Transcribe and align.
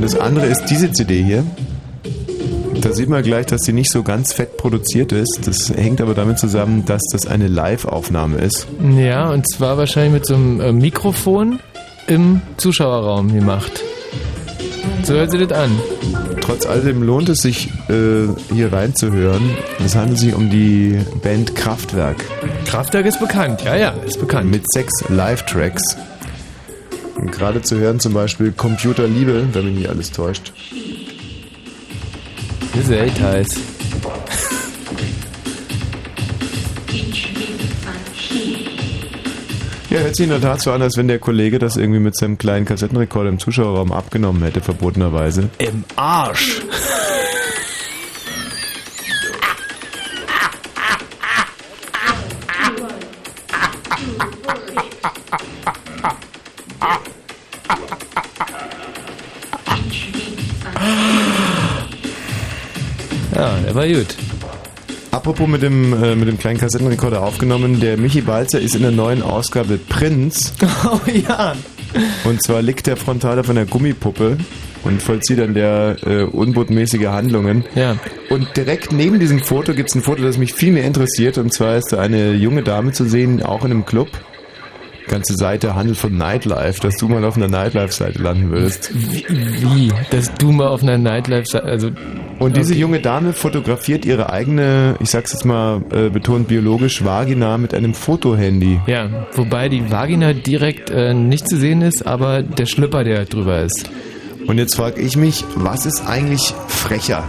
Und 0.00 0.04
das 0.04 0.18
andere 0.18 0.46
ist 0.46 0.64
diese 0.70 0.90
CD 0.92 1.22
hier. 1.22 1.44
Da 2.80 2.90
sieht 2.90 3.10
man 3.10 3.22
gleich, 3.22 3.44
dass 3.44 3.60
die 3.60 3.74
nicht 3.74 3.92
so 3.92 4.02
ganz 4.02 4.32
fett 4.32 4.56
produziert 4.56 5.12
ist. 5.12 5.40
Das 5.44 5.68
hängt 5.68 6.00
aber 6.00 6.14
damit 6.14 6.38
zusammen, 6.38 6.86
dass 6.86 7.02
das 7.12 7.26
eine 7.26 7.48
Live-Aufnahme 7.48 8.38
ist. 8.38 8.66
Ja, 8.96 9.28
und 9.28 9.46
zwar 9.46 9.76
wahrscheinlich 9.76 10.14
mit 10.14 10.26
so 10.26 10.36
einem 10.36 10.58
äh, 10.62 10.72
Mikrofon 10.72 11.58
im 12.06 12.40
Zuschauerraum 12.56 13.30
gemacht. 13.34 13.82
So 15.02 15.12
hört 15.12 15.32
sich 15.32 15.46
das 15.46 15.52
an. 15.52 15.70
Trotz 16.40 16.64
alledem 16.64 17.02
lohnt 17.02 17.28
es 17.28 17.40
sich, 17.40 17.68
äh, 17.90 18.26
hier 18.54 18.72
reinzuhören. 18.72 19.50
Es 19.84 19.96
handelt 19.96 20.18
sich 20.18 20.34
um 20.34 20.48
die 20.48 20.98
Band 21.22 21.54
Kraftwerk. 21.54 22.24
Kraftwerk 22.64 23.04
ist 23.04 23.20
bekannt, 23.20 23.64
ja, 23.66 23.76
ja, 23.76 23.90
ist 24.06 24.18
bekannt. 24.18 24.50
Mit 24.50 24.64
sechs 24.72 24.92
Live-Tracks. 25.10 25.82
Und 27.20 27.32
gerade 27.32 27.60
zu 27.60 27.78
hören 27.78 28.00
zum 28.00 28.14
Beispiel 28.14 28.50
Computerliebe, 28.52 29.48
wenn 29.52 29.66
mich 29.66 29.74
nicht 29.74 29.88
alles 29.90 30.10
täuscht. 30.10 30.54
Das 32.72 32.84
ist 32.84 32.90
echt 32.90 33.20
heiß. 33.20 33.56
Ja, 39.90 39.98
hört 39.98 40.16
sich 40.16 40.24
in 40.24 40.30
der 40.30 40.40
Tat 40.40 40.62
so 40.62 40.70
an, 40.70 40.80
als 40.80 40.96
wenn 40.96 41.08
der 41.08 41.18
Kollege 41.18 41.58
das 41.58 41.76
irgendwie 41.76 41.98
mit 41.98 42.16
seinem 42.16 42.38
kleinen 42.38 42.64
Kassettenrekorder 42.64 43.28
im 43.28 43.40
Zuschauerraum 43.40 43.92
abgenommen 43.92 44.42
hätte, 44.42 44.60
verbotenerweise. 44.60 45.50
Im 45.58 45.84
Arsch. 45.96 46.62
Apropos 65.20 65.46
mit 65.46 65.60
dem, 65.60 65.92
äh, 66.02 66.16
mit 66.16 66.28
dem 66.28 66.38
kleinen 66.38 66.58
Kassettenrekorder 66.58 67.22
aufgenommen, 67.22 67.78
der 67.78 67.98
Michi 67.98 68.22
Balzer 68.22 68.58
ist 68.58 68.74
in 68.74 68.80
der 68.80 68.90
neuen 68.90 69.20
Ausgabe 69.22 69.76
Prinz. 69.76 70.54
Oh 70.82 70.98
ja. 71.10 71.54
Und 72.24 72.42
zwar 72.42 72.62
liegt 72.62 72.86
der 72.86 72.96
frontal 72.96 73.38
auf 73.38 73.50
einer 73.50 73.66
Gummipuppe 73.66 74.38
und 74.82 75.02
vollzieht 75.02 75.38
dann 75.38 75.52
der 75.52 75.96
äh, 76.06 76.22
unbotmäßige 76.22 77.08
Handlungen. 77.08 77.64
Ja. 77.74 77.98
Und 78.30 78.56
direkt 78.56 78.92
neben 78.92 79.20
diesem 79.20 79.40
Foto 79.40 79.74
gibt 79.74 79.90
es 79.90 79.94
ein 79.94 80.00
Foto, 80.00 80.22
das 80.22 80.38
mich 80.38 80.54
viel 80.54 80.72
mehr 80.72 80.84
interessiert. 80.84 81.36
Und 81.36 81.52
zwar 81.52 81.76
ist 81.76 81.92
da 81.92 81.98
eine 81.98 82.32
junge 82.32 82.62
Dame 82.62 82.92
zu 82.92 83.04
sehen, 83.04 83.42
auch 83.42 83.62
in 83.66 83.72
einem 83.72 83.84
Club. 83.84 84.08
Ganze 85.10 85.34
Seite 85.34 85.74
handelt 85.74 85.98
von 85.98 86.16
Nightlife, 86.16 86.80
dass 86.80 86.96
du 86.96 87.08
mal 87.08 87.24
auf 87.24 87.36
einer 87.36 87.48
Nightlife-Seite 87.48 88.22
landen 88.22 88.50
würdest. 88.50 88.90
Wie, 88.94 89.24
wie? 89.28 89.92
Dass 90.10 90.32
du 90.34 90.52
mal 90.52 90.68
auf 90.68 90.82
einer 90.84 90.98
Nightlife, 90.98 91.62
also 91.64 91.90
Und 92.38 92.56
diese 92.56 92.72
Okay. 92.72 92.80
junge 92.80 93.00
Dame 93.00 93.32
fotografiert 93.32 94.04
ihre 94.04 94.32
eigene, 94.32 94.94
ich 95.00 95.10
sag's 95.10 95.32
jetzt 95.32 95.44
mal 95.44 95.82
äh, 95.90 96.08
betont 96.10 96.46
biologisch, 96.46 97.04
Vagina 97.04 97.58
mit 97.58 97.74
einem 97.74 97.92
Fotohandy. 97.92 98.80
Ja, 98.86 99.26
wobei 99.34 99.68
die 99.68 99.90
Vagina 99.90 100.32
direkt 100.32 100.90
äh, 100.90 101.12
nicht 101.12 101.48
zu 101.48 101.56
sehen 101.56 101.82
ist, 101.82 102.06
aber 102.06 102.42
der 102.42 102.66
Schlüpper, 102.66 103.02
der 103.02 103.24
drüber 103.24 103.60
ist. 103.60 103.90
Und 104.46 104.58
jetzt 104.58 104.76
frage 104.76 105.00
ich 105.00 105.16
mich, 105.16 105.44
was 105.56 105.86
ist 105.86 106.06
eigentlich 106.06 106.54
frecher? 106.68 107.24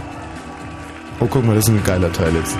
Oh, 1.20 1.26
guck 1.28 1.44
mal, 1.44 1.56
das 1.56 1.64
ist 1.68 1.74
ein 1.74 1.84
geiler 1.84 2.12
Teil 2.12 2.32
jetzt. 2.34 2.56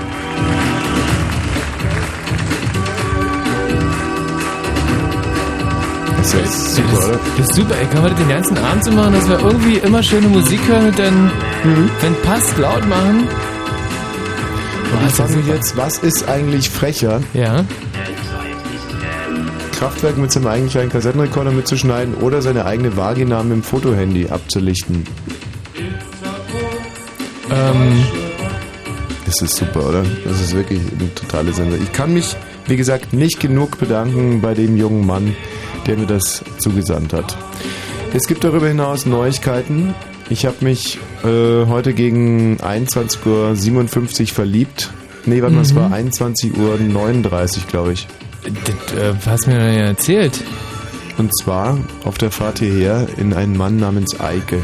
Das 6.22 6.34
ist 6.34 6.76
super, 6.76 6.88
das, 6.96 7.04
oder? 7.08 7.20
Das 7.36 7.48
ist 7.50 7.54
super, 7.56 7.74
ey. 7.80 7.86
Kann 7.86 8.02
man 8.02 8.10
das 8.12 8.20
den 8.20 8.28
ganzen 8.28 8.58
Abend 8.58 8.84
so 8.84 8.90
machen, 8.92 9.12
dass 9.14 9.28
wir 9.28 9.38
irgendwie 9.40 9.76
immer 9.78 10.02
schöne 10.02 10.28
Musik 10.28 10.60
hören 10.68 10.86
und 10.88 10.98
dann, 10.98 11.24
Mhm. 11.64 11.90
wenn 12.00 12.14
passt, 12.22 12.56
laut 12.58 12.88
machen? 12.88 13.26
Boah, 14.92 15.06
Ich 15.08 15.14
frage 15.14 15.36
mich 15.36 15.46
jetzt, 15.46 15.76
was 15.76 15.98
ist 15.98 16.28
eigentlich 16.28 16.70
frecher? 16.70 17.20
Ja. 17.34 17.64
Kraftwerk 19.78 20.16
mit 20.16 20.30
seinem 20.30 20.46
eigenen 20.46 20.70
kleinen 20.70 20.90
Kassettenrekorder 20.90 21.50
mitzuschneiden 21.50 22.14
oder 22.14 22.40
seine 22.40 22.66
eigene 22.66 22.96
Vagina 22.96 23.42
mit 23.42 23.52
dem 23.52 23.62
Fotohandy 23.64 24.28
abzulichten? 24.28 25.04
Ähm, 27.50 28.04
Das 29.26 29.40
ist 29.42 29.56
super, 29.56 29.88
oder? 29.88 30.04
Das 30.24 30.40
ist 30.40 30.54
wirklich 30.54 30.80
eine 30.98 31.12
totale 31.14 31.52
Sensation. 31.52 31.82
Ich 31.84 31.92
kann 31.92 32.12
mich, 32.14 32.36
wie 32.66 32.76
gesagt, 32.76 33.12
nicht 33.12 33.40
genug 33.40 33.78
bedanken 33.78 34.40
bei 34.40 34.54
dem 34.54 34.76
jungen 34.76 35.04
Mann, 35.06 35.34
der 35.86 35.96
mir 35.96 36.06
das 36.06 36.42
zugesandt 36.58 37.12
hat. 37.12 37.36
Es 38.14 38.26
gibt 38.26 38.44
darüber 38.44 38.68
hinaus 38.68 39.06
Neuigkeiten. 39.06 39.94
Ich 40.30 40.46
habe 40.46 40.56
mich 40.60 40.98
äh, 41.24 41.66
heute 41.66 41.92
gegen 41.94 42.58
21.57 42.58 44.20
Uhr 44.22 44.26
verliebt. 44.34 44.90
Nee, 45.24 45.40
warte 45.42 45.54
mal, 45.54 45.62
es 45.62 45.72
Mhm. 45.72 45.76
war 45.76 45.92
21.39 45.92 47.56
Uhr, 47.58 47.62
glaube 47.68 47.92
ich. 47.92 48.06
das, 48.42 48.98
äh, 48.98 49.14
hast 49.26 49.46
mir 49.46 49.54
ja 49.72 49.84
erzählt. 49.86 50.42
Und 51.18 51.30
zwar 51.38 51.78
auf 52.04 52.18
der 52.18 52.30
Fahrt 52.30 52.58
hierher 52.58 53.06
in 53.18 53.32
einen 53.34 53.56
Mann 53.56 53.76
namens 53.76 54.18
Eike. 54.18 54.60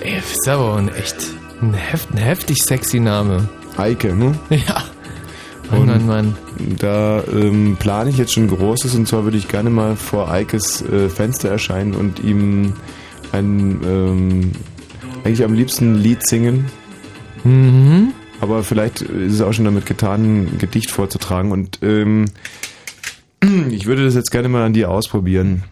Ey, 0.00 0.14
das 0.16 0.30
ist 0.32 0.48
aber 0.48 0.76
ein 0.76 0.88
echt 0.94 1.16
ein, 1.60 1.74
heft, 1.74 2.10
ein 2.12 2.18
heftig 2.18 2.62
sexy 2.62 3.00
Name. 3.00 3.48
Eike, 3.76 4.14
ne? 4.14 4.34
Ja. 4.50 4.82
Mann, 5.72 5.80
Und 5.80 5.86
Mann, 5.88 6.06
Mann. 6.06 6.36
Da 6.78 7.22
ähm, 7.32 7.76
plane 7.78 8.10
ich 8.10 8.18
jetzt 8.18 8.32
schon 8.32 8.48
Großes 8.48 8.94
und 8.94 9.08
zwar 9.08 9.24
würde 9.24 9.36
ich 9.36 9.48
gerne 9.48 9.70
mal 9.70 9.96
vor 9.96 10.30
Eikes 10.30 10.82
äh, 10.82 11.08
Fenster 11.08 11.48
erscheinen 11.48 11.94
und 11.94 12.20
ihm 12.20 12.74
ein 13.32 13.80
ähm, 13.84 14.52
eigentlich 15.24 15.44
am 15.44 15.54
liebsten 15.54 15.94
ein 15.94 15.94
Lied 15.96 16.26
singen. 16.26 16.66
Mhm. 17.44 18.12
Aber 18.40 18.62
vielleicht 18.64 19.02
ist 19.02 19.34
es 19.34 19.40
auch 19.40 19.52
schon 19.52 19.64
damit 19.64 19.86
getan, 19.86 20.24
ein 20.24 20.58
Gedicht 20.58 20.90
vorzutragen 20.90 21.52
und 21.52 21.78
ähm, 21.82 22.26
ich 23.70 23.86
würde 23.86 24.04
das 24.04 24.14
jetzt 24.14 24.30
gerne 24.30 24.48
mal 24.48 24.64
an 24.64 24.72
dir 24.72 24.90
ausprobieren. 24.90 25.64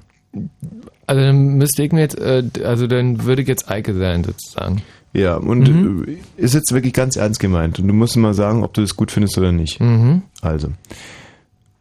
Also 1.06 1.22
dann 1.22 1.56
müsste 1.56 1.82
ich 1.82 1.92
mir 1.92 2.00
jetzt, 2.00 2.18
äh, 2.18 2.44
also 2.64 2.86
dann 2.86 3.24
würde 3.24 3.42
ich 3.42 3.48
jetzt 3.48 3.68
Eike 3.68 3.94
sein, 3.94 4.22
sozusagen. 4.22 4.82
Ja, 5.12 5.36
und 5.36 5.68
Mhm. 5.68 6.04
äh, 6.08 6.18
ist 6.42 6.54
jetzt 6.54 6.72
wirklich 6.72 6.92
ganz 6.92 7.16
ernst 7.16 7.40
gemeint 7.40 7.78
und 7.80 7.88
du 7.88 7.94
musst 7.94 8.16
mal 8.16 8.34
sagen, 8.34 8.62
ob 8.62 8.74
du 8.74 8.80
das 8.80 8.94
gut 8.96 9.10
findest 9.10 9.36
oder 9.38 9.50
nicht. 9.52 9.80
Mhm. 9.80 10.22
Also, 10.40 10.72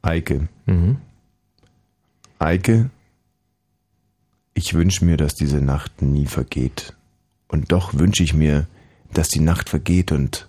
Eike. 0.01 0.47
Mhm. 0.65 0.97
Eike, 2.39 2.89
ich 4.53 4.73
wünsche 4.73 5.05
mir, 5.05 5.17
dass 5.17 5.35
diese 5.35 5.61
Nacht 5.61 6.01
nie 6.01 6.25
vergeht. 6.25 6.93
Und 7.47 7.71
doch 7.71 7.93
wünsche 7.93 8.23
ich 8.23 8.33
mir, 8.33 8.65
dass 9.13 9.27
die 9.29 9.41
Nacht 9.41 9.69
vergeht 9.69 10.11
und 10.11 10.47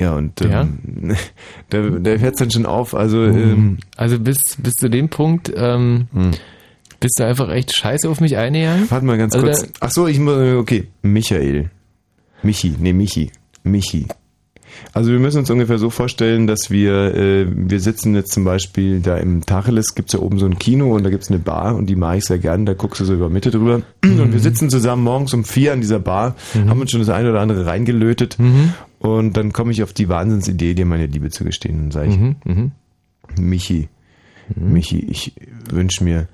ja, 0.00 0.14
und 0.16 0.40
ähm, 0.42 1.14
da, 1.70 1.80
da 1.90 2.10
hört 2.10 2.34
es 2.34 2.38
dann 2.40 2.50
schon 2.50 2.66
auf. 2.66 2.94
Also, 2.94 3.22
ähm, 3.24 3.78
Also 3.96 4.18
bis, 4.18 4.40
bis 4.58 4.74
zu 4.74 4.90
dem 4.90 5.08
Punkt 5.08 5.52
ähm, 5.54 6.08
bist 7.02 7.18
du 7.18 7.24
einfach 7.26 7.50
echt 7.50 7.76
scheiße 7.76 8.08
auf 8.08 8.20
mich 8.20 8.36
eingegangen. 8.38 8.90
warte 8.90 9.04
mal 9.04 9.18
ganz 9.18 9.34
Also 9.34 9.46
kurz. 9.46 9.68
Ach 9.80 9.90
so, 9.90 10.06
ich 10.06 10.18
muss, 10.18 10.36
okay, 10.56 10.86
Michael. 11.02 11.70
Michi, 12.42 12.74
nee, 12.78 12.92
Michi. 12.92 13.30
Michi. 13.62 14.06
Also 14.94 15.12
wir 15.12 15.18
müssen 15.18 15.38
uns 15.38 15.50
ungefähr 15.50 15.78
so 15.78 15.90
vorstellen, 15.90 16.46
dass 16.46 16.70
wir, 16.70 17.14
äh, 17.14 17.46
wir 17.48 17.78
sitzen 17.78 18.14
jetzt 18.14 18.32
zum 18.32 18.44
Beispiel 18.44 19.00
da 19.00 19.16
im 19.18 19.44
Tacheles, 19.44 19.94
gibt's 19.94 20.14
ja 20.14 20.18
oben 20.18 20.38
so 20.38 20.46
ein 20.46 20.58
Kino 20.58 20.94
und 20.94 21.04
da 21.04 21.10
gibt's 21.10 21.28
eine 21.28 21.38
Bar 21.38 21.76
und 21.76 21.86
die 21.86 21.94
mag 21.94 22.16
ich 22.18 22.24
sehr 22.24 22.38
gern, 22.38 22.64
da 22.66 22.72
guckst 22.72 23.00
du 23.00 23.04
so 23.04 23.14
über 23.14 23.28
Mitte 23.28 23.50
drüber. 23.50 23.82
Und 24.02 24.32
wir 24.32 24.40
sitzen 24.40 24.70
zusammen 24.70 25.04
morgens 25.04 25.34
um 25.34 25.44
vier 25.44 25.72
an 25.72 25.80
dieser 25.82 26.00
Bar, 26.00 26.34
haben 26.54 26.80
uns 26.80 26.90
schon 26.90 27.00
das 27.00 27.10
eine 27.10 27.30
oder 27.30 27.40
andere 27.40 27.66
reingelötet 27.66 28.38
und 28.98 29.36
dann 29.36 29.52
komme 29.52 29.72
ich 29.72 29.82
auf 29.82 29.92
die 29.92 30.08
Wahnsinnsidee, 30.08 30.74
dir 30.74 30.86
meine 30.86 31.06
Liebe 31.06 31.30
zu 31.30 31.44
gestehen. 31.44 31.80
Und 31.84 31.92
sage 31.92 32.08
ich, 32.10 32.18
Mhm, 32.18 32.36
mhm. 32.44 32.70
Michi, 33.38 33.88
Michi, 34.56 34.98
ich 35.10 35.34
wünsche 35.70 36.02
mir, 36.04 36.28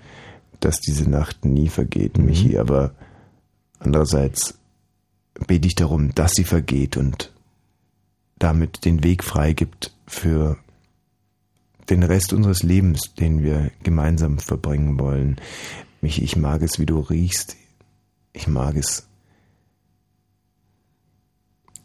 dass 0.60 0.80
diese 0.80 1.08
Nacht 1.08 1.44
nie 1.44 1.68
vergeht, 1.68 2.18
Michi, 2.18 2.58
aber 2.58 2.92
andererseits 3.78 4.58
bete 5.46 5.68
ich 5.68 5.74
darum, 5.74 6.14
dass 6.14 6.32
sie 6.32 6.44
vergeht 6.44 6.96
und 6.96 7.32
damit 8.38 8.84
den 8.84 9.04
Weg 9.04 9.24
freigibt 9.24 9.92
für 10.06 10.58
den 11.90 12.02
Rest 12.02 12.32
unseres 12.32 12.62
Lebens, 12.62 13.14
den 13.18 13.42
wir 13.42 13.70
gemeinsam 13.82 14.38
verbringen 14.38 14.98
wollen. 14.98 15.36
Michi, 16.00 16.22
ich 16.22 16.36
mag 16.36 16.62
es, 16.62 16.78
wie 16.78 16.86
du 16.86 17.00
riechst. 17.00 17.56
Ich 18.32 18.46
mag 18.46 18.76
es. 18.76 19.08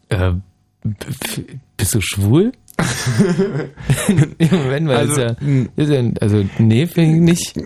Äh, 0.10 0.34
bist 1.78 1.96
du 1.96 2.02
schwul? 2.02 2.52
Moment 4.52 4.88
mal, 4.88 4.96
Also, 4.98 5.14
ist 5.14 5.20
ja, 5.20 5.36
ist 5.76 5.90
ja, 5.90 6.04
also 6.22 6.46
nee, 6.60 6.86
finde 6.88 7.16
ich 7.16 7.22
nicht. 7.22 7.58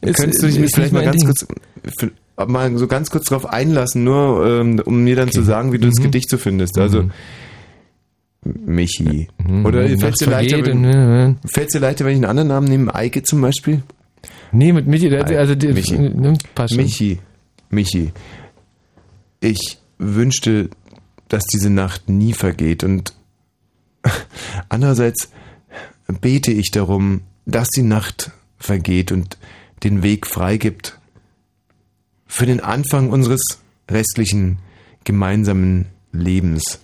Ist- 0.00 0.16
Könntest 0.18 0.42
du 0.42 0.46
nicht 0.46 0.74
vielleicht 0.74 0.92
mal 0.92 1.04
ganz 1.04 1.16
Ding. 1.16 1.26
kurz, 1.26 2.48
mal 2.48 2.76
so 2.76 2.86
ganz 2.86 3.10
kurz 3.10 3.26
drauf 3.26 3.46
einlassen, 3.46 4.04
nur 4.04 4.46
ähm, 4.46 4.80
um 4.84 5.02
mir 5.04 5.16
dann 5.16 5.30
zu 5.32 5.42
sagen, 5.42 5.72
wie 5.72 5.78
du 5.78 5.86
Mhm. 5.86 5.90
das 5.94 6.02
Gedicht 6.02 6.30
so 6.30 6.38
findest. 6.38 6.78
Also 6.78 7.10
Michi. 8.44 9.28
Oder 9.64 9.88
Mhm. 9.88 9.98
fällt 9.98 10.20
dir 10.20 10.26
Nacht 10.26 10.30
leichter, 10.30 10.64
wenn, 10.66 11.36
fällt's 11.52 11.72
dir 11.72 11.80
leichter, 11.80 12.04
wenn 12.04 12.12
ich 12.12 12.16
einen 12.18 12.26
anderen 12.26 12.48
Namen 12.48 12.68
nehme? 12.68 12.94
Eike 12.94 13.22
zum 13.22 13.40
Beispiel? 13.40 13.82
Nee, 14.52 14.72
mit 14.72 14.86
Michi, 14.86 15.14
also 15.16 15.54
die, 15.56 15.68
Michi. 15.68 15.98
ne, 15.98 16.34
schon. 16.68 16.76
Michi, 16.76 17.18
Michi, 17.70 18.12
ich 19.40 19.78
wünschte, 19.98 20.70
dass 21.28 21.42
diese 21.46 21.70
Nacht 21.70 22.08
nie 22.08 22.32
vergeht 22.32 22.84
und 22.84 23.12
andererseits 24.68 25.30
bete 26.20 26.52
ich 26.52 26.70
darum, 26.70 27.22
dass 27.44 27.68
die 27.68 27.82
Nacht 27.82 28.30
vergeht 28.58 29.12
und 29.12 29.38
den 29.82 30.02
Weg 30.02 30.26
freigibt 30.26 30.98
für 32.26 32.46
den 32.46 32.60
Anfang 32.60 33.10
unseres 33.10 33.60
restlichen 33.90 34.58
gemeinsamen 35.04 35.86
Lebens. 36.12 36.80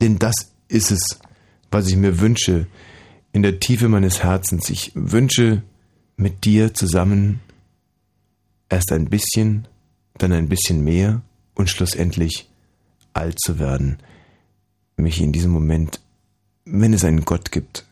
Denn 0.00 0.18
das 0.18 0.34
ist 0.68 0.90
es, 0.90 1.18
was 1.70 1.88
ich 1.88 1.96
mir 1.96 2.20
wünsche 2.20 2.66
in 3.32 3.42
der 3.42 3.60
Tiefe 3.60 3.88
meines 3.88 4.22
Herzens. 4.22 4.70
Ich 4.70 4.92
wünsche 4.94 5.62
mit 6.16 6.44
dir 6.44 6.74
zusammen 6.74 7.40
erst 8.68 8.92
ein 8.92 9.08
bisschen, 9.08 9.68
dann 10.18 10.32
ein 10.32 10.48
bisschen 10.48 10.82
mehr 10.82 11.22
und 11.54 11.70
schlussendlich 11.70 12.48
alt 13.12 13.38
zu 13.40 13.58
werden. 13.58 13.98
Mich 14.96 15.20
in 15.20 15.32
diesem 15.32 15.50
Moment, 15.50 16.00
wenn 16.72 16.92
es 16.92 17.04
einen 17.04 17.24
Gott 17.24 17.50
gibt, 17.50 17.84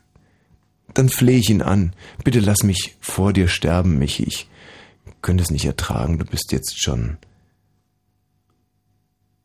dann 0.94 1.08
flehe 1.08 1.38
ich 1.38 1.50
ihn 1.50 1.62
an. 1.62 1.92
Bitte 2.25 2.40
lass 2.40 2.62
mich 2.62 2.96
vor 3.00 3.32
dir 3.32 3.48
sterben, 3.48 3.98
Michi. 3.98 4.25
Ich 4.25 4.48
könnte 5.22 5.42
es 5.42 5.50
nicht 5.50 5.64
ertragen. 5.64 6.19
Du 6.19 6.25
bist 6.25 6.52
jetzt 6.52 6.80
schon 6.80 7.19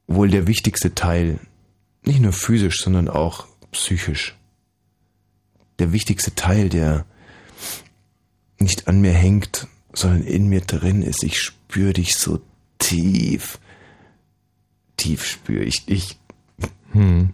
wohl 0.08 0.30
der 0.30 0.48
wichtigste 0.48 0.94
Teil, 0.94 1.40
nicht 2.04 2.20
nur 2.20 2.34
physisch, 2.34 2.82
sondern 2.82 3.10
auch 3.10 3.48
psychisch. 3.72 4.36
Der 5.80 5.92
wichtigste 5.92 6.36
Teil, 6.36 6.70
der 6.70 7.06
nicht 8.60 8.88
an 8.88 9.02
mir 9.02 9.14
hängt, 9.14 9.68
sondern 9.94 10.24
in 10.24 10.48
mir 10.48 10.62
drin 10.62 11.02
ist. 11.02 11.24
Ich 11.24 11.40
spüre 11.40 11.94
dich 11.94 12.16
so 12.16 12.42
tief. 12.80 13.60
Tief 14.98 15.26
spüre 15.26 15.64
ich 15.64 15.86
dich. 15.86 16.18
Hm. 16.92 17.34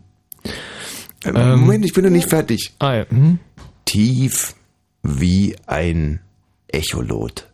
Äh, 1.24 1.30
Ähm. 1.30 1.60
Moment, 1.62 1.86
ich 1.86 1.94
bin 1.94 2.04
noch 2.04 2.12
nicht 2.12 2.30
fertig. 2.30 2.74
Ah 2.80 2.94
ja. 2.96 3.06
Hm? 3.10 3.40
Tief 3.86 4.56
wie 5.04 5.56
ein 5.66 6.20
Echolot. 6.68 7.48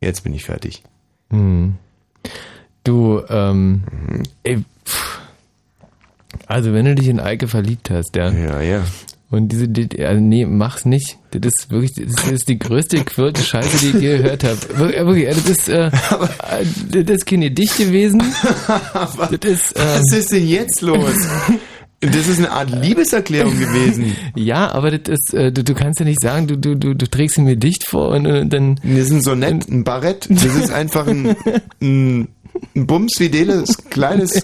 Jetzt 0.00 0.22
bin 0.24 0.34
ich 0.34 0.44
fertig. 0.44 0.82
Hm. 1.30 1.74
Du, 2.84 3.20
ähm, 3.28 3.82
ey, 4.44 4.58
pff. 4.84 5.18
also 6.46 6.72
wenn 6.72 6.84
du 6.84 6.94
dich 6.94 7.08
in 7.08 7.18
Eike 7.20 7.48
verliebt 7.48 7.90
hast, 7.90 8.14
ja, 8.14 8.30
Ja, 8.30 8.60
ja. 8.60 8.84
und 9.30 9.48
diese, 9.48 9.68
die, 9.68 10.04
also 10.04 10.20
nee, 10.20 10.46
mach's 10.46 10.84
nicht. 10.84 11.18
Das 11.32 11.52
ist 11.58 11.70
wirklich, 11.70 11.92
das 11.94 12.30
ist 12.30 12.48
die 12.48 12.58
größte 12.58 13.02
quirlte 13.04 13.42
Scheiße, 13.42 13.78
die 13.78 13.96
ich 13.96 14.02
je 14.02 14.18
gehört 14.18 14.44
habe. 14.44 14.58
Wirklich, 14.78 15.04
wirklich, 15.06 15.28
also 15.28 15.40
das, 15.48 15.68
äh, 15.68 15.86
äh, 17.00 17.04
das 17.04 17.16
ist 17.16 17.26
keine 17.26 17.50
Dicht 17.50 17.76
gewesen. 17.76 18.22
Das 18.22 19.14
ist, 19.50 19.74
ähm, 19.76 19.84
Was 19.84 20.12
ist 20.12 20.32
denn 20.32 20.46
jetzt 20.46 20.80
los? 20.82 21.14
Das 22.00 22.28
ist 22.28 22.38
eine 22.38 22.50
Art 22.52 22.70
Liebeserklärung 22.70 23.58
gewesen. 23.58 24.14
ja, 24.36 24.70
aber 24.72 24.90
das 24.98 25.18
ist, 25.18 25.34
äh, 25.34 25.50
du, 25.50 25.64
du 25.64 25.74
kannst 25.74 25.98
ja 25.98 26.04
nicht 26.04 26.20
sagen, 26.20 26.46
du, 26.46 26.56
du, 26.58 26.74
du, 26.76 26.94
du 26.94 27.06
trägst 27.08 27.38
ihn 27.38 27.44
mir 27.44 27.56
dicht 27.56 27.86
vor 27.88 28.10
und, 28.10 28.26
und 28.26 28.52
dann, 28.52 28.76
Das 28.82 28.98
ist 29.06 29.12
ein 29.12 29.22
Sonett, 29.22 29.68
ein 29.68 29.82
Barett. 29.82 30.26
Das 30.28 30.44
ist 30.44 30.70
einfach 30.70 31.06
ein, 31.06 31.34
ein, 31.80 32.28
ein 32.74 32.86
bumsfideles, 32.86 33.78
kleines, 33.90 34.36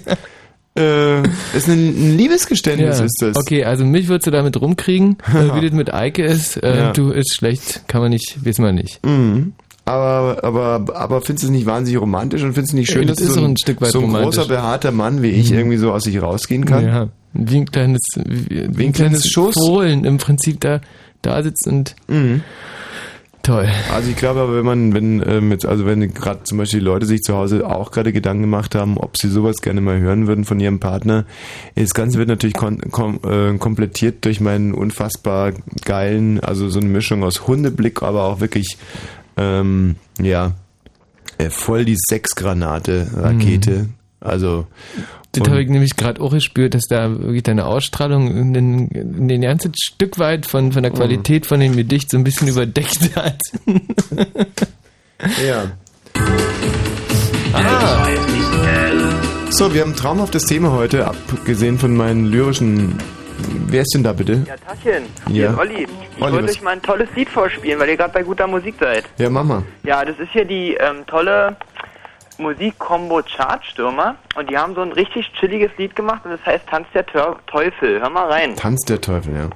äh, 0.75 1.23
das 1.23 1.29
ist 1.55 1.69
ein, 1.69 1.89
ein 1.89 2.17
Liebesgeständnis, 2.17 2.99
ja, 3.01 3.05
ist 3.05 3.21
das. 3.21 3.37
okay, 3.37 3.65
also 3.65 3.85
mich 3.85 4.09
würdest 4.09 4.27
du 4.27 4.31
damit 4.31 4.59
rumkriegen, 4.59 5.19
äh, 5.35 5.55
wie 5.55 5.61
das 5.67 5.73
mit 5.77 5.93
Eike 5.93 6.25
ist, 6.25 6.57
äh, 6.63 6.77
Ja. 6.77 6.93
du, 6.93 7.11
ist 7.11 7.35
schlecht, 7.35 7.85
kann 7.87 8.01
man 8.01 8.11
nicht, 8.11 8.45
wissen 8.45 8.65
wir 8.65 8.73
nicht. 8.73 9.05
Mhm. 9.05 9.53
Aber, 9.85 10.39
aber, 10.43 10.97
aber 10.97 11.21
findest 11.21 11.43
du 11.43 11.49
es 11.49 11.51
nicht 11.51 11.67
wahnsinnig 11.67 12.01
romantisch 12.01 12.43
und 12.45 12.55
findest 12.55 12.73
du 12.73 12.77
nicht 12.79 12.91
schön, 12.91 13.03
Ja, 13.03 13.09
dass 13.09 13.19
das 13.19 13.29
ist 13.29 13.35
so 13.35 13.41
ein, 13.41 13.51
ein 13.51 13.57
Stück 13.59 13.81
weit 13.83 13.91
so 13.91 14.01
ein 14.01 14.11
großer, 14.13 14.47
behaarter 14.47 14.93
Mann 14.93 15.23
wie 15.23 15.31
ich 15.31 15.53
irgendwie 15.53 15.77
so 15.77 15.93
aus 15.93 16.05
sich 16.05 16.23
rausgehen 16.23 16.65
kann? 16.65 16.87
Ja, 16.87 17.09
wie 17.35 17.57
ein 17.59 17.67
kleines, 17.67 18.03
wie, 18.25 18.67
wie 18.77 18.87
ein 18.87 18.93
kleines 18.93 19.29
Schuss. 19.29 19.55
Fohlen 19.59 20.05
im 20.05 20.19
Prinzip 20.19 20.61
da, 20.61 20.81
da 21.23 21.43
sitzt 21.43 21.67
und 21.67 21.95
Mhm. 22.09 22.43
toll. 23.43 23.69
Also 23.93 24.11
ich 24.11 24.17
glaube 24.17 24.41
aber, 24.41 24.57
wenn 24.57 24.65
man, 24.65 24.95
wenn 24.95 25.23
ähm, 25.27 25.51
jetzt, 25.51 25.67
also 25.67 25.85
wenn 25.87 26.13
gerade 26.15 26.45
zum 26.45 26.59
Beispiel 26.59 26.81
die 26.81 26.85
Leute 26.85 27.07
sich 27.07 27.23
zu 27.23 27.35
Hause 27.35 27.67
auch 27.67 27.91
gerade 27.91 28.13
Gedanken 28.13 28.43
gemacht 28.43 28.75
haben, 28.75 28.97
ob 28.99 29.17
sie 29.17 29.29
sowas 29.29 29.57
gerne 29.63 29.81
mal 29.81 29.99
hören 29.99 30.27
würden 30.27 30.45
von 30.45 30.61
ihrem 30.61 30.79
Partner, 30.79 31.25
das 31.75 31.95
Ganze 31.95 32.19
wird 32.19 32.29
natürlich 32.29 32.55
kom 32.55 32.79
kom 32.91 33.19
äh, 33.25 33.57
komplettiert 33.59 34.25
durch 34.25 34.41
meinen 34.41 34.75
unfassbar 34.75 35.53
geilen, 35.85 36.39
also 36.41 36.69
so 36.69 36.79
eine 36.81 36.89
Mischung 36.89 37.25
aus 37.25 37.47
Hundeblick, 37.49 38.03
aber 38.03 38.25
auch 38.25 38.41
wirklich, 38.41 38.77
ähm, 39.37 39.97
ja, 40.21 40.53
äh, 41.39 41.51
voll 41.51 41.85
die 41.85 41.97
Sexgranate, 41.97 43.11
Rakete. 43.17 43.89
Also 44.23 44.67
Das 45.33 45.49
habe 45.49 45.63
ich 45.63 45.69
nämlich 45.69 45.97
gerade 45.97 46.21
auch 46.21 46.31
gespürt, 46.33 46.75
dass 46.75 46.85
da 46.89 47.11
wirklich 47.11 47.43
deine 47.43 47.67
Ausstrahlung 47.67 48.29
in 48.37 48.55
den, 48.55 48.89
in 48.89 49.29
den 49.29 49.41
ganzen 49.43 49.73
Stück 49.75 50.19
weit 50.19 50.47
von, 50.47 50.73
von 50.73 50.83
der 50.83 50.93
Qualität 50.93 51.47
von 51.47 51.59
dem 51.61 51.77
Gedicht 51.77 52.11
so 52.11 52.17
ein 52.19 52.25
bisschen 52.25 52.49
überdeckt 52.49 52.99
hat. 53.17 53.39
ja. 55.45 55.65
Ah, 57.55 58.07
So, 59.51 59.75
wir 59.75 59.83
haben 59.83 59.91
ein 59.93 59.97
traumhaftes 59.97 60.45
Thema 60.47 60.73
heute, 60.73 61.07
abgesehen 61.07 61.79
von 61.79 61.95
meinen 61.97 62.27
lyrischen. 62.27 62.97
Wer 63.67 63.83
ist 63.83 63.93
denn 63.95 64.03
da 64.05 64.13
bitte? 64.13 64.45
Ja, 64.47 64.55
Tachchen. 64.57 65.03
Ja. 65.27 65.33
Hier 65.33 65.51
ist 65.51 65.59
Olli. 65.59 65.83
Ich 66.17 66.23
Olli, 66.23 66.33
wollte 66.35 66.45
was- 66.49 66.57
euch 66.57 66.63
mal 66.63 66.71
ein 66.73 66.83
tolles 66.83 67.09
Lied 67.17 67.29
vorspielen, 67.29 67.79
weil 67.81 67.89
ihr 67.89 67.97
gerade 67.97 68.13
bei 68.13 68.23
guter 68.23 68.47
Musik 68.47 68.75
seid. 68.79 69.05
Ja, 69.19 69.29
Mama. 69.31 69.63
Ja, 69.85 70.05
das 70.05 70.19
ist 70.19 70.31
hier 70.33 70.45
die 70.45 70.75
ähm, 70.75 71.05
tolle 71.07 71.57
Musik-Combo 72.43 73.23
Chartstürmer 73.23 74.17
und 74.37 74.51
die 74.51 74.59
haben 74.59 74.75
so 74.75 74.83
ein 74.83 74.93
richtig 74.93 75.33
chilliges 75.35 75.71
Lied 75.79 75.95
gemacht 75.97 76.23
und 76.25 76.33
das 76.33 76.45
heißt 76.45 76.67
Tanz 76.69 76.87
der 76.95 77.07
Teu- 77.07 77.35
Teufel. 77.47 78.01
Hör 78.01 78.11
mal 78.11 78.29
rein. 78.31 78.57
Tanz 78.57 78.85
der 78.85 79.01
Teufel, 79.01 79.35
ja. 79.35 79.49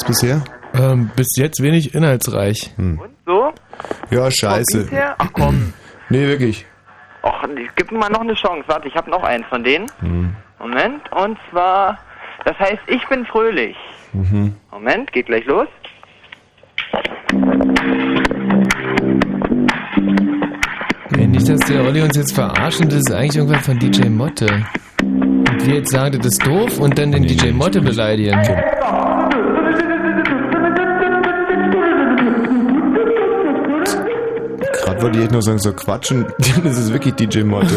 Es 0.00 0.06
bisher? 0.06 0.42
ähm, 0.74 1.10
bis 1.14 1.28
jetzt 1.36 1.62
wenig 1.62 1.94
inhaltsreich. 1.94 2.72
Und 2.78 3.00
so? 3.26 3.52
Ja, 4.10 4.30
scheiße. 4.30 4.88
Ach 5.18 5.28
komm. 5.32 5.72
Nee, 6.12 6.26
wirklich. 6.26 6.66
Och, 7.22 7.44
gib 7.76 7.92
mir 7.92 7.98
mal 7.98 8.08
noch 8.10 8.22
eine 8.22 8.34
Chance. 8.34 8.64
Warte, 8.66 8.88
ich 8.88 8.96
habe 8.96 9.08
noch 9.08 9.22
einen 9.22 9.44
von 9.44 9.62
denen. 9.62 9.86
Hm. 10.00 10.34
Moment. 10.58 11.02
Und 11.12 11.38
zwar, 11.52 11.98
das 12.44 12.58
heißt, 12.58 12.80
ich 12.88 13.06
bin 13.06 13.24
fröhlich. 13.26 13.76
Mhm. 14.12 14.56
Moment, 14.72 15.12
geht 15.12 15.26
gleich 15.26 15.44
los. 15.44 15.68
Ja, 21.16 21.26
nicht, 21.28 21.48
dass 21.48 21.60
der 21.60 21.84
Olli 21.84 22.02
uns 22.02 22.16
jetzt 22.16 22.34
verarscht 22.34 22.80
und 22.80 22.90
das 22.90 22.98
ist 22.98 23.12
eigentlich 23.12 23.36
irgendwann 23.36 23.60
von 23.60 23.78
DJ 23.78 24.08
Motte. 24.08 24.48
Und 25.00 25.64
wir 25.64 25.76
jetzt 25.76 25.92
sagen, 25.92 26.18
das 26.18 26.26
ist 26.26 26.44
doof 26.44 26.80
und 26.80 26.98
dann 26.98 27.12
den 27.12 27.22
DJ 27.22 27.52
Motte 27.52 27.80
beleidigen. 27.80 28.42
Gerade 28.42 28.80
wollte 35.02 35.18
ich 35.18 35.24
echt 35.24 35.32
nur 35.32 35.42
sagen, 35.42 35.58
so 35.58 35.72
Quatsch 35.72 36.10
und 36.12 36.26
das 36.64 36.78
ist 36.78 36.92
wirklich 36.92 37.14
DJ 37.14 37.42
Motte. 37.42 37.74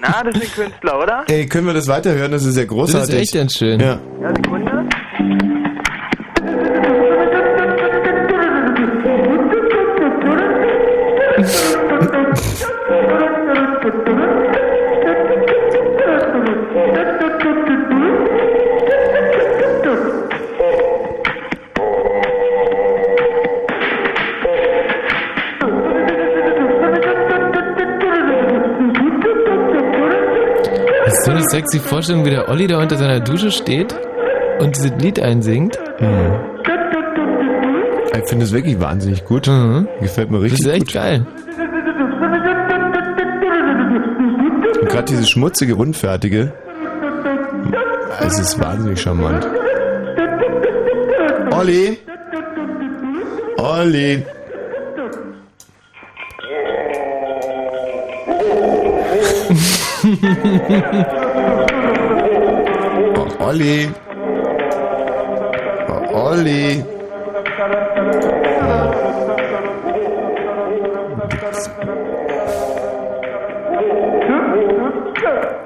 Na, 0.00 0.22
das 0.22 0.36
ist 0.36 0.42
ein 0.58 0.64
Künstler, 0.64 0.98
oder? 1.02 1.24
Ey, 1.28 1.46
können 1.46 1.66
wir 1.66 1.74
das 1.74 1.88
weiterhören? 1.88 2.30
Das 2.30 2.44
ist 2.44 2.56
ja 2.56 2.62
Das 2.62 2.68
großartig. 2.70 3.14
ist 3.14 3.20
echt 3.20 3.34
ganz 3.34 3.54
schön. 3.54 3.80
Ja. 3.80 3.98
Ja, 4.22 4.32
eine 31.72 31.80
sexy 31.80 31.88
Vorstellung, 31.88 32.24
wie 32.24 32.30
der 32.30 32.48
Olli 32.48 32.66
da 32.66 32.78
unter 32.80 32.96
seiner 32.96 33.20
Dusche 33.20 33.50
steht 33.50 33.94
und 34.60 34.76
dieses 34.76 34.92
Lied 35.00 35.20
einsingt. 35.20 35.78
Ich 38.16 38.28
finde 38.28 38.44
es 38.44 38.52
wirklich 38.52 38.80
wahnsinnig 38.80 39.24
gut. 39.24 39.46
Mhm. 39.46 39.86
Gefällt 40.00 40.30
mir 40.30 40.38
Das 40.38 40.44
richtig 40.44 40.66
ist 40.66 40.72
echt 40.72 40.86
gut. 40.86 40.94
geil. 40.94 41.26
Gerade 44.88 45.04
diese 45.04 45.26
schmutzige, 45.26 45.76
unfertige. 45.76 46.52
Es 48.20 48.38
ist 48.38 48.58
wahnsinnig 48.60 49.00
charmant. 49.00 49.46
Olli! 51.50 51.98
Olli! 53.58 54.24
Oh, 60.68 60.74
Olli! 63.44 63.90
Oh, 65.88 66.28
Olli! 66.28 66.84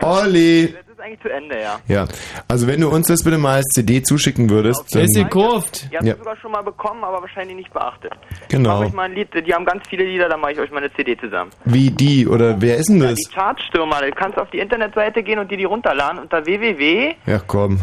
Olli! 0.02 0.74
Das 0.74 0.88
ist 0.88 1.00
eigentlich 1.00 1.20
zu 1.20 1.28
Ende, 1.28 1.60
ja. 1.60 1.80
Ja, 1.88 2.06
also 2.52 2.66
wenn 2.66 2.80
du 2.80 2.88
uns 2.90 3.06
das 3.08 3.24
bitte 3.24 3.38
mal 3.38 3.54
als 3.56 3.66
CD 3.74 4.02
zuschicken 4.02 4.50
würdest, 4.50 4.82
ist 4.94 5.16
dann, 5.16 5.24
gekauft. 5.24 5.88
Ihr 5.90 5.98
habt 5.98 6.06
Ja. 6.06 6.12
es 6.12 6.18
sogar 6.18 6.36
schon 6.36 6.52
mal 6.52 6.62
bekommen, 6.62 7.02
aber 7.02 7.20
wahrscheinlich 7.22 7.56
nicht 7.56 7.72
beachtet. 7.72 8.12
Ich 8.42 8.48
Genau. 8.48 8.74
mache 8.74 8.86
euch 8.88 8.92
mal 8.92 9.04
ein 9.04 9.14
Lied, 9.14 9.28
die 9.34 9.52
haben 9.54 9.64
ganz 9.64 9.82
viele 9.88 10.04
Lieder, 10.04 10.28
da 10.28 10.36
mache 10.36 10.52
ich 10.52 10.58
euch 10.60 10.70
mal 10.70 10.78
eine 10.84 10.92
CD 10.94 11.16
zusammen. 11.16 11.50
wie 11.64 11.90
die 11.90 12.28
oder 12.28 12.60
wer 12.60 12.76
ist 12.76 12.88
denn 12.90 13.00
das? 13.00 13.14
Die 13.14 13.34
Chartstürmer, 13.34 14.00
du 14.02 14.10
kannst 14.12 14.38
auf 14.38 14.50
die 14.50 14.58
Internetseite 14.58 15.22
gehen 15.22 15.38
und 15.38 15.50
dir 15.50 15.56
die 15.56 15.64
runterladen 15.64 16.18
unter 16.20 16.44
www. 16.46 17.14
Ja, 17.26 17.40
komm. 17.46 17.80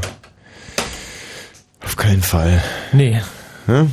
Auf 1.84 1.96
keinen 1.98 2.22
Fall. 2.22 2.62
Nee. 2.94 3.20
Hä? 3.66 3.86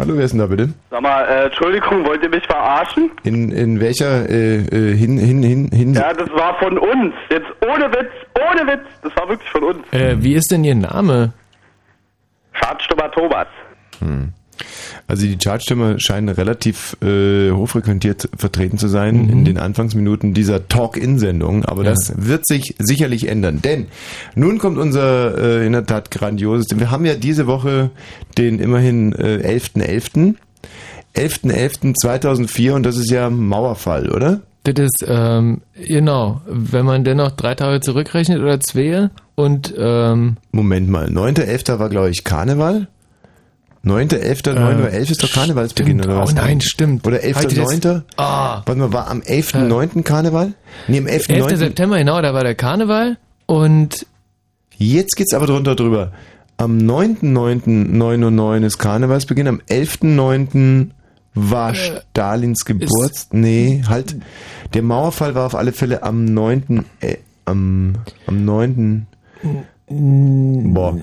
Hallo, 0.00 0.16
wer 0.16 0.24
ist 0.24 0.30
denn 0.30 0.38
da 0.38 0.46
bitte? 0.46 0.70
Sag 0.90 1.02
mal, 1.02 1.24
äh, 1.26 1.44
Entschuldigung, 1.44 2.06
wollt 2.06 2.22
ihr 2.22 2.30
mich 2.30 2.46
verarschen? 2.46 3.10
In, 3.22 3.52
in 3.52 3.80
welcher 3.80 4.30
äh, 4.30 4.56
äh, 4.56 4.96
hin, 4.96 5.18
hin, 5.18 5.42
hin, 5.42 5.68
hin? 5.70 5.92
Ja, 5.92 6.14
das 6.14 6.30
war 6.30 6.58
von 6.58 6.78
uns. 6.78 7.12
Jetzt 7.28 7.48
ohne 7.62 7.84
Witz, 7.92 8.08
ohne 8.34 8.66
Witz. 8.66 8.86
Das 9.02 9.14
war 9.16 9.28
wirklich 9.28 9.50
von 9.50 9.62
uns. 9.62 9.92
Äh, 9.92 10.16
wie 10.20 10.32
ist 10.32 10.50
denn 10.50 10.64
Ihr 10.64 10.74
Name? 10.74 11.34
Schadstubber 12.54 13.10
Thomas. 13.10 13.46
Also 15.08 15.26
die 15.26 15.36
Chartstimme 15.38 15.98
scheinen 16.00 16.28
relativ 16.28 16.96
äh, 17.02 17.50
hochfrequentiert 17.50 18.28
vertreten 18.36 18.78
zu 18.78 18.88
sein 18.88 19.28
in 19.28 19.44
den 19.44 19.58
Anfangsminuten 19.58 20.34
dieser 20.34 20.68
Talk-In-Sendung, 20.68 21.64
aber 21.64 21.84
Ja. 21.84 21.90
das 21.90 22.12
wird 22.16 22.46
sich 22.46 22.74
sicherlich 22.78 23.28
ändern, 23.28 23.60
denn 23.62 23.86
nun 24.34 24.58
kommt 24.58 24.78
unser 24.78 25.36
äh, 25.60 25.66
in 25.66 25.72
der 25.72 25.86
Tat 25.86 26.10
grandioses, 26.10 26.66
wir 26.76 26.90
haben 26.90 27.04
ja 27.04 27.14
diese 27.14 27.46
Woche 27.46 27.90
den 28.38 28.58
immerhin 28.60 29.12
äh, 29.12 29.58
11.11., 29.58 30.34
11.11.2004 31.16 32.72
und 32.72 32.84
das 32.84 32.96
ist 32.96 33.10
ja 33.10 33.30
Mauerfall, 33.30 34.10
oder? 34.10 34.40
Das 34.64 34.74
ist, 34.78 35.04
ähm, 35.08 35.62
genau, 35.74 36.42
wenn 36.46 36.84
man 36.84 37.02
dennoch 37.02 37.30
drei 37.30 37.54
Tage 37.54 37.80
zurückrechnet 37.80 38.40
oder 38.40 38.60
zwei 38.60 39.08
und, 39.34 39.72
ähm, 39.76 40.36
Moment 40.52 40.90
mal, 40.90 41.06
9.11. 41.08 41.78
war 41.78 41.88
glaube 41.88 42.10
ich 42.10 42.24
Karneval? 42.24 42.86
9.11., 43.84 44.42
9.11 44.54 44.82
Uhr 44.82 45.10
ist 45.10 45.22
doch 45.22 45.32
Karnevalsbeginn, 45.32 45.98
stimmt. 46.00 46.06
oder 46.12 46.22
was? 46.22 46.32
Oh 46.32 46.34
nein, 46.36 46.60
stimmt. 46.60 47.06
Oder 47.06 47.18
Halt 47.18 47.36
das- 47.36 47.54
11.9.? 47.54 48.02
Ah. 48.16 48.62
Warte 48.66 48.78
mal, 48.80 48.92
war 48.92 49.08
am 49.08 49.22
11.9. 49.22 50.02
Karneval? 50.02 50.52
Nee, 50.86 50.98
am 50.98 51.06
11. 51.06 51.28
11.9. 51.28 51.56
September, 51.56 51.96
genau, 51.98 52.20
da 52.20 52.34
war 52.34 52.44
der 52.44 52.54
Karneval 52.54 53.16
und 53.46 54.06
Jetzt 54.76 55.16
geht's 55.16 55.34
aber 55.34 55.46
drunter 55.46 55.74
drüber. 55.76 56.12
Am 56.56 56.78
9.9.909 56.78 58.64
ist 58.66 58.78
Karnevalsbeginn, 58.78 59.46
am 59.48 59.60
11.9. 59.68 60.88
war 61.34 61.74
Stalins 61.74 62.64
Geburts... 62.64 63.28
Nee, 63.32 63.82
halt. 63.88 64.16
Der 64.74 64.82
Mauerfall 64.82 65.34
war 65.34 65.46
auf 65.46 65.54
alle 65.54 65.72
Fälle 65.72 66.02
am 66.02 66.24
9. 66.24 66.84
Äh, 67.00 67.16
am, 67.44 67.94
am 68.26 68.44
9. 68.44 69.06
Boah. 69.92 70.96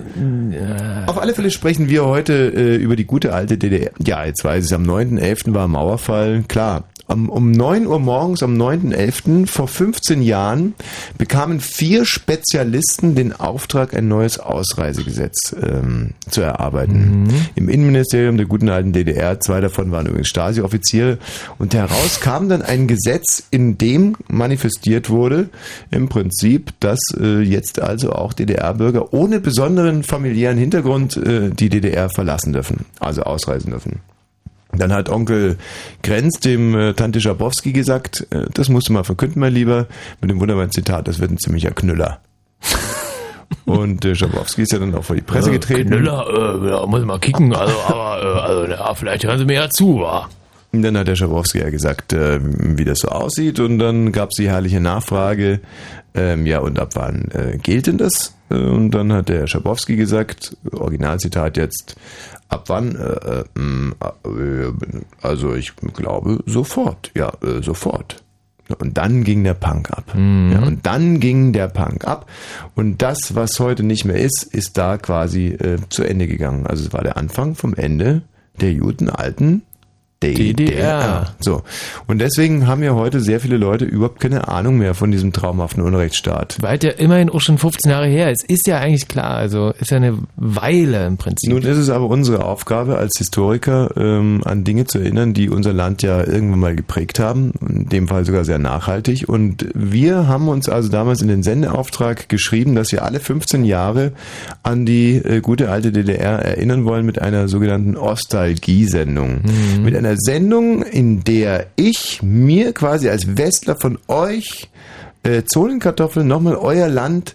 Auf 1.06 1.18
alle 1.18 1.34
Fälle 1.34 1.50
sprechen 1.50 1.90
wir 1.90 2.06
heute 2.06 2.32
äh, 2.54 2.76
über 2.76 2.96
die 2.96 3.04
gute 3.04 3.34
alte 3.34 3.58
DDR. 3.58 3.90
Ja, 3.98 4.24
jetzt 4.24 4.42
weiß 4.44 4.64
ich, 4.64 4.74
am 4.74 4.84
9.11. 4.84 5.52
war 5.52 5.68
Mauerfall. 5.68 6.44
Klar, 6.48 6.84
um, 7.08 7.28
um 7.28 7.50
9 7.50 7.86
Uhr 7.86 7.98
morgens 7.98 8.42
am 8.42 8.54
9.11. 8.54 9.46
vor 9.46 9.66
15 9.66 10.22
Jahren 10.22 10.74
bekamen 11.16 11.60
vier 11.60 12.04
Spezialisten 12.04 13.14
den 13.14 13.32
Auftrag, 13.32 13.94
ein 13.94 14.08
neues 14.08 14.38
Ausreisegesetz 14.38 15.56
ähm, 15.60 16.10
zu 16.28 16.42
erarbeiten. 16.42 17.28
Im 17.54 17.68
Innenministerium 17.68 18.36
der 18.36 18.46
guten 18.46 18.68
alten 18.68 18.92
DDR, 18.92 19.40
zwei 19.40 19.60
davon 19.60 19.90
waren 19.90 20.06
übrigens 20.06 20.28
Stasi-Offiziere. 20.28 21.18
Und 21.58 21.74
heraus 21.74 22.20
kam 22.20 22.48
dann 22.48 22.62
ein 22.62 22.86
Gesetz, 22.86 23.42
in 23.50 23.78
dem 23.78 24.16
manifestiert 24.28 25.08
wurde, 25.08 25.48
im 25.90 26.08
Prinzip, 26.08 26.72
dass 26.80 26.98
äh, 27.18 27.40
jetzt 27.40 27.80
also 27.80 28.12
auch 28.12 28.32
DDR-Bürger 28.34 29.12
ohne 29.14 29.40
besonderen 29.40 30.02
familiären 30.02 30.58
Hintergrund 30.58 31.16
äh, 31.16 31.50
die 31.50 31.70
DDR 31.70 32.10
verlassen 32.10 32.52
dürfen, 32.52 32.84
also 33.00 33.22
ausreisen 33.22 33.70
dürfen. 33.70 34.00
Dann 34.72 34.92
hat 34.92 35.08
Onkel 35.08 35.56
Grenz 36.02 36.40
dem 36.40 36.74
äh, 36.74 36.92
Tante 36.92 37.20
Schabowski 37.20 37.72
gesagt, 37.72 38.26
äh, 38.30 38.46
das 38.52 38.68
musst 38.68 38.88
du 38.88 38.92
mal 38.92 39.04
verkünden, 39.04 39.40
mein 39.40 39.54
Lieber, 39.54 39.86
mit 40.20 40.30
dem 40.30 40.40
wunderbaren 40.40 40.70
Zitat, 40.70 41.08
das 41.08 41.20
wird 41.20 41.30
ein 41.30 41.38
ziemlicher 41.38 41.70
Knüller. 41.70 42.20
Und 43.64 44.04
äh, 44.04 44.14
Schabowski 44.14 44.62
ist 44.62 44.72
ja 44.72 44.78
dann 44.78 44.94
auch 44.94 45.04
vor 45.04 45.16
die 45.16 45.22
Presse 45.22 45.50
getreten. 45.50 45.90
Knüller, 45.90 46.26
äh, 46.64 46.70
ja, 46.70 46.86
muss 46.86 47.00
ich 47.00 47.06
mal 47.06 47.18
kicken, 47.18 47.54
also, 47.54 47.74
aber, 47.86 48.22
äh, 48.22 48.40
also, 48.40 48.72
ja, 48.72 48.94
vielleicht 48.94 49.24
hören 49.24 49.38
Sie 49.38 49.44
mir 49.46 49.54
ja 49.54 49.70
zu, 49.70 50.00
wa? 50.00 50.28
Und 50.70 50.82
dann 50.82 50.98
hat 50.98 51.08
der 51.08 51.16
Schabowski 51.16 51.60
ja 51.60 51.70
gesagt, 51.70 52.12
äh, 52.12 52.40
wie 52.42 52.84
das 52.84 52.98
so 52.98 53.08
aussieht. 53.08 53.58
Und 53.58 53.78
dann 53.78 54.12
gab 54.12 54.30
es 54.30 54.36
die 54.36 54.48
herrliche 54.48 54.80
Nachfrage, 54.80 55.60
ähm, 56.14 56.44
ja, 56.46 56.58
und 56.58 56.78
ab 56.78 56.90
wann 56.94 57.28
äh, 57.32 57.56
gilt 57.56 57.86
denn 57.86 57.96
das? 57.96 58.34
Äh, 58.50 58.54
Und 58.54 58.90
dann 58.90 59.12
hat 59.12 59.28
der 59.28 59.46
Schabowski 59.46 59.96
gesagt, 59.96 60.56
Originalzitat 60.72 61.56
jetzt, 61.56 61.96
ab 62.48 62.64
wann? 62.68 62.96
Äh, 62.96 63.40
äh, 63.40 63.44
mh, 63.54 63.94
äh, 64.24 64.72
also 65.22 65.54
ich 65.54 65.74
glaube 65.76 66.42
sofort, 66.46 67.12
ja, 67.14 67.32
äh, 67.42 67.62
sofort. 67.62 68.22
Und 68.80 68.98
dann 68.98 69.24
ging 69.24 69.44
der 69.44 69.54
Punk 69.54 69.90
ab. 69.90 70.12
Ja, 70.14 70.60
und 70.60 70.84
dann 70.84 71.20
ging 71.20 71.54
der 71.54 71.68
Punk 71.68 72.06
ab. 72.06 72.26
Und 72.74 73.00
das, 73.00 73.34
was 73.34 73.58
heute 73.60 73.82
nicht 73.82 74.04
mehr 74.04 74.18
ist, 74.18 74.44
ist 74.52 74.76
da 74.76 74.98
quasi 74.98 75.46
äh, 75.48 75.78
zu 75.88 76.04
Ende 76.04 76.26
gegangen. 76.26 76.66
Also 76.66 76.84
es 76.84 76.92
war 76.92 77.02
der 77.02 77.16
Anfang 77.16 77.54
vom 77.54 77.72
Ende 77.72 78.20
der 78.60 78.74
guten 78.74 79.08
alten 79.08 79.62
DDR. 80.22 81.34
So. 81.38 81.62
Und 82.08 82.18
deswegen 82.18 82.66
haben 82.66 82.82
ja 82.82 82.94
heute 82.94 83.20
sehr 83.20 83.38
viele 83.38 83.56
Leute 83.56 83.84
überhaupt 83.84 84.18
keine 84.18 84.48
Ahnung 84.48 84.78
mehr 84.78 84.94
von 84.94 85.12
diesem 85.12 85.32
traumhaften 85.32 85.82
Unrechtsstaat. 85.82 86.56
Weil 86.60 86.78
ja 86.82 86.90
immerhin 86.90 87.30
auch 87.30 87.40
schon 87.40 87.58
15 87.58 87.90
Jahre 87.90 88.08
her. 88.08 88.30
Es 88.30 88.42
ist 88.44 88.66
ja 88.66 88.78
eigentlich 88.78 89.06
klar, 89.06 89.36
also 89.36 89.70
ist 89.78 89.90
ja 89.90 89.98
eine 89.98 90.18
Weile 90.36 91.06
im 91.06 91.18
Prinzip. 91.18 91.50
Nun 91.50 91.62
ist 91.62 91.78
es 91.78 91.88
aber 91.88 92.06
unsere 92.06 92.44
Aufgabe 92.44 92.98
als 92.98 93.16
Historiker, 93.18 93.90
ähm, 93.96 94.42
an 94.44 94.64
Dinge 94.64 94.86
zu 94.86 94.98
erinnern, 94.98 95.34
die 95.34 95.48
unser 95.48 95.72
Land 95.72 96.02
ja 96.02 96.26
irgendwann 96.26 96.60
mal 96.60 96.76
geprägt 96.76 97.20
haben, 97.20 97.52
in 97.60 97.88
dem 97.88 98.08
Fall 98.08 98.24
sogar 98.24 98.44
sehr 98.44 98.58
nachhaltig. 98.58 99.28
Und 99.28 99.68
wir 99.74 100.26
haben 100.26 100.48
uns 100.48 100.68
also 100.68 100.88
damals 100.88 101.22
in 101.22 101.28
den 101.28 101.44
Sendeauftrag 101.44 102.28
geschrieben, 102.28 102.74
dass 102.74 102.90
wir 102.90 103.04
alle 103.04 103.20
15 103.20 103.64
Jahre 103.64 104.12
an 104.64 104.84
die 104.84 105.16
äh, 105.16 105.40
gute 105.40 105.70
alte 105.70 105.92
DDR 105.92 106.40
erinnern 106.40 106.84
wollen 106.84 107.06
mit 107.06 107.20
einer 107.20 107.46
sogenannten 107.46 107.96
Ostalgie-Sendung. 107.96 109.42
Mit 109.82 109.94
einer 109.94 110.07
Sendung, 110.16 110.82
in 110.82 111.24
der 111.24 111.66
ich 111.76 112.20
mir 112.22 112.72
quasi 112.72 113.08
als 113.08 113.36
Westler 113.36 113.76
von 113.76 113.98
euch 114.08 114.68
äh, 115.22 115.42
Zonenkartoffeln 115.44 116.26
nochmal 116.26 116.56
euer 116.56 116.88
Land 116.88 117.34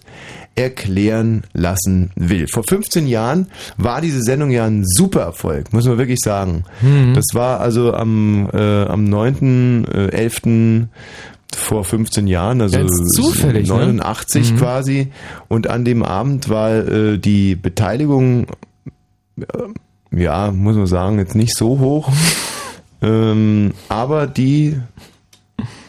erklären 0.56 1.42
lassen 1.52 2.10
will. 2.14 2.46
Vor 2.48 2.62
15 2.68 3.06
Jahren 3.06 3.48
war 3.76 4.00
diese 4.00 4.22
Sendung 4.22 4.50
ja 4.50 4.64
ein 4.64 4.84
super 4.86 5.20
Erfolg, 5.22 5.72
muss 5.72 5.86
man 5.86 5.98
wirklich 5.98 6.20
sagen. 6.20 6.64
Das 7.14 7.24
war 7.32 7.60
also 7.60 7.92
am, 7.92 8.48
äh, 8.52 8.84
am 8.84 9.04
9.11. 9.06 10.86
vor 11.56 11.84
15 11.84 12.26
Jahren, 12.28 12.60
also 12.60 12.86
zufällig, 13.14 13.68
ne? 13.68 13.74
89 13.74 14.56
quasi. 14.56 15.08
Und 15.48 15.68
an 15.68 15.84
dem 15.84 16.02
Abend 16.02 16.48
war 16.48 16.72
äh, 16.72 17.18
die 17.18 17.56
Beteiligung, 17.56 18.46
äh, 19.40 19.44
ja, 20.16 20.52
muss 20.52 20.76
man 20.76 20.86
sagen, 20.86 21.18
jetzt 21.18 21.34
nicht 21.34 21.56
so 21.56 21.80
hoch. 21.80 22.12
ähm, 23.02 23.72
aber 23.88 24.26
die 24.26 24.80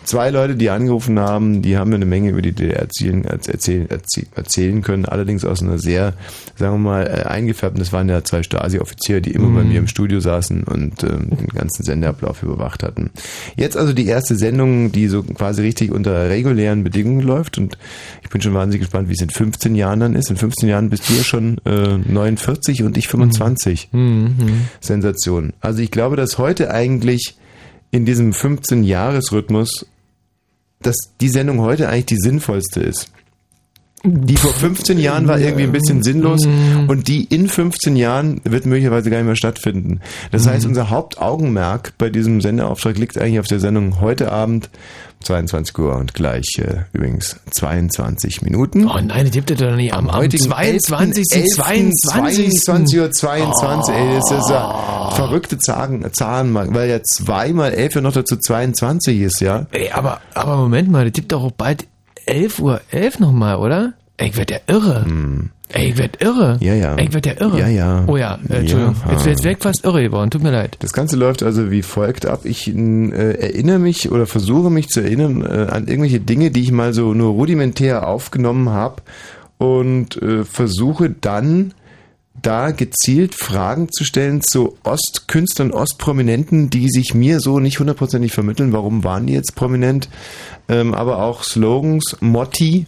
zwei 0.06 0.30
Leute, 0.30 0.56
die 0.56 0.70
angerufen 0.70 1.20
haben, 1.20 1.62
die 1.62 1.78
haben 1.78 1.90
mir 1.90 1.96
eine 1.96 2.06
Menge 2.06 2.30
über 2.30 2.42
die 2.42 2.52
DDR 2.52 2.80
erzählen, 2.80 3.26
erzählen, 3.26 3.88
erzählen, 4.36 4.82
können, 4.82 5.06
allerdings 5.06 5.44
aus 5.46 5.62
einer 5.62 5.78
sehr, 5.78 6.14
sagen 6.56 6.76
wir 6.76 6.90
mal, 6.90 7.08
äh, 7.08 7.28
eingefärbten, 7.28 7.80
das 7.80 7.92
waren 7.92 8.08
ja 8.10 8.24
zwei 8.24 8.44
Stasi-Offiziere, 8.44 9.22
die 9.22 9.32
immer 9.32 9.50
bei 9.60 9.64
mir 9.64 9.80
im 9.80 9.88
Studio 9.88 10.20
saßen 10.20 10.64
und 10.64 11.04
ähm, 11.04 11.30
den 11.30 11.48
ganzen 11.48 11.84
Sendeablauf 11.84 12.44
überwacht 12.44 12.84
hatten. 12.84 13.12
Jetzt 13.56 13.78
also 13.78 13.94
die 13.94 14.06
erste 14.06 14.36
Sendung, 14.36 14.92
die 14.92 15.08
so 15.08 15.24
quasi 15.24 15.62
richtig 15.62 15.92
unter 15.92 16.30
regulären 16.30 16.84
Bedingungen 16.84 17.22
läuft 17.22 17.58
und 17.58 17.78
ich 18.24 18.30
bin 18.30 18.42
schon 18.42 18.54
wahnsinnig 18.54 18.82
gespannt, 18.82 19.10
wie 19.10 19.14
es 19.14 19.22
in 19.22 19.30
15 19.30 19.76
Jahren 19.76 20.00
dann 20.00 20.16
ist. 20.16 20.30
In 20.30 20.38
15 20.38 20.70
Jahren 20.70 20.90
bist 20.90 21.10
du 21.10 21.14
ja 21.14 21.24
schon 21.24 21.58
äh, 21.66 21.98
49 21.98 22.84
und 22.84 22.98
ich 22.98 23.08
25. 23.08 23.90
Sensation. 24.82 25.54
Also 25.62 25.82
ich 25.82 25.92
glaube, 25.92 26.16
dass 26.16 26.38
heute 26.38 26.72
eigentlich 26.72 27.38
in 27.92 28.06
diesem 28.06 28.32
15-Jahres-Rhythmus 28.32 29.86
dass 30.82 30.96
die 31.22 31.30
Sendung 31.30 31.62
heute 31.62 31.90
eigentlich 31.90 32.06
die 32.06 32.18
sinnvollste 32.18 32.82
ist. 32.82 33.12
Die 34.08 34.38
vor 34.38 34.52
15 34.52 35.00
Jahren 35.00 35.28
war 35.28 35.40
irgendwie 35.40 35.64
ein 35.64 35.72
bisschen 35.72 36.04
sinnlos 36.04 36.46
und 36.88 37.08
die 37.08 37.24
in 37.24 37.48
15 37.48 37.96
Jahren 37.96 38.40
wird 38.44 38.68
möglicherweise 38.68 39.10
gar 39.10 39.18
nicht 39.18 39.26
mehr 39.26 39.36
stattfinden. 39.36 40.00
Das 40.30 40.46
heißt, 40.46 40.68
unser 40.68 40.92
Hauptaugenmerk 40.92 41.94
bei 41.98 42.12
diesem 42.12 42.40
Sendeauftrag 42.40 43.00
liegt 43.00 43.18
eigentlich 43.18 43.40
auf 43.40 43.48
der 43.48 43.60
Sendung 43.60 44.02
heute 44.02 44.32
Abend 44.32 44.70
22 45.26 45.78
Uhr 45.78 45.96
und 45.96 46.14
gleich 46.14 46.46
äh, 46.58 46.84
übrigens 46.94 47.40
22 47.52 48.42
Minuten. 48.42 48.88
Oh 48.88 49.00
nein, 49.02 49.26
das 49.26 49.32
gibt 49.32 49.52
es 49.52 49.58
doch 49.58 49.76
nicht 49.76 49.94
am, 49.94 50.10
am 50.10 50.18
heutigen 50.18 50.44
22. 50.44 51.26
11., 51.32 51.46
22. 51.56 52.52
22 52.52 53.00
Uhr 53.00 53.12
22. 53.12 53.96
Ey, 53.96 54.16
das 54.16 54.32
ist 54.32 54.50
ja 54.50 55.12
verrückte 55.16 55.58
Zahlen, 55.58 56.14
Zahlen, 56.14 56.54
weil 56.54 56.90
ja 56.90 57.02
2 57.02 57.54
mal 57.54 57.74
11 57.74 57.96
ja 57.96 58.02
noch 58.02 58.14
dazu 58.14 58.38
22 58.38 59.22
ist, 59.22 59.42
ja. 59.42 59.66
Ey, 59.72 59.92
aber, 59.92 60.22
aber 60.34 60.58
Moment 60.58 60.92
mal, 60.92 61.06
das 61.06 61.14
gibt 61.14 61.32
doch 61.32 61.44
auch 61.44 61.52
bald 61.52 61.88
11 62.26 62.60
Uhr 62.60 62.82
11 62.92 63.20
nochmal, 63.20 63.58
oder? 63.58 63.94
Ey, 64.18 64.30
ich 64.30 64.38
werd 64.38 64.52
ja 64.52 64.60
irre. 64.68 65.06
Ey, 65.70 65.90
ich 65.90 65.98
werd 65.98 66.22
irre. 66.22 66.58
Ja, 66.62 66.74
ja. 66.74 66.96
Ey, 66.96 67.06
ich 67.06 67.14
werd 67.14 67.26
ja 67.26 67.34
irre. 67.40 67.60
Ja, 67.60 67.68
ja. 67.68 68.04
Oh 68.08 68.16
ja, 68.16 68.40
äh, 68.50 68.60
Entschuldigung. 68.60 68.96
Ja. 69.06 69.12
Jetzt, 69.12 69.26
jetzt 69.26 69.44
wäre 69.44 69.56
ich 69.56 69.62
fast 69.62 69.84
irre 69.84 70.04
geworden. 70.04 70.32
Tut 70.32 70.42
mir 70.42 70.52
leid. 70.52 70.78
Das 70.80 70.94
Ganze 70.94 71.18
läuft 71.18 71.44
also 71.44 71.70
wie 71.70 71.82
folgt 71.82 72.26
ab. 72.26 72.42
Ich 72.46 72.68
äh, 72.68 73.10
erinnere 73.12 73.80
mich 73.80 74.12
oder 74.12 74.26
versuche 74.26 74.70
mich 74.70 74.88
zu 74.88 75.02
erinnern 75.02 75.42
äh, 75.42 75.68
an 75.72 75.88
irgendwelche 75.88 76.22
Dinge, 76.22 76.52
die 76.52 76.62
ich 76.62 76.72
mal 76.72 76.94
so 76.94 77.14
nur 77.14 77.34
rudimentär 77.34 78.08
aufgenommen 78.08 78.70
habe 78.70 79.02
und 79.58 80.22
äh, 80.22 80.46
versuche 80.46 81.10
dann 81.10 81.74
da 82.42 82.72
gezielt 82.72 83.34
Fragen 83.36 83.90
zu 83.92 84.04
stellen 84.04 84.42
zu 84.42 84.78
Ostkünstlern, 84.84 85.72
Ostprominenten, 85.72 86.70
die 86.70 86.90
sich 86.90 87.14
mir 87.14 87.40
so 87.40 87.60
nicht 87.60 87.80
hundertprozentig 87.80 88.34
vermitteln. 88.34 88.72
Warum 88.72 89.04
waren 89.04 89.26
die 89.26 89.34
jetzt 89.34 89.56
prominent? 89.56 90.10
Ähm, 90.70 90.94
aber 90.94 91.20
auch 91.20 91.44
Slogans, 91.44 92.18
Motti 92.20 92.86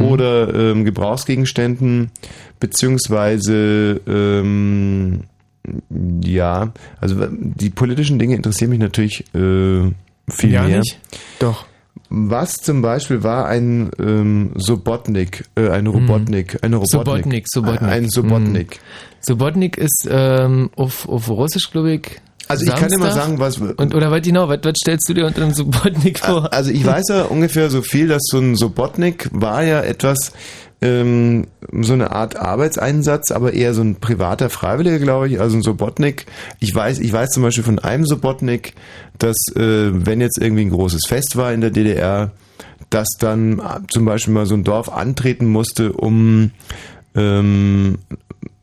oder 0.00 0.54
ähm, 0.54 0.84
Gebrauchsgegenständen, 0.84 2.10
beziehungsweise 2.60 4.00
ähm, 4.06 5.24
ja, 6.22 6.72
also 7.00 7.26
die 7.30 7.70
politischen 7.70 8.18
Dinge 8.18 8.36
interessieren 8.36 8.70
mich 8.70 8.80
natürlich 8.80 9.20
äh, 9.34 9.90
viel 10.28 10.50
ja, 10.50 10.62
mehr. 10.62 10.78
nicht? 10.78 10.98
Doch. 11.38 11.66
Was 12.10 12.56
zum 12.56 12.82
Beispiel 12.82 13.22
war 13.22 13.46
ein 13.46 13.90
ähm, 13.98 14.52
Sobotnik, 14.56 15.44
äh, 15.56 15.70
ein 15.70 15.86
Robotnik, 15.86 16.62
eine 16.62 16.76
Robotnik. 16.76 16.90
Sobotnik, 16.90 17.44
Sobotnik. 17.48 17.82
Ein 17.82 18.08
Sobotnik. 18.10 18.80
Subotnik 19.20 19.78
ist 19.78 20.06
ähm, 20.10 20.70
auf, 20.76 21.08
auf 21.08 21.30
Russisch, 21.30 21.70
glaube 21.70 21.94
ich. 21.94 22.20
Also 22.60 22.72
ich 22.72 22.80
kann 22.80 22.90
Samstag. 22.90 23.12
sagen, 23.12 23.38
was... 23.38 23.58
Und, 23.58 23.94
oder 23.94 24.10
was 24.10 24.22
genau, 24.22 24.48
was, 24.48 24.60
was 24.62 24.74
stellst 24.76 25.08
du 25.08 25.14
dir 25.14 25.26
unter 25.26 25.42
einem 25.42 25.54
Subotnik 25.54 26.18
vor? 26.20 26.52
Also 26.52 26.70
ich 26.70 26.84
weiß 26.84 27.04
ja 27.08 27.22
ungefähr 27.22 27.70
so 27.70 27.82
viel, 27.82 28.08
dass 28.08 28.22
so 28.24 28.38
ein 28.38 28.56
Sobotnik 28.56 29.28
war 29.32 29.62
ja 29.62 29.80
etwas, 29.80 30.32
ähm, 30.80 31.46
so 31.80 31.94
eine 31.94 32.12
Art 32.12 32.36
Arbeitseinsatz, 32.36 33.30
aber 33.30 33.54
eher 33.54 33.72
so 33.72 33.82
ein 33.82 33.96
privater 33.96 34.50
Freiwilliger, 34.50 34.98
glaube 34.98 35.28
ich. 35.28 35.40
Also 35.40 35.56
ein 35.56 35.62
Sobotnik. 35.62 36.26
Ich 36.60 36.74
weiß, 36.74 36.98
ich 36.98 37.12
weiß 37.12 37.30
zum 37.30 37.42
Beispiel 37.42 37.64
von 37.64 37.78
einem 37.78 38.04
Sobotnik, 38.04 38.74
dass 39.18 39.36
äh, 39.56 39.90
wenn 39.92 40.20
jetzt 40.20 40.38
irgendwie 40.38 40.62
ein 40.62 40.70
großes 40.70 41.06
Fest 41.06 41.36
war 41.36 41.52
in 41.52 41.62
der 41.62 41.70
DDR, 41.70 42.32
dass 42.90 43.08
dann 43.18 43.62
zum 43.90 44.04
Beispiel 44.04 44.34
mal 44.34 44.46
so 44.46 44.54
ein 44.54 44.62
Dorf 44.62 44.90
antreten 44.90 45.46
musste, 45.46 45.92
um 45.92 46.50
ähm, 47.14 47.98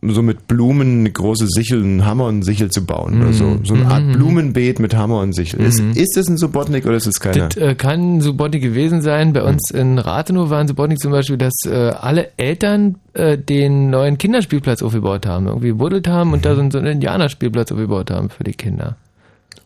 so 0.03 0.23
mit 0.23 0.47
Blumen 0.47 1.01
eine 1.01 1.11
große 1.11 1.45
Sichel, 1.47 1.83
einen 1.83 2.05
Hammer 2.05 2.25
und 2.25 2.41
Sichel 2.41 2.71
zu 2.71 2.83
bauen 2.83 3.21
oder 3.21 3.33
so. 3.33 3.59
So 3.63 3.75
eine 3.75 3.85
Art 3.87 4.11
Blumenbeet 4.13 4.79
mit 4.79 4.95
Hammer 4.95 5.19
und 5.19 5.33
Sichel. 5.33 5.59
Ist, 5.61 5.79
ist 5.95 6.17
das 6.17 6.27
ein 6.27 6.37
Subotnik 6.37 6.87
oder 6.87 6.95
ist 6.95 7.05
es 7.05 7.19
keiner? 7.19 7.49
Das 7.49 7.57
äh, 7.57 7.75
kann 7.75 8.19
Subotnik 8.19 8.63
gewesen 8.63 9.01
sein. 9.03 9.31
Bei 9.33 9.43
uns 9.43 9.69
in 9.69 9.99
Rathenow 9.99 10.49
waren 10.49 10.67
Subotnik 10.67 10.99
zum 10.99 11.11
Beispiel, 11.11 11.37
dass 11.37 11.53
äh, 11.67 11.75
alle 12.01 12.29
Eltern 12.37 12.95
äh, 13.13 13.37
den 13.37 13.91
neuen 13.91 14.17
Kinderspielplatz 14.17 14.81
aufgebaut 14.81 15.27
haben, 15.27 15.45
irgendwie 15.45 15.67
gebuddelt 15.67 16.07
haben 16.07 16.33
und 16.33 16.45
da 16.45 16.55
so, 16.55 16.61
einen- 16.61 16.71
so 16.71 16.79
einen 16.79 16.87
Indianerspielplatz 16.93 17.71
aufgebaut 17.71 18.09
haben 18.09 18.31
für 18.31 18.43
die 18.43 18.53
Kinder. 18.53 18.95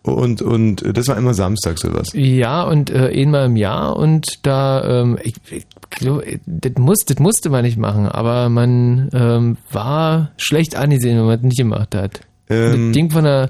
Und, 0.06 0.44
und 0.44 0.84
das 0.96 1.08
war 1.08 1.18
immer 1.18 1.34
samstags 1.34 1.84
oder 1.84 1.96
was? 1.96 2.10
Ja, 2.14 2.62
und 2.64 2.92
äh, 2.92 3.12
einmal 3.12 3.48
im 3.48 3.56
Jahr 3.56 3.96
und 3.98 4.46
da, 4.46 5.02
ähm, 5.02 5.18
ich, 5.24 5.34
ich 5.50 5.66
glaube, 5.90 6.40
das, 6.46 6.74
muss, 6.78 7.00
das 7.08 7.18
musste 7.18 7.50
man 7.50 7.64
nicht 7.64 7.78
machen, 7.78 8.08
aber 8.08 8.50
man 8.50 9.10
ähm, 9.14 9.58
war 9.72 10.32
schlecht 10.38 10.76
angesehen, 10.76 11.18
wenn 11.18 11.26
man 11.26 11.38
das 11.38 11.44
nicht 11.44 11.58
gemacht 11.58 11.96
hat. 11.96 12.22
Ähm, 12.52 12.90
das 12.90 12.96
Ding 12.96 13.10
von 13.10 13.24
der 13.24 13.50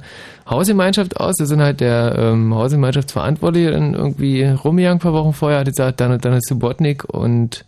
Hausgemeinschaft 0.49 1.19
aus, 1.19 1.35
da 1.37 1.45
sind 1.45 1.61
halt 1.61 1.81
der 1.81 2.15
ähm, 2.17 2.55
Hausgemeinschaftsverantwortliche 2.55 3.71
dann 3.71 3.93
irgendwie 3.93 4.43
rumgegangen 4.43 4.99
ein 4.99 5.01
paar 5.01 5.11
Wochen 5.11 5.33
vorher, 5.33 5.59
hat 5.59 5.67
gesagt, 5.67 5.99
dann, 5.99 6.17
dann 6.21 6.33
ist 6.33 6.47
Subotnik 6.47 7.03
und 7.03 7.65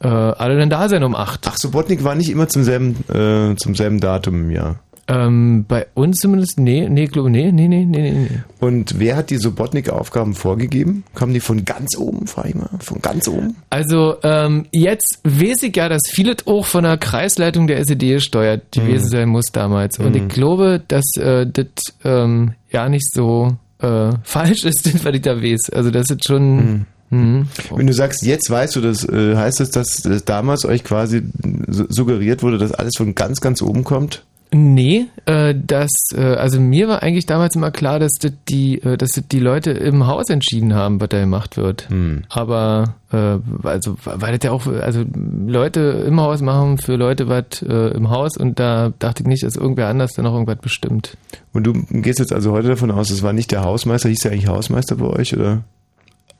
äh, 0.00 0.08
alle 0.08 0.56
dann 0.58 0.70
da 0.70 0.88
sein 0.88 1.04
um 1.04 1.14
acht. 1.14 1.46
Ach, 1.46 1.58
Subotnik 1.58 2.04
war 2.04 2.14
nicht 2.14 2.30
immer 2.30 2.48
zum 2.48 2.64
selben, 2.64 2.96
äh, 3.12 3.54
zum 3.56 3.74
selben 3.74 4.00
Datum 4.00 4.44
im 4.44 4.50
Jahr. 4.50 4.76
Ähm, 5.06 5.66
bei 5.68 5.86
uns 5.94 6.18
zumindest, 6.18 6.58
nee, 6.58 6.88
nee, 6.88 7.06
glaube 7.06 7.28
nee, 7.30 7.52
nee, 7.52 7.68
nee, 7.68 7.84
nee, 7.84 8.10
nee. 8.10 8.28
Und 8.60 8.98
wer 8.98 9.16
hat 9.16 9.28
die 9.30 9.36
Subotnik-Aufgaben 9.36 10.34
vorgegeben? 10.34 11.04
Kamen 11.14 11.34
die 11.34 11.40
von 11.40 11.64
ganz 11.66 11.96
oben, 11.98 12.26
frage 12.26 12.48
ich 12.50 12.54
mal? 12.54 12.70
Von 12.80 13.02
ganz 13.02 13.28
oben? 13.28 13.56
Also 13.68 14.16
ähm, 14.22 14.66
jetzt 14.72 15.18
weiß 15.24 15.62
ich 15.64 15.76
ja, 15.76 15.88
dass 15.90 16.00
vieles 16.10 16.46
auch 16.46 16.64
von 16.64 16.84
der 16.84 16.96
Kreisleitung 16.96 17.66
der 17.66 17.78
SED 17.80 18.14
gesteuert 18.14 18.72
gewesen 18.72 19.08
sein 19.08 19.28
muss 19.28 19.46
damals. 19.52 19.98
Und 19.98 20.16
ich 20.16 20.28
glaube, 20.28 20.82
dass 20.88 21.04
äh, 21.18 21.46
das 21.46 21.66
ähm, 22.04 22.54
ja 22.70 22.88
nicht 22.88 23.06
so 23.12 23.56
äh, 23.80 24.10
falsch 24.22 24.64
ist, 24.64 24.88
was 25.04 25.14
ich 25.14 25.22
da 25.22 25.42
weiß. 25.42 25.70
Also 25.72 25.90
das 25.90 26.08
ist 26.08 26.26
schon... 26.26 26.86
Mhm. 27.10 27.46
Wenn 27.70 27.86
du 27.86 27.92
sagst, 27.92 28.24
jetzt 28.24 28.50
weißt 28.50 28.74
du 28.74 28.80
das, 28.80 29.06
äh, 29.08 29.36
heißt 29.36 29.60
das, 29.60 29.70
dass, 29.70 29.96
dass 29.98 30.24
damals 30.24 30.64
euch 30.64 30.82
quasi 30.82 31.22
su- 31.68 31.86
suggeriert 31.88 32.42
wurde, 32.42 32.58
dass 32.58 32.72
alles 32.72 32.94
von 32.96 33.14
ganz, 33.14 33.40
ganz 33.40 33.62
oben 33.62 33.84
kommt? 33.84 34.24
Nee, 34.56 35.06
äh, 35.26 35.52
das, 35.52 35.90
äh, 36.14 36.20
also 36.20 36.60
mir 36.60 36.86
war 36.86 37.02
eigentlich 37.02 37.26
damals 37.26 37.56
immer 37.56 37.72
klar, 37.72 37.98
dass 37.98 38.12
das 38.20 38.30
die, 38.48 38.80
äh, 38.82 38.96
dass 38.96 39.10
das 39.10 39.26
die 39.26 39.40
Leute 39.40 39.72
im 39.72 40.06
Haus 40.06 40.30
entschieden 40.30 40.74
haben, 40.74 41.00
was 41.00 41.08
da 41.08 41.18
gemacht 41.18 41.56
wird. 41.56 41.88
Aber 42.28 42.94
äh, 43.10 43.38
also 43.66 43.96
weil 44.04 44.38
das 44.38 44.44
ja 44.44 44.52
auch, 44.52 44.64
also 44.68 45.04
Leute 45.44 46.04
im 46.06 46.20
Haus 46.20 46.40
machen 46.40 46.78
für 46.78 46.94
Leute 46.94 47.28
was 47.28 47.62
äh, 47.62 47.96
im 47.96 48.10
Haus 48.10 48.36
und 48.36 48.60
da 48.60 48.92
dachte 49.00 49.24
ich 49.24 49.28
nicht, 49.28 49.42
dass 49.42 49.56
irgendwer 49.56 49.88
anders 49.88 50.12
da 50.12 50.22
noch 50.22 50.34
irgendwas 50.34 50.58
bestimmt. 50.58 51.16
Und 51.52 51.64
du 51.66 51.72
gehst 51.90 52.20
jetzt 52.20 52.32
also 52.32 52.52
heute 52.52 52.68
davon 52.68 52.92
aus, 52.92 53.10
es 53.10 53.24
war 53.24 53.32
nicht 53.32 53.50
der 53.50 53.64
Hausmeister, 53.64 54.08
hieß 54.08 54.20
der 54.20 54.30
eigentlich 54.30 54.46
Hausmeister 54.46 54.94
bei 54.94 55.06
euch, 55.06 55.36
oder? 55.36 55.64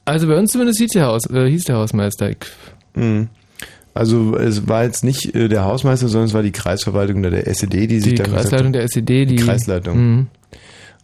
Also 0.04 0.28
bei 0.28 0.38
uns 0.38 0.52
zumindest 0.52 0.78
hieß 0.78 0.92
der 0.92 1.06
Haus, 1.06 1.28
äh, 1.30 1.50
hieß 1.50 1.64
der 1.64 1.78
Hausmeister. 1.78 2.30
Ich, 2.30 2.36
Mhm. 2.94 3.28
Also 3.94 4.36
es 4.36 4.66
war 4.68 4.82
jetzt 4.84 5.04
nicht 5.04 5.34
äh, 5.34 5.48
der 5.48 5.64
Hausmeister, 5.64 6.08
sondern 6.08 6.26
es 6.28 6.34
war 6.34 6.42
die 6.42 6.50
Kreisverwaltung 6.52 7.20
oder 7.20 7.30
der 7.30 7.46
SED, 7.46 7.86
die 7.86 8.00
sich 8.00 8.14
die 8.14 8.14
dann 8.16 8.26
gesagt 8.26 8.48
Kreisleitung 8.50 8.72
der 8.72 8.82
SED, 8.82 9.26
die 9.26 9.36
Die 9.36 9.36
Kreisleitung. 9.36 9.96
Mhm. 9.98 10.26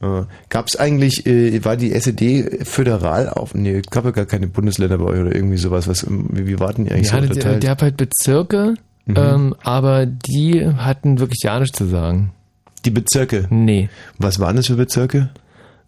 Äh, 0.02 0.22
Gab 0.48 0.66
es 0.66 0.76
eigentlich, 0.76 1.26
äh, 1.26 1.64
war 1.64 1.76
die 1.76 1.92
SED 1.92 2.66
föderal 2.66 3.28
auf? 3.28 3.54
Nee, 3.54 3.76
es 3.84 3.90
gab 3.90 4.04
ja 4.06 4.10
gar 4.10 4.26
keine 4.26 4.48
Bundesländer 4.48 4.98
bei 4.98 5.04
euch 5.04 5.20
oder 5.20 5.34
irgendwie 5.34 5.58
sowas. 5.58 5.86
Was, 5.88 6.04
wie, 6.08 6.46
wie 6.48 6.58
warten 6.58 6.84
die 6.86 6.90
eigentlich 6.90 7.12
Ja, 7.12 7.18
so 7.18 7.22
unterteilt? 7.28 7.62
der 7.62 7.70
hat 7.70 7.82
halt 7.82 7.96
Bezirke, 7.96 8.74
ähm, 9.14 9.54
aber 9.62 10.06
die 10.06 10.66
hatten 10.66 11.18
wirklich 11.20 11.40
ja 11.44 11.60
nichts 11.60 11.76
zu 11.78 11.86
sagen. 11.86 12.32
die 12.84 12.90
Bezirke. 12.90 13.46
Nee. 13.50 13.88
Was 14.18 14.40
waren 14.40 14.56
das 14.56 14.66
für 14.68 14.76
Bezirke? 14.76 15.30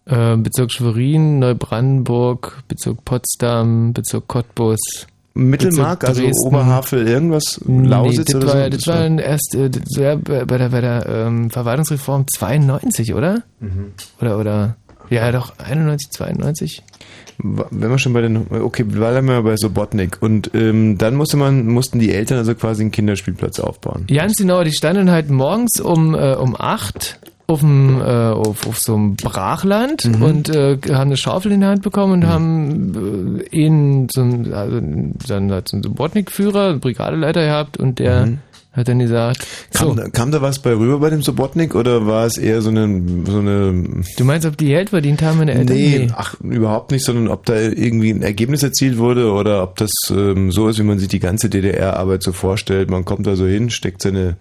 Äh, 0.04 0.36
Bezirk 0.36 0.72
Schwerin, 0.72 1.38
Neubrandenburg, 1.38 2.62
Bezirk 2.68 3.04
Potsdam, 3.04 3.92
Bezirk 3.92 4.28
Cottbus. 4.28 4.78
Mittelmark, 5.34 6.04
also 6.04 6.22
Dresden. 6.22 6.46
Oberhavel, 6.46 7.08
irgendwas? 7.08 7.60
Lausitz 7.66 8.18
nee, 8.18 8.24
das 8.24 8.34
oder 8.34 8.46
war, 8.46 8.52
so? 8.52 8.58
ja- 8.58 8.70
Das 8.70 8.86
war 8.86 8.96
dann 8.96 9.18
erst 9.18 9.54
äh, 9.54 9.70
das 9.70 9.82
war 9.96 10.16
bei 10.16 10.58
der, 10.58 10.68
bei 10.68 10.80
der 10.80 11.06
ähm, 11.08 11.50
Verwaltungsreform 11.50 12.26
92, 12.28 13.14
oder? 13.14 13.42
Mhm. 13.60 13.92
Oder, 14.20 14.38
oder, 14.38 14.76
ja 15.10 15.32
doch, 15.32 15.54
91, 15.58 16.10
92. 16.10 16.82
Wenn 17.38 17.90
wir 17.90 17.98
schon 17.98 18.12
bei 18.12 18.20
den, 18.20 18.46
okay, 18.50 18.82
bleiben 18.84 19.26
wir 19.26 19.42
bei 19.42 19.56
Sobotnik. 19.56 20.18
Und 20.20 20.50
ähm, 20.54 20.98
dann 20.98 21.16
musste 21.16 21.36
man, 21.36 21.66
mussten 21.66 21.98
die 21.98 22.12
Eltern 22.12 22.38
also 22.38 22.54
quasi 22.54 22.82
einen 22.82 22.92
Kinderspielplatz 22.92 23.58
aufbauen. 23.58 24.06
Ganz 24.06 24.34
genau, 24.36 24.62
die 24.62 24.72
standen 24.72 25.10
halt 25.10 25.30
morgens 25.30 25.80
um, 25.80 26.14
äh, 26.14 26.34
um 26.34 26.54
8 26.56 27.18
auf, 27.52 27.60
dem, 27.60 28.00
äh, 28.00 28.02
auf, 28.04 28.66
auf 28.66 28.78
so 28.78 28.94
einem 28.94 29.16
Brachland 29.16 30.04
Mhm. 30.04 30.22
und 30.22 30.48
äh, 30.48 30.78
haben 30.88 31.02
eine 31.02 31.16
Schaufel 31.16 31.52
in 31.52 31.60
der 31.60 31.70
Hand 31.70 31.82
bekommen 31.82 32.12
und 32.14 32.26
haben 32.26 33.40
äh, 33.52 33.56
ihn 33.56 34.08
so 34.12 34.20
einen, 34.22 34.52
also, 34.52 34.80
dann 35.28 35.52
hat 35.52 35.68
so 35.68 35.76
einen 35.76 35.82
Subotnik-Führer, 35.84 36.70
einen 36.70 36.80
Brigadeleiter 36.80 37.42
gehabt 37.44 37.76
und 37.76 37.98
der 37.98 38.28
hat 38.74 38.88
dann 38.88 39.00
gesagt, 39.00 39.46
so, 39.70 39.90
Mhm. 39.90 39.96
Kam, 39.96 39.96
da, 39.96 40.08
kam 40.08 40.32
da 40.32 40.40
was 40.40 40.58
bei 40.60 40.72
rüber 40.74 40.98
bei 40.98 41.10
dem 41.10 41.20
Sobotnik 41.20 41.74
oder 41.74 42.06
war 42.06 42.24
es 42.24 42.38
eher 42.38 42.62
so 42.62 42.70
eine, 42.70 43.02
so 43.26 43.38
eine 43.40 44.02
du 44.16 44.24
meinst, 44.24 44.46
ob 44.46 44.56
die 44.56 44.66
Geld 44.66 44.88
verdient 44.90 45.20
haben, 45.20 45.38
meine 45.38 45.52
Eltern? 45.52 45.76
Nee, 45.76 46.08
ach, 46.16 46.36
überhaupt 46.40 46.90
nicht, 46.90 47.04
sondern 47.04 47.28
ob 47.28 47.44
da 47.44 47.54
irgendwie 47.60 48.08
ein 48.10 48.22
Ergebnis 48.22 48.62
erzielt 48.62 48.96
wurde 48.96 49.30
oder 49.30 49.62
ob 49.62 49.76
das 49.76 49.90
ähm, 50.10 50.50
so 50.52 50.68
ist, 50.68 50.78
wie 50.78 50.84
man 50.84 50.98
sich 50.98 51.08
die 51.08 51.18
ganze 51.20 51.50
DDR-Arbeit 51.50 52.22
so 52.22 52.32
vorstellt. 52.32 52.90
Man 52.90 53.04
kommt 53.04 53.26
da 53.26 53.36
so 53.36 53.46
hin, 53.46 53.68
steckt 53.68 54.00
seine 54.00 54.36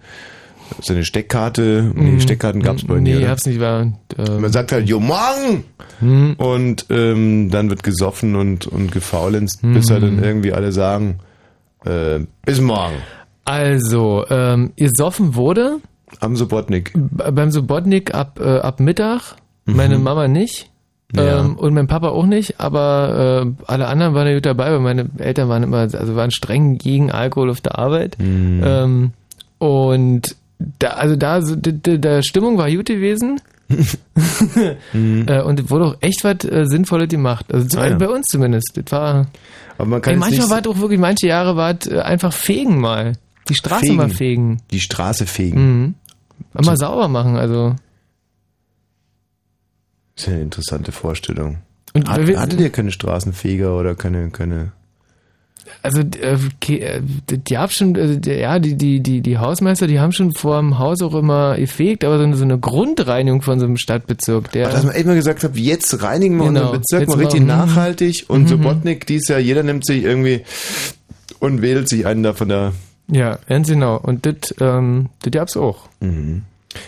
seine 0.80 1.04
Steckkarte. 1.04 1.92
Nee, 1.94 2.20
Steckkarten 2.20 2.62
gab's 2.62 2.84
bei 2.84 2.94
Mhm. 2.96 3.02
Nee, 3.02 3.26
hab's 3.26 3.46
nicht 3.46 3.60
wahr. 3.60 3.92
Ähm, 4.18 4.40
Man 4.40 4.52
sagt 4.52 4.72
halt, 4.72 4.88
jo, 4.88 5.00
morgen! 5.00 5.64
Mhm. 6.00 6.34
Und 6.38 6.86
ähm, 6.90 7.50
dann 7.50 7.70
wird 7.70 7.82
gesoffen 7.82 8.34
und, 8.36 8.66
und 8.66 8.92
gefaulenzt, 8.92 9.60
bis 9.62 9.90
halt 9.90 10.02
Mhm. 10.02 10.16
dann 10.16 10.24
irgendwie 10.24 10.52
alle 10.52 10.72
sagen, 10.72 11.18
äh, 11.84 12.20
bis 12.44 12.60
morgen. 12.60 12.94
Also, 13.44 14.24
ähm, 14.30 14.72
gesoffen 14.76 15.34
wurde 15.34 15.78
Am 16.20 16.36
Subotnik. 16.36 16.92
beim 17.10 17.50
Subotnik 17.50 18.14
ab, 18.14 18.38
äh, 18.40 18.58
ab 18.58 18.78
Mittag, 18.80 19.36
meine 19.64 19.98
Mama 19.98 20.28
nicht. 20.28 20.68
Mhm. 21.12 21.18
Ja. 21.18 21.40
Ähm, 21.40 21.56
und 21.56 21.74
mein 21.74 21.88
Papa 21.88 22.08
auch 22.08 22.24
nicht, 22.26 22.58
aber 22.58 23.44
äh, 23.44 23.64
alle 23.70 23.86
anderen 23.88 24.14
waren 24.14 24.26
ja 24.28 24.34
gut 24.34 24.46
dabei, 24.46 24.70
weil 24.72 24.80
meine 24.80 25.10
Eltern 25.18 25.48
waren 25.48 25.62
immer, 25.62 25.76
also 25.78 26.16
waren 26.16 26.30
streng 26.30 26.78
gegen 26.78 27.10
Alkohol 27.10 27.50
auf 27.50 27.60
der 27.60 27.78
Arbeit. 27.78 28.16
Mhm. 28.18 28.62
Ähm, 28.64 29.10
und 29.58 30.36
da, 30.78 30.88
also 30.90 31.16
da, 31.16 31.42
so, 31.42 31.56
der 31.56 32.22
Stimmung 32.22 32.58
war 32.58 32.70
gut 32.70 32.86
gewesen. 32.86 33.40
Mhm. 34.92 35.24
äh, 35.28 35.40
und 35.40 35.70
wurde 35.70 35.84
auch 35.86 35.96
echt 36.00 36.24
was 36.24 36.44
äh, 36.44 36.66
Sinnvolles 36.66 37.08
gemacht. 37.08 37.46
Also 37.54 37.78
Ah, 37.78 37.88
ja. 37.88 37.96
bei 37.96 38.08
uns 38.08 38.26
zumindest. 38.26 38.72
Das 38.74 38.92
war, 38.92 39.26
Aber 39.78 39.86
man 39.88 40.02
kann 40.02 40.12
ey, 40.14 40.18
manchmal 40.18 40.50
war 40.50 40.60
es 40.60 40.66
auch 40.66 40.78
wirklich, 40.78 41.00
manche 41.00 41.28
Jahre 41.28 41.56
war 41.56 41.74
es 41.80 41.86
äh, 41.86 41.98
einfach 42.00 42.34
fegen 42.34 42.78
mal. 42.80 43.14
Die 43.48 43.54
Straße 43.54 43.86
Fegen. 43.86 43.96
mal 43.96 44.10
fegen. 44.10 44.62
die 44.70 44.80
Straße 44.80 45.26
fegen. 45.26 45.94
Mhm. 46.52 46.64
Mal 46.64 46.76
sauber 46.76 47.08
machen, 47.08 47.36
also. 47.36 47.74
Das 50.16 50.24
ist 50.24 50.26
ja 50.26 50.32
eine 50.34 50.42
interessante 50.42 50.92
Vorstellung. 50.92 51.58
Und 51.94 52.08
Hat, 52.10 52.20
hattet 52.36 52.60
ihr 52.60 52.70
keine 52.70 52.90
Straßenfeger 52.92 53.74
oder 53.76 53.94
keine, 53.94 54.30
keine 54.30 54.72
Also 55.82 56.00
äh, 56.00 56.36
äh, 56.74 57.00
die 57.28 57.58
haben 57.58 57.70
schon, 57.72 57.94
die- 58.20 58.30
ja, 58.30 58.58
die, 58.58 58.76
die, 58.76 59.00
die, 59.00 59.20
die 59.20 59.38
Hausmeister, 59.38 59.86
die 59.86 59.98
haben 60.00 60.12
schon 60.12 60.32
vor 60.32 60.58
dem 60.60 60.78
Haus 60.78 61.02
auch 61.02 61.14
immer 61.14 61.56
gefegt, 61.56 62.04
aber 62.04 62.18
so 62.18 62.24
eine, 62.24 62.36
so 62.36 62.44
eine 62.44 62.58
Grundreinigung 62.58 63.42
von 63.42 63.58
so 63.58 63.66
einem 63.66 63.76
Stadtbezirk, 63.76 64.52
der. 64.52 64.68
Dass 64.70 64.84
man 64.84 64.94
echt 64.94 65.06
mal 65.06 65.14
gesagt 65.14 65.42
hat, 65.44 65.56
jetzt 65.56 66.02
reinigen 66.02 66.36
wir 66.36 66.46
Genau. 66.46 66.60
unseren 66.72 66.80
Bezirk 66.80 67.08
mal 67.08 67.18
richtig 67.18 67.40
mhm. 67.40 67.46
nachhaltig 67.46 68.24
und 68.28 68.48
Sobotnik 68.48 69.06
dies 69.06 69.28
Jahr, 69.28 69.38
jeder 69.40 69.62
nimmt 69.62 69.84
sich 69.86 70.04
irgendwie 70.04 70.42
und 71.40 71.62
wählt 71.62 71.88
sich 71.88 72.06
einen 72.06 72.22
da 72.22 72.32
von 72.32 72.48
der 72.48 72.72
ja, 73.10 73.38
ganz 73.48 73.68
genau. 73.68 73.98
Und 73.98 74.24
das, 74.24 74.54
ähm, 74.60 75.08
das 75.22 75.32
gab's 75.32 75.56
auch. 75.56 75.88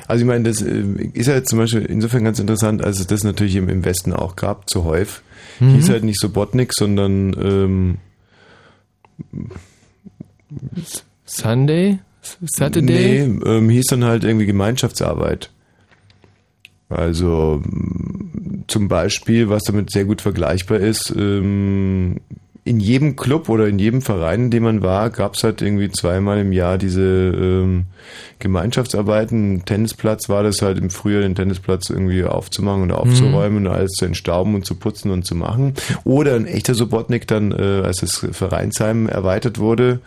Also 0.07 0.23
ich 0.23 0.27
meine, 0.27 0.45
das 0.45 0.63
äh, 0.63 0.83
ist 1.13 1.27
ja 1.27 1.43
zum 1.45 1.59
Beispiel 1.59 1.83
insofern 1.83 2.25
ganz 2.25 2.39
interessant, 2.39 2.83
als 2.83 3.01
es 3.01 3.07
das 3.09 3.25
natürlich 3.25 3.57
im, 3.57 3.69
im 3.69 3.85
Westen 3.85 4.13
auch 4.13 4.37
gab, 4.37 4.71
zu 4.71 4.85
Häuf. 4.85 5.23
Hieß 5.59 5.89
halt 5.91 6.03
nicht 6.05 6.19
Sobotnik, 6.19 6.73
sondern 6.73 7.35
ähm, 7.41 7.97
Sunday? 11.25 11.99
Saturday? 12.43 13.29
nee, 13.29 13.49
ähm, 13.49 13.69
hieß 13.69 13.87
dann 13.87 14.05
halt 14.05 14.25
irgendwie 14.25 14.47
Gemeinschaftsarbeit. 14.47 15.51
Also 16.89 17.63
zum 18.67 18.89
Beispiel, 18.89 19.49
was 19.49 19.65
damit 19.65 19.91
sehr 19.91 20.05
gut 20.05 20.21
vergleichbar 20.21 20.79
ist, 20.79 21.13
ähm, 21.17 22.21
in 22.67 22.81
jedem 22.81 23.15
Club 23.15 23.51
oder 23.51 23.69
in 23.69 23.79
jedem 23.79 24.01
Verein, 24.01 24.45
in 24.45 24.51
dem 24.51 24.63
man 24.63 24.83
war, 24.83 25.11
gab 25.11 25.35
es 25.35 25.45
halt 25.45 25.61
irgendwie 25.61 25.91
zweimal 25.91 26.39
im 26.39 26.51
Jahr 26.51 26.79
diese 26.79 27.03
ähm, 27.03 27.85
Gemeinschaftsarbeiten. 28.39 29.55
Ein 29.55 29.65
Tennisplatz 29.67 30.31
war 30.31 30.43
das 30.43 30.63
halt 30.63 30.79
im 30.79 30.89
Frühjahr, 30.89 31.21
den 31.21 31.35
Tennisplatz 31.35 31.91
irgendwie 31.91 32.25
aufzumachen 32.25 32.83
und 32.83 32.93
aufzuräumen 32.93 33.67
und 33.67 33.73
alles 33.73 33.93
zu 33.93 34.07
entstauben 34.07 34.55
und 34.55 34.65
zu 34.65 34.77
putzen 34.77 35.11
und 35.11 35.27
zu 35.27 35.35
machen. 35.35 35.75
Oder 36.05 36.37
ein 36.37 36.47
echter 36.47 36.75
Subotnik 36.75 37.27
dann, 37.27 37.53
äh, 37.53 37.83
als 37.85 37.99
das 37.99 38.27
Vereinsheim 38.33 39.09
erweitert 39.09 39.59
wurde, 39.59 40.01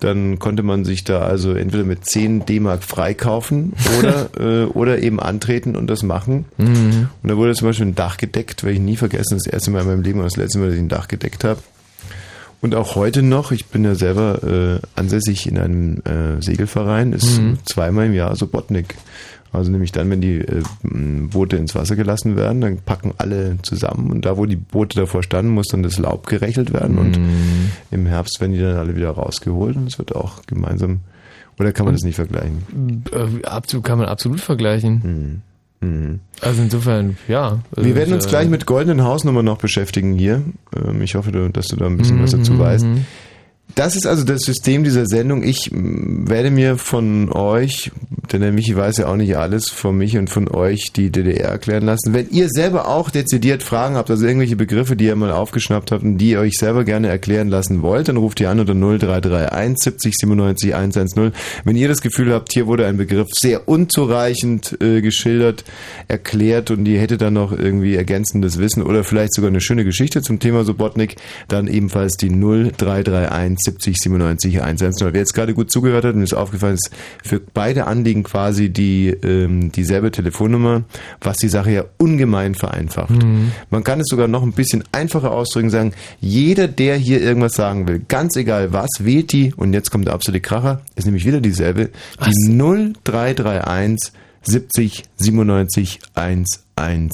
dann 0.00 0.38
konnte 0.38 0.62
man 0.62 0.84
sich 0.84 1.04
da 1.04 1.20
also 1.20 1.52
entweder 1.52 1.84
mit 1.84 2.04
10 2.04 2.46
D-Mark 2.46 2.82
freikaufen 2.82 3.74
oder, 3.98 4.30
äh, 4.38 4.64
oder 4.64 5.02
eben 5.02 5.20
antreten 5.20 5.76
und 5.76 5.88
das 5.88 6.02
machen. 6.02 6.46
Und 7.22 7.28
da 7.28 7.36
wurde 7.36 7.54
zum 7.54 7.68
Beispiel 7.68 7.86
ein 7.86 7.94
Dach 7.94 8.16
gedeckt, 8.16 8.64
werde 8.64 8.74
ich 8.74 8.80
nie 8.80 8.96
vergessen, 8.96 9.38
das 9.38 9.46
erste 9.46 9.70
Mal 9.70 9.82
in 9.82 9.88
meinem 9.88 10.02
Leben 10.02 10.18
und 10.18 10.24
das 10.24 10.36
letzte 10.36 10.58
Mal, 10.58 10.66
dass 10.66 10.74
ich 10.74 10.80
ein 10.80 10.88
Dach 10.88 11.08
gedeckt 11.08 11.44
habe. 11.44 11.60
Und 12.60 12.74
auch 12.74 12.94
heute 12.94 13.22
noch, 13.22 13.52
ich 13.52 13.66
bin 13.66 13.84
ja 13.84 13.94
selber 13.94 14.42
äh, 14.42 14.80
ansässig 14.94 15.46
in 15.46 15.58
einem 15.58 16.02
äh, 16.04 16.42
Segelverein, 16.42 17.12
ist 17.14 17.40
zweimal 17.64 18.06
im 18.06 18.14
Jahr 18.14 18.36
Sobotnik. 18.36 18.96
Also 19.52 19.72
nämlich 19.72 19.90
dann, 19.90 20.08
wenn 20.10 20.20
die 20.20 20.38
äh, 20.38 20.62
Boote 20.82 21.56
ins 21.56 21.74
Wasser 21.74 21.96
gelassen 21.96 22.36
werden, 22.36 22.60
dann 22.60 22.76
packen 22.76 23.14
alle 23.18 23.56
zusammen 23.62 24.10
und 24.12 24.24
da, 24.24 24.36
wo 24.36 24.46
die 24.46 24.56
Boote 24.56 25.00
davor 25.00 25.22
standen, 25.22 25.52
muss 25.52 25.66
dann 25.68 25.82
das 25.82 25.98
Laub 25.98 26.26
gerechelt 26.26 26.72
werden 26.72 26.98
und 26.98 27.18
im 27.90 28.06
Herbst 28.06 28.40
werden 28.40 28.52
die 28.52 28.60
dann 28.60 28.76
alle 28.76 28.94
wieder 28.94 29.10
rausgeholt 29.10 29.76
und 29.76 29.88
es 29.88 29.98
wird 29.98 30.14
auch 30.14 30.42
gemeinsam, 30.46 31.00
oder 31.58 31.72
kann 31.72 31.84
man 31.84 31.94
das 31.94 32.04
nicht 32.04 32.14
vergleichen? 32.14 33.04
Äh, 33.12 33.44
absolut, 33.44 33.84
kann 33.84 33.98
man 33.98 34.06
absolut 34.06 34.40
vergleichen. 34.40 35.42
Also 36.42 36.62
insofern, 36.62 37.16
ja. 37.26 37.58
Also, 37.74 37.88
Wir 37.88 37.94
werden 37.94 38.12
uns 38.12 38.26
äh, 38.26 38.28
gleich 38.28 38.48
mit 38.48 38.66
goldenen 38.66 39.02
Hausnummern 39.02 39.44
noch 39.44 39.58
beschäftigen 39.58 40.14
hier. 40.14 40.42
Ähm, 40.76 41.00
Ich 41.02 41.14
hoffe, 41.14 41.32
dass 41.32 41.68
du 41.68 41.76
da 41.76 41.86
ein 41.86 41.96
bisschen 41.96 42.22
was 42.22 42.32
dazu 42.32 42.58
weißt. 42.58 42.86
Das 43.74 43.94
ist 43.94 44.06
also 44.06 44.24
das 44.24 44.42
System 44.42 44.84
dieser 44.84 45.06
Sendung. 45.06 45.42
Ich 45.42 45.70
werde 45.72 46.50
mir 46.50 46.76
von 46.78 47.30
euch, 47.30 47.90
denn 48.32 48.40
der 48.40 48.52
Michi 48.52 48.76
weiß 48.76 48.98
ja 48.98 49.06
auch 49.06 49.16
nicht 49.16 49.36
alles, 49.36 49.70
von 49.70 49.96
mich 49.96 50.16
und 50.16 50.30
von 50.30 50.48
euch 50.48 50.92
die 50.94 51.10
DDR 51.10 51.50
erklären 51.50 51.84
lassen. 51.84 52.12
Wenn 52.14 52.30
ihr 52.30 52.48
selber 52.48 52.88
auch 52.88 53.10
dezidiert 53.10 53.62
Fragen 53.62 53.96
habt, 53.96 54.10
also 54.10 54.26
irgendwelche 54.26 54.56
Begriffe, 54.56 54.96
die 54.96 55.06
ihr 55.06 55.16
mal 55.16 55.30
aufgeschnappt 55.30 55.92
habt 55.92 56.02
und 56.02 56.18
die 56.18 56.30
ihr 56.30 56.40
euch 56.40 56.54
selber 56.56 56.84
gerne 56.84 57.08
erklären 57.08 57.48
lassen 57.48 57.82
wollt, 57.82 58.08
dann 58.08 58.16
ruft 58.16 58.40
ihr 58.40 58.50
an 58.50 58.60
unter 58.60 58.74
0331 58.74 59.76
70 59.78 60.14
97 60.18 60.74
110. 60.74 61.32
Wenn 61.64 61.76
ihr 61.76 61.88
das 61.88 62.00
Gefühl 62.00 62.32
habt, 62.32 62.52
hier 62.52 62.66
wurde 62.66 62.86
ein 62.86 62.96
Begriff 62.96 63.28
sehr 63.32 63.68
unzureichend 63.68 64.78
äh, 64.80 65.00
geschildert, 65.00 65.64
erklärt 66.08 66.70
und 66.70 66.86
ihr 66.86 67.00
hättet 67.00 67.20
dann 67.20 67.34
noch 67.34 67.52
irgendwie 67.52 67.94
ergänzendes 67.94 68.58
Wissen 68.58 68.82
oder 68.82 69.04
vielleicht 69.04 69.34
sogar 69.34 69.50
eine 69.50 69.60
schöne 69.60 69.84
Geschichte 69.84 70.22
zum 70.22 70.40
Thema 70.40 70.64
Sobotnik, 70.64 71.16
dann 71.48 71.68
ebenfalls 71.68 72.16
die 72.16 72.30
0331 72.30 73.59
70 73.60 73.96
97 73.98 74.62
110. 74.62 75.12
Wer 75.12 75.20
jetzt 75.20 75.34
gerade 75.34 75.54
gut 75.54 75.70
zugehört 75.70 76.04
hat 76.04 76.14
und 76.14 76.22
ist 76.22 76.34
aufgefallen, 76.34 76.74
ist 76.74 76.90
für 77.24 77.40
beide 77.40 77.86
Anliegen 77.86 78.22
quasi 78.22 78.70
die 78.70 79.08
ähm, 79.08 79.72
dieselbe 79.72 80.10
Telefonnummer, 80.10 80.82
was 81.20 81.38
die 81.38 81.48
Sache 81.48 81.70
ja 81.70 81.84
ungemein 81.98 82.54
vereinfacht. 82.54 83.10
Man 83.70 83.84
kann 83.84 84.00
es 84.00 84.06
sogar 84.08 84.28
noch 84.28 84.42
ein 84.42 84.52
bisschen 84.52 84.84
einfacher 84.92 85.30
ausdrücken, 85.32 85.70
sagen, 85.70 85.92
jeder, 86.20 86.68
der 86.68 86.96
hier 86.96 87.20
irgendwas 87.20 87.54
sagen 87.54 87.86
will, 87.88 88.00
ganz 88.08 88.36
egal 88.36 88.72
was, 88.72 88.88
wählt 89.00 89.32
die, 89.32 89.52
und 89.54 89.72
jetzt 89.72 89.90
kommt 89.90 90.06
der 90.06 90.14
absolute 90.14 90.40
Kracher, 90.40 90.82
ist 90.96 91.04
nämlich 91.04 91.24
wieder 91.24 91.40
dieselbe, 91.40 91.90
die 92.24 92.32
0331 92.56 94.12
70 94.42 95.02
97 95.16 96.00
110. 96.14 97.10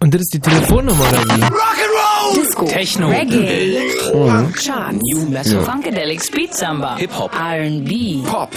Und 0.00 0.14
das 0.14 0.22
ist 0.22 0.32
die 0.34 0.40
Telefonnummer 0.40 1.00
oder 1.08 1.24
wie? 1.24 2.07
Disco, 2.34 2.64
Techno. 2.66 3.08
Reggae, 3.10 3.80
Mhm. 4.12 4.54
Charts, 4.54 4.98
New 5.02 5.28
Metal. 5.28 5.62
Funkadelic, 5.64 6.22
Speed 6.22 6.54
Samba, 6.54 6.96
Hip-Hop. 6.96 7.30
R&B, 7.34 8.22
Pop. 8.26 8.50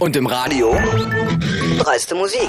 Und 0.00 0.16
im 0.16 0.26
Radio 0.26 0.74
Dreiste 1.78 2.14
Musik. 2.14 2.48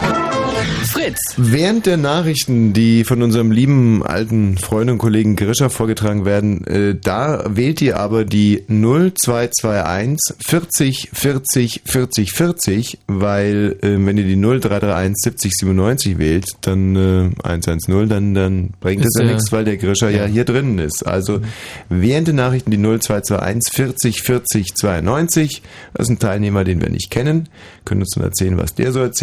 Fritz. 0.85 1.19
Während 1.37 1.85
der 1.85 1.97
Nachrichten, 1.97 2.71
die 2.73 3.03
von 3.03 3.21
unserem 3.21 3.51
lieben 3.51 4.01
alten 4.05 4.57
Freund 4.57 4.89
und 4.89 4.97
Kollegen 4.99 5.35
Grischer 5.35 5.69
vorgetragen 5.69 6.23
werden, 6.25 6.65
äh, 6.65 6.95
da 6.95 7.43
wählt 7.49 7.81
ihr 7.81 7.97
aber 7.99 8.23
die 8.25 8.63
0221 8.69 10.39
40 10.45 11.09
40 11.13 11.81
40 11.85 12.31
40, 12.31 12.97
weil 13.07 13.75
äh, 13.81 13.97
wenn 14.05 14.17
ihr 14.17 14.23
die 14.23 14.35
0331 14.37 15.15
70 15.17 15.51
97 15.59 16.17
wählt, 16.17 16.45
dann 16.61 16.95
äh, 16.95 17.29
110, 17.43 18.07
dann, 18.09 18.33
dann 18.33 18.69
bringt 18.79 19.01
Ist 19.03 19.15
das 19.15 19.21
ja 19.23 19.27
ja- 19.27 19.33
nichts, 19.35 19.51
weil 19.51 19.65
der 19.65 19.77
Grischer 19.77 20.09
ja. 20.09 20.25
hier 20.25 20.45
drinnen 20.45 20.79
ist. 20.79 21.05
Also 21.05 21.41
während 21.89 22.27
der 22.27 22.35
Nachrichten 22.35 22.71
die 22.71 22.77
0221 22.77 23.73
40 23.73 24.21
40 24.21 24.73
92, 24.75 25.61
das 25.93 26.05
ist 26.07 26.11
ein 26.11 26.19
Teilnehmer, 26.19 26.63
den 26.63 26.81
wir 26.81 26.89
nicht 26.89 27.11
kennen, 27.11 27.49
können 27.85 28.01
uns 28.01 28.11
dann 28.15 28.23
erzählen, 28.23 28.57
was 28.57 28.73
der 28.73 28.91
so 28.93 28.99
erzählt. 28.99 29.16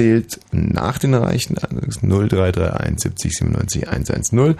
Nach 0.52 0.98
den 0.98 1.14
ist 1.14 2.02
0331 2.02 3.00
70 3.00 3.32
97 3.36 3.88
110. 3.88 4.54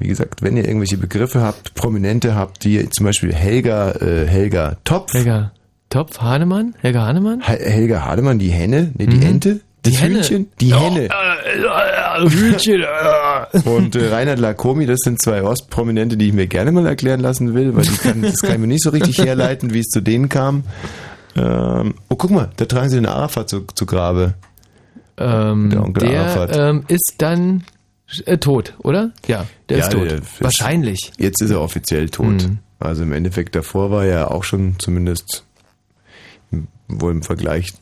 Wie 0.00 0.08
gesagt, 0.08 0.42
wenn 0.42 0.56
ihr 0.56 0.64
irgendwelche 0.66 0.96
Begriffe 0.96 1.40
habt, 1.42 1.74
Prominente 1.74 2.34
habt, 2.36 2.62
die 2.64 2.88
zum 2.90 3.06
Beispiel 3.06 3.34
Helga, 3.34 3.92
äh, 3.92 4.26
Helga 4.26 4.76
Topf, 4.84 5.12
Helga 5.12 5.52
Topf 5.90 6.20
Hahnemann? 6.20 6.74
Helga 6.80 7.06
Hahnemann? 7.06 7.40
He- 7.40 7.64
Helga 7.70 8.04
Hademann, 8.04 8.38
die 8.38 8.50
Henne, 8.50 8.92
ne, 8.96 9.06
die 9.06 9.24
Ente, 9.24 9.54
Mhm. 9.54 9.60
Die 9.86 9.90
das 9.92 10.02
Henne. 10.02 10.14
Hühnchen, 10.18 10.46
die 10.60 10.74
Henne. 10.74 11.08
Hühnchen. 12.28 12.82
äh. 12.82 13.68
Und 13.68 13.96
äh, 13.96 14.08
Reinhard 14.08 14.38
Lacomi, 14.38 14.86
das 14.86 15.00
sind 15.00 15.20
zwei 15.22 15.42
Ostprominente, 15.42 16.16
die 16.16 16.28
ich 16.28 16.32
mir 16.32 16.46
gerne 16.46 16.72
mal 16.72 16.86
erklären 16.86 17.20
lassen 17.20 17.54
will, 17.54 17.74
weil 17.76 17.84
kann, 18.02 18.22
das 18.22 18.42
kann 18.42 18.52
ich 18.52 18.58
mir 18.58 18.66
nicht 18.66 18.82
so 18.82 18.90
richtig 18.90 19.18
herleiten, 19.18 19.72
wie 19.72 19.80
es 19.80 19.86
zu 19.86 20.00
denen 20.00 20.28
kam. 20.28 20.64
Ähm, 21.36 21.94
oh, 22.08 22.16
guck 22.16 22.30
mal, 22.30 22.50
da 22.56 22.64
tragen 22.66 22.88
sie 22.88 22.96
den 22.96 23.06
Arafat 23.06 23.48
zu, 23.48 23.64
zu 23.74 23.86
Grabe. 23.86 24.34
Ähm, 25.18 25.70
Der 25.70 25.82
Onkel 25.84 26.08
der 26.08 26.20
Arafat. 26.22 26.56
ähm, 26.56 26.84
ist 26.88 27.14
dann 27.18 27.64
äh, 28.24 28.38
tot, 28.38 28.74
oder? 28.82 29.12
Ja, 29.26 29.46
der 29.68 29.78
Ja, 29.78 29.84
ist 29.84 29.92
tot. 29.92 30.10
der 30.10 30.20
Wahrscheinlich. 30.40 31.12
Jetzt 31.18 31.42
ist 31.42 31.50
er 31.50 31.60
offiziell 31.60 32.08
tot. 32.08 32.26
Mhm. 32.48 32.58
Also 32.78 33.02
im 33.02 33.12
Endeffekt 33.12 33.54
davor 33.56 33.90
war 33.90 34.04
er 34.04 34.30
auch 34.30 34.44
schon 34.44 34.76
zumindest 34.78 35.44
Wohl 36.90 37.12
im 37.12 37.22
Vergleich 37.22 37.74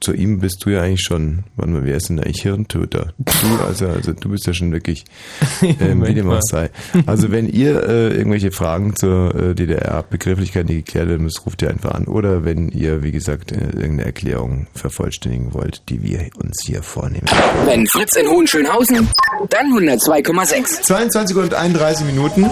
zu 0.00 0.12
ihm 0.12 0.40
bist 0.40 0.64
du 0.64 0.70
ja 0.70 0.82
eigentlich 0.82 1.02
schon, 1.02 1.44
warte 1.56 1.72
mal, 1.72 1.84
wer 1.84 1.96
ist 1.96 2.08
denn 2.08 2.20
eigentlich 2.20 2.42
Hirntöter? 2.42 3.12
Du, 3.18 3.64
also, 3.66 3.86
also 3.88 4.12
du 4.12 4.28
bist 4.28 4.46
ja 4.46 4.54
schon 4.54 4.72
wirklich, 4.72 5.04
ähm, 5.80 6.06
wie 6.06 6.14
dem 6.14 6.30
auch 6.30 6.40
sei. 6.42 6.70
Also 7.06 7.30
wenn 7.30 7.48
ihr 7.48 7.82
äh, 7.88 8.08
irgendwelche 8.16 8.50
Fragen 8.50 8.94
zur 8.96 9.34
äh, 9.34 9.54
DDR-Begrifflichkeit 9.54 10.66
nicht 10.66 10.86
geklärt 10.86 11.08
werden 11.08 11.22
müsst, 11.22 11.44
ruft 11.46 11.62
ihr 11.62 11.70
einfach 11.70 11.92
an. 11.92 12.06
Oder 12.06 12.44
wenn 12.44 12.68
ihr, 12.68 13.02
wie 13.02 13.12
gesagt, 13.12 13.52
äh, 13.52 13.56
irgendeine 13.56 14.04
Erklärung 14.04 14.66
vervollständigen 14.74 15.54
wollt, 15.54 15.82
die 15.88 16.02
wir 16.02 16.28
uns 16.36 16.62
hier 16.66 16.82
vornehmen. 16.82 17.26
Wenn 17.64 17.86
Fritz 17.86 18.16
in 18.16 18.28
Hohenschönhausen, 18.28 19.08
dann 19.50 19.66
102,6. 19.72 20.82
22 20.82 21.36
und 21.36 21.54
31 21.54 22.06
Minuten. 22.06 22.46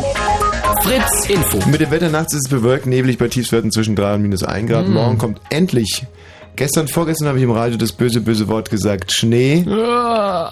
Fritz 0.82 1.28
Info. 1.28 1.58
Mit 1.70 1.80
dem 1.80 1.90
Wetter 1.90 2.10
nachts 2.10 2.34
ist 2.34 2.46
es 2.46 2.50
bewölkt, 2.50 2.86
neblig 2.86 3.18
bei 3.18 3.28
Tiefstwerten 3.28 3.70
zwischen 3.70 3.96
3 3.96 4.14
und 4.16 4.22
minus 4.22 4.42
1 4.42 4.68
Grad. 4.68 4.88
Morgen 4.88 5.18
kommt 5.18 5.40
endlich. 5.50 6.06
Gestern, 6.56 6.86
vorgestern 6.86 7.26
habe 7.26 7.38
ich 7.38 7.44
im 7.44 7.50
Radio 7.50 7.76
das 7.76 7.90
böse, 7.90 8.20
böse 8.20 8.46
Wort 8.46 8.70
gesagt, 8.70 9.10
Schnee. 9.10 9.64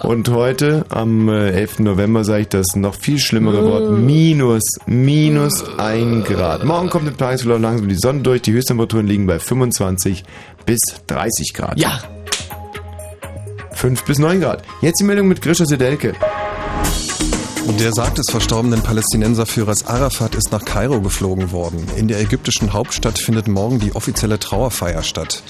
Und 0.02 0.28
heute, 0.30 0.84
am 0.88 1.28
äh, 1.28 1.50
11. 1.50 1.78
November, 1.78 2.24
sage 2.24 2.42
ich 2.42 2.48
das 2.48 2.74
noch 2.74 2.96
viel 2.96 3.20
schlimmere 3.20 3.64
Wort, 3.64 4.00
minus, 4.00 4.62
minus 4.86 5.62
1 5.78 6.26
Grad. 6.26 6.64
Morgen 6.64 6.90
kommt 6.90 7.06
im 7.06 7.16
Tagesverlauf 7.16 7.60
langsam 7.60 7.88
die 7.88 7.94
Sonne 7.94 8.22
durch. 8.22 8.42
Die 8.42 8.52
Höchsttemperaturen 8.52 9.06
liegen 9.06 9.28
bei 9.28 9.38
25 9.38 10.24
bis 10.66 10.80
30 11.06 11.54
Grad. 11.54 11.78
Ja. 11.78 12.00
5 13.70 14.02
bis 14.02 14.18
9 14.18 14.40
Grad. 14.40 14.64
Jetzt 14.80 14.98
die 14.98 15.04
Meldung 15.04 15.28
mit 15.28 15.40
Grisha 15.40 15.66
Sedelke. 15.66 16.14
Der 17.78 17.92
Sarg 17.92 18.16
des 18.16 18.26
verstorbenen 18.28 18.82
Palästinenserführers 18.82 19.86
Arafat 19.86 20.34
ist 20.34 20.50
nach 20.50 20.64
Kairo 20.64 21.00
geflogen 21.00 21.52
worden. 21.52 21.86
In 21.96 22.08
der 22.08 22.20
ägyptischen 22.20 22.72
Hauptstadt 22.72 23.18
findet 23.18 23.46
morgen 23.46 23.78
die 23.78 23.94
offizielle 23.94 24.40
Trauerfeier 24.40 25.04
statt. 25.04 25.42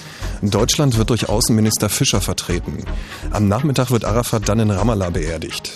Deutschland 0.51 0.99
wird 0.99 1.11
durch 1.11 1.29
Außenminister 1.29 1.89
Fischer 1.89 2.21
vertreten. 2.21 2.85
Am 3.31 3.49
Nachmittag 3.49 3.91
wird 3.91 4.05
Arafat 4.05 4.49
dann 4.49 4.61
in 4.61 4.71
Ramallah 4.71 5.11
beerdigt. 5.11 5.73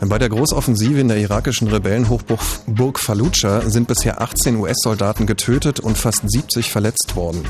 Bei 0.00 0.18
der 0.18 0.28
Großoffensive 0.28 1.00
in 1.00 1.08
der 1.08 1.18
irakischen 1.18 1.68
Rebellenhochburg 1.68 2.40
Burg 2.66 2.98
Fallujah 2.98 3.62
sind 3.70 3.88
bisher 3.88 4.20
18 4.20 4.56
US-Soldaten 4.56 5.26
getötet 5.26 5.80
und 5.80 5.96
fast 5.96 6.22
70 6.28 6.70
verletzt 6.70 7.16
worden. 7.16 7.42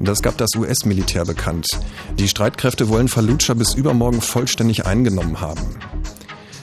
Das 0.00 0.20
gab 0.20 0.36
das 0.36 0.50
US-Militär 0.56 1.24
bekannt. 1.24 1.66
Die 2.18 2.28
Streitkräfte 2.28 2.88
wollen 2.88 3.08
Fallujah 3.08 3.54
bis 3.54 3.74
übermorgen 3.74 4.20
vollständig 4.20 4.86
eingenommen 4.86 5.40
haben. 5.40 5.62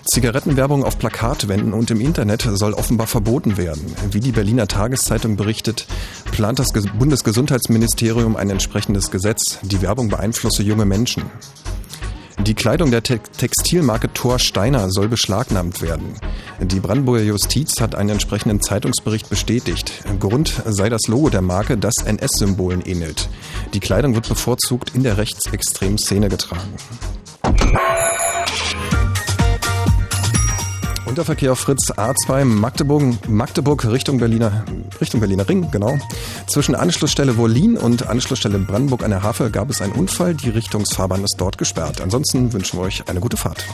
Zigarettenwerbung 0.05 0.83
auf 0.83 0.97
Plakatwänden 0.97 1.73
und 1.73 1.91
im 1.91 2.01
Internet 2.01 2.47
soll 2.53 2.73
offenbar 2.73 3.07
verboten 3.07 3.57
werden. 3.57 3.95
Wie 4.11 4.19
die 4.19 4.31
Berliner 4.31 4.67
Tageszeitung 4.67 5.35
berichtet, 5.35 5.85
plant 6.31 6.59
das 6.59 6.73
Ges- 6.73 6.91
Bundesgesundheitsministerium 6.97 8.35
ein 8.35 8.49
entsprechendes 8.49 9.11
Gesetz. 9.11 9.59
Die 9.61 9.81
Werbung 9.81 10.09
beeinflusse 10.09 10.63
junge 10.63 10.85
Menschen. 10.85 11.23
Die 12.39 12.55
Kleidung 12.55 12.89
der 12.89 13.03
Te 13.03 13.19
Textilmarke 13.19 14.11
Thor 14.13 14.39
Steiner 14.39 14.89
soll 14.89 15.07
beschlagnahmt 15.07 15.81
werden. 15.83 16.15
Die 16.59 16.79
Brandenburger 16.79 17.21
Justiz 17.23 17.79
hat 17.79 17.93
einen 17.93 18.09
entsprechenden 18.09 18.61
Zeitungsbericht 18.61 19.29
bestätigt. 19.29 19.93
Grund 20.19 20.61
sei 20.65 20.89
das 20.89 21.01
Logo 21.07 21.29
der 21.29 21.43
Marke, 21.43 21.77
das 21.77 21.93
NS-Symbolen 22.03 22.81
ähnelt. 22.81 23.29
Die 23.75 23.79
Kleidung 23.79 24.15
wird 24.15 24.27
bevorzugt 24.27 24.95
in 24.95 25.03
der 25.03 25.17
rechtsextremen 25.17 25.99
Szene 25.99 26.29
getragen. 26.29 26.73
Unterverkehr 31.11 31.51
auf 31.51 31.59
Fritz 31.59 31.91
A2 31.91 32.45
Magdeburg, 32.45 33.27
Magdeburg 33.27 33.85
Richtung 33.85 34.17
Berliner, 34.17 34.63
Richtung 35.01 35.19
Berliner 35.19 35.49
Ring, 35.49 35.69
genau. 35.69 35.97
Zwischen 36.47 36.73
Anschlussstelle 36.73 37.35
Wollin 37.35 37.75
und 37.75 38.07
Anschlussstelle 38.07 38.57
Brandenburg 38.59 39.03
an 39.03 39.11
der 39.11 39.21
Havel 39.21 39.49
gab 39.49 39.69
es 39.69 39.81
einen 39.81 39.91
Unfall. 39.91 40.35
Die 40.35 40.49
Richtungsfahrbahn 40.49 41.21
ist 41.25 41.35
dort 41.37 41.57
gesperrt. 41.57 41.99
Ansonsten 41.99 42.53
wünschen 42.53 42.79
wir 42.79 42.83
euch 42.83 43.09
eine 43.09 43.19
gute 43.19 43.35
Fahrt. 43.35 43.65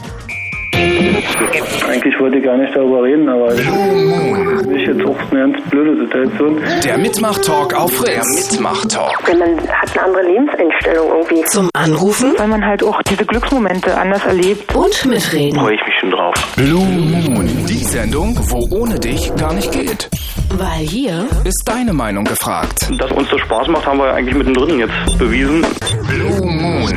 Eigentlich 1.88 2.14
wollte 2.20 2.38
ich 2.38 2.44
gar 2.44 2.56
nicht 2.56 2.74
darüber 2.76 3.02
reden, 3.02 3.28
aber 3.28 3.54
ich 3.54 4.66
mich 4.66 4.86
jetzt 4.86 5.04
auch 5.04 5.16
eine 5.30 5.40
ganz 5.52 5.70
blöde 5.70 6.04
Situation. 6.04 6.60
Der 6.84 6.98
Mitmach-Talk 6.98 7.74
auf 7.74 7.92
Fritz. 7.92 8.08
Der 8.14 8.24
Mitmach-Talk. 8.58 9.24
Denn 9.26 9.38
man 9.38 9.58
hat 9.68 9.90
eine 9.96 10.02
andere 10.06 10.22
Lebenseinstellung 10.22 11.08
irgendwie. 11.08 11.44
Zum 11.46 11.70
Anrufen 11.74 12.34
Weil 12.36 12.48
man 12.48 12.64
halt 12.64 12.82
auch 12.84 13.00
diese 13.02 13.24
Glücksmomente 13.24 13.96
anders 13.96 14.24
erlebt. 14.24 14.74
und 14.74 15.06
mitreden. 15.06 15.58
Freue 15.58 15.74
ich 15.74 15.80
mich 15.84 15.94
schon 16.00 16.10
drauf. 16.10 16.34
Blue 16.56 16.84
Moon. 16.84 17.48
Die 17.66 17.84
Sendung, 17.84 18.38
wo 18.48 18.66
ohne 18.76 18.98
dich 18.98 19.34
gar 19.36 19.54
nicht 19.54 19.72
geht. 19.72 20.08
Weil 20.56 20.86
hier 20.86 21.26
Ist 21.44 21.62
deine 21.66 21.92
Meinung 21.92 22.24
gefragt. 22.24 22.88
Dass 22.98 23.10
uns 23.12 23.28
das 23.30 23.40
Spaß 23.40 23.68
macht, 23.68 23.86
haben 23.86 23.98
wir 23.98 24.12
eigentlich 24.14 24.36
mittendrin 24.36 24.78
jetzt 24.80 25.18
bewiesen. 25.18 25.64
Blue 26.08 26.46
Moon. 26.46 26.94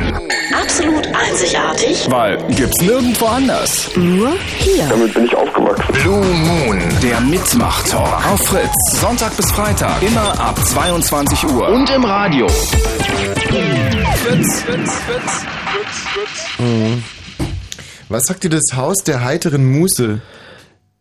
Absolut 0.54 1.06
einzigartig. 1.14 2.06
Weil 2.10 2.38
gibt's 2.54 2.80
nirgendwo 2.80 3.26
anders. 3.26 3.90
Nur 3.96 4.32
hier. 4.58 4.86
Damit 4.88 5.12
bin 5.14 5.26
ich 5.26 5.34
aufgewachsen. 5.36 5.92
Blue 6.02 6.24
Moon. 6.24 6.80
Der 7.02 7.20
Mitmach-Talk 7.20 8.26
auf 8.32 8.40
Fritz. 8.46 9.00
Sonntag 9.00 9.36
bis 9.36 9.50
Freitag. 9.52 10.02
Immer 10.02 10.38
ab 10.40 10.58
22 10.64 11.44
Uhr. 11.44 11.68
Und 11.68 11.88
im 11.90 12.04
Radio. 12.04 12.48
Fritz, 12.48 14.62
Fritz, 14.62 14.62
Fritz, 14.62 14.90
Fritz, 15.06 15.32
Fritz. 16.58 17.02
Was 18.08 18.24
sagt 18.24 18.44
dir 18.44 18.50
das 18.50 18.76
Haus 18.76 18.98
der 19.04 19.24
heiteren 19.24 19.70
Muse? 19.70 20.20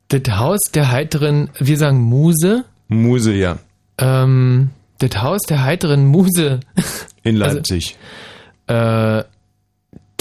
Das 0.10 0.22
Haus 0.38 0.60
der 0.74 0.92
heiteren, 0.92 1.50
wir 1.60 1.78
sagen 1.78 2.00
Muse. 2.02 2.66
Muse, 2.88 3.34
ja. 3.34 3.58
Ähm, 3.98 4.70
das 5.00 5.22
Haus 5.22 5.42
der 5.44 5.64
heiteren 5.64 6.06
Muse. 6.06 6.60
In 7.24 7.42
Also- 7.42 7.56
Leipzig. 7.56 7.98
Äh, 8.68 9.24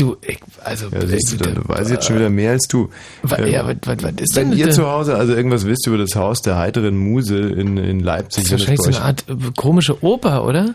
du, 0.00 0.16
ich, 0.26 0.38
also, 0.64 0.88
ja, 0.88 1.06
siehst 1.06 1.32
du, 1.32 1.34
äh, 1.36 1.38
dann, 1.38 1.54
du 1.56 1.68
weißt 1.68 1.90
jetzt 1.90 2.06
schon 2.06 2.16
wieder 2.16 2.30
mehr 2.30 2.52
als 2.52 2.66
du. 2.68 2.88
wa- 3.22 3.36
Ähm, 3.38 3.52
ja, 3.52 3.66
was, 3.66 3.76
was, 3.84 4.02
was 4.02 4.12
ist 4.20 4.36
Wenn 4.36 4.50
denn 4.50 4.58
ihr 4.58 4.66
das? 4.66 4.76
zu 4.76 4.86
Hause 4.90 5.16
also 5.16 5.34
irgendwas 5.34 5.66
wisst 5.66 5.86
über 5.86 5.98
das 5.98 6.14
Haus 6.16 6.42
der 6.42 6.56
heiteren 6.58 6.96
Muse 6.96 7.38
in, 7.38 7.76
in 7.76 8.00
Leipzig, 8.00 8.44
Das 8.44 8.52
ist 8.52 8.68
wahrscheinlich 8.68 8.80
so 8.82 8.88
eine 8.88 9.02
Art 9.02 9.24
äh, 9.28 9.34
komische 9.56 10.02
Oper, 10.04 10.44
oder? 10.46 10.74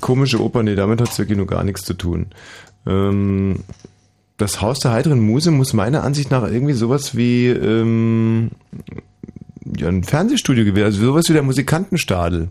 komische 0.00 0.40
Oper, 0.42 0.62
nee, 0.62 0.74
damit 0.74 1.00
hat 1.00 1.10
es 1.10 1.18
wirklich 1.18 1.36
nur 1.38 1.46
gar 1.46 1.64
nichts 1.64 1.82
zu 1.82 1.94
tun. 1.94 2.26
Ähm, 2.86 3.60
das 4.36 4.60
Haus 4.60 4.78
der 4.80 4.92
heiteren 4.92 5.20
Muse 5.20 5.50
muss 5.50 5.72
meiner 5.72 6.02
Ansicht 6.04 6.30
nach 6.30 6.42
irgendwie 6.44 6.72
sowas 6.72 7.16
wie 7.16 7.46
ähm, 7.48 8.50
ja, 9.76 9.88
ein 9.88 10.02
Fernsehstudio 10.04 10.64
gewesen, 10.64 10.84
also 10.84 11.04
sowas 11.04 11.28
wie 11.28 11.32
der 11.34 11.42
Musikantenstadel. 11.42 12.48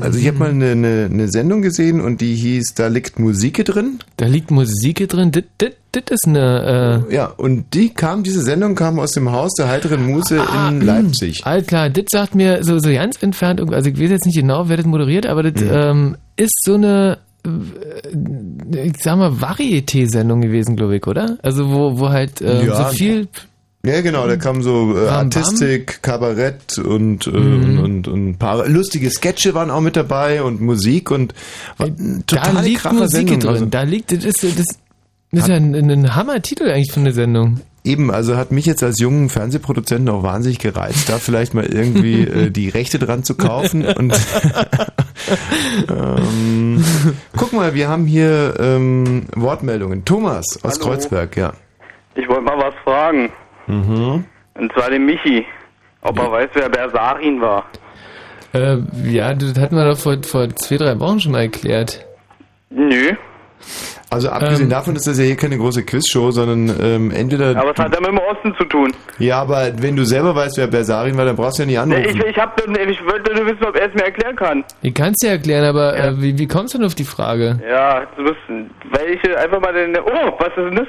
Also 0.00 0.18
ich 0.18 0.26
habe 0.28 0.38
mal 0.38 0.50
eine, 0.50 0.70
eine, 0.72 1.08
eine 1.12 1.28
Sendung 1.28 1.62
gesehen 1.62 2.00
und 2.00 2.20
die 2.20 2.34
hieß, 2.34 2.74
da 2.74 2.88
liegt 2.88 3.18
Musik 3.18 3.64
drin. 3.64 3.98
Da 4.16 4.26
liegt 4.26 4.50
Musik 4.50 5.08
drin. 5.08 5.30
Das, 5.32 5.44
das, 5.58 5.70
das 5.92 6.02
ist 6.10 6.26
eine. 6.26 7.04
Äh, 7.10 7.14
Ja, 7.14 7.26
und 7.26 7.72
die 7.74 7.90
kam, 7.90 8.22
diese 8.22 8.42
Sendung 8.42 8.74
kam 8.74 8.98
aus 8.98 9.12
dem 9.12 9.30
Haus 9.32 9.52
der 9.54 9.68
heiteren 9.68 10.04
Muse 10.06 10.40
Ah, 10.40 10.68
in 10.68 10.80
Leipzig. 10.80 11.46
Alles 11.46 11.66
klar, 11.66 11.88
das 11.90 12.04
sagt 12.10 12.34
mir 12.34 12.62
so, 12.64 12.78
so 12.78 12.90
ganz 12.90 13.22
entfernt, 13.22 13.60
also 13.72 13.88
ich 13.90 13.98
weiß 14.00 14.10
jetzt 14.10 14.26
nicht 14.26 14.36
genau, 14.36 14.68
wer 14.68 14.76
das 14.76 14.86
moderiert, 14.86 15.26
aber 15.26 15.42
das 15.42 15.62
Mhm. 15.62 15.70
ähm, 15.72 16.16
ist 16.36 16.54
so 16.64 16.74
eine, 16.74 17.18
äh, 17.46 18.86
ich 18.88 18.96
sag 19.02 19.16
mal, 19.18 19.30
Varieté-Sendung 19.40 20.40
gewesen, 20.40 20.76
glaube 20.76 20.96
ich, 20.96 21.06
oder? 21.06 21.38
Also 21.42 21.70
wo, 21.70 21.98
wo 21.98 22.08
halt 22.10 22.40
äh, 22.42 22.66
Ja. 22.66 22.90
so 22.90 22.96
viel, 22.96 23.28
Ja, 23.86 24.00
genau, 24.00 24.26
da 24.26 24.36
kam 24.36 24.62
so 24.62 24.96
äh. 24.98 25.08
Artistik, 25.08 26.02
Kabarett 26.02 26.78
und, 26.78 27.26
äh, 27.26 27.30
Mhm. 27.30 27.64
und, 27.64 27.78
und, 27.78 28.08
und 28.08 28.28
ein 28.30 28.36
paar 28.38 28.66
lustige 28.68 29.10
Sketche 29.10 29.54
waren 29.54 29.70
auch 29.70 29.80
mit 29.80 29.96
dabei 29.96 30.42
und 30.42 30.60
Musik 30.60 31.10
und 31.10 31.34
war 31.78 31.86
eine 31.86 32.22
da 32.26 32.36
totale 32.36 32.66
liegt 32.68 32.92
Musik 32.92 33.10
Sendung. 33.10 33.40
drin, 33.40 33.48
Also, 33.50 33.66
da 33.66 33.82
liegt, 33.82 34.10
das 34.12 34.24
ist, 34.24 34.42
das 34.42 34.66
ist 35.32 35.48
ja 35.48 35.54
ein, 35.54 35.74
ein 35.74 36.14
Hammer-Titel 36.14 36.68
eigentlich 36.70 36.92
von 36.92 37.04
der 37.04 37.12
Sendung. 37.12 37.60
eben, 37.84 38.10
also 38.10 38.36
hat 38.36 38.50
mich 38.50 38.66
jetzt 38.66 38.82
als 38.82 38.98
jungen 38.98 39.28
Fernsehproduzenten 39.28 40.08
auch 40.08 40.22
wahnsinnig 40.24 40.58
gereizt, 40.58 41.08
da 41.08 41.18
vielleicht 41.18 41.54
mal 41.54 41.66
irgendwie 41.66 42.22
äh, 42.26 42.50
die 42.50 42.68
Rechte 42.68 42.98
dran 42.98 43.22
zu 43.22 43.36
kaufen 43.36 43.84
und 43.86 44.12
ähm, 45.88 46.84
guck 47.36 47.52
mal, 47.52 47.74
wir 47.74 47.88
haben 47.88 48.06
hier 48.06 48.54
ähm, 48.58 49.26
Wortmeldungen. 49.34 50.04
Thomas 50.04 50.44
aus 50.62 50.74
Hallo. 50.80 50.86
Kreuzberg, 50.86 51.36
ja. 51.36 51.52
Ich 52.14 52.28
wollte 52.28 52.42
mal 52.42 52.56
was 52.58 52.74
fragen. 52.82 53.28
Mhm. 53.66 54.24
Und 54.54 54.72
zwar 54.72 54.90
den 54.90 55.04
Michi. 55.06 55.44
Ob 56.02 56.18
er 56.18 56.30
weiß, 56.30 56.48
wer 56.54 56.68
Bersarin 56.68 57.40
war. 57.40 57.64
Äh, 58.54 58.76
ja, 59.04 59.34
das 59.34 59.58
hatten 59.58 59.76
wir 59.76 59.84
doch 59.84 59.98
vor, 59.98 60.16
vor 60.22 60.48
zwei, 60.56 60.76
drei 60.76 60.98
Wochen 61.00 61.18
schon 61.20 61.32
mal 61.32 61.42
erklärt. 61.42 62.06
Nö. 62.70 63.12
Also 64.08 64.28
abgesehen 64.28 64.64
Ähm. 64.66 64.70
davon 64.70 64.94
ist 64.94 65.06
das 65.08 65.18
ja 65.18 65.24
hier 65.24 65.36
keine 65.36 65.58
große 65.58 65.82
Quizshow, 65.84 66.30
sondern 66.30 66.68
ähm, 66.80 67.10
entweder... 67.10 67.56
Aber 67.56 67.72
es 67.72 67.76
hat 67.78 67.92
ja 67.92 68.00
mit 68.00 68.10
dem 68.10 68.18
Osten 68.18 68.54
zu 68.56 68.64
tun. 68.66 68.92
Ja, 69.18 69.40
aber 69.42 69.70
wenn 69.78 69.96
du 69.96 70.04
selber 70.04 70.34
weißt, 70.36 70.58
wer 70.58 70.68
Bersarin 70.68 71.16
war, 71.18 71.24
dann 71.24 71.34
brauchst 71.34 71.58
du 71.58 71.64
ja 71.64 71.66
nicht 71.66 71.86
Nee, 71.86 71.96
anrufen. 71.96 72.20
ich, 72.20 72.26
ich, 72.26 72.38
hab, 72.38 72.56
ich 72.60 73.04
wollte 73.04 73.34
nur 73.34 73.46
wissen, 73.46 73.64
ob 73.66 73.74
er 73.76 73.88
es 73.88 73.94
mir 73.94 74.04
erklären 74.04 74.36
kann. 74.36 74.64
Ich 74.82 74.94
kann 74.94 75.08
es 75.10 75.16
dir 75.16 75.30
erklären, 75.30 75.64
aber 75.64 75.96
äh, 75.98 76.20
wie, 76.22 76.38
wie 76.38 76.46
kommst 76.46 76.74
du 76.74 76.78
denn 76.78 76.86
auf 76.86 76.94
die 76.94 77.04
Frage? 77.04 77.58
Ja, 77.68 78.02
du 78.16 78.24
wirst, 78.24 78.38
weil 78.48 79.08
ich 79.10 79.36
einfach 79.36 79.60
mal 79.60 79.72
den. 79.72 79.96
Oh, 79.98 80.32
was 80.38 80.48
ist 80.48 80.56
denn 80.56 80.76
das? 80.76 80.86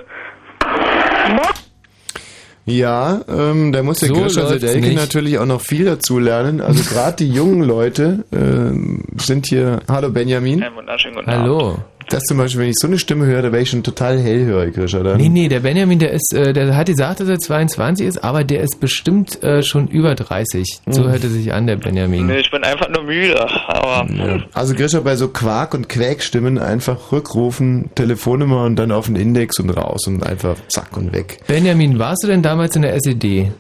Ja, 2.68 3.22
ähm, 3.30 3.72
da 3.72 3.82
muss 3.82 4.00
der 4.00 4.10
So 4.10 4.16
läuft's 4.16 4.36
Sedelke 4.36 4.94
natürlich 4.94 5.40
auch 5.40 5.46
noch 5.46 5.62
viel 5.62 5.86
dazu 5.86 6.20
lernen. 6.20 6.60
Also 6.60 6.84
gerade 6.94 7.16
die 7.16 7.30
jungen 7.30 7.64
Leute 7.64 8.26
ähm, 8.34 9.06
sind 9.18 9.48
hier. 9.48 9.80
Hallo 9.88 10.10
Benjamin. 10.10 10.62
Einen 10.62 10.76
wunderschönen 10.76 11.16
guten 11.16 11.32
Hallo. 11.32 11.78
Das 12.10 12.24
zum 12.24 12.38
Beispiel, 12.38 12.62
wenn 12.62 12.70
ich 12.70 12.76
so 12.80 12.88
eine 12.88 12.98
Stimme 12.98 13.26
höre, 13.26 13.42
da 13.42 13.52
wäre 13.52 13.62
ich 13.64 13.70
schon 13.70 13.84
total 13.84 14.18
hellhörig, 14.20 14.74
Grisha. 14.76 15.04
Dann 15.04 15.18
Nee, 15.18 15.30
nee, 15.30 15.48
der 15.50 15.60
Benjamin, 15.60 16.00
der 16.00 16.12
ist, 16.12 16.34
äh, 16.34 16.54
der 16.54 16.76
hat 16.76 16.88
gesagt, 16.88 17.20
dass 17.20 17.28
er 17.28 17.38
22 17.40 18.06
ist, 18.08 18.24
aber 18.24 18.44
der 18.44 18.62
ist 18.62 18.80
bestimmt 18.80 19.44
äh, 19.44 19.62
schon 19.64 19.88
über 19.88 20.16
30. 20.16 20.80
So 20.88 21.04
Mhm. 21.04 21.08
hört 21.10 21.24
er 21.24 21.30
sich 21.30 21.52
an, 21.54 21.68
der 21.68 21.76
Benjamin. 21.76 22.28
Nee, 22.28 22.40
ich 22.40 22.50
bin 22.52 22.64
einfach 22.64 22.90
nur 22.90 23.04
müde, 23.04 23.40
aber 23.68 24.08
Ja. 24.14 24.40
Also 24.54 24.74
Grisha, 24.74 25.00
bei 25.02 25.16
so 25.16 25.28
Quark- 25.28 25.74
und 25.74 25.90
Quäkstimmen 25.90 26.58
einfach 26.58 27.12
rückrufen, 27.12 27.90
Telefonnummer 27.96 28.64
und 28.64 28.78
dann 28.78 28.92
auf 28.92 29.08
den 29.08 29.16
Index 29.16 29.60
und 29.60 29.70
raus 29.72 30.08
und 30.08 30.24
einfach 30.26 30.56
zack 30.70 30.96
und 30.96 31.12
weg. 31.14 31.40
Benjamin, 31.48 32.00
warst 32.00 32.24
du 32.24 32.28
denn 32.28 32.42
damals 32.42 32.76
in 32.76 32.84
der 32.84 32.94
SED? 32.96 33.52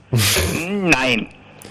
nein. 0.81 1.27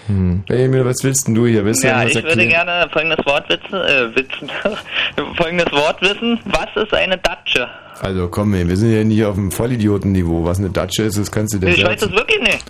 Benjamin, 0.09 0.85
was 0.85 1.03
willst 1.03 1.27
denn 1.27 1.35
du 1.35 1.47
hier? 1.47 1.65
Willst 1.65 1.83
Ja, 1.83 2.05
ich 2.05 2.15
würde 2.15 2.29
erklären? 2.29 2.49
gerne 2.51 2.89
folgendes 2.93 3.25
Wort 3.27 3.49
wissen, 3.49 3.75
äh, 3.75 4.15
wissen, 4.17 4.51
folgendes 5.37 5.73
Wort 5.73 6.01
wissen. 6.03 6.39
Was 6.47 6.83
ist 6.83 6.93
eine 6.95 7.19
Datsche? 7.19 7.69
Also 8.01 8.29
komm, 8.29 8.55
ey, 8.55 8.69
wir 8.69 8.77
sind 8.77 8.93
ja 8.93 9.03
nicht 9.05 9.25
auf 9.25 9.35
dem 9.37 9.51
Vollidiotenniveau. 9.51 10.45
Was 10.45 10.59
eine 10.59 10.71
Datsche 10.71 11.03
ist, 11.05 11.19
das 11.19 11.31
kannst 11.33 11.55
du 11.55 11.59
dir 11.59 11.69
Ich 11.69 11.77
selbst- 11.77 12.03
weiß 12.03 12.11
es 12.11 12.17
wirklich 12.17 12.41
nicht. 12.41 12.65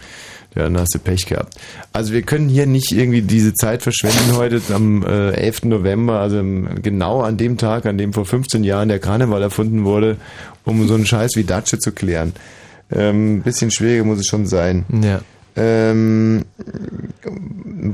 Ja, 0.55 0.62
dann 0.64 0.79
hast 0.79 0.94
du 0.94 0.99
Pech 0.99 1.27
gehabt. 1.27 1.55
Also 1.92 2.14
wir 2.14 2.22
können 2.22 2.49
hier 2.49 2.64
nicht 2.66 2.90
irgendwie 2.90 3.20
diese 3.20 3.53
Zeit 3.53 3.83
verschwenden 3.83 4.37
heute 4.37 4.62
am 4.75 5.05
äh, 5.05 5.33
11. 5.33 5.64
November, 5.64 6.20
also 6.20 6.42
genau 6.81 7.20
an 7.20 7.37
dem 7.37 7.59
Tag, 7.59 7.85
an 7.85 7.99
dem 7.99 8.14
vor 8.14 8.25
15 8.25 8.64
Jahren 8.64 8.88
der 8.88 8.99
Karneval 8.99 9.42
erfunden 9.42 9.85
wurde, 9.85 10.16
um 10.64 10.88
so 10.88 10.94
einen 10.94 11.05
Scheiß 11.05 11.33
wie 11.37 11.44
Datsche 11.44 11.79
zu 11.79 11.92
klären. 11.92 12.33
Ähm, 12.90 13.42
bisschen 13.42 13.70
schwieriger 13.70 14.05
muss 14.05 14.18
es 14.20 14.29
schon 14.29 14.46
sein. 14.46 14.87
Ja. 15.03 15.20
Ähm, 15.57 16.45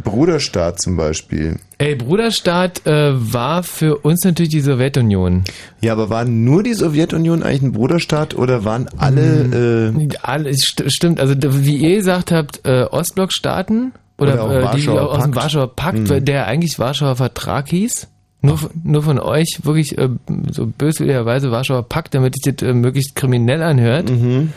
Bruderstaat 0.03 0.81
zum 0.81 0.97
Beispiel. 0.97 1.57
Ey, 1.79 1.95
Bruderstaat 1.97 2.87
äh, 2.87 3.13
war 3.15 3.63
für 3.63 3.99
uns 3.99 4.25
natürlich 4.25 4.51
die 4.51 4.61
Sowjetunion. 4.61 5.45
Ja, 5.81 5.93
aber 5.93 6.11
war 6.11 6.25
nur 6.25 6.63
die 6.63 6.75
Sowjetunion 6.75 7.43
eigentlich 7.43 7.63
ein 7.63 7.73
Bruderstaat 7.73 8.35
oder 8.35 8.65
waren 8.65 8.89
alle... 8.99 9.93
Äh, 9.97 10.09
Alle, 10.23 10.53
st 10.55 10.85
stimmt, 10.89 11.21
also 11.21 11.35
wie 11.41 11.77
ihr 11.77 11.97
gesagt 11.97 12.31
habt, 12.33 12.61
äh, 12.65 12.85
Ostblockstaaten 12.85 13.93
oder, 14.19 14.35
Oder 14.35 14.43
auch 14.69 14.75
äh, 14.75 14.77
die 14.81 14.89
aus 14.89 15.25
dem. 15.25 15.35
Warschauer 15.35 15.75
Pakt, 15.75 16.09
Mhm. 16.11 16.25
der 16.25 16.47
eigentlich 16.47 16.79
Warschauer 16.79 17.17
Vertrag 17.17 17.69
hieß. 17.69 18.09
Nur, 18.45 18.59
von- 18.59 18.71
nur 18.85 19.03
von 19.03 19.19
euch 19.21 19.61
wirklich 19.63 19.97
äh, 19.99 20.09
so 20.51 20.67
böswilligerweise 20.67 21.51
Warschauer 21.51 21.89
Pakt, 21.89 22.15
damit 22.15 22.35
sich 22.35 22.55
das 22.57 22.69
äh, 22.69 22.73
möglichst 22.73 23.15
kriminell 23.15 23.63
anhört. 23.63 24.11
Mhm. 24.11 24.53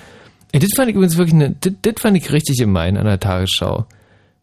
Ey, 0.55 0.59
das 0.59 0.69
fand 0.75 0.89
ich 0.89 0.95
übrigens 0.95 1.17
wirklich, 1.17 1.33
ne, 1.35 1.55
das, 1.59 1.73
das 1.81 1.93
fand 1.99 2.15
ich 2.17 2.31
richtig 2.31 2.57
gemein 2.57 2.97
an 2.97 3.05
der 3.05 3.19
Tagesschau. 3.19 3.85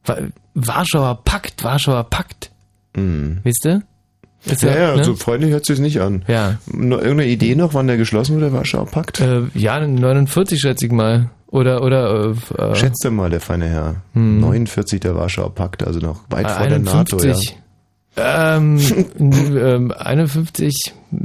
Wa- 0.04 0.18
Warschauer 0.54 1.20
Pakt, 1.24 1.64
Warschauer 1.64 2.04
Pakt. 2.04 2.50
Weißt 2.94 3.64
du? 3.64 3.82
Ist 4.44 4.62
Mhm. 4.62 4.68
ja, 4.68 4.76
ja, 4.78 4.96
ne? 4.96 5.04
so 5.04 5.14
freundlich 5.14 5.52
hört 5.52 5.64
sich 5.64 5.78
nicht 5.78 6.00
an. 6.00 6.24
Ja. 6.28 6.58
Irgendeine 6.70 7.26
Idee 7.26 7.54
noch, 7.54 7.74
wann 7.74 7.86
der 7.86 7.96
geschlossen 7.96 8.34
wurde, 8.34 8.46
der 8.46 8.52
Warschauer 8.52 8.86
Pakt? 8.86 9.20
Äh, 9.20 9.42
ja, 9.54 9.78
49 9.86 10.60
schätze 10.60 10.86
ich 10.86 10.92
mal. 10.92 11.30
Oder, 11.46 11.82
oder, 11.82 12.34
äh, 12.58 12.62
äh, 12.62 12.74
Schätzt 12.76 13.08
mal, 13.10 13.30
der 13.30 13.40
feine 13.40 13.68
Herr. 13.68 13.96
Hm. 14.14 14.40
49 14.40 15.00
der 15.00 15.14
Warschauer 15.14 15.54
Pakt, 15.54 15.82
also 15.86 16.00
noch 16.00 16.20
weit 16.30 16.50
vor 16.50 16.66
der 16.66 16.76
51. 16.78 17.12
NATO, 17.12 17.26
ja. 17.26 17.61
Ähm, 18.14 18.78
ähm, 19.18 19.92
51, 19.96 20.74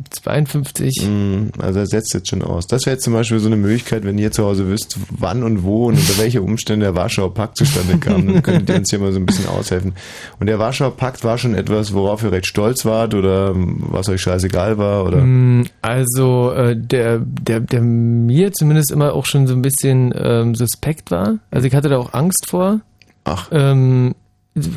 52. 0.10 1.02
Mm, 1.06 1.47
Also 1.60 1.80
er 1.80 1.86
setzt 1.86 2.13
jetzt 2.13 2.30
schon 2.30 2.41
aus. 2.41 2.65
Das 2.67 2.86
wäre 2.86 2.95
jetzt 2.95 3.04
zum 3.04 3.13
Beispiel 3.13 3.39
so 3.39 3.47
eine 3.47 3.58
Möglichkeit, 3.58 4.06
wenn 4.06 4.17
ihr 4.17 4.32
zu 4.32 4.45
Hause 4.45 4.69
wisst, 4.69 4.97
wann 5.10 5.43
und 5.43 5.63
wo 5.63 5.88
und 5.88 5.95
unter 5.95 6.17
welche 6.17 6.41
Umstände 6.41 6.86
der 6.86 6.95
Warschauer 6.95 7.34
Pakt 7.34 7.58
zustande 7.58 7.97
kam, 7.97 8.28
dann 8.28 8.41
könntet 8.41 8.69
ihr 8.69 8.76
uns 8.78 8.89
hier 8.89 9.00
mal 9.00 9.12
so 9.12 9.19
ein 9.19 9.26
bisschen 9.26 9.47
aushelfen. 9.47 9.93
Und 10.39 10.47
der 10.47 10.60
Warschauer 10.60 10.95
Pakt 10.95 11.23
war 11.26 11.38
schon 11.38 11.56
etwas, 11.56 11.93
worauf 11.93 12.23
ihr 12.23 12.32
recht 12.32 12.47
stolz 12.47 12.86
wart 12.86 13.13
oder 13.13 13.52
was 13.56 14.08
euch 14.08 14.21
scheißegal 14.21 14.78
war 14.78 15.06
oder? 15.06 15.17
Mm, 15.17 15.65
Also 15.82 16.52
äh, 16.54 16.76
der, 16.78 17.19
der, 17.19 17.60
der 17.60 17.82
mir 17.82 18.54
zumindest 18.54 18.91
immer 18.91 19.13
auch 19.13 19.26
schon 19.26 19.45
so 19.47 19.54
ein 19.54 19.62
bisschen 19.62 20.13
ähm, 20.17 20.56
suspekt 20.56 21.12
war. 21.12 21.39
Also 21.52 21.67
ich 21.67 21.76
hatte 21.76 21.89
da 21.89 21.97
auch 21.97 22.13
Angst 22.13 22.45
vor. 22.47 22.80
Ach. 23.26 23.50
Ähm, 23.52 24.15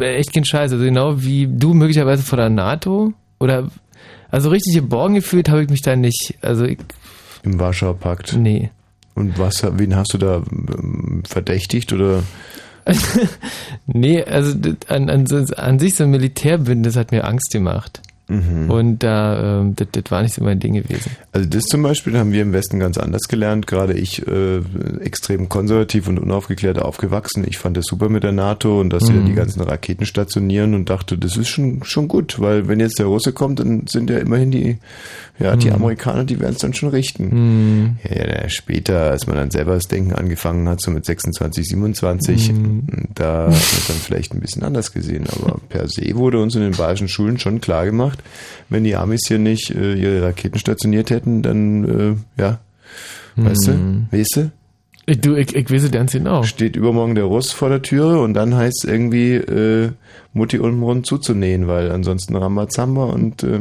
echt 0.00 0.32
kein 0.32 0.44
Scheiß. 0.44 0.72
Also 0.72 0.84
genau 0.84 1.22
wie 1.22 1.48
du 1.48 1.74
möglicherweise 1.74 2.22
vor 2.22 2.36
der 2.36 2.50
NATO. 2.50 3.12
Oder 3.38 3.70
also 4.30 4.50
richtig 4.50 4.74
geborgen 4.74 5.14
gefühlt 5.14 5.48
habe 5.48 5.62
ich 5.62 5.70
mich 5.70 5.82
da 5.82 5.96
nicht. 5.96 6.34
Also 6.42 6.64
ich, 6.64 6.78
Im 7.42 7.58
Warschauer 7.58 7.96
Pakt. 7.96 8.36
Nee. 8.36 8.70
Und 9.14 9.38
was, 9.38 9.64
wen 9.78 9.96
hast 9.96 10.14
du 10.14 10.18
da 10.18 10.36
ähm, 10.36 11.22
verdächtigt 11.26 11.92
oder? 11.92 12.22
nee, 13.86 14.22
also 14.22 14.56
an, 14.88 15.10
an, 15.10 15.26
an 15.56 15.78
sich 15.78 15.94
so 15.94 16.04
ein 16.04 16.10
Militärbündnis 16.10 16.96
hat 16.96 17.12
mir 17.12 17.24
Angst 17.24 17.50
gemacht. 17.52 18.00
Mhm. 18.30 18.70
Und 18.70 18.98
da, 19.02 19.60
ähm, 19.60 19.74
das, 19.76 19.88
das 19.92 20.04
war 20.10 20.22
nicht 20.22 20.34
so 20.34 20.42
mein 20.44 20.60
Ding 20.60 20.74
gewesen. 20.74 21.10
Also 21.32 21.48
das 21.48 21.64
zum 21.64 21.82
Beispiel 21.82 22.16
haben 22.18 22.32
wir 22.32 22.42
im 22.42 22.52
Westen 22.52 22.78
ganz 22.78 22.96
anders 22.98 23.22
gelernt. 23.28 23.66
Gerade 23.66 23.94
ich 23.94 24.26
äh, 24.26 24.60
extrem 25.00 25.48
konservativ 25.48 26.08
und 26.08 26.18
unaufgeklärt 26.18 26.78
aufgewachsen. 26.78 27.44
Ich 27.46 27.58
fand 27.58 27.76
es 27.76 27.86
super 27.86 28.08
mit 28.08 28.22
der 28.22 28.32
NATO 28.32 28.80
und 28.80 28.90
dass 28.90 29.04
sie 29.04 29.12
da 29.12 29.20
Mhm. 29.20 29.26
die 29.26 29.34
ganzen 29.34 29.60
Raketen 29.62 30.06
stationieren 30.06 30.74
und 30.74 30.88
dachte, 30.90 31.18
das 31.18 31.36
ist 31.36 31.48
schon 31.48 31.82
schon 31.84 32.08
gut, 32.08 32.40
weil 32.40 32.68
wenn 32.68 32.80
jetzt 32.80 32.98
der 32.98 33.06
Russe 33.06 33.32
kommt, 33.32 33.60
dann 33.60 33.86
sind 33.88 34.08
ja 34.10 34.18
immerhin 34.18 34.50
die 34.50 34.78
ja 35.38 35.56
die 35.56 35.68
Mhm. 35.68 35.74
Amerikaner, 35.76 36.24
die 36.24 36.38
werden 36.38 36.52
es 36.52 36.58
dann 36.60 36.74
schon 36.74 36.90
richten. 36.90 37.28
Mhm. 37.32 37.96
Ja, 38.08 38.42
ja, 38.42 38.48
später, 38.48 39.10
als 39.10 39.26
man 39.26 39.36
dann 39.36 39.50
selber 39.50 39.74
das 39.74 39.88
Denken 39.88 40.12
angefangen 40.12 40.68
hat, 40.68 40.80
so 40.82 40.90
mit 40.90 41.04
26, 41.06 41.66
27, 41.66 42.52
Mhm. 42.52 42.82
da 43.14 43.46
wird 43.48 43.88
dann 43.88 43.96
vielleicht 43.96 44.34
ein 44.34 44.40
bisschen 44.40 44.62
anders 44.62 44.92
gesehen. 44.92 45.24
Aber 45.32 45.58
per 45.68 45.88
se 45.88 46.14
wurde 46.14 46.40
uns 46.42 46.54
in 46.54 46.60
den 46.60 46.72
bayerischen 46.72 47.08
Schulen 47.08 47.38
schon 47.38 47.60
klar 47.60 47.84
gemacht, 47.86 48.19
wenn 48.68 48.84
die 48.84 48.96
Amis 48.96 49.22
hier 49.26 49.38
nicht 49.38 49.70
äh, 49.70 49.94
ihre 49.94 50.22
Raketen 50.22 50.58
stationiert 50.58 51.10
hätten, 51.10 51.42
dann, 51.42 51.84
äh, 52.38 52.40
ja, 52.40 52.58
weißt 53.36 53.68
Mhm. 53.68 54.08
du, 54.10 54.16
weißt 54.18 54.36
du? 54.36 54.50
Ich, 55.06 55.20
du, 55.20 55.34
ich, 55.34 55.54
ich 55.56 55.70
weiß 55.70 55.84
es 55.84 55.90
ganz 55.90 56.12
genau. 56.12 56.42
Steht 56.44 56.76
übermorgen 56.76 57.14
der 57.16 57.24
Russ 57.24 57.50
vor 57.52 57.68
der 57.68 57.82
Türe 57.82 58.20
und 58.20 58.34
dann 58.34 58.54
heißt 58.54 58.84
es 58.84 58.90
irgendwie, 58.90 59.34
äh, 59.34 59.90
Mutti 60.32 60.58
unten 60.58 60.82
rund 60.82 61.06
zuzunähen, 61.06 61.66
weil 61.66 61.90
ansonsten 61.90 62.36
Rambazamba 62.36 63.04
und 63.06 63.42
äh, 63.42 63.60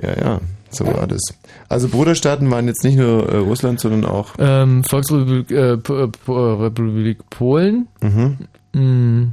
ja, 0.00 0.16
ja, 0.20 0.40
so 0.70 0.86
war 0.86 1.06
das. 1.08 1.20
Also 1.68 1.88
Bruderstaaten 1.88 2.48
waren 2.50 2.68
jetzt 2.68 2.84
nicht 2.84 2.96
nur 2.96 3.28
äh, 3.28 3.36
Russland, 3.38 3.80
sondern 3.80 4.04
auch 4.04 4.34
Ähm, 4.38 4.84
Volksrepublik 4.84 5.50
äh, 5.50 5.76
Po- 5.78 6.06
Po- 6.08 6.54
Republik 6.54 7.28
Polen. 7.30 7.88
Mhm. 8.00 8.36
Mm, 8.72 9.32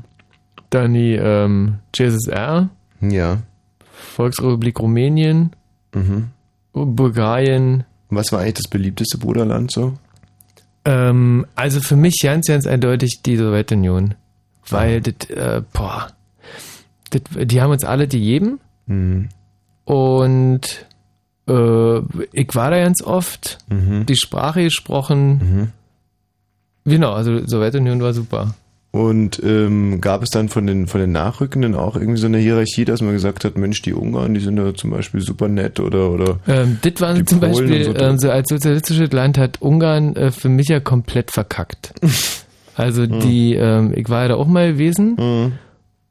Dann 0.71 0.93
die 0.95 1.13
ähm, 1.13 1.75
JSSR. 1.95 2.69
Ja. 3.01 3.37
Volksrepublik 4.15 4.79
Rumänien. 4.79 5.51
Mhm. 5.93 6.29
Bulgarien. 6.73 7.83
Was 8.10 8.31
war 8.31 8.39
eigentlich 8.41 8.53
das 8.55 8.67
beliebteste 8.69 9.17
Bruderland 9.17 9.71
so? 9.71 9.93
Ähm, 10.86 11.45
also 11.55 11.81
für 11.81 11.95
mich 11.95 12.19
ganz, 12.21 12.47
ganz 12.47 12.65
eindeutig 12.67 13.21
die 13.25 13.36
Sowjetunion. 13.38 14.13
Weil 14.69 15.01
das, 15.01 15.29
äh, 15.29 15.62
boah, 15.73 16.07
das, 17.10 17.21
die 17.45 17.62
haben 17.62 17.71
uns 17.71 17.83
alle 17.83 18.07
gegeben. 18.07 18.60
Mhm. 18.86 19.29
Und 19.86 20.86
äh, 21.47 21.97
ich 22.33 22.53
war 22.53 22.71
da 22.71 22.77
ganz 22.83 23.01
oft, 23.01 23.57
Mhm. 23.69 24.05
die 24.05 24.15
Sprache 24.17 24.63
gesprochen. 24.63 25.71
Genau, 26.86 27.13
also 27.13 27.45
Sowjetunion 27.45 28.01
war 28.01 28.13
super. 28.13 28.53
Und 28.91 29.41
ähm, 29.43 30.00
gab 30.02 30.23
es 30.23 30.30
dann 30.30 30.50
von 30.50 30.65
den 30.65 30.88
von 30.88 31.00
den 31.02 31.12
Nachrückenden 31.12 31.76
auch 31.76 31.95
irgendwie 31.95 32.19
so 32.19 32.26
eine 32.28 32.38
Hierarchie, 32.39 32.86
dass 32.86 33.02
man 33.02 33.12
gesagt 33.13 33.43
hat, 33.45 33.58
Mensch, 33.58 33.82
die 33.82 33.93
Ungarn, 33.93 34.34
die 34.34 34.39
sind 34.39 34.58
ja 34.58 34.73
zum 34.73 34.89
Beispiel 34.91 35.21
super 35.21 35.47
nett 35.50 35.80
oder 35.80 36.10
oder 36.10 36.39
Ähm, 36.47 36.80
das 36.82 36.93
die 37.15 37.26
zum 37.26 37.39
Polen 37.41 37.52
Beispiel, 37.52 37.84
so. 37.84 37.95
ähm, 37.95 38.17
so 38.17 38.32
als 38.32 38.50
sozialistisches 38.50 39.12
Land 39.12 39.38
hat 39.38 39.62
Ungarn 39.62 40.15
äh, 40.15 40.32
für 40.32 40.50
mich 40.50 40.67
ja 40.69 40.80
komplett 40.80 41.32
verkackt. 41.32 41.93
Also 42.80 43.06
Hm. 43.06 43.19
die, 43.21 43.56
ähm, 43.56 43.91
ich 43.95 44.08
war 44.08 44.21
ja 44.21 44.28
da 44.28 44.36
auch 44.36 44.45
mal 44.45 44.71
gewesen 44.73 45.52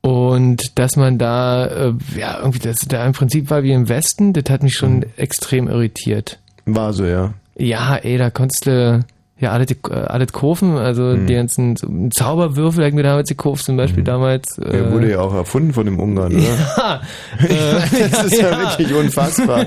und 0.01 0.79
dass 0.79 0.97
man 0.97 1.17
da, 1.17 1.67
äh, 1.67 1.93
ja, 2.19 2.39
irgendwie, 2.41 2.59
das 2.59 2.79
da 2.89 3.07
im 3.07 3.12
Prinzip 3.12 3.51
war 3.51 3.62
wie 3.62 3.71
im 3.73 3.89
Westen, 3.89 4.33
das 4.33 4.45
hat 4.51 4.65
mich 4.65 4.75
schon 4.75 5.05
extrem 5.17 5.68
irritiert. 5.68 6.41
War 6.64 6.93
so, 6.93 7.05
ja. 7.05 7.35
Ja, 7.57 7.95
ey, 7.97 8.18
da 8.18 8.31
konntest 8.31 8.66
du 8.66 9.05
ja 9.39 9.51
alles, 9.53 9.70
äh, 9.70 9.93
alles 9.93 10.32
kaufen, 10.32 10.76
also 10.76 11.12
Hm. 11.12 11.26
die 11.26 11.34
ganzen 11.34 12.11
Zauberwürfel, 12.12 12.82
der 12.84 12.95
mir 12.95 13.03
damals 13.03 13.28
gekauft, 13.28 13.64
zum 13.64 13.76
Beispiel 13.76 14.03
damals. 14.05 14.57
Der 14.57 14.72
äh, 14.74 14.78
Hm. 14.80 14.93
wurde 14.93 15.11
ja 15.11 15.20
auch 15.20 15.34
erfunden 15.34 15.72
von 15.72 15.84
dem 15.87 15.99
Ungarn, 16.01 16.32
oder? 16.34 16.43
Ja, 17.39 17.45
äh, 17.47 18.09
das 18.11 18.24
ist 18.24 18.41
ja, 18.41 18.59
wirklich 18.59 18.95
unfassbar. 18.95 19.66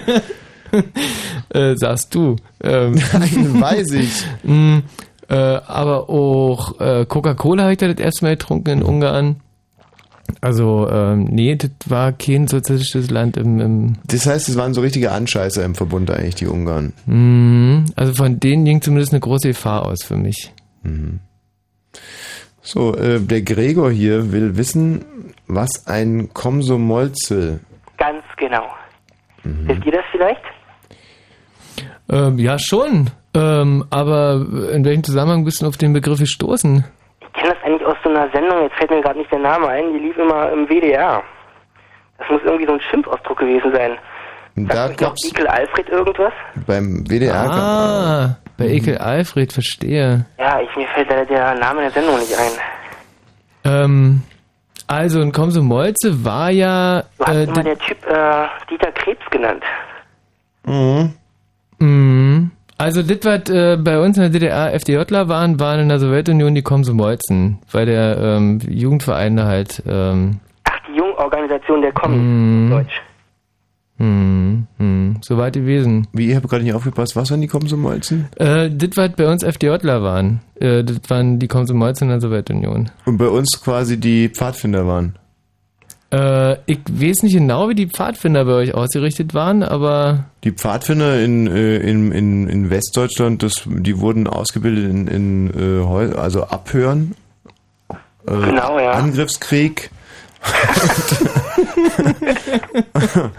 äh, 1.53 1.75
sagst 1.75 2.13
du. 2.15 2.35
Ähm, 2.63 2.99
Nein, 3.13 3.61
weiß 3.61 3.91
ich. 3.93 4.25
Mm, 4.43 4.79
äh, 5.29 5.35
aber 5.35 6.09
auch 6.09 6.79
äh, 6.79 7.05
Coca-Cola 7.07 7.63
habe 7.63 7.71
ich 7.73 7.77
da 7.79 7.87
das 7.87 8.03
erste 8.03 8.25
Mal 8.25 8.31
getrunken 8.31 8.69
in 8.69 8.83
Ungarn. 8.83 9.37
Also, 10.41 10.89
ähm, 10.89 11.25
nee, 11.25 11.55
das 11.55 11.71
war 11.87 12.13
kein 12.13 12.47
sozialistisches 12.47 13.09
Land 13.09 13.35
im, 13.35 13.59
im 13.59 13.93
Das 14.07 14.25
heißt, 14.25 14.47
es 14.47 14.55
waren 14.55 14.73
so 14.73 14.81
richtige 14.81 15.11
Anscheißer 15.11 15.63
im 15.65 15.75
Verbund 15.75 16.09
eigentlich, 16.11 16.35
die 16.35 16.47
Ungarn. 16.47 16.93
mm, 17.05 17.91
also 17.95 18.13
von 18.13 18.39
denen 18.39 18.63
ging 18.63 18.81
zumindest 18.81 19.11
eine 19.11 19.19
große 19.19 19.49
Gefahr 19.49 19.85
aus 19.85 20.03
für 20.03 20.15
mich. 20.15 20.53
Mhm. 20.83 21.19
So, 22.61 22.95
äh, 22.95 23.19
der 23.19 23.41
Gregor 23.41 23.91
hier 23.91 24.31
will 24.31 24.55
wissen, 24.55 25.03
was 25.47 25.87
ein 25.87 26.33
Komsomolzel. 26.33 27.59
Ganz 27.97 28.23
genau. 28.37 28.67
Mhm. 29.43 29.67
Wisst 29.67 29.85
ihr 29.85 29.91
das 29.91 30.05
vielleicht? 30.11 30.41
Ähm, 32.09 32.39
ja, 32.39 32.57
schon. 32.59 33.09
Ähm, 33.33 33.85
aber 33.89 34.45
in 34.71 34.85
welchem 34.85 35.03
Zusammenhang 35.03 35.43
bist 35.45 35.61
du 35.61 35.67
auf 35.67 35.77
den 35.77 35.93
Begriff 35.93 36.19
gestoßen? 36.19 36.85
So 38.09 38.15
einer 38.15 38.29
Sendung, 38.31 38.63
jetzt 38.63 38.75
fällt 38.75 38.89
mir 38.89 39.01
gerade 39.01 39.19
nicht 39.19 39.31
der 39.31 39.39
Name 39.39 39.67
ein, 39.67 39.93
die 39.93 39.99
lief 39.99 40.17
immer 40.17 40.51
im 40.51 40.67
WDR. 40.67 41.21
Das 42.17 42.27
muss 42.29 42.41
irgendwie 42.43 42.65
so 42.65 42.73
ein 42.73 42.81
Schimpfausdruck 42.89 43.37
gewesen 43.37 43.71
sein. 43.73 43.91
Da 44.55 44.89
Noch 44.89 45.15
Ekel 45.25 45.47
Alfred 45.47 45.89
irgendwas? 45.89 46.33
Beim 46.65 47.05
WDR. 47.07 47.35
Ah, 47.35 48.37
bei 48.57 48.65
Ekel 48.67 48.97
Alfred, 48.97 49.53
verstehe. 49.53 50.25
Ja, 50.39 50.59
ich, 50.59 50.75
mir 50.75 50.87
fällt 50.87 51.09
leider 51.09 51.25
der 51.25 51.53
Name 51.55 51.81
der 51.81 51.91
Sendung 51.91 52.17
nicht 52.17 52.33
ein. 52.37 52.51
Ähm, 53.65 54.23
also 54.87 55.21
ein 55.21 55.31
Komsomolze 55.31 56.25
war 56.25 56.49
ja... 56.49 57.03
Du 57.19 57.25
hast 57.25 57.35
Äh, 57.35 57.43
immer 57.43 57.63
der 57.63 57.77
Typ 57.77 57.97
äh, 58.07 58.47
Dieter 58.69 58.91
Krebs 58.93 59.29
genannt. 59.29 59.63
Mhm. 60.65 61.13
Mhm. 61.77 62.51
Also 62.79 63.03
das, 63.03 63.17
was 63.23 63.49
äh, 63.49 63.75
bei 63.77 63.99
uns 63.99 64.15
in 64.17 64.23
der 64.23 64.29
DDR 64.31 64.73
FDJler 64.73 65.27
waren, 65.27 65.59
waren 65.59 65.81
in 65.81 65.89
der 65.89 65.99
Sowjetunion 65.99 66.55
die 66.55 66.61
Komsomolzen, 66.61 67.59
weil 67.71 67.85
der 67.85 68.17
ähm, 68.17 68.59
Jugendverein 68.69 69.35
da 69.35 69.45
halt... 69.47 69.83
Ähm, 69.85 70.39
Ach, 70.63 70.79
die 70.87 70.97
Jungorganisation 70.97 71.81
der 71.81 71.91
Kommis, 71.91 72.19
Mhm. 72.21 72.69
Deutsch. 72.69 73.01
hm, 73.97 74.67
hm, 74.77 75.17
soweit 75.21 75.53
gewesen. 75.55 76.07
Wie, 76.13 76.29
ich 76.29 76.35
habe 76.37 76.47
gerade 76.47 76.63
nicht 76.63 76.73
aufgepasst, 76.73 77.17
was 77.17 77.29
waren 77.31 77.41
die 77.41 77.47
Komsomolzen? 77.47 78.29
Äh, 78.37 78.69
das, 78.71 78.91
was 78.95 79.11
bei 79.11 79.27
uns 79.29 79.43
FDJler 79.43 80.01
waren, 80.01 80.39
äh, 80.61 80.81
das 80.85 81.01
waren 81.09 81.37
die 81.37 81.49
Komsomolzen 81.49 82.05
in 82.07 82.11
der 82.11 82.21
Sowjetunion. 82.21 82.89
Und 83.05 83.17
bei 83.17 83.27
uns 83.27 83.61
quasi 83.61 83.99
die 83.99 84.29
Pfadfinder 84.29 84.87
waren. 84.87 85.19
Äh, 86.11 86.53
ich 86.65 86.79
weiß 86.89 87.23
nicht 87.23 87.33
genau, 87.33 87.69
wie 87.69 87.75
die 87.75 87.87
Pfadfinder 87.87 88.45
bei 88.45 88.53
euch 88.53 88.73
ausgerichtet 88.73 89.33
waren, 89.33 89.61
aber 89.61 90.25
Die 90.43 90.51
Pfadfinder 90.51 91.21
in, 91.23 91.47
äh, 91.47 91.77
in, 91.77 92.11
in, 92.11 92.47
in 92.47 92.69
Westdeutschland, 92.69 93.43
das, 93.43 93.53
die 93.65 93.99
wurden 93.99 94.27
ausgebildet 94.27 94.89
in, 94.89 95.07
in 95.07 95.53
äh, 95.53 96.15
also 96.15 96.45
Abhören, 96.45 97.15
äh, 98.25 98.31
Genau, 98.31 98.79
ja. 98.79 98.91
Angriffskrieg. 98.91 99.91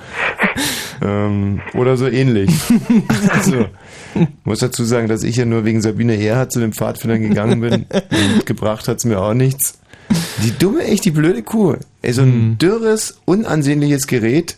ähm, 1.03 1.61
oder 1.75 1.97
so 1.97 2.07
ähnlich. 2.07 2.51
Also, 3.33 3.67
muss 4.45 4.59
dazu 4.59 4.85
sagen, 4.85 5.09
dass 5.09 5.23
ich 5.23 5.37
ja 5.37 5.45
nur 5.45 5.65
wegen 5.65 5.81
Sabine 5.81 6.17
Ehrhardt 6.17 6.53
zu 6.53 6.61
den 6.61 6.73
Pfadfindern 6.73 7.23
gegangen 7.23 7.61
bin 7.61 7.73
und 7.93 8.47
gebracht 8.47 8.89
hat's 8.89 9.05
mir 9.05 9.21
auch 9.21 9.35
nichts. 9.35 9.79
Die 10.45 10.57
dumme, 10.57 10.85
echt 10.85 11.05
die 11.05 11.13
blöde 11.13 11.43
Kuh. 11.43 11.77
Ey, 12.03 12.13
so 12.13 12.23
ein 12.23 12.59
dürres, 12.59 13.19
unansehnliches 13.25 14.07
Gerät, 14.07 14.57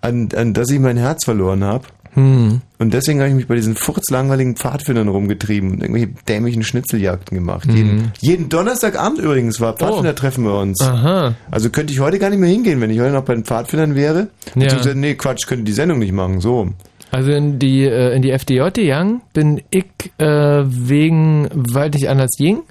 an, 0.00 0.28
an 0.36 0.52
das 0.52 0.70
ich 0.70 0.78
mein 0.78 0.96
Herz 0.96 1.24
verloren 1.24 1.64
habe. 1.64 1.86
Hm. 2.14 2.60
Und 2.78 2.92
deswegen 2.92 3.20
habe 3.20 3.30
ich 3.30 3.34
mich 3.34 3.46
bei 3.46 3.54
diesen 3.54 3.74
furzlangweiligen 3.74 4.56
Pfadfindern 4.56 5.08
rumgetrieben 5.08 5.70
und 5.70 5.80
irgendwelche 5.80 6.08
dämlichen 6.28 6.62
Schnitzeljagden 6.62 7.38
gemacht. 7.38 7.66
Mhm. 7.66 7.76
Jeden, 7.76 8.12
jeden 8.20 8.48
Donnerstagabend 8.50 9.18
übrigens 9.18 9.60
war 9.60 9.72
Pfadfindertreffen 9.72 10.44
bei 10.44 10.50
uns. 10.50 10.80
Aha. 10.82 11.34
Also 11.50 11.70
könnte 11.70 11.92
ich 11.94 12.00
heute 12.00 12.18
gar 12.18 12.28
nicht 12.28 12.40
mehr 12.40 12.50
hingehen, 12.50 12.80
wenn 12.82 12.90
ich 12.90 13.00
heute 13.00 13.12
noch 13.12 13.24
bei 13.24 13.34
den 13.34 13.44
Pfadfindern 13.44 13.94
wäre. 13.94 14.28
Ja. 14.54 14.94
Nee, 14.94 15.14
Quatsch, 15.14 15.46
könnte 15.46 15.64
die 15.64 15.72
Sendung 15.72 16.00
nicht 16.00 16.12
machen, 16.12 16.40
so. 16.40 16.68
Also 17.10 17.30
in 17.30 17.58
die, 17.58 17.84
äh, 17.84 18.14
in 18.14 18.22
die 18.22 18.30
FDJ 18.30 18.70
gegangen 18.74 19.22
bin 19.32 19.62
ich 19.70 19.86
äh, 20.18 20.64
wegen, 20.66 21.48
weil 21.52 21.90
nicht 21.90 22.08
anders 22.08 22.32
ging. 22.36 22.62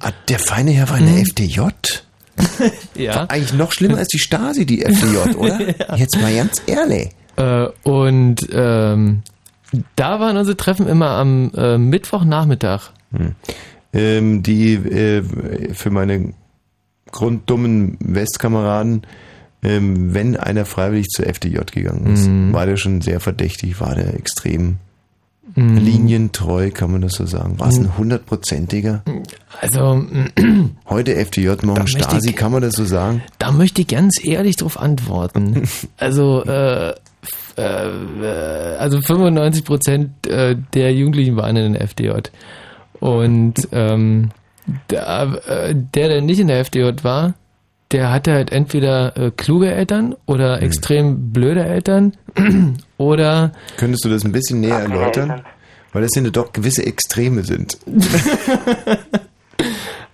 Ah, 0.00 0.12
der 0.28 0.38
feine 0.38 0.70
Herr 0.70 0.88
war 0.88 0.98
in 0.98 1.06
der 1.06 1.22
FDJ? 1.22 1.60
Ja. 2.94 3.24
Eigentlich 3.28 3.52
noch 3.54 3.72
schlimmer 3.72 3.98
als 3.98 4.08
die 4.08 4.18
Stasi, 4.18 4.66
die 4.66 4.82
FDJ, 4.84 5.34
oder? 5.36 5.96
Jetzt 5.96 6.20
mal 6.20 6.34
ganz 6.34 6.62
ehrlich. 6.66 7.10
Äh, 7.36 7.66
und 7.82 8.46
ähm, 8.52 9.22
da 9.96 10.20
waren 10.20 10.36
unsere 10.36 10.56
Treffen 10.56 10.86
immer 10.86 11.10
am 11.10 11.50
äh, 11.56 11.78
Mittwochnachmittag. 11.78 12.90
Hm. 13.16 13.34
Ähm, 13.94 14.42
die 14.42 14.74
äh, 14.74 15.22
für 15.72 15.90
meine 15.90 16.32
grunddummen 17.10 17.96
Westkameraden, 18.00 19.02
ähm, 19.62 20.14
wenn 20.14 20.36
einer 20.36 20.64
freiwillig 20.64 21.08
zur 21.08 21.26
FDJ 21.26 21.58
gegangen 21.72 22.12
ist, 22.14 22.26
Mhm. 22.26 22.52
war 22.52 22.66
der 22.66 22.76
schon 22.76 23.00
sehr 23.00 23.20
verdächtig, 23.20 23.80
war 23.80 23.94
der 23.94 24.14
extrem 24.14 24.76
Mhm. 25.56 25.76
linientreu, 25.76 26.70
kann 26.70 26.92
man 26.92 27.00
das 27.02 27.14
so 27.14 27.26
sagen. 27.26 27.58
War 27.58 27.68
es 27.68 27.76
ein 27.76 27.84
Mhm. 27.84 27.98
hundertprozentiger? 27.98 29.02
Also 29.60 30.06
Heute 30.88 31.16
FDJ, 31.16 31.64
morgen 31.64 31.86
Stasi, 31.88 32.30
ich- 32.30 32.36
kann 32.36 32.52
man 32.52 32.62
das 32.62 32.74
so 32.74 32.84
sagen? 32.84 33.22
da 33.38 33.50
möchte 33.50 33.82
ich 33.82 33.88
ganz 33.88 34.24
ehrlich 34.24 34.56
drauf 34.56 34.78
antworten. 34.80 35.68
Also 35.98 36.44
äh, 36.44 36.90
äh, 36.90 36.94
äh, 37.58 38.76
also 38.78 39.00
95 39.00 39.64
Prozent 39.64 40.26
äh, 40.26 40.56
der 40.74 40.94
Jugendlichen 40.94 41.36
waren 41.36 41.56
in 41.56 41.72
der 41.74 41.82
FDJ 41.82 42.12
und 43.00 43.54
ähm, 43.72 44.30
der, 44.90 45.38
äh, 45.46 45.74
der, 45.74 46.08
der 46.08 46.20
nicht 46.22 46.38
in 46.40 46.46
der 46.48 46.60
FDJ 46.60 46.90
war, 47.02 47.34
der 47.92 48.10
hatte 48.10 48.32
halt 48.32 48.50
entweder 48.52 49.16
äh, 49.16 49.30
kluge 49.30 49.70
Eltern 49.70 50.14
oder 50.26 50.56
Hm. 50.56 50.62
extrem 50.64 51.32
blöde 51.32 51.64
Eltern 51.64 52.14
oder 52.98 53.52
Könntest 53.76 54.04
du 54.04 54.08
das 54.08 54.24
ein 54.24 54.32
bisschen 54.32 54.60
näher 54.60 54.78
erläutern? 54.80 55.42
Weil 55.92 56.02
das 56.02 56.10
sind 56.12 56.24
ja 56.24 56.30
doch 56.30 56.52
gewisse 56.52 56.84
Extreme 56.86 57.44
sind. 57.44 57.78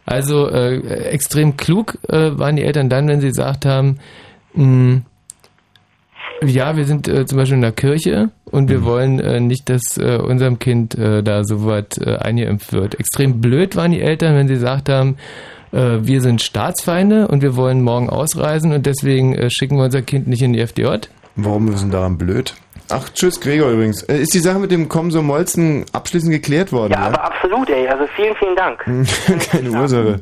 Also 0.05 0.49
äh, 0.49 0.79
extrem 1.11 1.59
klug 1.59 1.99
äh, 2.09 2.39
waren 2.39 2.57
die 2.57 2.63
Eltern 2.63 2.89
dann, 2.89 3.09
wenn 3.09 3.21
sie 3.21 3.29
gesagt 3.29 3.67
haben, 3.67 3.99
mh, 4.55 5.03
ja, 6.47 6.77
wir 6.79 6.87
sind 6.87 7.09
äh, 7.09 7.27
zum 7.27 7.37
Beispiel 7.37 7.57
in 7.57 7.61
der 7.63 7.73
Kirche 7.73 8.31
und 8.47 8.71
wir 8.71 8.85
wollen 8.85 9.21
äh, 9.21 9.39
nicht, 9.39 9.69
dass 9.69 9.99
äh, 9.99 10.17
unserem 10.17 10.59
Kind 10.59 10.95
äh, 10.95 11.23
da 11.23 11.45
so 11.45 11.67
was 11.67 11.99
äh, 11.99 12.17
eingeimpft 12.17 12.73
wird. 12.73 12.99
Extrem 12.99 13.43
blöd 13.43 13.77
waren 13.77 13.91
die 13.93 14.01
Eltern, 14.01 14.35
wenn 14.35 14.49
sie 14.49 14.55
gesagt 14.55 14.89
haben, 14.89 15.17
äh, 15.73 15.99
wir 16.03 16.21
sind 16.21 16.43
Staatsfeinde 16.43 17.29
und 17.29 17.43
wir 17.43 17.57
wollen 17.57 17.83
morgen 17.83 18.11
ausreisen 18.11 18.73
und 18.73 18.87
deswegen 18.87 19.35
äh, 19.35 19.49
schicken 19.51 19.77
wir 19.77 19.85
unser 19.85 20.03
Kind 20.03 20.27
nicht 20.27 20.43
in 20.43 20.53
die 20.53 20.61
FDJ. 20.61 21.09
Warum 21.37 21.69
ist 21.73 21.83
denn 21.83 21.91
daran 21.91 22.19
blöd? 22.19 22.55
Ach, 22.91 23.09
tschüss, 23.11 23.39
Gregor 23.41 23.71
übrigens. 23.71 24.03
Äh, 24.05 24.19
Ist 24.23 24.33
die 24.33 24.39
Sache 24.39 24.59
mit 24.59 24.71
dem 24.71 24.89
Komso 24.89 25.23
Molzen 25.23 25.85
abschließend 25.93 26.33
geklärt 26.33 26.73
worden? 26.73 26.93
Ja, 26.95 27.01
aber 27.09 27.23
absolut, 27.23 27.69
ey. 27.69 27.87
Also 27.87 28.05
vielen, 28.17 28.35
vielen 28.37 28.57
Dank. 28.57 28.83
Keine 29.51 29.71
Ursache. 29.71 30.21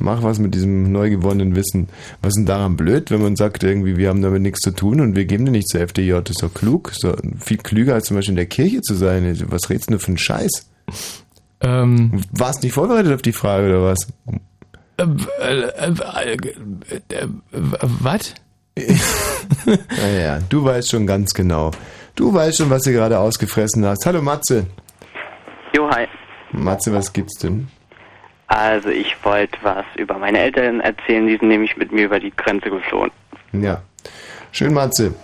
Mach 0.00 0.22
was 0.22 0.38
mit 0.40 0.52
diesem 0.54 0.90
neu 0.90 1.10
gewonnenen 1.10 1.54
Wissen. 1.54 1.88
Was 2.20 2.30
ist 2.30 2.38
denn 2.38 2.46
daran 2.46 2.76
blöd, 2.76 3.10
wenn 3.12 3.22
man 3.22 3.36
sagt, 3.36 3.62
irgendwie, 3.62 3.96
wir 3.96 4.08
haben 4.08 4.20
damit 4.20 4.42
nichts 4.42 4.60
zu 4.60 4.72
tun 4.72 5.00
und 5.00 5.14
wir 5.14 5.26
geben 5.26 5.44
dir 5.44 5.52
nicht 5.52 5.68
zur 5.68 5.80
FDJ? 5.80 6.14
Das 6.24 6.30
ist 6.30 6.42
doch 6.42 6.52
klug. 6.52 6.90
Ist 6.90 7.04
doch 7.04 7.16
viel 7.38 7.58
klüger, 7.58 7.94
als 7.94 8.06
zum 8.06 8.16
Beispiel 8.16 8.32
in 8.32 8.36
der 8.36 8.46
Kirche 8.46 8.80
zu 8.82 8.94
sein. 8.94 9.38
Was 9.48 9.70
redest 9.70 9.88
du 9.88 9.92
denn 9.92 10.00
für 10.00 10.08
einen 10.08 10.18
Scheiß? 10.18 10.68
Ähm, 11.60 12.20
Warst 12.32 12.62
nicht 12.64 12.72
vorbereitet 12.72 13.12
auf 13.14 13.22
die 13.22 13.32
Frage 13.32 13.68
oder 13.68 13.84
was? 13.84 14.08
Was? 18.02 18.34
Naja, 19.66 20.38
du 20.48 20.64
weißt 20.64 20.90
schon 20.90 21.06
ganz 21.06 21.34
genau. 21.34 21.72
Du 22.14 22.32
weißt 22.32 22.58
schon, 22.58 22.70
was 22.70 22.82
du 22.82 22.92
gerade 22.92 23.18
ausgefressen 23.18 23.84
hast. 23.84 24.06
Hallo 24.06 24.22
Matze. 24.22 24.66
Jo, 25.74 25.90
hi. 25.90 26.06
Matze, 26.52 26.92
was 26.92 27.12
gibt's 27.12 27.38
denn? 27.38 27.68
Also 28.46 28.88
ich 28.88 29.14
wollte 29.24 29.58
was 29.62 29.84
über 29.96 30.16
meine 30.18 30.38
Eltern 30.38 30.80
erzählen, 30.80 31.26
die 31.26 31.36
sind 31.36 31.48
nämlich 31.48 31.76
mit 31.76 31.92
mir 31.92 32.06
über 32.06 32.18
die 32.18 32.32
Grenze 32.34 32.70
geflohen. 32.70 33.10
Ja. 33.52 33.82
Schön, 34.52 34.72
Matze. 34.72 35.14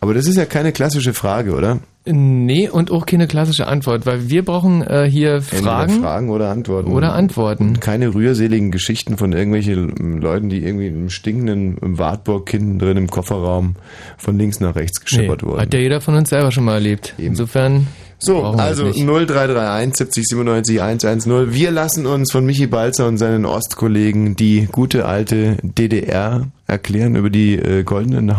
Aber 0.00 0.14
das 0.14 0.26
ist 0.26 0.36
ja 0.36 0.44
keine 0.46 0.72
klassische 0.72 1.14
Frage, 1.14 1.54
oder? 1.54 1.80
Nee, 2.04 2.68
und 2.68 2.90
auch 2.90 3.06
keine 3.06 3.28
klassische 3.28 3.68
Antwort, 3.68 4.06
weil 4.06 4.28
wir 4.28 4.44
brauchen 4.44 4.82
äh, 4.82 5.08
hier 5.08 5.34
Entweder 5.34 5.62
Fragen. 5.62 6.00
Fragen 6.00 6.30
oder 6.30 6.50
Antworten. 6.50 6.90
Oder 6.90 7.12
Antworten. 7.14 7.78
Keine 7.78 8.12
rührseligen 8.12 8.72
Geschichten 8.72 9.16
von 9.16 9.32
irgendwelchen 9.32 10.20
Leuten, 10.20 10.48
die 10.48 10.64
irgendwie 10.64 10.88
im 10.88 11.10
stinkenden 11.10 11.78
im 11.78 11.98
Wartburg 11.98 12.50
hinten 12.50 12.80
drin 12.80 12.96
im 12.96 13.08
Kofferraum 13.08 13.76
von 14.18 14.36
links 14.36 14.58
nach 14.58 14.74
rechts 14.74 15.00
geschippert 15.00 15.42
Nee, 15.42 15.48
wurden. 15.48 15.60
hat 15.60 15.72
ja 15.74 15.78
jeder 15.80 16.00
von 16.00 16.14
uns 16.16 16.30
selber 16.30 16.50
schon 16.50 16.64
mal 16.64 16.74
erlebt. 16.74 17.14
Insofern. 17.18 17.86
So, 18.18 18.42
also 18.44 18.84
nicht. 18.84 18.98
0331 19.04 19.96
70 19.96 20.24
97 20.28 20.80
110. 20.82 21.52
Wir 21.54 21.70
lassen 21.70 22.06
uns 22.06 22.30
von 22.32 22.44
Michi 22.44 22.66
Balzer 22.66 23.06
und 23.08 23.18
seinen 23.18 23.44
Ostkollegen 23.44 24.34
die 24.36 24.68
gute 24.70 25.06
alte 25.06 25.56
DDR 25.62 26.46
erklären 26.66 27.16
über 27.16 27.30
die 27.30 27.54
äh, 27.56 27.82
goldenen 27.84 28.38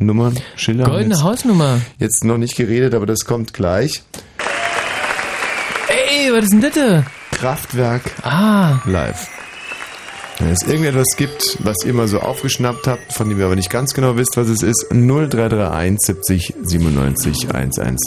Hausnummern. 0.00 0.38
Schilder. 0.56 0.84
Goldene 0.84 1.22
Hausnummer. 1.22 1.80
Jetzt 1.98 2.24
noch 2.24 2.38
nicht 2.38 2.56
geredet, 2.56 2.94
aber 2.94 3.06
das 3.06 3.24
kommt 3.24 3.52
gleich. 3.54 4.02
Ey, 5.88 6.32
was 6.32 6.44
ist 6.44 6.52
denn 6.52 6.60
das? 6.74 7.04
Kraftwerk 7.38 8.02
Ah. 8.22 8.80
live. 8.86 9.28
Wenn 10.40 10.50
es 10.50 10.62
irgendetwas 10.62 11.16
gibt, 11.16 11.58
was 11.60 11.76
ihr 11.84 11.94
mal 11.94 12.08
so 12.08 12.18
aufgeschnappt 12.20 12.88
habt, 12.88 13.12
von 13.12 13.28
dem 13.28 13.38
ihr 13.38 13.46
aber 13.46 13.54
nicht 13.54 13.70
ganz 13.70 13.94
genau 13.94 14.16
wisst, 14.16 14.36
was 14.36 14.48
es 14.48 14.62
ist, 14.62 14.86
0331 14.90 15.98
70 16.00 16.54
97 16.64 17.54
110. 17.54 17.98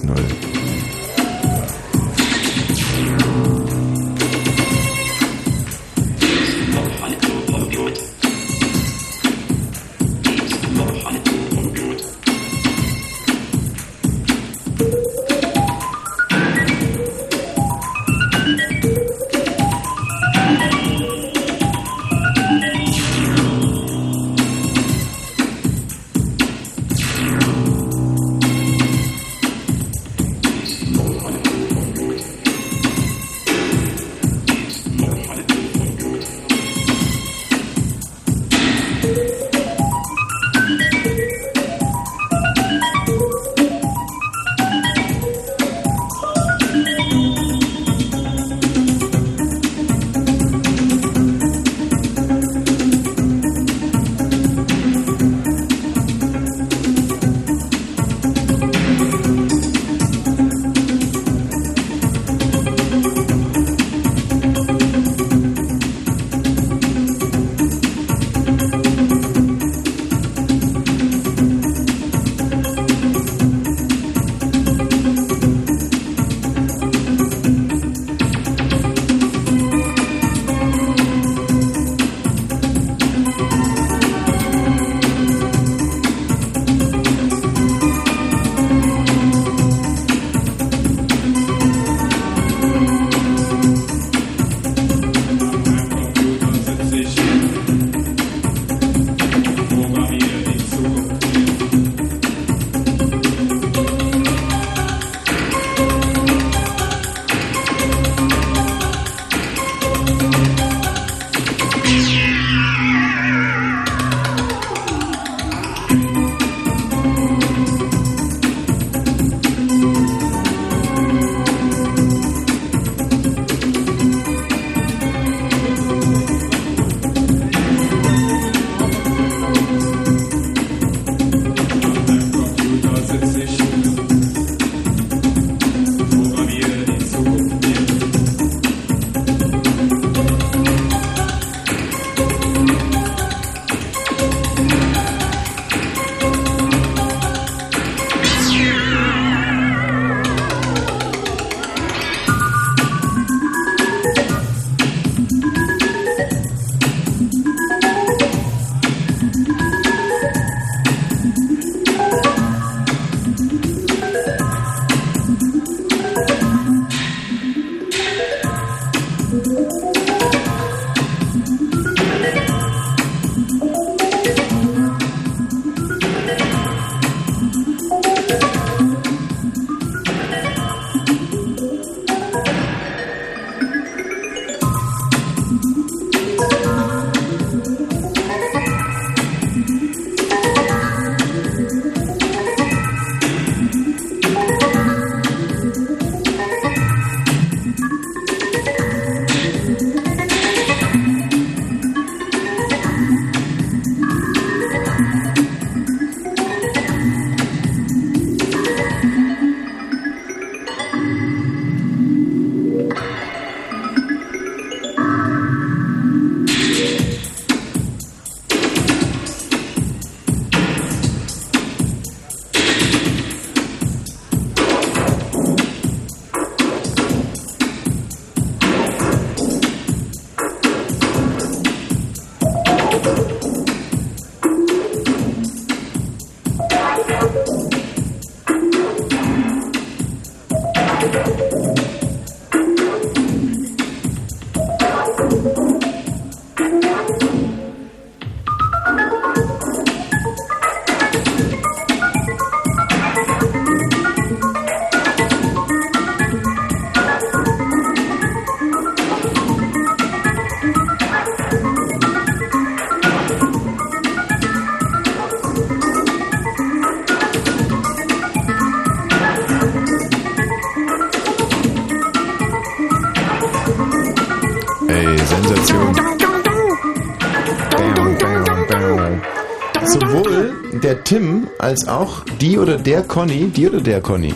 als 281.68 281.86
auch 281.90 282.24
die 282.40 282.58
oder 282.58 282.78
der 282.78 283.04
Conny, 283.04 283.50
die 283.50 283.68
oder 283.68 283.82
der 283.82 284.00
Conny? 284.00 284.34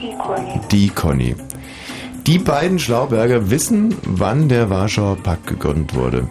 Die 0.00 0.14
Conny. 0.16 0.60
Die 0.70 0.88
Conny. 0.88 1.34
Die 2.28 2.38
beiden 2.38 2.78
Schlauberger 2.78 3.50
wissen, 3.50 3.92
wann 4.04 4.48
der 4.48 4.70
Warschauer 4.70 5.16
Pakt 5.16 5.48
gegründet 5.48 5.96
wurde. 5.96 6.28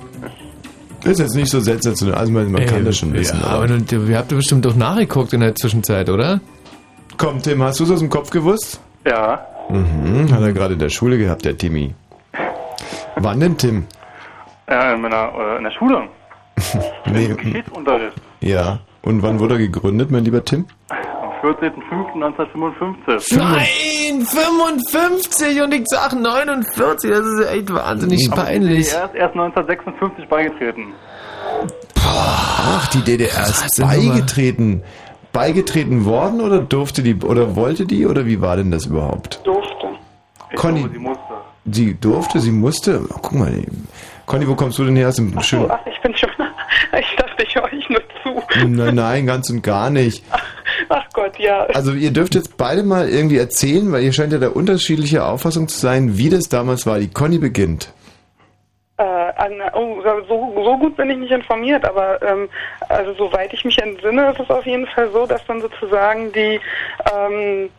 Ist 1.03 1.19
jetzt 1.19 1.35
nicht 1.35 1.49
so 1.49 1.59
sensationell, 1.59 2.15
also 2.15 2.31
man, 2.31 2.49
man 2.53 2.65
kann 2.67 2.85
das 2.85 2.99
schon 2.99 3.11
wissen. 3.13 3.37
Ja, 3.41 3.47
aber 3.47 3.67
du, 3.67 4.03
ihr 4.05 4.17
habt 4.17 4.31
doch 4.31 4.37
bestimmt 4.37 4.63
doch 4.63 4.75
nachgeguckt 4.77 5.33
in 5.33 5.41
der 5.41 5.55
Zwischenzeit, 5.55 6.09
oder? 6.09 6.39
Komm, 7.17 7.41
Tim, 7.41 7.61
hast 7.61 7.81
du 7.81 7.83
es 7.83 7.91
aus 7.91 7.99
dem 7.99 8.09
Kopf 8.09 8.29
gewusst? 8.29 8.79
Ja. 9.05 9.45
Mhm, 9.69 10.31
hat 10.31 10.41
er 10.41 10.53
gerade 10.53 10.75
in 10.75 10.79
der 10.79 10.89
Schule 10.89 11.17
gehabt, 11.17 11.43
der 11.43 11.57
Timmy. 11.57 11.93
Wann 13.17 13.41
denn, 13.41 13.57
Tim? 13.57 13.87
Ja, 14.69 14.93
in, 14.93 15.01
meiner, 15.01 15.33
äh, 15.37 15.57
in 15.57 15.63
der 15.65 15.71
Schule. 15.71 16.03
Nee, 17.11 17.27
Geschichtsunterricht. 17.27 18.15
ja. 18.39 18.79
Und 19.03 19.23
wann 19.23 19.39
wurde 19.39 19.55
er 19.55 19.59
gegründet, 19.59 20.11
mein 20.11 20.23
lieber 20.25 20.43
Tim? 20.45 20.65
Am 20.89 20.97
14.05.1955. 21.41 23.35
Nein, 23.37 24.21
55 24.25 25.61
und 25.61 25.73
ich 25.73 25.83
sag 25.85 26.13
49, 26.13 27.09
das 27.09 27.19
ist 27.25 27.47
echt 27.49 27.73
wahnsinnig 27.73 28.31
Aber 28.31 28.43
peinlich. 28.43 28.89
Die 28.89 28.93
DDR 28.93 29.05
ist 29.05 29.15
erst 29.15 29.33
1956 29.35 30.27
beigetreten. 30.27 30.93
Ach, 32.05 32.87
die 32.89 33.01
DDR 33.01 33.41
ist 33.47 33.81
beigetreten. 33.81 34.83
Beigetreten 35.33 36.05
worden 36.05 36.41
oder 36.41 36.59
durfte 36.59 37.01
die 37.03 37.15
oder 37.15 37.55
wollte 37.55 37.85
die 37.85 38.05
oder 38.05 38.25
wie 38.25 38.41
war 38.41 38.57
denn 38.57 38.69
das 38.69 38.85
überhaupt? 38.87 39.39
Durfte. 39.45 39.87
Conny, 40.55 40.85
Sie 40.91 40.99
musste. 40.99 41.23
sie 41.71 41.93
durfte, 41.93 42.39
sie 42.41 42.51
musste. 42.51 43.01
Oh, 43.09 43.15
guck 43.21 43.31
mal, 43.33 43.63
Conny, 44.25 44.45
wo 44.47 44.55
kommst 44.55 44.77
du 44.77 44.83
denn 44.83 44.97
her? 44.97 45.07
Aus 45.07 45.15
dem 45.15 45.31
So, 45.41 45.69
ach, 45.69 45.79
ich 45.85 45.99
bin 46.01 46.15
schon. 46.15 46.29
Ich 46.99 47.15
dachte, 47.15 47.43
ich 47.43 47.55
höre 47.55 47.63
euch 47.63 47.89
nur. 47.89 48.01
Nein, 48.67 48.95
nein, 48.95 49.25
ganz 49.25 49.49
und 49.49 49.61
gar 49.61 49.89
nicht. 49.89 50.23
Ach 50.89 51.05
Gott, 51.13 51.37
ja. 51.39 51.65
Also 51.73 51.93
ihr 51.93 52.11
dürft 52.11 52.35
jetzt 52.35 52.57
beide 52.57 52.83
mal 52.83 53.09
irgendwie 53.09 53.37
erzählen, 53.37 53.91
weil 53.91 54.03
ihr 54.03 54.13
scheint 54.13 54.33
ja 54.33 54.39
da 54.39 54.49
unterschiedliche 54.49 55.25
Auffassung 55.25 55.67
zu 55.67 55.79
sein, 55.79 56.17
wie 56.17 56.29
das 56.29 56.49
damals 56.49 56.85
war. 56.85 56.99
Die 56.99 57.09
Conny 57.09 57.37
beginnt. 57.37 57.93
Äh, 58.97 59.03
an, 59.03 59.53
oh, 59.73 60.01
so, 60.27 60.63
so 60.63 60.77
gut 60.77 60.95
bin 60.95 61.09
ich 61.09 61.17
nicht 61.17 61.31
informiert, 61.31 61.85
aber 61.85 62.21
ähm, 62.21 62.49
also 62.89 63.13
soweit 63.13 63.51
ich 63.53 63.65
mich 63.65 63.81
entsinne, 63.81 64.31
ist 64.31 64.39
es 64.39 64.49
auf 64.49 64.65
jeden 64.65 64.85
Fall 64.87 65.09
so, 65.11 65.25
dass 65.25 65.45
dann 65.47 65.61
sozusagen 65.61 66.31
die 66.33 66.59
ähm, 67.11 67.69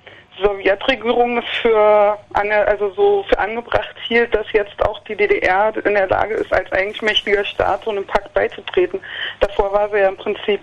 Sowjetregierung 0.41 1.39
es 1.39 1.45
für 1.61 2.19
ange, 2.33 2.67
also 2.67 2.91
so 2.95 3.25
für 3.29 3.39
angebracht 3.39 3.95
hielt, 4.07 4.35
dass 4.35 4.47
jetzt 4.53 4.81
auch 4.85 4.99
die 5.05 5.17
DDR 5.17 5.73
in 5.85 5.95
der 5.95 6.09
Lage 6.09 6.35
ist, 6.35 6.53
als 6.53 6.71
eigentlich 6.73 7.03
mächtiger 7.03 7.45
Staat 7.45 7.85
so 7.85 7.91
einem 7.91 8.07
Pakt 8.07 8.33
beizutreten. 8.35 9.01
Davor 9.41 9.73
war 9.73 9.89
sie 9.91 9.99
ja 9.99 10.09
im 10.09 10.17
Prinzip 10.17 10.61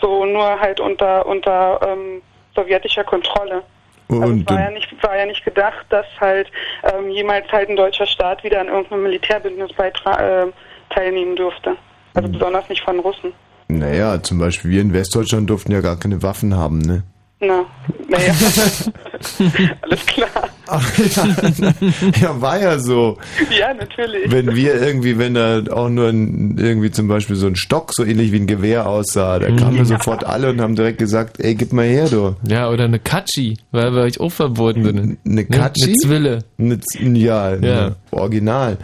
so 0.00 0.24
nur 0.24 0.58
halt 0.60 0.80
unter 0.80 1.26
unter 1.26 1.80
ähm, 1.86 2.22
sowjetischer 2.54 3.04
Kontrolle. 3.04 3.62
Also 4.10 4.22
es 4.22 4.30
Und 4.30 4.50
war 4.50 4.60
ja 4.60 4.70
nicht, 4.70 5.02
war 5.02 5.18
ja 5.18 5.26
nicht 5.26 5.44
gedacht, 5.44 5.84
dass 5.90 6.06
halt 6.18 6.50
ähm, 6.84 7.10
jemals 7.10 7.50
halt 7.52 7.68
ein 7.68 7.76
deutscher 7.76 8.06
Staat 8.06 8.42
wieder 8.42 8.60
an 8.60 8.68
irgendeinem 8.68 9.02
Militärbündnis 9.02 9.70
beitra- 9.72 10.46
äh, 10.46 10.52
teilnehmen 10.88 11.36
dürfte. 11.36 11.76
Also 12.14 12.30
besonders 12.30 12.68
nicht 12.70 12.82
von 12.82 12.98
Russen. 13.00 13.32
naja, 13.68 14.22
zum 14.22 14.38
Beispiel 14.38 14.70
wir 14.70 14.80
in 14.80 14.94
Westdeutschland 14.94 15.50
durften 15.50 15.72
ja 15.72 15.82
gar 15.82 15.98
keine 15.98 16.22
Waffen 16.22 16.56
haben, 16.56 16.78
ne? 16.78 17.02
Na, 17.40 17.64
naja. 18.08 18.34
Alles 19.82 20.06
klar. 20.06 20.28
Ach, 20.66 20.98
ja, 20.98 21.72
ja, 22.20 22.40
war 22.40 22.60
ja 22.60 22.78
so. 22.80 23.16
Ja, 23.58 23.72
natürlich. 23.74 24.30
Wenn 24.30 24.54
wir 24.56 24.74
irgendwie, 24.82 25.18
wenn 25.18 25.34
da 25.34 25.62
auch 25.70 25.88
nur 25.88 26.08
ein, 26.08 26.58
irgendwie 26.58 26.90
zum 26.90 27.06
Beispiel 27.06 27.36
so 27.36 27.46
ein 27.46 27.54
Stock 27.54 27.92
so 27.94 28.04
ähnlich 28.04 28.32
wie 28.32 28.40
ein 28.40 28.46
Gewehr 28.48 28.88
aussah, 28.88 29.38
da 29.38 29.50
kamen 29.54 29.76
wir 29.76 29.84
sofort 29.84 30.24
alle 30.24 30.50
und 30.50 30.60
haben 30.60 30.74
direkt 30.74 30.98
gesagt, 30.98 31.38
ey, 31.40 31.54
gib 31.54 31.72
mal 31.72 31.86
her, 31.86 32.08
du. 32.08 32.34
Ja, 32.46 32.68
oder 32.70 32.84
eine 32.84 32.98
Katschi, 32.98 33.56
weil 33.70 33.92
wir 33.92 34.02
euch 34.02 34.18
auch 34.20 34.32
verboten 34.32 34.82
sind. 34.84 35.18
Eine 35.24 35.44
Katschi? 35.44 35.84
Eine 35.84 35.94
Zwille. 35.94 36.38
Eine, 36.58 36.80
Z- 36.80 37.00
ja, 37.16 37.44
eine 37.46 37.68
Ja. 37.68 37.96
Original. 38.10 38.78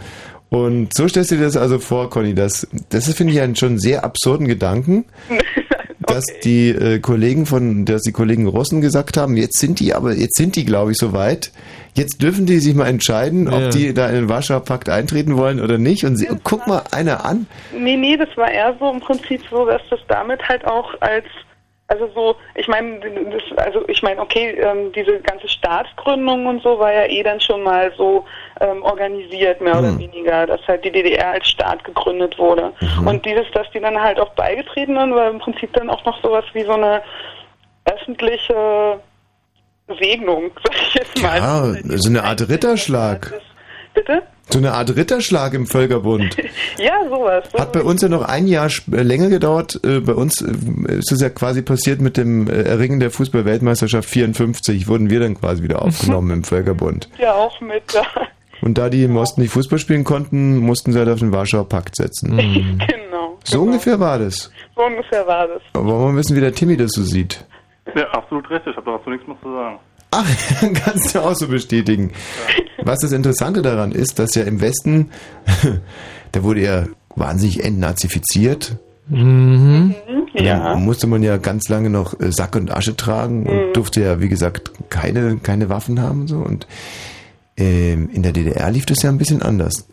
Und 0.49 0.93
so 0.95 1.07
stellst 1.09 1.31
du 1.31 1.35
dir 1.35 1.43
das 1.43 1.57
also 1.57 1.77
vor, 1.79 2.09
Conny, 2.09 2.33
das, 2.33 2.65
das 2.89 3.09
ist, 3.09 3.17
finde 3.17 3.33
ich, 3.33 3.41
einen 3.41 3.57
schon 3.57 3.77
sehr 3.79 4.05
absurden 4.05 4.47
Gedanken, 4.47 5.03
dass 6.07 6.23
die 6.43 6.69
äh, 6.69 6.99
Kollegen 6.99 7.45
von, 7.45 7.85
dass 7.85 8.01
die 8.03 8.11
Kollegen 8.11 8.47
Russen 8.47 8.81
gesagt 8.81 9.17
haben, 9.17 9.37
jetzt 9.37 9.59
sind 9.59 9.79
die 9.79 9.93
aber, 9.93 10.13
jetzt 10.13 10.37
sind 10.37 10.55
die, 10.55 10.65
glaube 10.65 10.91
ich, 10.91 10.97
soweit. 10.97 11.51
Jetzt 11.93 12.21
dürfen 12.21 12.45
die 12.45 12.59
sich 12.59 12.75
mal 12.75 12.87
entscheiden, 12.87 13.45
Ja. 13.49 13.67
ob 13.67 13.71
die 13.71 13.93
da 13.93 14.07
in 14.09 14.15
den 14.15 14.29
Warschauer 14.29 14.59
Pakt 14.61 14.89
eintreten 14.89 15.37
wollen 15.37 15.61
oder 15.61 15.77
nicht. 15.77 16.03
Und 16.05 16.17
sie, 16.17 16.27
guck 16.43 16.67
mal 16.67 16.83
einer 16.91 17.25
an. 17.25 17.47
Nee, 17.77 17.95
nee, 17.97 18.17
das 18.17 18.29
war 18.35 18.51
eher 18.51 18.75
so 18.79 18.91
im 18.91 18.99
Prinzip 18.99 19.41
so, 19.49 19.65
dass 19.65 19.81
das 19.89 19.99
damit 20.07 20.41
halt 20.47 20.65
auch 20.65 20.93
als, 21.01 21.25
also 21.87 22.09
so, 22.15 22.35
ich 22.55 22.67
meine, 22.67 22.99
also 23.57 23.87
ich 23.87 24.01
meine, 24.01 24.19
okay, 24.19 24.51
ähm, 24.59 24.91
diese 24.93 25.19
ganze 25.19 25.47
Staatsgründung 25.47 26.47
und 26.47 26.63
so 26.63 26.79
war 26.79 26.91
ja 26.91 27.05
eh 27.05 27.21
dann 27.21 27.39
schon 27.39 27.61
mal 27.61 27.93
so 27.95 28.25
ähm, 28.59 28.81
organisiert, 28.81 29.61
mehr 29.61 29.77
oder 29.77 29.97
weniger, 29.99 30.47
dass 30.47 30.61
halt 30.67 30.83
die 30.83 30.91
DDR 30.91 31.31
als 31.31 31.47
Staat 31.47 31.83
gegründet 31.83 32.39
wurde. 32.39 32.73
Und 33.05 33.23
dieses, 33.25 33.45
dass 33.51 33.69
die 33.71 33.79
dann 33.79 34.01
halt 34.01 34.19
auch 34.19 34.33
beigetreten 34.33 34.97
sind, 34.97 35.13
war 35.13 35.29
im 35.29 35.37
Prinzip 35.37 35.73
dann 35.73 35.89
auch 35.91 36.03
noch 36.05 36.19
sowas 36.23 36.45
wie 36.53 36.63
so 36.63 36.71
eine 36.71 37.03
öffentliche 37.85 38.99
Segnung, 39.99 40.49
sag 40.63 40.75
ich 40.81 40.93
jetzt 40.95 41.21
mal. 41.21 41.37
Ja, 41.37 41.97
so 41.97 42.09
eine 42.09 42.23
Art 42.23 42.49
Ritterschlag. 42.49 43.31
Bitte? 43.93 44.23
So 44.49 44.59
eine 44.59 44.73
Art 44.73 44.95
Ritterschlag 44.95 45.53
im 45.53 45.65
Völkerbund. 45.67 46.37
Ja, 46.77 46.91
sowas. 47.09 47.45
Hat 47.57 47.71
bei 47.71 47.81
uns 47.83 48.01
ja 48.01 48.09
noch 48.09 48.21
ein 48.23 48.47
Jahr 48.47 48.69
äh, 48.91 49.01
länger 49.01 49.29
gedauert. 49.29 49.79
Äh, 49.85 50.01
Bei 50.01 50.13
uns 50.13 50.41
äh, 50.41 50.93
ist 50.93 51.09
es 51.11 51.21
ja 51.21 51.29
quasi 51.29 51.61
passiert 51.61 52.01
mit 52.01 52.17
dem 52.17 52.49
Erringen 52.49 52.99
der 52.99 53.11
Fußball-Weltmeisterschaft 53.11 54.09
54. 54.09 54.87
Wurden 54.89 55.09
wir 55.09 55.21
dann 55.21 55.39
quasi 55.39 55.63
wieder 55.63 55.81
aufgenommen 55.81 56.31
im 56.31 56.43
Völkerbund. 56.43 57.09
Ja, 57.17 57.33
auch 57.33 57.59
mit. 57.61 57.93
Ja. 57.93 58.03
Und 58.61 58.77
da 58.77 58.89
die 58.89 59.03
im 59.03 59.15
Osten 59.15 59.41
nicht 59.41 59.51
Fußball 59.51 59.79
spielen 59.79 60.03
konnten, 60.03 60.57
mussten 60.57 60.91
sie 60.91 60.99
halt 60.99 61.07
auf 61.09 61.19
den 61.19 61.31
Warschauer 61.31 61.67
Pakt 61.69 61.95
setzen. 61.95 62.35
genau. 62.87 63.37
So 63.45 63.61
ungefähr 63.61 63.99
war 63.99 64.19
das. 64.19 64.51
So 64.75 64.83
ungefähr 64.83 65.25
war 65.25 65.47
das. 65.47 65.61
Aber 65.73 65.85
wollen 65.85 65.99
wir 66.01 66.11
mal 66.11 66.17
wissen, 66.17 66.35
wie 66.35 66.41
der 66.41 66.53
Timmy 66.53 66.75
das 66.75 66.91
so 66.91 67.03
sieht? 67.03 67.45
Ja, 67.95 68.09
absolut 68.11 68.49
richtig. 68.49 68.71
Ich 68.71 68.77
habe 68.77 68.91
dazu 68.97 69.09
nichts 69.09 69.25
mehr 69.27 69.37
zu 69.41 69.49
sagen. 69.53 69.79
Ach, 70.17 70.25
kannst 70.85 71.13
du 71.13 71.19
auch 71.19 71.35
so 71.35 71.47
bestätigen. 71.47 72.11
Was 72.83 72.99
das 72.99 73.11
Interessante 73.11 73.61
daran 73.61 73.91
ist, 73.91 74.17
dass 74.17 74.33
ja 74.35 74.43
im 74.43 74.61
Westen, 74.61 75.09
da 76.31 76.43
wurde 76.43 76.61
ja 76.61 76.85
wahnsinnig 77.15 77.63
entnazifiziert. 77.63 78.77
Mhm. 79.09 79.95
Da 80.33 80.75
musste 80.75 81.07
man 81.07 81.21
ja 81.21 81.37
ganz 81.37 81.67
lange 81.69 81.89
noch 81.89 82.19
äh, 82.19 82.31
Sack 82.31 82.55
und 82.55 82.71
Asche 82.71 82.95
tragen 82.95 83.45
und 83.45 83.73
durfte 83.73 84.01
ja, 84.01 84.19
wie 84.21 84.29
gesagt, 84.29 84.71
keine, 84.89 85.37
keine 85.37 85.69
Waffen 85.69 86.01
haben 86.01 86.21
und 86.21 86.27
so. 86.27 86.37
Und 86.37 86.65
ähm, 87.57 88.09
in 88.13 88.23
der 88.23 88.31
DDR 88.31 88.71
lief 88.71 88.85
das 88.85 89.01
ja 89.01 89.09
ein 89.09 89.17
bisschen 89.17 89.41
anders. 89.41 89.85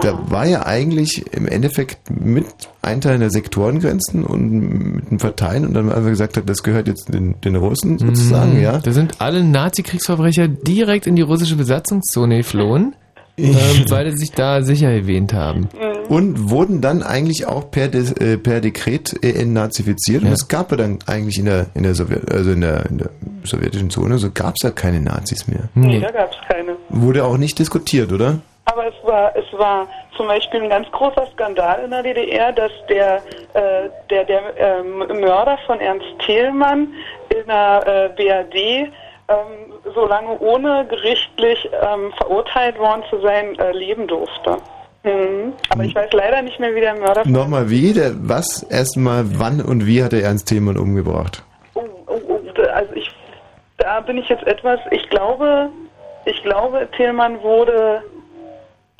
Da 0.00 0.18
war 0.30 0.46
ja 0.46 0.66
eigentlich 0.66 1.24
im 1.32 1.46
Endeffekt 1.46 1.98
mit 2.10 2.46
Einteilen 2.82 3.20
der 3.20 3.30
Sektorengrenzen 3.30 4.24
und 4.24 4.50
mit 4.96 5.10
dem 5.10 5.18
Verteilen 5.20 5.66
und 5.66 5.74
dann 5.74 5.92
einfach 5.92 6.08
gesagt 6.08 6.36
hat, 6.36 6.48
das 6.48 6.62
gehört 6.62 6.88
jetzt 6.88 7.12
den, 7.12 7.40
den 7.42 7.56
Russen 7.56 7.98
sozusagen, 7.98 8.54
Mhm. 8.56 8.62
ja. 8.62 8.78
Da 8.78 8.92
sind 8.92 9.20
alle 9.20 9.44
Nazi-Kriegsverbrecher 9.44 10.48
direkt 10.48 11.06
in 11.06 11.14
die 11.16 11.22
russische 11.22 11.56
Besatzungszone 11.56 12.38
geflohen, 12.38 12.94
ähm, 13.38 13.54
weil 13.88 14.10
sie 14.12 14.18
sich 14.18 14.32
da 14.32 14.62
sicher 14.62 14.90
erwähnt 14.90 15.32
haben. 15.32 15.68
Und 16.08 16.50
wurden 16.50 16.80
dann 16.80 17.02
eigentlich 17.02 17.46
auch 17.46 17.70
per, 17.70 17.88
Des, 17.88 18.12
äh, 18.12 18.36
per 18.36 18.60
Dekret 18.60 19.22
entnazifiziert. 19.24 20.22
Und 20.22 20.28
Ja. 20.28 20.34
es 20.34 20.48
gab 20.48 20.70
ja 20.70 20.76
dann 20.76 20.98
eigentlich 21.06 21.38
in 21.38 21.44
der, 21.46 21.66
in 21.74 21.84
der, 21.84 21.94
Sowjet, 21.94 22.30
also 22.30 22.50
in 22.52 22.60
der, 22.60 22.86
in 22.86 22.98
der 22.98 23.10
sowjetischen 23.44 23.88
Zone, 23.90 24.18
so 24.18 24.30
gab 24.30 24.54
es 24.56 24.62
ja 24.64 24.70
keine 24.70 25.00
Nazis 25.00 25.46
mehr. 25.48 25.68
Nee, 25.74 26.00
da 26.00 26.10
gab 26.10 26.30
es 26.32 26.36
keine. 26.48 26.76
Wurde 26.90 27.24
auch 27.24 27.38
nicht 27.38 27.58
diskutiert, 27.58 28.12
oder? 28.12 28.40
Aber 28.66 28.86
es 28.86 28.94
war, 29.02 29.34
es 29.36 29.44
war 29.58 29.86
zum 30.16 30.28
Beispiel 30.28 30.62
ein 30.62 30.68
ganz 30.70 30.90
großer 30.92 31.26
Skandal 31.32 31.82
in 31.84 31.90
der 31.90 32.02
DDR, 32.02 32.52
dass 32.52 32.70
der, 32.88 33.16
äh, 33.54 33.88
der, 34.08 34.24
der 34.24 34.40
ähm, 34.56 34.98
Mörder 35.20 35.58
von 35.66 35.80
Ernst 35.80 36.06
Thälmann 36.24 36.94
in 37.28 37.46
der 37.46 37.82
äh, 37.86 38.08
BRD 38.16 38.88
ähm, 39.28 39.72
so 39.94 40.06
lange 40.06 40.38
ohne 40.40 40.86
gerichtlich 40.88 41.68
ähm, 41.82 42.12
verurteilt 42.16 42.78
worden 42.78 43.02
zu 43.10 43.20
sein, 43.20 43.58
äh, 43.58 43.72
leben 43.72 44.06
durfte. 44.06 44.56
Mhm. 45.04 45.52
Aber 45.70 45.82
ich 45.82 45.94
weiß 45.94 46.12
leider 46.12 46.40
nicht 46.42 46.60
mehr, 46.60 46.74
wie 46.74 46.80
der 46.80 46.94
Mörder 46.94 47.26
Nochmal 47.26 47.68
wie? 47.68 47.92
Der, 47.92 48.12
was? 48.14 48.62
Erstmal, 48.62 49.24
wann 49.38 49.60
und 49.60 49.84
wie 49.86 50.02
hat 50.02 50.12
er 50.12 50.22
Ernst 50.22 50.48
Thälmann 50.48 50.76
umgebracht? 50.76 51.42
Oh, 51.74 51.82
oh, 52.06 52.20
oh, 52.28 52.38
da- 52.54 52.62
also 52.72 52.94
ich, 52.94 53.10
da 53.78 54.00
bin 54.00 54.18
ich 54.18 54.28
jetzt 54.28 54.46
etwas, 54.46 54.78
ich 54.92 55.08
glaube, 55.10 55.68
ich 56.24 56.40
glaube, 56.44 56.88
Tillmann 56.96 57.42
wurde 57.42 58.02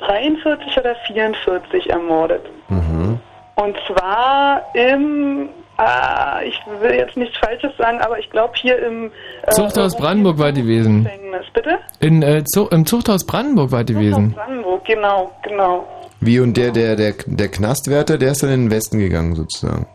43 0.05 0.77
oder 0.77 0.95
44 1.07 1.89
ermordet. 1.89 2.43
Mhm. 2.69 3.19
Und 3.55 3.77
zwar 3.87 4.63
im, 4.73 5.49
ah, 5.77 6.41
ich 6.43 6.59
will 6.81 6.95
jetzt 6.95 7.15
nichts 7.15 7.37
Falsches 7.37 7.71
sagen, 7.77 7.99
aber 8.01 8.17
ich 8.17 8.29
glaube 8.29 8.53
hier 8.55 8.79
im 8.85 9.11
äh, 9.43 9.51
Zuchthaus 9.51 9.95
Brandenburg 9.95 10.39
war 10.39 10.51
die 10.51 10.61
gewesen. 10.61 11.03
Gefängnis. 11.03 11.45
Bitte? 11.53 11.79
In, 11.99 12.23
äh, 12.23 12.43
Zu 12.45 12.67
Im 12.69 12.85
Zuchthaus 12.85 13.25
Brandenburg 13.25 13.71
war 13.71 13.83
die 13.83 13.93
gewesen. 13.93 14.31
Brandenburg, 14.33 14.83
genau, 14.85 15.31
genau. 15.43 15.85
Wie 16.19 16.39
und 16.39 16.55
der, 16.57 16.71
der, 16.71 16.95
der, 16.95 17.13
der 17.25 17.47
Knastwärter, 17.49 18.17
der 18.17 18.31
ist 18.31 18.43
dann 18.43 18.51
in 18.51 18.65
den 18.65 18.71
Westen 18.71 18.97
gegangen 18.97 19.35
sozusagen. 19.35 19.85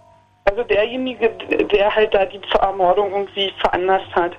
Also 0.45 0.63
derjenige, 0.63 1.31
der 1.73 1.95
halt 1.95 2.15
da 2.15 2.25
die 2.25 2.41
Ermordung 2.61 3.11
irgendwie 3.13 3.53
veranlasst 3.61 4.15
hat. 4.15 4.33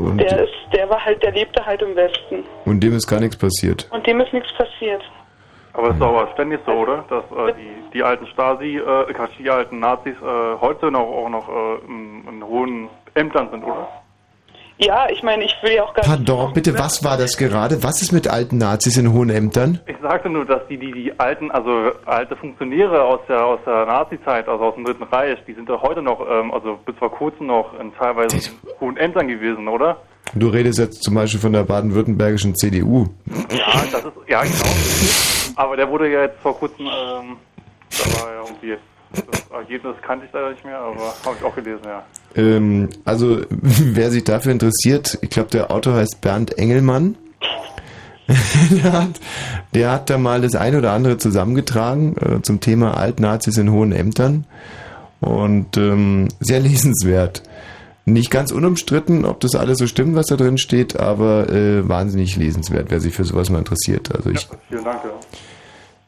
Und, 0.00 0.18
Der 0.18 0.44
ist, 0.44 0.52
der 0.72 0.88
war 0.88 1.04
halt, 1.04 1.22
der 1.22 1.32
lebte 1.32 1.64
halt 1.64 1.82
im 1.82 1.94
Westen. 1.96 2.44
und 2.64 2.80
dem 2.80 2.94
ist 2.94 3.06
gar 3.06 3.20
nichts 3.20 3.36
passiert. 3.36 3.88
Und 3.90 4.06
dem 4.06 4.20
ist 4.20 4.32
nichts 4.32 4.52
passiert. 4.54 5.02
Aber 5.74 5.88
es 5.88 5.94
ist 5.94 6.00
doch 6.00 6.08
aber 6.08 6.32
ständig 6.32 6.60
so, 6.66 6.72
oder? 6.72 7.04
Dass 7.08 7.24
äh, 7.30 7.52
die, 7.54 7.92
die 7.98 8.02
alten 8.02 8.26
Stasi, 8.28 8.78
äh, 8.78 9.14
die 9.38 9.50
alten 9.50 9.78
Nazis 9.78 10.16
äh, 10.20 10.60
heute 10.60 10.90
noch 10.90 11.00
auch 11.00 11.28
noch 11.28 11.48
äh, 11.48 11.86
in, 11.86 12.26
in 12.28 12.44
hohen 12.44 12.88
Ämtern 13.14 13.48
sind, 13.50 13.62
oder? 13.62 13.88
Ja, 14.78 15.08
ich 15.10 15.24
meine, 15.24 15.44
ich 15.44 15.56
will 15.62 15.72
ja 15.72 15.82
auch 15.82 15.92
gar 15.92 16.02
nicht. 16.02 16.26
Pardon, 16.26 16.52
bitte, 16.52 16.78
was 16.78 17.02
war 17.02 17.16
das 17.16 17.36
gerade? 17.36 17.82
Was 17.82 18.00
ist 18.00 18.12
mit 18.12 18.28
alten 18.28 18.58
Nazis 18.58 18.96
in 18.96 19.12
hohen 19.12 19.28
Ämtern? 19.28 19.80
Ich 19.86 19.96
sagte 20.00 20.30
nur, 20.30 20.44
dass 20.44 20.66
die, 20.68 20.78
die, 20.78 20.92
die 20.92 21.18
alten, 21.18 21.50
also 21.50 21.90
alte 22.06 22.36
Funktionäre 22.36 23.02
aus 23.02 23.20
der 23.28 23.44
aus 23.44 23.58
der 23.66 23.86
Nazi-Zeit, 23.86 24.48
also 24.48 24.64
aus 24.64 24.74
dem 24.76 24.84
Dritten 24.84 25.02
Reich, 25.02 25.38
die 25.48 25.54
sind 25.54 25.68
doch 25.68 25.82
heute 25.82 26.00
noch, 26.00 26.20
ähm, 26.30 26.52
also 26.52 26.78
bis 26.86 26.94
vor 26.96 27.10
kurzem 27.10 27.48
noch 27.48 27.78
in 27.80 27.92
teilweise 27.94 28.52
hohen 28.80 28.96
Ämtern 28.96 29.26
gewesen, 29.26 29.66
oder? 29.66 29.96
Du 30.34 30.48
redest 30.48 30.78
jetzt 30.78 31.02
zum 31.02 31.14
Beispiel 31.14 31.40
von 31.40 31.52
der 31.52 31.64
baden-württembergischen 31.64 32.54
CDU. 32.54 33.06
Ja, 33.50 33.82
das 33.90 34.04
ist, 34.04 34.12
ja 34.28 34.42
genau. 34.42 35.54
Aber 35.56 35.76
der 35.76 35.88
wurde 35.90 36.08
ja 36.12 36.22
jetzt 36.22 36.38
vor 36.40 36.56
kurzem, 36.56 36.86
ähm, 36.86 37.36
da 37.90 38.22
war 38.22 38.32
ja 38.32 38.42
irgendwie, 38.46 38.76
das 39.12 39.50
Ergebnis 39.50 39.96
kannte 40.02 40.26
ich 40.26 40.32
leider 40.32 40.50
nicht 40.50 40.64
mehr, 40.64 40.78
aber 40.78 41.14
habe 41.24 41.36
ich 41.38 41.44
auch 41.44 41.54
gelesen, 41.54 41.82
ja. 41.84 42.04
Ähm, 42.36 42.88
also, 43.04 43.40
wer 43.50 44.10
sich 44.10 44.24
dafür 44.24 44.52
interessiert, 44.52 45.18
ich 45.22 45.30
glaube, 45.30 45.50
der 45.50 45.70
Autor 45.70 45.94
heißt 45.94 46.20
Bernd 46.20 46.58
Engelmann. 46.58 47.16
der, 48.70 48.92
hat, 48.92 49.20
der 49.72 49.90
hat 49.90 50.10
da 50.10 50.18
mal 50.18 50.42
das 50.42 50.54
ein 50.54 50.76
oder 50.76 50.92
andere 50.92 51.16
zusammengetragen 51.16 52.16
äh, 52.18 52.42
zum 52.42 52.60
Thema 52.60 52.96
Altnazis 52.98 53.56
in 53.56 53.72
hohen 53.72 53.92
Ämtern. 53.92 54.44
Und 55.20 55.76
ähm, 55.78 56.28
sehr 56.38 56.60
lesenswert. 56.60 57.42
Nicht 58.04 58.30
ganz 58.30 58.52
unumstritten, 58.52 59.24
ob 59.24 59.40
das 59.40 59.54
alles 59.54 59.78
so 59.78 59.86
stimmt, 59.86 60.14
was 60.14 60.26
da 60.26 60.36
drin 60.36 60.58
steht, 60.58 60.98
aber 60.98 61.50
äh, 61.50 61.88
wahnsinnig 61.88 62.36
lesenswert, 62.36 62.90
wer 62.90 63.00
sich 63.00 63.14
für 63.14 63.24
sowas 63.24 63.50
mal 63.50 63.58
interessiert. 63.58 64.14
Also 64.14 64.30
ich, 64.30 64.48
Vielen 64.68 64.84
Dank, 64.84 65.00
ja. 65.04 65.10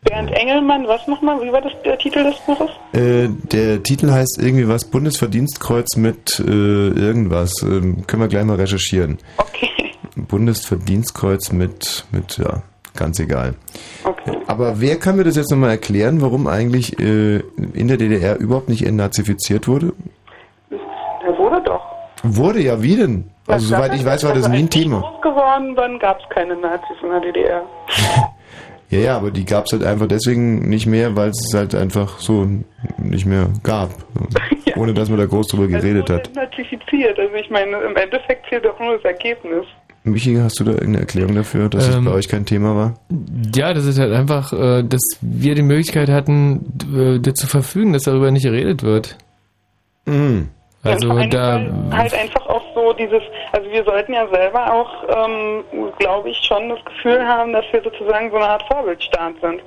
Bernd 0.02 0.30
Engelmann, 0.32 0.86
was 0.88 1.06
nochmal? 1.06 1.40
Wie 1.42 1.52
war 1.52 1.60
das 1.60 1.72
der 1.84 1.98
Titel 1.98 2.24
des 2.24 2.38
Buches? 2.40 2.70
Äh, 2.92 3.28
der 3.52 3.82
Titel 3.82 4.10
heißt 4.10 4.38
irgendwie 4.40 4.66
was 4.68 4.84
Bundesverdienstkreuz 4.86 5.96
mit 5.96 6.40
äh, 6.40 6.42
irgendwas. 6.88 7.62
Ähm, 7.62 8.06
können 8.06 8.22
wir 8.22 8.28
gleich 8.28 8.44
mal 8.44 8.56
recherchieren. 8.56 9.18
Okay. 9.36 9.68
Bundesverdienstkreuz 10.16 11.52
mit, 11.52 12.06
mit, 12.12 12.38
ja, 12.38 12.62
ganz 12.96 13.20
egal. 13.20 13.54
Aber 14.46 14.80
wer 14.80 14.96
kann 14.96 15.16
mir 15.16 15.24
das 15.24 15.36
jetzt 15.36 15.50
nochmal 15.50 15.70
erklären, 15.70 16.22
warum 16.22 16.46
eigentlich 16.46 16.98
äh, 16.98 17.42
in 17.74 17.88
der 17.88 17.96
DDR 17.98 18.38
überhaupt 18.38 18.68
nicht 18.68 18.84
entnazifiziert 18.86 19.68
wurde? 19.68 19.92
Der 20.70 21.36
wurde 21.38 21.62
doch. 21.62 21.82
Wurde 22.22 22.60
ja, 22.60 22.82
wie 22.82 22.96
denn? 22.96 23.30
Also 23.46 23.72
Ja, 23.72 23.78
soweit 23.78 23.94
ich 23.94 24.04
weiß, 24.04 24.24
war 24.24 24.34
das 24.34 24.48
nie 24.48 24.58
ein 24.58 24.64
als 24.66 24.74
ich 24.76 24.82
Thema. 24.82 25.00
groß 25.00 25.20
geworden 25.22 25.74
bin, 25.74 25.98
gab 25.98 26.18
es 26.20 26.28
keine 26.30 26.56
Nazis 26.56 26.96
in 27.02 27.10
der 27.10 27.20
DDR. 27.20 27.62
Ja, 28.90 28.98
ja, 28.98 29.16
aber 29.16 29.30
die 29.30 29.44
gab 29.44 29.66
es 29.66 29.72
halt 29.72 29.84
einfach 29.84 30.08
deswegen 30.08 30.68
nicht 30.68 30.86
mehr, 30.86 31.14
weil 31.14 31.30
es 31.30 31.54
halt 31.54 31.74
einfach 31.74 32.18
so 32.18 32.48
nicht 32.98 33.24
mehr 33.24 33.48
gab. 33.62 33.90
Ohne 34.76 34.94
dass 34.94 35.08
man 35.08 35.18
da 35.18 35.26
groß 35.26 35.48
drüber 35.48 35.68
geredet 35.68 36.10
hat. 36.10 36.30
Nazifiziert. 36.34 37.18
Also 37.18 37.34
ich 37.34 37.50
meine, 37.50 37.76
im 37.82 37.96
Endeffekt 37.96 38.46
zählt 38.48 38.64
doch 38.64 38.78
nur 38.80 38.96
das 38.96 39.04
Ergebnis. 39.04 39.64
Michi, 40.02 40.34
hast 40.36 40.58
du 40.58 40.64
da 40.64 40.72
irgendeine 40.72 41.00
Erklärung 41.00 41.34
dafür, 41.34 41.68
dass 41.68 41.86
es 41.86 41.96
Ähm, 41.96 42.06
bei 42.06 42.12
euch 42.12 42.28
kein 42.28 42.46
Thema 42.46 42.74
war? 42.74 42.94
Ja, 43.54 43.74
das 43.74 43.84
ist 43.84 43.98
halt 43.98 44.12
einfach, 44.12 44.52
äh, 44.52 44.82
dass 44.82 45.02
wir 45.20 45.54
die 45.54 45.62
Möglichkeit 45.62 46.08
hatten, 46.08 47.20
äh, 47.24 47.32
zu 47.34 47.46
verfügen, 47.46 47.92
dass 47.92 48.04
darüber 48.04 48.30
nicht 48.30 48.44
geredet 48.44 48.82
wird. 48.82 49.18
Mhm. 50.06 50.48
Also 50.82 51.08
Ja, 51.18 51.26
da, 51.26 51.60
weil 51.88 51.98
halt 51.98 52.14
einfach 52.14 52.46
auch 52.46 52.62
so 52.74 52.92
dieses, 52.94 53.22
also 53.52 53.70
wir 53.70 53.84
sollten 53.84 54.14
ja 54.14 54.26
selber 54.32 54.72
auch, 54.72 55.26
ähm, 55.26 55.64
glaube 55.98 56.30
ich, 56.30 56.38
schon 56.38 56.70
das 56.70 56.82
Gefühl 56.86 57.26
haben, 57.26 57.52
dass 57.52 57.64
wir 57.70 57.82
sozusagen 57.82 58.30
so 58.30 58.36
eine 58.36 58.46
Art 58.46 58.62
Vorbildstaat 58.62 59.34
sind. 59.42 59.60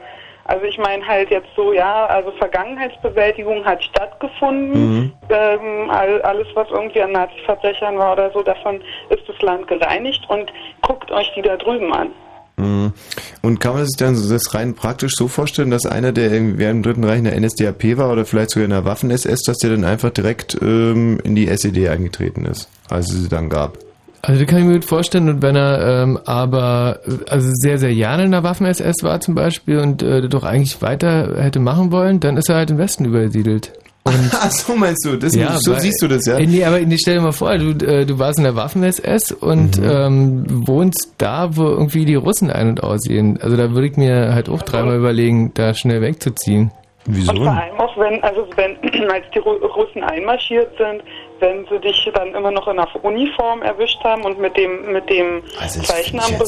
Also 0.46 0.66
ich 0.66 0.78
meine 0.78 1.06
halt 1.08 1.30
jetzt 1.30 1.48
so, 1.56 1.72
ja, 1.72 2.06
also 2.08 2.32
Vergangenheitsbewältigung 2.32 3.64
hat 3.64 3.82
stattgefunden. 3.84 5.14
Ähm, 5.30 5.90
all, 5.90 6.22
alles, 6.24 6.48
was 6.54 6.70
irgendwie 6.70 7.02
an 7.02 7.14
Nazi-Verbrechern 7.14 7.98
war 7.98 8.14
oder 8.14 8.30
so, 8.32 8.44
davon 8.44 8.82
ist 9.10 9.24
das 9.28 9.42
Land 9.42 9.68
gereinigt 9.68 10.28
und 10.30 10.52
guckt 10.82 11.12
euch 11.12 11.32
die 11.36 11.44
da 11.44 11.56
drüben 11.56 11.94
an. 11.94 12.12
Mhm. 12.58 12.94
Und 13.42 13.60
kann 13.60 13.76
man 13.76 13.86
sich 13.86 13.98
dann 13.98 14.16
das 14.30 14.54
rein 14.54 14.74
praktisch 14.76 15.14
so 15.16 15.28
vorstellen, 15.28 15.72
dass 15.72 15.86
einer, 15.86 16.12
der 16.12 16.32
während 16.32 16.62
dem 16.62 16.84
Dritten 16.84 17.04
Reich 17.04 17.20
in 17.20 17.26
der 17.26 17.40
NSDAP 17.40 17.98
war 17.98 18.12
oder 18.12 18.26
vielleicht 18.26 18.52
sogar 18.52 18.66
in 18.66 18.72
der 18.72 18.86
Waffen-SS, 18.86 19.42
dass 19.44 19.58
der 19.58 19.72
dann 19.72 19.84
einfach 19.84 20.12
direkt 20.12 20.58
ähm, 20.62 21.20
in 21.24 21.36
die 21.36 21.48
SED 21.48 21.90
eingetreten 21.90 22.46
ist, 22.46 22.70
als 22.90 23.12
es 23.12 23.24
sie 23.24 23.30
dann 23.30 23.50
gab? 23.50 23.78
also 24.24 24.40
das 24.40 24.50
kann 24.50 24.60
ich 24.60 24.66
mir 24.66 24.74
gut 24.74 24.86
vorstellen. 24.86 25.30
Und 25.30 25.42
wenn 25.42 25.56
er 25.56 26.04
ähm, 26.04 26.18
aber 26.26 27.02
also 27.30 27.50
sehr, 27.52 27.78
sehr 27.78 27.94
gerne 27.94 28.24
in 28.24 28.32
der 28.32 28.44
Waffen-SS 28.44 29.04
war 29.04 29.20
zum 29.20 29.36
Beispiel 29.36 29.80
und 29.80 30.02
äh, 30.02 30.28
doch 30.30 30.44
eigentlich 30.44 30.82
weiter 30.82 31.36
hätte 31.38 31.60
machen 31.60 31.92
wollen, 31.92 32.20
dann 32.22 32.38
ist 32.38 32.50
er 32.50 32.56
halt 32.56 32.72
im 32.72 32.78
Westen 32.78 33.06
übersiedelt. 33.06 33.74
Ach 34.32 34.52
so 34.52 34.76
meinst 34.76 35.06
du, 35.06 35.16
das, 35.18 35.34
so 35.34 35.72
weil- 35.72 35.80
siehst 35.80 36.02
du 36.02 36.08
das, 36.08 36.26
ja? 36.26 36.38
Äh, 36.38 36.46
Nee, 36.46 36.64
aber 36.66 36.80
nee, 36.82 36.98
stell 36.98 37.16
dir 37.16 37.22
mal 37.22 37.32
vor, 37.32 37.58
du, 37.58 37.70
äh, 37.86 38.06
du 38.06 38.20
warst 38.20 38.38
in 38.38 38.44
der 38.44 38.56
Waffen-SS 38.56 39.32
und 39.32 39.78
Mhm. 39.80 39.84
ähm, 39.90 40.68
wohnst 40.68 41.14
da, 41.18 41.56
wo 41.56 41.64
irgendwie 41.64 42.04
die 42.06 42.16
Russen 42.16 42.50
ein- 42.52 42.70
und 42.70 42.84
aussehen. 42.84 43.40
Also 43.42 43.56
da 43.56 43.72
würde 43.72 43.88
ich 43.88 43.96
mir 43.98 44.34
halt 44.34 44.50
auch 44.50 44.62
dreimal 44.62 44.98
überlegen, 44.98 45.52
da 45.54 45.74
schnell 45.74 46.02
wegzuziehen. 46.02 46.72
Wieso? 47.06 47.32
Und 47.32 47.38
vor 47.44 47.52
allem 47.52 47.80
auch 47.80 47.98
wenn, 47.98 48.24
also 48.24 48.48
wenn, 48.56 48.78
als 49.12 49.26
die 49.36 49.40
Ru- 49.40 49.60
Russen 49.66 50.04
einmarschiert 50.04 50.72
sind, 50.78 51.04
wenn 51.40 51.66
sie 51.70 51.80
dich 51.80 52.10
dann 52.14 52.34
immer 52.34 52.52
noch 52.52 52.68
in 52.70 52.78
der 52.78 52.88
Uniform 53.04 53.62
erwischt 53.62 54.02
haben 54.04 54.24
und 54.24 54.40
mit 54.40 54.56
dem, 54.56 54.92
mit 54.94 55.10
dem 55.10 55.42
Jetzt, 55.62 55.78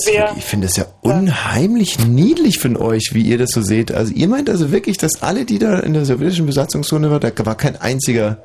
Revier. 0.08 0.30
ich 0.38 0.46
finde 0.46 0.68
das 0.68 0.78
ja 0.78 0.86
unheimlich 1.02 2.00
niedlich 2.08 2.60
von 2.60 2.78
euch, 2.78 3.10
wie 3.14 3.22
ihr 3.24 3.38
das 3.38 3.50
so 3.52 3.62
seht. 3.62 3.92
Also 3.92 4.14
ihr 4.14 4.28
meint 4.30 4.50
also 4.50 4.72
wirklich, 4.72 4.98
dass 4.98 5.22
alle, 5.22 5.44
die 5.46 5.60
da 5.60 5.80
in 5.80 5.94
der 5.94 6.06
sowjetischen 6.06 6.46
Besatzungszone 6.46 7.12
waren, 7.12 7.20
da 7.20 7.46
war 7.46 7.56
kein 7.58 7.76
einziger. 7.82 8.38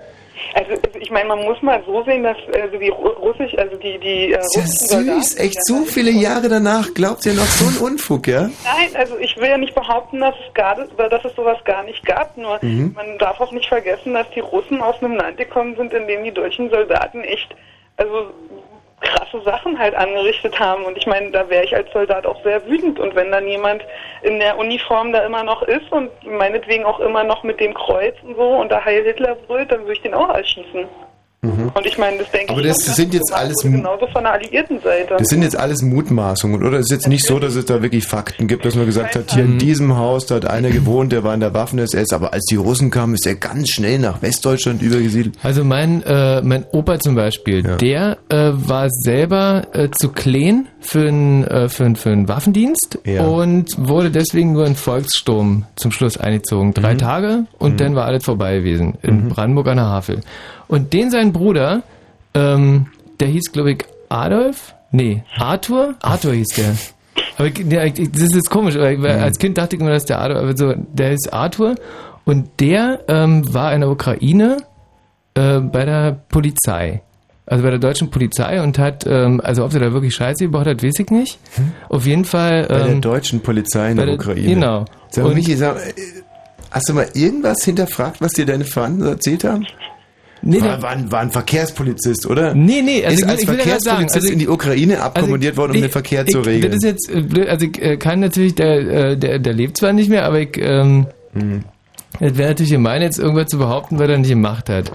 Ich 1.11 1.15
meine, 1.15 1.27
man 1.27 1.43
muss 1.43 1.61
mal 1.61 1.83
so 1.85 2.05
sehen, 2.05 2.23
dass 2.23 2.37
also 2.55 2.79
die 2.79 2.93
Ru- 2.93 3.17
Russisch, 3.19 3.59
also 3.59 3.75
die, 3.79 3.99
die 3.99 4.33
äh, 4.33 4.39
Ist 4.39 4.93
ja 4.93 5.01
süß, 5.01 5.39
echt 5.41 5.67
so 5.67 5.79
viele 5.85 6.13
Jahre 6.13 6.49
danach 6.49 6.95
glaubt 6.95 7.27
ihr 7.27 7.33
noch 7.35 7.47
so 7.47 7.67
einen 7.67 7.79
Unfug, 7.95 8.29
ja? 8.29 8.43
Nein, 8.43 8.95
also 8.95 9.19
ich 9.19 9.37
will 9.37 9.49
ja 9.49 9.59
nicht 9.59 9.75
behaupten, 9.75 10.21
dass 10.21 10.37
es 10.47 10.55
gar 10.55 10.77
dass 10.77 11.25
es 11.25 11.35
sowas 11.35 11.59
gar 11.65 11.83
nicht 11.83 12.07
gab. 12.07 12.37
Nur 12.37 12.61
Mhm. 12.63 12.93
man 12.95 13.19
darf 13.19 13.41
auch 13.41 13.51
nicht 13.51 13.67
vergessen, 13.69 14.15
dass 14.15 14.31
die 14.37 14.39
Russen 14.39 14.81
aus 14.81 15.03
einem 15.03 15.17
Land 15.17 15.37
gekommen 15.37 15.75
sind, 15.75 15.93
in 15.93 16.07
dem 16.07 16.23
die 16.23 16.31
deutschen 16.31 16.71
Soldaten 16.71 17.23
echt 17.25 17.57
also 17.97 18.31
krasse 19.01 19.41
Sachen 19.43 19.79
halt 19.79 19.95
angerichtet 19.95 20.59
haben. 20.59 20.85
Und 20.85 20.97
ich 20.97 21.07
meine, 21.07 21.31
da 21.31 21.49
wäre 21.49 21.65
ich 21.65 21.75
als 21.75 21.91
Soldat 21.93 22.27
auch 22.27 22.43
sehr 22.43 22.65
wütend. 22.67 22.99
Und 22.99 23.15
wenn 23.15 23.31
dann 23.31 23.47
jemand 23.47 23.85
in 24.23 24.39
der 24.39 24.59
Uniform 24.59 25.13
da 25.13 25.25
immer 25.25 25.43
noch 25.43 25.63
ist 25.63 25.91
und 25.91 26.11
meinetwegen 26.25 26.85
auch 26.85 27.01
immer 27.01 27.25
noch 27.25 27.43
mit 27.43 27.61
dem 27.61 27.75
Kreuz 27.75 28.15
und 28.23 28.37
so 28.37 28.49
und 28.49 28.71
da 28.71 28.85
Heil 28.85 29.05
Hitler 29.05 29.35
brüllt, 29.35 29.73
dann 29.73 29.81
würde 29.81 29.95
ich 29.95 30.03
den 30.03 30.15
auch 30.15 30.29
erschießen. 30.31 30.87
Und 31.43 31.87
ich 31.87 31.97
meine, 31.97 32.19
das 32.19 32.31
denke 32.31 32.53
Aber 32.53 32.61
ich. 32.61 32.69
das 32.69 32.85
schon, 32.85 32.95
sind 32.95 33.15
jetzt 33.15 33.33
alles 33.33 33.57
genauso 33.63 34.07
von 34.09 34.25
der 34.25 34.35
alliierten 34.35 34.79
Seite. 34.81 35.17
Das 35.17 35.29
sind 35.29 35.43
jetzt 35.43 35.57
alles 35.57 35.81
Mutmaßungen, 35.81 36.63
oder? 36.63 36.79
Es 36.79 36.87
ist 36.87 36.93
jetzt 36.93 37.09
nicht 37.09 37.25
so, 37.25 37.39
dass 37.39 37.55
es 37.55 37.65
da 37.65 37.81
wirklich 37.81 38.07
Fakten 38.07 38.47
gibt, 38.47 38.67
dass 38.67 38.75
man 38.75 38.85
gesagt 38.85 39.15
hat, 39.17 39.33
hier 39.33 39.45
in 39.45 39.59
diesem 39.59 39.97
Haus, 39.97 40.27
da 40.27 40.35
hat 40.35 40.45
einer 40.45 40.69
gewohnt, 40.69 41.13
der 41.13 41.25
war 41.25 41.33
in 41.33 41.41
der 41.41 41.55
Waffen-SS, 41.55 42.13
aber 42.13 42.35
als 42.35 42.45
die 42.45 42.57
Russen 42.57 42.91
kamen, 42.91 43.15
ist 43.15 43.27
er 43.27 43.37
ganz 43.37 43.71
schnell 43.71 43.99
nach 43.99 44.21
Westdeutschland 44.21 44.83
übergesiedelt. 44.83 45.37
Also 45.43 45.65
mein, 45.65 46.03
äh, 46.03 46.43
mein 46.43 46.67
Opa 46.73 47.01
zum 47.01 47.15
Beispiel, 47.15 47.63
der 47.63 48.19
äh, 48.29 48.51
war 48.53 48.89
selber 48.91 49.69
äh, 49.73 49.89
zu 49.91 50.11
klein 50.11 50.69
für 50.81 51.07
einen 51.09 51.45
äh, 51.45 51.69
für, 51.69 51.95
für 51.95 52.11
einen 52.11 52.29
Waffendienst 52.29 52.99
Ja. 53.05 53.25
und 53.25 53.67
wurde 53.79 54.11
deswegen 54.11 54.53
nur 54.53 54.67
in 54.67 54.75
Volkssturm 54.75 55.67
zum 55.77 55.93
Schluss 55.93 56.17
eingezogen. 56.17 56.73
Drei 56.75 56.95
Tage 56.95 57.47
und 57.59 57.81
dann 57.81 57.95
war 57.95 58.07
alles 58.07 58.25
vorbei 58.25 58.57
gewesen 58.59 58.97
in 59.03 59.29
Brandenburg 59.29 59.69
an 59.69 59.77
der 59.77 59.87
Havel. 59.87 60.21
Und 60.69 60.93
den 60.93 61.11
sein 61.11 61.33
Bruder, 61.33 61.83
ähm, 62.35 62.87
der 63.21 63.29
hieß 63.29 63.53
glaube 63.53 63.73
ich 63.73 63.85
Adolf? 64.09 64.75
Nee, 64.91 65.23
Arthur? 65.37 65.95
Arthur 66.03 66.33
hieß 66.35 66.49
der. 66.57 66.75
Aber 67.37 67.47
ich, 67.49 68.11
das 68.11 68.23
ist 68.23 68.35
jetzt 68.35 68.51
komisch, 68.51 68.75
weil 68.77 69.05
als 69.07 69.39
Kind 69.39 69.57
dachte 69.59 69.77
ich 69.77 69.83
immer, 69.83 69.91
dass 69.93 70.05
der 70.05 70.21
Adolf, 70.21 70.39
aber 70.43 70.57
so, 70.57 70.75
der 70.93 71.13
ist 71.13 71.33
Arthur 71.33 71.75
und 72.25 72.49
der 72.61 73.01
ähm, 73.09 73.53
war 73.55 73.73
in 73.73 73.81
der 73.83 73.91
Ukraine 73.91 74.59
äh, 75.35 75.61
bei 75.61 75.85
der 75.85 76.13
Polizei. 76.29 77.03
Also 77.47 77.65
bei 77.65 77.71
der 77.71 77.79
deutschen 77.81 78.11
Polizei 78.11 78.63
und 78.63 78.79
hat, 78.79 79.05
ähm, 79.09 79.41
also 79.43 79.65
ob 79.65 79.75
er 79.75 79.81
da 79.81 79.93
wirklich 79.93 80.15
Scheiße 80.15 80.45
gebaut 80.45 80.67
hat, 80.67 80.83
weiß 80.85 80.99
ich 81.01 81.11
nicht. 81.11 81.39
Auf 81.89 82.07
jeden 82.07 82.25
Fall. 82.25 82.67
Bei 82.69 82.79
der 82.79 82.87
Ähm, 82.89 83.01
deutschen 83.01 83.41
Polizei 83.41 83.91
in 83.91 83.97
der 83.97 84.07
der- 84.07 84.15
Ukraine. 84.15 84.55
genau. 84.55 84.85
Sag 85.11 85.25
mal, 85.25 85.35
Michi, 85.35 85.57
sag, 85.57 85.77
äh, 85.77 85.93
hast 86.71 86.89
du 86.89 86.95
mal 86.95 87.09
irgendwas 87.15 87.65
hinterfragt, 87.65 88.21
was 88.21 88.33
dir 88.33 88.47
deine 88.47 88.65
Verwandten 88.65 89.05
erzählt 89.07 89.43
haben? 89.45 89.67
Nee, 90.43 90.61
war, 90.63 90.81
war, 90.81 90.91
ein, 90.91 91.11
war 91.13 91.21
ein 91.21 91.31
Verkehrspolizist, 91.31 92.27
oder? 92.27 92.55
Nee, 92.55 92.81
nee, 92.83 93.05
also 93.05 93.25
ist 93.25 93.29
als 93.29 93.43
ich 93.43 93.49
will 93.49 93.59
ja 93.59 93.65
grad 93.65 93.83
sagen, 93.83 94.09
Verkehrspolizist 94.09 94.17
also 94.17 94.33
in 94.33 94.39
die 94.39 94.49
Ukraine 94.49 95.03
abkommandiert 95.03 95.57
worden, 95.59 95.73
um 95.73 95.77
ich- 95.77 95.83
den 95.83 95.91
Verkehr 95.91 96.23
ich, 96.27 96.33
zu 96.33 96.41
regeln. 96.41 96.73
Das 96.73 96.77
ist 96.77 96.85
jetzt, 96.85 97.11
äh, 97.15 97.21
blöd, 97.21 97.49
also 97.49 97.67
ich 97.67 97.83
äh, 97.83 97.97
kann 97.99 98.21
natürlich, 98.21 98.55
der, 98.55 99.17
der, 99.17 99.39
der 99.39 99.53
lebt 99.53 99.77
zwar 99.77 99.93
nicht 99.93 100.09
mehr, 100.09 100.25
aber 100.25 100.41
ich, 100.41 100.57
ähm, 100.57 101.07
Mhm. 101.35 101.65
es 102.21 102.39
wäre 102.39 102.51
natürlich 102.51 102.73
gemein, 102.73 103.03
jetzt 103.03 103.19
irgendwas 103.19 103.49
zu 103.49 103.59
behaupten, 103.59 103.99
weil 103.99 104.09
er 104.09 104.17
nicht 104.19 104.31
gemacht 104.31 104.69
hat. 104.71 104.91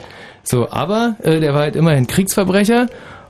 So, 0.45 0.69
aber 0.69 1.15
äh, 1.23 1.39
der 1.39 1.53
war 1.53 1.61
halt 1.61 1.75
immerhin 1.75 2.07
Kriegsverbrecher 2.07 2.87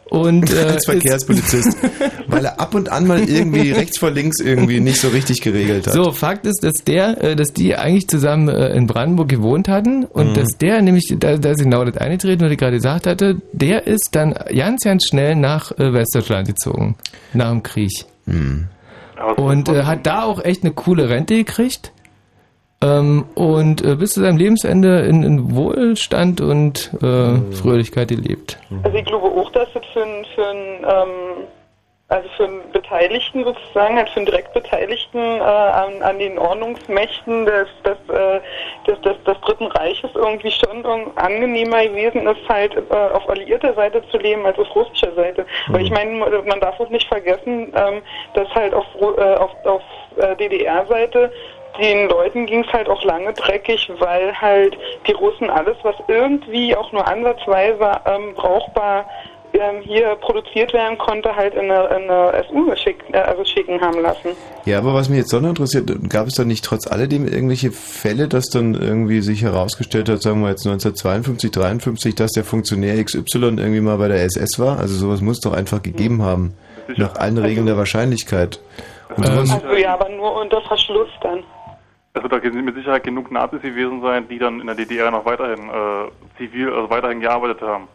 und 0.09 0.53
äh, 0.53 0.59
Als 0.59 0.85
Verkehrspolizist. 0.85 1.77
weil 2.27 2.45
er 2.45 2.59
ab 2.59 2.75
und 2.75 2.89
an 2.91 3.07
mal 3.07 3.27
irgendwie 3.27 3.71
rechts 3.71 3.97
vor 3.97 4.11
links 4.11 4.39
irgendwie 4.39 4.79
nicht 4.79 4.99
so 5.01 5.07
richtig 5.07 5.41
geregelt 5.41 5.87
hat. 5.87 5.93
So, 5.93 6.11
Fakt 6.11 6.45
ist, 6.45 6.63
dass 6.63 6.83
der, 6.85 7.23
äh, 7.23 7.35
dass 7.35 7.53
die 7.53 7.75
eigentlich 7.75 8.07
zusammen 8.07 8.49
äh, 8.49 8.69
in 8.75 8.85
Brandenburg 8.87 9.29
gewohnt 9.29 9.67
hatten 9.67 10.03
und 10.05 10.31
Mhm. 10.31 10.33
dass 10.35 10.49
der 10.61 10.81
nämlich, 10.81 11.15
da, 11.19 11.37
da 11.37 11.51
ist 11.51 11.63
genau 11.63 11.83
das 11.85 11.97
eingetreten, 11.97 12.43
was 12.45 12.51
ich 12.51 12.57
gerade 12.57 12.75
gesagt 12.75 13.07
hatte, 13.07 13.37
der 13.53 13.87
ist 13.87 14.09
dann 14.11 14.33
ganz, 14.33 14.81
ganz 14.83 15.05
schnell 15.07 15.35
nach 15.35 15.71
äh, 15.79 15.93
Westdeutschland 15.93 16.47
gezogen, 16.47 16.95
nach 17.33 17.49
dem 17.49 17.63
Krieg. 17.63 17.91
Mhm. 18.25 18.67
Und 19.37 19.69
äh, 19.69 19.83
hat 19.83 20.05
da 20.05 20.23
auch 20.23 20.43
echt 20.43 20.63
eine 20.63 20.73
coole 20.73 21.09
Rente 21.09 21.35
gekriegt. 21.35 21.91
Ähm, 22.81 23.25
und 23.35 23.83
äh, 23.85 23.95
bis 23.95 24.13
zu 24.13 24.21
seinem 24.21 24.37
Lebensende 24.37 24.99
in, 25.01 25.23
in 25.23 25.55
Wohlstand 25.55 26.41
und 26.41 26.91
äh, 27.01 27.53
Fröhlichkeit 27.55 28.09
gelebt. 28.09 28.59
Also 28.83 28.97
ich 28.97 29.05
glaube 29.05 29.27
auch, 29.27 29.49
dass 29.51 29.69
das 29.73 29.83
für 29.93 30.03
einen, 30.03 30.25
für 30.35 30.41
ähm, 30.43 31.47
also 32.07 32.29
für 32.37 32.43
einen 32.43 32.61
Beteiligten 32.71 33.43
sozusagen, 33.43 33.95
halt 33.95 34.09
für 34.09 34.17
einen 34.17 34.27
direkt 34.27 34.53
Beteiligten 34.53 35.17
äh, 35.17 35.41
an, 35.41 36.03
an 36.03 36.19
den 36.19 36.37
Ordnungsmächten 36.37 37.45
des, 37.45 37.67
des, 37.83 38.15
äh, 38.15 38.41
des, 38.85 39.01
des, 39.01 39.23
des 39.23 39.41
Dritten 39.41 39.65
Reiches 39.65 40.11
irgendwie 40.13 40.51
schon 40.51 40.85
angenehmer 41.15 41.83
gewesen 41.87 42.27
ist, 42.27 42.47
halt 42.47 42.75
äh, 42.75 42.93
auf 42.93 43.27
alliierter 43.27 43.73
Seite 43.73 44.03
zu 44.11 44.17
leben 44.17 44.45
als 44.45 44.59
auf 44.59 44.75
russischer 44.75 45.15
Seite. 45.15 45.47
Weil 45.69 45.81
ich 45.81 45.89
meine, 45.89 46.11
man 46.45 46.59
darf 46.59 46.79
auch 46.79 46.89
nicht 46.89 47.07
vergessen, 47.07 47.73
ähm, 47.75 48.01
dass 48.35 48.49
halt 48.53 48.75
auf, 48.75 48.85
Ru- 48.99 49.17
äh, 49.17 49.35
auf, 49.37 49.51
auf 49.65 49.81
DDR-Seite 50.39 51.29
den 51.79 52.09
Leuten 52.09 52.45
ging 52.45 52.63
es 52.63 52.73
halt 52.73 52.89
auch 52.89 53.03
lange 53.03 53.33
dreckig, 53.33 53.89
weil 53.99 54.33
halt 54.39 54.77
die 55.07 55.13
Russen 55.13 55.49
alles, 55.49 55.77
was 55.83 55.95
irgendwie 56.07 56.75
auch 56.75 56.91
nur 56.91 57.07
ansatzweise 57.07 58.01
ähm, 58.05 58.33
brauchbar 58.35 59.05
ähm, 59.53 59.81
hier 59.81 60.15
produziert 60.15 60.73
werden 60.73 60.97
konnte, 60.97 61.35
halt 61.35 61.53
in 61.53 61.71
eine, 61.71 61.85
in 61.87 62.09
eine 62.09 62.43
SU 62.49 62.65
geschick, 62.65 62.97
äh, 63.11 63.17
also 63.17 63.43
schicken 63.45 63.79
haben 63.81 64.01
lassen. 64.01 64.29
Ja, 64.65 64.79
aber 64.79 64.93
was 64.93 65.09
mich 65.09 65.19
jetzt 65.19 65.31
noch 65.31 65.47
interessiert, 65.47 65.89
gab 66.09 66.27
es 66.27 66.35
da 66.35 66.43
nicht 66.43 66.63
trotz 66.65 66.87
alledem 66.87 67.27
irgendwelche 67.27 67.71
Fälle, 67.71 68.27
dass 68.27 68.45
dann 68.49 68.73
irgendwie 68.73 69.21
sich 69.21 69.43
herausgestellt 69.43 70.09
hat, 70.09 70.21
sagen 70.21 70.41
wir 70.41 70.49
jetzt 70.49 70.65
1952, 70.65 71.51
53, 71.51 72.15
dass 72.15 72.31
der 72.31 72.43
Funktionär 72.43 73.01
XY 73.03 73.55
irgendwie 73.57 73.81
mal 73.81 73.97
bei 73.97 74.07
der 74.07 74.23
SS 74.23 74.59
war? 74.59 74.79
Also 74.79 74.95
sowas 74.95 75.21
muss 75.21 75.37
es 75.37 75.41
doch 75.41 75.53
einfach 75.53 75.81
gegeben 75.81 76.21
haben. 76.21 76.55
Nach 76.97 77.15
allen 77.15 77.37
Regeln 77.37 77.65
der 77.65 77.77
Wahrscheinlichkeit. 77.77 78.59
Und 79.15 79.27
Also 79.27 79.75
ja, 79.75 79.93
aber 79.93 80.09
nur 80.09 80.39
unter 80.39 80.61
Verschluss 80.61 81.09
dann. 81.21 81.43
Also 82.15 82.29
da 82.29 82.39
sind 82.39 82.63
mit 82.63 82.75
Sicherheit 82.75 83.03
genug 83.03 83.29
Nazis 83.29 83.61
gewesen 83.61 84.01
sein, 84.01 84.25
die 84.29 84.39
dann 84.39 84.61
in 84.61 84.67
der 84.67 84.75
DDR 84.75 85.11
noch 85.11 85.25
weiterhin 85.25 85.67
äh, 85.67 86.37
zivil, 86.37 86.71
also 86.73 86.89
weiterhin 86.89 87.19
gearbeitet 87.19 87.61
haben. 87.61 87.89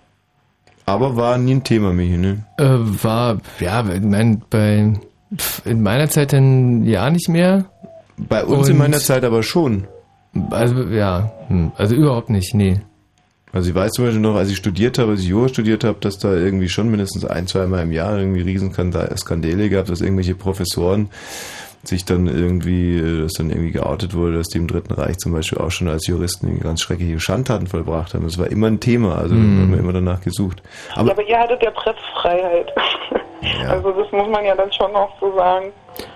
aber 0.85 1.17
war 1.17 1.39
nie 1.39 1.55
ein 1.55 1.65
Thema, 1.65 1.95
Michi, 1.95 2.19
ne? 2.19 2.45
Äh, 2.59 2.65
war, 3.03 3.39
ja, 3.61 3.83
ich 3.91 4.03
mein, 4.03 4.43
bei, 4.51 4.93
pf, 5.35 5.65
in 5.65 5.83
meiner 5.83 6.11
Zeit 6.11 6.35
dann 6.35 6.85
ja 6.85 7.09
nicht 7.09 7.31
mehr. 7.31 7.65
Bei 8.19 8.45
uns 8.45 8.69
in 8.69 8.77
meiner 8.77 8.99
Zeit 8.99 9.25
aber 9.25 9.43
schon. 9.43 9.87
Also, 10.51 10.83
ja, 10.83 11.33
hm, 11.49 11.73
also 11.77 11.95
überhaupt 11.95 12.29
nicht, 12.29 12.55
nee. 12.55 12.83
Also 13.53 13.71
ich 13.71 13.75
weiß 13.75 13.93
zum 13.93 14.05
Beispiel 14.05 14.21
noch, 14.21 14.37
als 14.37 14.51
ich 14.51 14.57
studiert 14.59 14.99
habe, 14.99 15.13
als 15.13 15.23
ich 15.23 15.29
Jura 15.29 15.49
studiert 15.49 15.83
habe, 15.83 15.99
dass 16.01 16.19
da 16.19 16.33
irgendwie 16.35 16.69
schon 16.69 16.91
mindestens 16.91 17.25
ein, 17.25 17.47
zwei 17.47 17.67
Mal 17.67 17.83
im 17.83 17.91
Jahr 17.91 18.19
irgendwie 18.19 18.43
Riesenskandale 18.43 19.71
gab, 19.71 19.87
dass 19.87 20.03
irgendwelche 20.03 20.37
Professoren 20.37 21.09
sich 21.83 22.05
dann 22.05 22.27
irgendwie, 22.27 22.99
äh, 22.99 23.23
dass 23.23 23.33
dann 23.33 23.51
irgendwie 23.51 23.73
geoutet 23.73 24.15
wurde, 24.15 24.37
dass 24.37 24.49
die 24.49 24.59
im 24.59 24.67
Dritten 24.67 24.93
Reich 24.93 25.17
zum 25.19 25.33
Beispiel 25.33 25.59
auch 25.59 25.71
schon 25.71 25.89
als 25.89 26.07
Juristen 26.07 26.61
ganz 26.61 26.83
schreckliche 26.83 27.19
Schandtaten 27.21 27.67
vollbracht 27.67 28.15
haben. 28.15 28.25
Das 28.25 28.39
war 28.39 28.49
immer 28.49 28.67
ein 28.67 28.81
Thema, 28.81 29.17
also 29.17 29.35
Mhm. 29.35 29.57
wir 29.57 29.63
haben 29.63 29.79
immer 29.85 29.93
danach 29.93 30.21
gesucht. 30.21 30.63
Aber 30.95 31.09
ja, 31.09 31.13
aber 31.13 31.23
ihr 31.29 31.39
hattet 31.39 31.63
ja 31.63 31.71
Pressfreiheit. 33.41 33.71
Also 33.71 33.91
das 33.93 34.13
muss 34.13 34.29
man 34.29 34.45
ja 34.45 34.55
dann 34.55 34.73
schon 34.73 34.95
auch 34.95 35.11
so 35.21 35.35
sagen. 35.37 35.67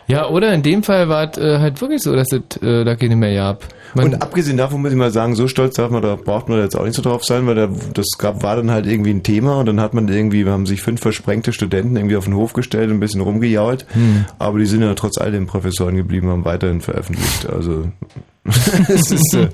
Ja, 0.07 0.29
oder 0.29 0.53
in 0.53 0.62
dem 0.62 0.83
Fall 0.83 1.09
war 1.09 1.31
es 1.31 1.39
äh, 1.39 1.59
halt 1.59 1.81
wirklich 1.81 2.03
so, 2.03 2.14
dass 2.14 2.29
es 2.33 2.62
äh, 2.62 2.85
da 2.85 2.95
keine 2.97 3.16
mehr 3.16 3.35
gab. 3.35 3.64
Man, 3.95 4.07
und 4.07 4.22
abgesehen 4.22 4.57
davon 4.57 4.83
muss 4.83 4.91
ich 4.91 4.97
mal 4.97 5.11
sagen, 5.11 5.35
so 5.37 5.47
stolz 5.47 5.77
darf 5.77 5.91
man, 5.91 6.03
da 6.03 6.16
braucht 6.16 6.49
man 6.49 6.59
jetzt 6.61 6.77
auch 6.77 6.85
nicht 6.85 6.95
so 6.95 7.03
drauf 7.03 7.25
sein, 7.25 7.47
weil 7.47 7.55
da, 7.55 7.68
das 7.93 8.07
gab, 8.18 8.43
war 8.43 8.57
dann 8.57 8.70
halt 8.70 8.87
irgendwie 8.87 9.11
ein 9.11 9.22
Thema 9.22 9.59
und 9.59 9.66
dann 9.66 9.81
hat 9.81 9.95
man 9.95 10.09
irgendwie, 10.09 10.45
haben 10.47 10.66
sich 10.66 10.83
fünf 10.83 11.01
versprengte 11.01 11.53
Studenten 11.53 11.97
irgendwie 11.97 12.16
auf 12.16 12.25
den 12.25 12.35
Hof 12.35 12.55
gestellt 12.55 12.91
und 12.91 12.97
ein 12.97 13.01
bisschen 13.01 13.20
rumgejault, 13.20 13.87
Hm. 13.93 14.25
aber 14.39 14.59
die 14.59 14.66
sind 14.66 14.83
ja 14.83 14.95
trotz 14.95 15.18
all 15.18 15.31
den 15.31 15.47
Professoren 15.47 15.95
geblieben, 15.97 16.29
haben 16.29 16.45
weiterhin 16.45 16.81
veröffentlicht. 16.81 17.49
Also 17.49 17.85
es 18.45 19.11
ist 19.12 19.35
äh, 19.35 19.49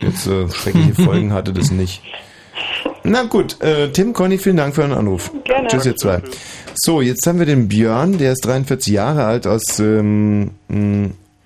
jetzt 0.00 0.26
äh, 0.26 0.48
schreckliche 0.48 0.94
Folgen 0.94 1.32
hatte 1.32 1.52
das 1.52 1.70
nicht. 1.70 2.02
Na 3.02 3.22
gut, 3.24 3.60
äh, 3.62 3.88
Tim, 3.90 4.12
Conny, 4.12 4.38
vielen 4.38 4.56
Dank 4.56 4.74
für 4.74 4.82
euren 4.82 4.92
Anruf. 4.92 5.30
Gerne. 5.44 5.68
Tschüss, 5.68 5.86
ihr 5.86 5.96
zwei. 5.96 6.20
So, 6.74 7.00
jetzt 7.00 7.26
haben 7.26 7.38
wir 7.38 7.46
den 7.46 7.68
Björn, 7.68 8.18
der 8.18 8.32
ist 8.32 8.44
43 8.46 8.92
Jahre 8.92 9.24
alt 9.24 9.46
aus. 9.46 9.78
Ähm, 9.80 10.50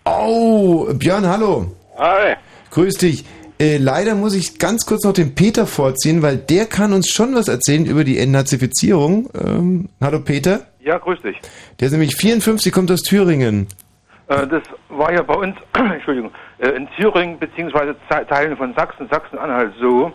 oh, 0.05 0.87
Björn, 0.95 1.27
hallo. 1.27 1.73
Hi. 1.99 2.35
Grüß 2.71 2.95
dich. 2.99 3.25
Äh, 3.61 3.77
leider 3.79 4.15
muss 4.17 4.35
ich 4.35 4.59
ganz 4.59 4.85
kurz 4.85 5.05
noch 5.05 5.13
den 5.13 5.35
Peter 5.37 5.67
vorziehen, 5.67 6.23
weil 6.23 6.37
der 6.37 6.67
kann 6.67 6.93
uns 6.93 7.09
schon 7.09 7.35
was 7.37 7.47
erzählen 7.47 7.87
über 7.87 8.03
die 8.03 8.19
Entnazifizierung. 8.19 9.31
Ähm, 9.41 9.89
hallo 10.01 10.21
Peter. 10.21 10.63
Ja, 10.81 10.99
grüß 10.99 11.23
dich. 11.23 11.41
Der 11.79 11.87
ist 11.87 11.93
nämlich 11.93 12.17
54, 12.17 12.73
kommt 12.73 12.91
aus 12.91 13.03
Thüringen. 13.03 13.69
Äh, 14.27 14.47
das 14.49 14.63
war 14.89 15.13
ja 15.13 15.23
bei 15.23 15.35
uns, 15.35 15.55
Entschuldigung, 15.73 16.33
äh, 16.59 16.71
in 16.71 16.89
Thüringen 16.97 17.39
beziehungsweise 17.39 17.95
Ze- 18.11 18.27
Teilen 18.29 18.57
von 18.57 18.75
Sachsen, 18.75 19.07
Sachsen-Anhalt 19.09 19.73
so, 19.81 20.11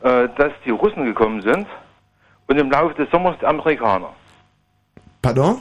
äh, 0.00 0.28
dass 0.36 0.52
die 0.64 0.70
Russen 0.70 1.04
gekommen 1.04 1.42
sind 1.42 1.66
und 2.46 2.58
im 2.58 2.70
Laufe 2.70 2.94
des 2.94 3.10
Sommers 3.10 3.36
die 3.40 3.46
Amerikaner. 3.46 4.10
Pardon? 5.22 5.58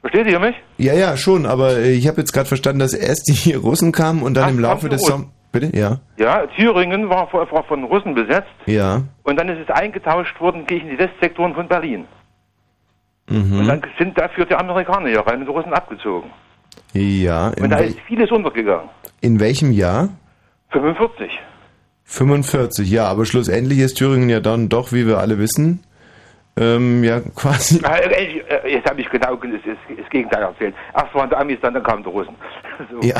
Versteht 0.00 0.26
ihr 0.26 0.40
mich? 0.40 0.56
Ja, 0.78 0.94
ja, 0.94 1.16
schon, 1.16 1.46
aber 1.46 1.76
äh, 1.76 1.92
ich 1.92 2.08
habe 2.08 2.18
jetzt 2.20 2.32
gerade 2.32 2.48
verstanden, 2.48 2.80
dass 2.80 2.92
erst 2.94 3.28
die 3.28 3.54
Russen 3.54 3.92
kamen 3.92 4.22
und 4.22 4.34
dann 4.34 4.44
Ach, 4.44 4.50
im 4.50 4.58
Laufe 4.60 4.88
des? 4.88 5.02
Sommers... 5.02 5.28
Bitte? 5.52 5.76
Ja. 5.76 5.98
Ja, 6.16 6.46
Thüringen 6.46 7.10
war, 7.10 7.28
vor- 7.28 7.50
war 7.52 7.62
von 7.64 7.84
Russen 7.84 8.14
besetzt 8.14 8.48
Ja. 8.64 9.02
und 9.22 9.38
dann 9.38 9.50
ist 9.50 9.58
es 9.68 9.68
eingetauscht 9.68 10.40
worden 10.40 10.64
gegen 10.66 10.88
die 10.88 10.98
Westsektoren 10.98 11.54
von 11.54 11.68
Berlin. 11.68 12.06
Und 13.28 13.50
Mhm. 13.60 13.66
dann 13.66 13.82
sind 13.98 14.18
dafür 14.18 14.46
die 14.46 14.54
Amerikaner 14.54 15.08
hier 15.08 15.20
rein 15.20 15.40
und 15.40 15.44
die 15.46 15.50
Russen 15.52 15.72
abgezogen. 15.74 16.30
Ja. 16.94 17.50
In, 17.50 17.64
Und 17.64 17.70
da 17.70 17.76
ist 17.78 18.00
vieles 18.00 18.30
untergegangen. 18.30 18.88
in 19.20 19.38
welchem 19.40 19.72
Jahr? 19.72 20.08
45. 20.70 21.30
45, 22.04 22.90
ja, 22.90 23.06
aber 23.06 23.24
schlussendlich 23.24 23.78
ist 23.78 23.94
Thüringen 23.94 24.28
ja 24.28 24.40
dann 24.40 24.68
doch, 24.68 24.92
wie 24.92 25.06
wir 25.06 25.18
alle 25.18 25.38
wissen, 25.38 25.80
ähm, 26.56 27.02
ja 27.02 27.20
quasi... 27.34 27.80
Äh, 27.84 28.42
äh, 28.48 28.72
Jetzt 28.72 28.88
habe 28.88 29.00
ich 29.00 29.08
genau 29.08 29.34
das, 29.36 29.60
das, 29.64 30.10
Gegenteil 30.10 30.42
erzählt. 30.42 30.74
Erst 30.94 31.14
waren 31.14 31.30
die 31.30 31.36
Amis, 31.36 31.58
dann, 31.62 31.72
dann 31.74 31.82
kamen 31.82 32.02
die 32.02 32.10
Russen. 32.10 32.34
So. 32.90 33.06
Ja. 33.06 33.14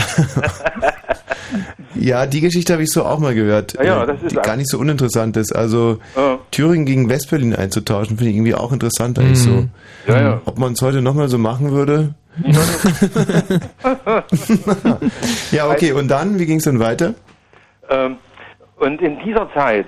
Ja, 1.94 2.26
die 2.26 2.40
Geschichte 2.40 2.72
habe 2.72 2.82
ich 2.82 2.90
so 2.90 3.04
auch 3.04 3.18
mal 3.18 3.34
gehört. 3.34 3.74
Ja, 3.74 3.84
ja, 3.84 4.02
äh, 4.02 4.06
das 4.06 4.22
ist 4.22 4.32
die 4.32 4.36
gar 4.36 4.56
nicht 4.56 4.68
so 4.68 4.78
uninteressant 4.78 5.36
ist. 5.36 5.54
Also 5.54 5.98
Ja. 6.16 6.38
Thüringen 6.50 6.84
gegen 6.84 7.08
Westberlin 7.08 7.54
einzutauschen, 7.54 8.16
finde 8.16 8.30
ich 8.30 8.36
irgendwie 8.36 8.54
auch 8.54 8.72
interessant 8.72 9.18
eigentlich 9.18 9.38
so. 9.38 9.50
Mhm. 9.50 9.70
Ja, 10.08 10.20
ja. 10.20 10.40
Ob 10.46 10.58
man 10.58 10.72
es 10.72 10.82
heute 10.82 11.00
nochmal 11.00 11.28
so 11.28 11.38
machen 11.38 11.70
würde? 11.70 12.14
ja, 15.52 15.68
okay, 15.70 15.92
und 15.92 16.08
dann, 16.08 16.38
wie 16.38 16.46
ging 16.46 16.56
es 16.58 16.64
dann 16.64 16.80
weiter? 16.80 17.14
ähm, 17.92 18.16
und 18.82 19.00
in 19.00 19.18
dieser 19.24 19.52
Zeit, 19.54 19.86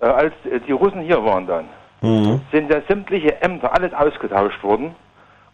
äh, 0.00 0.06
als 0.06 0.34
äh, 0.44 0.60
die 0.66 0.72
Russen 0.72 1.00
hier 1.02 1.24
waren 1.24 1.46
dann, 1.46 1.64
Mhm. 2.00 2.40
sind 2.52 2.72
ja 2.72 2.80
sämtliche 2.88 3.40
Ämter 3.42 3.72
alles 3.76 3.92
ausgetauscht 3.92 4.62
worden 4.62 4.94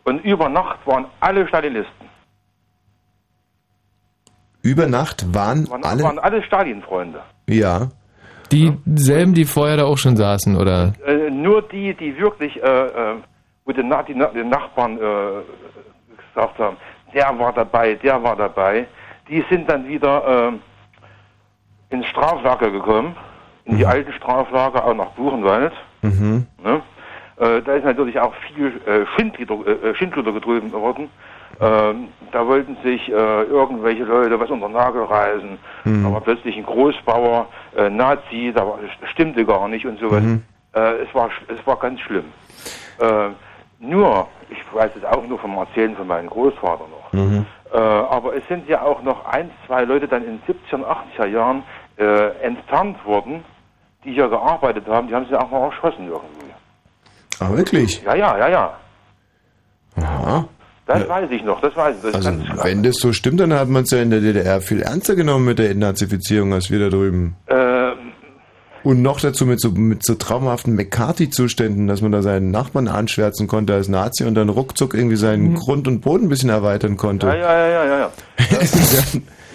und 0.05 0.23
über 0.25 0.49
Nacht 0.51 0.79
waren 0.87 1.07
alle 1.21 1.49
Stalinisten. 1.49 2.07
Über 4.63 4.87
Nacht 4.87 5.35
waren 5.35 5.69
Waren 5.71 5.85
alle... 5.85 6.03
waren 6.03 6.19
alle 6.19 6.43
Stalin-Freunde. 6.43 7.21
Ja. 7.49 7.89
Dieselben, 8.53 9.33
die 9.35 9.45
vorher 9.47 9.79
da 9.79 9.85
auch 9.85 9.99
schon 9.99 10.17
saßen, 10.17 10.57
oder? 10.57 10.93
Äh, 11.07 11.31
nur 11.31 11.63
die, 11.63 11.95
die 11.95 12.17
wirklich, 12.19 12.63
äh, 12.63 12.67
äh, 12.67 13.17
wo 13.65 13.73
die, 13.73 13.83
Na 13.83 14.03
die, 14.03 14.15
Na 14.15 14.27
die 14.27 14.45
Nachbarn 14.45 14.97
äh, 14.99 15.43
gesagt 16.35 16.59
haben, 16.59 16.77
der 17.15 17.39
war 17.39 17.53
dabei, 17.53 17.95
der 17.95 18.23
war 18.23 18.37
dabei, 18.37 18.87
die 19.29 19.43
sind 19.51 19.69
dann 19.71 19.89
wieder 19.89 20.49
äh, 20.49 20.53
ins 21.95 22.07
Straflager 22.07 22.71
gekommen, 22.71 23.17
in 23.65 23.79
die 23.79 23.87
alten 23.87 24.13
Straflager, 24.13 24.85
auch 24.85 24.95
nach 24.95 25.11
Buchenwald. 25.11 25.73
Mhm. 26.03 26.47
Ne? 26.63 26.83
Äh, 27.39 27.63
da 27.63 27.73
ist 27.75 27.85
natürlich 27.85 28.21
auch 28.21 28.35
viel 28.55 28.81
äh, 28.87 29.07
Schindluder, 29.17 29.85
äh, 29.85 29.95
Schindluder 29.95 30.33
getrieben 30.33 30.71
worden. 30.73 31.09
Ähm, 31.61 32.09
da 32.33 32.47
wollten 32.47 32.77
sich 32.83 33.09
äh, 33.09 33.13
irgendwelche 33.45 34.03
Leute 34.05 34.39
was 34.41 34.51
unter 34.51 34.67
den 34.69 34.73
Nagel 34.73 35.05
reißen. 35.05 35.59
Mhm. 35.85 36.05
Da 36.05 36.13
war 36.13 36.21
plötzlich 36.21 36.57
ein 36.57 36.67
Großbauer, 36.67 37.47
äh, 37.77 37.89
Nazi, 37.89 38.53
da 38.55 38.67
war, 38.67 38.79
das 39.01 39.11
stimmte 39.11 39.45
gar 39.45 39.69
nicht 39.69 39.87
und 39.87 39.99
sowas. 40.01 40.23
Mhm. 40.23 40.43
Äh, 40.75 41.03
es, 41.05 41.15
war, 41.15 41.31
es 41.49 41.65
war 41.67 41.77
ganz 41.77 42.01
schlimm. 42.01 42.25
Äh, 42.99 43.29
nur, 43.79 44.29
ich 44.51 44.59
weiß 44.75 44.91
es 44.97 45.05
auch 45.05 45.25
nur 45.27 45.39
vom 45.39 45.57
Erzählen 45.57 45.95
von 45.97 46.07
meinem 46.07 46.29
Großvater 46.29 46.85
noch, 46.89 47.13
Mhm. 47.13 47.47
äh, 47.73 47.77
aber 47.79 48.35
es 48.37 48.47
sind 48.49 48.69
ja 48.69 48.83
auch 48.83 49.03
noch 49.03 49.25
ein, 49.27 49.51
zwei 49.67 49.85
Leute 49.85 50.09
dann 50.09 50.25
in 50.25 50.41
den 50.41 50.57
70er 50.57 50.75
und 50.77 50.85
80er 50.85 51.27
Jahren 51.27 51.63
äh, 51.97 52.29
enttarnt 52.43 53.05
worden, 53.05 53.45
die 54.05 54.13
hier 54.13 54.29
gearbeitet 54.29 54.87
haben, 54.87 55.09
die 55.09 55.15
haben 55.15 55.27
sie 55.29 55.37
auch 55.37 55.51
mal 55.51 55.65
erschossen 55.67 56.07
irgendwie. 56.09 56.53
Ah, 57.41 57.51
wirklich? 57.57 58.03
Ja, 58.03 58.15
ja, 58.15 58.39
ja, 58.39 58.49
ja. 58.49 58.75
Aha. 59.97 60.49
Das 60.87 61.09
weiß 61.09 61.31
ich 61.31 61.43
noch, 61.43 61.61
das 61.63 61.75
weiß 61.75 61.97
ich. 61.97 62.13
Das 62.13 62.27
Also, 62.27 62.39
wenn 62.63 62.83
das 62.83 62.97
so 62.97 63.13
stimmt, 63.15 63.41
dann 63.41 63.55
hat 63.55 63.69
man 63.69 63.85
es 63.85 63.91
ja 63.91 64.03
in 64.03 64.11
der 64.11 64.21
DDR 64.21 64.61
viel 64.61 64.83
ernster 64.83 65.15
genommen 65.17 65.47
mit 65.47 65.59
der 65.59 65.71
Entnazifizierung 65.71 66.53
als 66.53 66.71
wir 66.71 66.79
da 66.79 66.89
drüben. 66.91 67.37
Ähm, 67.49 68.13
Und 68.83 69.01
noch 69.01 69.19
dazu 69.19 69.47
mit 69.47 69.61
so, 69.63 69.71
mit 69.71 70.05
so 70.05 70.15
traumhaften 70.15 70.75
McCarthy-Zuständen, 70.75 71.87
dass 71.87 72.03
man 72.03 72.13
da 72.13 72.21
seinen 72.21 72.51
Nachbarn 72.51 72.89
anschwärzen 72.89 73.47
konnte 73.47 73.73
als 73.73 73.89
Nazi 73.89 74.25
und 74.25 74.35
dann 74.35 74.51
ruckzuck 74.51 74.93
irgendwie 74.93 75.17
seinen 75.17 75.55
Grund 75.55 75.89
und 75.89 76.03
Boden 76.03 76.27
ein 76.27 76.29
bisschen 76.29 76.51
erweitern 76.51 76.99
konnte. 76.99 77.29
Mhm. 77.29 77.33
ja, 77.33 77.39
ja, 77.39 77.67
ja, 77.67 77.85
ja, 77.85 77.99
ja. 77.99 78.11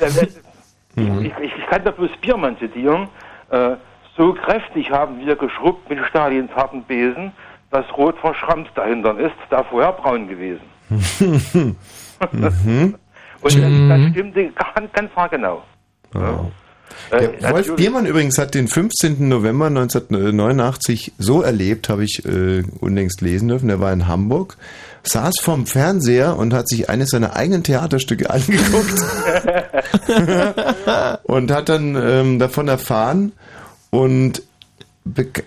ja. 0.01 0.07
Mhm. 0.95 1.25
ich, 1.25 1.33
ich, 1.41 1.57
ich 1.57 1.65
kann 1.67 1.83
da 1.83 1.91
bloß 1.91 2.11
Biermann 2.21 2.57
zitieren. 2.57 3.07
Äh, 3.49 3.75
so 4.17 4.33
kräftig 4.33 4.91
haben 4.91 5.19
wir 5.19 5.35
geschrubbt 5.35 5.89
mit 5.89 5.99
Stalins 6.05 6.51
harten 6.55 6.83
Besen, 6.83 7.31
dass 7.71 7.85
rot 7.97 8.17
verschrammt 8.17 8.69
dahinter 8.75 9.17
ist, 9.17 9.35
da 9.49 9.63
vorher 9.63 9.93
braun 9.93 10.27
gewesen. 10.27 10.61
mhm. 10.89 11.75
Und 13.41 13.55
das, 13.57 13.71
das 13.87 14.11
stimmte 14.11 14.51
ganz, 14.51 14.91
ganz 14.91 15.31
genau. 15.31 15.63
Ja. 16.13 16.45
Äh, 17.11 17.29
Der 17.41 17.51
Wolf 17.53 17.75
Biermann 17.75 18.05
übrigens 18.05 18.37
hat 18.37 18.53
den 18.53 18.67
15. 18.67 19.27
November 19.27 19.67
1989 19.67 21.13
so 21.17 21.41
erlebt, 21.41 21.89
habe 21.89 22.03
ich 22.03 22.23
äh, 22.25 22.63
unlängst 22.79 23.21
lesen 23.21 23.47
dürfen. 23.47 23.69
Er 23.69 23.79
war 23.79 23.91
in 23.91 24.07
Hamburg, 24.07 24.57
saß 25.03 25.35
vorm 25.41 25.65
Fernseher 25.65 26.37
und 26.37 26.53
hat 26.53 26.67
sich 26.69 26.89
eines 26.89 27.09
seiner 27.09 27.35
eigenen 27.35 27.63
Theaterstücke 27.63 28.29
angeguckt 28.29 28.93
und 31.23 31.51
hat 31.51 31.69
dann 31.69 31.95
ähm, 31.95 32.39
davon 32.39 32.67
erfahren 32.67 33.31
und 33.89 34.43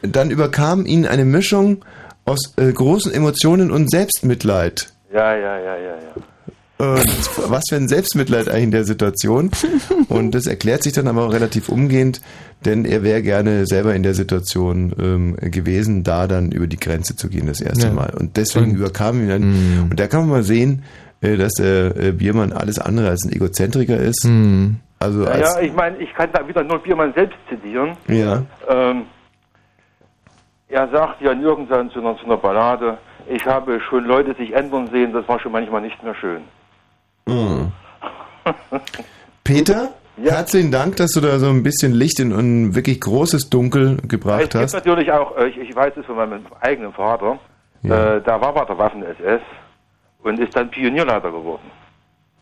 dann 0.03 0.31
überkam 0.31 0.87
ihn 0.87 1.07
eine 1.07 1.25
Mischung 1.25 1.85
aus 2.25 2.55
äh, 2.57 2.73
großen 2.73 3.13
Emotionen 3.13 3.71
und 3.71 3.91
Selbstmitleid. 3.91 4.93
Ja, 5.13 5.37
ja, 5.37 5.59
ja, 5.59 5.77
ja, 5.77 5.95
ja. 5.95 6.23
Und 6.83 7.51
was 7.51 7.63
für 7.69 7.77
ein 7.77 7.87
Selbstmitleid 7.89 8.49
eigentlich 8.49 8.65
in 8.65 8.71
der 8.73 8.85
Situation. 8.85 9.51
Und 10.09 10.35
das 10.35 10.47
erklärt 10.47 10.83
sich 10.83 10.93
dann 10.93 11.07
aber 11.09 11.27
auch 11.27 11.33
relativ 11.33 11.69
umgehend, 11.69 12.21
denn 12.65 12.85
er 12.85 13.03
wäre 13.03 13.23
gerne 13.23 13.67
selber 13.67 13.95
in 13.95 14.03
der 14.03 14.15
Situation 14.15 14.93
ähm, 14.99 15.37
gewesen, 15.51 16.03
da 16.03 16.27
dann 16.27 16.51
über 16.51 16.67
die 16.67 16.79
Grenze 16.79 17.15
zu 17.17 17.29
gehen 17.29 17.47
das 17.47 17.61
erste 17.61 17.87
Ja. 17.89 17.93
Mal. 17.93 18.13
Und 18.19 18.37
deswegen 18.37 18.73
Und- 18.73 18.77
überkam 18.77 19.21
ihn 19.21 19.29
dann. 19.29 19.89
Und 19.91 20.01
da 20.01 20.07
kann 20.09 20.21
man 20.23 20.29
mal 20.31 20.43
sehen, 20.43 20.83
äh, 21.21 21.37
dass 21.37 21.53
der 21.53 21.97
äh, 21.97 22.13
Biermann 22.13 22.53
alles 22.53 22.79
andere 22.79 23.09
als 23.11 23.25
ein 23.25 23.33
Egozentriker 23.33 23.97
ist. 23.99 24.25
Also 24.99 25.23
Ja, 25.25 25.31
als, 25.31 25.55
ja, 25.57 25.61
ich 25.63 25.73
meine, 25.73 25.99
ich 25.99 26.13
kann 26.15 26.31
da 26.33 26.47
wieder 26.49 26.65
nur 26.65 26.79
Biermann 26.81 27.13
selbst 27.15 27.37
zitieren. 27.49 27.97
ja. 28.09 28.43
Ähm, 28.69 29.03
er 30.69 30.89
sagt 30.89 31.21
ja 31.21 31.33
in 31.33 31.43
irgendeiner 31.43 31.91
zu 31.91 32.01
einer, 32.01 32.17
zu 32.17 32.25
einer 32.25 32.39
Ballade, 32.39 32.97
ich 33.29 33.45
habe 33.47 33.79
schon 33.89 34.05
Leute 34.05 34.35
sich 34.35 34.53
ändern 34.55 34.89
sehen, 34.91 35.13
das 35.13 35.29
war 35.29 35.39
schon 35.39 35.53
manchmal 35.53 35.83
nicht 35.83 36.03
mehr 36.03 36.15
schön. 36.15 36.41
Mhm. 37.27 37.73
Peter, 39.45 39.91
herzlichen 40.21 40.71
Dank, 40.71 40.97
dass 40.97 41.13
du 41.13 41.21
da 41.21 41.39
so 41.39 41.49
ein 41.49 41.63
bisschen 41.63 41.93
Licht 41.93 42.21
in 42.21 42.33
ein 42.33 42.75
wirklich 42.75 43.01
großes 43.01 43.51
Dunkel 43.51 43.99
gebracht 44.09 44.41
gibt 44.41 44.55
hast. 44.55 44.73
natürlich 44.75 45.11
auch, 45.13 45.37
äh, 45.37 45.49
ich, 45.49 45.59
ich 45.59 45.75
weiß 45.75 45.93
es 45.97 46.07
von 46.07 46.17
meinem 46.17 46.41
eigenen 46.61 46.93
Vater, 46.93 47.39
äh, 47.85 48.21
da 48.21 48.41
war 48.41 48.55
bei 48.55 48.65
der 48.65 48.79
Waffen-SS 48.79 49.43
und 50.23 50.39
ist 50.39 50.55
dann 50.57 50.71
Pionierleiter 50.71 51.31
geworden. 51.31 51.71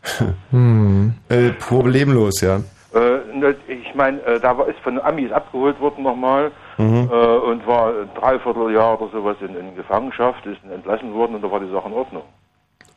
Hm. 0.51 1.13
Äh, 1.29 1.49
problemlos, 1.51 2.41
ja. 2.41 2.57
Äh, 2.93 3.37
ne, 3.37 3.55
ich 3.67 3.93
meine, 3.95 4.19
äh, 4.23 4.39
da 4.39 4.57
war, 4.57 4.67
ist 4.67 4.79
von 4.79 4.99
Amis 4.99 5.31
abgeholt 5.31 5.79
worden 5.79 6.03
nochmal 6.03 6.51
Mhm. 6.77 7.09
äh, 7.11 7.15
und 7.15 7.67
war 7.67 7.89
ein 7.89 8.09
Dreivierteljahr 8.19 8.99
oder 8.99 9.11
sowas 9.11 9.37
in, 9.41 9.55
in 9.55 9.75
Gefangenschaft, 9.75 10.43
ist 10.47 10.59
entlassen 10.63 11.13
worden 11.13 11.35
und 11.35 11.43
da 11.43 11.51
war 11.51 11.59
die 11.59 11.71
Sache 11.71 11.87
in 11.87 11.93
Ordnung. 11.93 12.23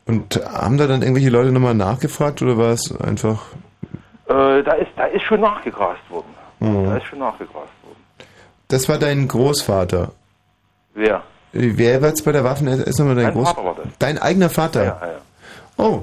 Und 0.07 0.41
haben 0.53 0.77
da 0.77 0.87
dann 0.87 1.03
irgendwelche 1.03 1.31
Leute 1.31 1.51
nochmal 1.51 1.75
nachgefragt 1.75 2.43
oder 2.43 2.59
war 2.59 2.71
es 2.73 2.95
einfach. 3.01 3.43
Äh, 4.27 4.63
da, 4.63 4.73
ist, 4.73 4.91
da 4.97 5.05
ist 5.07 5.23
schon 5.23 5.41
nachgegrast 5.41 6.03
worden. 6.11 6.27
Mhm. 6.61 6.85
Da 6.87 6.97
ist 6.99 7.07
schon 7.07 7.19
nachgegrast 7.21 7.55
worden. 7.83 8.29
Das 8.69 8.89
war 8.89 8.99
dein 8.99 9.29
Großvater. 9.29 10.11
Wer? 10.95 11.23
Wer 11.53 12.03
war 12.03 12.09
jetzt 12.09 12.25
bei 12.25 12.33
der 12.33 12.45
Waffen? 12.45 12.67
Ist 12.67 12.99
nochmal 12.99 13.15
dein 13.15 13.25
Mein 13.27 13.35
Groß 13.35 13.49
Vater 13.49 13.65
war 13.65 13.75
das. 13.77 13.87
Dein 13.99 14.19
eigener 14.19 14.51
Vater? 14.51 14.85
Ja, 14.85 15.01
ja. 15.03 15.19
Oh. 15.77 16.03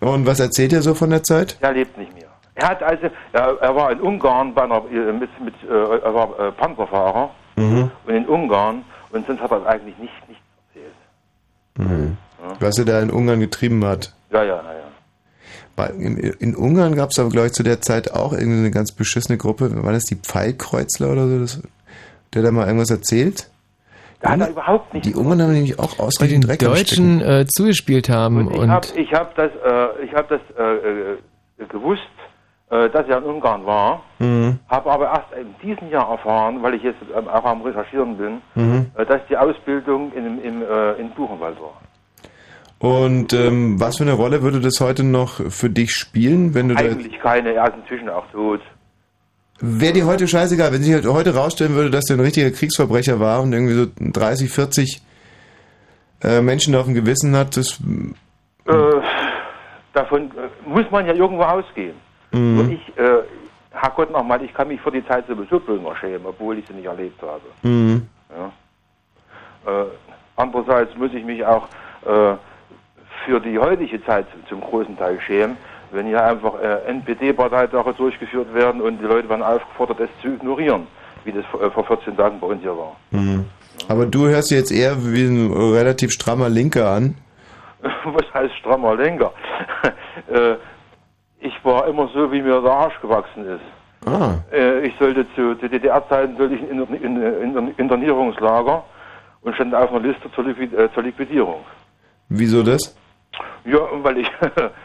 Und 0.00 0.26
was 0.26 0.40
erzählt 0.40 0.72
er 0.72 0.82
so 0.82 0.94
von 0.94 1.10
der 1.10 1.22
Zeit? 1.22 1.56
Er 1.60 1.72
lebt 1.72 1.96
nicht 1.96 2.12
mehr. 2.14 2.24
Er 2.54 2.68
hat 2.68 2.82
also, 2.82 3.08
er, 3.32 3.56
er 3.60 3.76
war 3.76 3.92
in 3.92 4.00
Ungarn 4.00 4.52
bei 4.54 4.62
einer, 4.64 4.82
äh, 4.90 5.12
mit, 5.12 5.30
mit, 5.40 5.54
äh, 5.62 5.98
er 5.98 6.14
war 6.14 6.38
äh, 6.38 6.52
Panzerfahrer 6.52 7.30
Mhm. 7.56 7.90
und 8.06 8.14
in 8.14 8.26
Ungarn 8.26 8.84
und 9.10 9.26
sonst 9.26 9.40
hat 9.40 9.50
er 9.50 9.66
eigentlich 9.66 9.98
nicht, 9.98 10.28
nicht 10.28 10.40
Mhm. 11.76 12.16
Was 12.60 12.78
er 12.78 12.84
da 12.84 13.00
in 13.00 13.10
Ungarn 13.10 13.40
getrieben 13.40 13.84
hat. 13.84 14.12
ja, 14.32 14.42
ja, 14.44 14.56
ja, 14.56 14.62
ja. 14.62 14.80
Bei, 15.76 15.86
in, 15.88 16.16
in 16.16 16.54
Ungarn 16.56 16.94
gab 16.96 17.10
es 17.10 17.18
aber, 17.18 17.28
glaube 17.30 17.46
ich, 17.48 17.52
zu 17.52 17.62
der 17.62 17.80
Zeit 17.80 18.12
auch 18.12 18.32
irgendeine 18.32 18.70
ganz 18.70 18.92
beschissene 18.92 19.38
Gruppe. 19.38 19.70
War 19.84 19.92
das 19.92 20.04
die 20.04 20.16
Pfeilkreuzler 20.16 21.10
oder 21.12 21.26
so? 21.28 21.38
Das, 21.40 21.62
der 22.34 22.42
da 22.42 22.50
mal 22.50 22.66
irgendwas 22.66 22.90
erzählt? 22.90 23.48
Da 24.20 24.30
hat 24.30 24.40
er 24.40 24.50
überhaupt 24.50 24.92
nicht. 24.92 25.06
Die 25.06 25.14
Ungarn 25.14 25.40
haben 25.40 25.52
nämlich 25.52 25.78
auch 25.78 25.94
Die 25.94 26.00
ausreichend 26.00 26.44
den 26.44 26.48
Dreck. 26.48 26.58
Deutschen 26.58 27.20
äh, 27.22 27.46
zugespielt 27.46 28.08
haben 28.10 28.50
Ich 28.50 28.58
und 28.58 28.70
habe 28.70 28.86
ich 28.96 29.12
hab 29.14 29.34
das, 29.36 29.50
äh, 29.64 30.04
ich 30.04 30.12
hab 30.14 30.28
das 30.28 30.40
äh, 30.58 30.62
äh, 31.62 31.66
gewusst, 31.70 32.02
äh, 32.70 32.90
dass 32.90 33.06
er 33.08 33.18
in 33.18 33.24
Ungarn 33.24 33.64
war, 33.64 34.02
Mhm. 34.18 34.58
habe 34.68 34.90
aber 34.90 35.06
erst 35.06 35.32
in 35.40 35.54
diesem 35.66 35.88
Jahr 35.90 36.10
erfahren, 36.10 36.62
weil 36.62 36.74
ich 36.74 36.82
jetzt 36.82 36.98
ähm, 37.16 37.26
auch 37.28 37.44
am 37.44 37.62
Recherchieren 37.62 38.18
bin, 38.18 38.42
Mhm. 38.54 38.86
äh, 38.96 39.06
dass 39.06 39.20
die 39.30 39.36
Ausbildung 39.38 40.12
in, 40.12 40.42
im, 40.42 40.62
äh, 40.62 40.92
in 41.00 41.10
Buchenwald 41.12 41.58
war. 41.58 41.80
Und 42.80 43.34
ähm, 43.34 43.78
was 43.78 43.98
für 43.98 44.04
eine 44.04 44.14
Rolle 44.14 44.40
würde 44.40 44.58
das 44.58 44.80
heute 44.80 45.04
noch 45.04 45.34
für 45.50 45.68
dich 45.68 45.90
spielen, 45.92 46.54
wenn 46.54 46.70
du 46.70 46.74
da 46.74 46.80
Eigentlich 46.80 47.20
keine, 47.20 47.52
er 47.52 47.68
ist 47.68 47.74
inzwischen 47.76 48.08
auch 48.08 48.26
tot. 48.32 48.62
Wäre 49.60 49.92
dir 49.92 50.06
heute 50.06 50.26
scheißegal, 50.26 50.72
wenn 50.72 50.82
sich 50.82 50.94
halt 50.94 51.06
heute 51.06 51.34
rausstellen 51.34 51.74
würde, 51.74 51.90
dass 51.90 52.08
er 52.08 52.16
ein 52.16 52.20
richtiger 52.20 52.50
Kriegsverbrecher 52.50 53.20
war 53.20 53.42
und 53.42 53.52
irgendwie 53.52 53.74
so 53.74 53.86
30, 53.98 54.50
40 54.50 55.02
äh, 56.22 56.40
Menschen 56.40 56.74
auf 56.74 56.86
dem 56.86 56.94
Gewissen 56.94 57.36
hat, 57.36 57.58
das 57.58 57.78
Äh, 58.64 58.72
davon 59.92 60.30
äh, 60.30 60.48
muss 60.66 60.90
man 60.90 61.04
ja 61.04 61.12
irgendwo 61.12 61.42
ausgehen. 61.42 61.96
Mhm. 62.32 62.60
Und 62.60 62.72
ich, 62.72 62.96
äh, 62.96 63.18
Herrgott 63.72 64.10
nochmal, 64.10 64.42
ich 64.42 64.54
kann 64.54 64.68
mich 64.68 64.80
für 64.80 64.90
die 64.90 65.06
Zeit 65.06 65.26
sowieso 65.26 65.60
bloß 65.60 65.98
schämen, 65.98 66.24
obwohl 66.24 66.58
ich 66.58 66.66
sie 66.66 66.72
nicht 66.72 66.86
erlebt 66.86 67.20
habe. 67.20 67.42
Mhm. 67.62 68.08
Ja. 68.34 68.52
Äh, 69.70 69.86
andererseits 70.36 70.96
muss 70.96 71.12
ich 71.12 71.24
mich 71.24 71.44
auch 71.44 71.68
äh, 72.06 72.36
für 73.24 73.40
die 73.40 73.58
heutige 73.58 74.04
Zeit 74.04 74.26
zum 74.48 74.60
großen 74.60 74.96
Teil 74.96 75.18
schämen, 75.20 75.56
wenn 75.92 76.06
hier 76.06 76.24
einfach 76.24 76.54
äh, 76.60 76.90
NPD-Parteitage 76.90 77.94
durchgeführt 77.94 78.52
werden 78.54 78.80
und 78.80 78.98
die 78.98 79.06
Leute 79.06 79.28
werden 79.28 79.42
aufgefordert, 79.42 80.00
es 80.00 80.22
zu 80.22 80.28
ignorieren, 80.28 80.86
wie 81.24 81.32
das 81.32 81.44
vor, 81.46 81.62
äh, 81.62 81.70
vor 81.70 81.84
14 81.84 82.16
Tagen 82.16 82.38
bei 82.40 82.46
uns 82.46 82.62
hier 82.62 82.76
war. 82.76 82.96
Mhm. 83.10 83.46
Aber 83.88 84.06
du 84.06 84.28
hörst 84.28 84.50
jetzt 84.50 84.70
eher 84.70 84.96
wie 84.98 85.24
ein 85.24 85.52
relativ 85.52 86.12
strammer 86.12 86.48
Linker 86.48 86.90
an. 86.90 87.16
Was 88.04 88.34
heißt 88.34 88.54
strammer 88.56 88.94
Lenker? 88.94 89.32
äh, 90.32 90.56
ich 91.40 91.54
war 91.64 91.88
immer 91.88 92.08
so, 92.14 92.30
wie 92.30 92.42
mir 92.42 92.60
der 92.60 92.70
Arsch 92.70 93.00
gewachsen 93.00 93.46
ist. 93.46 94.06
Ah. 94.06 94.34
Äh, 94.52 94.86
ich 94.86 94.94
sollte 94.98 95.26
zu, 95.34 95.54
zu 95.56 95.68
DDR-Zeiten 95.68 96.36
sollte 96.36 96.54
ich 96.54 96.62
in, 96.62 96.80
in, 96.80 97.22
in, 97.22 97.56
in 97.56 97.74
Internierungslager 97.76 98.84
und 99.42 99.54
stand 99.54 99.74
auf 99.74 99.90
einer 99.90 100.00
Liste 100.00 100.30
zur, 100.34 100.44
Liquid, 100.44 100.74
äh, 100.76 100.92
zur 100.92 101.02
Liquidierung. 101.02 101.60
Wieso 102.28 102.62
das? 102.62 102.96
Ja, 103.64 103.78
weil 104.02 104.18
ich, 104.18 104.30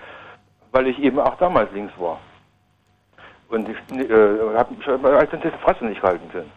weil 0.72 0.88
ich 0.88 0.99
eben 0.99 1.20
auch 1.20 1.36
damals 1.38 1.72
links 1.74 1.93
war. 1.97 2.20
Und 3.49 3.70
ich 3.70 3.78
äh, 3.97 4.10
habe 4.56 4.74
mich 4.74 4.88
als 4.88 5.30
den 5.30 5.41
Fresse 5.64 5.86
nicht 5.86 6.01
halten 6.01 6.30
können. 6.32 6.51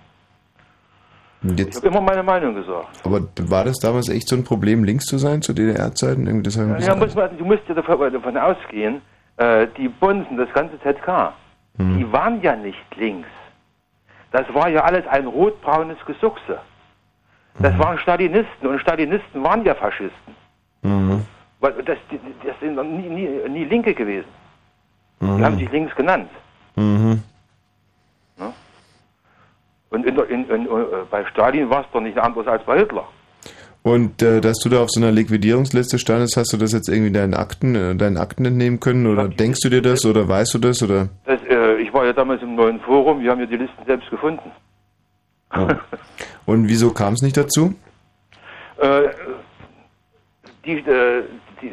Und 1.43 1.53
Ich 1.61 1.67
Jetzt, 1.67 1.77
habe 1.77 1.89
immer 1.89 2.01
meine 2.01 2.23
Meinung 2.23 2.55
gesagt. 2.55 2.89
aber 3.05 3.21
war 3.49 3.65
das 3.65 3.77
damals 3.79 4.09
echt 4.09 4.27
so 4.29 4.35
ein 4.37 4.43
Problem, 4.45 4.83
links 4.85 5.05
zu 5.05 5.19
sein 5.19 5.41
zu 5.43 5.53
DDR-Zeiten? 5.53 6.27
Ja, 6.27 6.33
bisschen- 6.43 6.99
muss 6.99 7.15
man, 7.15 7.37
du 7.39 7.45
musst 7.45 7.63
ja 7.69 7.75
davon, 7.75 8.13
davon 8.13 8.37
ausgehen, 8.37 9.03
äh, 9.37 9.67
die 9.77 9.89
Bonzen, 9.89 10.37
das 10.37 10.53
ganze 10.53 10.81
ZK, 10.81 11.33
Hm. 11.77 11.97
die 11.99 12.13
waren 12.13 12.43
ja 12.43 12.57
nicht 12.57 12.97
links. 12.97 13.29
Das 14.33 14.53
war 14.53 14.69
ja 14.69 14.83
alles 14.83 15.07
ein 15.07 15.27
rotbraunes 15.27 15.99
Gesuchse. 16.07 16.59
Das 17.61 17.73
Hm. 17.73 17.79
waren 17.79 17.99
Stalinisten 17.99 18.67
und 18.69 18.81
Stalinisten 18.81 19.43
waren 19.45 19.65
ja 19.65 19.75
Faschisten. 19.77 20.35
Mhm. 20.83 21.25
Weil 21.61 21.73
das, 21.83 21.99
die- 22.11 22.21
das 22.47 22.59
sind 22.61 22.75
noch 22.77 22.85
nie, 22.85 23.09
nie, 23.09 23.29
nie 23.49 23.65
Linke 23.65 23.95
gewesen. 23.95 24.29
Die 25.21 25.27
Mhm. 25.27 25.45
haben 25.45 25.59
sich 25.59 25.71
links 25.73 25.95
genannt. 25.97 26.31
Mhm. 26.77 27.23
Und 29.91 30.05
in, 30.07 30.17
in, 30.19 30.49
in, 30.51 30.67
äh, 30.67 30.69
bei 31.11 31.25
Stalin 31.27 31.71
war 31.71 31.81
es 31.81 31.87
doch 31.93 32.01
nicht 32.03 32.19
anders 32.19 32.47
als 32.47 32.63
bei 32.65 32.79
Hitler. 32.79 33.09
Und 33.83 34.21
äh, 34.21 34.41
dass 34.43 34.59
du 34.59 34.69
da 34.69 34.83
auf 34.83 34.91
so 34.91 35.01
einer 35.01 35.11
Liquidierungsliste 35.11 35.99
standest, 35.99 36.37
hast 36.37 36.53
du 36.53 36.59
das 36.59 36.73
jetzt 36.73 36.89
irgendwie 36.91 37.11
deinen 37.13 37.33
Akten, 37.33 37.75
äh, 37.75 37.95
deinen 37.97 38.19
Akten 38.19 38.45
entnehmen 38.45 38.81
können? 38.81 39.07
Oder 39.07 39.29
denkst 39.29 39.61
du 39.63 39.71
dir 39.71 39.81
das 39.81 40.05
oder 40.05 40.29
weißt 40.29 40.53
du 40.55 40.59
das? 40.59 40.83
Oder? 40.83 41.09
Das, 41.25 41.41
äh, 41.49 41.77
ich 41.77 41.93
war 41.95 42.05
ja 42.05 42.13
damals 42.13 42.43
im 42.43 42.55
neuen 42.55 42.81
Forum, 42.81 43.21
wir 43.23 43.31
haben 43.31 43.41
ja 43.41 43.47
die 43.47 43.57
Listen 43.57 43.83
selbst 43.87 44.11
gefunden. 44.11 44.51
Ja. 45.55 45.81
Und 46.45 46.69
wieso 46.69 46.93
kam 46.93 47.15
es 47.15 47.23
nicht 47.23 47.37
dazu? 47.37 47.75
Äh, 48.81 49.09
die, 50.65 50.85
die, 51.61 51.73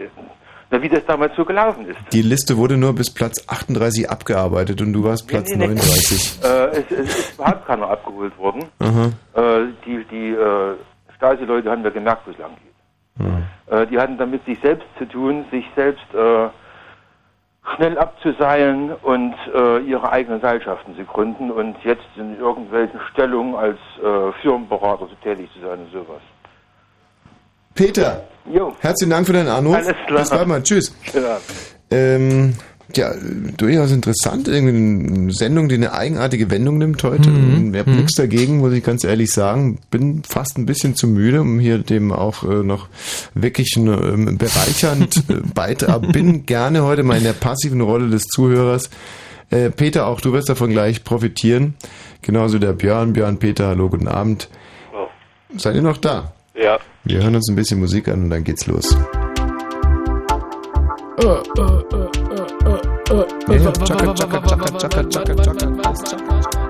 na, 0.71 0.81
wie 0.81 0.89
das 0.89 1.05
damals 1.05 1.35
so 1.35 1.45
gelaufen 1.45 1.87
ist. 1.87 1.97
Die 2.11 2.21
Liste 2.21 2.57
wurde 2.57 2.77
nur 2.77 2.93
bis 2.93 3.13
Platz 3.13 3.43
38 3.47 4.09
abgearbeitet 4.09 4.81
und 4.81 4.93
du 4.93 5.03
warst 5.03 5.27
Platz 5.27 5.49
Nee, 5.51 5.67
nee, 5.67 5.73
nee. 5.73 5.81
39. 5.81 6.39
Äh, 6.43 6.47
es, 6.47 6.91
es 6.91 7.19
ist 7.19 7.33
überhaupt 7.35 7.65
keiner 7.67 7.89
abgeholt 7.89 8.37
worden. 8.37 8.63
Äh, 8.81 9.65
die 9.85 10.03
die 10.09 10.29
äh, 10.31 10.75
Stasi-Leute 11.17 11.69
haben 11.69 11.83
ja 11.83 11.89
gemerkt, 11.91 12.25
wo 12.25 12.31
es 12.31 12.37
lang 12.37 12.51
geht. 12.55 13.27
Ja. 13.69 13.81
Äh, 13.81 13.87
die 13.87 13.99
hatten 13.99 14.17
damit 14.17 14.43
sich 14.45 14.59
selbst 14.59 14.87
zu 14.97 15.05
tun, 15.05 15.45
sich 15.51 15.65
selbst 15.75 16.05
äh, 16.13 16.49
schnell 17.75 17.97
abzuseilen 17.97 18.91
und 18.93 19.35
äh, 19.53 19.79
ihre 19.79 20.11
eigenen 20.11 20.41
Seilschaften 20.41 20.95
zu 20.95 21.03
gründen 21.03 21.51
und 21.51 21.75
jetzt 21.83 22.07
in 22.15 22.37
irgendwelchen 22.39 22.99
Stellungen 23.11 23.55
als 23.55 23.79
äh, 24.03 24.31
Firmenberater 24.41 25.07
so 25.07 25.15
tätig 25.23 25.49
zu 25.53 25.61
sein 25.61 25.79
und 25.79 25.91
sowas. 25.91 26.21
Peter, 27.73 28.23
Jo. 28.51 28.73
herzlichen 28.79 29.09
Dank 29.11 29.25
für 29.27 29.33
deinen 29.33 29.47
Anruf. 29.49 29.75
Alles 29.75 29.95
klar. 30.07 30.19
Bis 30.21 30.29
bald 30.29 30.47
mal. 30.47 30.63
Tschüss. 30.63 30.93
Ja. 31.13 31.39
Ähm, 31.91 32.53
ja, 32.95 33.11
durchaus 33.57 33.91
interessant. 33.91 34.47
Irgendwie 34.47 35.19
eine 35.21 35.31
Sendung, 35.33 35.67
die 35.67 35.75
eine 35.75 35.93
eigenartige 35.93 36.51
Wendung 36.51 36.77
nimmt 36.77 37.03
heute. 37.03 37.29
Mhm. 37.29 37.73
Ich 37.73 37.79
habe 37.79 37.89
Mhm. 37.91 37.97
nichts 37.97 38.15
dagegen, 38.15 38.57
muss 38.57 38.73
ich 38.73 38.83
ganz 38.83 39.03
ehrlich 39.03 39.31
sagen. 39.31 39.79
Bin 39.89 40.21
fast 40.23 40.57
ein 40.57 40.65
bisschen 40.67 40.95
zu 40.95 41.07
müde, 41.07 41.41
um 41.41 41.59
hier 41.59 41.79
dem 41.79 42.11
auch 42.11 42.43
äh, 42.43 42.63
noch 42.63 42.87
wirklich 43.33 43.73
ähm, 43.77 44.37
bereichernd 44.37 45.17
äh, 45.29 45.33
beitragen. 45.53 46.11
Bin 46.11 46.45
gerne 46.45 46.83
heute 46.83 47.01
mal 47.03 47.17
in 47.17 47.23
der 47.23 47.33
passiven 47.33 47.81
Rolle 47.81 48.09
des 48.09 48.25
Zuhörers. 48.27 48.89
Äh, 49.49 49.71
Peter, 49.71 50.05
auch 50.07 50.21
du 50.21 50.31
wirst 50.33 50.49
davon 50.49 50.69
gleich 50.69 51.03
profitieren. 51.03 51.73
Genauso 52.21 52.59
der 52.59 52.73
Björn. 52.73 53.13
Björn, 53.13 53.37
Peter, 53.39 53.67
hallo, 53.67 53.89
guten 53.89 54.07
Abend. 54.07 54.49
Seid 55.57 55.75
ihr 55.75 55.81
noch 55.81 55.97
da? 55.97 56.33
Ja. 56.55 56.79
Wir 57.03 57.21
hören 57.21 57.35
uns 57.35 57.49
ein 57.49 57.55
bisschen 57.55 57.79
Musik 57.79 58.07
an 58.07 58.23
und 58.23 58.29
dann 58.29 58.43
geht's 58.43 58.65
los. 58.65 58.97
Ja, 61.21 61.43
ja, 63.49 63.71
tschakka, 63.71 64.13
tschakka, 64.13 64.41
tschakka, 64.41 64.77
tschakka, 64.77 65.03
tschakka, 65.03 65.35
tschakka. 65.35 66.64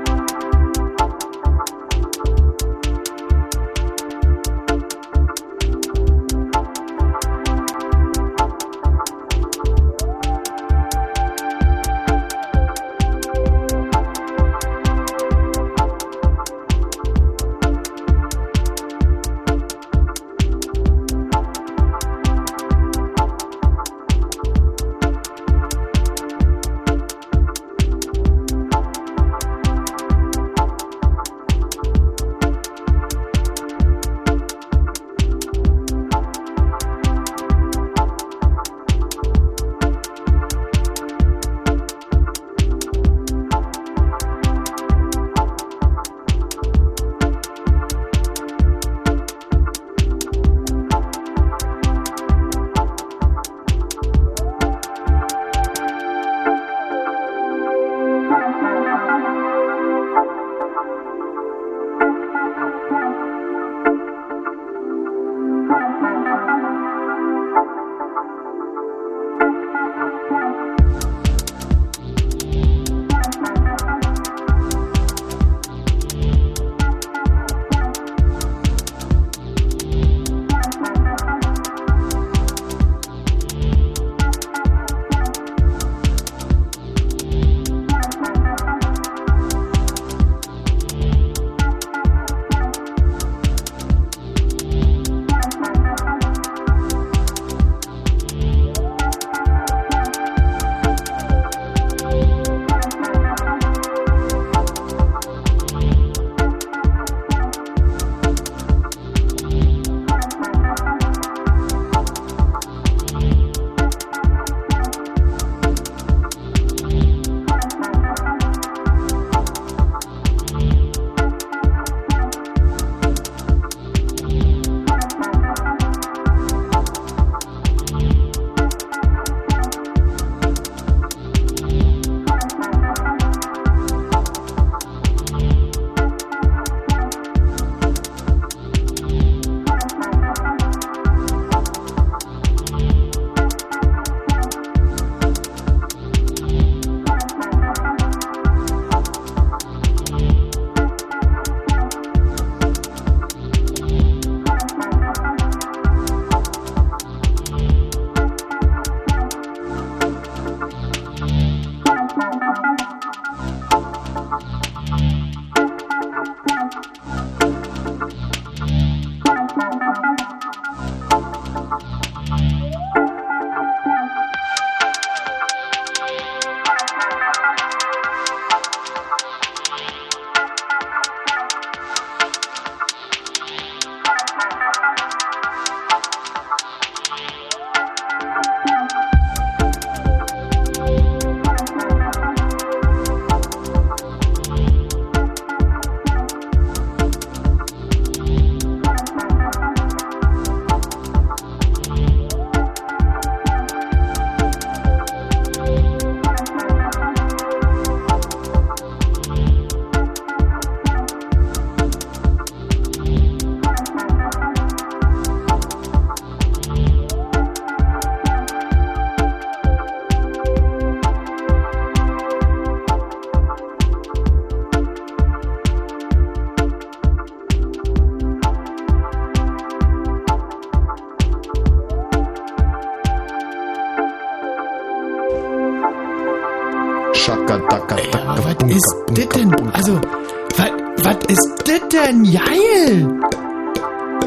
Denn 242.06 242.24
geil? 242.24 243.08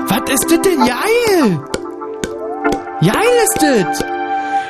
Was 0.08 0.32
ist 0.32 0.50
das 0.50 0.60
denn 0.62 0.78
geil? 0.78 1.60
Geil 3.00 3.34
ist 3.44 3.62
das! 3.62 4.04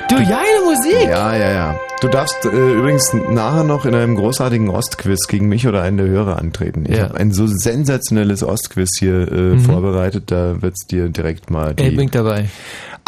Du, 0.08 0.14
geile 0.16 0.64
Musik! 0.64 1.04
Ja, 1.08 1.34
ja, 1.36 1.50
ja. 1.52 1.80
Du 2.00 2.08
darfst 2.08 2.44
äh, 2.44 2.48
übrigens 2.74 3.12
nachher 3.30 3.64
noch 3.64 3.84
in 3.84 3.94
einem 3.94 4.14
großartigen 4.16 4.68
Ostquiz 4.70 5.26
gegen 5.26 5.48
mich 5.48 5.66
oder 5.66 5.82
einen 5.82 5.96
der 5.96 6.06
Hörer 6.06 6.38
antreten. 6.38 6.84
Ich 6.88 6.96
Ja. 6.96 7.04
habe 7.08 7.16
ein 7.18 7.32
so 7.32 7.46
sensationelles 7.46 8.42
Ostquiz 8.44 8.90
hier 8.98 9.30
äh, 9.32 9.34
Mhm. 9.54 9.60
vorbereitet, 9.60 10.24
da 10.30 10.62
wird's 10.62 10.86
dir 10.86 11.08
direkt 11.08 11.50
mal 11.50 11.74
Er 11.76 11.90
die... 11.90 11.96
bringt 11.96 12.14
dabei. 12.14 12.48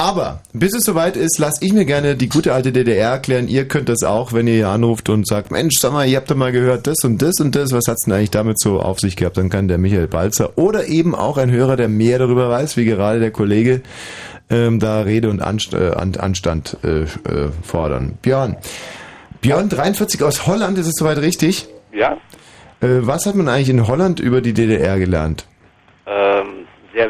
Aber 0.01 0.41
bis 0.55 0.75
es 0.75 0.85
soweit 0.85 1.15
ist, 1.15 1.39
lasse 1.39 1.63
ich 1.63 1.75
mir 1.75 1.85
gerne 1.85 2.17
die 2.17 2.31
gute 2.31 2.55
alte 2.55 2.73
DDR 2.73 3.11
erklären. 3.11 3.49
Ihr 3.49 3.69
könnt 3.69 3.91
das 3.91 4.03
auch, 4.03 4.33
wenn 4.33 4.47
ihr 4.47 4.55
hier 4.55 4.69
anruft 4.71 5.11
und 5.11 5.27
sagt, 5.29 5.51
Mensch, 5.51 5.75
sag 5.79 5.93
mal, 5.93 6.09
ihr 6.09 6.17
habt 6.17 6.31
doch 6.31 6.37
mal 6.37 6.53
gehört, 6.53 6.87
das 6.87 7.05
und 7.05 7.21
das 7.21 7.35
und 7.39 7.55
das, 7.55 7.71
was 7.73 7.85
hat's 7.87 8.07
denn 8.07 8.15
eigentlich 8.15 8.31
damit 8.31 8.59
so 8.59 8.81
auf 8.81 8.99
sich 8.99 9.15
gehabt? 9.15 9.37
Dann 9.37 9.51
kann 9.51 9.69
der 9.69 9.77
Michael 9.77 10.09
Balzer 10.09 10.57
oder 10.57 10.87
eben 10.87 11.15
auch 11.15 11.37
ein 11.37 11.51
Hörer, 11.51 11.77
der 11.77 11.89
mehr 11.89 12.19
darüber 12.19 12.49
weiß, 12.49 12.79
wie 12.79 12.87
gerade 12.87 13.21
der 13.21 13.31
Kollege, 13.31 13.83
ähm, 14.49 14.81
da 14.81 15.03
Rede 15.03 15.29
und 15.29 15.43
Anst 15.43 15.75
äh, 15.75 15.91
An- 15.95 16.17
Anstand 16.17 16.79
äh, 16.83 17.01
äh, 17.03 17.07
fordern. 17.63 18.15
Björn. 18.23 18.57
Björn, 19.43 19.69
43 19.69 20.23
aus 20.23 20.47
Holland, 20.47 20.79
ist 20.79 20.87
es 20.87 20.95
soweit 20.99 21.19
richtig? 21.19 21.69
Ja, 21.93 22.17
Äh, 22.81 23.01
was 23.07 23.27
hat 23.27 23.35
man 23.35 23.49
eigentlich 23.49 23.69
in 23.69 23.87
Holland 23.87 24.19
über 24.19 24.41
die 24.41 24.55
DDR 24.55 24.99
gelernt? 24.99 25.45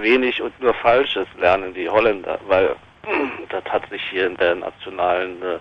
Sehr 0.00 0.02
wenig 0.02 0.40
und 0.42 0.58
nur 0.60 0.74
Falsches 0.74 1.26
lernen 1.38 1.74
die 1.74 1.88
Holländer, 1.88 2.38
weil 2.48 2.74
das 3.48 3.64
hat 3.64 3.88
sich 3.90 4.02
hier 4.10 4.26
in 4.26 4.36
der 4.36 4.54
nationalen, 4.54 5.36
äh, 5.42 5.58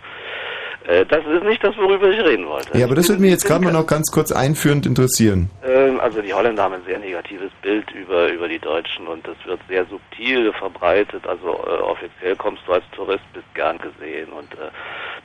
äh, 1.02 1.06
das 1.06 1.26
ist 1.26 1.44
nicht 1.44 1.64
das, 1.64 1.76
worüber 1.78 2.10
ich 2.10 2.24
reden 2.24 2.48
wollte. 2.48 2.78
Ja, 2.78 2.86
aber 2.86 2.96
das 2.96 3.10
würde 3.10 3.22
mich 3.22 3.32
jetzt 3.32 3.46
gerade 3.46 3.64
mal 3.64 3.74
noch 3.74 3.88
ganz 3.88 4.12
kurz 4.12 4.32
einführend 4.32 4.86
interessieren. 4.86 5.50
Ähm, 5.66 6.00
also 6.00 6.22
die 6.22 6.34
Holländer 6.34 6.64
haben 6.64 6.76
ein 6.76 6.86
sehr 6.86 7.00
negatives 7.00 7.52
Bild 7.62 7.90
über, 7.92 8.30
über 8.30 8.48
die 8.48 8.60
Deutschen 8.60 9.08
und 9.08 9.26
das 9.28 9.36
wird 9.46 9.60
sehr 9.68 9.86
subtil 9.86 10.52
verbreitet. 10.54 11.26
Also 11.28 11.48
äh, 11.48 11.82
offiziell 11.82 12.36
kommst 12.36 12.64
du 12.68 12.74
als 12.74 12.84
Tourist, 12.96 13.24
bist 13.34 13.46
gern 13.56 13.78
gesehen 13.78 14.30
und 14.32 14.54
äh, 14.54 14.70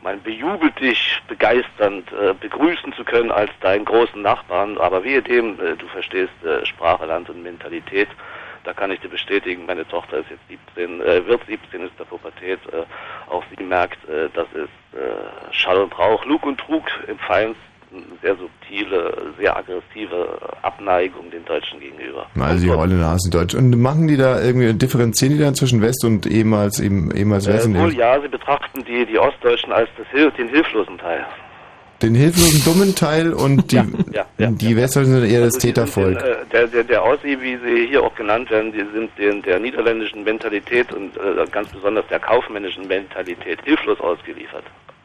man 0.02 0.22
bejubelt 0.22 0.78
dich 0.80 1.20
begeisternd 1.28 2.12
äh, 2.12 2.34
begrüßen 2.34 2.92
zu 2.92 3.04
können 3.04 3.30
als 3.30 3.50
deinen 3.60 3.84
großen 3.84 4.20
Nachbarn, 4.20 4.76
aber 4.78 5.02
wehe 5.02 5.22
dem, 5.22 5.56
du 5.56 5.86
verstehst 5.88 6.32
Sprache, 6.64 7.06
Land 7.06 7.30
und 7.30 7.42
Mentalität. 7.42 8.08
Da 8.64 8.72
kann 8.72 8.90
ich 8.90 9.00
dir 9.00 9.08
bestätigen, 9.08 9.66
meine 9.66 9.86
Tochter 9.86 10.18
ist 10.18 10.30
jetzt 10.30 10.48
17, 10.48 11.00
äh, 11.02 11.26
wird 11.26 11.42
17, 11.46 11.82
ist 11.82 11.98
der 11.98 12.04
Pubertät. 12.04 12.58
Äh, 12.72 12.84
auch 13.30 13.44
sie 13.54 13.62
merkt, 13.62 14.02
äh, 14.08 14.28
das 14.34 14.46
ist 14.54 14.98
äh, 14.98 15.52
Schall 15.52 15.78
und 15.78 15.96
Rauch, 15.98 16.24
Lug 16.24 16.44
und 16.46 16.58
Trug 16.58 16.84
im 17.06 17.18
Feinsten, 17.18 17.58
sehr 18.22 18.36
subtile, 18.36 19.32
sehr 19.38 19.56
aggressive 19.56 20.38
Abneigung 20.62 21.30
den 21.30 21.44
Deutschen 21.44 21.78
gegenüber. 21.78 22.26
Also 22.40 22.64
die 22.64 22.70
Holländer 22.72 23.10
hassen 23.10 23.30
Deutsch. 23.30 23.54
Und 23.54 23.78
machen 23.80 24.08
die 24.08 24.16
da 24.16 24.40
irgendwie, 24.40 24.72
differenzieren 24.72 25.36
die 25.36 25.42
dann 25.42 25.54
zwischen 25.54 25.80
West 25.82 26.04
und 26.04 26.26
ehemals, 26.26 26.80
eben, 26.80 27.10
ehemals 27.14 27.46
West 27.46 27.68
Äh, 27.68 27.74
wohl 27.74 27.94
ja, 27.94 28.20
sie 28.20 28.28
betrachten 28.28 28.84
die, 28.84 29.06
die 29.06 29.18
Ostdeutschen 29.18 29.72
als 29.72 29.88
das 29.96 30.06
den 30.36 30.48
hilflosen 30.48 30.98
Teil. 30.98 31.24
Den 32.04 32.14
hilflosen, 32.14 32.64
dummen 32.64 32.94
Teil 32.94 33.32
und 33.32 33.72
die, 33.72 33.76
ja, 34.12 34.26
ja, 34.38 34.50
die 34.50 34.76
Westdeutschen 34.76 35.20
sind 35.20 35.24
eher 35.30 35.40
das 35.40 35.54
Also 35.54 35.58
die 35.58 35.66
sind 35.66 35.74
Tätervolk. 35.74 36.18
Den, 36.18 36.28
äh, 36.28 36.36
der, 36.52 36.66
der, 36.68 36.84
der 36.84 37.02
Aussie, 37.02 37.38
wie 37.40 37.56
sie 37.64 37.86
hier 37.88 38.02
auch 38.02 38.14
genannt 38.14 38.50
werden, 38.50 38.72
die 38.72 38.84
sind 38.94 39.10
den, 39.18 39.42
der 39.42 39.58
niederländischen 39.58 40.24
Mentalität 40.24 40.92
und 40.92 41.16
äh, 41.16 41.44
ganz 41.50 41.68
besonders 41.70 42.06
der 42.08 42.20
kaufmännischen 42.20 42.86
Mentalität 42.86 43.60
hilflos 43.64 43.98
ausgeliefert. 44.00 44.64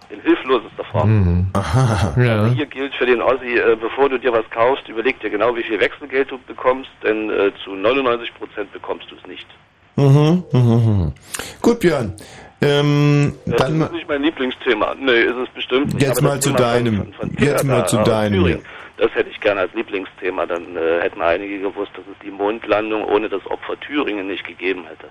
In 0.10 0.20
hilflosester 0.22 0.84
Form. 0.86 1.10
Mhm. 1.10 1.48
Aha. 1.54 2.14
Also 2.18 2.56
hier 2.56 2.66
gilt 2.66 2.94
für 2.96 3.06
den 3.06 3.22
Ossi, 3.22 3.58
äh, 3.58 3.78
bevor 3.80 4.10
du 4.10 4.18
dir 4.18 4.34
was 4.34 4.50
kaufst, 4.50 4.88
überleg 4.90 5.20
dir 5.20 5.30
genau, 5.30 5.56
wie 5.56 5.64
viel 5.64 5.80
Wechselgeld 5.80 6.32
du 6.32 6.40
bekommst, 6.48 6.90
denn 7.04 7.30
äh, 7.30 7.52
zu 7.64 7.76
99 7.76 8.34
Prozent 8.36 8.72
bekommst 8.74 9.10
du 9.12 9.16
es 9.16 9.28
nicht. 9.28 9.48
Mhm, 9.96 10.44
mhm, 10.54 10.62
mhm. 10.62 11.14
Gut, 11.62 11.80
Björn. 11.82 12.14
Ähm, 12.62 13.34
Äh, 13.46 13.52
dann 13.56 13.80
das 13.80 13.90
ist 13.90 13.94
nicht 13.96 14.08
mein 14.08 14.22
Lieblingsthema. 14.24 14.96
Nee, 15.00 15.12
ist 15.22 15.36
es 15.36 15.50
bestimmt 15.50 15.94
nicht. 15.94 16.02
Jetzt 16.06 16.22
mal 16.22 16.40
zu 16.42 16.52
deinem. 16.54 17.14
Von, 17.14 17.14
von, 17.14 17.36
Jetzt 17.40 17.64
mal 17.64 17.88
zu 17.88 17.98
deinem 18.04 18.34
Thüringen. 18.44 18.66
Das 18.98 19.14
hätte 19.16 19.30
ich 19.30 19.40
gerne 19.40 19.62
als 19.62 19.74
Lieblingsthema. 19.74 20.46
Dann 20.46 20.76
äh, 20.76 21.02
hätten 21.02 21.22
einige 21.22 21.60
gewusst, 21.60 21.92
dass 21.96 22.04
es 22.12 22.20
die 22.24 22.32
Mondlandung 22.32 23.06
ohne 23.06 23.30
das 23.30 23.46
Opfer 23.46 23.80
Thüringen 23.80 24.28
nicht 24.28 24.46
gegeben 24.46 24.84
hätte. 24.88 25.08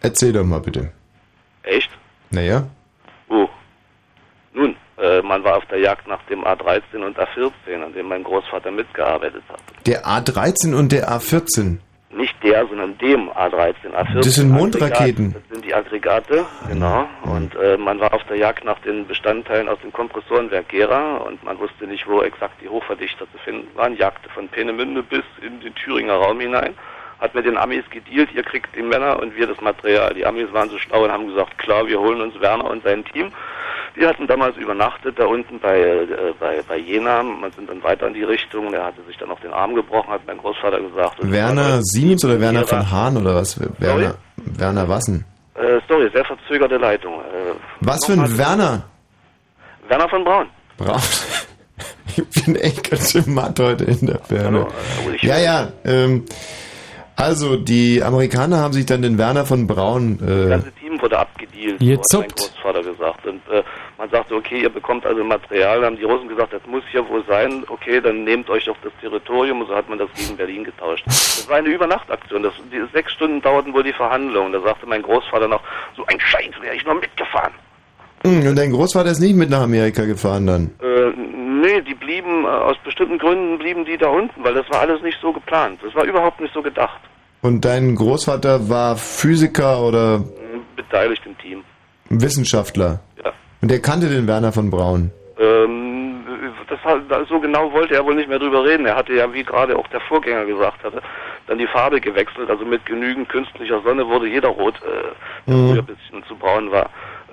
erzähl 0.00 0.32
doch 0.32 0.44
mal 0.44 0.60
bitte. 0.60 0.92
Echt? 1.64 1.90
Naja, 2.30 2.66
Oh. 3.28 3.48
Nun, 4.54 4.76
äh, 4.98 5.22
man 5.22 5.42
war 5.42 5.56
auf 5.56 5.64
der 5.66 5.78
Jagd 5.78 6.06
nach 6.06 6.22
dem 6.24 6.44
A13 6.44 6.98
und 7.04 7.18
A14, 7.18 7.82
an 7.82 7.94
dem 7.94 8.08
mein 8.08 8.22
Großvater 8.22 8.70
mitgearbeitet 8.70 9.42
hat. 9.48 9.60
der 9.86 10.04
A13 10.06 10.74
und 10.74 10.92
der 10.92 11.08
A14. 11.10 11.78
Nicht 12.12 12.42
der, 12.42 12.66
sondern 12.66 12.98
dem 12.98 13.30
A13, 13.30 13.74
A14. 13.94 14.14
Das 14.22 14.34
sind 14.34 14.50
Mondraketen. 14.50 15.32
Das 15.32 15.42
sind 15.50 15.64
die 15.64 15.74
Aggregate, 15.74 16.44
genau. 16.68 17.08
Und 17.22 17.54
äh, 17.56 17.78
man 17.78 18.00
war 18.00 18.12
auf 18.12 18.22
der 18.24 18.36
Jagd 18.36 18.64
nach 18.64 18.78
den 18.80 19.06
Bestandteilen 19.06 19.68
aus 19.68 19.78
dem 19.80 19.92
Kompressorenwerk 19.92 20.68
Gera 20.68 21.16
und 21.18 21.42
man 21.42 21.58
wusste 21.58 21.86
nicht, 21.86 22.06
wo 22.06 22.20
exakt 22.20 22.60
die 22.62 22.68
Hochverdichter 22.68 23.26
zu 23.32 23.38
finden 23.38 23.68
waren. 23.76 23.96
Jagte 23.96 24.28
von 24.30 24.48
Peenemünde 24.48 25.02
bis 25.02 25.24
in 25.40 25.60
den 25.60 25.74
Thüringer 25.74 26.14
Raum 26.14 26.40
hinein. 26.40 26.74
Hat 27.22 27.36
mit 27.36 27.46
den 27.46 27.56
Amis 27.56 27.84
gedealt, 27.88 28.30
ihr 28.34 28.42
kriegt 28.42 28.74
die 28.74 28.82
Männer 28.82 29.20
und 29.20 29.36
wir 29.36 29.46
das 29.46 29.60
Material. 29.60 30.12
Die 30.12 30.26
Amis 30.26 30.52
waren 30.52 30.68
so 30.68 30.76
schlau 30.78 31.04
und 31.04 31.12
haben 31.12 31.28
gesagt, 31.28 31.56
klar, 31.56 31.86
wir 31.86 32.00
holen 32.00 32.20
uns 32.20 32.38
Werner 32.40 32.68
und 32.68 32.82
sein 32.82 33.04
Team. 33.04 33.30
Wir 33.94 34.08
hatten 34.08 34.26
damals 34.26 34.56
übernachtet, 34.56 35.16
da 35.20 35.26
unten 35.26 35.60
bei, 35.60 35.78
äh, 35.78 36.34
bei, 36.40 36.60
bei 36.66 36.78
Jena. 36.78 37.22
Man 37.22 37.52
sind 37.52 37.70
dann 37.70 37.80
weiter 37.84 38.08
in 38.08 38.14
die 38.14 38.24
Richtung. 38.24 38.74
Er 38.74 38.86
hatte 38.86 39.04
sich 39.06 39.16
dann 39.18 39.30
auf 39.30 39.38
den 39.38 39.52
Arm 39.52 39.72
gebrochen, 39.76 40.10
hat 40.10 40.22
mein 40.26 40.38
Großvater 40.38 40.80
gesagt. 40.80 41.18
Werner 41.20 41.80
Siemens 41.82 42.24
oder 42.24 42.40
Werner 42.40 42.66
von 42.66 42.90
Hahn 42.90 43.16
oder 43.16 43.36
was? 43.36 43.60
Werner, 43.78 44.16
Werner 44.36 44.88
Wassen. 44.88 45.24
Äh, 45.54 45.78
sorry, 45.88 46.10
sehr 46.12 46.24
verzögerte 46.24 46.76
Leitung. 46.76 47.20
Äh, 47.20 47.54
Was 47.82 48.04
für 48.04 48.14
ein 48.14 48.36
Werner? 48.36 48.82
Werner 49.86 50.08
von 50.08 50.24
Braun. 50.24 50.46
Braun. 50.76 51.00
Ich 52.14 52.44
bin 52.44 52.56
echt 52.56 52.90
ganz 52.90 53.12
schön 53.12 53.32
matt 53.32 53.58
heute 53.58 53.84
in 53.84 54.06
der 54.06 54.20
Birne. 54.28 54.66
Ja, 55.22 55.38
ja. 55.38 55.72
Ähm, 55.84 56.26
also, 57.16 57.56
die 57.56 58.02
Amerikaner 58.02 58.58
haben 58.58 58.72
sich 58.72 58.86
dann 58.86 59.02
den 59.02 59.18
Werner 59.18 59.44
von 59.44 59.66
Braun. 59.66 60.18
Das 60.18 60.28
Äh, 60.28 60.48
ganze 60.48 60.72
Team 60.72 61.00
wurde 61.00 61.18
abgedealt, 61.18 61.80
Ihr 61.80 61.98
so 62.02 62.22
hat 62.22 62.28
mein. 62.28 62.36
Großvater 62.36 62.82
gesagt. 62.82 63.26
Und 63.26 63.40
äh, 63.50 63.62
man 63.98 64.10
sagte, 64.10 64.34
okay, 64.34 64.62
ihr 64.62 64.70
bekommt 64.70 65.04
also 65.06 65.22
Material. 65.22 65.76
Dann 65.80 65.86
haben 65.92 65.96
die 65.98 66.04
Russen 66.04 66.28
gesagt, 66.28 66.52
das 66.52 66.62
muss 66.66 66.82
hier 66.90 67.06
wohl 67.08 67.22
sein. 67.28 67.64
Okay, 67.68 68.00
dann 68.00 68.24
nehmt 68.24 68.48
euch 68.50 68.68
auf 68.68 68.76
das 68.82 68.92
Territorium. 69.00 69.60
Und 69.60 69.68
so 69.68 69.74
hat 69.74 69.88
man 69.88 69.98
das 69.98 70.08
gegen 70.16 70.36
Berlin 70.36 70.64
getauscht. 70.64 71.04
Das 71.06 71.46
war 71.48 71.56
eine 71.56 71.68
Übernachtaktion. 71.68 72.42
Das, 72.42 72.52
die 72.72 72.82
sechs 72.92 73.12
Stunden 73.12 73.40
dauerten 73.42 73.72
wohl 73.72 73.82
die 73.84 73.92
Verhandlungen. 73.92 74.52
Da 74.52 74.60
sagte 74.60 74.86
mein 74.86 75.02
Großvater 75.02 75.48
noch, 75.48 75.60
so 75.96 76.04
ein 76.06 76.18
Scheiß 76.20 76.54
wäre 76.60 76.74
ich 76.74 76.84
noch 76.84 76.94
mitgefahren. 77.00 77.52
hm, 78.24 78.46
und 78.48 78.56
dein 78.56 78.70
Großvater 78.72 79.10
ist 79.10 79.20
nicht 79.20 79.36
mit 79.36 79.50
nach 79.50 79.62
Amerika 79.62 80.04
gefahren 80.04 80.46
dann. 80.46 80.70
Äh, 80.80 81.12
nee, 81.62 81.80
die 81.80 81.94
blieben, 81.94 82.44
äh, 82.44 82.48
aus 82.48 82.76
bestimmten 82.84 83.18
Gründen 83.18 83.58
blieben 83.58 83.84
die 83.84 83.96
da 83.96 84.08
unten, 84.08 84.44
weil 84.44 84.54
das 84.54 84.68
war 84.70 84.80
alles 84.80 85.00
nicht 85.02 85.18
so 85.20 85.32
geplant. 85.32 85.78
Das 85.82 85.94
war 85.94 86.04
überhaupt 86.04 86.40
nicht 86.40 86.52
so 86.52 86.60
gedacht. 86.62 87.00
Und 87.40 87.64
dein 87.64 87.94
Großvater 87.94 88.68
war 88.68 88.96
Physiker 88.96 89.80
oder 89.82 90.22
Beteiligt 90.76 91.22
im 91.26 91.36
Team. 91.38 91.64
Wissenschaftler. 92.10 93.00
Ja. 93.24 93.32
Und 93.62 93.70
der 93.70 93.80
kannte 93.80 94.08
den 94.08 94.26
Werner 94.26 94.52
von 94.52 94.70
Braun. 94.70 95.10
Ähm, 95.38 96.24
das 96.68 97.28
so 97.28 97.40
genau 97.40 97.72
wollte 97.72 97.94
er 97.94 98.04
wohl 98.04 98.14
nicht 98.14 98.28
mehr 98.28 98.38
drüber 98.38 98.64
reden. 98.64 98.86
Er 98.86 98.96
hatte 98.96 99.12
ja, 99.14 99.32
wie 99.32 99.44
gerade 99.44 99.76
auch 99.76 99.86
der 99.88 100.00
Vorgänger 100.00 100.44
gesagt 100.44 100.82
hatte, 100.84 101.00
dann 101.46 101.58
die 101.58 101.66
Farbe 101.66 102.00
gewechselt. 102.00 102.48
Also 102.50 102.64
mit 102.64 102.84
genügend 102.86 103.28
künstlicher 103.28 103.80
Sonne 103.82 104.06
wurde 104.06 104.28
jeder 104.28 104.48
rot, 104.48 104.74
äh, 104.76 105.50
der 105.50 105.56
Mhm. 105.56 105.68
früher 105.70 105.82
ein 105.82 105.86
bisschen 105.86 106.24
zu 106.28 106.36
braun 106.36 106.70
war. 106.70 106.90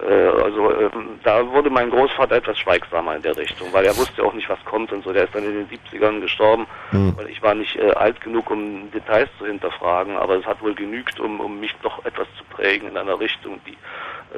Äh, 0.07 0.43
also 0.43 0.71
ähm, 0.71 1.19
da 1.23 1.45
wurde 1.51 1.69
mein 1.69 1.89
Großvater 1.89 2.35
etwas 2.35 2.57
schweigsamer 2.59 3.15
in 3.15 3.21
der 3.21 3.35
Richtung, 3.37 3.67
weil 3.71 3.85
er 3.85 3.95
wusste 3.97 4.23
auch 4.23 4.33
nicht, 4.33 4.49
was 4.49 4.63
kommt 4.65 4.91
und 4.91 5.03
so. 5.03 5.11
Der 5.13 5.25
ist 5.25 5.35
dann 5.35 5.43
in 5.43 5.53
den 5.53 5.67
70ern 5.69 6.21
gestorben, 6.21 6.67
Mhm. 6.91 7.13
weil 7.17 7.29
ich 7.29 7.41
war 7.41 7.53
nicht 7.55 7.75
äh, 7.77 7.91
alt 7.91 8.19
genug, 8.21 8.49
um 8.49 8.89
Details 8.91 9.29
zu 9.37 9.45
hinterfragen, 9.45 10.15
aber 10.17 10.35
es 10.37 10.45
hat 10.45 10.61
wohl 10.61 10.73
genügt, 10.75 11.19
um, 11.19 11.39
um 11.39 11.59
mich 11.59 11.73
doch 11.81 12.03
etwas 12.05 12.27
zu 12.37 12.43
prägen 12.55 12.89
in 12.89 12.97
einer 12.97 13.19
Richtung, 13.19 13.59
die, 13.67 13.71
äh, 13.71 14.37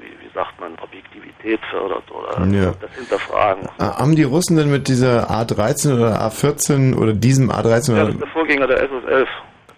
wie, 0.00 0.06
wie 0.26 0.30
sagt 0.34 0.58
man, 0.60 0.72
Objektivität 0.82 1.60
fördert 1.70 2.10
oder 2.10 2.44
Ja. 2.46 2.72
das 2.80 2.90
Hinterfragen. 2.96 3.68
Äh, 3.78 3.82
Haben 3.84 4.16
die 4.16 4.24
Russen 4.24 4.56
denn 4.56 4.70
mit 4.70 4.88
dieser 4.88 5.30
A13 5.30 5.94
oder 5.96 6.20
A14 6.22 6.96
oder 6.96 7.12
diesem 7.12 7.50
A13 7.50 7.68
Ja, 7.68 7.70
das 7.76 7.88
oder 7.88 8.08
ist 8.08 8.20
der 8.20 8.28
Vorgänger 8.28 8.66
der 8.66 8.82
SS-11. 8.82 9.26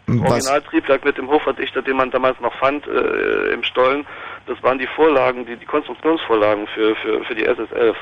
Das 0.06 0.20
Was? 0.20 0.30
Originaltriebwerk 0.32 1.04
mit 1.06 1.16
dem 1.16 1.28
Hochverdichter, 1.30 1.80
den 1.80 1.96
man 1.96 2.10
damals 2.10 2.38
noch 2.40 2.54
fand 2.56 2.86
äh, 2.86 3.52
im 3.54 3.62
Stollen, 3.64 4.04
das 4.46 4.62
waren 4.62 4.78
die 4.78 4.86
Vorlagen, 4.86 5.46
die, 5.46 5.56
die 5.56 5.66
Konstruktionsvorlagen 5.66 6.66
für, 6.68 6.94
für, 6.96 7.24
für 7.24 7.34
die 7.34 7.46
SS-11. 7.46 7.94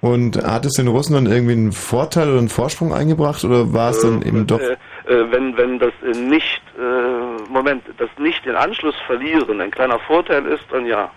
und 0.00 0.36
hat 0.42 0.66
es 0.66 0.74
den 0.74 0.88
Russen 0.88 1.14
dann 1.14 1.26
irgendwie 1.26 1.52
einen 1.52 1.72
Vorteil 1.72 2.28
oder 2.28 2.38
einen 2.38 2.48
Vorsprung 2.48 2.92
eingebracht 2.92 3.44
oder 3.44 3.72
war 3.72 3.90
es 3.90 4.00
dann 4.00 4.22
eben 4.22 4.46
doch 4.46 4.60
Äh, 4.60 4.76
äh, 5.06 5.30
wenn, 5.30 5.56
wenn 5.56 5.78
das 5.78 5.92
äh, 6.02 6.18
nicht, 6.18 6.62
äh, 6.78 7.50
Moment, 7.50 7.84
das 7.98 8.08
nicht 8.18 8.44
den 8.44 8.56
Anschluss 8.56 8.94
verlieren 9.06 9.60
ein 9.60 9.70
kleiner 9.70 9.98
Vorteil 10.00 10.46
ist, 10.46 10.64
dann 10.70 10.86
ja. 10.86 11.10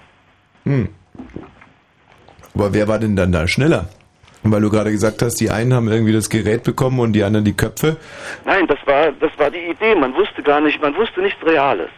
hm. 0.64 0.89
Aber 2.53 2.73
wer 2.73 2.88
war 2.88 2.99
denn 2.99 3.15
dann 3.15 3.31
da 3.31 3.48
schneller? 3.48 3.88
Weil 4.44 4.61
du 4.61 4.69
gerade 4.69 4.91
gesagt 4.91 5.22
hast, 5.22 5.35
die 5.39 5.49
einen 5.52 5.73
haben 5.73 5.89
irgendwie 5.89 6.14
das 6.14 6.30
Gerät 6.30 6.64
bekommen 6.64 6.99
und 6.99 7.14
die 7.14 7.23
anderen 7.23 7.45
die 7.45 7.56
Köpfe. 7.56 7.98
Nein, 8.45 8.65
das 8.68 8.80
war, 8.85 9.11
das 9.11 9.31
war 9.38 9.52
die 9.52 9.72
Idee. 9.72 9.94
Man 9.95 10.14
wusste 10.15 10.41
gar 10.41 10.61
nicht, 10.61 10.81
man 10.81 10.95
wusste 10.95 11.22
nichts 11.22 11.44
Reales. 11.45 11.89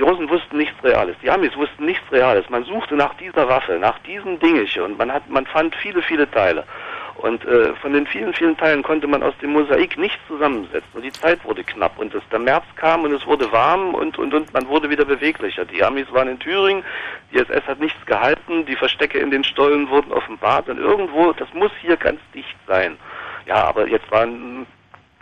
Die 0.00 0.04
Russen 0.04 0.30
wussten 0.30 0.56
nichts 0.56 0.82
Reales. 0.82 1.14
Die 1.22 1.28
Amis 1.28 1.54
wussten 1.58 1.84
nichts 1.84 2.10
Reales. 2.10 2.48
Man 2.48 2.64
suchte 2.64 2.96
nach 2.96 3.12
dieser 3.18 3.46
Waffe, 3.50 3.78
nach 3.78 3.98
diesem 3.98 4.40
Dingelchen 4.40 4.82
und 4.82 4.96
man 4.96 5.12
hat, 5.12 5.28
man 5.28 5.44
fand 5.44 5.76
viele, 5.76 6.00
viele 6.00 6.30
Teile. 6.30 6.64
Und 7.16 7.44
äh, 7.44 7.74
von 7.74 7.92
den 7.92 8.06
vielen, 8.06 8.32
vielen 8.32 8.56
Teilen 8.56 8.82
konnte 8.82 9.06
man 9.06 9.22
aus 9.22 9.34
dem 9.42 9.52
Mosaik 9.52 9.98
nichts 9.98 10.18
zusammensetzen. 10.26 10.88
Und 10.94 11.02
die 11.02 11.12
Zeit 11.12 11.44
wurde 11.44 11.62
knapp. 11.64 11.98
Und 11.98 12.14
es, 12.14 12.22
der 12.32 12.38
März 12.38 12.64
kam 12.76 13.02
und 13.02 13.12
es 13.12 13.26
wurde 13.26 13.52
warm 13.52 13.92
und, 13.92 14.16
und, 14.18 14.32
und 14.32 14.54
man 14.54 14.66
wurde 14.68 14.88
wieder 14.88 15.04
beweglicher. 15.04 15.66
Die 15.66 15.84
Amis 15.84 16.10
waren 16.12 16.28
in 16.28 16.38
Thüringen, 16.38 16.82
die 17.30 17.36
SS 17.36 17.66
hat 17.66 17.78
nichts 17.78 18.06
gehalten, 18.06 18.64
die 18.64 18.76
Verstecke 18.76 19.18
in 19.18 19.30
den 19.30 19.44
Stollen 19.44 19.90
wurden 19.90 20.12
offenbart. 20.12 20.70
Und 20.70 20.78
irgendwo, 20.78 21.34
das 21.34 21.52
muss 21.52 21.72
hier 21.82 21.98
ganz 21.98 22.20
dicht 22.34 22.56
sein. 22.66 22.96
Ja, 23.44 23.64
aber 23.64 23.86
jetzt 23.86 24.10
waren 24.10 24.66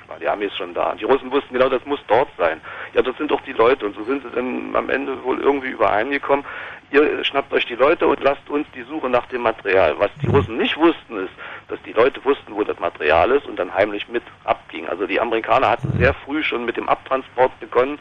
war 0.08 0.18
die 0.18 0.28
Amis 0.28 0.56
schon 0.56 0.74
da. 0.74 0.94
Die 0.94 1.04
Russen 1.04 1.30
wussten 1.30 1.54
genau, 1.54 1.68
das 1.68 1.84
muss 1.84 2.00
dort 2.08 2.28
sein. 2.36 2.60
Ja, 2.94 3.02
das 3.02 3.16
sind 3.16 3.30
doch 3.30 3.40
die 3.42 3.52
Leute. 3.52 3.86
Und 3.86 3.94
so 3.94 4.04
sind 4.04 4.22
sie 4.22 4.30
dann 4.30 4.74
am 4.74 4.88
Ende 4.90 5.22
wohl 5.22 5.40
irgendwie 5.40 5.68
übereingekommen. 5.68 6.44
Ihr 6.90 7.22
schnappt 7.22 7.52
euch 7.52 7.66
die 7.66 7.74
Leute 7.74 8.06
und 8.06 8.20
lasst 8.20 8.48
uns 8.48 8.66
die 8.74 8.82
Suche 8.82 9.10
nach 9.10 9.26
dem 9.26 9.42
Material. 9.42 9.94
Was 9.98 10.10
die 10.22 10.26
Russen 10.26 10.56
nicht 10.56 10.76
wussten, 10.78 11.18
ist, 11.18 11.32
dass 11.68 11.80
die 11.82 11.92
Leute 11.92 12.24
wussten, 12.24 12.54
wo 12.54 12.64
das 12.64 12.78
Material 12.78 13.30
ist 13.30 13.46
und 13.46 13.58
dann 13.58 13.74
heimlich 13.74 14.08
mit 14.08 14.22
abging. 14.44 14.88
Also 14.88 15.06
die 15.06 15.20
Amerikaner 15.20 15.68
hatten 15.68 15.92
sehr 15.98 16.14
früh 16.14 16.42
schon 16.42 16.64
mit 16.64 16.78
dem 16.78 16.88
Abtransport 16.88 17.60
begonnen. 17.60 17.98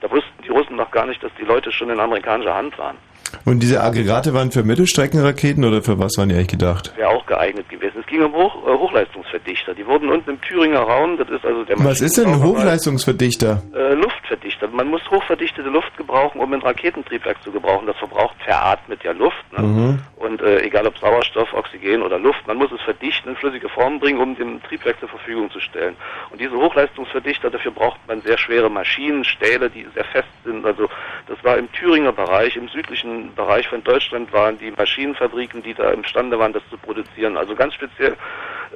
Da 0.00 0.10
wussten 0.10 0.42
die 0.42 0.48
Russen 0.48 0.76
noch 0.76 0.90
gar 0.90 1.04
nicht, 1.04 1.22
dass 1.22 1.32
die 1.38 1.44
Leute 1.44 1.70
schon 1.70 1.90
in 1.90 2.00
amerikanischer 2.00 2.54
Hand 2.54 2.78
waren. 2.78 2.96
Und 3.44 3.62
diese 3.62 3.82
Aggregate 3.82 4.34
waren 4.34 4.50
für 4.50 4.62
Mittelstreckenraketen 4.62 5.64
oder 5.64 5.82
für 5.82 5.98
was 5.98 6.16
waren 6.18 6.28
die 6.28 6.34
eigentlich 6.34 6.48
gedacht? 6.48 6.92
Wäre 6.96 7.10
auch 7.10 7.26
geeignet 7.26 7.68
gewesen. 7.68 8.00
Es 8.00 8.06
ging 8.06 8.22
um 8.22 8.32
Hoch, 8.32 8.54
äh, 8.66 8.72
Hochleistungsverdichter. 8.72 9.74
Die 9.74 9.86
wurden 9.86 10.08
unten 10.08 10.30
im 10.30 10.40
Thüringer 10.40 10.80
Raum, 10.80 11.16
das 11.16 11.28
ist 11.28 11.44
also 11.44 11.64
der 11.64 11.76
Was 11.84 12.00
ist 12.00 12.16
denn 12.18 12.26
ein 12.26 12.42
Hochleistungsverdichter? 12.42 13.62
äh, 13.74 13.94
Luftverdichter. 13.94 14.68
Man 14.68 14.88
muss 14.88 15.02
hochverdichtete 15.10 15.68
Luft 15.68 15.96
gebrauchen, 15.96 16.40
um 16.40 16.52
ein 16.52 16.62
Raketentriebwerk 16.62 17.42
zu 17.42 17.50
gebrauchen. 17.50 17.86
Das 17.86 17.96
verbraucht 17.96 18.36
veratmet 18.44 19.02
ja 19.04 19.12
Luft. 19.12 19.44
Ne? 19.52 19.62
Mhm. 19.62 19.98
Und 20.16 20.42
äh, 20.42 20.62
egal 20.62 20.86
ob 20.86 20.98
Sauerstoff, 20.98 21.52
Oxygen 21.54 22.02
oder 22.02 22.18
Luft, 22.18 22.46
man 22.46 22.56
muss 22.58 22.70
es 22.72 22.80
verdichten, 22.82 23.30
in 23.30 23.36
flüssige 23.36 23.68
Form 23.68 23.98
bringen, 24.00 24.20
um 24.20 24.36
dem 24.36 24.62
Triebwerk 24.62 24.98
zur 25.00 25.08
Verfügung 25.08 25.50
zu 25.50 25.60
stellen. 25.60 25.96
Und 26.30 26.40
diese 26.40 26.54
Hochleistungsverdichter, 26.54 27.50
dafür 27.50 27.70
braucht 27.72 27.98
man 28.06 28.20
sehr 28.22 28.38
schwere 28.38 28.70
Maschinen, 28.70 29.24
Stähle, 29.24 29.70
die 29.70 29.86
sehr 29.94 30.04
fest 30.04 30.28
sind. 30.44 30.64
Also 30.64 30.88
das 31.26 31.42
war 31.42 31.56
im 31.58 31.70
Thüringer 31.72 32.12
Bereich, 32.12 32.56
im 32.56 32.68
südlichen 32.68 33.19
Bereich 33.34 33.66
von 33.68 33.82
Deutschland 33.84 34.32
waren 34.32 34.58
die 34.58 34.70
Maschinenfabriken, 34.70 35.62
die 35.62 35.74
da 35.74 35.90
imstande 35.90 36.38
waren, 36.38 36.52
das 36.52 36.62
zu 36.70 36.76
produzieren. 36.78 37.36
Also 37.36 37.54
ganz 37.54 37.74
speziell 37.74 38.16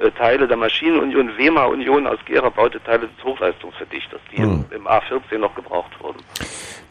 äh, 0.01 0.11
Teile 0.11 0.47
der 0.47 0.57
Maschinenunion, 0.57 1.31
WEMA-Union 1.37 2.07
aus 2.07 2.19
Gera 2.25 2.49
baute 2.49 2.81
Teile 2.83 3.07
des 3.07 3.23
Hochleistungsverdichters, 3.23 4.19
die 4.31 4.37
Hm. 4.37 4.65
im, 4.71 4.77
im 4.77 4.87
A14 4.87 5.37
noch 5.37 5.53
gebraucht 5.55 5.91
wurden. 6.01 6.19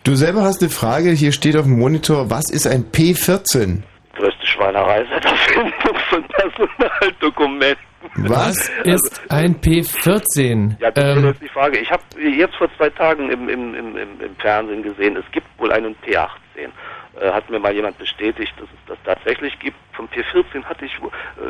Du 0.04 0.14
selber 0.14 0.42
hast 0.42 0.60
eine 0.62 0.70
Frage, 0.70 1.10
hier 1.10 1.32
steht 1.32 1.56
auf 1.56 1.64
dem 1.64 1.78
Monitor, 1.78 2.30
was 2.30 2.50
ist 2.50 2.66
ein 2.66 2.84
P14? 2.92 3.82
Größte 4.16 4.46
Schweinerei 4.46 5.04
seit 5.10 5.24
Erfindung 5.24 5.72
von 6.10 6.24
Personaldokumenten. 6.28 7.82
Was 8.16 8.68
ist 8.84 9.22
ein 9.30 9.56
P14? 9.60 10.76
Ja, 10.78 10.90
das 10.90 11.16
Ähm, 11.16 11.24
ist 11.30 11.40
die 11.42 11.48
Frage. 11.48 11.78
Ich 11.78 11.90
habe 11.90 12.02
jetzt 12.20 12.54
vor 12.56 12.68
zwei 12.76 12.90
Tagen 12.90 13.30
im, 13.30 13.48
im, 13.48 13.74
im, 13.74 13.96
im, 13.96 14.20
im 14.20 14.36
Fernsehen 14.36 14.82
gesehen, 14.82 15.16
es 15.16 15.24
gibt 15.32 15.46
wohl 15.58 15.72
einen 15.72 15.96
P18. 16.06 16.28
Äh, 17.20 17.30
hat 17.30 17.48
mir 17.48 17.60
mal 17.60 17.72
jemand 17.72 17.96
bestätigt, 17.98 18.52
dass 18.58 18.68
es 18.68 18.78
das 18.88 18.98
tatsächlich 19.04 19.56
gibt. 19.60 19.76
Vom 19.92 20.08
P14 20.08 20.64
hatte 20.64 20.84
ich, 20.84 20.92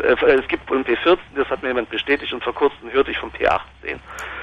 äh, 0.05 0.13
äh, 0.13 0.39
es 0.39 0.47
gibt 0.49 0.71
einen 0.71 0.85
P14, 0.85 1.17
das 1.37 1.49
hat 1.49 1.63
mir 1.63 1.69
jemand 1.69 1.89
bestätigt 1.89 2.33
und 2.35 2.45
vor 2.45 2.55
kurzem 2.55 2.91
hörte 2.93 3.11
ich 3.11 3.19
vom 3.19 3.31
P18. 3.31 3.99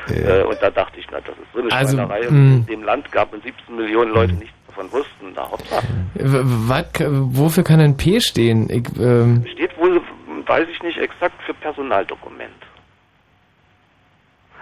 Äh, 0.10 0.44
und 0.44 0.60
da 0.62 0.72
dachte 0.72 1.00
ich, 1.00 1.06
na, 1.12 1.20
das 1.20 1.36
ist 1.38 1.54
so 1.54 1.60
eine 1.62 1.72
Also, 1.72 1.96
Schweinerei, 1.96 2.22
mh. 2.22 2.28
in 2.30 2.66
dem 2.66 2.84
Land 2.84 3.12
gab 3.12 3.34
und 3.34 3.44
17 3.44 3.76
Millionen 3.76 4.14
Leute 4.14 4.34
nichts 4.34 4.56
davon 4.68 4.92
wussten. 4.92 5.34
Na, 5.36 5.52
hoppla. 5.52 5.82
was, 6.16 6.86
wofür 7.00 7.64
kann 7.64 7.80
ein 7.80 7.98
P 7.98 8.20
stehen? 8.20 8.68
Ich, 8.70 8.88
ähm, 9.00 9.46
Steht 9.54 9.78
wohl, 9.78 10.02
weiß 10.48 10.68
ich 10.72 10.82
nicht 10.82 10.98
exakt, 10.98 11.36
für 11.46 11.54
Personaldokument. 11.54 12.50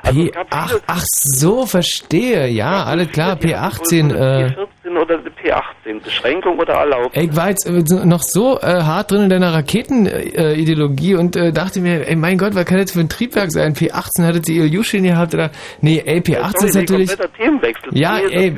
P, 0.04 0.32
ach, 0.50 0.74
ach 0.88 1.04
so, 1.06 1.66
verstehe. 1.66 2.48
Ja, 2.48 2.84
alles 2.84 3.12
klar, 3.12 3.36
P18. 3.36 4.14
Äh, 4.14 4.48
P14 4.48 4.98
oder 4.98 5.16
P18, 5.16 5.62
Beschränkung 5.98 6.60
oder 6.60 6.74
Erlaubnis? 6.74 7.12
Ey, 7.16 7.26
Ich 7.30 7.36
war 7.36 7.50
jetzt 7.50 7.66
äh, 7.66 8.06
noch 8.06 8.22
so 8.22 8.60
äh, 8.60 8.66
hart 8.84 9.12
drin 9.12 9.24
in 9.24 9.30
deiner 9.30 9.54
Raketenideologie 9.54 11.16
und 11.16 11.36
äh, 11.36 11.52
dachte 11.52 11.82
mir, 11.82 12.08
ey, 12.08 12.16
mein 12.16 12.38
Gott, 12.38 12.56
was 12.56 12.66
kann 12.66 12.78
das 12.78 12.92
für 12.92 13.00
ein 13.00 13.10
Triebwerk 13.10 13.52
sein? 13.52 13.74
P18 13.74 14.26
hattet 14.26 14.48
ihr 14.50 14.66
Ilyushin 14.66 15.04
gehabt 15.04 15.34
oder? 15.34 15.52
Nee, 15.82 16.02
ey, 16.06 16.20
P18 16.20 16.66
ist 16.66 16.74
Sorry, 16.74 16.84
natürlich... 16.84 17.10
kompletter 17.10 17.34
Themenwechsel. 17.34 17.90
Ja, 17.98 18.20
Nee, 18.20 18.36
ey, 18.36 18.56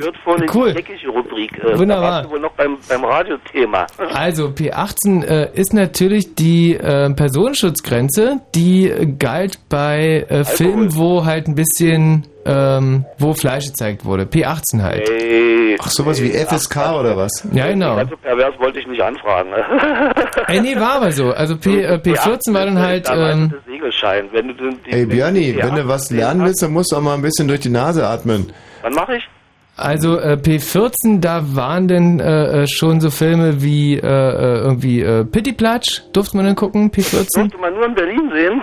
cool. 0.54 0.74
Rubrik. 1.08 1.58
Äh, 1.64 1.78
Wunderbar. 1.78 2.30
Wohl 2.30 2.40
noch 2.40 2.52
beim, 2.52 2.76
beim 2.88 3.04
Radiothema. 3.04 3.86
Also 4.12 4.48
P18 4.48 5.24
äh, 5.24 5.50
ist 5.54 5.72
natürlich 5.72 6.34
die 6.34 6.74
äh, 6.74 7.10
Personenschutzgrenze, 7.14 8.40
die 8.54 8.88
äh, 8.88 9.06
galt 9.18 9.58
bei 9.68 10.26
äh, 10.28 10.44
Filmen, 10.44 10.94
wo 10.96 11.24
halt 11.24 11.48
ein 11.48 11.54
bisschen, 11.54 12.26
ähm, 12.44 13.04
wo 13.18 13.34
Fleisch 13.34 13.66
gezeigt 13.66 14.04
wurde. 14.04 14.24
P18 14.24 14.82
halt. 14.82 15.08
Ey, 15.08 15.76
Ach, 15.80 15.88
sowas 15.88 16.22
wie 16.22 16.30
FSK 16.30 16.76
oder 16.98 17.16
was? 17.16 17.46
Ja, 17.52 17.68
genau. 17.68 17.96
Also 17.96 18.16
pervers 18.16 18.58
wollte 18.58 18.80
ich 18.80 18.86
nicht 18.86 19.00
anfragen. 19.00 19.50
Ne? 19.50 20.12
Ey, 20.48 20.60
nee, 20.60 20.76
war 20.76 20.94
aber 20.94 21.12
so. 21.12 21.32
Also 21.32 21.56
P, 21.56 21.82
äh, 21.82 21.94
P14 21.96 22.52
war 22.52 22.64
dann 22.64 22.78
halt... 22.78 23.08
Ähm, 23.12 23.54
Segelschein. 23.66 24.28
Wenn 24.32 24.48
du 24.48 24.54
den, 24.54 24.78
die, 24.84 24.92
Ey 24.92 25.06
Björni, 25.06 25.56
wenn 25.56 25.74
du 25.74 25.88
was 25.88 26.10
P18 26.10 26.16
lernen 26.16 26.44
willst, 26.44 26.62
dann 26.62 26.72
musst 26.72 26.92
du 26.92 26.96
auch 26.96 27.00
mal 27.00 27.14
ein 27.14 27.22
bisschen 27.22 27.48
durch 27.48 27.60
die 27.60 27.70
Nase 27.70 28.06
atmen. 28.06 28.52
Wann 28.82 28.94
mache 28.94 29.16
ich? 29.16 29.28
Also 29.76 30.18
äh, 30.18 30.34
P14, 30.34 31.20
da 31.20 31.56
waren 31.56 31.88
denn 31.88 32.20
äh, 32.20 32.62
äh, 32.62 32.66
schon 32.66 33.00
so 33.00 33.10
Filme 33.10 33.62
wie 33.62 33.94
äh, 33.94 34.00
äh, 34.00 34.58
irgendwie 34.58 35.00
äh, 35.00 35.24
Pittiplatsch, 35.24 36.02
durfte 36.12 36.36
man 36.36 36.44
dann 36.44 36.56
gucken, 36.56 36.90
P14? 36.90 37.26
Durfte 37.34 37.58
man 37.58 37.74
nur 37.74 37.86
in 37.86 37.94
Berlin 37.94 38.30
sehen? 38.34 38.62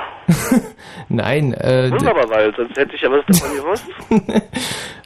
Nein, 1.10 1.54
äh, 1.54 1.90
Wunderbar, 1.92 2.30
weil 2.30 2.54
sonst 2.56 2.78
hätte 2.78 2.96
ich 2.96 3.02
ja 3.02 3.10
was 3.12 3.26
davon 3.26 3.56
gewusst. 3.56 3.86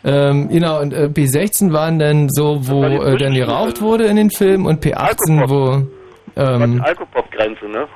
ähm, 0.04 0.50
genau, 0.50 0.82
und 0.82 0.94
äh, 0.94 1.06
P16 1.06 1.72
waren 1.72 2.00
dann 2.00 2.30
so, 2.30 2.68
wo 2.68 2.84
äh, 2.84 3.18
dann 3.18 3.34
geraucht 3.34 3.82
wurde 3.82 4.06
in 4.06 4.18
den 4.18 4.30
Filmen 4.30 4.66
und 4.66 4.84
P18, 4.84 5.50
wo... 5.50 5.88
Ähm, 6.36 6.82
Alkopop-Grenze, 6.84 7.66
ne? 7.68 7.88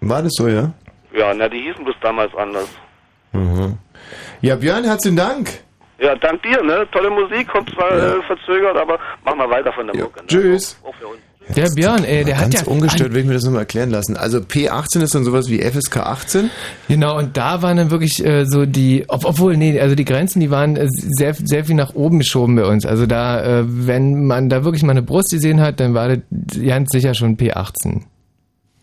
War 0.00 0.22
das 0.22 0.32
so, 0.34 0.48
ja? 0.48 0.72
Ja, 1.12 1.32
na, 1.34 1.48
die 1.48 1.60
hießen 1.60 1.84
bloß 1.84 1.96
damals 2.00 2.34
anders. 2.34 2.68
Mhm. 3.32 3.78
Ja, 4.40 4.56
Björn, 4.56 4.84
herzlichen 4.84 5.16
Dank. 5.16 5.50
Ja, 5.98 6.14
dank 6.14 6.42
dir, 6.42 6.62
ne? 6.62 6.86
Tolle 6.92 7.10
Musik, 7.10 7.48
kommt 7.48 7.70
zwar 7.70 7.90
äh, 7.92 8.22
verzögert, 8.22 8.76
aber 8.76 8.98
mach 9.24 9.34
mal 9.34 9.50
weiter 9.50 9.72
von 9.72 9.86
der 9.86 9.96
Mucke. 9.96 10.20
Ne? 10.20 10.26
Tschüss. 10.28 10.80
Auch 10.84 10.94
für 10.94 11.08
uns. 11.08 11.18
Der 11.56 11.70
Björn, 11.70 12.04
ey, 12.04 12.24
der 12.24 12.36
hat 12.36 12.50
Ganz 12.52 12.66
ja... 12.66 12.72
ungestört 12.72 13.12
will 13.12 13.20
ich 13.22 13.26
mir 13.26 13.34
das 13.34 13.44
nochmal 13.44 13.60
erklären 13.62 13.90
lassen. 13.90 14.16
Also 14.16 14.38
P18 14.38 15.02
ist 15.02 15.14
dann 15.14 15.24
sowas 15.24 15.48
wie 15.48 15.60
FSK 15.60 15.98
18? 15.98 16.50
Genau, 16.88 17.16
und 17.18 17.36
da 17.36 17.62
waren 17.62 17.76
dann 17.76 17.90
wirklich 17.90 18.24
äh, 18.24 18.44
so 18.46 18.66
die, 18.66 19.04
ob, 19.08 19.24
obwohl, 19.24 19.56
nee, 19.56 19.78
also 19.80 19.94
die 19.94 20.04
Grenzen, 20.04 20.40
die 20.40 20.50
waren 20.50 20.76
äh, 20.76 20.86
sehr, 20.90 21.34
sehr 21.34 21.64
viel 21.64 21.74
nach 21.74 21.94
oben 21.94 22.18
geschoben 22.18 22.56
bei 22.56 22.64
uns. 22.64 22.84
Also 22.86 23.06
da, 23.06 23.60
äh, 23.60 23.64
wenn 23.66 24.24
man 24.26 24.48
da 24.48 24.64
wirklich 24.64 24.82
mal 24.82 24.92
eine 24.92 25.02
Brust 25.02 25.30
gesehen 25.30 25.60
hat, 25.60 25.80
dann 25.80 25.94
war 25.94 26.08
das 26.08 26.18
ganz 26.64 26.90
sicher 26.92 27.14
schon 27.14 27.36
P18. 27.36 28.02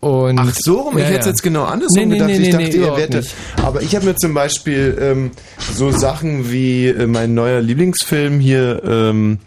Und 0.00 0.38
Ach 0.38 0.52
so, 0.54 0.80
rum, 0.82 0.98
ich 0.98 1.04
Ja, 1.04 1.08
hätte 1.08 1.20
es 1.20 1.24
ja. 1.26 1.30
jetzt 1.32 1.42
genau 1.42 1.64
andersrum 1.64 2.08
Nee, 2.08 2.14
gedacht. 2.18 2.28
nee, 2.28 2.34
ich 2.34 2.40
nee, 2.40 2.50
dachte, 2.50 2.64
nee, 2.64 2.84
ihr 2.84 2.96
werdet. 2.96 3.34
Aber 3.62 3.82
ich 3.82 3.96
habe 3.96 4.06
mir 4.06 4.14
zum 4.16 4.34
Beispiel 4.34 4.96
ähm, 5.00 5.30
so 5.74 5.90
Sachen 5.90 6.52
wie 6.52 6.88
äh, 6.88 7.06
mein 7.06 7.34
neuer 7.34 7.60
Lieblingsfilm 7.60 8.38
hier, 8.38 8.82
ähm, 8.84 9.38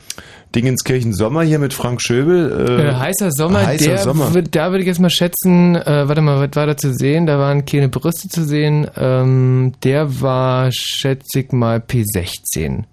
Dingenskirchen 0.55 1.13
Sommer 1.13 1.43
hier 1.43 1.59
mit 1.59 1.73
Frank 1.73 2.01
Schöbel. 2.01 2.79
Äh, 2.79 2.93
heißer 2.95 3.31
Sommer, 3.31 3.65
heißer 3.65 3.85
der 3.85 3.97
Sommer. 3.99 4.33
Wird, 4.33 4.55
da 4.55 4.71
würde 4.71 4.81
ich 4.81 4.87
jetzt 4.87 4.99
mal 4.99 5.09
schätzen, 5.09 5.75
äh, 5.75 6.07
warte 6.07 6.21
mal, 6.21 6.39
was 6.39 6.55
war 6.55 6.65
da 6.65 6.75
zu 6.75 6.93
sehen? 6.93 7.27
Da 7.27 7.37
waren 7.37 7.65
keine 7.65 7.89
Brüste 7.89 8.29
zu 8.29 8.43
sehen. 8.43 8.89
Ähm, 8.95 9.73
der 9.83 10.21
war, 10.21 10.71
schätze 10.71 11.41
ich 11.41 11.51
mal, 11.51 11.77
P16. 11.77 12.83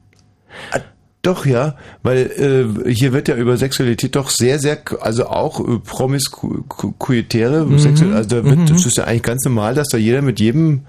Doch, 1.22 1.44
ja, 1.44 1.74
weil 2.04 2.84
äh, 2.86 2.92
hier 2.92 3.12
wird 3.12 3.26
ja 3.26 3.34
über 3.34 3.56
Sexualität 3.56 4.14
doch 4.14 4.30
sehr, 4.30 4.60
sehr, 4.60 4.78
also 5.00 5.26
auch 5.26 5.58
äh, 5.58 5.80
promiskuitäre 5.80 7.64
Mhm, 7.64 8.14
also 8.14 8.28
da 8.28 8.44
wird, 8.44 8.58
mhm. 8.58 8.66
das 8.66 8.86
ist 8.86 8.96
ja 8.96 9.04
eigentlich 9.04 9.24
ganz 9.24 9.44
normal, 9.44 9.74
dass 9.74 9.88
da 9.88 9.98
jeder 9.98 10.22
mit 10.22 10.38
jedem 10.38 10.82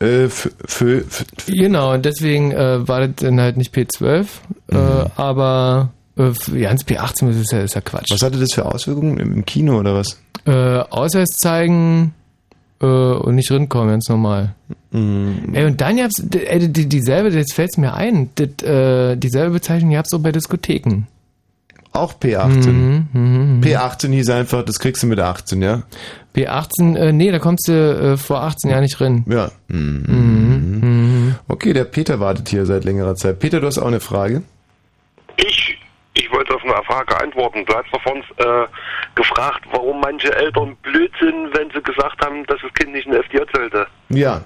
äh, 0.00 0.28
für, 0.28 0.50
für, 0.66 1.00
für, 1.02 1.24
Genau, 1.46 1.94
und 1.94 2.04
deswegen 2.04 2.52
äh, 2.52 2.86
war 2.86 3.00
das 3.06 3.16
dann 3.16 3.40
halt 3.40 3.56
nicht 3.56 3.74
P12, 3.74 4.26
Mhm. 4.68 4.76
äh, 4.76 5.04
aber 5.16 5.90
äh, 6.16 6.32
ganz 6.60 6.82
P18 6.84 7.30
ist 7.40 7.52
ja, 7.52 7.60
ist 7.60 7.74
ja 7.74 7.80
Quatsch. 7.80 8.06
was 8.10 8.22
hatte 8.22 8.38
das 8.38 8.52
für 8.54 8.64
Auswirkungen 8.66 9.18
im, 9.18 9.32
im 9.32 9.44
Kino 9.44 9.78
oder 9.78 9.94
was? 9.94 10.18
Äh, 10.44 10.78
Ausweis 10.90 11.28
zeigen 11.38 12.14
äh, 12.80 12.86
und 12.86 13.34
nicht 13.36 13.50
rinkommen, 13.50 13.90
ganz 13.90 14.08
normal. 14.08 14.54
Mhm. 14.92 15.50
Ey, 15.54 15.64
und 15.66 15.80
dann 15.80 15.96
gab's, 15.96 16.22
ey, 16.32 16.68
die, 16.68 16.86
dieselbe, 16.88 17.30
jetzt 17.30 17.52
fällt's 17.54 17.76
mir 17.76 17.94
ein, 17.94 18.30
das, 18.36 18.62
äh, 18.68 19.16
dieselbe 19.16 19.52
Bezeichnung 19.54 19.92
gab's 19.92 20.12
auch 20.14 20.20
bei 20.20 20.32
Diskotheken. 20.32 21.02
Auch 21.96 22.14
P18. 22.14 22.70
Mhm, 23.12 23.60
P18 23.64 24.12
hieß 24.12 24.30
einfach, 24.30 24.62
das 24.64 24.78
kriegst 24.78 25.02
du 25.02 25.06
mit 25.06 25.18
18, 25.18 25.62
ja? 25.62 25.82
B18, 26.34 26.96
äh, 26.96 27.12
nee, 27.12 27.30
da 27.30 27.38
kommst 27.38 27.68
du 27.68 27.72
äh, 27.72 28.16
vor 28.16 28.42
18 28.42 28.70
Jahren 28.70 28.82
nicht 28.82 28.98
drin. 28.98 29.24
Ja. 29.28 29.50
Mhm. 29.68 31.36
Okay, 31.48 31.72
der 31.72 31.84
Peter 31.84 32.20
wartet 32.20 32.48
hier 32.48 32.66
seit 32.66 32.84
längerer 32.84 33.14
Zeit. 33.14 33.38
Peter, 33.38 33.60
du 33.60 33.66
hast 33.66 33.78
auch 33.78 33.86
eine 33.86 34.00
Frage? 34.00 34.42
Ich, 35.36 35.78
ich 36.14 36.30
wollte 36.32 36.54
auf 36.54 36.62
eine 36.62 36.74
Frage 36.84 37.20
antworten. 37.20 37.64
Du 37.66 37.74
hast 37.74 37.86
davon 37.92 38.18
äh, 38.36 38.66
gefragt, 39.14 39.64
warum 39.70 40.00
manche 40.00 40.34
Eltern 40.34 40.76
blöd 40.82 41.12
sind, 41.20 41.56
wenn 41.56 41.70
sie 41.70 41.82
gesagt 41.82 42.24
haben, 42.24 42.44
dass 42.46 42.58
das 42.62 42.72
Kind 42.74 42.92
nicht 42.92 43.06
in 43.06 43.14
FDJ 43.14 43.38
sollte. 43.54 43.86
Ja. 44.10 44.44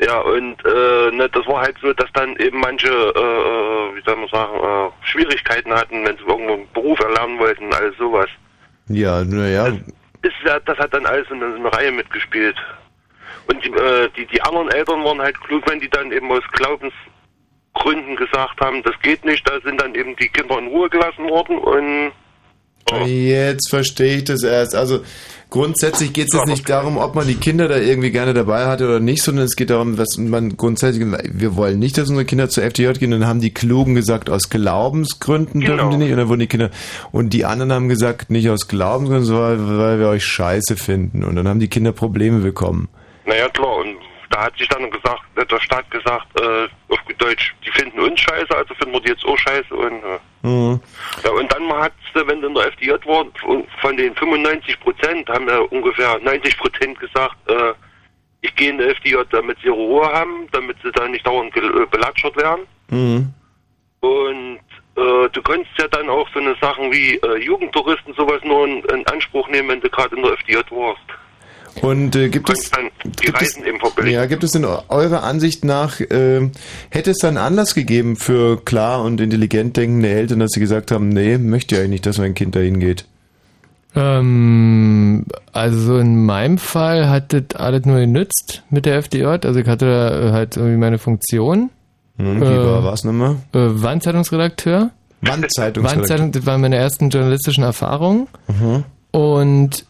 Ja, 0.00 0.20
und 0.20 0.64
äh, 0.64 1.10
ne, 1.10 1.28
das 1.32 1.44
war 1.46 1.62
halt 1.62 1.76
so, 1.82 1.92
dass 1.92 2.10
dann 2.12 2.36
eben 2.36 2.60
manche, 2.60 2.88
äh, 2.88 3.18
äh, 3.18 3.96
wie 3.96 4.02
soll 4.04 4.16
man 4.16 4.28
sagen, 4.28 4.56
äh, 4.56 5.06
Schwierigkeiten 5.06 5.72
hatten, 5.72 6.06
wenn 6.06 6.16
sie 6.16 6.22
irgendwo 6.22 6.54
einen 6.54 6.72
Beruf 6.72 7.00
erlernen 7.00 7.38
wollten, 7.38 7.72
alles 7.72 7.96
sowas. 7.96 8.28
Ja, 8.88 9.24
naja. 9.24 9.66
Ist 10.22 10.34
ja, 10.44 10.60
das 10.60 10.78
hat 10.78 10.94
dann 10.94 11.04
alles 11.04 11.28
in 11.30 11.42
einer 11.42 11.72
Reihe 11.72 11.90
mitgespielt. 11.90 12.56
Und 13.48 13.64
die, 13.64 13.70
äh, 13.70 14.08
die, 14.16 14.26
die 14.26 14.40
anderen 14.42 14.70
Eltern 14.70 15.02
waren 15.04 15.20
halt 15.20 15.40
klug, 15.40 15.64
wenn 15.68 15.80
die 15.80 15.90
dann 15.90 16.12
eben 16.12 16.30
aus 16.30 16.44
Glaubensgründen 16.52 18.14
gesagt 18.14 18.60
haben, 18.60 18.82
das 18.84 18.98
geht 19.02 19.24
nicht, 19.24 19.48
da 19.48 19.60
sind 19.64 19.80
dann 19.80 19.94
eben 19.96 20.14
die 20.16 20.28
Kinder 20.28 20.58
in 20.58 20.68
Ruhe 20.68 20.88
gelassen 20.88 21.28
worden 21.28 21.58
und 21.58 22.12
Jetzt 23.06 23.68
verstehe 23.68 24.16
ich 24.16 24.24
das 24.24 24.42
erst. 24.42 24.74
Also 24.74 25.00
grundsätzlich 25.50 26.12
geht 26.12 26.28
es 26.28 26.38
jetzt 26.38 26.48
nicht 26.48 26.68
darum, 26.68 26.96
ob 26.96 27.14
man 27.14 27.26
die 27.26 27.34
Kinder 27.34 27.68
da 27.68 27.76
irgendwie 27.76 28.10
gerne 28.10 28.32
dabei 28.32 28.66
hatte 28.66 28.86
oder 28.86 29.00
nicht, 29.00 29.22
sondern 29.22 29.44
es 29.44 29.56
geht 29.56 29.70
darum, 29.70 29.98
was 29.98 30.16
man 30.16 30.56
grundsätzlich, 30.56 31.06
wir 31.06 31.56
wollen 31.56 31.78
nicht, 31.78 31.98
dass 31.98 32.08
unsere 32.08 32.24
Kinder 32.24 32.48
zur 32.48 32.64
FDJ 32.64 32.92
gehen. 32.92 33.12
Und 33.12 33.20
dann 33.20 33.28
haben 33.28 33.40
die 33.40 33.52
Klugen 33.52 33.94
gesagt, 33.94 34.30
aus 34.30 34.48
Glaubensgründen 34.48 35.60
dürfen 35.60 35.90
die 35.90 35.96
nicht. 35.98 36.12
Und 36.12 36.18
dann 36.18 36.28
wurden 36.28 36.40
die 36.40 36.46
Kinder, 36.46 36.70
und 37.12 37.34
die 37.34 37.44
anderen 37.44 37.72
haben 37.72 37.88
gesagt, 37.88 38.30
nicht 38.30 38.48
aus 38.48 38.68
Glaubensgründen, 38.68 39.26
sondern 39.26 39.78
weil 39.78 39.98
wir 39.98 40.08
euch 40.08 40.24
scheiße 40.24 40.76
finden. 40.76 41.24
Und 41.24 41.36
dann 41.36 41.46
haben 41.46 41.60
die 41.60 41.68
Kinder 41.68 41.92
Probleme 41.92 42.38
bekommen. 42.38 42.88
Naja, 43.26 43.48
klar, 43.50 43.76
und 43.76 43.96
da 44.38 44.44
hat 44.44 44.56
sich 44.56 44.68
dann 44.68 44.88
gesagt, 44.90 45.22
der 45.36 45.60
Staat 45.60 45.90
gesagt, 45.90 46.26
äh, 46.40 46.68
auf 46.92 46.98
Deutsch, 47.18 47.54
die 47.66 47.70
finden 47.72 47.98
uns 47.98 48.20
scheiße, 48.20 48.56
also 48.56 48.72
finden 48.74 48.92
wir 48.94 49.00
die 49.00 49.08
jetzt 49.08 49.24
auch 49.24 49.36
scheiße 49.38 49.74
und 49.74 50.02
äh, 50.04 50.18
Mhm. 50.42 50.80
ja, 51.24 51.30
und 51.32 51.52
dann 51.52 51.72
hat 51.72 51.92
wenn 52.14 52.40
du 52.40 52.46
in 52.46 52.54
der 52.54 52.66
FDJ 52.68 52.92
war, 53.06 53.24
von- 53.80 53.96
den 53.96 54.14
95 54.14 54.78
Prozent 54.80 55.28
haben 55.28 55.48
ja 55.48 55.58
ungefähr 55.58 56.18
90 56.20 56.56
Prozent 56.56 56.98
gesagt, 57.00 57.36
äh, 57.48 57.72
ich 58.42 58.54
gehe 58.54 58.70
in 58.70 58.78
die 58.78 58.84
FDJ, 58.84 59.16
damit 59.32 59.58
sie 59.58 59.66
ihre 59.66 59.74
Ruhe 59.74 60.06
haben, 60.06 60.46
damit 60.52 60.76
sie 60.84 60.92
dann 60.92 61.10
nicht 61.10 61.26
dauernd 61.26 61.56
äh, 61.56 61.86
belatschert 61.90 62.36
werden. 62.36 62.62
Mhm. 62.90 63.34
Und 64.00 64.60
äh, 64.96 65.28
du 65.32 65.42
kannst 65.42 65.70
ja 65.78 65.88
dann 65.88 66.08
auch 66.08 66.28
so 66.32 66.38
eine 66.38 66.54
Sachen 66.60 66.92
wie 66.92 67.16
äh, 67.16 67.36
Jugendtouristen 67.38 68.14
sowas 68.14 68.40
nur 68.44 68.64
in, 68.68 68.84
in 68.84 69.04
Anspruch 69.08 69.48
nehmen, 69.48 69.68
wenn 69.70 69.80
du 69.80 69.90
gerade 69.90 70.14
in 70.14 70.22
der 70.22 70.32
FDJ 70.34 70.58
warst. 70.70 71.00
Und 71.82 72.16
äh, 72.16 72.28
gibt 72.28 72.50
es 72.50 72.70
die 73.04 73.28
eben 73.66 73.78
verbilligen. 73.80 74.14
ja, 74.14 74.26
gibt 74.26 74.44
es 74.44 74.54
in 74.54 74.64
eurer 74.64 75.22
Ansicht 75.22 75.64
nach 75.64 76.00
ähm, 76.10 76.52
hätte 76.90 77.10
es 77.10 77.18
dann 77.18 77.36
Anlass 77.36 77.74
gegeben 77.74 78.16
für 78.16 78.62
klar 78.64 79.02
und 79.02 79.20
intelligent 79.20 79.76
denkende 79.76 80.08
Eltern, 80.08 80.40
dass 80.40 80.52
sie 80.52 80.60
gesagt 80.60 80.90
haben, 80.90 81.08
nee, 81.08 81.38
möchte 81.38 81.74
ich 81.74 81.80
eigentlich 81.80 81.90
nicht, 81.90 82.06
dass 82.06 82.18
mein 82.18 82.34
Kind 82.34 82.54
dahin 82.54 82.80
geht. 82.80 83.04
Ähm, 83.94 85.24
also 85.52 85.98
in 85.98 86.24
meinem 86.24 86.58
Fall 86.58 87.08
hat 87.08 87.32
das 87.32 87.56
alles 87.58 87.84
nur 87.84 87.98
genützt 87.98 88.62
mit 88.70 88.86
der 88.86 88.96
FDJ. 89.02 89.24
Also 89.24 89.56
ich 89.60 89.66
hatte 89.66 89.86
da 89.86 90.32
halt 90.32 90.56
irgendwie 90.56 90.76
meine 90.76 90.98
Funktion. 90.98 91.70
Hm, 92.16 92.40
wie 92.40 92.44
war 92.44 92.84
was 92.84 93.04
nochmal? 93.04 93.36
Äh, 93.52 93.58
Wandzeitungsredakteur. 93.58 94.90
Wandzeitungsredakteur. 95.20 95.84
Wandzeitung, 95.84 96.32
das 96.32 96.46
waren 96.46 96.60
meine 96.60 96.76
ersten 96.76 97.10
journalistischen 97.10 97.64
Erfahrungen. 97.64 98.28
Mhm. 98.46 98.84
Und 99.10 99.84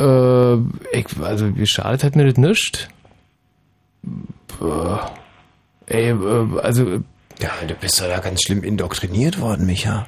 äh, 0.00 0.54
ich, 0.92 1.06
also 1.22 1.56
wie 1.56 1.66
schade 1.66 2.02
hat 2.04 2.16
mir 2.16 2.26
das 2.26 2.36
nicht. 2.38 2.88
Boah. 4.58 5.10
Ey, 5.86 6.10
äh, 6.10 6.60
also 6.62 6.84
Ja, 7.40 7.50
du 7.66 7.74
bist 7.74 8.00
doch 8.00 8.06
da 8.08 8.18
ganz 8.18 8.42
schlimm 8.42 8.62
indoktriniert 8.62 9.40
worden, 9.40 9.66
Micha. 9.66 10.06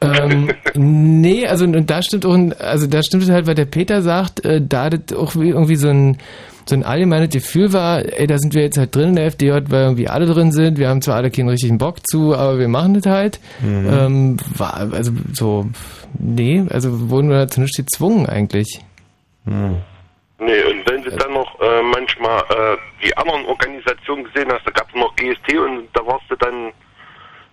ähm, 0.00 0.50
nee, 0.74 1.46
also 1.46 1.64
und 1.64 1.90
da 1.90 2.02
stimmt 2.02 2.24
auch, 2.26 2.36
also 2.60 2.86
da 2.86 3.02
stimmt 3.02 3.24
es 3.24 3.30
halt, 3.30 3.46
weil 3.46 3.54
der 3.54 3.64
Peter 3.66 4.02
sagt, 4.02 4.44
äh, 4.44 4.60
da 4.66 4.90
das 4.90 5.16
auch 5.16 5.34
wie- 5.36 5.50
irgendwie 5.50 5.76
so 5.76 5.88
ein 5.88 6.18
so 6.64 6.76
ein 6.76 6.84
allgemeines 6.84 7.30
Gefühl 7.30 7.72
war, 7.72 8.04
ey, 8.04 8.28
da 8.28 8.38
sind 8.38 8.54
wir 8.54 8.62
jetzt 8.62 8.78
halt 8.78 8.94
drin 8.94 9.08
in 9.08 9.16
der 9.16 9.26
FDJ, 9.26 9.50
weil 9.68 9.82
irgendwie 9.82 10.06
alle 10.08 10.26
drin 10.26 10.52
sind. 10.52 10.78
Wir 10.78 10.88
haben 10.90 11.02
zwar 11.02 11.16
alle 11.16 11.32
keinen 11.32 11.48
richtigen 11.48 11.76
Bock 11.76 12.06
zu, 12.08 12.36
aber 12.36 12.60
wir 12.60 12.68
machen 12.68 12.94
das 12.94 13.04
halt. 13.04 13.40
Mhm. 13.60 13.88
Ähm, 13.90 14.36
war, 14.56 14.76
also 14.92 15.10
so, 15.32 15.66
nee, 16.20 16.62
also 16.70 17.10
wurden 17.10 17.30
wir 17.30 17.38
dazu 17.38 17.60
nicht 17.62 17.74
gezwungen 17.76 18.26
eigentlich. 18.26 18.78
Nee, 19.44 20.62
und 20.64 20.90
wenn 20.90 21.02
du 21.02 21.10
dann 21.10 21.32
noch 21.32 21.60
äh, 21.60 21.82
manchmal 21.82 22.40
äh, 22.50 22.76
die 23.04 23.16
anderen 23.16 23.46
Organisationen 23.46 24.24
gesehen 24.24 24.50
hast, 24.52 24.66
da 24.66 24.72
gab 24.72 24.88
es 24.88 24.94
noch 24.94 25.14
GST 25.14 25.56
und 25.56 25.88
da 25.92 26.04
warst 26.04 26.24
du 26.28 26.36
dann 26.36 26.72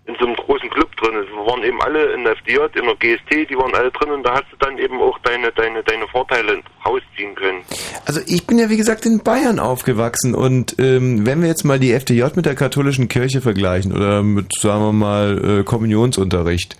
in 0.10 0.16
so 0.20 0.26
einem 0.26 0.36
großen 0.36 0.70
Club 0.72 0.90
drin. 0.98 1.14
Wir 1.14 1.46
waren 1.46 1.64
eben 1.64 1.80
alle 1.82 2.14
in 2.14 2.24
der 2.24 2.34
FDJ, 2.34 2.80
in 2.80 2.86
der 2.86 2.96
GST, 2.96 3.50
die 3.50 3.56
waren 3.56 3.74
alle 3.76 3.92
drin 3.92 4.10
und 4.10 4.24
da 4.24 4.34
hast 4.34 4.46
du 4.52 4.58
dann 4.58 4.80
eben 4.80 5.00
auch 5.00 5.20
deine, 5.20 5.52
deine, 5.52 5.84
deine 5.84 6.08
Vorteile 6.08 6.62
rausziehen 6.84 7.36
können. 7.36 7.62
Also 8.06 8.22
ich 8.26 8.48
bin 8.48 8.58
ja 8.58 8.70
wie 8.72 8.78
gesagt 8.78 9.06
in 9.06 9.20
Bayern 9.20 9.60
aufgewachsen 9.60 10.34
und 10.34 10.76
ähm, 10.80 11.28
wenn 11.28 11.42
wir 11.42 11.48
jetzt 11.48 11.64
mal 11.64 11.80
die 11.80 11.92
FDJ 11.92 12.24
mit 12.36 12.48
der 12.48 12.56
katholischen 12.56 13.08
Kirche 13.08 13.42
vergleichen 13.42 13.96
oder 13.96 14.24
mit, 14.24 14.48
sagen 14.60 14.82
wir 14.82 14.94
mal, 14.94 15.60
äh, 15.60 15.64
Kommunionsunterricht 15.64 16.76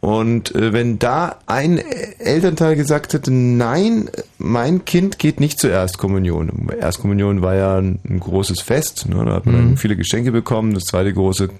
und 0.00 0.54
äh, 0.54 0.72
wenn 0.72 0.98
da 0.98 1.36
ein 1.46 1.76
Elternteil 2.18 2.74
gesagt 2.74 3.12
hätte, 3.12 3.30
nein, 3.30 4.08
mein 4.38 4.86
Kind 4.86 5.18
geht 5.18 5.40
nicht 5.40 5.58
zur 5.58 5.70
Erstkommunion. 5.70 6.70
Erstkommunion 6.80 7.42
war 7.42 7.54
ja 7.54 7.76
ein, 7.76 7.98
ein 8.08 8.18
großes 8.18 8.62
Fest, 8.62 9.06
ne? 9.08 9.22
da 9.26 9.34
hat 9.34 9.46
man 9.46 9.70
Mhm. 9.72 9.76
viele 9.76 9.96
Geschenke 9.96 10.32
bekommen. 10.32 10.72
Das 10.72 10.84
zweite 10.84 11.12
große 11.12 11.50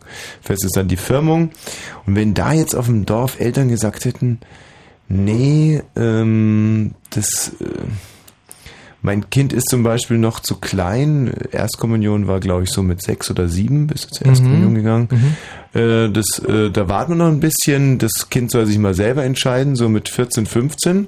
Fest 0.41 0.65
ist 0.65 0.75
dann 0.77 0.89
die 0.89 0.97
Firmung. 0.97 1.51
Und 2.07 2.17
wenn 2.17 2.33
da 2.33 2.53
jetzt 2.55 2.75
auf 2.75 2.87
dem 2.87 3.05
Dorf 3.05 3.39
Eltern 3.41 3.69
gesagt 3.69 4.07
hätten, 4.07 4.41
nee, 5.09 5.83
ähm, 5.97 6.93
das... 7.11 7.53
Äh, 7.61 7.65
mein 9.03 9.31
Kind 9.31 9.53
ist 9.53 9.69
zum 9.71 9.83
Beispiel 9.83 10.19
noch 10.19 10.41
zu 10.41 10.57
klein. 10.57 11.33
Erstkommunion 11.53 12.27
war, 12.27 12.41
glaube 12.41 12.65
ich, 12.65 12.71
so 12.71 12.83
mit 12.83 13.03
sechs 13.03 13.31
oder 13.31 13.49
sieben 13.49 13.87
bis 13.87 14.09
zur 14.09 14.27
Erstkommunion 14.27 14.73
Mhm. 14.73 14.75
gegangen. 14.75 15.09
Äh, 15.73 16.11
das, 16.11 16.39
äh, 16.47 16.71
da 16.71 16.89
warten 16.89 17.13
wir 17.13 17.17
noch 17.17 17.29
ein 17.33 17.41
bisschen. 17.41 17.99
Das 17.99 18.29
Kind 18.31 18.51
soll 18.51 18.67
sich 18.67 18.79
mal 18.79 18.95
selber 18.95 19.25
entscheiden, 19.25 19.75
so 19.77 19.89
mit 19.89 20.09
14, 20.09 20.47
15. 20.47 21.07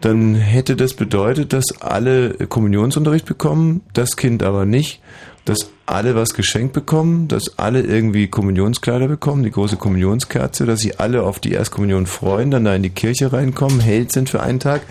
Dann 0.00 0.34
hätte 0.34 0.76
das 0.76 0.94
bedeutet, 0.94 1.52
dass 1.52 1.82
alle 1.82 2.30
Kommunionsunterricht 2.34 3.26
bekommen, 3.26 3.82
das 3.92 4.16
Kind 4.16 4.42
aber 4.42 4.64
nicht. 4.64 5.00
Dass 5.46 5.70
alle 5.86 6.14
was 6.14 6.34
geschenkt 6.34 6.74
bekommen, 6.74 7.26
dass 7.28 7.58
alle 7.58 7.80
irgendwie 7.80 8.28
Kommunionskleider 8.28 9.08
bekommen, 9.08 9.42
die 9.42 9.50
große 9.50 9.76
Kommunionskerze, 9.76 10.66
dass 10.66 10.80
sich 10.80 11.00
alle 11.00 11.22
auf 11.22 11.38
die 11.40 11.52
Erstkommunion 11.52 12.06
freuen, 12.06 12.50
dann 12.50 12.64
da 12.66 12.74
in 12.74 12.82
die 12.82 12.90
Kirche 12.90 13.32
reinkommen, 13.32 13.80
Held 13.80 14.12
sind 14.12 14.28
für 14.28 14.40
einen 14.42 14.60
Tag. 14.60 14.82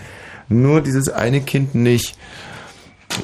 Nur 0.50 0.82
dieses 0.82 1.08
eine 1.08 1.40
Kind 1.40 1.74
nicht. 1.74 2.16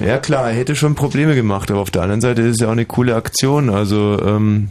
Ja 0.01 0.19
klar, 0.19 0.48
er 0.51 0.57
hätte 0.57 0.74
schon 0.74 0.94
Probleme 0.94 1.35
gemacht, 1.35 1.70
aber 1.70 1.81
auf 1.81 1.90
der 1.90 2.03
anderen 2.03 2.20
Seite 2.20 2.43
ist 2.43 2.55
es 2.57 2.61
ja 2.61 2.69
auch 2.69 2.73
eine 2.73 2.86
coole 2.86 3.15
Aktion. 3.15 3.69
Also 3.70 4.19
ähm, 4.24 4.70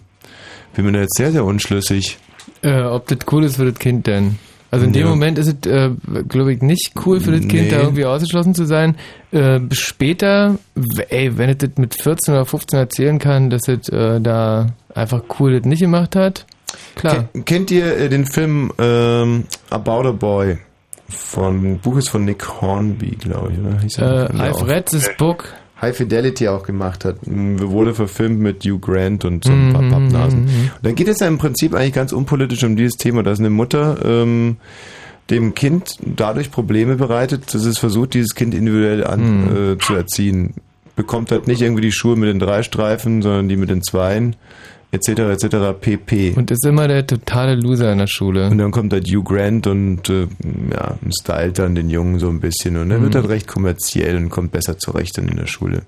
bin 0.73 0.86
mir 0.86 0.91
da 0.94 0.99
jetzt 1.02 1.15
sehr, 1.18 1.32
sehr 1.32 1.45
unschlüssig. 1.45 2.18
Äh, 2.64 2.82
ob 2.82 3.07
das 3.07 3.19
cool 3.32 3.44
ist 3.44 3.57
für 3.57 3.65
das 3.69 3.77
Kind 3.80 4.07
denn? 4.07 4.38
Also 4.72 4.86
in 4.88 4.94
dem 4.94 5.03
Ja. 5.03 5.10
Moment 5.10 5.38
ist 5.38 5.48
es, 5.65 5.72
äh, 5.72 5.91
glaube 6.27 6.53
ich, 6.53 6.61
nicht 6.61 6.91
cool 7.06 7.22
für 7.22 7.32
das 7.32 7.41
Kind, 7.41 7.53
Nee. 7.53 7.69
da 7.69 7.77
irgendwie 7.82 8.03
ausgeschlossen 8.06 8.53
zu 8.56 8.65
sein. 8.65 8.95
Äh, 9.32 9.60
später, 9.72 10.57
ey, 11.10 11.38
wenn 11.38 11.49
es 11.49 11.57
das 11.60 11.69
mit 11.77 11.95
14 12.02 12.34
oder 12.34 12.45
15 12.45 12.80
erzählen 12.80 13.19
kann, 13.19 13.49
dass 13.49 13.68
es 13.69 13.88
äh, 13.90 14.19
da 14.19 14.68
einfach 14.94 15.22
cool 15.40 15.57
das 15.57 15.65
nicht 15.65 15.80
gemacht 15.80 16.15
hat, 16.18 16.45
klar. 16.95 17.26
Ken, 17.32 17.45
kennt 17.45 17.72
ihr 17.72 17.95
äh, 17.98 18.10
den 18.10 18.26
Film 18.26 18.72
ähm, 18.77 19.45
About 19.69 20.10
a 20.10 20.11
Boy? 20.11 20.57
Von 21.10 21.77
Buch 21.80 21.98
ist 21.98 22.10
von 22.10 22.26
Nick 22.26 22.61
Hornby, 22.61 23.11
glaube 23.11 23.52
ich, 23.53 23.60
oder? 23.60 23.80
Hieß 23.80 23.98
er? 23.99 24.30
Äh, 24.32 24.34
I've 24.34 24.68
read 24.68 24.88
this 24.88 25.10
book. 25.18 25.53
High 25.82 25.95
Fidelity 25.95 26.48
auch 26.48 26.64
gemacht 26.64 27.06
hat. 27.06 27.18
Wurde 27.26 27.94
verfilmt 27.94 28.40
mit 28.40 28.64
Hugh 28.64 28.80
Grant 28.80 29.26
und 29.26 29.44
so 29.44 29.52
ein 29.52 29.68
Mhm, 29.69 29.73
paar 29.73 29.82
Pappnasen. 29.84 30.40
mhm, 30.45 30.45
mhm. 30.45 30.61
Und 30.77 30.80
dann 30.86 30.95
geht 30.95 31.07
es 31.10 31.19
ja 31.19 31.27
im 31.27 31.38
Prinzip 31.38 31.76
eigentlich 31.76 31.94
ganz 31.94 32.11
unpolitisch 32.11 32.64
um 32.64 32.76
dieses 32.76 32.94
Thema, 32.95 33.23
dass 33.23 33.40
eine 33.40 33.49
Mutter 33.49 33.98
ähm, 34.03 34.57
dem 35.30 35.53
Kind 35.53 35.98
dadurch 36.02 36.49
Probleme 36.49 36.95
bereitet, 36.95 37.53
dass 37.53 37.65
es 37.65 37.77
versucht, 37.77 38.14
dieses 38.14 38.34
Kind 38.36 38.53
individuell 38.56 39.03
an, 39.06 39.41
Mhm. 39.41 39.73
äh, 39.73 39.77
zu 39.77 39.94
erziehen. 39.95 40.53
Bekommt 40.95 41.30
halt 41.32 41.45
nicht 41.48 41.61
irgendwie 41.61 41.82
die 41.82 41.91
Schuhe 41.91 42.15
mit 42.15 42.30
den 42.30 42.40
drei 42.40 42.64
Streifen, 42.64 43.22
sondern 43.22 43.49
die 43.49 43.57
mit 43.57 43.69
den 43.69 43.84
zweien, 43.84 44.38
etc. 44.95 45.43
etc. 45.43 45.55
pp. 45.80 46.34
Und 46.35 46.51
ist 46.51 46.65
immer 46.65 46.88
der 46.88 47.05
totale 47.05 47.55
Loser 47.55 47.91
in 47.91 47.99
der 47.99 48.07
Schule. 48.07 48.49
Und 48.49 48.57
dann 48.57 48.72
kommt 48.72 48.91
halt 48.93 49.07
Hugh 49.07 49.23
Grant 49.23 49.67
und 49.67 50.09
äh, 50.09 50.27
ja, 50.72 50.97
stylt 51.22 51.59
dann 51.59 51.76
den 51.76 51.89
Jungen 51.89 52.19
so 52.19 52.30
ein 52.30 52.39
bisschen 52.39 52.77
und 52.77 52.89
er 52.91 52.97
Mhm. 52.99 53.03
wird 53.03 53.15
halt 53.15 53.30
recht 53.30 53.47
kommerziell 53.47 54.15
und 54.17 54.30
kommt 54.30 54.51
besser 54.51 54.77
zurecht 54.77 55.17
dann 55.17 55.27
in 55.27 55.38
der 55.38 55.47
Schule. 55.47 55.84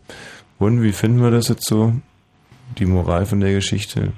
Und 0.60 0.82
wie 0.82 0.92
finden 0.92 1.22
wir 1.22 1.32
das 1.32 1.48
jetzt 1.48 1.68
so? 1.68 1.94
Die 2.78 2.86
Moral 2.86 3.26
von 3.26 3.40
der 3.40 3.54
Geschichte? 3.54 4.12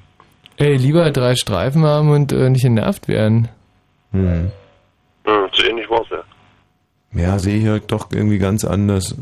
Ey, 0.58 0.76
lieber 0.76 1.10
drei 1.12 1.36
Streifen 1.36 1.84
haben 1.86 2.10
und 2.12 2.32
äh, 2.32 2.50
nicht 2.50 2.64
genervt 2.64 3.08
werden. 3.08 3.48
Hm. 4.12 4.52
Hm, 5.26 5.50
so 5.54 5.64
ähnlich 5.70 5.90
war 5.90 6.02
es 6.02 6.08
ja. 6.10 7.22
Ja, 7.22 7.40
sehe 7.40 7.58
ich 7.58 7.64
ja 7.64 7.80
doch 7.80 8.10
irgendwie 8.12 8.38
ganz 8.40 8.66
anders. 8.66 9.16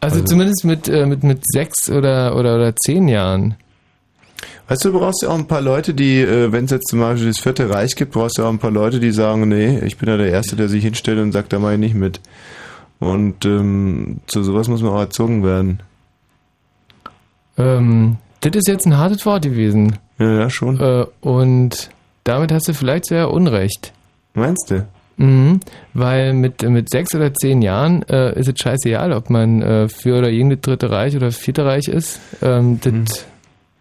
Also, 0.00 0.22
zumindest 0.24 0.64
mit, 0.64 0.88
äh, 0.88 1.04
mit, 1.06 1.22
mit 1.22 1.42
sechs 1.44 1.90
oder, 1.90 2.36
oder, 2.36 2.56
oder 2.56 2.74
zehn 2.76 3.08
Jahren. 3.08 3.54
Weißt 4.68 4.84
du, 4.84 4.92
du 4.92 4.98
brauchst 4.98 5.22
ja 5.22 5.30
auch 5.30 5.38
ein 5.38 5.46
paar 5.46 5.60
Leute, 5.60 5.94
die, 5.94 6.20
äh, 6.20 6.52
wenn 6.52 6.64
es 6.64 6.70
jetzt 6.70 6.88
zum 6.88 7.00
Beispiel 7.00 7.28
das 7.28 7.40
vierte 7.40 7.68
Reich 7.70 7.96
gibt, 7.96 8.12
brauchst 8.12 8.38
du 8.38 8.44
auch 8.44 8.48
ein 8.48 8.58
paar 8.58 8.70
Leute, 8.70 9.00
die 9.00 9.10
sagen, 9.10 9.48
nee, 9.48 9.80
ich 9.80 9.98
bin 9.98 10.08
ja 10.08 10.16
der 10.16 10.30
Erste, 10.30 10.56
der 10.56 10.68
sich 10.68 10.84
hinstellt 10.84 11.18
und 11.18 11.32
sagt, 11.32 11.52
da 11.52 11.58
mache 11.58 11.74
ich 11.74 11.78
nicht 11.78 11.94
mit. 11.94 12.20
Und 13.00 13.44
ähm, 13.44 14.20
zu 14.26 14.42
sowas 14.42 14.68
muss 14.68 14.82
man 14.82 14.92
auch 14.92 15.00
erzogen 15.00 15.42
werden. 15.42 15.80
Ähm, 17.56 18.18
das 18.40 18.52
ist 18.54 18.68
jetzt 18.68 18.86
ein 18.86 18.96
hartes 18.96 19.24
Wort 19.26 19.42
gewesen. 19.42 19.96
Ja, 20.18 20.40
ja, 20.40 20.50
schon. 20.50 20.80
Äh, 20.80 21.06
und 21.20 21.90
damit 22.24 22.52
hast 22.52 22.68
du 22.68 22.74
vielleicht 22.74 23.06
sehr 23.06 23.30
Unrecht. 23.30 23.92
Meinst 24.34 24.70
du? 24.70 24.86
Mhm, 25.16 25.60
weil 25.92 26.32
mit, 26.32 26.62
mit 26.62 26.88
sechs 26.88 27.14
oder 27.14 27.34
zehn 27.34 27.60
Jahren 27.60 28.02
äh, 28.08 28.38
ist 28.38 28.48
es 28.48 28.54
scheißegal, 28.58 29.12
ob 29.12 29.28
man 29.28 29.60
äh, 29.60 29.88
für 29.88 30.18
oder 30.18 30.30
gegen 30.30 30.48
das 30.48 30.60
Dritte 30.62 30.90
Reich 30.90 31.14
oder 31.14 31.26
das 31.26 31.36
Vierte 31.36 31.64
Reich 31.64 31.88
ist. 31.88 32.20
Ähm, 32.40 32.80
das, 32.80 33.26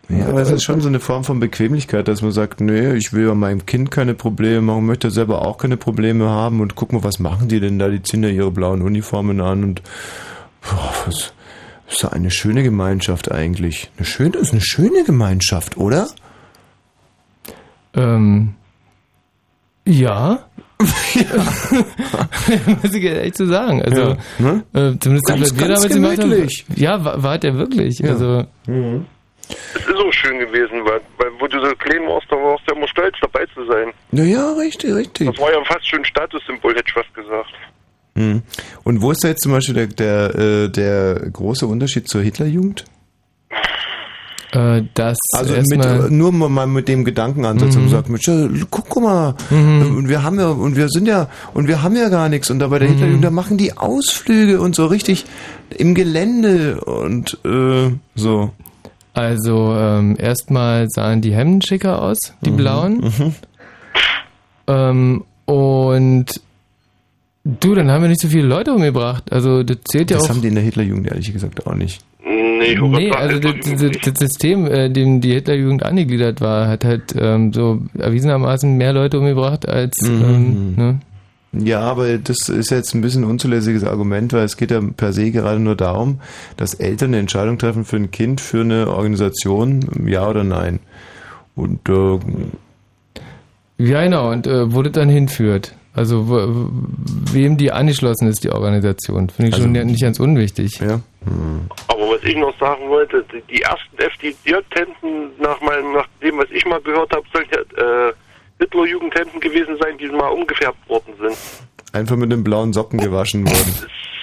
Ja, 0.09 0.27
aber 0.27 0.41
es 0.41 0.49
ist 0.49 0.63
schon 0.63 0.81
so 0.81 0.87
eine 0.87 0.99
Form 0.99 1.23
von 1.23 1.39
Bequemlichkeit, 1.39 2.07
dass 2.07 2.23
man 2.23 2.31
sagt, 2.31 2.61
nee, 2.61 2.93
ich 2.95 3.13
will 3.13 3.27
ja 3.27 3.35
meinem 3.35 3.67
Kind 3.67 3.91
keine 3.91 4.15
Probleme 4.15 4.61
machen, 4.61 4.87
möchte 4.87 5.11
selber 5.11 5.45
auch 5.45 5.59
keine 5.59 5.77
Probleme 5.77 6.27
haben 6.29 6.61
und 6.61 6.73
guck 6.75 6.93
mal, 6.93 7.03
was 7.03 7.19
machen 7.19 7.47
die 7.47 7.59
denn 7.59 7.77
da? 7.77 7.89
Die 7.89 8.01
ziehen 8.01 8.23
ja 8.23 8.29
ihre 8.29 8.49
blauen 8.49 8.81
Uniformen 8.81 9.39
an 9.39 9.63
und 9.63 9.83
boah, 10.61 10.91
was 11.05 11.31
ist 11.91 12.01
ja 12.03 12.09
eine 12.09 12.31
schöne 12.31 12.63
Gemeinschaft 12.63 13.31
eigentlich. 13.31 13.91
Eine 13.97 14.05
schöne, 14.07 14.37
ist 14.37 14.51
eine 14.51 14.61
schöne 14.61 15.03
Gemeinschaft, 15.05 15.77
oder? 15.77 16.07
Ähm, 17.95 18.53
ja. 19.85 20.39
Muss 22.81 22.93
ich 22.93 23.05
echt 23.05 23.37
so 23.37 23.45
sagen. 23.45 23.81
Also, 23.83 24.01
Ja, 24.01 24.17
ne? 24.39 24.63
äh, 24.73 24.97
zumindest 24.99 25.27
Ganz, 25.27 25.59
wir 25.59 25.67
ganz 25.67 25.87
gemacht 25.87 26.19
haben. 26.19 26.29
gemütlich. 26.29 26.65
Ja, 26.75 27.03
war, 27.03 27.21
war 27.21 27.37
der 27.37 27.55
wirklich. 27.55 27.99
Ja. 27.99 28.11
Also, 28.11 28.45
Es 29.75 29.81
ist 29.87 29.95
auch 29.95 30.13
schön 30.13 30.39
gewesen, 30.39 30.83
weil, 30.85 31.01
weil 31.17 31.29
wo 31.39 31.47
du 31.47 31.59
so 31.59 31.73
klein 31.75 32.01
warst, 32.07 32.27
da 32.29 32.35
warst 32.35 32.63
du 32.67 32.71
ja 32.73 32.77
immer 32.77 32.87
stolz 32.87 33.15
dabei 33.21 33.45
zu 33.53 33.65
sein. 33.65 33.91
Naja, 34.11 34.53
richtig, 34.53 34.93
richtig. 34.93 35.27
Das 35.29 35.39
war 35.39 35.51
ja 35.51 35.63
fast 35.65 35.87
schon 35.87 35.99
ein 35.99 36.05
Statussymbol, 36.05 36.71
hätte 36.75 36.83
ich 36.87 36.93
fast 36.93 37.13
gesagt. 37.13 37.49
Hm. 38.15 38.41
Und 38.83 39.01
wo 39.01 39.11
ist 39.11 39.23
da 39.23 39.29
jetzt 39.29 39.41
zum 39.43 39.51
Beispiel 39.53 39.75
der, 39.75 39.87
der, 39.87 40.35
äh, 40.35 40.69
der 40.69 41.29
große 41.31 41.65
Unterschied 41.67 42.07
zur 42.07 42.21
Hitlerjugend? 42.21 42.85
äh, 44.51 44.81
das 44.95 45.17
Also 45.37 45.53
mit, 45.53 45.71
erstmal. 45.85 46.07
äh, 46.07 46.09
nur 46.09 46.31
mal 46.31 46.65
mit 46.65 46.87
dem 46.87 47.05
Gedankenansatz 47.05 47.75
Mhm. 47.75 47.83
und 47.83 47.89
sagt, 47.89 48.09
guck 48.71 48.89
guck 48.89 49.03
mal, 49.03 49.35
Mhm. 49.51 49.97
und 49.97 50.09
wir 50.09 50.23
haben 50.23 50.39
ja, 50.39 50.47
und 50.49 50.75
wir 50.75 50.89
sind 50.89 51.07
ja, 51.07 51.29
und 51.53 51.67
wir 51.67 51.83
haben 51.83 51.95
ja 51.95 52.09
gar 52.09 52.29
nichts. 52.29 52.49
Und 52.49 52.57
da 52.59 52.67
bei 52.67 52.79
der 52.79 52.87
Mhm. 52.89 52.93
Hitlerjugend, 52.93 53.25
da 53.25 53.29
machen 53.31 53.57
die 53.57 53.77
Ausflüge 53.77 54.59
und 54.59 54.75
so 54.75 54.87
richtig 54.87 55.25
im 55.77 55.93
Gelände 55.93 56.81
und 56.81 57.37
äh, 57.45 57.91
so. 58.15 58.51
Also 59.13 59.75
ähm, 59.77 60.15
erstmal 60.19 60.87
sahen 60.89 61.21
die 61.21 61.33
Hemden 61.33 61.61
schicker 61.61 62.01
aus, 62.01 62.17
die 62.41 62.51
Mhm. 62.51 62.55
blauen. 62.57 63.13
Ähm, 64.67 65.23
und 65.45 66.25
du, 67.43 67.73
dann 67.75 67.89
haben 67.91 68.01
wir 68.03 68.09
nicht 68.09 68.21
so 68.21 68.27
viele 68.27 68.47
Leute 68.47 68.73
umgebracht. 68.73 69.31
Also 69.31 69.63
das 69.63 69.77
zählt 69.89 70.11
ja 70.11 70.17
Das 70.17 70.25
auch. 70.25 70.29
haben 70.29 70.41
die 70.41 70.49
in 70.49 70.55
der 70.55 70.63
Hitlerjugend 70.63 71.07
ehrlich 71.07 71.33
gesagt 71.33 71.65
auch 71.65 71.73
nicht. 71.75 72.01
Nee, 72.23 72.73
ich 72.73 72.81
Nee, 72.81 73.11
also 73.11 73.39
das, 73.39 73.53
das, 73.63 73.91
das 74.03 74.13
System, 74.19 74.67
äh, 74.67 74.89
dem 74.89 75.21
die 75.21 75.33
Hitlerjugend 75.33 75.81
angegliedert 75.83 76.41
war, 76.41 76.67
hat 76.67 76.83
halt 76.85 77.15
ähm, 77.17 77.51
so 77.53 77.81
erwiesenermaßen 77.97 78.75
mehr 78.77 78.93
Leute 78.93 79.17
umgebracht 79.19 79.67
als 79.67 79.93
Mhm. 80.03 80.21
ähm, 80.23 80.75
ne? 80.75 80.99
Ja, 81.51 81.79
aber 81.81 82.17
das 82.19 82.47
ist 82.49 82.69
jetzt 82.69 82.93
ein 82.93 83.01
bisschen 83.01 83.23
ein 83.23 83.29
unzulässiges 83.31 83.83
Argument, 83.83 84.33
weil 84.33 84.43
es 84.43 84.55
geht 84.55 84.69
ja 84.71 84.81
per 84.95 85.13
se 85.13 85.31
gerade 85.31 85.59
nur 85.59 85.75
darum, 85.75 86.21
dass 86.57 86.75
Eltern 86.75 87.09
eine 87.09 87.19
Entscheidung 87.19 87.57
treffen 87.57 87.85
für 87.85 87.95
ein 87.95 88.11
Kind, 88.11 88.39
für 88.39 88.61
eine 88.61 88.87
Organisation, 88.89 90.05
ja 90.07 90.27
oder 90.29 90.43
nein. 90.43 90.79
Und 91.55 91.89
äh, 91.89 92.19
Ja, 93.77 94.03
genau, 94.03 94.29
und 94.31 94.45
äh, 94.45 94.73
wo 94.73 94.81
das 94.83 94.91
dann 94.93 95.09
hinführt. 95.09 95.75
Also 95.95 96.29
wo, 96.29 96.69
wem 97.33 97.57
die 97.57 97.71
angeschlossen 97.71 98.27
ist, 98.27 98.43
die 98.43 98.51
Organisation. 98.51 99.29
Finde 99.29 99.49
ich 99.49 99.55
Also- 99.55 99.63
schon 99.65 99.71
nicht 99.87 100.01
ganz 100.01 100.19
unwichtig. 100.19 100.79
Ja. 100.79 100.99
Aber 101.87 102.01
was 102.11 102.23
ich 102.23 102.35
noch 102.37 102.57
sagen 102.59 102.87
wollte, 102.89 103.25
die, 103.33 103.41
die 103.55 103.61
ersten 103.63 103.97
FDJ-Tenten, 103.97 105.31
nach, 105.41 105.59
meinem, 105.61 105.93
nach 105.93 106.07
dem, 106.21 106.37
was 106.37 106.47
ich 106.51 106.63
mal 106.65 106.79
gehört 106.81 107.11
habe, 107.13 107.25
sollen 107.33 107.47
ja 107.51 108.07
äh, 108.09 108.13
Hitler-Jugendtenten 108.59 109.39
gewesen 109.39 109.77
sein, 109.81 109.97
die 109.97 110.07
mal 110.07 110.27
umgefärbt 110.29 110.77
worden 110.89 111.13
sind. 111.19 111.35
einfach 111.93 112.15
mit 112.15 112.31
einem 112.31 112.43
blauen 112.43 112.73
Socken 112.73 112.99
gewaschen 112.99 113.45
worden. 113.49 113.73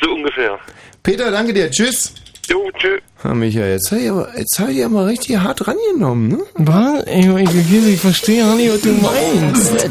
So 0.02 0.10
ungefähr. 0.12 0.58
Peter, 1.02 1.30
danke 1.30 1.52
dir. 1.52 1.70
Tschüss. 1.70 2.14
Jo, 2.48 2.70
tschö. 2.78 2.98
Ha, 3.24 3.34
Michael, 3.34 3.72
jetzt 3.72 3.90
habe 3.90 4.00
ich, 4.02 4.10
aber- 4.10 4.28
jetzt 4.38 4.58
hab 4.60 4.68
ich 4.68 4.76
ja 4.76 4.88
mal 4.88 5.06
richtig 5.06 5.38
hart 5.38 5.66
rangenommen, 5.66 6.28
ne? 6.28 6.38
Was? 6.54 7.04
Ich, 7.06 7.26
ich, 7.26 7.72
ich, 7.72 7.88
ich 7.94 8.00
verstehe 8.00 8.44
auch 8.46 8.54
nicht, 8.54 8.72
was 8.72 8.80
du 8.82 8.92
meinst. 8.92 9.88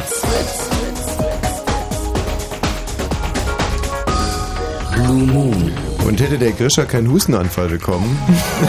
Blue 4.93 5.13
Moon. 5.25 5.71
Und 6.05 6.21
hätte 6.21 6.37
der 6.37 6.51
Grischer 6.51 6.85
keinen 6.85 7.11
Hustenanfall 7.11 7.67
bekommen, 7.67 8.17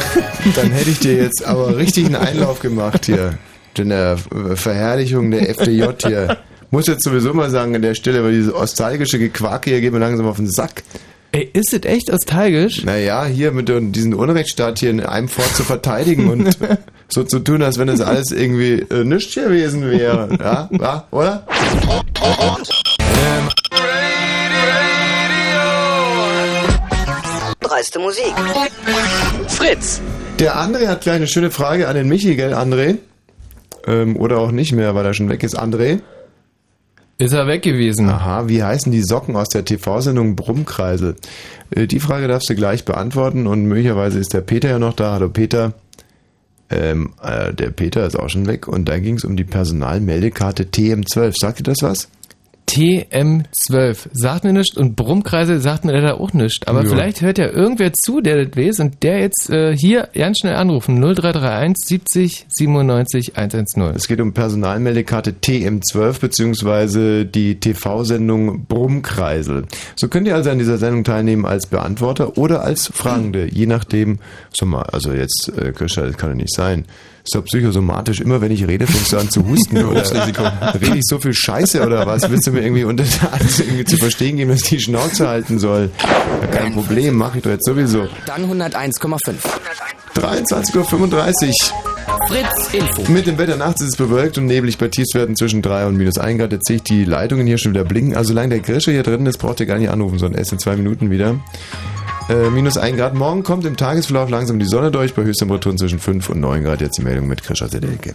dann 0.57 0.71
hätte 0.73 0.91
ich 0.91 0.99
dir 0.99 1.15
jetzt 1.15 1.45
aber 1.45 1.77
richtig 1.77 2.07
einen 2.07 2.17
Einlauf 2.17 2.61
gemacht 2.61 3.05
hier. 3.07 3.35
In 3.79 3.91
der 3.91 4.17
Verherrlichung 4.55 5.31
der 5.31 5.51
FDJ 5.51 5.85
hier. 6.07 6.39
Muss 6.71 6.87
jetzt 6.87 7.05
sowieso 7.05 7.33
mal 7.33 7.51
sagen 7.51 7.75
an 7.75 7.83
der 7.83 7.95
Stelle, 7.95 8.25
weil 8.25 8.33
diese 8.33 8.51
nostalgische 8.51 9.19
Gequake 9.19 9.71
hier 9.71 9.81
geht 9.81 9.93
mir 9.93 9.99
langsam 9.99 10.27
auf 10.27 10.37
den 10.37 10.51
Sack. 10.51 10.83
Ey, 11.33 11.51
ist 11.53 11.73
das 11.73 11.83
echt 11.85 12.09
nostalgisch? 12.11 12.85
Naja, 12.85 13.25
hier 13.27 13.53
mit 13.53 13.69
diesen 13.69 14.15
Unrechtsstaat 14.15 14.79
hier 14.79 14.91
in 14.91 15.01
einem 15.01 15.29
Fort 15.29 15.55
zu 15.55 15.65
verteidigen 15.65 16.31
und 16.31 16.57
so 17.09 17.25
zu 17.25 17.41
tun, 17.41 17.63
als 17.63 17.79
wenn 17.79 17.89
das 17.89 18.01
alles 18.01 18.31
irgendwie 18.33 18.81
äh, 18.91 19.05
nichts 19.05 19.35
gewesen 19.35 19.91
wäre. 19.91 20.29
Ja, 20.41 20.69
ja 20.73 21.07
oder? 21.11 21.47
Dreiste 27.61 27.99
Musik. 27.99 28.33
Fritz. 29.49 30.01
Der 30.39 30.57
André 30.57 30.87
hat 30.89 31.03
gleich 31.03 31.17
eine 31.17 31.27
schöne 31.27 31.51
Frage 31.51 31.89
an 31.89 31.97
den 31.97 32.09
Michi, 32.09 32.37
gell, 32.37 32.55
André? 32.55 32.97
Ähm, 33.87 34.17
oder 34.17 34.39
auch 34.39 34.51
nicht 34.51 34.73
mehr, 34.73 34.95
weil 34.95 35.07
er 35.07 35.15
schon 35.15 35.29
weg 35.29 35.43
ist. 35.43 35.59
André? 35.59 36.01
Ist 37.19 37.33
er 37.33 37.47
weg 37.47 37.63
gewesen. 37.63 38.09
Aha, 38.11 38.49
wie 38.49 38.63
heißen 38.63 38.93
die 38.93 39.03
Socken 39.03 39.37
aus 39.37 39.49
der 39.49 39.65
TV-Sendung 39.65 40.37
Brummkreisel? 40.37 41.17
Äh, 41.71 41.87
die 41.87 42.01
Frage 42.01 42.29
darfst 42.29 42.51
du 42.51 42.55
gleich 42.55 42.85
beantworten 42.85 43.47
und 43.47 43.65
möglicherweise 43.65 44.19
ist 44.19 44.35
der 44.35 44.43
Peter 44.43 44.69
ja 44.69 44.79
noch 44.79 44.95
da. 44.95 45.13
Hallo 45.13 45.29
Peter. 45.29 45.73
Ähm, 46.69 47.13
äh, 47.23 47.55
der 47.55 47.71
Peter 47.71 48.07
ist 48.07 48.19
auch 48.19 48.29
schon 48.29 48.47
weg 48.47 48.69
und 48.69 48.89
da 48.89 48.99
ging 48.99 49.15
es 49.15 49.25
um 49.25 49.37
die 49.37 49.45
Personalmeldekarte 49.45 50.65
TM12. 50.65 51.35
Sagt 51.41 51.61
dir 51.61 51.63
das 51.63 51.79
was? 51.81 52.09
TM12. 52.69 54.09
Sagt 54.13 54.45
mir 54.45 54.53
nichts 54.53 54.77
und 54.77 54.97
Brummkreise 54.97 55.61
sagt 55.61 55.85
mir 55.85 55.93
leider 55.93 56.21
auch 56.21 56.33
nichts. 56.33 56.67
Aber 56.67 56.83
Ja. 56.83 56.91
vielleicht 56.91 57.21
hört 57.21 57.39
ja 57.39 57.47
irgendwer 57.49 57.93
zu, 57.93 58.21
der 58.21 58.45
das 58.45 58.57
weiß 58.57 58.81
und 58.81 59.03
der 59.03 59.21
jetzt 59.21 59.51
äh, 59.51 59.77
hier 59.77 60.09
ganz 60.15 60.39
schnell 60.41 60.55
anrufen. 60.57 60.97
0331 61.01 61.77
70 61.87 62.47
97 62.49 63.37
110. 63.37 63.83
Es 63.95 64.09
geht 64.09 64.21
um 64.21 64.33
Personalmeldekarte 64.35 65.35
TM12 65.43 66.21
beziehungsweise 66.21 67.25
die 67.25 67.59
TV-Sendung 67.61 68.67
Brummkreisel. 68.67 69.65
So 69.97 70.09
könnt 70.09 70.27
ihr 70.27 70.35
also 70.35 70.51
an 70.51 70.59
dieser 70.59 70.79
Sendung 70.79 71.05
teilnehmen 71.05 71.47
als 71.47 71.67
Beantworter 71.67 72.37
oder 72.37 72.63
als 72.63 72.87
Fragende, 72.89 73.49
je 73.51 73.67
nachdem. 73.67 74.19
Sag 74.55 74.69
mal, 74.69 74.83
also 74.83 75.13
jetzt, 75.13 75.53
äh, 75.57 75.73
Krischer, 75.73 76.07
das 76.07 76.17
kann 76.17 76.31
doch 76.31 76.37
nicht 76.37 76.55
sein. 76.55 76.85
Ist 77.27 77.35
doch 77.35 77.45
psychosomatisch. 77.45 78.21
Immer 78.21 78.41
wenn 78.41 78.53
ich 78.53 78.65
rede, 78.69 78.87
fängst 78.87 79.13
du 79.13 79.19
an 79.19 79.29
zu 79.29 79.45
husten. 79.45 79.85
oder 79.85 80.05
rede 80.81 80.99
ich 80.99 81.05
so 81.07 81.19
viel 81.19 81.35
Scheiße 81.35 81.85
oder 81.85 82.07
was? 82.07 82.31
Willst 82.31 82.47
du 82.47 82.53
mir 82.53 82.63
irgendwie 82.63 82.85
unter 82.85 83.03
alles 83.33 83.59
irgendwie 83.59 83.85
zu 83.85 83.97
verstehen 83.97 84.37
geben, 84.37 84.53
dass 84.53 84.63
ich 84.63 84.69
die 84.69 84.81
Schnauze 84.81 85.27
halten 85.27 85.59
soll? 85.59 85.91
Ja, 86.43 86.47
kein 86.47 86.73
Problem, 86.73 87.17
mache 87.17 87.39
ich 87.39 87.43
doch 87.43 87.51
jetzt 87.51 87.67
sowieso. 87.67 88.07
Dann 88.27 88.49
101,5. 88.49 89.35
23.35 90.15 91.49
Uhr. 91.49 91.87
Fritz 92.29 92.73
Info. 92.73 93.11
Mit 93.11 93.27
dem 93.27 93.39
Wetter 93.39 93.57
nachts 93.57 93.83
ist 93.83 93.89
es 93.89 93.97
bewölkt 93.97 94.39
und 94.39 94.47
neblig 94.47 94.79
bei 94.79 94.87
Tiefstwerten 94.87 95.35
zwischen 95.35 95.63
3 95.63 95.87
und 95.87 95.97
minus 95.97 96.19
1 96.19 96.39
Grad. 96.39 96.53
Jetzt 96.53 96.69
sehe 96.69 96.77
ich 96.77 96.85
die 96.85 97.05
Leitungen 97.05 97.45
hier 97.45 97.59
schon 97.59 97.73
wieder 97.73 97.85
blinken. 97.85 98.17
Also 98.17 98.29
solange 98.29 98.51
der 98.51 98.61
Grische 98.61 98.93
hier 98.93 99.03
drin 99.03 99.27
ist, 99.27 99.39
braucht 99.39 99.59
ihr 99.59 99.67
gar 99.67 99.79
nicht 99.79 99.91
anrufen, 99.91 100.21
sondern 100.21 100.39
erst 100.39 100.53
in 100.53 100.61
zwei 100.61 100.77
Minuten 100.77 101.11
wieder. 101.11 101.41
Äh, 102.29 102.51
minus 102.51 102.77
1 102.77 102.97
Grad. 102.97 103.15
Morgen 103.15 103.45
kommt 103.45 103.65
im 103.65 103.77
Tagesverlauf 103.77 104.29
langsam 104.29 104.59
die 104.59 104.67
Sonne 104.67 104.91
durch, 104.91 105.15
bei 105.15 105.23
Höchsttemperaturen 105.23 105.79
zwischen 105.79 106.01
5 106.01 106.29
und 106.31 106.41
9 106.41 106.65
Grad. 106.65 106.81
Jetzt 106.81 106.99
die 106.99 107.03
Meldung 107.03 107.29
mit 107.29 107.45
Grischer 107.45 107.69
Sedelke. 107.69 108.15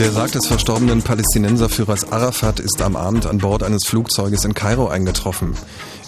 Der 0.00 0.10
Sarg 0.10 0.32
des 0.32 0.46
verstorbenen 0.46 1.02
Palästinenserführers 1.02 2.10
Arafat 2.10 2.58
ist 2.58 2.82
am 2.82 2.96
Abend 2.96 3.26
an 3.26 3.38
Bord 3.38 3.62
eines 3.62 3.86
Flugzeuges 3.86 4.44
in 4.44 4.54
Kairo 4.54 4.88
eingetroffen. 4.88 5.54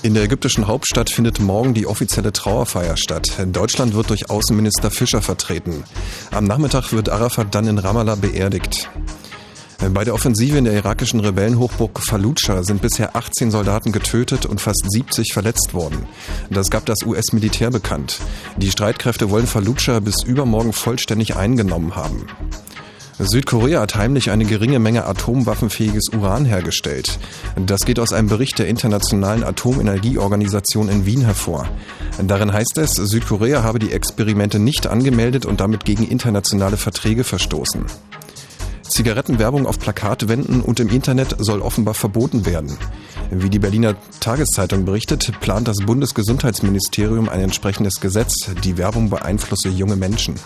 In 0.03 0.15
der 0.15 0.25
ägyptischen 0.25 0.67
Hauptstadt 0.67 1.09
findet 1.09 1.39
morgen 1.39 1.73
die 1.73 1.87
offizielle 1.87 2.33
Trauerfeier 2.33 2.97
statt. 2.97 3.29
Deutschland 3.53 3.95
wird 3.95 4.11
durch 4.11 4.29
Außenminister 4.29 4.91
Fischer 4.91 5.23
vertreten. 5.23 5.85
Am 6.33 6.45
Nachmittag 6.45 6.93
wird 6.93 7.11
Arafat 7.11 7.55
dann 7.55 7.69
in 7.69 7.79
Ramallah 7.79 8.17
beerdigt. 8.17 8.91
Bei 9.78 10.05
der 10.05 10.15
Offensive 10.15 10.57
in 10.57 10.65
der 10.65 10.74
irakischen 10.74 11.20
Rebellenhochburg 11.20 12.01
Fallujah 12.01 12.65
sind 12.65 12.81
bisher 12.81 13.15
18 13.15 13.51
Soldaten 13.51 13.93
getötet 13.93 14.47
und 14.47 14.61
fast 14.61 14.85
70 14.90 15.32
verletzt 15.32 15.74
worden. 15.74 16.07
Das 16.51 16.70
gab 16.70 16.86
das 16.86 17.05
US-Militär 17.05 17.70
bekannt. 17.70 18.19
Die 18.57 18.70
Streitkräfte 18.70 19.31
wollen 19.31 19.47
Fallujah 19.47 20.01
bis 20.01 20.23
übermorgen 20.23 20.73
vollständig 20.73 21.36
eingenommen 21.36 21.94
haben. 21.94 22.27
Südkorea 23.19 23.81
hat 23.81 23.94
heimlich 23.94 24.31
eine 24.31 24.44
geringe 24.44 24.78
Menge 24.78 25.07
atomwaffenfähiges 25.07 26.11
Uran 26.12 26.44
hergestellt. 26.44 27.19
Das 27.57 27.81
geht 27.81 27.98
aus 27.98 28.12
einem 28.12 28.28
Bericht 28.28 28.59
der 28.59 28.69
Internationalen 28.69 29.43
Atomenergieorganisation 29.43 30.90
in 30.90 31.07
Wien 31.07 31.23
hervor. 31.23 31.66
Darin 32.23 32.53
heißt 32.53 32.77
es, 32.77 32.93
Südkorea 32.93 33.62
habe 33.62 33.78
die 33.78 33.93
Experimente 33.93 34.59
nicht 34.59 34.86
angemeldet 34.86 35.47
und 35.47 35.61
damit 35.61 35.86
gegen 35.86 36.07
internationale 36.07 36.77
Verträge 36.77 37.24
verstoßen. 37.24 37.86
Zigarettenwerbung 38.89 39.67
auf 39.67 39.79
Plakatwänden 39.79 40.61
und 40.61 40.81
im 40.81 40.89
Internet 40.89 41.37
soll 41.39 41.61
offenbar 41.61 41.95
verboten 41.95 42.47
werden. 42.47 42.77
Wie 43.31 43.51
die 43.51 43.59
Berliner 43.59 43.95
Tageszeitung 44.21 44.85
berichtet, 44.85 45.41
plant 45.41 45.69
das 45.69 45.79
Bundesgesundheitsministerium 45.85 47.29
ein 47.29 47.41
entsprechendes 47.41 48.01
Gesetz. 48.01 48.51
Die 48.65 48.79
Werbung 48.79 49.11
beeinflusse 49.11 49.69
junge 49.69 49.97
Menschen. 49.97 50.37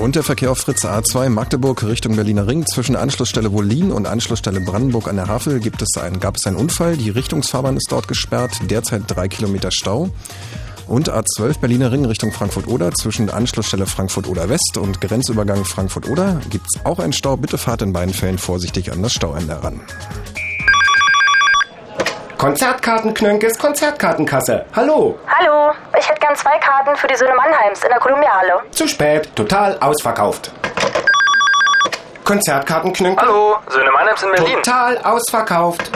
Und 0.00 0.14
der 0.14 0.22
Verkehr 0.22 0.52
auf 0.52 0.58
Fritz 0.58 0.84
A2 0.84 1.28
Magdeburg 1.28 1.82
Richtung 1.82 2.14
Berliner 2.14 2.46
Ring 2.46 2.64
zwischen 2.66 2.94
Anschlussstelle 2.94 3.52
Wollin 3.52 3.90
und 3.90 4.06
Anschlussstelle 4.06 4.60
Brandenburg 4.60 5.08
an 5.08 5.16
der 5.16 5.26
Havel 5.26 5.58
gibt 5.58 5.82
es 5.82 6.00
ein, 6.00 6.20
gab 6.20 6.36
es 6.36 6.46
einen 6.46 6.56
Unfall. 6.56 6.96
Die 6.96 7.10
Richtungsfahrbahn 7.10 7.76
ist 7.76 7.90
dort 7.90 8.06
gesperrt, 8.06 8.52
derzeit 8.70 9.02
drei 9.08 9.26
Kilometer 9.26 9.70
Stau. 9.72 10.10
Und 10.88 11.10
A12 11.10 11.60
Berliner 11.60 11.92
Ring 11.92 12.06
Richtung 12.06 12.32
Frankfurt-Oder 12.32 12.92
zwischen 12.92 13.28
Anschlussstelle 13.28 13.86
Frankfurt-Oder 13.86 14.48
West 14.48 14.78
und 14.78 15.00
Grenzübergang 15.02 15.64
Frankfurt-Oder 15.66 16.40
gibt 16.48 16.66
es 16.66 16.84
auch 16.86 16.98
einen 16.98 17.12
Stau. 17.12 17.36
Bitte 17.36 17.58
fahrt 17.58 17.82
in 17.82 17.92
beiden 17.92 18.14
Fällen 18.14 18.38
vorsichtig 18.38 18.90
an 18.90 19.02
das 19.02 19.12
Stauende 19.12 19.54
heran. 19.54 19.80
Konzertkartenknönkes 22.38 23.58
Konzertkartenkasse. 23.58 24.64
Hallo. 24.74 25.18
Hallo, 25.26 25.74
ich 25.98 26.08
hätte 26.08 26.20
gern 26.20 26.36
zwei 26.36 26.56
Karten 26.58 26.96
für 26.96 27.08
die 27.08 27.16
Söhne 27.16 27.34
Mannheims 27.34 27.82
in 27.82 27.88
der 27.90 27.98
Kolumbiahalle. 27.98 28.60
Zu 28.70 28.88
spät, 28.88 29.28
total 29.34 29.76
ausverkauft. 29.80 30.52
Konzertkartenknönkes. 32.24 33.26
Hallo, 33.26 33.56
Söhne 33.68 33.90
Mannheims 33.90 34.22
in 34.22 34.30
Berlin. 34.30 34.54
Total 34.62 34.98
ausverkauft. 34.98 35.90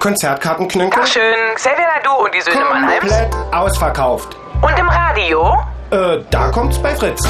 Konzertkartenknönkes. 0.00 0.98
Ach 1.02 1.06
schön, 1.06 1.54
Xavier 1.54 1.86
Nadu 1.94 2.24
und 2.24 2.34
die 2.34 2.40
Söhne 2.40 2.64
Mannheims. 2.64 3.00
Komplett 3.00 3.34
ausverkauft. 3.52 4.36
Und 4.62 4.78
im 4.78 4.88
Radio? 4.88 5.56
Äh, 5.90 6.18
da 6.30 6.48
kommt's 6.48 6.78
bei 6.82 6.94
Fritz. 6.96 7.20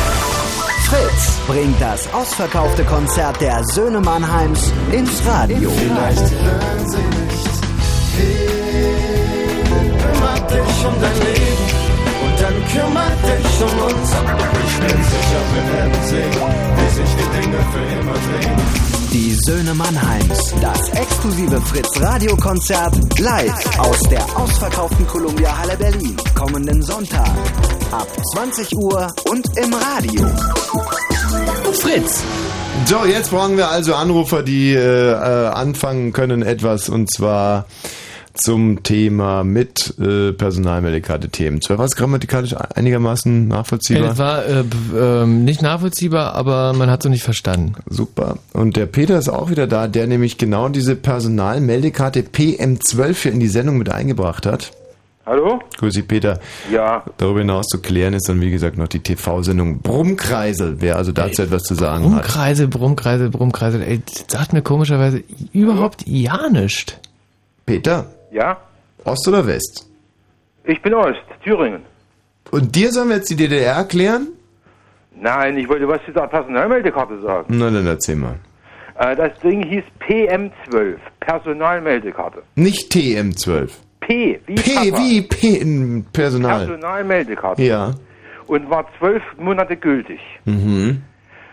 Fritz 0.88 1.38
bringt 1.48 1.80
das 1.80 2.12
ausverkaufte 2.14 2.84
Konzert 2.84 3.40
der 3.40 3.62
Söhne 3.64 4.00
Mannheims 4.00 4.72
ins 4.92 5.20
Radio. 5.26 5.70
Vielleicht 5.70 6.30
hören 6.30 6.88
sie 6.88 6.98
nicht 6.98 7.50
hin. 8.16 8.50
Kümmert 10.00 10.50
dich 10.50 10.86
um 10.86 11.00
dein 11.00 11.18
Leben 11.18 11.66
und 12.22 12.40
dann 12.40 12.54
kümmert 12.72 13.22
dich 13.24 13.62
um 13.62 13.82
uns. 13.82 14.10
Ich 14.66 14.78
bin 14.78 15.04
sicher, 15.04 15.42
wir 15.54 15.64
werden 15.76 16.02
sehen, 16.04 16.42
wie 16.76 16.88
sich 16.94 17.10
die 17.16 17.40
Dinge 17.40 17.58
für 17.72 18.00
immer 18.00 18.12
drehen. 18.14 18.89
Die 19.12 19.36
Söhne 19.44 19.74
Mannheims, 19.74 20.54
das 20.62 20.88
exklusive 20.90 21.60
Fritz 21.62 22.00
Radiokonzert 22.00 22.94
live 23.18 23.78
aus 23.78 23.98
der 24.08 24.22
ausverkauften 24.38 25.04
Columbia 25.08 25.58
Halle 25.58 25.76
Berlin. 25.76 26.16
Kommenden 26.36 26.80
Sonntag 26.80 27.28
ab 27.90 28.06
20 28.34 28.72
Uhr 28.76 29.08
und 29.28 29.44
im 29.58 29.74
Radio. 29.74 30.26
Fritz. 31.72 32.22
So, 32.86 33.04
jetzt 33.04 33.30
brauchen 33.30 33.56
wir 33.56 33.68
also 33.68 33.94
Anrufer, 33.94 34.44
die 34.44 34.74
äh, 34.74 34.78
äh, 34.78 35.48
anfangen 35.48 36.12
können 36.12 36.42
etwas 36.42 36.88
und 36.88 37.12
zwar 37.12 37.66
zum 38.34 38.82
Thema 38.82 39.44
mit 39.44 39.94
äh, 39.98 40.32
Personalmeldekarte 40.32 41.28
TM12. 41.28 41.78
Was 41.78 41.96
grammatikalisch 41.96 42.54
einigermaßen 42.54 43.48
nachvollziehbar? 43.48 44.12
Es 44.12 44.18
war 44.18 44.46
äh, 44.46 44.64
ähm, 44.96 45.44
nicht 45.44 45.62
nachvollziehbar, 45.62 46.34
aber 46.34 46.72
man 46.72 46.90
hat 46.90 47.04
es 47.04 47.10
nicht 47.10 47.24
verstanden. 47.24 47.74
Super. 47.88 48.38
Und 48.52 48.76
der 48.76 48.86
Peter 48.86 49.18
ist 49.18 49.28
auch 49.28 49.50
wieder 49.50 49.66
da, 49.66 49.88
der 49.88 50.06
nämlich 50.06 50.38
genau 50.38 50.68
diese 50.68 50.96
Personalmeldekarte 50.96 52.20
PM12 52.20 53.14
hier 53.14 53.32
in 53.32 53.40
die 53.40 53.48
Sendung 53.48 53.78
mit 53.78 53.90
eingebracht 53.90 54.46
hat. 54.46 54.72
Hallo? 55.26 55.60
Grüß 55.78 55.94
dich, 55.94 56.08
Peter. 56.08 56.40
Ja. 56.72 57.04
Darüber 57.18 57.40
hinaus 57.40 57.66
zu 57.66 57.80
klären 57.80 58.14
ist 58.14 58.28
dann, 58.28 58.40
wie 58.40 58.50
gesagt, 58.50 58.78
noch 58.78 58.88
die 58.88 59.00
TV-Sendung 59.00 59.80
Brummkreisel, 59.80 60.80
wer 60.80 60.96
also 60.96 61.12
dazu 61.12 61.42
etwas 61.42 61.62
zu 61.62 61.74
sagen 61.74 62.06
hat. 62.06 62.22
Brummkreisel, 62.22 62.68
Brummkreisel, 62.68 63.30
Brummkreisel. 63.30 63.82
Ey, 63.82 64.02
das 64.04 64.24
sagt 64.26 64.52
mir 64.52 64.62
komischerweise 64.62 65.22
überhaupt 65.52 66.04
ja 66.06 66.48
nichts. 66.48 66.94
Peter? 67.64 68.06
Ja? 68.30 68.58
Ost 69.04 69.26
oder 69.28 69.46
West? 69.46 69.88
Ich 70.64 70.80
bin 70.82 70.94
Ost, 70.94 71.22
Thüringen. 71.42 71.82
Und 72.50 72.74
dir 72.74 72.92
sollen 72.92 73.08
wir 73.08 73.16
jetzt 73.16 73.30
die 73.30 73.36
DDR 73.36 73.74
erklären? 73.74 74.28
Nein, 75.14 75.56
ich 75.58 75.68
wollte 75.68 75.86
was 75.88 76.02
zu 76.04 76.12
der 76.12 76.26
Personalmeldekarte 76.26 77.20
sagen. 77.20 77.46
Na, 77.48 77.70
dann 77.70 77.86
erzähl 77.86 78.16
mal. 78.16 78.36
Äh, 78.98 79.16
das 79.16 79.38
Ding 79.40 79.62
hieß 79.66 79.84
PM12, 80.00 80.96
Personalmeldekarte. 81.20 82.42
Nicht 82.54 82.92
TM12. 82.92 83.70
P, 84.00 84.40
wie 84.46 84.54
P 84.54 84.74
Papa. 84.74 84.98
wie 84.98 85.22
P 85.22 85.56
in 85.56 86.04
Personal. 86.12 86.66
Personalmeldekarte. 86.66 87.62
Ja. 87.62 87.92
Und 88.46 88.68
war 88.70 88.86
zwölf 88.98 89.22
Monate 89.38 89.76
gültig. 89.76 90.20
Mhm. 90.44 91.02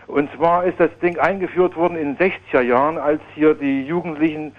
Und 0.06 0.30
zwar 0.36 0.64
ist 0.64 0.80
das 0.80 0.90
Ding 1.02 1.18
eingeführt 1.18 1.76
worden 1.76 1.96
in 1.96 2.16
den 2.16 2.30
60er 2.30 2.62
Jahren, 2.62 2.96
als 2.96 3.20
hier 3.34 3.54
die 3.54 3.82
Jugendlichen 3.82 4.52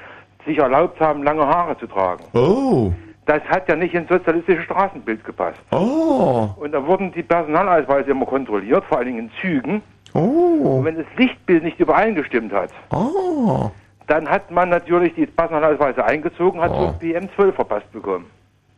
sich 0.45 0.57
erlaubt 0.57 0.99
haben, 0.99 1.23
lange 1.23 1.45
Haare 1.45 1.77
zu 1.77 1.87
tragen. 1.87 2.23
Oh. 2.33 2.91
Das 3.25 3.41
hat 3.43 3.67
ja 3.69 3.75
nicht 3.75 3.93
ins 3.93 4.09
sozialistische 4.09 4.63
Straßenbild 4.63 5.23
gepasst. 5.23 5.59
Oh. 5.71 6.49
Und 6.57 6.71
da 6.71 6.85
wurden 6.85 7.11
die 7.11 7.21
Personalausweise 7.23 8.11
immer 8.11 8.25
kontrolliert, 8.25 8.83
vor 8.85 8.97
allen 8.97 9.07
Dingen 9.07 9.19
in 9.19 9.31
Zügen. 9.39 9.81
Oh. 10.13 10.77
Und 10.77 10.85
wenn 10.85 10.95
das 10.95 11.05
Lichtbild 11.17 11.63
nicht 11.63 11.79
übereingestimmt 11.79 12.51
hat, 12.51 12.71
Oh. 12.91 13.69
dann 14.07 14.27
hat 14.27 14.49
man 14.49 14.69
natürlich 14.69 15.13
die 15.13 15.27
Personalausweise 15.27 16.03
eingezogen, 16.03 16.59
hat 16.61 16.71
Oh. 16.71 16.87
so 16.87 17.05
PM12 17.05 17.51
verpasst 17.53 17.91
bekommen. 17.91 18.25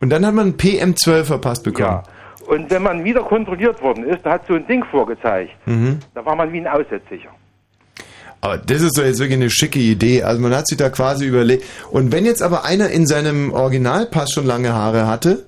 Und 0.02 0.10
dann 0.10 0.26
hat 0.26 0.34
man 0.34 0.52
PM12 0.58 1.24
verpasst 1.24 1.64
bekommen. 1.64 2.02
Und 2.48 2.70
wenn 2.70 2.82
man 2.82 3.04
wieder 3.04 3.22
kontrolliert 3.22 3.80
worden 3.82 4.04
ist, 4.04 4.26
da 4.26 4.32
hat 4.32 4.46
so 4.46 4.54
ein 4.54 4.66
Ding 4.66 4.84
vorgezeigt. 4.84 5.52
Mhm. 5.64 6.00
Da 6.14 6.24
war 6.26 6.34
man 6.34 6.52
wie 6.52 6.58
ein 6.58 6.66
Aussätziger. 6.66 7.30
Aber 8.42 8.58
das 8.58 8.82
ist 8.82 8.98
doch 8.98 9.04
jetzt 9.04 9.18
wirklich 9.20 9.36
eine 9.38 9.48
schicke 9.50 9.78
Idee. 9.78 10.22
Also 10.24 10.40
man 10.42 10.54
hat 10.54 10.66
sich 10.66 10.76
da 10.76 10.90
quasi 10.90 11.24
überlegt. 11.26 11.64
Und 11.90 12.12
wenn 12.12 12.24
jetzt 12.26 12.42
aber 12.42 12.64
einer 12.64 12.90
in 12.90 13.06
seinem 13.06 13.52
Originalpass 13.52 14.32
schon 14.32 14.44
lange 14.46 14.72
Haare 14.74 15.06
hatte, 15.06 15.46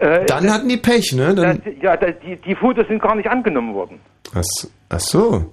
Äh, 0.00 0.24
dann 0.26 0.50
hatten 0.52 0.68
die 0.68 0.76
Pech, 0.76 1.12
ne? 1.12 1.34
Dann, 1.36 1.62
das, 1.64 1.74
ja, 1.80 1.96
das, 1.96 2.14
die, 2.26 2.36
die 2.36 2.54
Fotos 2.56 2.88
sind 2.88 3.00
gar 3.00 3.14
nicht 3.14 3.28
angenommen 3.30 3.74
worden. 3.74 4.00
ach, 4.34 4.42
so- 4.42 4.68
ach 4.88 5.00
so. 5.00 5.52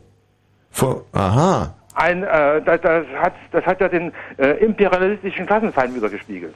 Vor, 0.72 1.06
aha. 1.12 1.76
Ein, 1.94 2.24
äh, 2.24 2.62
das, 2.66 2.80
das, 2.82 3.06
hat, 3.22 3.34
das 3.52 3.64
hat 3.66 3.80
ja 3.82 3.88
den 3.90 4.12
äh, 4.38 4.52
imperialistischen 4.66 5.46
Klassenfeind 5.46 5.94
wieder 5.94 6.10
gespiegelt. 6.10 6.56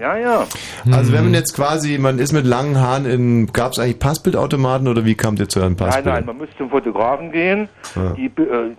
Ja, 0.00 0.16
ja. 0.16 0.46
Also 0.90 1.12
wenn 1.12 1.24
man 1.24 1.34
jetzt 1.34 1.54
quasi, 1.54 1.98
man 1.98 2.18
ist 2.18 2.32
mit 2.32 2.46
langen 2.46 2.80
Haaren 2.80 3.04
in, 3.06 3.52
gab 3.52 3.72
es 3.72 3.78
eigentlich 3.78 3.98
Passbildautomaten 3.98 4.88
oder 4.88 5.04
wie 5.04 5.14
kamt 5.14 5.38
ihr 5.40 5.48
zu 5.48 5.60
euren 5.60 5.72
Nein, 5.72 5.76
Passbildern? 5.76 6.14
nein, 6.14 6.26
man 6.26 6.38
muss 6.38 6.48
zum 6.56 6.70
Fotografen 6.70 7.30
gehen. 7.30 7.68
Ja. 7.94 8.10
Die, 8.16 8.26
äh, 8.26 8.70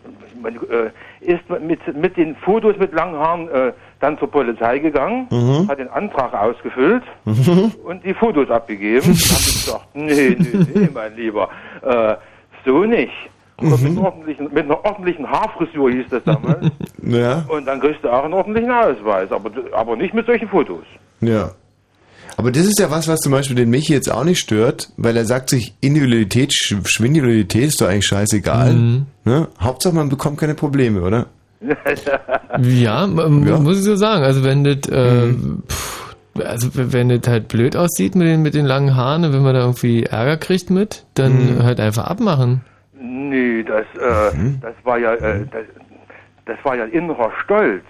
man, 0.41 0.55
äh, 0.55 0.91
ist 1.21 1.41
mit, 1.65 1.79
mit 1.95 2.17
den 2.17 2.35
Fotos 2.37 2.75
mit 2.77 2.93
langen 2.93 3.15
Haaren 3.17 3.47
äh, 3.49 3.73
dann 3.99 4.17
zur 4.19 4.29
Polizei 4.29 4.79
gegangen, 4.79 5.27
Mhm. 5.31 5.67
hat 5.67 5.79
den 5.79 5.89
Antrag 5.89 6.33
ausgefüllt 6.33 7.03
Mhm. 7.25 7.71
und 7.83 8.03
die 8.03 8.13
Fotos 8.13 8.49
abgegeben. 8.49 9.05
und 9.07 9.15
haben 9.15 9.15
gesagt, 9.15 9.87
nee, 9.93 10.35
nee, 10.37 10.65
nee, 10.73 10.89
mein 10.93 11.15
Lieber, 11.15 11.49
äh, 11.81 12.15
so 12.65 12.83
nicht. 12.83 13.11
Und 13.57 13.81
mit, 13.83 13.91
Mhm. 13.93 13.97
ordentlichen, 13.99 14.45
mit 14.53 14.65
einer 14.65 14.83
ordentlichen 14.83 15.29
Haarfrisur 15.29 15.89
hieß 15.91 16.05
das 16.09 16.23
damals. 16.25 16.69
Ja, 17.03 17.45
Und 17.47 17.65
dann 17.67 17.79
kriegst 17.79 18.03
du 18.03 18.09
auch 18.09 18.23
einen 18.25 18.33
ordentlichen 18.33 18.71
Ausweis, 18.71 19.31
aber, 19.31 19.51
aber 19.73 19.95
nicht 19.95 20.13
mit 20.13 20.25
solchen 20.25 20.47
Fotos. 20.49 20.83
ja. 21.21 21.51
Aber 22.37 22.51
das 22.51 22.65
ist 22.65 22.79
ja 22.81 22.91
was, 22.91 23.07
was 23.07 23.19
zum 23.21 23.31
Beispiel 23.31 23.55
den 23.55 23.69
Michi 23.69 23.93
jetzt 23.93 24.11
auch 24.11 24.25
nicht 24.25 24.39
stört, 24.39 24.89
weil 24.97 25.15
er 25.15 25.23
sagt 25.23 25.49
sich, 25.49 25.73
Individualität, 25.79 26.51
Sch- 26.51 26.85
Schwindelialität 26.85 27.63
ist 27.67 27.79
doch 27.79 27.87
eigentlich 27.87 28.07
scheißegal. 28.07 28.73
Mhm. 28.73 29.05
Ne? 29.23 29.47
Hauptsache 29.61 29.95
man 29.95 30.09
bekommt 30.09 30.37
keine 30.37 30.53
Probleme, 30.55 31.01
oder? 31.01 31.27
Ja, 32.61 33.05
Ja. 33.05 33.07
muss 33.07 33.77
ich 33.77 33.83
so 33.83 33.95
sagen. 33.95 34.23
Also 34.23 34.43
wenn 34.43 34.63
das, 34.65 34.77
äh, 34.91 35.27
Mhm. 35.27 35.63
pff, 35.67 36.15
also 36.43 36.69
wenn 36.73 37.07
das 37.09 37.21
halt 37.27 37.47
blöd 37.47 37.75
aussieht 37.77 38.15
mit 38.15 38.27
den, 38.27 38.41
mit 38.41 38.53
den 38.53 38.65
langen 38.65 38.95
Haaren 38.95 39.23
und 39.23 39.31
wenn 39.33 39.41
man 39.43 39.53
da 39.53 39.61
irgendwie 39.61 40.03
Ärger 40.03 40.35
kriegt 40.37 40.69
mit, 40.69 41.05
dann 41.13 41.57
Mhm. 41.59 41.63
halt 41.63 41.79
einfach 41.79 42.05
abmachen. 42.05 42.61
Nee, 42.99 43.63
das, 43.63 43.85
äh, 43.99 44.35
Mhm. 44.35 44.59
das 44.61 44.73
war 44.83 44.97
ja, 44.97 45.13
äh, 45.15 45.45
das, 45.51 45.63
das 46.45 46.57
war 46.63 46.75
ja 46.75 46.85
innerer 46.85 47.31
Stolz. 47.43 47.83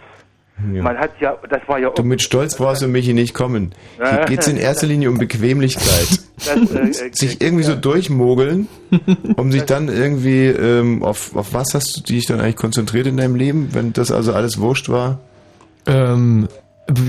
Ja. 0.71 0.83
Man 0.83 0.97
hat 0.97 1.11
ja, 1.19 1.35
das 1.49 1.61
war 1.67 1.79
ja 1.79 1.89
Du 1.89 2.03
mit 2.03 2.21
Stolz 2.21 2.55
brauchst 2.57 2.81
du 2.81 2.87
Michi 2.87 3.13
nicht 3.13 3.33
kommen. 3.33 3.73
Hier 3.97 4.23
geht 4.25 4.39
es 4.39 4.47
in 4.47 4.55
erster 4.55 4.87
Linie 4.87 5.09
um 5.09 5.17
Bequemlichkeit. 5.17 6.07
Das, 6.37 6.71
äh, 6.71 7.09
sich 7.11 7.41
irgendwie 7.41 7.63
so 7.65 7.75
durchmogeln, 7.75 8.69
um 9.35 9.51
sich 9.51 9.63
dann 9.63 9.89
irgendwie, 9.89 10.45
ähm, 10.45 11.03
auf, 11.03 11.35
auf 11.35 11.53
was 11.53 11.73
hast 11.73 11.97
du 11.97 12.01
dich 12.13 12.25
dann 12.25 12.39
eigentlich 12.39 12.55
konzentriert 12.55 13.05
in 13.05 13.17
deinem 13.17 13.35
Leben, 13.35 13.69
wenn 13.73 13.91
das 13.91 14.11
also 14.11 14.33
alles 14.33 14.57
wurscht 14.59 14.87
war? 14.87 15.19
Ähm, 15.87 16.47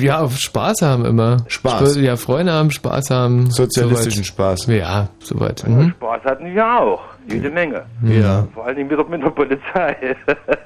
ja, 0.01 0.20
auf 0.20 0.36
Spaß 0.39 0.82
haben 0.82 1.05
immer. 1.05 1.39
Spaß? 1.48 1.97
Ja, 1.97 2.16
Freunde 2.16 2.53
haben, 2.53 2.70
Spaß 2.70 3.11
haben. 3.11 3.51
Sozialistischen 3.51 4.24
soweit. 4.24 4.59
Spaß. 4.61 4.66
Ja, 4.69 5.09
soweit. 5.20 5.66
Mhm. 5.69 5.90
Spaß 5.90 6.23
hatten 6.24 6.55
wir 6.55 6.66
auch, 6.66 7.03
jede 7.31 7.51
Menge. 7.51 7.85
Ja. 8.03 8.47
Vor 8.55 8.66
allen 8.66 8.77
Dingen 8.77 8.89
mit 8.89 8.98
der, 8.98 9.07
mit 9.07 9.23
der 9.23 9.31
Polizei. 9.31 10.16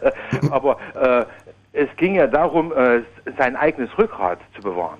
Aber 0.50 0.76
äh, 1.00 1.24
es 1.72 1.88
ging 1.96 2.14
ja 2.16 2.26
darum, 2.26 2.72
äh, 2.72 3.00
sein 3.38 3.56
eigenes 3.56 3.90
Rückgrat 3.98 4.38
zu 4.56 4.62
bewahren. 4.62 4.98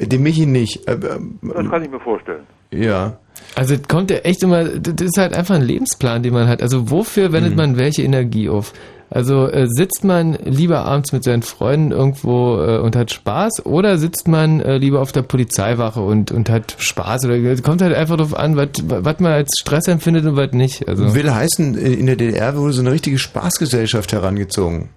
Dem 0.00 0.22
Michi 0.22 0.46
nicht. 0.46 0.88
Äh, 0.88 0.92
äh, 0.94 1.18
Das 1.54 1.70
kann 1.70 1.82
ich 1.84 1.90
mir 1.90 2.00
vorstellen. 2.00 2.46
ja. 2.70 3.16
Also 3.56 3.74
es 3.74 3.88
kommt 3.88 4.10
ja 4.10 4.18
echt 4.18 4.42
immer, 4.42 4.64
das 4.64 4.94
ist 5.06 5.16
halt 5.18 5.34
einfach 5.36 5.54
ein 5.56 5.62
Lebensplan, 5.62 6.22
den 6.22 6.32
man 6.34 6.48
hat. 6.48 6.62
Also 6.62 6.90
wofür 6.90 7.32
wendet 7.32 7.52
Mhm. 7.52 7.56
man 7.56 7.78
welche 7.78 8.02
Energie 8.02 8.48
auf? 8.48 8.72
Also 9.14 9.46
äh, 9.46 9.66
sitzt 9.68 10.04
man 10.04 10.32
lieber 10.42 10.86
abends 10.86 11.12
mit 11.12 11.22
seinen 11.22 11.42
Freunden 11.42 11.92
irgendwo 11.92 12.58
äh, 12.62 12.78
und 12.78 12.96
hat 12.96 13.10
Spaß 13.12 13.66
oder 13.66 13.98
sitzt 13.98 14.26
man 14.26 14.60
äh, 14.60 14.78
lieber 14.78 15.00
auf 15.02 15.12
der 15.12 15.20
Polizeiwache 15.20 16.00
und, 16.00 16.32
und 16.32 16.48
hat 16.48 16.76
Spaß? 16.78 17.26
Oder 17.26 17.34
es 17.36 17.62
kommt 17.62 17.82
halt 17.82 17.94
einfach 17.94 18.16
darauf 18.16 18.34
an, 18.34 18.56
was 18.56 18.68
was 18.86 19.20
man 19.20 19.32
als 19.32 19.52
Stress 19.60 19.86
empfindet 19.86 20.24
und 20.24 20.36
was 20.36 20.52
nicht. 20.52 20.88
Also 20.88 21.14
Will 21.14 21.30
heißen, 21.32 21.76
in 21.76 22.06
der 22.06 22.16
DDR 22.16 22.56
wurde 22.56 22.72
so 22.72 22.80
eine 22.80 22.90
richtige 22.92 23.18
Spaßgesellschaft 23.18 24.12
herangezogen. 24.12 24.88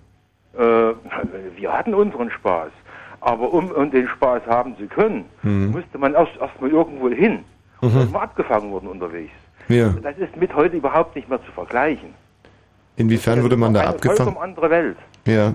Äh, 0.57 0.61
wir 1.57 1.71
hatten 1.73 1.93
unseren 1.93 2.31
Spaß. 2.31 2.71
Aber 3.19 3.51
um, 3.53 3.71
um 3.71 3.91
den 3.91 4.07
Spaß 4.07 4.43
haben 4.47 4.77
zu 4.77 4.85
können, 4.85 5.25
Mhm. 5.41 5.71
musste 5.71 5.97
man 5.97 6.13
erst 6.13 6.31
erstmal 6.39 6.69
irgendwo 6.69 7.09
hin. 7.09 7.39
Und 7.81 7.93
Mhm. 7.93 7.99
dann 7.99 8.13
war 8.13 8.21
abgefangen 8.21 8.71
worden 8.71 8.87
unterwegs. 8.87 9.33
Ja. 9.67 9.93
Das 10.03 10.17
ist 10.19 10.37
mit 10.37 10.55
heute 10.55 10.77
überhaupt 10.77 11.15
nicht 11.15 11.27
mehr 11.27 11.39
zu 11.43 11.51
vergleichen. 11.51 12.09
Inwiefern 12.97 13.43
wurde 13.43 13.57
man 13.57 13.73
da 13.73 13.81
abgefangen? 13.81 14.17
vollkommen 14.17 14.37
andere 14.37 14.69
Welt. 14.69 14.97
Ja. 15.27 15.53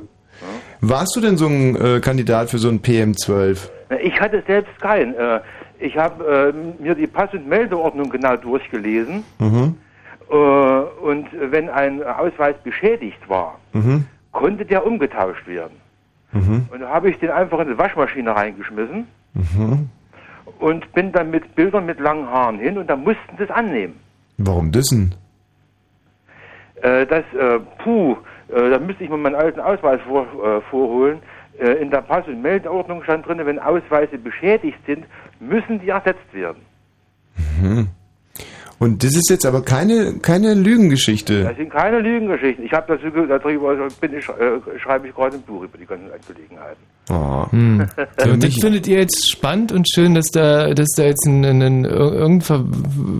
Warst 0.81 1.15
du 1.17 1.21
denn 1.21 1.37
so 1.37 1.47
ein 1.47 1.77
äh, 1.77 2.01
Kandidat 2.01 2.51
für 2.51 2.59
so 2.59 2.69
ein 2.69 2.81
PM12? 2.81 3.69
Ich 4.03 4.19
hatte 4.21 4.43
selbst 4.47 4.79
keinen. 4.81 5.15
Äh, 5.15 5.41
ich 5.79 5.97
habe 5.97 6.53
äh, 6.79 6.83
mir 6.83 6.95
die 6.95 7.07
Pass- 7.07 7.33
und 7.33 7.47
Meldeordnung 7.49 8.11
genau 8.11 8.37
durchgelesen. 8.37 9.25
Mhm. 9.39 9.77
Äh, 10.31 10.35
und 10.35 11.27
wenn 11.33 11.69
ein 11.69 12.03
Ausweis 12.03 12.57
beschädigt 12.63 13.19
war, 13.29 13.59
Mhm. 13.73 14.07
konnte 14.33 14.65
der 14.65 14.87
umgetauscht 14.87 15.47
werden. 15.47 15.75
Mhm. 16.33 16.67
Und 16.73 16.81
da 16.81 16.89
habe 16.91 17.11
ich 17.11 17.19
den 17.19 17.31
einfach 17.31 17.59
in 17.61 17.69
die 17.69 17.79
Waschmaschine 17.79 18.35
reingeschmissen 18.35 19.07
Mhm. 19.35 19.89
und 20.61 20.93
bin 20.93 21.13
dann 21.13 21.31
mit 21.31 21.55
Bildern 21.55 21.87
mit 21.87 21.99
langen 22.01 22.29
Haaren 22.29 22.59
hin 22.59 22.79
und 22.79 22.89
dann 22.89 23.03
mussten 23.03 23.37
das 23.39 23.51
annehmen. 23.51 23.95
Warum 24.39 24.71
das 24.73 24.87
denn? 24.87 25.15
Äh, 26.83 27.07
das, 27.07 27.25
äh, 27.35 27.61
puh, 27.79 28.17
äh, 28.49 28.71
da 28.71 28.79
müsste 28.79 29.05
ich 29.05 29.11
mal 29.11 29.17
meinen 29.17 29.35
alten 29.35 29.61
Ausweis 29.61 30.01
vor, 30.07 30.27
äh, 30.45 30.61
vorholen. 30.63 31.21
Äh, 31.59 31.73
in 31.83 31.91
der 31.91 32.01
Pass- 32.01 32.27
und 32.27 32.41
Meldeordnung 32.41 33.03
stand 33.03 33.27
drin, 33.27 33.41
wenn 33.45 33.59
Ausweise 33.59 34.17
beschädigt 34.19 34.79
sind, 34.87 35.05
müssen 35.41 35.81
die 35.81 35.91
ersetzt 35.91 36.33
werden. 36.33 36.63
Mhm. 37.61 37.89
Und 38.81 39.05
das 39.05 39.15
ist 39.15 39.29
jetzt 39.31 39.45
aber 39.45 39.61
keine, 39.63 40.15
keine 40.23 40.55
Lügengeschichte. 40.55 41.45
Das 41.45 41.57
sind 41.57 41.71
keine 41.71 42.01
Lügengeschichten. 42.01 42.65
Ich 42.65 42.73
habe 42.73 42.97
dazu 42.97 43.13
ge- 43.13 43.27
darüber 43.29 43.77
bin 44.01 44.15
ich, 44.15 44.27
äh, 44.29 44.79
schreibe 44.83 45.07
ich 45.09 45.15
gerade 45.15 45.37
ein 45.37 45.43
Buch 45.43 45.63
über 45.65 45.77
die 45.79 45.85
ganzen 45.85 46.07
Angelegenheiten. 46.11 46.83
Oh. 47.11 47.47
Hm. 47.53 47.87
Ja, 48.25 48.33
Und 48.33 48.43
das 48.43 48.55
findet 48.55 48.87
ihr 48.89 49.01
jetzt 49.01 49.31
spannend 49.31 49.71
und 49.73 49.87
schön, 49.93 50.15
dass 50.15 50.31
da, 50.31 50.73
dass 50.73 50.89
da 50.97 51.03
jetzt 51.05 51.27
ein, 51.27 51.45
ein, 51.45 51.61
ein, 51.63 51.85
irgendein 51.85 52.41
ver, 52.41 52.65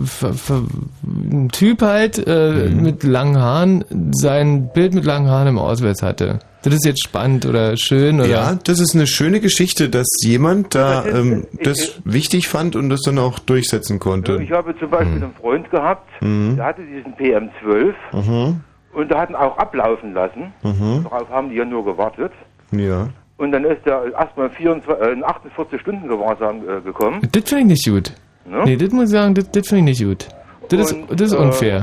ver, 0.05 0.33
ver, 0.33 0.61
ein 1.03 1.49
Typ 1.49 1.81
halt 1.83 2.17
äh, 2.27 2.69
Mhm. 2.69 2.81
mit 2.81 3.03
langen 3.03 3.37
Haaren 3.39 3.85
sein 4.13 4.69
Bild 4.73 4.95
mit 4.95 5.05
langen 5.05 5.29
Haaren 5.29 5.47
im 5.47 5.59
Ausweis 5.59 6.01
hatte. 6.01 6.39
Das 6.63 6.73
ist 6.75 6.85
jetzt 6.85 7.03
spannend 7.03 7.45
oder 7.47 7.75
schön 7.75 8.19
oder? 8.19 8.29
Ja, 8.29 8.55
das 8.63 8.79
ist 8.79 8.93
eine 8.95 9.07
schöne 9.07 9.39
Geschichte, 9.39 9.89
dass 9.89 10.07
jemand 10.23 10.75
da 10.75 11.03
ähm, 11.05 11.47
das 11.63 11.99
wichtig 12.05 12.47
fand 12.47 12.75
und 12.75 12.89
das 12.89 13.01
dann 13.01 13.17
auch 13.17 13.39
durchsetzen 13.39 13.97
konnte. 13.99 14.41
Ich 14.43 14.51
habe 14.51 14.77
zum 14.77 14.89
Beispiel 14.91 15.23
einen 15.23 15.33
Freund 15.39 15.69
gehabt, 15.71 16.07
Mhm. 16.21 16.57
der 16.57 16.65
hatte 16.65 16.81
diesen 16.83 17.13
PM12 17.15 17.93
Mhm. 18.13 18.59
und 18.93 19.09
der 19.11 19.19
hat 19.19 19.29
ihn 19.31 19.35
auch 19.35 19.57
ablaufen 19.57 20.13
lassen. 20.13 20.53
Mhm. 20.61 21.03
Darauf 21.09 21.29
haben 21.29 21.49
die 21.49 21.55
ja 21.55 21.65
nur 21.65 21.83
gewartet. 21.83 22.31
Ja. 22.71 23.07
Und 23.37 23.51
dann 23.53 23.65
ist 23.65 23.85
er 23.85 24.13
erstmal 24.13 24.51
24, 24.51 25.01
äh, 25.03 25.13
in 25.13 25.23
48 25.23 25.81
Stunden 25.81 26.07
Gewahrsam 26.07 26.57
äh, 26.69 26.79
gekommen. 26.81 27.21
Das 27.31 27.49
finde 27.49 27.73
ich 27.73 27.85
nicht 27.85 27.89
gut. 27.89 28.13
Ne? 28.45 28.61
Nee, 28.65 28.75
das 28.77 28.91
muss 28.91 29.05
ich 29.05 29.09
sagen, 29.11 29.33
das, 29.33 29.49
das 29.49 29.67
finde 29.67 29.91
ich 29.91 29.99
nicht 29.99 30.07
gut. 30.07 30.27
Das, 30.69 30.91
Und, 30.93 31.09
ist, 31.09 31.19
das 31.21 31.27
ist 31.31 31.33
äh, 31.33 31.37
unfair. 31.41 31.81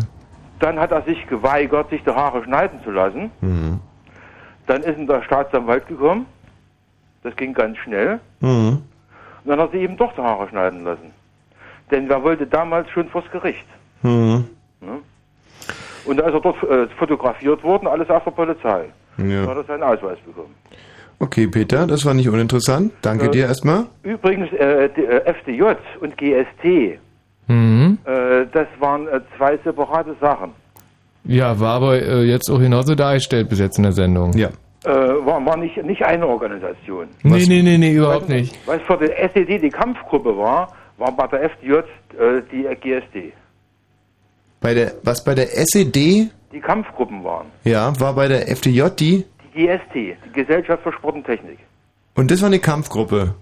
Dann 0.61 0.79
hat 0.79 0.93
er 0.93 1.03
sich 1.03 1.27
geweigert, 1.29 1.91
sich 1.91 2.01
die 2.05 2.11
Haare 2.11 2.45
schneiden 2.45 2.79
zu 2.85 2.91
lassen. 2.93 3.31
Mhm. 3.41 3.81
Dann 4.69 4.83
ist 4.83 4.97
der 5.09 5.23
Staatsanwalt 5.23 5.87
gekommen. 5.89 6.27
Das 7.25 7.35
ging 7.37 7.53
ganz 7.53 7.77
schnell. 7.79 8.21
Mhm. 8.41 8.83
Und 9.45 9.51
dann 9.51 9.59
hat 9.61 9.73
sie 9.73 9.79
eben 9.79 9.97
doch 9.97 10.13
die 10.15 10.21
Haare 10.23 10.49
schneiden 10.49 10.85
lassen. 10.85 11.11
Denn 11.91 12.09
wer 12.09 12.23
wollte 12.23 12.47
damals 12.47 12.89
schon 12.91 13.09
vors 13.09 13.25
Gericht? 13.33 13.67
Mhm. 14.03 14.45
Ne? 14.81 14.99
Und 16.05 16.17
da 16.19 16.27
ist 16.29 16.35
er 16.35 16.41
dort 16.41 16.63
äh, 16.65 16.87
fotografiert 16.99 17.63
worden, 17.65 17.87
alles 17.89 18.09
auf 18.11 18.23
der 18.25 18.31
Polizei. 18.31 18.85
Dann 19.17 19.27
hat 19.27 19.47
Ja. 19.47 19.53
er 19.53 19.65
seinen 19.65 19.83
Ausweis 19.83 20.19
bekommen. 20.21 20.55
Okay, 21.19 21.49
Peter, 21.49 21.87
das 21.87 22.05
war 22.05 22.15
nicht 22.15 22.29
uninteressant. 22.29 22.93
Danke 23.03 23.27
Äh, 23.27 23.31
dir 23.31 23.47
erstmal. 23.47 23.87
Übrigens, 24.05 24.53
äh, 24.53 24.89
die, 24.95 25.05
äh, 25.05 25.25
FDJ 25.25 25.63
und 26.01 26.17
GST, 26.17 26.99
Mhm. 27.49 27.99
äh, 28.05 28.47
das 28.53 28.69
waren 28.79 29.09
äh, 29.09 29.21
zwei 29.37 29.57
separate 29.65 30.15
Sachen. 30.21 30.53
Ja, 31.29 31.61
war 31.61 31.75
aber 31.75 32.01
äh, 32.03 32.23
jetzt 32.25 32.51
auch 32.51 32.59
genauso 32.59 32.95
dargestellt 32.95 33.49
bis 33.51 33.61
jetzt 33.61 33.77
in 33.77 33.85
der 33.85 33.93
Sendung. 33.93 34.33
Ja. 34.37 34.49
Äh, 34.85 34.91
war, 34.91 35.45
war 35.45 35.57
nicht, 35.59 35.77
nicht 35.85 36.03
eine 36.03 36.27
Organisation. 36.27 37.07
Nee, 37.23 37.45
nee, 37.47 37.63
nee, 37.63 37.77
nee, 37.79 37.93
überhaupt 37.93 38.29
nicht. 38.29 38.57
Was 38.67 38.81
für 38.83 38.97
die 38.97 39.13
SED 39.13 39.59
die 39.63 39.69
Kampfgruppe 39.71 40.37
war, 40.37 40.73
war 40.97 41.13
bei 41.15 41.27
der 41.27 41.43
FDJ 41.51 41.73
äh, 42.19 42.43
die 42.51 42.63
GSD. 42.81 43.33
Bei 44.61 44.75
der, 44.75 44.93
was 45.05 45.23
bei 45.23 45.35
der 45.35 45.49
SED, 45.57 45.95
Die 46.53 46.61
Kampfgruppen 46.61 47.23
waren. 47.23 47.47
ja, 47.65 47.93
war 48.01 48.15
bei 48.15 48.27
der 48.27 48.49
FDJ 48.51 48.85
die, 48.99 49.25
Die 49.55 49.67
GST, 49.67 49.95
die 49.95 50.33
Gesellschaft 50.33 50.83
für 50.83 50.93
Sport 50.93 51.15
und 51.17 51.25
Technik. 51.27 51.59
und 52.17 52.31
das 52.31 52.41
war 52.41 52.47
eine 52.49 52.59
Kampfgruppe. 52.59 53.35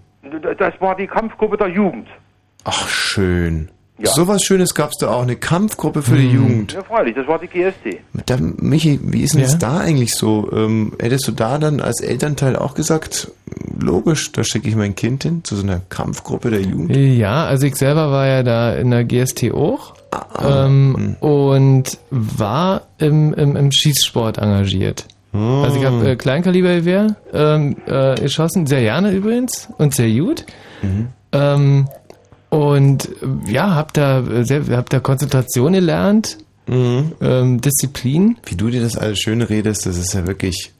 Das 0.59 0.75
war 0.81 0.97
die 0.97 1.07
Kampfgruppe 1.07 1.57
der 1.57 1.69
Jugend. 1.69 2.09
Ach, 2.65 2.89
schön. 2.89 3.71
Ja. 3.99 4.11
Sowas 4.13 4.43
Schönes 4.43 4.75
gab's 4.75 4.99
da 4.99 5.09
auch, 5.11 5.23
eine 5.23 5.37
Kampfgruppe 5.37 6.03
für 6.03 6.17
die 6.17 6.29
Jugend. 6.29 6.75
Ja, 6.75 6.83
freilich, 6.83 7.15
das 7.15 7.27
war 7.27 7.39
die 7.39 7.47
GST. 7.47 7.99
Da, 8.27 8.37
Michi, 8.39 9.01
wie 9.03 9.23
ist 9.23 9.33
denn 9.33 9.41
Ja? 9.41 9.47
das 9.47 9.59
da 9.59 9.79
eigentlich 9.79 10.15
so? 10.15 10.51
Ähm, 10.53 10.93
hättest 11.01 11.27
du 11.29 11.33
da 11.33 11.57
dann 11.57 11.81
als 11.81 12.01
Elternteil 12.03 12.57
auch 12.57 12.75
gesagt, 12.75 13.31
logisch, 13.81 14.33
da 14.33 14.45
schicke 14.45 14.69
ich 14.69 14.77
mein 14.77 14.95
Kind 14.95 15.23
hin 15.23 15.45
zu 15.45 15.57
so 15.57 15.63
einer 15.63 15.81
Kampfgruppe 15.89 16.51
der 16.51 16.61
Jugend? 16.61 16.95
Ja, 16.95 17.47
also 17.47 17.67
ich 17.67 17.77
selber 17.77 18.11
war 18.11 18.27
ja 18.27 18.43
da 18.43 18.75
in 18.75 18.91
der 18.91 19.05
GST 19.05 19.53
auch 19.55 19.95
Ah, 20.11 20.67
ähm, 20.67 21.17
und 21.21 21.99
war 22.11 22.83
im, 22.99 23.33
im, 23.35 23.57
im 23.57 23.73
Schießsport 23.73 24.39
engagiert. 24.39 25.07
Also 25.33 25.79
ich 25.79 25.85
Ah. 25.87 25.91
habe 25.91 26.11
äh, 26.11 26.17
Kleinkalibergewehr 26.17 27.17
ähm, 27.33 27.77
äh, 27.87 28.15
geschossen, 28.15 28.67
sehr 28.67 28.81
gerne 28.83 29.11
übrigens 29.13 29.69
und 29.79 29.95
sehr 29.95 30.11
gut. 30.11 30.45
Mhm. 30.83 31.09
Ähm, 31.33 31.89
und 32.57 33.09
ja, 33.47 33.75
hab 33.75 33.93
da, 33.93 34.23
sehr, 34.45 34.67
hab 34.71 34.89
da 34.91 35.01
Konzentration 35.01 35.73
gelernt, 35.75 36.39
ähm, 36.69 37.61
Disziplin. 37.61 38.23
Mhm. 38.25 38.37
Wie 38.47 38.57
du 38.57 38.71
dir 38.71 38.81
das 38.81 38.97
alles 38.97 39.19
schön 39.19 39.43
redest, 39.43 39.87
das 39.87 39.97
ist 39.97 40.15
ja 40.15 40.27
wirklich. 40.27 40.73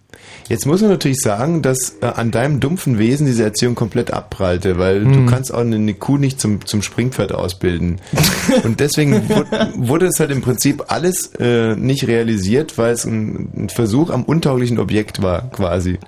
Jetzt 0.49 0.65
muss 0.65 0.81
man 0.81 0.91
natürlich 0.91 1.19
sagen, 1.21 1.61
dass 1.61 1.97
äh, 2.01 2.07
an 2.07 2.31
deinem 2.31 2.61
dumpfen 2.61 2.99
Wesen 2.99 3.27
diese 3.27 3.43
Erziehung 3.43 3.75
komplett 3.75 4.13
abprallte, 4.13 4.79
weil 4.79 5.03
du 5.05 5.11
Hm. 5.11 5.27
kannst 5.27 5.53
auch 5.53 5.59
eine, 5.61 5.75
eine 5.75 5.95
Kuh 5.95 6.19
nicht 6.19 6.41
zum, 6.41 6.65
zum 6.65 6.83
Springpferd 6.83 7.33
ausbilden. 7.33 8.01
Und 8.63 8.79
deswegen 8.79 9.29
wurde, 9.29 9.73
wurde 9.77 10.07
es 10.07 10.21
halt 10.21 10.31
im 10.31 10.43
Prinzip 10.43 10.85
alles 10.87 11.33
äh, 11.41 11.75
nicht 11.75 12.07
realisiert, 12.07 12.79
weil 12.79 12.93
es 12.93 13.05
ein, 13.05 13.49
ein 13.57 13.69
Versuch 13.71 14.11
am 14.11 14.23
untauglichen 14.23 14.79
Objekt 14.79 15.21
war, 15.21 15.51
quasi. 15.51 15.99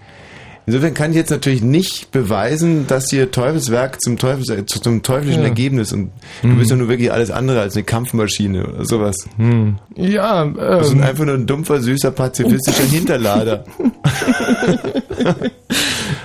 Insofern 0.68 0.92
kann 0.92 1.12
ich 1.12 1.16
jetzt 1.16 1.30
natürlich 1.30 1.62
nicht 1.62 2.10
beweisen, 2.10 2.86
dass 2.86 3.08
hier 3.08 3.30
Teufelswerk 3.30 4.02
zum, 4.02 4.18
Teufels, 4.18 4.48
zu- 4.66 4.80
zum 4.82 5.02
teuflischen 5.02 5.40
Ja. 5.40 5.48
Ergebnis 5.48 5.94
und 5.94 6.10
du 6.42 6.48
Hm. 6.50 6.58
bist 6.58 6.70
ja 6.70 6.76
nur 6.76 6.88
wirklich 6.88 7.10
alles 7.10 7.30
andere 7.30 7.62
als 7.62 7.74
eine 7.74 7.84
Kampfmaschine 7.84 8.66
oder 8.66 8.84
sowas. 8.84 9.16
Hm. 9.38 9.76
Ja, 9.96 10.42
ähm, 10.42 10.54
Du 10.58 10.78
bist 10.80 10.94
einfach 11.00 11.24
nur 11.24 11.36
ein 11.36 11.46
dumpfer, 11.46 11.80
süßer, 11.80 12.10
pazifistischer 12.10 12.84
Hinterlader. 12.90 13.64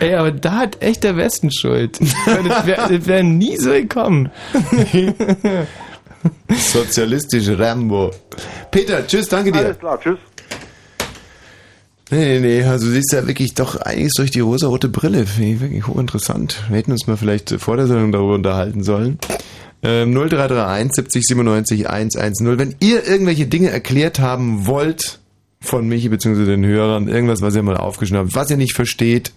Ey, 0.02 0.14
aber 0.15 0.32
da 0.32 0.52
hat 0.57 0.82
echt 0.82 1.06
der 1.06 1.15
Westen 1.15 1.49
Schuld. 1.49 1.99
Das 2.26 2.65
wäre 2.65 3.06
wär 3.06 3.24
nie 3.24 3.56
so 3.56 3.70
gekommen. 3.72 4.30
Sozialistisch 6.49 7.48
Rambo. 7.57 8.11
Peter, 8.72 9.07
tschüss, 9.07 9.30
danke 9.30 9.52
dir. 9.53 9.60
Alles 9.60 9.80
klar, 9.80 9.99
tschüss. 10.02 10.18
Nee, 12.12 12.40
nee, 12.40 12.60
nee, 12.60 12.64
also 12.64 12.88
du 12.88 12.92
siehst 12.92 13.14
ja 13.14 13.28
wirklich 13.28 13.54
doch 13.54 13.78
einiges 13.78 14.14
durch 14.14 14.30
die 14.32 14.42
rosarote 14.42 14.90
Brille. 14.90 15.26
Finde 15.26 15.52
ich 15.52 15.62
Wirklich 15.62 15.88
hochinteressant. 15.88 16.64
Wir 16.70 16.78
hätten 16.78 16.92
uns 16.92 17.08
mal 17.08 17.18
vielleicht 17.18 17.50
vor 17.60 17.78
der 17.78 17.88
Sendung 17.88 18.12
darüber 18.12 18.36
unterhalten 18.36 18.84
sollen. 18.84 19.18
Ähm, 19.82 20.14
0331 20.14 20.92
70 20.94 21.28
97 21.28 21.90
110. 21.90 22.58
Wenn 22.58 22.76
ihr 22.80 23.08
irgendwelche 23.08 23.48
Dinge 23.48 23.70
erklärt 23.70 24.20
haben 24.20 24.68
wollt 24.68 25.20
von 25.62 25.88
Michi 25.88 26.10
bzw. 26.10 26.46
den 26.46 26.66
Hörern, 26.66 27.08
irgendwas, 27.08 27.42
was 27.42 27.56
ihr 27.56 27.64
mal 27.64 27.78
aufgeschnappt 27.78 28.28
habt, 28.28 28.36
was 28.36 28.52
ihr 28.52 28.58
nicht 28.58 28.74
versteht, 28.74 29.32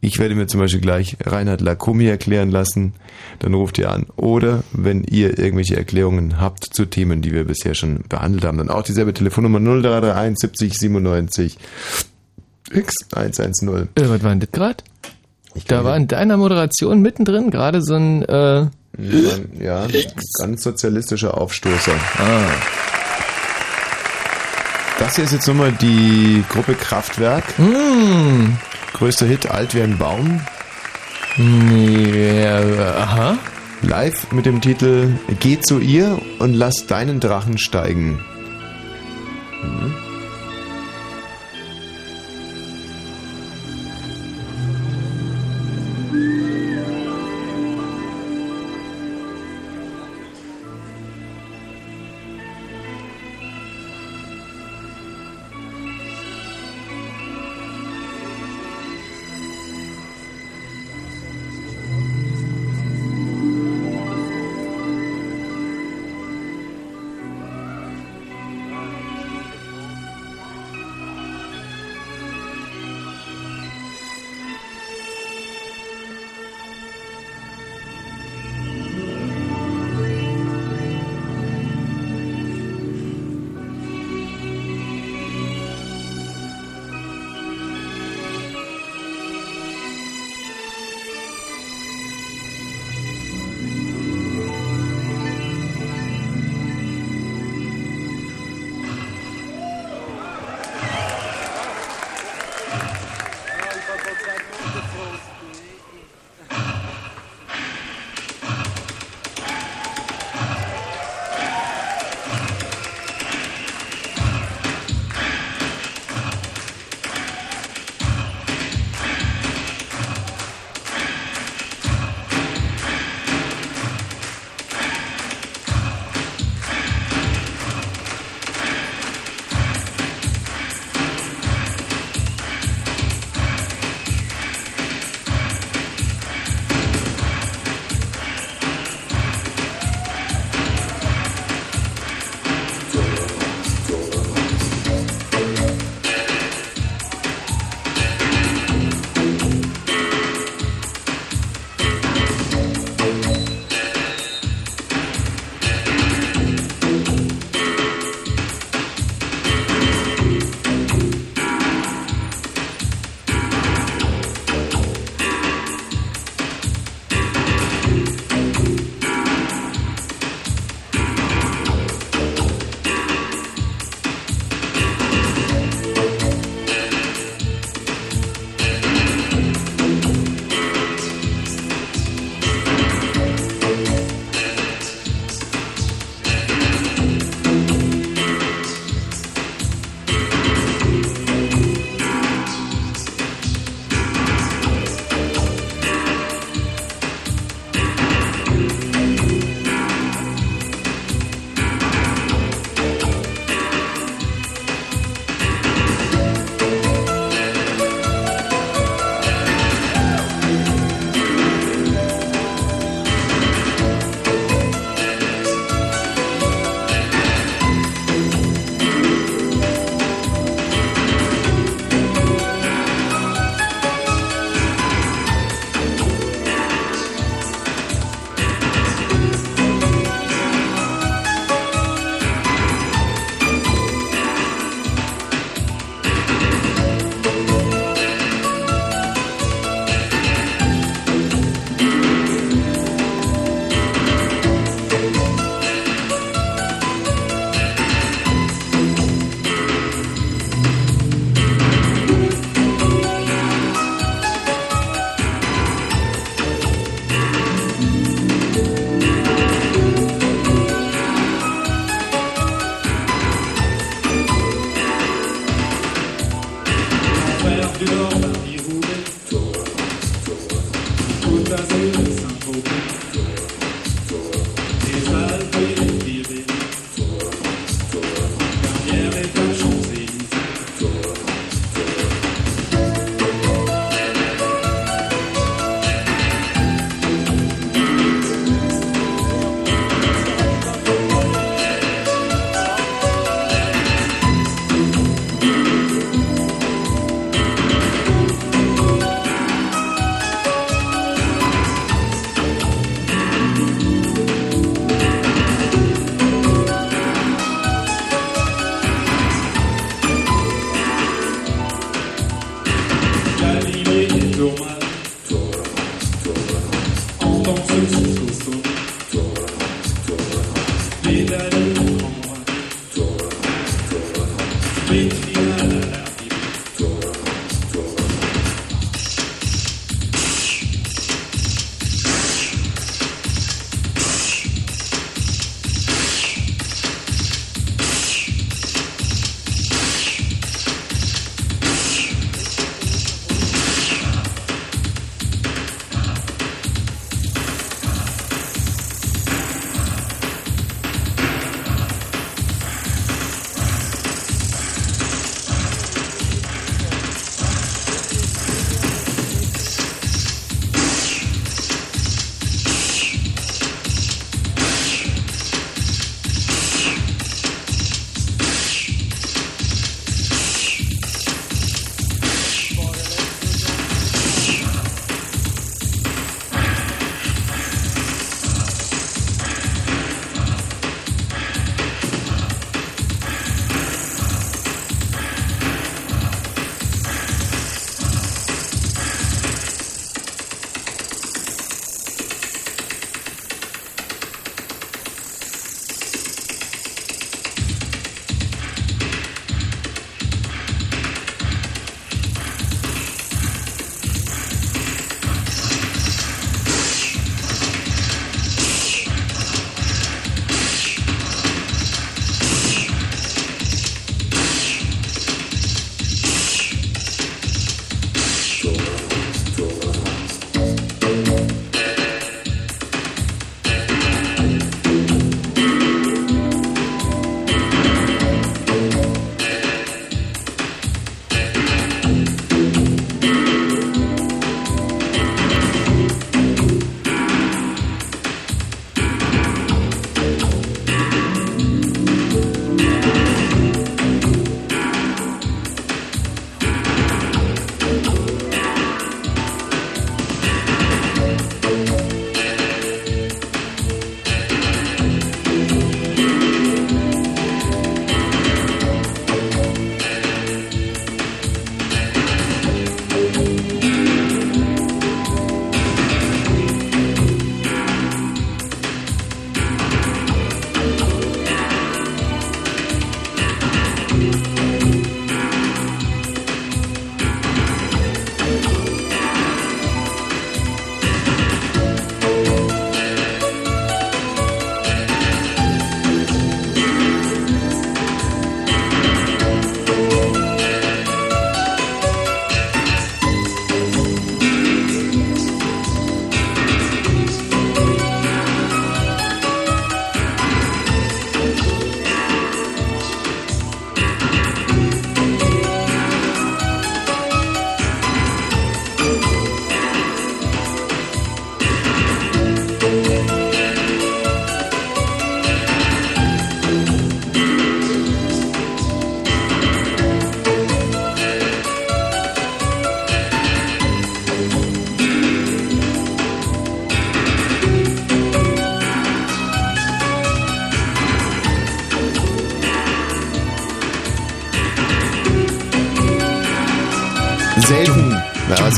ich 0.00 0.18
werde 0.18 0.34
mir 0.34 0.46
zum 0.46 0.60
Beispiel 0.60 0.80
gleich 0.80 1.16
Reinhard 1.24 1.60
Lakumi 1.60 2.06
erklären 2.06 2.50
lassen, 2.50 2.94
dann 3.40 3.52
ruft 3.52 3.78
ihr 3.78 3.90
an. 3.90 4.06
Oder 4.16 4.62
wenn 4.72 5.04
ihr 5.04 5.38
irgendwelche 5.38 5.76
Erklärungen 5.76 6.40
habt 6.40 6.64
zu 6.74 6.86
Themen, 6.86 7.20
die 7.20 7.32
wir 7.32 7.44
bisher 7.44 7.74
schon 7.74 8.04
behandelt 8.08 8.44
haben, 8.44 8.58
dann 8.58 8.70
auch 8.70 8.82
dieselbe 8.82 9.12
Telefonnummer 9.12 9.60
0331 9.60 10.38
70 10.38 10.78
97 10.78 11.58
X 12.72 12.94
110. 13.14 13.68
Äh, 13.68 13.86
was 13.96 14.22
war 14.22 14.30
denn 14.30 14.40
das 14.40 14.50
gerade? 14.52 14.84
Da 15.66 15.84
war 15.84 15.96
in 15.96 16.06
deiner 16.06 16.36
Moderation 16.36 17.02
mittendrin 17.02 17.50
gerade 17.50 17.82
so 17.82 17.94
ein 17.94 18.22
äh, 18.22 18.66
Ja, 19.58 19.86
ganz 20.38 20.62
sozialistischer 20.62 21.36
Aufstoßer. 21.36 21.92
Ah. 22.18 22.52
Das 24.98 25.16
hier 25.16 25.24
ist 25.24 25.32
jetzt 25.32 25.48
nochmal 25.48 25.72
die 25.72 26.44
Gruppe 26.48 26.74
Kraftwerk. 26.74 27.44
Hm. 27.56 28.58
Größter 28.94 29.26
Hit, 29.26 29.50
Alt 29.50 29.74
wie 29.74 29.82
ein 29.82 29.98
Baum. 29.98 30.40
Ja, 31.36 32.58
aha. 32.96 33.38
Live 33.82 34.32
mit 34.32 34.46
dem 34.46 34.60
Titel 34.60 35.14
Geh 35.38 35.58
zu 35.60 35.78
ihr 35.78 36.20
und 36.38 36.54
lass 36.54 36.86
deinen 36.86 37.20
Drachen 37.20 37.56
steigen. 37.56 38.20
Mhm. 39.62 40.09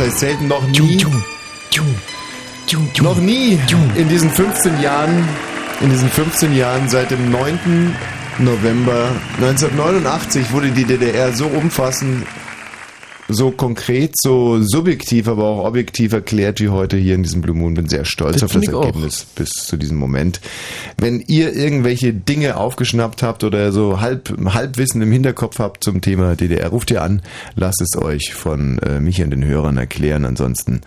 Heißt 0.02 0.18
selten? 0.18 0.48
Noch 0.48 0.66
nie. 0.66 1.06
Noch 3.00 3.18
nie 3.18 3.56
in 3.94 4.08
diesen 4.08 4.30
15 4.30 4.80
Jahren, 4.80 5.28
in 5.80 5.90
diesen 5.90 6.08
15 6.08 6.56
Jahren 6.56 6.88
seit 6.88 7.12
dem 7.12 7.30
9. 7.30 7.94
November 8.38 9.12
1989 9.36 10.50
wurde 10.50 10.72
die 10.72 10.84
DDR 10.84 11.32
so 11.32 11.46
umfassend, 11.46 12.26
so 13.32 13.50
konkret, 13.50 14.14
so 14.20 14.60
subjektiv, 14.62 15.28
aber 15.28 15.44
auch 15.44 15.64
objektiv 15.64 16.12
erklärt 16.12 16.60
wie 16.60 16.68
heute 16.68 16.96
hier 16.96 17.14
in 17.14 17.22
diesem 17.22 17.42
Blue 17.42 17.56
Moon. 17.56 17.74
Bin 17.74 17.88
sehr 17.88 18.04
stolz 18.04 18.34
Das 18.34 18.44
auf 18.44 18.52
das 18.52 18.62
ich 18.62 18.72
auch. 18.72 18.84
Ergebnis 18.84 19.26
bis 19.34 19.50
zu 19.50 19.76
diesem 19.76 19.96
Moment. 19.96 20.40
Wenn 20.98 21.20
ihr 21.20 21.54
irgendwelche 21.54 22.12
Dinge 22.12 22.56
aufgeschnappt 22.56 23.22
habt 23.22 23.44
oder 23.44 23.72
so 23.72 24.00
halb, 24.00 24.34
Halbwissen 24.52 25.02
im 25.02 25.12
Hinterkopf 25.12 25.58
habt 25.58 25.84
zum 25.84 26.00
Thema 26.00 26.36
DDR, 26.36 26.68
ruft 26.68 26.90
ihr 26.90 27.02
an, 27.02 27.22
lasst 27.54 27.80
es 27.80 28.00
euch 28.00 28.34
von 28.34 28.78
äh, 28.78 29.00
mich 29.00 29.22
und 29.22 29.30
den 29.30 29.44
Hörern 29.44 29.76
erklären. 29.76 30.24
Ansonsten 30.24 30.80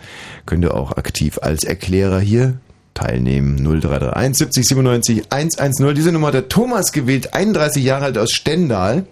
könnt 0.46 0.64
ihr 0.64 0.74
auch 0.74 0.96
aktiv 0.96 1.38
als 1.42 1.64
Erklärer 1.64 2.20
hier 2.20 2.58
teilnehmen. 2.94 3.56
0331 3.56 4.36
70 4.38 4.68
97 4.68 5.22
110. 5.30 5.94
Diese 5.94 6.12
Nummer 6.12 6.28
hat 6.28 6.34
der 6.34 6.48
Thomas 6.48 6.92
gewählt, 6.92 7.34
31 7.34 7.84
Jahre 7.84 8.06
alt 8.06 8.18
aus 8.18 8.32
Stendal. 8.32 9.04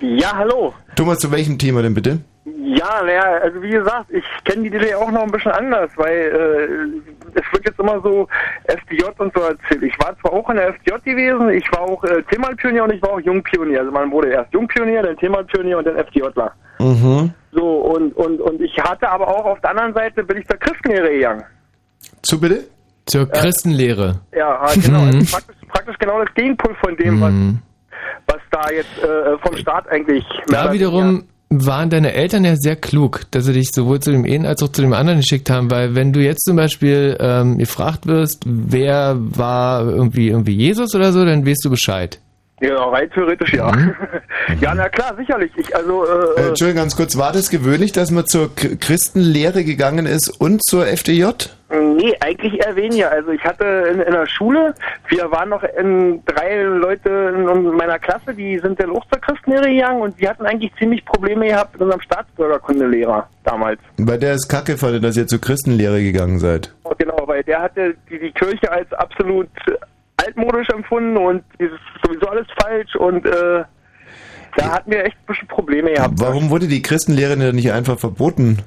Ja, 0.00 0.36
hallo. 0.36 0.74
Thomas, 0.94 1.18
zu 1.18 1.30
welchem 1.30 1.58
Thema 1.58 1.82
denn 1.82 1.94
bitte? 1.94 2.20
Ja, 2.56 3.02
naja, 3.02 3.22
also 3.42 3.62
wie 3.62 3.70
gesagt, 3.70 4.06
ich 4.10 4.24
kenne 4.44 4.64
die 4.64 4.70
DDR 4.70 4.98
auch 4.98 5.10
noch 5.10 5.22
ein 5.22 5.30
bisschen 5.30 5.52
anders, 5.52 5.90
weil 5.96 6.16
äh, 6.16 7.38
es 7.38 7.52
wird 7.52 7.66
jetzt 7.66 7.78
immer 7.78 8.00
so 8.02 8.28
FDJ 8.64 9.04
und 9.18 9.32
so 9.34 9.42
erzählt. 9.42 9.82
Ich 9.82 9.98
war 9.98 10.16
zwar 10.20 10.32
auch 10.32 10.48
in 10.50 10.56
der 10.56 10.68
FDJ 10.74 11.10
gewesen, 11.10 11.50
ich 11.50 11.70
war 11.72 11.80
auch 11.82 12.02
äh, 12.04 12.22
Themalpionier 12.24 12.84
und 12.84 12.92
ich 12.92 13.02
war 13.02 13.10
auch 13.10 13.20
Jungpionier. 13.20 13.80
Also 13.80 13.92
man 13.92 14.10
wurde 14.10 14.30
erst 14.30 14.52
Jungpionier, 14.52 15.02
dann 15.02 15.16
Themalpionier 15.16 15.78
und 15.78 15.86
dann 15.86 15.96
FDJler. 15.96 16.52
Mhm. 16.78 17.32
So, 17.52 17.66
und, 17.78 18.12
und, 18.16 18.40
und 18.40 18.60
ich 18.60 18.76
hatte 18.78 19.08
aber 19.08 19.26
auch 19.28 19.44
auf 19.44 19.60
der 19.60 19.70
anderen 19.70 19.94
Seite, 19.94 20.22
bin 20.22 20.38
ich 20.38 20.46
zur 20.46 20.58
Christenlehre 20.58 21.10
gegangen. 21.10 21.44
Zu 22.22 22.40
bitte? 22.40 22.64
Zur 23.06 23.28
Christenlehre. 23.28 24.20
Ja, 24.36 24.60
ah, 24.60 24.72
genau. 24.74 25.00
Mhm. 25.00 25.18
Also 25.18 25.32
praktisch, 25.32 25.56
praktisch 25.68 25.98
genau 25.98 26.22
das 26.24 26.34
Gegenpol 26.34 26.74
von 26.82 26.96
dem, 26.96 27.20
was, 27.20 27.32
Mhm. 27.32 27.58
was 28.26 28.38
da 28.50 28.70
jetzt 28.70 29.02
äh, 29.02 29.38
vom 29.38 29.56
Staat 29.56 29.88
eigentlich 29.88 30.24
mehr 30.48 30.60
Da 30.60 30.64
oder 30.64 30.72
wiederum 30.74 31.24
waren 31.50 31.90
deine 31.90 32.12
Eltern 32.12 32.44
ja 32.44 32.56
sehr 32.56 32.76
klug, 32.76 33.26
dass 33.30 33.46
sie 33.46 33.54
dich 33.54 33.70
sowohl 33.72 34.00
zu 34.00 34.12
dem 34.12 34.24
einen 34.24 34.44
als 34.44 34.62
auch 34.62 34.68
zu 34.68 34.82
dem 34.82 34.92
anderen 34.92 35.20
geschickt 35.20 35.48
haben, 35.50 35.70
weil 35.70 35.94
wenn 35.94 36.12
du 36.12 36.20
jetzt 36.20 36.44
zum 36.44 36.56
Beispiel 36.56 37.16
ähm, 37.20 37.58
gefragt 37.58 38.06
wirst, 38.06 38.42
wer 38.46 39.16
war 39.18 39.88
irgendwie 39.88 40.28
irgendwie 40.28 40.54
Jesus 40.54 40.94
oder 40.94 41.12
so, 41.12 41.24
dann 41.24 41.46
weißt 41.46 41.64
du 41.64 41.70
Bescheid. 41.70 42.18
Ja, 42.60 42.84
rein 42.84 43.10
theoretisch 43.10 43.52
ja. 43.54 43.72
ja, 44.60 44.74
na 44.74 44.88
klar, 44.88 45.14
sicherlich. 45.16 45.52
Ich, 45.56 45.74
also, 45.74 46.04
Äh, 46.04 46.40
äh, 46.40 46.48
Entschuldigung, 46.48 46.82
ganz 46.82 46.96
kurz, 46.96 47.16
war 47.16 47.32
das 47.32 47.50
gewöhnlich, 47.50 47.92
dass 47.92 48.10
man 48.10 48.26
zur 48.26 48.54
Christenlehre 48.54 49.64
gegangen 49.64 50.06
ist 50.06 50.28
und 50.40 50.64
zur 50.64 50.86
FDJ? 50.86 51.24
nee, 51.70 52.16
eigentlich 52.20 52.64
eher 52.64 52.76
weniger. 52.76 53.10
Also 53.10 53.30
ich 53.30 53.44
hatte 53.44 53.64
in, 53.92 54.00
in 54.00 54.12
der 54.12 54.26
Schule, 54.26 54.74
wir 55.08 55.30
waren 55.30 55.50
noch 55.50 55.62
in 55.62 56.22
drei 56.24 56.62
Leute 56.62 57.34
in 57.36 57.76
meiner 57.76 57.98
Klasse, 57.98 58.34
die 58.34 58.58
sind 58.58 58.80
dann 58.80 58.90
auch 58.90 59.06
zur 59.10 59.20
Christenlehre 59.20 59.68
gegangen 59.68 60.00
und 60.00 60.18
wir 60.18 60.30
hatten 60.30 60.46
eigentlich 60.46 60.72
ziemlich 60.78 61.04
Probleme 61.04 61.46
gehabt 61.46 61.74
mit 61.74 61.82
unserem 61.82 62.00
Staatsbürgerkundelehrer 62.00 63.28
damals. 63.44 63.80
Bei 63.98 64.16
der 64.16 64.34
ist 64.34 64.48
kacke 64.48 64.76
fand, 64.78 65.04
dass 65.04 65.16
ihr 65.16 65.26
zur 65.26 65.40
Christenlehre 65.40 66.02
gegangen 66.02 66.38
seid. 66.38 66.74
Genau, 66.96 67.22
weil 67.26 67.42
der 67.44 67.60
hatte 67.60 67.94
die, 68.10 68.18
die 68.18 68.32
Kirche 68.32 68.70
als 68.72 68.90
absolut 68.94 69.48
altmodisch 70.24 70.68
empfunden 70.70 71.16
und 71.16 71.42
dieses 71.60 71.78
sowieso 72.04 72.28
alles 72.28 72.46
falsch 72.62 72.94
und 72.96 73.24
äh, 73.26 73.64
da 74.56 74.72
hatten 74.72 74.90
wir 74.90 75.04
echt 75.04 75.16
ein 75.16 75.26
bisschen 75.26 75.48
Probleme 75.48 75.92
gehabt. 75.92 76.14
Warum 76.18 76.50
wurde 76.50 76.66
die 76.66 76.82
Christenlehre 76.82 77.36
denn 77.36 77.54
nicht 77.54 77.70
einfach 77.72 77.98
verboten? 77.98 78.58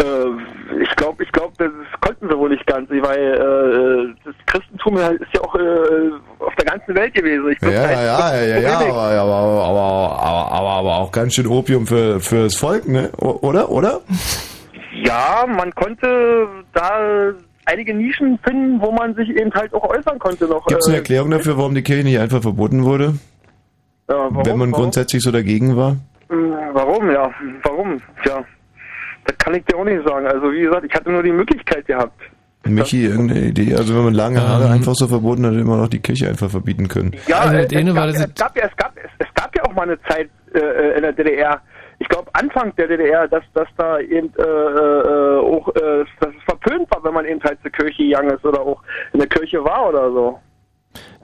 Äh, 0.00 0.82
ich 0.82 0.96
glaube, 0.96 1.22
ich 1.22 1.32
glaube, 1.32 1.52
das 1.58 1.70
konnten 2.00 2.28
sie 2.28 2.38
wohl 2.38 2.48
nicht 2.50 2.66
ganz, 2.66 2.88
weil 2.88 4.14
äh, 4.14 4.14
das 4.24 4.34
Christentum 4.46 4.96
ist 4.96 5.20
ja 5.34 5.40
auch 5.42 5.54
äh, 5.56 6.10
auf 6.38 6.54
der 6.56 6.64
ganzen 6.64 6.94
Welt 6.94 7.12
gewesen. 7.12 7.48
Ja, 7.48 7.54
glaub, 7.60 7.72
ja, 7.72 7.90
ja, 7.90 8.42
ja, 8.42 8.58
ja, 8.60 8.70
Problem 8.78 8.92
aber, 8.92 9.02
aber, 9.02 9.64
aber, 9.64 10.22
aber, 10.22 10.52
aber, 10.52 10.70
aber 10.70 10.96
auch 10.98 11.12
ganz 11.12 11.34
schön 11.34 11.46
Opium 11.48 11.86
für, 11.86 12.20
fürs 12.20 12.54
Volk, 12.56 12.88
ne? 12.88 13.10
O- 13.18 13.38
Oder? 13.42 13.68
Oder? 13.70 14.00
Ja, 15.04 15.44
man 15.46 15.74
konnte 15.74 16.46
da 16.72 17.32
einige 17.70 17.94
Nischen 17.94 18.38
finden, 18.44 18.80
wo 18.80 18.90
man 18.92 19.14
sich 19.14 19.28
eben 19.30 19.52
halt 19.54 19.72
auch 19.74 19.84
äußern 19.88 20.18
konnte 20.18 20.46
noch. 20.46 20.66
Gibt 20.66 20.80
es 20.80 20.86
eine 20.88 20.96
äh, 20.96 20.98
Erklärung 21.00 21.30
dafür, 21.30 21.56
warum 21.56 21.74
die 21.74 21.82
Kirche 21.82 22.04
nicht 22.04 22.18
einfach 22.18 22.42
verboten 22.42 22.84
wurde? 22.84 23.14
ja, 24.08 24.16
warum, 24.16 24.46
wenn 24.46 24.58
man 24.58 24.72
warum? 24.72 24.82
grundsätzlich 24.84 25.22
so 25.22 25.30
dagegen 25.30 25.76
war? 25.76 25.96
Hm, 26.28 26.52
Warum, 26.72 27.10
ja, 27.10 27.30
warum? 27.64 28.00
Ja, 28.24 28.44
das 29.26 29.38
kann 29.38 29.54
ich 29.54 29.64
dir 29.64 29.76
auch 29.76 29.84
nicht 29.84 30.06
sagen. 30.06 30.26
Also 30.26 30.52
wie 30.52 30.60
gesagt, 30.60 30.84
ich 30.88 30.94
hatte 30.94 31.10
nur 31.10 31.22
die 31.22 31.32
Möglichkeit 31.32 31.86
gehabt. 31.86 32.20
Michi, 32.64 33.06
irgendeine 33.06 33.46
Idee? 33.46 33.74
Also 33.74 33.96
wenn 33.96 34.04
man 34.04 34.14
lange 34.14 34.40
Haare 34.40 34.66
Ähm. 34.66 34.72
einfach 34.72 34.94
so 34.94 35.08
verboten 35.08 35.44
hat, 35.46 35.54
hätte 35.54 35.64
man 35.64 35.80
auch 35.80 35.88
die 35.88 35.98
Kirche 35.98 36.28
einfach 36.28 36.50
verbieten 36.50 36.86
können. 36.88 37.16
Ja, 37.26 37.38
Also 37.40 37.56
äh, 37.56 37.62
es, 37.64 37.94
gab, 37.94 38.06
das- 38.06 38.16
es, 38.20 38.34
gab, 38.36 38.56
ja, 38.56 38.64
es, 38.66 38.76
gab, 38.76 38.92
es, 38.96 39.10
es 39.26 39.34
gab 39.34 39.56
ja 39.56 39.64
auch 39.64 39.74
mal 39.74 39.82
eine 39.84 40.00
Zeit 40.02 40.28
äh, 40.54 40.96
in 40.96 41.02
der 41.02 41.12
DDR, 41.12 41.60
ich 41.98 42.08
glaube 42.08 42.28
Anfang 42.34 42.72
der 42.76 42.86
DDR, 42.88 43.26
dass, 43.28 43.42
dass 43.54 43.68
da 43.76 43.98
eben 44.00 44.30
äh, 44.38 44.42
äh, 44.42 45.38
auch 45.40 45.68
äh, 45.68 46.04
dass 46.20 46.30
es 46.30 46.44
verpönt 46.60 46.90
war, 46.90 47.02
wenn 47.04 47.14
man 47.14 47.24
eben 47.24 47.42
halt 47.42 47.60
zur 47.62 47.70
Kirche 47.70 48.04
gegangen 48.04 48.30
ist 48.30 48.44
oder 48.44 48.60
auch 48.60 48.82
in 49.12 49.20
der 49.20 49.28
Kirche 49.28 49.62
war 49.64 49.88
oder 49.88 50.10
so. 50.10 50.38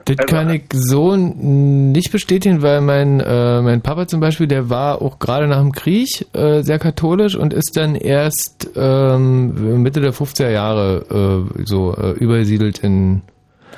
Das 0.05 0.25
kann 0.25 0.49
ich 0.49 0.63
so 0.71 1.17
nicht 1.17 2.13
bestätigen, 2.13 2.61
weil 2.61 2.79
mein, 2.79 3.19
äh, 3.19 3.61
mein 3.61 3.81
Papa 3.81 4.07
zum 4.07 4.21
Beispiel, 4.21 4.47
der 4.47 4.69
war 4.69 5.01
auch 5.01 5.19
gerade 5.19 5.47
nach 5.47 5.59
dem 5.59 5.73
Krieg 5.73 6.25
äh, 6.33 6.61
sehr 6.61 6.79
katholisch 6.79 7.35
und 7.35 7.53
ist 7.53 7.75
dann 7.75 7.95
erst 7.95 8.69
ähm, 8.77 9.81
Mitte 9.83 9.99
der 9.99 10.13
50er 10.13 10.49
Jahre 10.49 11.47
äh, 11.59 11.63
so 11.65 11.93
äh, 11.93 12.11
übersiedelt 12.11 12.79
in 12.79 13.21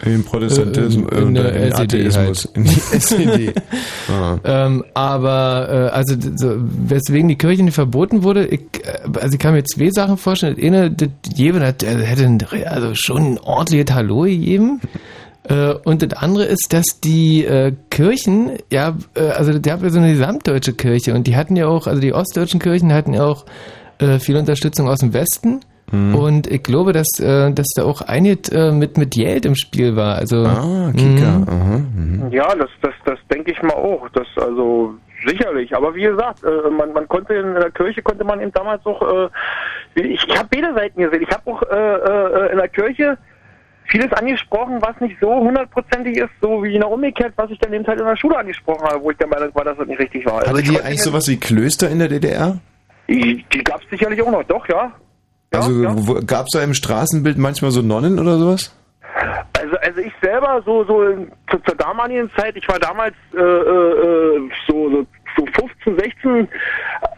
In 0.05 0.23
Protestantismus, 0.23 1.11
äh, 1.11 1.17
in, 1.17 1.35
in 1.35 1.35
äh, 1.35 1.67
in 1.67 1.71
SED 1.73 1.81
Atheismus. 1.81 2.45
halt. 2.45 2.57
In 2.57 2.63
die 2.63 2.79
SED. 2.97 3.53
Ah. 4.09 4.37
Ähm, 4.43 4.85
aber 4.93 5.67
äh, 5.69 5.95
also 5.95 6.15
so, 6.35 6.55
weswegen 6.57 7.27
die 7.27 7.37
Kirche 7.37 7.63
nicht 7.63 7.73
verboten 7.73 8.23
wurde, 8.23 8.45
ich, 8.45 8.61
äh, 8.83 9.19
also 9.19 9.33
ich 9.33 9.39
kann 9.39 9.53
mir 9.53 9.63
zwei 9.65 9.89
Sachen 9.89 10.17
vorstellen. 10.17 10.55
Das 10.55 10.65
eine, 10.65 10.91
das 10.91 11.09
Jeven 11.35 11.61
hat, 11.63 11.83
hätte 11.83 12.69
also 12.69 12.95
schon 12.95 13.33
ein 13.33 13.39
ordentliches 13.39 13.93
Hallo 13.93 14.21
gegeben. 14.21 14.79
Äh, 15.49 15.73
und 15.83 16.01
das 16.01 16.13
andere 16.13 16.45
ist, 16.45 16.67
dass 16.71 16.99
die 17.01 17.43
äh, 17.43 17.73
Kirchen, 17.89 18.51
ja, 18.71 18.95
äh, 19.15 19.29
also 19.29 19.57
die 19.57 19.71
haben 19.71 19.83
ja 19.83 19.89
so 19.89 19.99
eine 19.99 20.13
gesamtdeutsche 20.13 20.73
Kirche 20.73 21.13
und 21.13 21.27
die 21.27 21.35
hatten 21.35 21.55
ja 21.55 21.67
auch, 21.67 21.87
also 21.87 21.99
die 21.99 22.13
ostdeutschen 22.13 22.59
Kirchen 22.59 22.93
hatten 22.93 23.13
ja 23.13 23.25
auch 23.25 23.45
viel 24.19 24.37
Unterstützung 24.37 24.87
aus 24.87 24.99
dem 24.99 25.11
Westen. 25.11 25.59
Mhm. 25.91 26.15
Und 26.15 26.47
ich 26.47 26.63
glaube, 26.63 26.93
dass, 26.93 27.19
äh, 27.19 27.51
dass 27.51 27.67
da 27.75 27.83
auch 27.83 28.01
einiges 28.01 28.49
äh, 28.49 28.71
mit, 28.71 28.97
mit 28.97 29.11
Geld 29.11 29.45
im 29.45 29.55
Spiel 29.55 29.95
war. 29.95 30.15
Also, 30.15 30.45
Ah, 30.45 30.91
Kika. 30.95 31.39
Mhm. 31.39 32.23
Mhm. 32.25 32.31
Ja, 32.31 32.53
das, 32.55 32.69
das, 32.81 32.93
das 33.05 33.19
denke 33.33 33.51
ich 33.51 33.61
mal 33.61 33.73
auch. 33.73 34.07
Das 34.13 34.27
also 34.37 34.93
sicherlich. 35.25 35.75
Aber 35.75 35.93
wie 35.95 36.03
gesagt, 36.03 36.43
äh, 36.43 36.69
man, 36.69 36.93
man 36.93 37.07
konnte 37.07 37.33
in 37.33 37.53
der 37.55 37.71
Kirche 37.71 38.01
konnte 38.01 38.23
man 38.23 38.39
eben 38.41 38.51
damals 38.51 38.85
auch. 38.85 39.29
Ich 39.95 40.05
ich 40.05 40.37
habe 40.37 40.47
beide 40.51 40.73
Seiten 40.73 41.01
gesehen. 41.01 41.23
Ich 41.23 41.29
habe 41.35 41.51
auch 41.51 41.61
in 42.51 42.57
der 42.57 42.69
Kirche 42.69 43.17
vieles 43.89 44.11
angesprochen, 44.13 44.81
was 44.81 44.99
nicht 45.01 45.17
so 45.19 45.33
hundertprozentig 45.33 46.17
ist, 46.17 46.29
so 46.41 46.63
wie 46.63 46.75
in 46.75 46.81
der 46.81 46.89
umgekehrt, 46.89 47.33
was 47.35 47.49
ich 47.51 47.59
dann 47.59 47.73
eben 47.73 47.85
halt 47.85 47.99
in 47.99 48.05
der 48.05 48.15
Schule 48.15 48.37
angesprochen 48.37 48.87
habe, 48.87 49.01
wo 49.01 49.11
ich 49.11 49.17
der 49.17 49.27
Meinung 49.27 49.49
war, 49.53 49.65
dass 49.65 49.77
das 49.77 49.87
nicht 49.87 49.99
richtig 49.99 50.25
war. 50.25 50.35
Also 50.39 50.49
Hatte 50.49 50.61
ich 50.61 50.69
die 50.69 50.81
eigentlich 50.81 51.03
sowas 51.03 51.27
wie 51.27 51.37
Klöster 51.37 51.89
in 51.89 51.99
der 51.99 52.07
DDR? 52.07 52.59
Die, 53.07 53.43
die 53.51 53.63
gab 53.63 53.81
es 53.81 53.89
sicherlich 53.89 54.21
auch 54.21 54.31
noch, 54.31 54.43
doch, 54.43 54.67
ja. 54.69 54.91
Also 55.51 56.21
gab 56.25 56.45
es 56.47 56.51
da 56.53 56.63
im 56.63 56.73
Straßenbild 56.73 57.37
manchmal 57.37 57.71
so 57.71 57.81
Nonnen 57.81 58.19
oder 58.19 58.37
sowas? 58.37 58.75
Also, 59.59 59.75
also 59.77 59.99
ich 60.01 60.13
selber 60.21 60.61
so 60.65 60.83
so 60.85 61.03
in- 61.03 61.31
zu, 61.49 61.57
zur 61.59 61.75
damaligen 61.75 62.29
Zeit, 62.37 62.55
ich 62.55 62.67
war 62.67 62.79
damals 62.79 63.15
äh, 63.35 63.39
äh, 63.41 64.49
so, 64.67 64.89
so 64.91 65.05
so 65.37 65.45
15, 65.45 65.97
16 65.99 66.47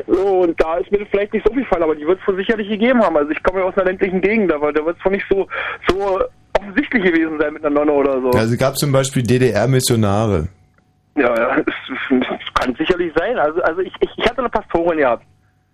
so, 0.08 0.42
und 0.42 0.62
da 0.62 0.78
ist 0.78 0.92
mir 0.92 1.00
das 1.00 1.08
vielleicht 1.10 1.34
nicht 1.34 1.46
so 1.48 1.54
viel 1.54 1.66
Fall, 1.66 1.82
aber 1.82 1.96
die 1.96 2.06
wird 2.06 2.20
es 2.22 2.28
wohl 2.28 2.36
sicherlich 2.36 2.68
gegeben 2.68 3.02
haben. 3.02 3.16
Also 3.18 3.32
ich 3.32 3.42
komme 3.44 3.60
ja 3.60 3.66
aus 3.66 3.76
einer 3.78 3.86
ländlichen 3.86 4.22
Gegend, 4.22 4.52
aber 4.52 4.72
da 4.74 4.86
wird 4.86 4.98
es 5.00 5.06
wohl 5.06 5.12
nicht 5.14 5.26
so 5.30 5.48
so 5.88 6.22
offensichtlich 6.60 7.04
gewesen 7.04 7.40
sein 7.40 7.54
mit 7.54 7.64
einer 7.66 7.74
Nonne 7.74 7.92
oder 7.92 8.22
so. 8.22 8.30
Also 8.32 8.58
gab 8.58 8.74
es 8.74 8.80
zum 8.80 8.92
Beispiel 8.92 9.24
DDR-Missionare. 9.24 10.48
Ja, 11.16 11.36
ja, 11.36 11.58
es, 11.58 11.66
es, 11.90 12.28
es 12.28 12.54
kann 12.54 12.76
sicherlich 12.76 13.12
sein. 13.18 13.38
Also 13.38 13.62
also 13.62 13.82
ich, 13.82 13.94
ich, 14.02 14.10
ich 14.18 14.26
hatte 14.30 14.40
eine 14.40 14.50
Pastorin 14.50 14.98
gehabt. 15.00 15.24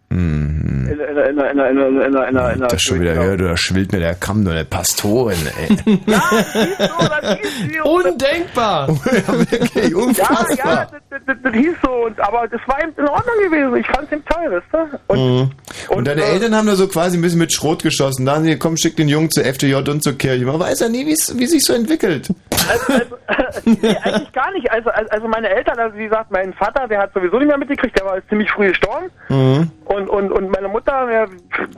Hm. 0.10 0.88
In, 0.88 1.00
in, 1.00 2.60
das 2.62 2.82
schon 2.82 3.02
wieder, 3.02 3.14
ja, 3.14 3.36
da 3.36 3.58
schwillt 3.58 3.92
mir 3.92 4.00
der 4.00 4.16
Kamm 4.16 4.44
nur 4.44 4.54
der 4.54 4.64
Pastorin, 4.64 5.38
ey. 5.60 6.00
ja, 6.08 6.24
das 6.32 6.54
so, 6.54 7.08
das 7.08 7.38
hieß 7.38 7.78
so. 7.84 7.92
Undenkbar! 7.92 8.88
ja, 8.88 9.52
wirklich, 9.52 9.96
unfassbar. 9.96 10.58
Ja, 10.58 10.66
ja, 10.66 10.88
das, 11.10 11.22
das, 11.26 11.38
das, 11.44 11.54
hieß 11.54 11.76
so, 11.84 11.92
und, 12.06 12.20
aber 12.22 12.48
das 12.48 12.62
war 12.68 12.82
eben 12.82 12.94
in 12.98 13.08
Ordnung 13.08 13.36
gewesen. 13.44 13.76
Ich 13.76 13.88
fand's 13.88 14.12
es 14.12 14.18
ihm 14.18 14.24
toll, 14.26 14.52
weißt 14.52 14.66
du? 14.72 15.00
Und, 15.08 15.20
mhm. 15.20 15.52
und, 15.90 15.98
und 15.98 16.08
deine 16.08 16.22
äh, 16.22 16.32
Eltern 16.32 16.56
haben 16.56 16.68
da 16.68 16.76
so 16.76 16.88
quasi 16.88 17.18
ein 17.18 17.22
bisschen 17.22 17.40
mit 17.40 17.52
Schrot 17.52 17.84
geschossen. 17.84 18.26
Da 18.26 18.36
haben 18.36 18.46
sie 18.46 18.58
komm, 18.58 18.78
schick 18.78 18.96
den 18.96 19.10
Jungen 19.10 19.30
zur 19.30 19.44
FDJ 19.44 19.76
und 19.76 20.04
zur 20.04 20.18
Kirche. 20.18 20.46
Man 20.46 20.60
weiß 20.60 20.80
ja 20.80 20.90
nie, 20.90 21.06
wie 21.06 21.16
sich 21.46 21.64
so 21.64 21.74
entwickelt. 21.74 22.30
Also, 22.70 22.94
also 23.28 23.60
nee, 23.66 23.96
eigentlich 24.04 24.32
gar 24.32 24.52
nicht. 24.52 24.72
Also, 24.72 24.90
also 24.90 25.28
meine 25.28 25.50
Eltern, 25.50 25.78
also 25.80 25.98
wie 25.98 26.06
gesagt, 26.06 26.32
mein 26.32 26.54
Vater, 26.54 26.88
der 26.88 27.00
hat 27.00 27.14
sowieso 27.14 27.38
nicht 27.38 27.48
mehr 27.48 27.58
mitgekriegt, 27.58 27.98
der 27.98 28.06
war 28.06 28.28
ziemlich 28.30 28.50
früh 28.52 28.70
gestorben. 28.70 29.08
Mhm. 29.30 29.72
Und 29.86 29.97
und, 30.08 30.32
und 30.32 30.52
meine 30.52 30.68
Mutter, 30.68 31.26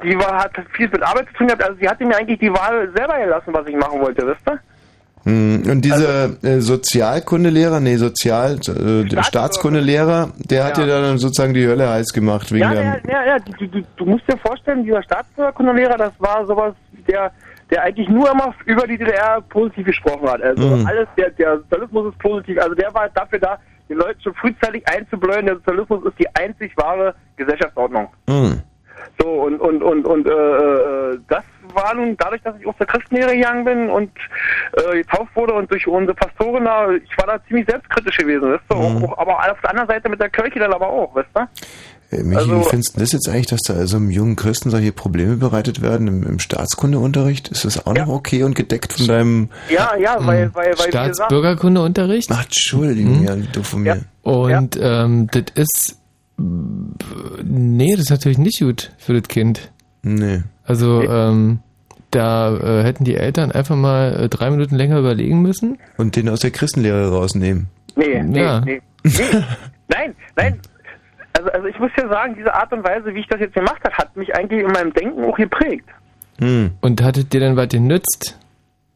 die 0.04 0.16
war, 0.18 0.38
hat 0.44 0.52
viel 0.76 0.90
mit 0.90 1.02
Arbeit 1.04 1.28
zu 1.28 1.34
tun 1.36 1.48
gehabt, 1.48 1.64
also 1.64 1.78
sie 1.80 1.88
hatte 1.88 2.06
mir 2.06 2.18
eigentlich 2.18 2.40
die 2.40 2.52
Wahl 2.52 2.90
selber 2.96 3.18
gelassen, 3.20 3.54
was 3.54 3.68
ich 3.68 3.76
machen 3.76 4.02
wollte, 4.02 4.26
wisst 4.28 4.42
ihr? 4.50 4.60
Mhm. 5.26 5.64
Und 5.70 5.82
dieser 5.84 6.30
äh, 6.44 6.62
Sozialkundelehrer, 6.62 7.80
nee, 7.80 7.96
Sozial, 7.98 8.54
äh, 8.68 9.04
der 9.06 9.24
Staatskundelehrer, 9.24 10.32
der 10.38 10.64
hat 10.66 10.78
Ja. 10.78 10.86
dir 10.86 11.02
dann 11.02 11.18
sozusagen 11.18 11.54
die 11.54 11.68
Hölle 11.68 11.90
heiß 11.90 12.14
gemacht 12.14 12.52
wegen 12.52 12.64
Ja, 12.64 12.72
der, 12.74 12.84
ja, 12.84 12.98
ja, 13.08 13.26
ja 13.28 13.40
die, 13.40 13.68
die, 13.68 13.86
du 13.98 14.06
musst 14.06 14.24
dir 14.32 14.38
vorstellen, 14.38 14.84
dieser 14.84 15.04
Staatskundelehrer, 15.04 15.98
das 15.98 16.14
war 16.20 16.46
sowas, 16.46 16.74
der, 17.08 17.32
der 17.70 17.84
eigentlich 17.84 18.08
nur 18.10 18.32
immer 18.32 18.54
über 18.66 18.88
die 18.88 18.98
DDR 18.98 19.42
positiv 19.50 19.86
gesprochen 19.88 20.28
hat. 20.30 20.42
Also 20.42 20.68
Mhm. 20.68 20.88
alles, 20.88 21.08
der, 21.18 21.30
der 21.32 21.58
Sozialismus 21.58 22.14
ist 22.14 22.20
positiv, 22.20 22.58
also 22.62 22.74
der 22.76 22.94
war 22.94 23.10
dafür 23.14 23.40
da, 23.40 23.60
den 23.90 23.98
Leuten 23.98 24.22
schon 24.22 24.34
frühzeitig 24.36 24.88
einzubläuen, 24.88 25.46
der 25.46 25.56
Sozialismus 25.56 26.06
ist 26.06 26.20
die 26.20 26.36
einzig 26.36 26.72
wahre 26.78 27.16
Gesellschaftsordnung. 27.36 28.08
Mhm. 28.28 28.62
So, 29.22 29.28
und, 29.28 29.60
und, 29.60 29.82
und, 29.82 30.06
und 30.06 30.28
äh, 30.28 30.32
äh, 30.32 31.20
das 31.28 31.44
war 31.74 31.94
nun 31.94 32.16
dadurch, 32.18 32.42
dass 32.42 32.58
ich 32.60 32.66
aus 32.66 32.76
der 32.80 32.88
Christenlehre 32.88 33.36
gegangen 33.36 33.66
bin 33.66 33.90
und 33.90 34.12
äh, 34.74 34.98
getauft 34.98 35.36
wurde 35.36 35.54
und 35.54 35.70
durch 35.70 35.88
unsere 35.88 36.16
Pastorin 36.16 36.66
da, 36.66 36.90
ich 36.92 37.18
war 37.18 37.28
da 37.28 37.44
ziemlich 37.48 37.68
selbstkritisch 37.68 38.18
gewesen, 38.18 38.52
weißt 38.52 38.64
du? 38.70 38.76
Mhm. 38.76 39.06
Auch, 39.06 39.18
aber 39.18 39.52
auf 39.52 39.62
der 39.62 39.72
anderen 39.72 39.90
Seite 39.90 40.10
mit 40.10 40.20
der 40.20 40.30
Kirche 40.30 40.60
dann 40.60 40.74
aber 40.74 40.88
auch, 40.88 41.14
weißt 41.16 41.30
du? 41.34 41.42
Äh, 42.12 42.24
Michi, 42.24 42.38
Also- 42.40 42.60
wie 42.60 42.64
findest 42.70 42.96
du 42.96 43.00
das 43.02 43.12
jetzt 43.12 43.30
eigentlich, 43.30 43.46
dass 43.48 43.62
da 43.68 43.74
also 43.76 43.98
einem 43.98 44.10
jungen 44.10 44.36
Christen 44.36 44.70
solche 44.72 44.92
Probleme 44.92 45.36
bereitet 45.38 45.82
werden 45.82 46.08
im, 46.08 46.24
im 46.24 46.40
Staatskundeunterricht? 46.40 47.50
Ist 47.50 47.66
das 47.66 47.86
auch 47.86 47.94
noch 47.94 48.08
okay 48.08 48.44
und 48.44 48.56
gedeckt 48.56 48.94
von 48.94 49.08
deinem 49.08 49.50
Ja, 49.70 49.92
ja, 49.96 50.18
weil, 50.20 50.50
weil, 50.56 50.66
weil, 50.66 50.72
gesagt, 50.72 50.90
Staatsbürgerkundeunterricht. 51.16 52.30
Ach, 52.32 52.44
Entschuldigung, 52.46 53.24
ja, 53.26 53.36
du 53.36 53.62
von 53.64 53.84
mir. 53.84 54.02
Und 54.24 54.78
ähm, 54.82 55.28
das 55.32 55.44
ist. 55.56 55.96
Nee, 57.44 57.92
das 57.92 58.02
ist 58.06 58.10
natürlich 58.12 58.38
nicht 58.38 58.60
gut 58.60 58.92
für 58.98 59.14
das 59.14 59.28
Kind. 59.28 59.72
Nee. 60.02 60.44
Also, 60.64 61.02
ähm, 61.04 61.60
da 62.12 62.56
äh, 62.56 62.84
hätten 62.84 63.04
die 63.04 63.16
Eltern 63.16 63.52
einfach 63.52 63.76
mal 63.76 64.16
äh, 64.24 64.30
drei 64.30 64.50
Minuten 64.50 64.76
länger 64.76 65.00
überlegen 65.00 65.42
müssen. 65.42 65.78
Und 65.98 66.16
den 66.16 66.30
aus 66.30 66.40
der 66.40 66.52
Christenlehre 66.52 67.10
rausnehmen. 67.12 67.68
Nee, 67.96 68.24
nee, 68.24 68.42
Ja. 68.42 68.62
nee, 68.62 68.82
nee. 69.04 69.12
Nein, 69.90 70.16
nein. 70.36 70.60
Also, 71.34 71.50
also 71.52 71.68
ich 71.68 71.80
muss 71.80 71.92
ja 71.98 72.08
sagen, 72.08 72.36
diese 72.38 72.54
Art 72.54 72.72
und 72.74 72.84
Weise, 72.84 73.14
wie 73.14 73.20
ich 73.20 73.28
das 73.28 73.40
jetzt 73.40 73.54
gemacht 73.54 73.82
habe, 73.84 73.96
hat 73.96 74.16
mich 74.16 74.36
eigentlich 74.36 74.62
in 74.62 74.72
meinem 74.72 74.94
Denken 74.94 75.24
auch 75.24 75.38
geprägt. 75.38 75.88
Hm. 76.40 76.72
Und 76.82 77.02
hat 77.02 77.18
es 77.18 77.28
dir 77.30 77.42
dann 77.42 77.56
was 77.56 77.70
genützt? 77.70 78.38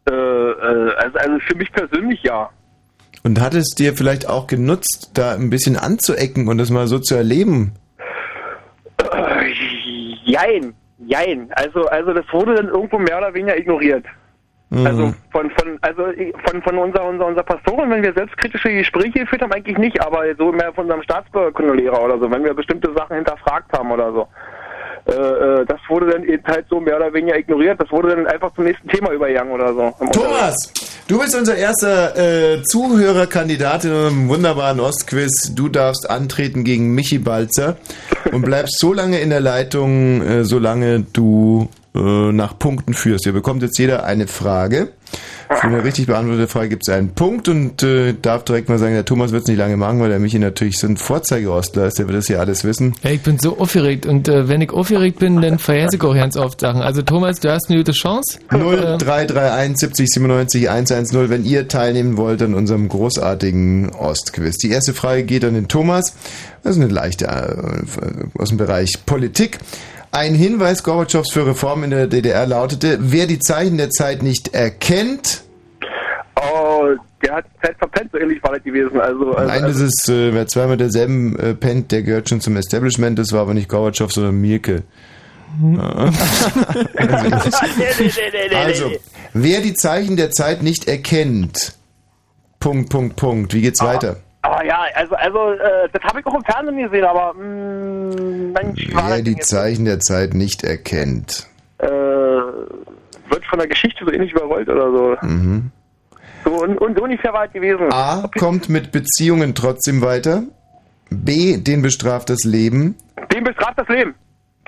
Äh, 0.10 0.14
äh, 0.14 0.96
also, 0.96 1.18
also 1.18 1.40
für 1.40 1.56
mich 1.56 1.72
persönlich 1.72 2.22
ja. 2.24 2.50
Und 3.24 3.40
hat 3.40 3.54
es 3.54 3.70
dir 3.70 3.94
vielleicht 3.94 4.28
auch 4.28 4.48
genutzt, 4.48 5.12
da 5.14 5.34
ein 5.34 5.50
bisschen 5.50 5.78
anzuecken 5.78 6.48
und 6.48 6.58
das 6.58 6.70
mal 6.70 6.88
so 6.88 7.00
zu 7.00 7.16
erleben? 7.16 7.74
Äh, 8.98 9.54
jein, 10.26 10.74
jein. 11.00 11.50
Also, 11.52 11.86
also 11.86 12.14
das 12.14 12.26
wurde 12.32 12.56
dann 12.56 12.68
irgendwo 12.68 12.98
mehr 12.98 13.18
oder 13.18 13.34
weniger 13.34 13.58
ignoriert. 13.58 14.06
Mhm. 14.74 14.88
Also 14.88 15.14
von 15.32 15.52
von 15.52 15.78
also 15.82 16.04
von 16.46 16.62
von 16.64 16.78
unserer 16.80 17.06
unserer 17.06 17.28
unserer 17.28 17.44
Pastorin, 17.44 17.92
wenn 17.92 18.02
wir 18.02 18.14
selbstkritische 18.14 18.70
Gespräche 18.74 19.20
geführt 19.20 19.44
haben, 19.44 19.52
eigentlich 19.52 19.78
nicht, 19.78 20.02
aber 20.02 20.24
so 20.38 20.52
mehr 20.52 20.74
von 20.74 20.86
unserem 20.86 21.04
Staatsbürgerkundelehrer 21.04 22.04
oder 22.04 22.18
so, 22.18 22.32
wenn 22.32 22.44
wir 22.44 22.54
bestimmte 22.54 22.92
Sachen 22.96 23.16
hinterfragt 23.16 23.72
haben 23.78 23.92
oder 23.92 24.12
so. 24.12 24.28
Äh, 25.06 25.12
äh, 25.12 25.66
das 25.66 25.80
wurde 25.90 26.12
dann 26.12 26.24
eben 26.24 26.44
halt 26.46 26.66
so 26.70 26.80
mehr 26.80 26.96
oder 26.96 27.14
weniger 27.14 27.38
ignoriert. 27.38 27.80
Das 27.80 27.92
wurde 27.92 28.16
dann 28.16 28.26
einfach 28.26 28.54
zum 28.56 28.64
nächsten 28.64 28.88
Thema 28.88 29.12
übergegangen 29.12 29.52
oder 29.52 29.74
so. 29.74 29.94
Thomas, 30.12 30.56
du 31.08 31.20
bist 31.20 31.36
unser 31.36 31.56
erster 31.56 32.16
äh, 32.16 32.64
Zuhörerkandidat 32.64 33.86
in 33.86 33.92
einem 33.92 34.30
wunderbaren 34.30 34.80
Ostquiz. 34.80 35.54
Du 35.54 35.68
darfst 35.68 36.10
antreten 36.10 36.64
gegen 36.64 36.96
Michi 36.96 37.20
Balzer 37.20 37.76
und 38.32 38.44
bleibst 38.44 38.80
so 38.80 38.94
lange 38.94 39.20
in 39.20 39.30
der 39.30 39.42
Leitung, 39.42 40.22
äh, 40.22 40.46
solange 40.46 41.02
du 41.02 41.70
äh, 41.96 42.32
nach 42.32 42.58
Punkten 42.58 42.94
führst. 42.94 43.26
Ihr 43.26 43.34
bekommt 43.34 43.62
jetzt 43.62 43.78
jeder 43.78 44.04
eine 44.06 44.28
Frage. 44.28 44.90
Für 45.48 45.68
eine 45.68 45.84
richtig 45.84 46.08
beantwortete 46.08 46.48
Frage 46.48 46.70
gibt 46.70 46.88
es 46.88 46.94
einen 46.94 47.10
Punkt 47.10 47.48
und 47.48 47.84
äh, 47.84 48.16
darf 48.20 48.44
direkt 48.46 48.70
mal 48.70 48.80
sagen, 48.80 48.96
der 48.96 49.06
Thomas 49.06 49.32
wird 49.32 49.44
es 49.44 49.48
nicht 49.48 49.60
lange 49.60 49.78
machen, 49.78 50.00
weil 50.00 50.10
der 50.10 50.18
Michi 50.18 50.40
natürlich 50.40 50.80
so 50.80 50.88
ein 50.88 50.98
Vorzeigeostler 50.98 51.86
ist, 51.86 52.00
der 52.00 52.08
wird 52.08 52.18
das 52.18 52.28
ja 52.28 52.40
alles 52.40 52.64
wissen. 52.64 52.96
Ey, 53.04 53.16
ich 53.16 53.22
bin 53.22 53.38
so 53.38 53.60
aufgeregt 53.60 54.08
und 54.08 54.28
äh, 54.28 54.48
wenn 54.48 54.62
ich 54.62 54.72
aufgeregt 54.72 55.20
bin, 55.20 55.42
dann 55.42 55.60
vergesse 55.60 55.98
ich 55.98 56.02
auch 56.02 56.16
ganz 56.16 56.36
oft 56.36 56.62
Sachen. 56.62 56.82
Also 56.82 57.04
Thomas, 57.04 57.40
du 57.40 57.52
hast 57.52 57.70
eine 57.70 57.78
gute 57.78 57.92
Chance. 57.92 58.40
0331 58.50 59.78
70 59.78 60.10
97 60.10 60.70
110, 60.70 61.30
wenn 61.30 61.46
ihr 61.46 61.68
teilnehmen 61.68 62.18
wollt 62.18 62.42
an 62.42 62.56
unserem 62.56 62.88
großartigen 62.90 63.92
Ostquiz. 63.92 64.58
Die 64.58 64.72
erste 64.72 64.94
Frage 64.94 65.24
geht 65.24 65.46
an 65.46 65.54
den 65.54 65.68
Thomas. 65.68 66.16
Das 66.64 66.78
ist 66.78 66.82
eine 66.82 66.92
leichte 66.92 67.26
äh, 67.26 68.40
aus 68.40 68.50
dem 68.50 68.58
Bereich 68.58 69.06
Politik. 69.06 69.60
Ein 70.14 70.36
Hinweis 70.36 70.84
Gorbatschows 70.84 71.32
für 71.32 71.48
Reformen 71.48 71.86
in 71.86 71.90
der 71.90 72.08
DDR 72.08 72.46
lautete, 72.46 73.00
wer 73.02 73.26
die 73.26 73.40
Zeichen 73.40 73.78
der 73.78 73.90
Zeit 73.90 74.22
nicht 74.22 74.54
erkennt, 74.54 75.44
Oh, 76.36 76.86
der 77.24 77.36
hat 77.36 77.46
Zeit 77.64 77.78
verpennt, 77.78 78.12
so 78.12 78.20
ähnlich 78.20 78.42
war 78.44 78.54
das 78.54 78.64
gewesen. 78.64 79.00
Also, 79.00 79.32
also, 79.32 79.48
Nein, 79.48 79.64
das 79.64 79.80
ist, 79.80 80.10
äh, 80.10 80.34
wer 80.34 80.46
zweimal 80.48 80.78
derselben 80.78 81.38
äh, 81.40 81.54
pennt, 81.54 81.92
der 81.92 82.04
gehört 82.04 82.30
schon 82.30 82.42
zum 82.42 82.58
Establishment. 82.58 83.18
Das 83.18 83.32
war 83.32 83.42
aber 83.42 83.54
nicht 83.54 83.70
Gorbatschow, 83.70 84.12
sondern 84.12 84.42
Mirke. 84.42 84.84
Ja. 85.62 85.80
also, 88.56 88.92
wer 89.34 89.62
die 89.62 89.74
Zeichen 89.74 90.18
der 90.18 90.32
Zeit 90.32 90.64
nicht 90.64 90.88
erkennt, 90.88 91.76
Punkt, 92.60 92.90
Punkt, 92.90 93.16
Punkt. 93.16 93.54
Wie 93.54 93.62
geht's 93.62 93.82
weiter? 93.82 94.18
Aber 94.44 94.64
ja, 94.66 94.86
also, 94.96 95.16
also 95.16 95.52
äh, 95.54 95.88
das 95.92 96.04
habe 96.04 96.20
ich 96.20 96.26
auch 96.26 96.36
im 96.36 96.44
Fernsehen 96.44 96.78
gesehen, 96.78 97.06
aber 97.06 97.34
mh, 97.34 98.54
Mensch, 98.62 98.94
war 98.94 99.10
Wer 99.10 99.22
die 99.22 99.38
Zeichen 99.38 99.86
der 99.86 100.00
Zeit 100.02 100.34
nicht 100.34 100.64
erkennt. 100.64 101.48
äh, 101.80 101.88
wird 101.88 103.46
von 103.50 103.58
der 103.60 103.68
Geschichte 103.68 104.04
so 104.06 104.12
ähnlich 104.12 104.32
überrollt 104.32 104.68
oder 104.70 104.92
so. 104.92 105.16
Mhm. 105.26 105.72
So 106.44 106.52
und, 106.62 106.78
und 106.80 106.98
so 106.98 107.04
ungefähr 107.06 107.32
war 107.34 107.46
es 107.46 107.54
gewesen. 107.54 107.92
A 107.92 108.30
kommt 108.38 108.68
mit 108.70 108.92
Beziehungen 108.92 109.56
trotzdem 109.56 110.02
weiter. 110.02 110.44
B, 111.10 111.58
den 111.58 111.82
bestraft 111.82 112.30
das 112.30 112.44
Leben. 112.44 112.96
Dem 113.34 113.44
bestraft 113.46 113.78
das 113.80 113.88
Leben. 113.88 114.14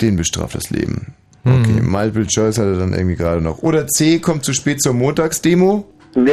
Den 0.02 0.16
bestraft 0.16 0.56
das 0.56 0.70
Leben. 0.70 1.14
Okay, 1.44 1.82
Multiple 1.82 2.26
Choice 2.28 2.58
hat 2.58 2.66
er 2.66 2.78
dann 2.78 2.94
irgendwie 2.94 3.16
gerade 3.18 3.42
noch. 3.42 3.60
Oder 3.62 3.86
C, 3.88 4.20
kommt 4.20 4.46
zu 4.46 4.54
spät 4.54 4.82
zur 4.82 4.94
Montagsdemo. 4.94 5.86
Nee. 6.16 6.32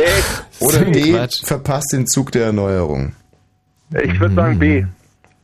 Oder 0.61 0.81
D, 0.87 1.13
Quatsch. 1.13 1.45
verpasst 1.45 1.93
den 1.93 2.07
Zug 2.07 2.31
der 2.33 2.47
Erneuerung. 2.47 3.13
Ich 4.03 4.21
würde 4.21 4.35
sagen 4.35 4.59
B. 4.59 4.85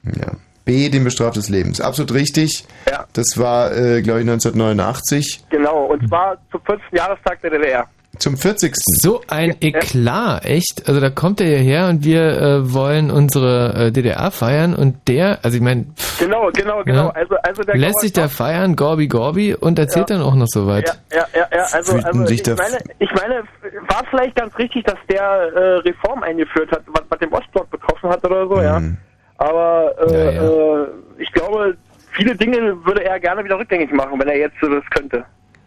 Ja. 0.04 0.32
B, 0.64 0.88
den 0.90 1.04
bestraft 1.04 1.36
des 1.36 1.48
Lebens. 1.48 1.80
Absolut 1.80 2.12
richtig. 2.12 2.64
Ja. 2.90 3.06
Das 3.14 3.38
war, 3.38 3.72
äh, 3.72 4.02
glaube 4.02 4.20
ich, 4.20 4.28
1989. 4.28 5.44
Genau, 5.48 5.86
und 5.86 6.06
zwar 6.08 6.36
zum 6.50 6.60
40. 6.62 6.92
Jahrestag 6.92 7.40
der 7.40 7.50
DDR. 7.50 7.88
Zum 8.18 8.36
40. 8.36 8.74
So 8.76 9.22
ein 9.28 9.56
Eklat, 9.60 10.44
echt. 10.44 10.88
Also 10.88 11.00
da 11.00 11.10
kommt 11.10 11.40
er 11.40 11.46
hierher 11.46 11.88
und 11.88 12.04
wir 12.04 12.22
äh, 12.22 12.72
wollen 12.72 13.10
unsere 13.10 13.86
äh, 13.86 13.92
DDR 13.92 14.30
feiern 14.30 14.74
und 14.74 15.08
der, 15.08 15.38
also 15.42 15.56
ich 15.56 15.62
meine, 15.62 15.86
Genau, 16.18 16.50
genau, 16.52 16.82
genau. 16.84 17.06
Ja. 17.06 17.10
Also, 17.10 17.36
also 17.42 17.62
der 17.62 17.76
lässt 17.76 18.00
sich 18.00 18.12
da 18.12 18.28
feiern, 18.28 18.76
Gorbi 18.76 19.06
Gorbi 19.06 19.54
und 19.54 19.78
erzählt 19.78 20.10
dann 20.10 20.20
auch 20.20 20.34
noch 20.34 20.48
so 20.48 20.66
weit. 20.66 20.96
Ja, 21.12 21.26
ja, 21.34 21.46
ja, 21.52 21.66
also, 21.72 21.92
Fühlten 21.92 22.06
also 22.06 22.26
sich 22.26 22.40
ich, 22.40 22.56
meine, 22.56 22.78
ich 22.98 23.10
meine, 23.12 23.42
war 23.88 24.04
vielleicht 24.10 24.36
ganz 24.36 24.56
richtig, 24.58 24.84
dass 24.84 24.98
der 25.08 25.20
äh, 25.22 25.60
Reform 25.78 26.22
eingeführt 26.22 26.70
hat, 26.72 26.82
was, 26.88 27.02
was 27.08 27.18
den 27.18 27.32
Ostblock 27.32 27.70
betroffen 27.70 28.10
hat 28.10 28.24
oder 28.24 28.48
so, 28.48 28.60
ja. 28.60 28.82
Aber 29.38 29.94
äh, 30.10 30.36
Äh, 30.36 30.86
ich 31.18 31.32
glaube, 31.32 31.76
viele 32.12 32.34
Dinge 32.34 32.76
würde 32.84 33.04
er 33.04 33.20
gerne 33.20 33.44
wieder 33.44 33.58
rückgängig 33.58 33.92
machen, 33.92 34.18
wenn 34.18 34.28
er 34.28 34.38
jetzt 34.38 34.56
so 34.60 34.68
das 34.68 34.84
könnte. 34.90 35.24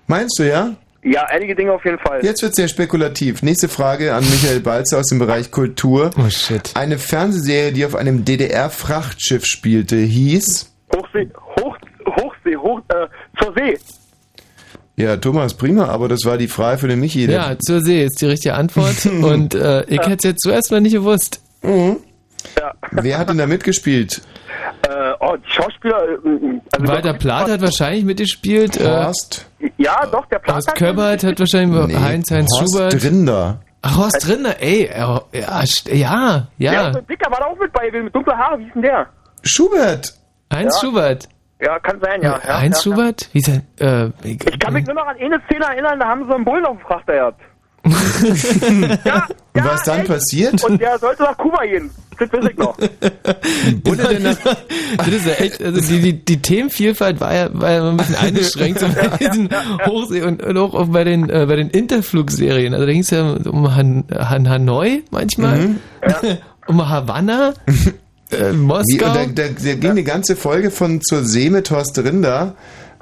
Meinst 0.08 0.38
du, 0.40 0.44
ja? 0.44 0.72
Ja, 1.04 1.26
einige 1.26 1.56
Dinge 1.56 1.74
auf 1.74 1.84
jeden 1.84 1.98
Fall. 2.00 2.24
Jetzt 2.24 2.44
wird 2.44 2.56
sehr 2.56 2.68
spekulativ. 2.68 3.42
Nächste 3.42 3.68
Frage 3.68 4.14
an 4.14 4.24
Michael 4.24 4.60
Balzer 4.60 5.00
aus 5.00 5.08
dem 5.08 5.18
Bereich 5.18 5.50
Kultur. 5.50 6.12
Oh 6.18 6.30
shit. 6.30 6.72
Eine 6.76 7.00
Fernsehserie, 7.00 7.72
die 7.72 7.86
auf 7.86 7.96
einem 7.96 8.24
DDR-Frachtschiff 8.24 9.46
spielte, 9.46 9.96
hieß. 9.96 10.72
Hochsee, 10.96 11.30
Hoch, 11.60 11.78
Hochsee, 12.06 12.56
Hoch, 12.56 12.82
äh, 12.90 13.08
zur 13.44 13.54
See. 13.56 13.78
Ja, 14.96 15.18
Thomas, 15.18 15.56
prima, 15.56 15.86
aber 15.86 16.08
das 16.08 16.26
war 16.26 16.38
die 16.38 16.48
Frage 16.48 16.78
für 16.78 16.88
den 16.88 17.00
Michi. 17.00 17.26
Ja, 17.26 17.58
zur 17.58 17.82
See 17.82 18.04
ist 18.06 18.22
die 18.22 18.28
richtige 18.28 18.54
Antwort 18.54 19.06
und 19.24 19.56
äh, 19.56 19.84
ich 19.86 20.02
hätte 20.02 20.18
es 20.18 20.24
jetzt 20.24 20.42
zuerst 20.42 20.70
mal 20.70 20.82
nicht 20.82 20.94
gewusst. 20.94 21.42
Mhm. 21.64 21.98
Wer 22.92 23.18
hat 23.18 23.30
denn 23.30 23.38
da 23.38 23.48
mitgespielt? 23.48 24.22
Äh, 24.88 25.14
oh, 25.20 25.36
die 25.38 25.50
Schauspieler. 25.52 26.04
Äh, 26.04 26.60
also 26.74 26.88
Walter 26.94 27.14
Plath 27.14 27.50
hat 27.50 27.62
wahrscheinlich 27.62 28.04
mitgespielt. 28.04 28.80
Horst. 28.84 29.48
Ja, 29.78 30.06
doch, 30.12 30.26
der 30.28 30.40
Plath. 30.40 30.56
Horst 30.56 30.76
Köbbert 30.76 31.24
hat 31.24 31.40
wahrscheinlich 31.40 31.88
Nee, 31.88 31.96
Heinz 31.96 32.32
Heinz 32.32 32.52
Horst 32.60 32.74
Schubert. 32.74 33.04
Rinder. 33.04 33.60
Ach, 33.84 33.98
Horst 33.98 34.28
Rinder, 34.28 34.62
ey, 34.62 34.84
äh, 34.86 34.98
ja, 35.00 35.18
ja, 35.34 36.48
Der 36.60 36.74
ja. 36.74 36.88
ist 36.90 36.96
so 36.96 37.02
dicker 37.02 37.32
war 37.32 37.40
da 37.40 37.46
auch 37.46 37.58
mit 37.58 37.72
bei, 37.74 37.90
mit 37.92 38.14
dunkler 38.14 38.38
Haare, 38.38 38.60
wie 38.60 38.66
ist 38.68 38.76
denn 38.76 38.82
der? 38.84 39.08
Schubert. 39.44 40.14
Heinz 40.54 40.76
Ja. 40.82 40.88
Schubert. 40.88 41.30
Ja, 41.64 41.80
kann 41.80 42.00
sein, 42.02 42.22
ja. 42.22 42.40
ja 42.48 42.60
Heinz 42.60 42.84
ja, 42.84 42.92
Schubert? 42.92 43.30
Wie 43.34 43.40
ist 43.40 43.50
er? 43.80 44.06
Äh, 44.06 44.12
ich, 44.24 44.46
Ich 44.48 44.60
kann 44.60 44.74
mich 44.74 44.86
nur 44.86 44.96
noch 44.96 45.06
an 45.08 45.16
eine 45.20 45.40
Szene 45.46 45.66
erinnern, 45.66 46.00
da 46.00 46.08
haben 46.08 46.26
sie 46.28 46.34
einen 46.34 46.46
Bullen 46.46 46.66
auf 46.66 46.78
dem 46.78 46.86
Frachter 46.86 47.14
gehabt. 47.14 47.42
Und 47.84 49.66
was 49.66 49.84
dann 49.84 50.06
passiert? 50.06 50.64
Und 50.64 50.80
der 50.80 50.98
sollte 51.00 51.24
nach 51.24 51.38
Kuba 51.38 51.64
gehen. 51.66 51.90
Das 52.20 52.32
weiß 52.32 52.46
ich 52.52 52.58
noch. 52.58 52.78
Bulle 53.84 54.04
denn 54.10 54.24
nach 54.24 54.38
das 54.98 55.08
ist 55.08 55.26
ja 55.26 55.34
echt, 55.34 55.62
also 55.64 55.82
die, 55.82 56.00
die, 56.02 56.14
die 56.26 56.42
Themenvielfalt 56.42 57.20
war 57.20 57.34
ja, 57.34 57.50
war 57.54 57.72
ja 57.72 57.90
ein 57.90 57.98
bisschen 57.98 58.16
eingeschränkt 58.16 58.80
so 58.80 58.88
bei 58.88 59.18
diesen 59.18 59.50
Hochsee 59.86 60.22
und, 60.22 60.44
und 60.44 60.58
auch 60.58 60.88
bei 60.90 61.04
den, 61.04 61.30
äh, 61.30 61.46
bei 61.48 61.56
den 61.56 61.70
Interflugserien. 61.70 62.74
Also 62.74 62.86
da 62.86 62.92
ging 62.92 63.02
es 63.02 63.10
ja 63.10 63.24
um 63.32 63.76
Han, 63.76 64.06
Han, 64.16 64.48
Hanoi 64.50 65.04
manchmal, 65.10 65.58
Mhm. 65.60 65.78
um 66.68 66.88
Havanna, 66.88 67.54
äh, 68.30 68.52
Wie, 68.52 68.58
Moskau. 68.58 69.08
und 69.08 69.16
da, 69.16 69.26
da, 69.26 69.50
da 69.50 69.74
ging 69.76 69.90
eine 69.90 70.04
ganze 70.04 70.36
Folge 70.36 70.70
von 70.70 71.02
Zur 71.02 71.24
See 71.24 71.50
mit 71.50 71.72
Horst 71.72 71.98
Rinder. 71.98 72.56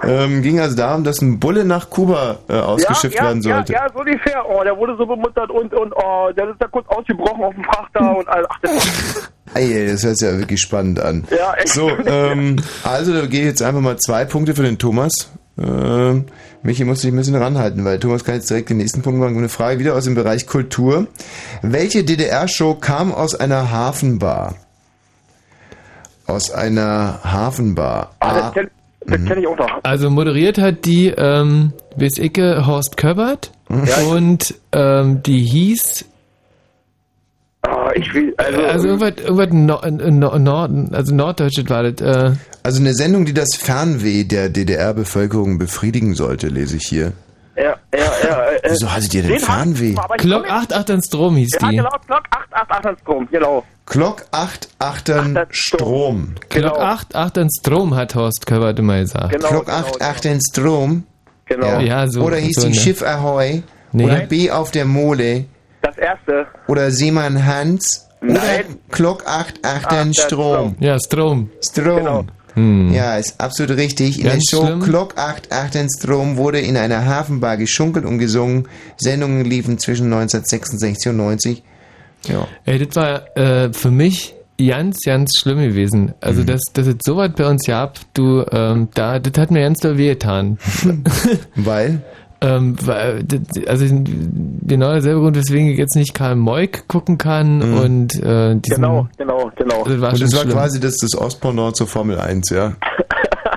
Ähm, 0.03 0.41
ging 0.41 0.59
also 0.59 0.75
darum, 0.75 1.03
dass 1.03 1.21
ein 1.21 1.39
Bulle 1.39 1.65
nach 1.65 1.89
Kuba 1.89 2.37
äh, 2.47 2.53
ausgeschifft 2.53 3.15
ja, 3.15 3.21
ja, 3.21 3.27
werden 3.27 3.41
sollte. 3.41 3.73
Ja, 3.73 3.85
ja, 3.85 3.93
so 3.93 3.99
ungefähr. 3.99 4.43
Oh, 4.49 4.63
der 4.63 4.77
wurde 4.77 4.95
so 4.97 5.05
bemuttert 5.05 5.49
und, 5.49 5.73
und 5.73 5.93
oh, 5.95 6.29
der 6.35 6.49
ist 6.49 6.57
da 6.59 6.67
kurz 6.67 6.87
ausgebrochen 6.87 7.43
auf 7.43 7.53
dem 7.53 7.63
Frachter 7.63 8.17
und 8.17 8.27
all. 8.27 8.45
Ach, 8.49 8.59
das 8.61 9.31
Ey, 9.55 9.87
das 9.87 10.03
hört 10.03 10.17
sich 10.17 10.29
ja 10.29 10.37
wirklich 10.37 10.61
spannend 10.61 10.99
an. 10.99 11.25
Ja, 11.31 11.53
echt. 11.55 11.69
So, 11.69 11.89
ähm, 12.05 12.57
also 12.83 13.13
da 13.13 13.25
gehe 13.25 13.41
ich 13.41 13.47
jetzt 13.47 13.63
einfach 13.63 13.81
mal 13.81 13.97
zwei 13.97 14.25
Punkte 14.25 14.53
für 14.53 14.61
den 14.63 14.77
Thomas. 14.77 15.31
Ähm, 15.57 16.25
Michi 16.61 16.85
muss 16.85 17.01
sich 17.01 17.11
ein 17.11 17.17
bisschen 17.17 17.35
ranhalten, 17.35 17.83
weil 17.83 17.99
Thomas 17.99 18.23
kann 18.23 18.35
jetzt 18.35 18.49
direkt 18.49 18.69
den 18.69 18.77
nächsten 18.77 19.01
Punkt 19.01 19.19
machen. 19.19 19.37
Eine 19.37 19.49
Frage 19.49 19.79
wieder 19.79 19.95
aus 19.95 20.05
dem 20.05 20.15
Bereich 20.15 20.45
Kultur. 20.45 21.07
Welche 21.61 22.03
DDR-Show 22.03 22.75
kam 22.75 23.11
aus 23.11 23.35
einer 23.35 23.71
Hafenbar? 23.71 24.55
Aus 26.27 26.51
einer 26.51 27.19
Hafenbar. 27.23 28.11
Ah, 28.19 28.51
das 28.53 28.65
das 29.09 29.25
kenn 29.25 29.39
ich 29.39 29.47
auch 29.47 29.57
noch. 29.57 29.79
Also 29.83 30.09
moderiert 30.09 30.57
hat 30.57 30.85
die, 30.85 31.07
ähm, 31.07 31.73
weiß 31.95 32.17
Icke, 32.19 32.65
Horst 32.65 32.97
Köbbert 32.97 33.51
und 34.09 34.53
ähm, 34.71 35.21
die 35.23 35.41
hieß 35.41 36.05
Ah, 37.61 37.91
ich 37.93 38.13
will, 38.13 38.33
also, 38.37 38.61
also 38.63 38.87
irgendwas, 38.87 39.13
irgendwas 39.17 39.49
Nor 39.51 39.85
Nor 40.11 40.39
Norden, 40.39 40.95
also 40.95 41.13
Norddeutsches 41.13 41.69
war 41.69 41.83
das. 41.91 41.99
Äh, 42.01 42.35
Also 42.63 42.79
eine 42.79 42.93
Sendung, 42.93 43.25
die 43.25 43.33
das 43.33 43.49
Fernweh 43.57 44.23
der 44.23 44.47
DDR-Bevölkerung 44.49 45.57
befriedigen 45.59 46.15
sollte, 46.15 46.47
lese 46.47 46.77
ich 46.77 46.87
hier. 46.87 47.11
Ja, 47.57 47.75
ja, 47.93 47.99
ja. 48.23 48.45
Äh, 48.51 48.59
Wieso 48.69 48.89
hattet 48.93 49.13
ihr 49.13 49.23
denn 49.23 49.39
Fernweh? 49.39 49.93
Glock 50.19 50.43
jetzt- 50.43 50.51
88 50.73 50.89
ans 50.91 51.05
Strom 51.07 51.35
hieß 51.35 51.49
Ja, 51.61 51.67
die. 51.69 51.75
genau, 51.75 51.89
Glock 52.07 52.23
888 52.31 52.85
ans 52.85 52.99
Strom, 53.01 53.27
genau. 53.29 53.65
Glock 53.89 54.25
8 54.31 54.69
Achtern 54.77 55.37
Strom. 55.49 56.35
Glock 56.49 56.77
8, 56.77 57.15
8 57.15 57.37
an 57.39 57.49
Strom 57.49 57.95
hat 57.95 58.13
Horst 58.13 58.45
Körwarte 58.45 58.83
mal 58.83 59.01
gesagt. 59.01 59.37
Glock 59.39 59.67
8 59.67 59.99
Achtern 60.01 60.39
Strom. 60.47 61.03
Genau. 61.45 61.65
Ja. 61.65 61.79
Ja, 61.81 62.07
so- 62.07 62.21
Oder 62.21 62.37
hieß 62.37 62.55
so, 62.55 62.67
die 62.67 62.73
ne? 62.73 62.79
Schiff 62.79 63.01
Ahoi. 63.01 63.63
Nee. 63.91 64.03
Oder 64.05 64.19
B 64.27 64.51
auf 64.51 64.69
der 64.69 64.85
Mole. 64.85 65.45
Das 65.81 65.97
erste. 65.97 66.45
Oder 66.67 66.91
Seemann 66.91 67.43
Hans. 67.43 68.05
Oder 68.21 68.41
Glock 68.91 69.23
8 69.25 69.65
Achtern 69.65 70.13
Strom. 70.13 70.75
Ja, 70.79 70.99
Strom. 70.99 71.49
Strom. 71.67 72.27
Hm. 72.53 72.93
Ja, 72.93 73.17
ist 73.17 73.41
absolut 73.41 73.75
richtig. 73.77 74.19
In 74.19 74.25
Ganz 74.25 74.45
der 74.45 74.57
Show 74.57 74.65
schlimm. 74.67 74.81
Glock 74.81 75.17
8 75.17 75.51
Achtern 75.51 75.87
Strom 75.89 76.37
wurde 76.37 76.59
in 76.59 76.77
einer 76.77 77.05
Hafenbar 77.07 77.57
geschunkelt 77.57 78.05
und 78.05 78.19
gesungen. 78.19 78.67
Sendungen 78.97 79.45
liefen 79.45 79.79
zwischen 79.79 80.05
1966 80.13 81.09
und 81.09 81.17
90. 81.17 81.63
Ja. 82.27 82.47
Ey, 82.65 82.85
das 82.85 82.95
war 82.95 83.37
äh, 83.37 83.71
für 83.73 83.91
mich 83.91 84.35
ganz, 84.57 84.99
ganz 85.05 85.37
schlimm 85.37 85.59
gewesen. 85.59 86.01
Mhm. 86.05 86.13
Also, 86.21 86.43
dass, 86.43 86.61
dass 86.73 86.87
es 86.87 86.97
so 87.03 87.17
weit 87.17 87.35
bei 87.35 87.47
uns 87.47 87.65
gab, 87.65 87.99
du, 88.13 88.45
ähm, 88.51 88.89
da, 88.93 89.19
das 89.19 89.39
hat 89.41 89.51
mir 89.51 89.61
ganz 89.61 89.79
doll 89.79 89.97
wehgetan. 89.97 90.57
Weil? 91.55 92.01
Ähm, 92.41 92.77
weil, 92.85 93.21
das, 93.25 93.41
also 93.67 93.85
genau 94.65 94.93
derselbe 94.93 95.19
Grund, 95.19 95.35
weswegen 95.35 95.67
ich 95.67 95.77
jetzt 95.77 95.97
nicht 95.97 96.13
Karl 96.13 96.37
Moik 96.37 96.87
gucken 96.87 97.17
kann 97.17 97.61
und 97.61 98.15
äh, 98.23 98.55
diesen, 98.55 98.75
Genau, 98.75 99.09
genau, 99.17 99.51
genau. 99.57 99.83
Das 99.83 99.99
war 99.99 100.13
und 100.13 100.21
das 100.21 100.33
war 100.33 100.41
schlimm. 100.43 100.53
quasi 100.53 100.79
das, 100.79 100.95
das 101.01 101.17
Ostpendant 101.17 101.75
zur 101.75 101.87
Formel 101.87 102.17
1, 102.17 102.49
ja. 102.51 102.77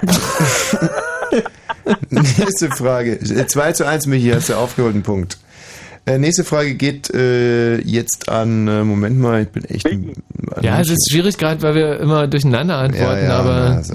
nächste 2.10 2.70
Frage. 2.70 3.18
2 3.20 3.72
zu 3.72 3.86
1, 3.86 4.06
Michi, 4.06 4.30
hast 4.30 4.48
du 4.48 4.54
aufgeholt 4.54 4.94
einen 4.94 5.02
Punkt. 5.02 5.38
Äh, 6.04 6.18
nächste 6.18 6.42
Frage 6.42 6.74
geht 6.74 7.14
äh, 7.14 7.76
jetzt 7.78 8.28
an, 8.28 8.66
äh, 8.66 8.82
Moment 8.82 9.20
mal, 9.20 9.42
ich 9.42 9.48
bin 9.50 9.64
echt... 9.64 9.88
Ja, 10.60 10.80
es 10.80 10.90
ist 10.90 11.10
schwierig 11.10 11.38
gerade, 11.38 11.62
weil 11.62 11.74
wir 11.76 12.00
immer 12.00 12.26
durcheinander 12.26 12.78
antworten, 12.78 13.22
Ja, 13.22 13.28
ja, 13.28 13.38
aber 13.38 13.76
also. 13.76 13.94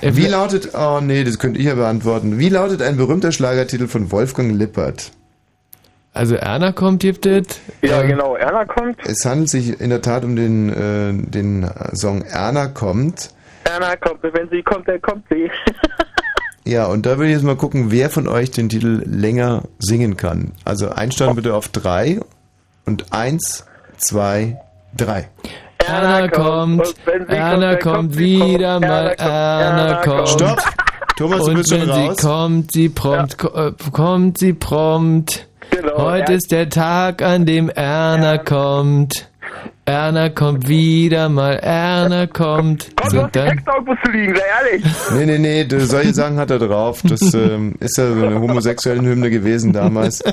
Wie 0.00 0.26
lautet, 0.26 0.70
oh 0.74 1.00
nee, 1.00 1.22
das 1.24 1.38
könnte 1.38 1.60
ich 1.60 1.66
ja 1.66 1.74
beantworten. 1.74 2.38
Wie 2.38 2.48
lautet 2.48 2.82
ein 2.82 2.96
berühmter 2.96 3.30
Schlagertitel 3.30 3.86
von 3.86 4.10
Wolfgang 4.10 4.52
Lippert? 4.58 5.12
Also 6.14 6.34
Erna 6.34 6.72
kommt, 6.72 7.00
gibt 7.00 7.24
es. 7.24 7.60
Ja, 7.82 8.02
genau, 8.02 8.34
Erna 8.36 8.64
kommt. 8.64 8.98
Es 9.06 9.24
handelt 9.24 9.48
sich 9.48 9.80
in 9.80 9.90
der 9.90 10.02
Tat 10.02 10.24
um 10.24 10.36
den, 10.36 10.70
äh, 10.70 11.12
den 11.30 11.70
Song 11.94 12.22
Erna 12.22 12.66
kommt. 12.66 13.30
Erna 13.64 13.94
kommt, 13.96 14.22
wenn 14.22 14.48
sie 14.50 14.62
kommt, 14.62 14.88
dann 14.88 15.00
kommt 15.00 15.24
sie. 15.30 15.50
Ja, 16.64 16.86
und 16.86 17.06
da 17.06 17.18
will 17.18 17.26
ich 17.26 17.32
jetzt 17.32 17.42
mal 17.42 17.56
gucken, 17.56 17.90
wer 17.90 18.08
von 18.08 18.28
euch 18.28 18.50
den 18.50 18.68
Titel 18.68 19.02
länger 19.04 19.62
singen 19.78 20.16
kann. 20.16 20.52
Also 20.64 20.90
einsteigen 20.90 21.34
bitte 21.34 21.54
auf 21.54 21.68
drei 21.68 22.20
und 22.86 23.12
eins, 23.12 23.66
zwei, 23.96 24.58
drei. 24.96 25.28
Erna 25.78 26.28
kommt, 26.28 26.94
Erna 27.28 27.76
kommt 27.76 28.16
wieder 28.16 28.78
mal, 28.78 29.08
Erna 29.18 30.02
kommt. 30.02 30.28
Stopp! 30.28 30.62
Thomas, 31.16 31.40
du 31.40 31.50
Und 31.50 31.54
bist 31.56 31.70
schon 31.70 31.80
wenn 31.82 31.90
raus. 31.90 32.16
sie 32.16 32.26
kommt, 32.26 32.72
sie 32.72 32.88
prompt, 32.88 33.36
äh, 33.54 33.72
kommt 33.92 34.38
sie 34.38 34.52
prompt. 34.52 35.46
Heute 35.96 36.32
ja. 36.32 36.38
ist 36.38 36.52
der 36.52 36.68
Tag, 36.68 37.22
an 37.22 37.44
dem 37.44 37.68
Erna 37.68 38.38
kommt. 38.38 39.28
Erna 39.92 40.30
kommt 40.30 40.68
wieder 40.68 41.28
mal, 41.28 41.58
Erna 41.58 42.26
kommt. 42.26 42.88
So, 43.10 43.28
dann, 43.30 43.50
Text 43.50 43.66
irgendwo 43.66 43.94
zu 44.02 44.10
liegen, 44.10 44.34
sei 44.34 44.70
ehrlich. 44.70 44.84
Nee, 45.14 45.26
nee, 45.26 45.38
nee, 45.38 45.64
du, 45.64 45.84
solche 45.84 46.14
Sachen 46.14 46.38
hat 46.38 46.50
er 46.50 46.58
drauf. 46.58 47.02
Das 47.04 47.34
ähm, 47.34 47.74
ist 47.78 47.98
ja 47.98 48.10
so 48.14 48.24
eine 48.24 48.40
homosexuelle 48.40 49.02
Hymne 49.02 49.28
gewesen 49.28 49.74
damals. 49.74 50.24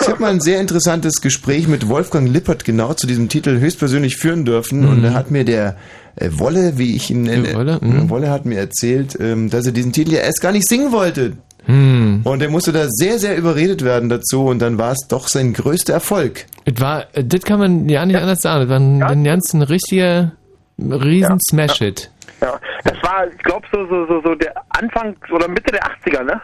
Ich 0.00 0.08
habe 0.08 0.20
mal 0.22 0.30
ein 0.30 0.40
sehr 0.40 0.58
interessantes 0.58 1.20
Gespräch 1.20 1.68
mit 1.68 1.86
Wolfgang 1.90 2.26
Lippert 2.30 2.64
genau 2.64 2.94
zu 2.94 3.06
diesem 3.06 3.28
Titel 3.28 3.60
höchstpersönlich 3.60 4.16
führen 4.16 4.46
dürfen 4.46 4.88
und 4.88 5.02
da 5.02 5.12
hat 5.12 5.30
mir 5.30 5.44
der 5.44 5.76
äh, 6.16 6.30
Wolle, 6.32 6.78
wie 6.78 6.96
ich 6.96 7.10
ihn 7.10 7.24
nenne, 7.24 7.52
Wolle, 7.54 7.80
äh, 7.82 8.08
Wolle 8.08 8.30
hat 8.30 8.46
mir 8.46 8.58
erzählt, 8.58 9.18
ähm, 9.20 9.50
dass 9.50 9.66
er 9.66 9.72
diesen 9.72 9.92
Titel 9.92 10.14
ja 10.14 10.20
erst 10.20 10.40
gar 10.40 10.52
nicht 10.52 10.66
singen 10.66 10.92
wollte. 10.92 11.34
Hm. 11.66 12.22
Und 12.24 12.42
er 12.42 12.50
musste 12.50 12.72
da 12.72 12.86
sehr, 12.88 13.18
sehr 13.18 13.36
überredet 13.36 13.84
werden 13.84 14.08
dazu 14.08 14.46
und 14.46 14.60
dann 14.60 14.78
war 14.78 14.92
es 14.92 15.06
doch 15.08 15.28
sein 15.28 15.52
größter 15.52 15.94
Erfolg. 15.94 16.46
Es 16.64 16.80
war, 16.80 17.06
äh, 17.14 17.24
das 17.24 17.42
kann 17.42 17.58
man 17.58 17.88
ja 17.88 18.04
nicht 18.04 18.16
anders 18.16 18.40
sagen. 18.40 18.60
Das 18.60 18.68
war 18.70 18.78
ein, 18.78 19.02
ein 19.02 19.24
ganz 19.24 19.52
ein 19.54 19.62
richtiger 19.62 20.32
riesen 20.78 21.38
Smash-Hit. 21.48 22.10
Ja, 22.40 22.58
das 22.84 23.02
war, 23.02 23.26
ich 23.26 23.38
glaube, 23.38 23.66
so, 23.72 23.86
so, 23.86 24.06
so, 24.06 24.20
so 24.22 24.34
der 24.34 24.52
Anfang 24.70 25.16
oder 25.32 25.48
Mitte 25.48 25.72
der 25.72 25.82
80er, 25.82 26.24
ne? 26.24 26.40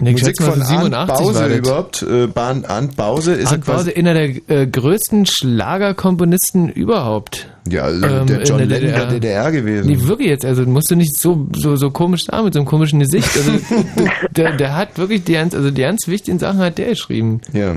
Nee, 0.00 0.10
ich 0.10 0.20
Musik 0.22 0.40
von 0.42 0.54
so 0.60 0.64
87 0.64 0.94
Arndt 0.94 1.08
Bause 1.18 1.56
überhaupt. 1.56 2.02
Äh, 2.02 2.28
Arndt 2.68 2.96
Bause 2.96 3.32
ist 3.34 3.50
Arndt 3.50 3.64
Bause, 3.66 3.92
einer 3.96 4.14
der 4.14 4.28
äh, 4.48 4.66
größten 4.66 5.26
Schlagerkomponisten 5.26 6.68
überhaupt. 6.68 7.48
Ja, 7.68 7.82
also 7.82 8.06
Ähm, 8.06 8.26
der 8.26 8.40
in 8.40 8.46
John 8.46 8.58
der 8.58 8.66
Lennon 8.66 8.92
der 8.92 9.06
DDR. 9.06 9.06
DDR 9.06 9.52
gewesen. 9.52 9.86
Nee, 9.88 9.98
wirklich 10.06 10.28
jetzt, 10.28 10.44
also 10.44 10.62
musst 10.62 10.90
du 10.90 10.94
nicht 10.96 11.18
so, 11.18 11.48
so, 11.54 11.76
so 11.76 11.90
komisch 11.90 12.24
sagen 12.24 12.44
mit 12.44 12.54
so 12.54 12.60
einem 12.60 12.66
komischen 12.68 13.00
Gesicht. 13.00 13.28
Also 13.36 13.52
der, 14.36 14.56
der 14.56 14.76
hat 14.76 14.98
wirklich 14.98 15.24
die 15.24 15.32
ganz, 15.32 15.54
also 15.54 15.70
die 15.70 15.82
ganz 15.82 16.06
wichtigen 16.06 16.38
Sachen 16.38 16.60
hat 16.60 16.78
der 16.78 16.90
geschrieben. 16.90 17.40
Ja. 17.52 17.76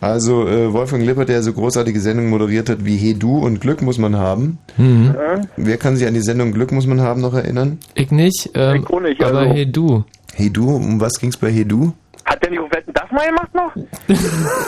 Also 0.00 0.48
äh, 0.48 0.72
Wolfgang 0.72 1.04
Lippert, 1.06 1.28
der 1.28 1.44
so 1.44 1.52
großartige 1.52 2.00
Sendungen 2.00 2.28
moderiert 2.30 2.68
hat 2.68 2.84
wie 2.84 2.96
Hey 2.96 3.14
Du 3.14 3.38
und 3.38 3.60
Glück 3.60 3.82
muss 3.82 3.98
man 3.98 4.16
haben. 4.16 4.58
Mhm. 4.76 5.14
Wer 5.56 5.76
kann 5.76 5.96
sich 5.96 6.08
an 6.08 6.14
die 6.14 6.20
Sendung 6.22 6.52
Glück 6.52 6.72
muss 6.72 6.86
man 6.88 7.00
haben 7.00 7.20
noch 7.20 7.34
erinnern? 7.34 7.78
Ich 7.94 8.10
nicht, 8.10 8.50
ähm, 8.54 8.84
auch 8.88 9.00
nicht, 9.00 9.22
aber 9.22 9.38
also- 9.40 9.54
hey 9.54 9.70
du. 9.70 10.02
Hey 10.34 10.50
Du, 10.50 10.74
um 10.74 11.00
was 11.00 11.12
ging's 11.20 11.36
bei 11.36 11.50
Hey 11.52 11.64
Du? 11.64 11.92
Hat 12.24 12.42
der 12.42 12.50
nicht 12.50 12.60
auf 12.60 12.70
Wetten 12.72 12.92
das 12.94 13.10
mal 13.10 13.26
gemacht 13.26 13.54
noch? 13.54 13.72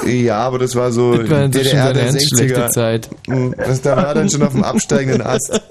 Ja, 0.09 0.39
aber 0.39 0.59
das 0.59 0.75
war 0.75 0.91
so 0.93 1.17
Das 1.17 1.31
war 1.31 1.39
dann 1.41 1.53
so 1.53 1.59
schon 1.61 1.69
DDR 1.71 1.93
der 1.93 2.05
ganz 2.05 2.29
schlechte 2.29 2.61
60er. 2.67 2.69
Zeit. 2.71 3.11
Mm, 3.29 3.51
Das, 3.57 3.81
da 3.83 3.97
war 3.97 4.15
dann 4.15 4.29
schon 4.29 4.43
auf 4.43 4.53
dem 4.53 4.65
absteigenden 4.65 5.23
Ast. 5.23 5.61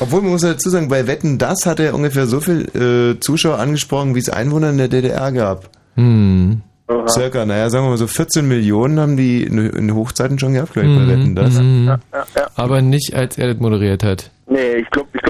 Obwohl 0.00 0.22
man 0.22 0.32
muss 0.32 0.40
dazu 0.42 0.68
sagen, 0.70 0.88
bei 0.88 1.06
Wetten 1.06 1.38
das 1.38 1.66
hat 1.66 1.78
er 1.80 1.94
ungefähr 1.94 2.26
so 2.26 2.40
viel 2.40 3.14
äh, 3.16 3.20
Zuschauer 3.20 3.58
angesprochen, 3.58 4.14
wie 4.14 4.18
es 4.20 4.28
Einwohner 4.28 4.70
in 4.70 4.78
der 4.78 4.88
DDR 4.88 5.30
gab. 5.32 5.68
Hm. 5.96 6.62
Circa, 7.08 7.46
naja, 7.46 7.70
sagen 7.70 7.84
wir 7.84 7.90
mal 7.90 7.96
so 7.98 8.08
14 8.08 8.48
Millionen 8.48 8.98
haben 8.98 9.16
die 9.16 9.44
in, 9.44 9.94
Hochzeiten 9.94 10.40
schon 10.40 10.54
gehabt, 10.54 10.72
glaube 10.72 10.88
ich, 10.88 10.94
bei 10.96 11.02
Mhm, 11.02 11.08
Wetten 11.08 11.34
das. 11.36 11.54
mhm. 11.54 11.98
Aber 12.56 12.82
nicht, 12.82 13.14
als 13.14 13.38
er 13.38 13.52
das 13.52 13.60
moderiert 13.60 14.02
hat. 14.02 14.30
Nee, 14.48 14.78
ich 14.80 14.90
glaube, 14.90 15.08
ich 15.14 15.22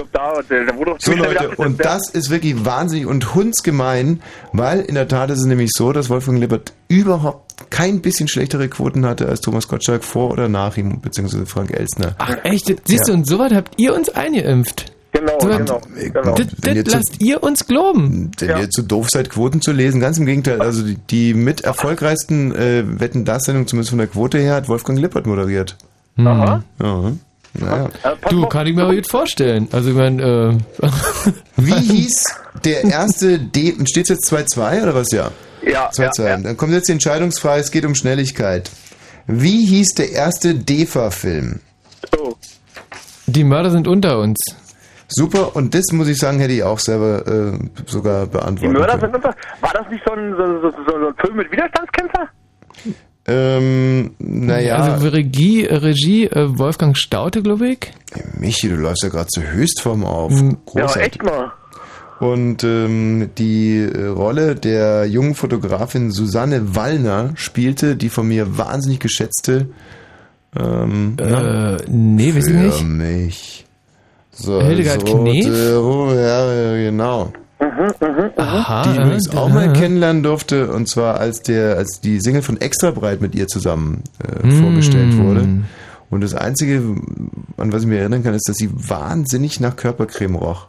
da, 0.47 0.77
wurde 0.77 0.91
doch 0.91 0.97
So 0.99 1.13
Leute, 1.13 1.29
gedacht, 1.29 1.59
und 1.59 1.83
das 1.83 2.09
ist 2.09 2.29
wirklich 2.29 2.65
wahnsinnig 2.65 3.05
und 3.05 3.33
hundsgemein, 3.35 4.21
weil 4.53 4.81
in 4.81 4.95
der 4.95 5.07
Tat 5.07 5.29
ist 5.31 5.39
es 5.39 5.45
nämlich 5.45 5.71
so, 5.73 5.91
dass 5.93 6.09
Wolfgang 6.09 6.39
Lippert 6.39 6.73
überhaupt 6.87 7.69
kein 7.69 8.01
bisschen 8.01 8.27
schlechtere 8.27 8.67
Quoten 8.69 9.05
hatte 9.05 9.27
als 9.27 9.41
Thomas 9.41 9.67
Gottschalk 9.67 10.03
vor 10.03 10.31
oder 10.31 10.47
nach 10.49 10.77
ihm, 10.77 10.99
beziehungsweise 11.01 11.45
Frank 11.45 11.71
Elstner. 11.71 12.15
Ach 12.17 12.35
echt, 12.43 12.73
siehst 12.85 13.07
du, 13.07 13.13
und 13.13 13.27
so 13.27 13.39
was 13.39 13.53
habt 13.53 13.73
ihr 13.79 13.93
uns 13.95 14.09
eingeimpft. 14.09 14.91
Genau, 15.13 15.37
so 15.41 15.47
genau, 15.49 15.81
genau. 15.95 16.35
Das, 16.35 16.47
ihr 16.73 16.83
das 16.83 16.91
zu- 16.93 16.97
lasst 16.97 17.21
ihr 17.21 17.43
uns 17.43 17.67
glauben. 17.67 18.31
Wenn 18.39 18.59
ihr 18.61 18.69
zu 18.69 18.81
doof 18.81 19.09
seid, 19.11 19.29
Quoten 19.29 19.61
zu 19.61 19.73
lesen, 19.73 19.99
ganz 19.99 20.17
im 20.17 20.25
Gegenteil. 20.25 20.61
Also 20.61 20.83
die, 20.83 20.95
die 20.95 21.33
mit 21.33 21.61
erfolgreichsten 21.61 22.55
äh, 22.55 22.83
Wetten 22.99 23.25
das 23.25 23.43
Sendung, 23.43 23.67
zumindest 23.67 23.89
von 23.89 23.99
der 23.99 24.07
Quote 24.07 24.37
her, 24.39 24.55
hat 24.55 24.69
Wolfgang 24.69 24.97
Lippert 24.99 25.27
moderiert. 25.27 25.75
Aha. 26.17 26.63
Ja. 26.81 27.11
Naja. 27.53 27.89
Du, 28.29 28.45
kann 28.47 28.65
ich 28.67 28.75
mir 28.75 28.83
aber 28.83 28.95
gut 28.95 29.07
vorstellen. 29.09 29.67
Also 29.71 29.89
ich 29.89 29.95
meine, 29.95 30.59
äh, 30.81 30.87
Wie 31.57 31.73
hieß 31.73 32.23
der 32.63 32.83
erste 32.85 33.39
D, 33.39 33.75
steht 33.85 34.09
jetzt 34.09 34.31
2-2 34.31 34.83
oder 34.83 34.95
was? 34.95 35.11
Ja. 35.11 35.31
Ja, 35.63 35.89
2-2. 35.89 36.43
Dann 36.43 36.57
kommt 36.57 36.71
jetzt 36.73 36.87
die 36.87 36.93
Entscheidungsfrage, 36.93 37.61
es 37.61 37.71
geht 37.71 37.85
um 37.85 37.93
Schnelligkeit. 37.93 38.71
Wie 39.27 39.65
hieß 39.65 39.89
der 39.95 40.11
erste 40.11 40.55
DEFA-Film? 40.55 41.59
die 43.27 43.43
Mörder 43.45 43.71
sind 43.71 43.87
unter 43.87 44.19
uns. 44.19 44.37
Super, 45.07 45.55
und 45.55 45.73
das 45.75 45.85
muss 45.91 46.07
ich 46.07 46.17
sagen, 46.17 46.39
hätte 46.39 46.53
ich 46.53 46.63
auch 46.63 46.79
selber 46.79 47.25
äh, 47.27 47.57
sogar 47.85 48.25
Die 48.25 48.31
beantworten 48.31 48.73
Mörder 48.73 48.97
können. 48.97 49.13
sind 49.13 49.15
unter. 49.15 49.35
War 49.61 49.73
das 49.73 49.89
nicht 49.89 50.03
so 50.05 50.13
ein, 50.13 50.31
so, 50.35 50.61
so, 50.61 50.71
so 50.85 51.07
ein 51.07 51.13
Film 51.19 51.35
mit 51.37 51.51
Widerstandskämpfer? 51.51 52.27
Ähm, 53.27 54.11
naja, 54.19 54.77
Also 54.77 55.09
Regie, 55.09 55.65
Regie 55.65 56.25
äh, 56.25 56.57
Wolfgang 56.57 56.97
Staute, 56.97 57.41
glaube 57.43 57.69
ich. 57.69 57.91
Michi, 58.39 58.67
du 58.69 58.75
läufst 58.75 59.03
ja 59.03 59.09
gerade 59.09 59.27
zur 59.27 59.43
Höchstform 59.51 60.03
auf. 60.03 60.31
Ja, 60.31 60.49
Großartig. 60.65 61.01
echt 61.03 61.23
mal. 61.23 61.51
Und 62.19 62.63
ähm, 62.63 63.29
die 63.37 63.77
äh, 63.77 64.05
Rolle 64.07 64.55
der 64.55 65.05
jungen 65.05 65.33
Fotografin 65.35 66.11
Susanne 66.11 66.75
Wallner 66.75 67.31
spielte 67.35 67.95
die 67.95 68.09
von 68.09 68.27
mir 68.27 68.57
wahnsinnig 68.57 68.99
geschätzte. 68.99 69.67
Ähm, 70.59 71.15
Äh, 71.19 71.77
nee, 71.87 72.33
wissen 72.35 72.61
nicht. 72.61 72.83
mich. 72.83 73.65
So, 74.31 74.61
Hildegard 74.61 75.07
so, 75.07 75.17
Knef? 75.17 75.45
äh, 75.45 76.85
Ja, 76.85 77.27
ja, 77.61 77.91
genau. 77.99 78.31
Aha, 78.37 78.83
die 78.83 78.89
ich 78.91 78.95
übrigens 78.97 79.35
auch 79.35 79.49
mal 79.49 79.71
kennenlernen 79.73 80.23
durfte, 80.23 80.71
und 80.71 80.87
zwar 80.87 81.19
als 81.19 81.41
der, 81.43 81.77
als 81.77 82.01
die 82.01 82.19
Single 82.19 82.41
von 82.41 82.59
Extra 82.59 82.91
Breit 82.91 83.21
mit 83.21 83.35
ihr 83.35 83.47
zusammen 83.47 84.03
äh, 84.43 84.47
Mm. 84.47 84.51
vorgestellt 84.61 85.17
wurde. 85.17 85.47
Und 86.09 86.21
das 86.21 86.33
Einzige, 86.33 86.77
an 87.57 87.71
was 87.71 87.83
ich 87.83 87.87
mich 87.87 87.99
erinnern 87.99 88.23
kann, 88.23 88.33
ist, 88.33 88.49
dass 88.49 88.57
sie 88.57 88.69
wahnsinnig 88.73 89.59
nach 89.59 89.75
Körpercreme 89.75 90.35
roch. 90.35 90.67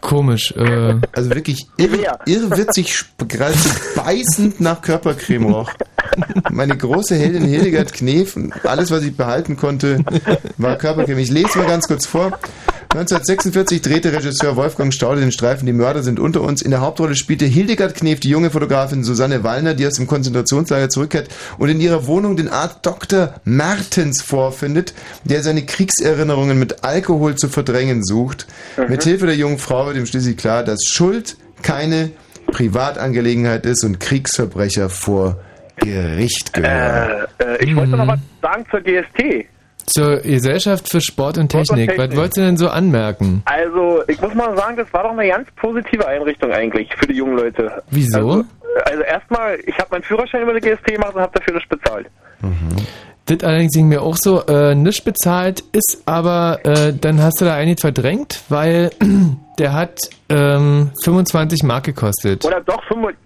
Komisch. 0.00 0.52
Äh, 0.56 1.00
Also 1.12 1.30
wirklich 1.30 1.66
irre, 1.78 1.98
irrwitzig, 2.26 3.04
geradezu 3.26 3.68
beißend 3.96 4.60
nach 4.60 4.80
Körpercreme 4.82 5.46
roch. 5.46 5.72
Meine 6.50 6.76
große 6.76 7.16
Heldin 7.16 7.42
Hildegard 7.44 7.92
Knef, 7.92 8.38
alles, 8.62 8.92
was 8.92 9.02
ich 9.02 9.16
behalten 9.16 9.56
konnte, 9.56 10.04
war 10.58 10.76
Körperchemie. 10.76 11.22
Ich 11.22 11.30
lese 11.30 11.58
mal 11.58 11.66
ganz 11.66 11.88
kurz 11.88 12.06
vor. 12.06 12.38
1946 12.96 13.82
drehte 13.82 14.10
Regisseur 14.10 14.56
Wolfgang 14.56 14.90
Staude 14.90 15.20
den 15.20 15.30
Streifen 15.30 15.66
Die 15.66 15.74
Mörder 15.74 16.02
sind 16.02 16.18
unter 16.18 16.40
uns. 16.40 16.62
In 16.62 16.70
der 16.70 16.80
Hauptrolle 16.80 17.14
spielte 17.14 17.44
Hildegard 17.44 17.94
Knef 17.94 18.20
die 18.20 18.30
junge 18.30 18.48
Fotografin 18.48 19.04
Susanne 19.04 19.44
Wallner, 19.44 19.74
die 19.74 19.86
aus 19.86 19.96
dem 19.96 20.06
Konzentrationslager 20.06 20.88
zurückkehrt 20.88 21.28
und 21.58 21.68
in 21.68 21.78
ihrer 21.78 22.06
Wohnung 22.06 22.38
den 22.38 22.48
Arzt 22.48 22.78
Dr. 22.86 23.34
Mertens 23.44 24.22
vorfindet, 24.22 24.94
der 25.24 25.42
seine 25.42 25.66
Kriegserinnerungen 25.66 26.58
mit 26.58 26.84
Alkohol 26.84 27.34
zu 27.34 27.48
verdrängen 27.48 28.02
sucht. 28.02 28.46
Mhm. 28.78 28.88
Mit 28.88 29.04
Hilfe 29.04 29.26
der 29.26 29.36
jungen 29.36 29.58
Frau 29.58 29.84
wird 29.88 29.98
ihm 29.98 30.06
schließlich 30.06 30.38
klar, 30.38 30.64
dass 30.64 30.80
Schuld 30.88 31.36
keine 31.60 32.12
Privatangelegenheit 32.46 33.66
ist 33.66 33.84
und 33.84 34.00
Kriegsverbrecher 34.00 34.88
vor 34.88 35.38
Gericht 35.76 36.54
gehören. 36.54 37.26
Äh, 37.40 37.44
äh, 37.44 37.64
ich 37.64 37.76
wollte 37.76 37.90
noch 37.90 38.06
was 38.06 38.20
sagen 38.40 38.64
zur 38.70 38.80
GST. 38.80 39.46
Zur 39.86 40.18
Gesellschaft 40.18 40.90
für 40.90 41.00
Sport 41.00 41.38
und 41.38 41.48
Technik. 41.48 41.90
Technik. 41.90 42.10
Was 42.10 42.16
wolltest 42.16 42.36
du 42.38 42.40
denn 42.42 42.56
so 42.56 42.68
anmerken? 42.68 43.42
Also, 43.44 44.02
ich 44.08 44.20
muss 44.20 44.34
mal 44.34 44.56
sagen, 44.56 44.76
das 44.76 44.92
war 44.92 45.04
doch 45.04 45.12
eine 45.12 45.28
ganz 45.28 45.48
positive 45.56 46.06
Einrichtung 46.06 46.52
eigentlich 46.52 46.88
für 46.96 47.06
die 47.06 47.14
jungen 47.14 47.36
Leute. 47.36 47.82
Wieso? 47.90 48.18
Also, 48.18 48.44
also 48.84 49.02
erstmal, 49.02 49.58
ich 49.66 49.78
habe 49.78 49.88
meinen 49.92 50.02
Führerschein 50.02 50.42
über 50.42 50.58
die 50.58 50.60
GST 50.60 50.84
gemacht 50.86 51.14
und 51.14 51.22
habe 51.22 51.38
dafür 51.38 51.54
nicht 51.54 51.68
bezahlt. 51.68 52.06
Das 53.26 53.42
allerdings 53.42 53.72
ging 53.72 53.88
mir 53.88 54.02
auch 54.02 54.16
so, 54.16 54.46
äh, 54.46 54.74
nicht 54.74 55.04
bezahlt 55.04 55.64
ist, 55.72 56.02
aber 56.06 56.60
äh, 56.62 56.92
dann 56.92 57.20
hast 57.20 57.40
du 57.40 57.44
da 57.44 57.54
eigentlich 57.54 57.80
verdrängt, 57.80 58.42
weil 58.48 58.90
der 59.58 59.72
hat 59.72 59.98
ähm, 60.28 60.92
25 61.04 61.64
Mark 61.64 61.84
gekostet. 61.84 62.44
Oder 62.44 62.60
doch 62.60 62.82
5. 62.84 63.16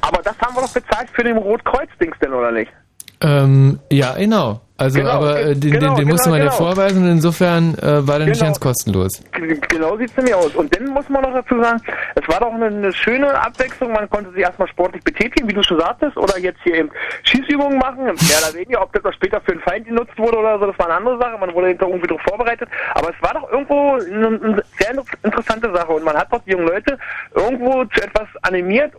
Aber 0.00 0.22
das 0.22 0.38
haben 0.38 0.54
wir 0.54 0.62
doch 0.62 0.72
bezahlt 0.72 1.10
für 1.12 1.24
den 1.24 1.36
Rotkreuz-Dings 1.36 2.16
denn, 2.22 2.32
oder 2.32 2.52
nicht? 2.52 2.72
Ähm, 3.20 3.80
ja, 3.90 4.14
genau. 4.14 4.60
Also, 4.76 4.98
Genau, 4.98 5.10
aber 5.10 5.40
äh, 5.40 5.54
den, 5.54 5.70
genau, 5.70 5.94
den, 5.94 6.04
den 6.04 6.08
musste 6.08 6.30
genau, 6.30 6.36
man 6.36 6.46
ja 6.46 6.50
genau. 6.52 6.56
vorweisen 6.74 7.04
und 7.04 7.10
insofern 7.12 7.78
äh, 7.78 8.06
war 8.08 8.18
der 8.18 8.26
nicht 8.26 8.38
Genau. 8.40 8.46
ganz 8.46 8.58
kostenlos. 8.60 9.22
G- 9.32 9.54
Genau 9.68 9.96
sieht's 9.96 10.16
nämlich 10.16 10.34
aus. 10.34 10.52
Und 10.56 10.74
dann 10.74 10.88
muss 10.88 11.08
man 11.08 11.22
noch 11.22 11.32
dazu 11.32 11.62
sagen, 11.62 11.80
es 12.16 12.26
war 12.28 12.40
doch 12.40 12.52
eine, 12.52 12.66
eine 12.66 12.92
schöne 12.92 13.32
Abwechslung. 13.40 13.92
Man 13.92 14.10
konnte 14.10 14.32
sich 14.32 14.40
erstmal 14.40 14.66
sportlich 14.68 15.02
betätigen, 15.04 15.48
wie 15.48 15.52
du 15.52 15.62
schon 15.62 15.78
sagtest, 15.78 16.16
oder 16.16 16.36
jetzt 16.40 16.58
hier 16.64 16.74
eben 16.74 16.90
Schießübungen 17.22 17.78
machen. 17.78 18.04
Mehr 18.04 18.14
oder 18.14 18.54
weniger, 18.54 18.82
ob 18.82 18.92
das 18.92 19.04
noch 19.04 19.12
später 19.12 19.40
für 19.42 19.52
einen 19.52 19.60
Feind 19.60 19.86
genutzt 19.86 20.16
wurde 20.18 20.38
oder 20.38 20.58
so, 20.58 20.66
das 20.66 20.78
war 20.78 20.86
eine 20.86 20.96
andere 20.96 21.18
Sache. 21.18 21.38
Man 21.38 21.54
wurde 21.54 21.68
hinterher 21.68 21.92
irgendwie 21.94 22.08
darauf 22.08 22.22
vorbereitet. 22.28 22.68
Aber 22.94 23.10
es 23.10 23.22
war 23.22 23.34
doch 23.34 23.48
irgendwo 23.52 23.92
eine, 23.92 24.26
eine 24.26 24.62
sehr 24.80 24.90
inter- 24.90 25.04
interessante 25.22 25.72
Sache. 25.72 25.92
Und 25.92 26.04
man 26.04 26.16
hat 26.16 26.32
doch 26.32 26.42
die 26.44 26.50
jungen 26.50 26.66
Leute 26.66 26.98
irgendwo 27.34 27.84
zu 27.84 28.02
etwas 28.02 28.26
animiert. 28.42 28.92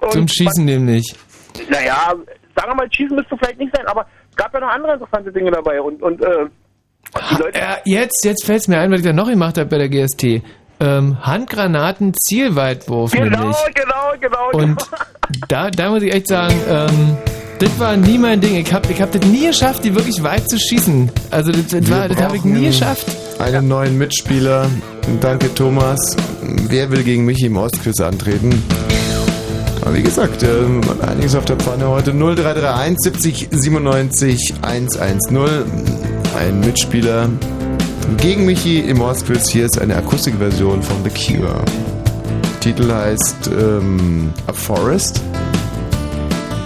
Und 0.00 0.12
Zum 0.12 0.26
Schießen 0.28 0.64
nämlich. 0.64 1.14
Man, 1.58 1.68
naja, 1.70 2.14
sagen 2.56 2.70
wir 2.70 2.74
mal, 2.74 2.88
Schießen 2.90 3.14
müsste 3.14 3.36
vielleicht 3.36 3.58
nicht 3.58 3.76
sein, 3.76 3.86
aber 3.86 4.06
es 4.27 4.27
gab 4.38 4.54
ja 4.54 4.60
noch 4.60 4.68
andere 4.68 4.94
interessante 4.94 5.30
Dinge 5.30 5.50
dabei. 5.50 5.80
Und, 5.82 6.02
und 6.02 6.22
äh, 6.22 6.46
die 7.30 7.42
Leute... 7.42 7.58
Ja, 7.58 7.76
jetzt, 7.84 8.24
jetzt 8.24 8.44
fällt 8.46 8.62
es 8.62 8.68
mir 8.68 8.78
ein, 8.78 8.90
was 8.90 9.00
ich 9.00 9.04
da 9.06 9.12
noch 9.12 9.28
gemacht 9.28 9.58
habe 9.58 9.68
bei 9.68 9.76
der 9.78 9.88
GST. 9.90 10.42
Ähm, 10.80 11.18
Handgranaten 11.26 12.14
Zielweitwurf 12.14 13.10
Genau, 13.10 13.24
nämlich. 13.38 13.56
genau, 13.74 14.12
genau. 14.20 14.50
Und 14.52 14.80
da, 15.48 15.70
da 15.70 15.90
muss 15.90 16.02
ich 16.02 16.14
echt 16.14 16.28
sagen, 16.28 16.54
ähm, 16.70 17.16
das 17.58 17.80
war 17.80 17.96
nie 17.96 18.16
mein 18.16 18.40
Ding. 18.40 18.54
Ich 18.56 18.72
habe 18.72 18.90
ich 18.92 19.02
hab 19.02 19.10
das 19.10 19.22
nie 19.26 19.48
geschafft, 19.48 19.82
die 19.84 19.92
wirklich 19.94 20.22
weit 20.22 20.48
zu 20.48 20.56
schießen. 20.58 21.10
Also 21.32 21.50
das, 21.50 21.66
das, 21.66 21.90
war- 21.90 22.08
das 22.08 22.22
habe 22.22 22.36
ich 22.36 22.44
nie 22.44 22.66
geschafft. 22.66 23.06
Einen 23.40 23.66
neuen 23.66 23.98
Mitspieler. 23.98 24.66
Danke, 25.20 25.52
Thomas. 25.52 25.98
Wer 26.42 26.90
will 26.92 27.02
gegen 27.02 27.24
mich 27.24 27.42
im 27.42 27.56
Ostquiz 27.56 28.00
antreten? 28.00 28.62
Wie 29.92 30.02
gesagt, 30.02 30.42
ähm, 30.42 30.80
einiges 31.00 31.34
auf 31.34 31.44
der 31.44 31.56
Pfanne 31.56 31.88
heute. 31.88 32.12
0331 32.12 32.96
70 33.00 33.48
97 33.50 34.54
110. 34.62 35.38
Ein 36.38 36.60
Mitspieler 36.60 37.28
gegen 38.18 38.44
Michi 38.44 38.80
im 38.80 39.00
Ostquiz. 39.00 39.48
Hier 39.48 39.64
ist 39.64 39.80
eine 39.80 39.96
Akustikversion 39.96 40.82
von 40.82 40.96
The 41.04 41.10
Cure. 41.10 41.62
Titel 42.60 42.92
heißt 42.92 43.50
ähm, 43.58 44.32
A 44.46 44.52
Forest. 44.52 45.22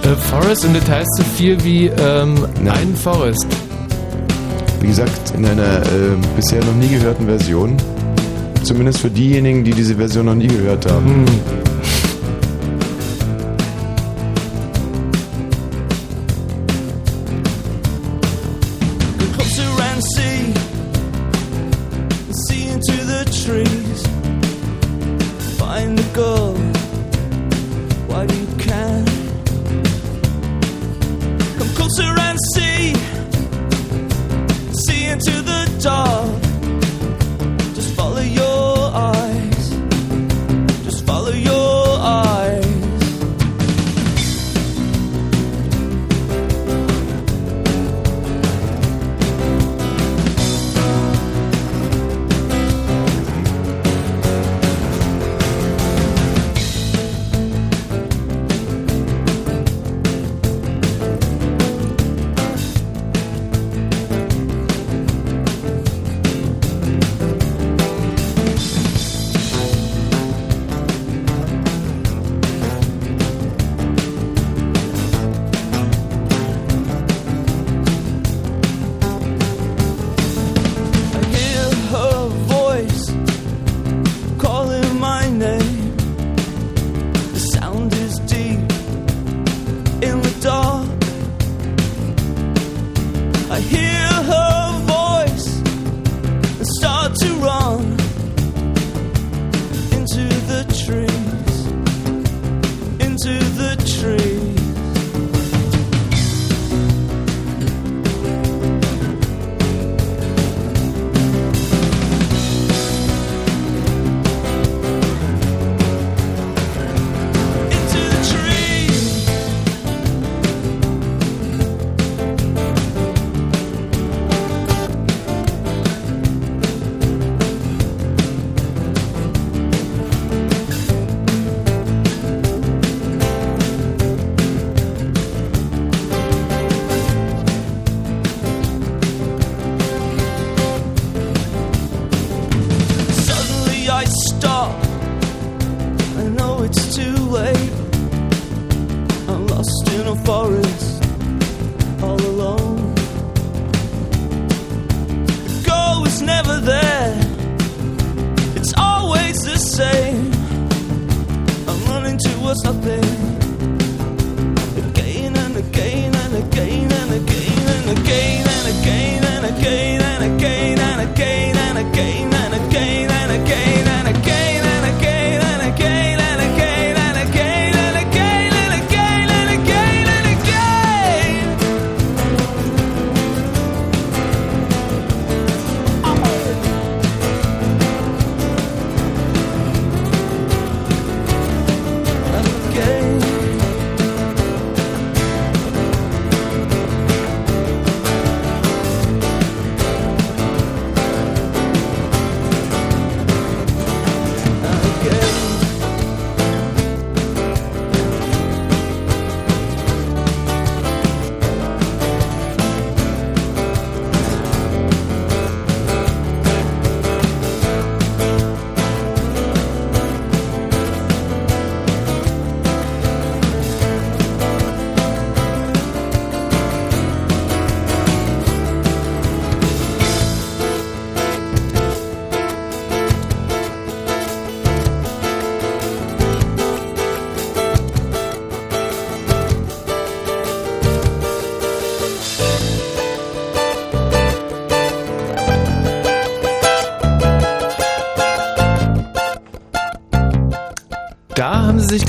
Äh, 0.04 0.16
Forest 0.16 0.64
und 0.64 0.76
das 0.76 0.88
heißt 0.90 1.16
so 1.16 1.22
viel 1.36 1.62
wie 1.62 1.86
ähm, 1.86 2.46
ein 2.66 2.96
Forest. 2.96 3.46
Wie 4.80 4.88
gesagt, 4.88 5.32
in 5.36 5.46
einer 5.46 5.82
äh, 5.82 6.16
bisher 6.34 6.64
noch 6.64 6.74
nie 6.74 6.88
gehörten 6.88 7.26
Version. 7.26 7.76
Zumindest 8.64 9.00
für 9.00 9.10
diejenigen, 9.10 9.62
die 9.64 9.72
diese 9.72 9.94
Version 9.94 10.26
noch 10.26 10.34
nie 10.34 10.48
gehört 10.48 10.90
haben. 10.90 11.24
Go 11.24 11.81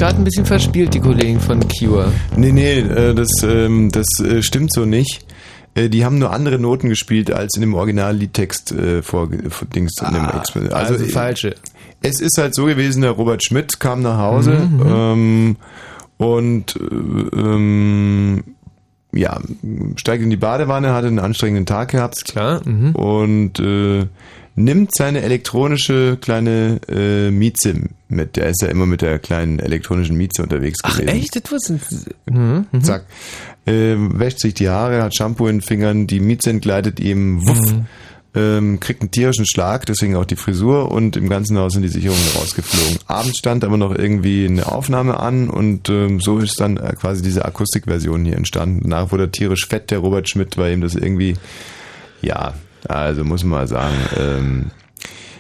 gerade 0.03 0.17
ein 0.17 0.25
bisschen 0.25 0.45
verspielt, 0.45 0.93
die 0.93 0.99
Kollegen 0.99 1.39
von 1.39 1.61
Cure. 1.69 2.11
Nee, 2.35 2.51
nee, 2.51 2.79
äh, 2.79 3.13
das, 3.15 3.29
ähm, 3.43 3.89
das 3.89 4.05
äh, 4.19 4.41
stimmt 4.43 4.73
so 4.73 4.83
nicht. 4.83 5.25
Äh, 5.75 5.87
Die 5.87 6.03
haben 6.03 6.19
nur 6.19 6.33
andere 6.33 6.59
Noten 6.59 6.89
gespielt 6.89 7.31
als 7.31 7.55
in 7.55 7.61
dem 7.61 7.73
Originalliedtext 7.73 8.75
vor, 9.01 9.29
vor 9.49 9.67
Dings 9.73 9.93
Exper- 10.01 10.71
also 10.71 10.95
äh, 10.95 11.07
falsche. 11.07 11.55
Es 12.01 12.19
ist 12.19 12.37
halt 12.37 12.53
so 12.53 12.65
gewesen, 12.65 13.01
der 13.01 13.11
Robert 13.11 13.45
Schmidt 13.45 13.79
kam 13.79 14.01
nach 14.01 14.17
Hause 14.17 14.67
Mhm, 14.69 14.83
ähm, 14.85 15.55
und 16.17 16.75
äh, 16.75 17.37
ähm, 17.39 18.43
ja, 19.13 19.39
steigt 19.95 20.21
in 20.21 20.29
die 20.31 20.35
Badewanne, 20.35 20.93
hatte 20.93 21.07
einen 21.07 21.19
anstrengenden 21.19 21.65
Tag 21.65 21.91
gehabt. 21.91 22.25
Klar. 22.25 22.59
Mhm. 22.67 22.93
Und 22.93 23.57
äh, 23.61 24.07
nimmt 24.55 24.95
seine 24.95 25.21
elektronische 25.21 26.17
kleine 26.21 26.79
äh, 26.87 27.31
Mieze 27.31 27.75
mit. 28.07 28.35
Der 28.35 28.49
ist 28.49 28.61
ja 28.61 28.67
immer 28.67 28.85
mit 28.85 29.01
der 29.01 29.19
kleinen 29.19 29.59
elektronischen 29.59 30.15
Mieze 30.15 30.43
unterwegs 30.43 30.79
Ach 30.83 30.97
gewesen. 30.97 31.15
echt? 31.17 31.35
Das 31.43 31.51
wusste 31.51 31.79
mhm. 32.29 32.65
mhm. 32.71 32.83
Zack. 32.83 33.05
Äh, 33.65 33.95
wäscht 33.97 34.39
sich 34.39 34.53
die 34.53 34.69
Haare, 34.69 35.01
hat 35.01 35.15
Shampoo 35.15 35.47
in 35.47 35.57
den 35.57 35.61
Fingern, 35.61 36.05
die 36.07 36.19
Mieze 36.19 36.49
entgleitet 36.49 36.99
ihm, 36.99 37.47
wuff, 37.47 37.73
Mhm. 37.73 37.85
ähm, 38.35 38.79
kriegt 38.79 39.01
einen 39.01 39.11
tierischen 39.11 39.45
Schlag, 39.45 39.85
deswegen 39.85 40.15
auch 40.15 40.25
die 40.25 40.35
Frisur 40.35 40.91
und 40.91 41.15
im 41.15 41.29
ganzen 41.29 41.57
Haus 41.57 41.73
sind 41.73 41.83
die 41.83 41.87
Sicherungen 41.87 42.21
rausgeflogen. 42.35 42.99
Abends 43.07 43.37
stand 43.39 43.63
aber 43.63 43.77
noch 43.77 43.95
irgendwie 43.95 44.45
eine 44.45 44.71
Aufnahme 44.71 45.19
an 45.19 45.49
und 45.49 45.87
ähm, 45.89 46.19
so 46.19 46.39
ist 46.39 46.59
dann 46.59 46.77
äh, 46.77 46.93
quasi 46.99 47.21
diese 47.23 47.45
Akustikversion 47.45 48.25
hier 48.25 48.35
entstanden. 48.35 48.81
Danach 48.83 49.11
wurde 49.11 49.23
er 49.25 49.31
tierisch 49.31 49.65
fett, 49.67 49.89
der 49.91 49.99
Robert 49.99 50.27
Schmidt, 50.29 50.57
weil 50.57 50.73
ihm 50.73 50.81
das 50.81 50.95
irgendwie, 50.95 51.35
ja, 52.21 52.53
also 52.89 53.23
muss 53.23 53.43
man 53.43 53.51
mal 53.61 53.67
sagen, 53.67 53.95
ähm, 54.17 54.71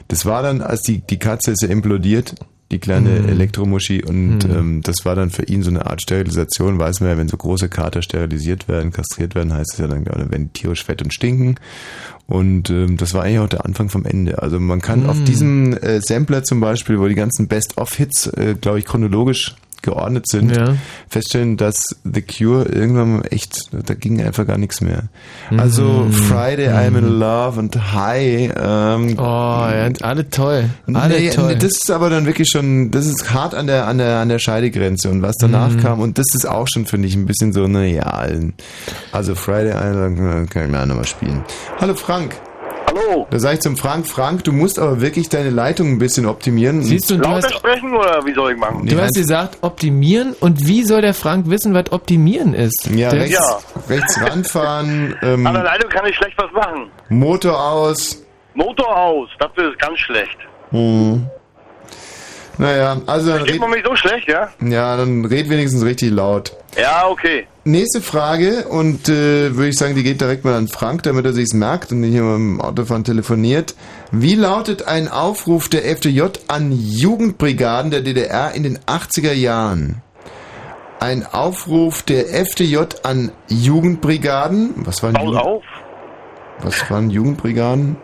das 0.07 0.25
war 0.25 0.43
dann, 0.43 0.61
als 0.61 0.81
die, 0.81 0.99
die 0.99 1.19
Katze 1.19 1.51
ist 1.51 1.61
ja 1.61 1.69
implodiert, 1.69 2.35
die 2.71 2.79
kleine 2.79 3.21
Mhm. 3.21 3.29
Elektromuschi 3.29 4.03
und 4.03 4.45
Mhm. 4.45 4.51
ähm, 4.51 4.81
das 4.83 4.97
war 5.05 5.15
dann 5.15 5.29
für 5.29 5.43
ihn 5.43 5.61
so 5.63 5.69
eine 5.69 5.85
Art 5.85 6.01
Sterilisation, 6.01 6.79
weiß 6.79 6.99
man 7.01 7.09
ja, 7.09 7.17
wenn 7.17 7.27
so 7.27 7.37
große 7.37 7.69
Kater 7.69 8.01
sterilisiert 8.01 8.67
werden, 8.67 8.91
kastriert 8.91 9.35
werden, 9.35 9.53
heißt 9.53 9.73
es 9.73 9.79
ja 9.79 9.87
dann, 9.87 10.05
wenn 10.29 10.45
die 10.45 10.53
tierisch 10.53 10.83
fett 10.83 11.01
und 11.01 11.13
stinken 11.13 11.55
und 12.25 12.69
ähm, 12.69 12.97
das 12.97 13.13
war 13.13 13.23
eigentlich 13.23 13.39
auch 13.39 13.49
der 13.49 13.65
Anfang 13.65 13.89
vom 13.89 14.05
Ende. 14.05 14.41
Also 14.41 14.59
man 14.59 14.81
kann 14.81 15.05
auf 15.05 15.19
Mhm. 15.19 15.25
diesem 15.25 15.73
äh, 15.77 16.01
Sampler 16.01 16.43
zum 16.43 16.59
Beispiel, 16.61 16.99
wo 16.99 17.07
die 17.07 17.15
ganzen 17.15 17.47
Best-of-Hits, 17.47 18.27
äh, 18.27 18.55
glaube 18.59 18.79
ich, 18.79 18.85
chronologisch 18.85 19.55
geordnet 19.83 20.27
sind, 20.27 20.55
Ja. 20.55 20.75
feststellen, 21.09 21.57
dass 21.57 21.75
The 22.03 22.21
Cure 22.23 22.65
irgendwann 22.65 23.21
echt, 23.25 23.69
da 23.71 23.93
ging 23.93 24.19
einfach 24.23 24.47
gar 24.47 24.57
nichts 24.57 24.81
mehr. 24.81 25.03
Also 25.55 25.83
Mhm. 25.83 26.11
Friday 26.11 26.69
I'm 26.69 26.97
in 26.97 27.19
Love 27.19 27.59
und 27.59 27.93
Hi. 27.93 28.49
Ähm, 28.55 29.15
Oh, 29.17 29.21
ja, 29.21 29.89
alle 30.01 30.29
toll. 30.29 30.69
Alle 30.91 31.19
nee, 31.19 31.29
toll. 31.29 31.55
Das 31.55 31.71
ist 31.73 31.91
aber 31.91 32.09
dann 32.09 32.25
wirklich 32.25 32.49
schon, 32.49 32.89
das 32.91 33.05
ist 33.05 33.31
hart 33.33 33.53
an 33.53 33.67
der, 33.67 33.85
an 33.87 33.97
der, 33.99 34.17
an 34.19 34.29
der 34.29 34.39
Scheidegrenze 34.39 35.09
und 35.11 35.21
was 35.21 35.35
danach 35.37 35.69
Mhm. 35.71 35.79
kam 35.81 35.99
und 35.99 36.17
das 36.17 36.25
ist 36.33 36.47
auch 36.47 36.67
schon, 36.73 36.85
finde 36.85 37.07
ich, 37.07 37.15
ein 37.15 37.25
bisschen 37.25 37.53
so, 37.53 37.67
naja, 37.67 38.25
also 39.11 39.35
Friday 39.35 39.73
I'm 39.73 40.07
in 40.07 40.15
Love 40.17 40.45
kann 40.47 40.65
ich 40.65 40.71
mir 40.71 40.81
auch 40.81 40.85
nochmal 40.85 41.05
spielen. 41.05 41.43
Hallo 41.79 41.93
Frank. 41.93 42.35
Hallo. 42.93 43.27
Da 43.29 43.39
sage 43.39 43.55
ich 43.55 43.61
zum 43.61 43.77
Frank, 43.77 44.07
Frank, 44.07 44.43
du 44.43 44.51
musst 44.51 44.77
aber 44.79 45.01
wirklich 45.01 45.29
deine 45.29 45.49
Leitung 45.49 45.89
ein 45.93 45.99
bisschen 45.99 46.25
optimieren. 46.25 46.83
Siehst 46.83 47.09
du, 47.09 47.17
du 47.17 47.23
Lauter 47.23 47.47
hast, 47.47 47.55
sprechen 47.55 47.95
oder 47.95 48.25
wie 48.25 48.33
soll 48.33 48.51
ich 48.51 48.57
machen? 48.57 48.85
du 48.85 49.01
hast 49.01 49.15
gesagt, 49.15 49.57
optimieren. 49.61 50.35
Und 50.39 50.67
wie 50.67 50.83
soll 50.83 51.01
der 51.01 51.13
Frank 51.13 51.49
wissen, 51.49 51.73
was 51.73 51.91
optimieren 51.91 52.53
ist? 52.53 52.89
Ja, 52.93 53.09
der, 53.09 53.21
rechts, 53.21 53.65
rechts 53.89 54.21
ranfahren, 54.21 55.15
ähm, 55.21 55.47
An 55.47 55.53
der 55.53 55.63
Leitung 55.63 55.89
kann 55.89 56.05
ich 56.05 56.15
schlecht 56.15 56.37
was 56.37 56.51
machen. 56.51 56.89
Motor 57.09 57.59
aus. 57.59 58.23
Motor 58.53 58.95
aus, 58.95 59.29
das 59.39 59.49
ist 59.55 59.79
ganz 59.79 59.99
schlecht. 59.99 60.37
Hm. 60.69 61.27
Naja, 62.57 63.01
also 63.07 63.31
dann 63.31 63.43
Geht 63.45 63.53
red, 63.55 63.61
man 63.61 63.69
mich 63.71 63.83
so 63.85 63.95
schlecht, 63.95 64.27
ja? 64.27 64.49
ja, 64.61 64.95
dann 64.95 65.25
red 65.25 65.49
wenigstens 65.49 65.83
richtig 65.83 66.11
laut. 66.11 66.55
Ja, 66.79 67.07
okay. 67.07 67.47
Nächste 67.65 68.01
Frage 68.01 68.67
und 68.67 69.09
äh, 69.09 69.55
würde 69.55 69.69
ich 69.69 69.77
sagen, 69.77 69.95
die 69.95 70.03
geht 70.03 70.21
direkt 70.21 70.43
mal 70.45 70.53
an 70.53 70.67
Frank, 70.67 71.03
damit 71.03 71.25
er 71.25 71.33
sich's 71.33 71.53
merkt 71.53 71.91
und 71.91 72.01
nicht 72.01 72.11
hier 72.11 72.21
im 72.21 72.61
Autofahren 72.61 73.03
telefoniert. 73.03 73.73
Wie 74.11 74.35
lautet 74.35 74.87
ein 74.87 75.07
Aufruf 75.07 75.69
der 75.69 75.85
FDJ 75.89 76.23
an 76.47 76.71
Jugendbrigaden 76.71 77.89
der 77.89 78.01
DDR 78.01 78.51
in 78.53 78.63
den 78.63 78.77
80er 78.79 79.33
Jahren? 79.33 80.01
Ein 80.99 81.25
Aufruf 81.25 82.03
der 82.03 82.33
FDJ 82.33 82.77
an 83.03 83.31
Jugendbrigaden? 83.47 84.73
Was 84.85 85.01
waren 85.03 85.13
Bau 85.13 85.25
Jugend- 85.25 85.41
auf. 85.41 85.63
Was 86.61 86.89
waren 86.91 87.09
Jugendbrigaden? 87.09 87.97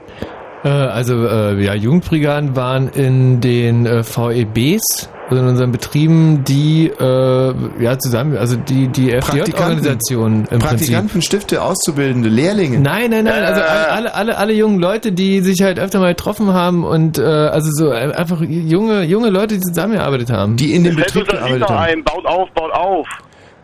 Äh, 0.63 0.67
also, 0.67 1.25
äh, 1.25 1.63
ja, 1.63 1.73
Jugendbrigaden 1.73 2.55
waren 2.55 2.89
in 2.89 3.39
den 3.39 3.85
äh, 3.85 4.03
VEBs, 4.03 5.09
also 5.29 5.41
in 5.41 5.47
unseren 5.47 5.71
Betrieben, 5.71 6.43
die, 6.43 6.87
äh, 6.87 7.53
ja, 7.79 7.97
zusammen, 7.97 8.35
also 8.35 8.57
die, 8.57 8.89
die 8.89 9.11
FDJ-Organisation 9.11 10.31
im 10.33 10.45
Prinzip. 10.45 10.59
Praktikanten, 10.59 11.21
Stifte, 11.21 11.61
Auszubildende, 11.61 12.29
Lehrlinge. 12.29 12.79
Nein, 12.79 13.11
nein, 13.11 13.25
nein, 13.25 13.43
also 13.43 13.61
alle, 13.61 13.91
alle, 13.91 14.13
alle, 14.15 14.37
alle 14.37 14.53
jungen 14.53 14.79
Leute, 14.79 15.11
die 15.11 15.39
sich 15.41 15.61
halt 15.61 15.79
öfter 15.79 15.99
mal 15.99 16.09
getroffen 16.09 16.51
haben 16.53 16.83
und 16.83 17.19
äh, 17.19 17.23
also 17.23 17.71
so 17.71 17.91
einfach 17.91 18.41
junge, 18.41 19.03
junge 19.03 19.29
Leute, 19.29 19.55
die 19.55 19.61
zusammengearbeitet 19.61 20.29
haben. 20.29 20.57
Die 20.57 20.73
in 20.73 20.83
dem 20.83 20.97
das 20.97 21.13
Lied 21.13 21.31
noch 21.59 21.69
ein, 21.69 22.03
baut 22.03 22.25
auf, 22.25 22.49
baut 22.51 22.71
auf. 22.73 23.07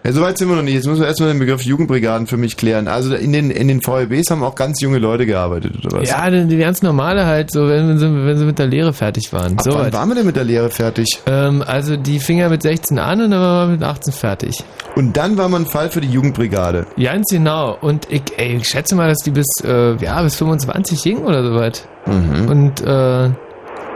Ja, 0.05 0.11
soweit 0.11 0.37
sind 0.37 0.49
wir 0.49 0.55
noch 0.55 0.61
nicht. 0.61 0.75
Jetzt 0.75 0.85
müssen 0.85 1.01
wir 1.01 1.07
erstmal 1.07 1.29
den 1.29 1.39
Begriff 1.39 1.63
Jugendbrigaden 1.63 2.27
für 2.27 2.37
mich 2.37 2.57
klären. 2.57 2.87
Also 2.87 3.15
in 3.15 3.33
den, 3.33 3.49
in 3.49 3.67
den 3.67 3.81
VEBs 3.81 4.29
haben 4.29 4.43
auch 4.43 4.53
ganz 4.53 4.79
junge 4.79 4.99
Leute 4.99 5.25
gearbeitet, 5.25 5.83
oder 5.83 5.99
was? 5.99 6.09
Ja, 6.09 6.29
die, 6.29 6.45
die 6.45 6.57
ganz 6.57 6.83
normale 6.83 7.25
halt, 7.25 7.51
so 7.51 7.67
wenn, 7.67 7.87
wenn, 7.89 7.97
sie, 7.97 8.05
wenn 8.05 8.37
sie 8.37 8.45
mit 8.45 8.59
der 8.59 8.67
Lehre 8.67 8.93
fertig 8.93 9.33
waren. 9.33 9.53
Ab 9.53 9.63
so 9.63 9.71
wann 9.71 9.85
weit. 9.85 9.93
waren 9.93 10.09
wir 10.09 10.15
denn 10.15 10.27
mit 10.27 10.35
der 10.35 10.43
Lehre 10.43 10.69
fertig? 10.69 11.07
Ähm, 11.25 11.63
also 11.65 11.97
die 11.97 12.19
fing 12.19 12.37
ja 12.37 12.49
mit 12.49 12.61
16 12.61 12.99
an 12.99 13.19
und 13.19 13.31
dann 13.31 13.41
war 13.41 13.65
man 13.65 13.71
mit 13.71 13.83
18 13.83 14.13
fertig. 14.13 14.63
Und 14.95 15.17
dann 15.17 15.37
war 15.37 15.49
man 15.49 15.63
ein 15.63 15.65
Fall 15.67 15.89
für 15.89 16.01
die 16.01 16.09
Jugendbrigade. 16.09 16.85
Ganz 17.01 17.25
genau. 17.31 17.75
Und 17.81 18.05
ich, 18.11 18.21
ey, 18.37 18.57
ich 18.57 18.67
schätze 18.67 18.93
mal, 18.93 19.09
dass 19.09 19.23
die 19.25 19.31
bis, 19.31 19.47
äh, 19.63 19.95
ja, 19.95 20.21
bis 20.21 20.35
25 20.35 21.01
gingen 21.01 21.23
oder 21.23 21.43
so 21.43 21.55
weit. 21.55 21.87
Mhm. 22.05 22.47
Und 22.47 22.81
äh, 22.81 23.31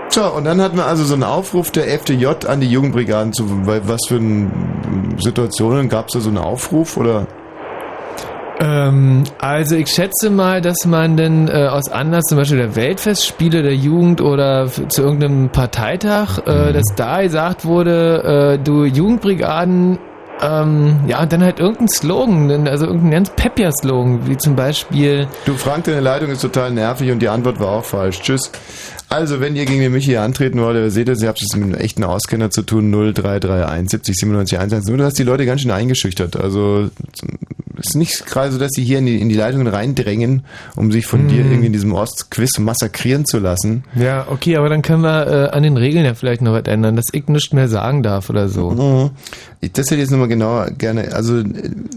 So, 0.10 0.26
und 0.26 0.45
dann 0.45 0.60
hatten 0.60 0.76
wir 0.76 0.86
also 0.86 1.03
so 1.03 1.14
einen 1.14 1.23
Aufruf 1.23 1.69
der 1.69 1.88
FDJ 1.94 2.48
an 2.48 2.61
die 2.61 2.68
Jugendbrigaden 2.68 3.31
zu, 3.31 3.45
was 3.65 4.02
für 4.07 4.15
ein, 4.15 5.15
Situationen 5.19 5.88
gab 5.88 6.07
es 6.07 6.14
da 6.14 6.19
so 6.19 6.30
einen 6.30 6.40
Aufruf 6.40 6.98
oder? 6.98 7.27
Ähm, 8.60 9.23
also 9.38 9.76
ich 9.76 9.88
schätze 9.88 10.31
mal, 10.31 10.61
dass 10.61 10.86
man 10.86 11.15
denn 11.15 11.48
äh, 11.48 11.68
aus 11.68 11.90
Anlass 11.90 12.26
zum 12.26 12.40
Beispiel 12.40 12.57
der 12.57 12.76
Weltfestspiele 12.76 13.61
der 13.61 13.76
Jugend 13.76 14.19
oder 14.19 14.68
zu 14.68 15.03
irgendeinem 15.03 15.49
Parteitag, 15.49 16.40
äh, 16.40 16.73
dass 16.73 16.86
da 16.95 17.22
gesagt 17.22 17.64
wurde, 17.65 18.57
äh, 18.57 18.64
du 18.64 18.86
Jugendbrigaden, 18.86 19.99
ähm, 20.41 21.02
ja, 21.07 21.22
und 21.22 21.31
dann 21.31 21.44
halt 21.44 21.60
irgendein 21.60 21.90
Slogan, 21.90 22.68
also 22.68 22.86
irgendein 22.86 23.11
ganz 23.11 23.30
peppier 23.30 23.72
Slogan, 23.72 24.27
wie 24.27 24.38
zum 24.38 24.56
Beispiel 24.56 25.27
Du 25.45 25.53
Frank, 25.53 25.86
deine 25.86 25.99
Leitung 25.99 26.30
ist 26.30 26.41
total 26.41 26.72
nervig 26.72 27.11
und 27.11 27.19
die 27.19 27.30
Antwort 27.30 27.60
war 27.60 27.69
auch 27.69 27.86
falsch. 27.86 28.22
Tschüss. 28.22 28.52
Also, 29.10 29.40
wenn 29.40 29.56
ihr 29.56 29.65
gegen 29.65 29.81
den 29.81 29.91
Michi 29.91 30.07
hier 30.11 30.22
antreten 30.22 30.61
wollt, 30.61 30.76
ihr 30.77 30.91
seht 30.91 31.10
es, 31.10 31.22
ihr 31.22 31.27
habt 31.30 31.41
es 31.41 31.56
mit 31.56 31.64
einem 31.64 31.73
echten 31.73 32.03
Auskenner 32.03 32.52
zu 32.52 32.61
tun, 32.61 32.91
0331 32.91 33.90
70 33.90 34.15
97 34.18 34.60
110. 34.60 34.98
Du 34.98 35.03
hast 35.03 35.18
die 35.18 35.23
Leute 35.23 35.45
ganz 35.48 35.61
schön 35.61 35.72
eingeschüchtert. 35.72 36.36
Also, 36.38 36.90
es 37.81 37.88
ist 37.88 37.95
nicht 37.95 38.26
gerade 38.27 38.52
so, 38.52 38.60
dass 38.60 38.72
sie 38.73 38.84
hier 38.84 38.99
in 38.99 39.06
die, 39.07 39.19
in 39.19 39.30
die 39.30 39.36
Leitungen 39.36 39.65
reindrängen, 39.68 40.44
um 40.76 40.91
sich 40.91 41.06
von 41.07 41.23
Mhm. 41.23 41.27
dir 41.30 41.38
irgendwie 41.45 41.68
in 41.68 41.73
diesem 41.73 41.94
Ostquiz 41.94 42.60
massakrieren 42.60 43.26
zu 43.26 43.40
lassen. 43.40 43.84
Ja, 43.95 44.27
okay, 44.30 44.57
aber 44.57 44.69
dann 44.69 44.81
können 44.81 45.02
wir 45.02 45.27
äh, 45.27 45.49
an 45.56 45.64
den 45.64 45.77
Regeln 45.77 46.03
ja 46.06 46.14
vielleicht 46.14 46.41
noch 46.41 46.52
was 46.53 46.65
ändern, 46.65 46.95
dass 46.98 47.06
ich 47.11 47.27
nichts 47.30 47.53
mehr 47.53 47.68
sagen 47.69 48.03
darf 48.03 48.30
oder 48.30 48.48
so. 48.49 48.72
Mhm. 48.72 49.10
Ich- 49.61 49.72
Das 49.72 49.86
hätte 49.88 49.95
ich 49.95 50.02
jetzt 50.02 50.11
nochmal 50.11 50.27
genauer 50.27 50.72
gerne. 50.72 51.14
Also, 51.14 51.41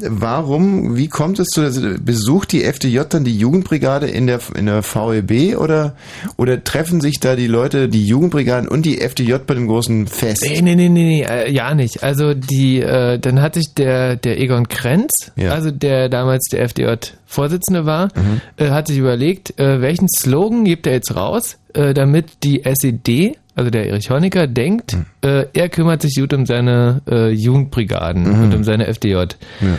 warum, 0.08 0.96
wie 0.96 1.08
kommt 1.08 1.38
es 1.38 1.48
zu, 1.48 1.98
besucht 2.02 2.52
die 2.52 2.64
FDJ 2.64 3.00
dann 3.08 3.24
die 3.24 3.36
Jugendbrigade 3.36 4.06
in 4.08 4.26
der, 4.26 4.40
in 4.56 4.66
der 4.66 4.82
VEB 4.82 5.56
oder, 5.56 5.94
oder 6.36 6.62
treffen 6.62 7.00
sich 7.02 7.20
da 7.20 7.36
die 7.36 7.46
Leute, 7.46 7.88
die 7.90 8.06
Jugendbrigaden 8.06 8.66
und 8.68 8.86
die 8.86 8.98
FDJ 9.00 9.34
bei 9.46 9.52
dem 9.54 9.66
großen 9.66 10.06
Fest? 10.06 10.42
Nee, 10.48 10.62
nee, 10.62 10.74
nee, 10.74 10.88
nee, 10.88 11.04
nee 11.04 11.22
äh, 11.22 11.52
ja 11.52 11.74
nicht. 11.74 12.02
Also 12.02 12.32
die, 12.32 12.80
äh, 12.80 13.18
dann 13.18 13.42
hat 13.42 13.54
sich 13.54 13.74
der, 13.74 14.16
der 14.16 14.40
Egon 14.40 14.68
Krenz, 14.68 15.10
Ja. 15.36 15.50
also 15.52 15.70
der 15.70 16.08
damals 16.08 16.48
der 16.50 16.62
FDJ-Vorsitzende 16.66 17.84
war, 17.84 18.06
Mhm. 18.16 18.40
äh, 18.56 18.70
hat 18.70 18.86
sich 18.86 18.96
überlegt, 18.96 19.58
äh, 19.60 19.80
welchen 19.82 20.08
Slogan 20.08 20.64
gibt 20.64 20.86
er 20.86 20.94
jetzt 20.94 21.14
raus, 21.14 21.58
äh, 21.74 21.92
damit 21.92 22.26
die 22.42 22.64
SED, 22.64 23.36
also 23.54 23.68
der 23.70 23.88
Erich 23.88 24.08
Honecker, 24.10 24.46
denkt, 24.46 24.94
Mhm. 24.94 25.04
äh, 25.22 25.44
er 25.52 25.68
kümmert 25.68 26.00
sich 26.00 26.14
gut 26.14 26.32
um 26.32 26.46
seine 26.46 27.02
Jugendbrigaden 27.34 28.22
Mhm. 28.22 28.42
und 28.44 28.54
um 28.54 28.64
seine 28.64 28.86
FDJ. 28.86 29.14
Ja. 29.60 29.78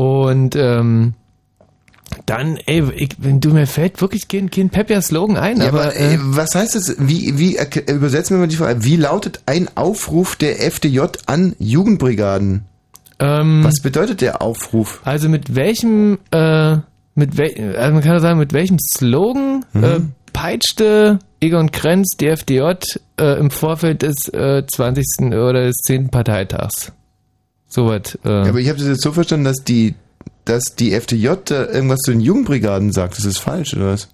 Und 0.00 0.54
ähm, 0.56 1.14
dann, 2.26 2.58
ey, 2.66 2.82
ich, 2.94 3.10
wenn 3.18 3.40
du 3.40 3.50
mir 3.52 3.66
fällt 3.66 4.00
wirklich 4.00 4.28
kein, 4.28 4.50
kein 4.50 4.70
peppier 4.70 5.00
Slogan 5.02 5.36
ein, 5.36 5.58
Ja, 5.60 5.68
aber, 5.68 5.82
aber 5.84 5.96
äh, 5.96 6.14
äh, 6.14 6.18
was 6.20 6.54
heißt 6.54 6.74
das? 6.74 6.96
Wie, 6.98 7.38
wie 7.38 7.58
übersetzen 7.90 8.36
wir 8.36 8.40
mal 8.40 8.48
die 8.48 8.56
Frage? 8.56 8.84
Wie 8.84 8.96
lautet 8.96 9.40
ein 9.46 9.68
Aufruf 9.76 10.36
der 10.36 10.64
FDJ 10.64 11.00
an 11.26 11.54
Jugendbrigaden? 11.58 12.64
ähm, 13.18 13.64
Was 13.64 13.80
bedeutet 13.80 14.20
der 14.20 14.42
Aufruf? 14.42 15.00
Also 15.04 15.28
mit 15.28 15.54
welchem, 15.54 16.18
äh, 16.30 16.76
mit 17.14 17.36
wel 17.36 17.76
also 17.76 17.92
man 17.94 18.02
kann 18.02 18.12
ja 18.12 18.20
sagen, 18.20 18.38
mit 18.38 18.52
welchem 18.52 18.78
Slogan 18.78 19.64
Mhm. 19.72 19.84
äh, 19.84 20.00
peitschte 20.32 21.18
Egon 21.40 21.70
Krenz, 21.72 22.16
die 22.18 22.26
FDJ, 22.28 22.72
äh, 23.20 23.38
im 23.38 23.50
Vorfeld 23.50 24.02
des 24.02 24.28
äh, 24.32 24.64
20. 24.66 25.32
oder 25.34 25.64
des 25.66 25.76
10. 25.84 26.08
Parteitags. 26.10 26.92
Soweit. 27.68 28.18
Äh, 28.24 28.28
Ja, 28.28 28.42
aber 28.48 28.58
ich 28.60 28.68
habe 28.68 28.78
das 28.78 28.88
jetzt 28.88 29.02
so 29.02 29.12
verstanden, 29.12 29.44
dass 29.44 29.58
die, 29.64 29.94
dass 30.48 30.76
die 30.78 30.92
FDJ 30.92 31.28
da 31.44 31.66
irgendwas 31.66 32.00
zu 32.00 32.12
den 32.12 32.20
Jugendbrigaden 32.20 32.92
sagt. 32.92 33.18
Das 33.18 33.24
ist 33.24 33.38
falsch, 33.38 33.74
oder 33.74 33.92
was? 33.92 34.08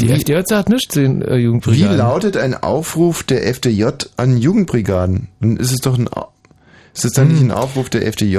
die 0.00 0.10
FDJ 0.10 0.40
sagt 0.46 0.68
nichts 0.68 0.92
zu 0.92 1.00
den 1.02 1.22
äh, 1.22 1.36
Wie 1.36 1.42
Jugendbrigaden. 1.42 1.96
lautet 1.96 2.36
ein 2.36 2.54
Aufruf 2.54 3.22
der 3.22 3.46
FDJ 3.46 3.84
an 4.16 4.36
Jugendbrigaden? 4.36 5.28
Dann 5.40 5.56
ist 5.56 5.70
es 5.70 5.78
doch 5.78 5.96
ein, 5.96 6.08
ist 6.94 7.04
es 7.04 7.12
dann 7.12 7.28
nicht 7.28 7.42
ein 7.42 7.52
Aufruf 7.52 7.90
der 7.90 8.06
FDJ? 8.06 8.38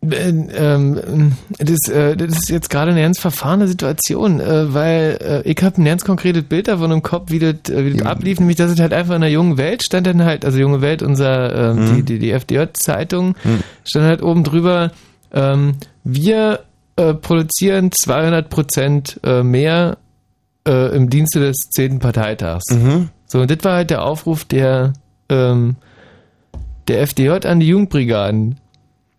Äh, 0.00 0.28
ähm, 0.30 1.32
das, 1.58 1.92
äh, 1.92 2.16
das 2.16 2.36
ist 2.36 2.50
jetzt 2.50 2.70
gerade 2.70 2.92
eine 2.92 3.02
ganz 3.02 3.18
verfahrene 3.18 3.66
Situation, 3.66 4.40
äh, 4.40 4.72
weil 4.72 5.18
äh, 5.20 5.50
ich 5.50 5.62
habe 5.62 5.82
ein 5.82 5.84
ganz 5.84 6.04
konkretes 6.04 6.44
Bild 6.44 6.68
davon 6.68 6.90
im 6.92 7.02
Kopf, 7.02 7.30
wie 7.30 7.40
das, 7.40 7.56
wie 7.66 7.94
das 7.94 8.06
ablief, 8.06 8.38
nämlich 8.38 8.56
dass 8.56 8.70
es 8.70 8.80
halt 8.80 8.92
einfach 8.92 9.16
in 9.16 9.22
der 9.22 9.30
jungen 9.30 9.58
Welt 9.58 9.82
stand 9.82 10.06
dann 10.06 10.24
halt, 10.24 10.44
also 10.44 10.58
junge 10.58 10.80
Welt, 10.80 11.02
unser 11.02 11.72
ähm, 11.72 11.96
die, 11.96 12.02
die, 12.02 12.18
die 12.18 12.30
FDJ-Zeitung, 12.30 13.34
stand 13.84 14.06
halt 14.06 14.22
oben 14.22 14.44
drüber, 14.44 14.92
ähm, 15.32 15.74
wir 16.10 16.60
äh, 16.96 17.12
produzieren 17.12 17.90
200 17.92 18.48
Prozent 18.48 19.20
äh, 19.24 19.42
mehr 19.42 19.98
äh, 20.66 20.96
im 20.96 21.10
Dienste 21.10 21.40
des 21.40 21.56
10. 21.74 21.98
Parteitags. 21.98 22.64
So, 23.26 23.40
und 23.40 23.50
das 23.50 23.62
war 23.62 23.74
halt 23.76 23.90
der 23.90 24.02
Aufruf 24.02 24.46
der, 24.46 24.94
ähm, 25.28 25.76
der 26.88 27.02
FDJ 27.02 27.46
an 27.46 27.60
die 27.60 27.68
Jugendbrigaden. 27.68 28.58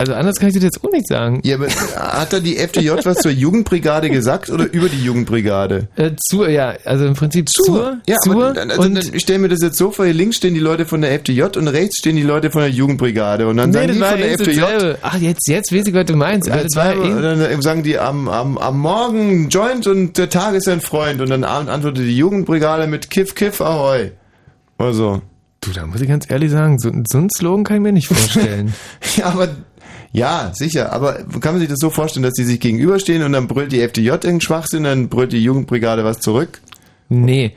Also 0.02 0.14
anders 0.14 0.40
kann 0.40 0.48
ich 0.48 0.56
das 0.56 0.64
jetzt 0.64 0.82
auch 0.82 0.92
nicht 0.94 1.10
sagen. 1.10 1.42
Ja, 1.44 1.58
aber 1.58 1.68
hat 1.68 2.32
da 2.32 2.40
die 2.40 2.56
FDJ 2.56 2.92
was 3.04 3.18
zur 3.18 3.32
Jugendbrigade 3.32 4.10
gesagt 4.10 4.50
oder 4.50 4.72
über 4.72 4.88
die 4.88 5.04
Jugendbrigade? 5.04 5.90
Äh, 5.98 6.12
zu, 6.30 6.46
ja, 6.46 6.74
also 6.86 7.06
im 7.06 7.16
Prinzip 7.16 7.50
zur, 7.50 7.98
Ja, 8.08 8.16
zur 8.20 8.36
aber 8.36 8.54
dann, 8.54 8.72
also 8.72 8.84
und 8.84 8.96
dann, 8.96 9.14
ich 9.14 9.22
stelle 9.22 9.40
mir 9.40 9.50
das 9.50 9.62
jetzt 9.62 9.78
so 9.78 9.92
vor, 9.92 10.06
hier 10.06 10.14
links 10.14 10.38
stehen 10.38 10.54
die 10.54 10.62
Leute 10.62 10.86
von 10.86 11.02
der 11.02 11.12
FDJ 11.12 11.58
und 11.58 11.68
rechts 11.68 11.98
stehen 11.98 12.16
die 12.16 12.24
Leute 12.24 12.50
von 12.50 12.62
der 12.62 12.72
Jugendbrigade 12.72 13.46
und 13.46 13.58
dann 13.58 13.72
nee, 13.72 13.76
sagen 13.76 13.92
die 13.92 14.00
von 14.00 14.18
der 14.18 14.32
FDJ 14.32 14.60
dasselbe. 14.62 14.98
Ach, 15.02 15.18
jetzt, 15.18 15.50
jetzt 15.50 15.74
weiß 15.74 15.86
ich, 15.86 15.94
was 15.94 16.06
du 16.06 16.16
meinst. 16.16 16.50
Also, 16.50 16.78
war 16.78 16.96
dann, 16.96 17.38
dann 17.38 17.62
sagen 17.62 17.84
die 17.84 18.00
am, 18.00 18.30
am, 18.30 18.58
am 18.58 18.80
Morgen 18.80 19.50
Joint 19.50 19.86
und 19.86 20.18
der 20.18 20.30
Tag 20.30 20.56
ist 20.56 20.70
ein 20.70 20.80
Freund 20.80 21.20
und 21.20 21.30
dann 21.30 21.44
abend 21.44 21.70
antwortet 21.70 22.06
die 22.06 22.16
Jugendbrigade 22.16 22.88
mit 22.88 23.10
Kiff, 23.10 23.36
Kiff, 23.36 23.60
Ahoi. 23.60 24.12
Oder 24.78 24.94
so. 24.94 25.22
Du, 25.62 25.72
da 25.72 25.86
muss 25.86 26.00
ich 26.00 26.08
ganz 26.08 26.30
ehrlich 26.30 26.52
sagen, 26.52 26.80
so, 26.80 26.90
so 27.10 27.18
einen 27.18 27.30
Slogan 27.30 27.66
kann 27.66 27.78
ich 27.78 27.84
mir 27.84 27.92
nicht 27.92 28.08
vorstellen. 28.08 28.74
ja, 29.18 29.26
aber 29.26 29.50
ja, 30.12 30.52
sicher, 30.54 30.92
aber 30.92 31.24
kann 31.40 31.54
man 31.54 31.60
sich 31.60 31.70
das 31.70 31.80
so 31.80 31.90
vorstellen, 31.90 32.24
dass 32.24 32.34
die 32.34 32.44
sich 32.44 32.60
gegenüberstehen 32.60 33.24
und 33.24 33.34
dann 33.34 33.48
brüllt 33.48 33.72
die 33.72 33.82
FDJ 33.82 34.08
irgendeinen 34.08 34.42
Schwachsinn, 34.42 34.84
dann 34.84 35.10
brüllt 35.10 35.32
die 35.32 35.44
Jugendbrigade 35.44 36.04
was 36.04 36.20
zurück? 36.20 36.62
nee. 37.10 37.54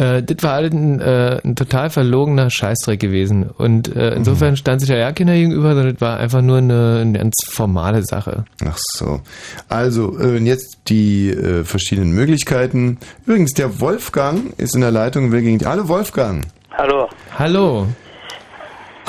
Äh, 0.00 0.22
das 0.22 0.42
war 0.42 0.54
halt 0.54 0.72
ein, 0.72 0.98
äh, 1.00 1.40
ein 1.44 1.56
total 1.56 1.90
verlogener 1.90 2.48
Scheißdreck 2.48 2.98
gewesen. 2.98 3.50
Und 3.50 3.94
äh, 3.94 4.14
insofern 4.14 4.56
stand 4.56 4.80
sich 4.80 4.88
da 4.88 4.96
ja 4.96 5.12
keiner 5.12 5.34
gegenüber, 5.34 5.74
sondern 5.74 5.92
das 5.92 6.00
war 6.00 6.18
einfach 6.18 6.40
nur 6.40 6.56
eine, 6.56 7.00
eine 7.02 7.18
ganz 7.18 7.34
formale 7.46 8.02
Sache. 8.02 8.46
Ach 8.64 8.78
so. 8.96 9.20
Also, 9.68 10.18
äh, 10.18 10.38
jetzt 10.38 10.78
die 10.88 11.28
äh, 11.28 11.64
verschiedenen 11.64 12.12
Möglichkeiten. 12.12 12.98
Übrigens, 13.26 13.52
der 13.52 13.80
Wolfgang 13.80 14.58
ist 14.58 14.74
in 14.74 14.80
der 14.80 14.90
Leitung 14.90 15.32
will 15.32 15.42
gegen 15.42 15.58
die. 15.58 15.66
Hallo 15.66 15.86
Wolfgang. 15.88 16.46
Hallo. 16.70 17.08
Hallo. 17.38 17.86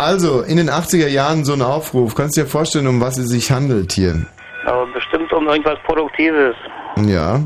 Also, 0.01 0.41
in 0.41 0.57
den 0.57 0.69
80er 0.71 1.07
Jahren 1.07 1.45
so 1.45 1.53
ein 1.53 1.61
Aufruf. 1.61 2.15
Kannst 2.15 2.35
du 2.35 2.41
dir 2.41 2.47
vorstellen, 2.47 2.87
um 2.87 2.99
was 3.01 3.19
es 3.19 3.29
sich 3.29 3.51
handelt 3.51 3.91
hier? 3.91 4.25
Aber 4.65 4.87
bestimmt 4.93 5.31
um 5.31 5.47
irgendwas 5.47 5.77
Produktives. 5.85 6.55
Ja. 7.05 7.39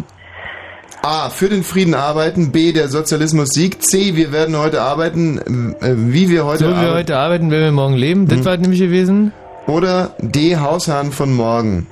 A. 1.02 1.30
Für 1.30 1.50
den 1.50 1.64
Frieden 1.64 1.94
arbeiten. 1.94 2.54
B. 2.54 2.72
Der 2.72 2.88
Sozialismus 2.88 3.50
siegt. 3.50 3.84
C. 3.84 4.16
Wir 4.16 4.32
werden 4.32 4.58
heute 4.58 4.82
arbeiten, 4.82 5.76
äh, 5.82 5.96
wie 5.98 6.30
wir 6.30 6.46
heute 6.46 6.60
So 6.60 6.66
wie 6.68 6.70
wir 6.70 6.78
arbeiten. 6.78 6.96
heute 6.98 7.18
arbeiten, 7.18 7.52
werden 7.52 7.64
wir 7.66 7.72
morgen 7.74 7.96
leben. 7.96 8.28
Das 8.30 8.38
Hm. 8.40 8.46
war 8.46 8.58
nämlich 8.58 8.80
gewesen. 8.80 9.34
Oder 9.68 10.16
D. 10.20 10.56
Hausherren 10.56 11.12
von 11.12 11.34
morgen. 11.34 11.88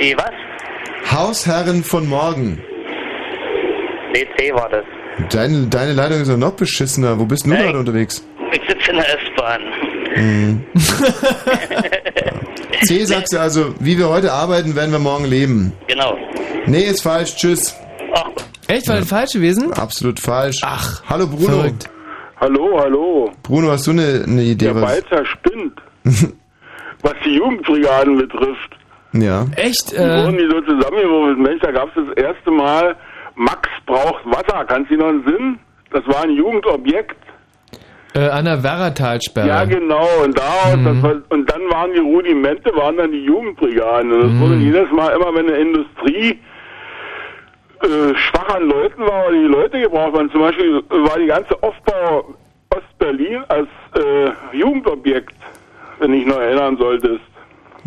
Die 0.00 0.16
was? 0.16 0.32
Hausherren 1.12 1.84
von 1.84 2.08
morgen. 2.08 2.62
DC 4.14 4.54
war 4.54 4.70
das. 4.70 4.84
Deine, 5.30 5.66
deine 5.66 5.92
Leitung 5.92 6.20
ist 6.22 6.30
doch 6.30 6.36
noch 6.38 6.52
beschissener. 6.52 7.18
Wo 7.18 7.26
bist 7.26 7.46
du 7.46 7.52
Hey. 7.52 7.64
gerade 7.64 7.78
unterwegs? 7.78 8.24
Ich 8.52 8.60
sitze 8.68 8.90
in 8.90 8.96
der 8.96 9.08
S-Bahn. 9.08 9.60
Mhm. 10.16 10.64
C 12.82 13.04
sagst 13.04 13.32
du 13.32 13.40
also, 13.40 13.74
wie 13.80 13.98
wir 13.98 14.08
heute 14.08 14.32
arbeiten, 14.32 14.76
werden 14.76 14.92
wir 14.92 14.98
morgen 14.98 15.24
leben. 15.24 15.72
Genau. 15.88 16.16
Nee, 16.66 16.82
ist 16.82 17.02
falsch. 17.02 17.36
Tschüss. 17.36 17.74
Echt? 18.68 18.88
War 18.88 18.96
das 18.96 19.08
falsch 19.08 19.32
gewesen? 19.32 19.72
Absolut 19.72 20.20
falsch. 20.20 20.60
Ach. 20.64 21.02
Hallo 21.08 21.26
Bruno. 21.26 21.60
verrückt. 21.60 21.88
Hallo, 22.40 22.78
hallo. 22.78 23.32
Bruno, 23.42 23.70
hast 23.70 23.86
du 23.86 23.92
eine, 23.92 24.24
eine 24.26 24.42
Idee? 24.42 24.66
Der 24.66 24.74
was? 24.74 24.82
Balzer 24.82 25.24
spinnt, 25.24 25.80
was 27.02 27.14
die 27.24 27.36
Jugendbrigaden 27.36 28.18
betrifft. 28.18 28.76
Ja. 29.12 29.46
Echt? 29.56 29.92
Die 29.92 29.96
wurden 29.96 30.36
die 30.36 30.48
so 30.50 30.60
zusammengewürfelt. 30.60 31.38
Mensch, 31.38 31.62
da 31.62 31.70
gab 31.70 31.88
es 31.88 31.94
das 31.94 32.14
erste 32.24 32.50
Mal 32.50 32.94
Max 33.36 33.68
braucht 33.86 34.24
Wasser. 34.26 34.64
Kannst 34.66 34.90
du 34.90 34.96
dich 34.96 34.98
noch 34.98 35.08
einen 35.10 35.24
Sinn? 35.24 35.58
Das 35.90 36.06
war 36.06 36.24
ein 36.24 36.30
Jugendobjekt. 36.30 37.16
Äh, 38.16 38.30
an 38.30 38.46
der 38.46 38.62
Werratalsperre. 38.62 39.46
Ja, 39.46 39.64
genau. 39.66 40.08
Und 40.24 40.38
daraus, 40.38 40.78
das 40.82 41.02
war, 41.02 41.16
und 41.28 41.50
dann 41.50 41.60
waren 41.70 41.92
die 41.92 41.98
Rudimente, 41.98 42.74
waren 42.74 42.96
dann 42.96 43.12
die 43.12 43.24
Jugendbrigaden. 43.24 44.10
Und 44.10 44.22
das 44.22 44.40
wurde 44.40 44.54
jedes 44.54 44.90
Mal 44.90 45.10
immer, 45.10 45.34
wenn 45.34 45.48
eine 45.48 45.58
Industrie 45.58 46.40
äh, 47.82 48.14
schwach 48.14 48.54
an 48.54 48.68
Leuten 48.68 49.02
war 49.02 49.26
oder 49.26 49.36
die 49.36 49.44
Leute 49.44 49.80
gebraucht 49.82 50.14
waren. 50.14 50.30
Zum 50.30 50.40
Beispiel 50.40 50.82
war 50.88 51.18
die 51.18 51.26
ganze 51.26 51.62
Aufbau 51.62 52.34
Ostberlin 52.74 53.44
als 53.48 53.68
äh, 53.94 54.56
Jugendobjekt, 54.56 55.36
wenn 55.98 56.14
ich 56.14 56.24
noch 56.24 56.40
erinnern 56.40 56.78
solltest. 56.78 57.20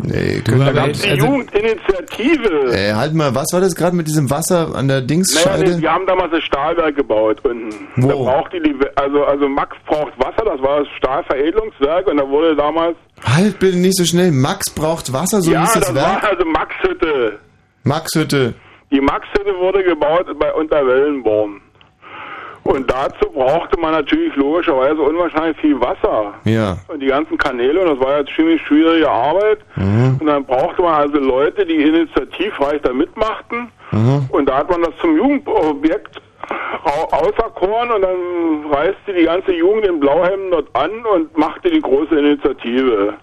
Nee, 0.02 0.40
Da 0.44 0.52
können 0.52 0.74
gab 0.74 0.88
es 0.88 1.00
die 1.02 1.10
also, 1.10 1.26
Jugendinitiative. 1.26 2.72
äh, 2.72 2.92
halt 2.94 3.14
mal, 3.14 3.34
was 3.34 3.46
war 3.52 3.60
das 3.60 3.74
gerade 3.74 3.94
mit 3.96 4.06
diesem 4.06 4.30
Wasser 4.30 4.74
an 4.74 4.88
der 4.88 4.98
Naja, 4.98 5.06
Dingsscheide? 5.06 5.64
die, 5.74 5.80
die 5.80 5.88
haben 5.88 6.06
damals 6.06 6.30
das 6.32 6.42
Stahlwerk 6.44 6.96
gebaut 6.96 7.38
unten. 7.44 7.70
Wo? 7.96 8.08
Da 8.08 8.14
braucht 8.14 8.52
die, 8.52 8.74
also, 8.96 9.24
also 9.24 9.48
Max 9.48 9.76
braucht 9.86 10.12
Wasser, 10.18 10.44
das 10.44 10.60
war 10.62 10.80
das 10.80 10.88
Stahlveredelungswerk 10.98 12.06
und 12.08 12.16
da 12.18 12.28
wurde 12.28 12.56
damals, 12.56 12.96
halt 13.24 13.58
bitte 13.58 13.76
nicht 13.78 13.96
so 13.96 14.04
schnell. 14.04 14.30
Max 14.32 14.70
braucht 14.70 15.12
Wasser, 15.12 15.40
so 15.42 15.50
ja, 15.52 15.60
hieß 15.62 15.72
das, 15.74 15.86
das 15.86 15.94
Werk. 15.94 16.22
war 16.22 16.30
also 16.30 16.44
Maxhütte. 16.46 17.38
Maxhütte. 17.84 18.54
Die 18.90 19.00
Maxhütte 19.00 19.54
wurde 19.60 19.82
gebaut 19.84 20.26
bei 20.38 20.52
Unterwellenborn. 20.52 21.60
Und 22.70 22.88
dazu 22.88 23.28
brauchte 23.30 23.78
man 23.80 23.92
natürlich 23.92 24.34
logischerweise 24.36 25.00
unwahrscheinlich 25.02 25.56
viel 25.58 25.80
Wasser. 25.80 26.34
Ja. 26.44 26.76
Und 26.86 27.00
die 27.00 27.06
ganzen 27.06 27.36
Kanäle, 27.36 27.80
und 27.80 27.98
das 27.98 28.06
war 28.06 28.18
ja 28.18 28.24
ziemlich 28.36 28.62
schwierige 28.62 29.10
Arbeit. 29.10 29.58
Mhm. 29.74 30.18
Und 30.20 30.26
dann 30.26 30.44
brauchte 30.44 30.80
man 30.82 30.94
also 30.94 31.18
Leute, 31.18 31.66
die 31.66 31.74
initiativreich 31.76 32.80
da 32.82 32.92
mitmachten. 32.92 33.72
Mhm. 33.90 34.28
Und 34.30 34.48
da 34.48 34.58
hat 34.58 34.70
man 34.70 34.82
das 34.82 34.96
zum 35.00 35.16
Jugendobjekt 35.16 36.22
au- 36.84 37.08
auserkoren 37.10 37.90
und 37.90 38.02
dann 38.02 38.72
reiste 38.72 39.14
die 39.18 39.24
ganze 39.24 39.52
Jugend 39.52 39.86
in 39.86 39.98
Blauhemden 39.98 40.52
dort 40.52 40.68
an 40.76 40.90
und 41.12 41.36
machte 41.36 41.70
die 41.70 41.80
große 41.80 42.16
Initiative. 42.16 43.14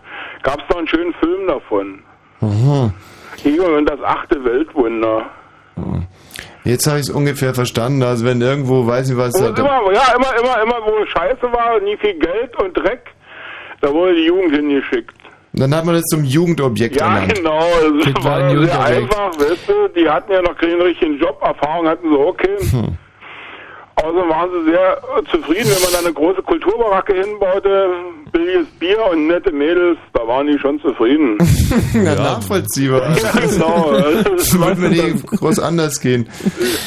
Gab 0.44 0.60
es 0.60 0.66
da 0.68 0.78
einen 0.78 0.88
schönen 0.88 1.14
Film 1.14 1.48
davon. 1.48 2.00
Mhm. 2.42 2.92
Und 3.78 3.86
das 3.90 4.02
achte 4.04 4.44
Weltwunder. 4.44 5.26
Jetzt 6.68 6.86
habe 6.88 7.00
ich 7.00 7.08
es 7.08 7.10
ungefähr 7.10 7.54
verstanden. 7.54 8.04
Also 8.04 8.26
wenn 8.26 8.42
irgendwo, 8.42 8.86
weiß 8.86 9.10
ich 9.10 9.18
was, 9.18 9.34
da, 9.34 9.48
immer, 9.50 9.82
ja, 9.94 10.14
immer, 10.16 10.38
immer, 10.40 10.62
immer, 10.64 10.76
wo 10.86 11.06
Scheiße 11.06 11.44
war, 11.44 11.80
nie 11.80 11.96
viel 11.98 12.14
Geld 12.20 12.56
und 12.62 12.74
Dreck, 12.78 13.02
da 13.82 13.92
wurde 13.94 14.16
die 14.16 14.26
Jugend 14.26 14.54
hingeschickt. 14.56 15.16
dann 15.54 15.74
hat 15.74 15.86
man 15.86 15.96
das 15.96 16.04
zum 16.06 16.24
Jugendobjekt 16.24 16.98
Ja, 17.00 17.08
ernannt. 17.08 17.36
genau. 17.36 17.60
Das 18.04 18.14
Das 18.14 18.24
war 18.26 18.42
war 18.42 18.50
sehr 18.66 18.80
einfach, 18.82 19.32
weißt 19.40 19.70
du, 19.70 19.88
die 19.96 20.10
hatten 20.10 20.32
ja 20.32 20.42
noch 20.42 20.58
keinen 20.58 20.82
richtigen 20.82 21.18
Job, 21.20 21.40
Erfahrung 21.42 21.88
hatten 21.88 22.10
sie 22.10 22.18
auch 22.18 22.36
keinen. 22.36 22.58
Hm. 22.86 22.98
Außerdem 23.98 24.30
waren 24.30 24.50
sie 24.52 24.72
sehr 24.72 24.98
äh, 24.98 25.24
zufrieden, 25.32 25.70
wenn 25.74 25.84
man 25.84 25.92
da 25.94 26.00
eine 26.00 26.14
große 26.14 26.44
Kulturbaracke 26.44 27.14
hinbaute, 27.14 27.90
billiges 28.32 28.68
Bier 28.80 29.00
und 29.12 29.28
nette 29.28 29.52
Mädels, 29.52 29.98
da 30.14 30.28
waren 30.28 30.46
die 30.46 30.60
schon 30.60 30.80
zufrieden. 30.80 31.38
Na, 31.94 32.14
nachvollziehbar. 32.14 33.18
Ja, 33.18 33.32
genau. 33.40 33.98
Das 34.38 34.60
wird 34.60 34.78
mir 34.78 34.90
nie 34.90 35.22
groß 35.26 35.60
anders 35.60 36.00
gehen. 36.00 36.30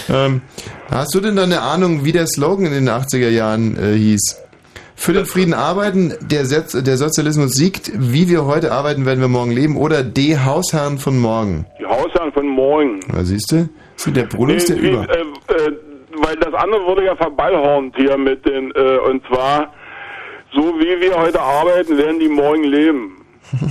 Ähm, 0.09 0.41
hast 0.89 1.15
du 1.15 1.21
denn 1.21 1.35
da 1.35 1.43
eine 1.43 1.63
Ahnung, 1.63 2.05
wie 2.05 2.13
der 2.13 2.27
Slogan 2.29 2.67
in 2.67 2.73
den 2.73 2.89
80er 2.89 3.29
Jahren 3.29 3.77
äh, 3.77 3.97
hieß? 3.97 4.41
Für 4.95 5.13
den 5.13 5.25
Frieden 5.25 5.55
arbeiten, 5.55 6.15
der, 6.21 6.45
der 6.45 6.97
Sozialismus 6.97 7.53
siegt, 7.53 7.91
wie 7.95 8.29
wir 8.29 8.45
heute 8.45 8.71
arbeiten, 8.71 9.07
werden 9.07 9.21
wir 9.21 9.29
morgen 9.29 9.51
leben, 9.51 9.77
oder 9.77 10.05
die 10.05 10.39
Hausherren 10.39 10.99
von 10.99 11.19
morgen. 11.19 11.67
Die 11.81 11.87
Hausherren 11.87 12.31
von 12.33 12.47
morgen. 12.47 13.01
Na, 13.09 13.25
siehst 13.25 13.51
du? 13.51 13.69
Der 14.11 14.25
Bruno 14.25 14.53
ist 14.53 14.69
der 14.69 14.79
über. 14.79 15.09
Äh, 15.09 15.25
weil 16.25 16.37
das 16.37 16.55
andere 16.55 16.85
wurde 16.85 17.05
ja 17.05 17.17
verballhornt 17.17 17.97
hier 17.97 18.17
mit 18.17 18.45
den, 18.47 18.71
äh, 18.73 18.99
und 18.99 19.27
zwar, 19.27 19.73
so 20.53 20.79
wie 20.79 21.01
wir 21.01 21.17
heute 21.17 21.41
arbeiten, 21.41 21.97
werden 21.97 22.19
die 22.19 22.29
morgen 22.29 22.65
leben. 22.65 23.17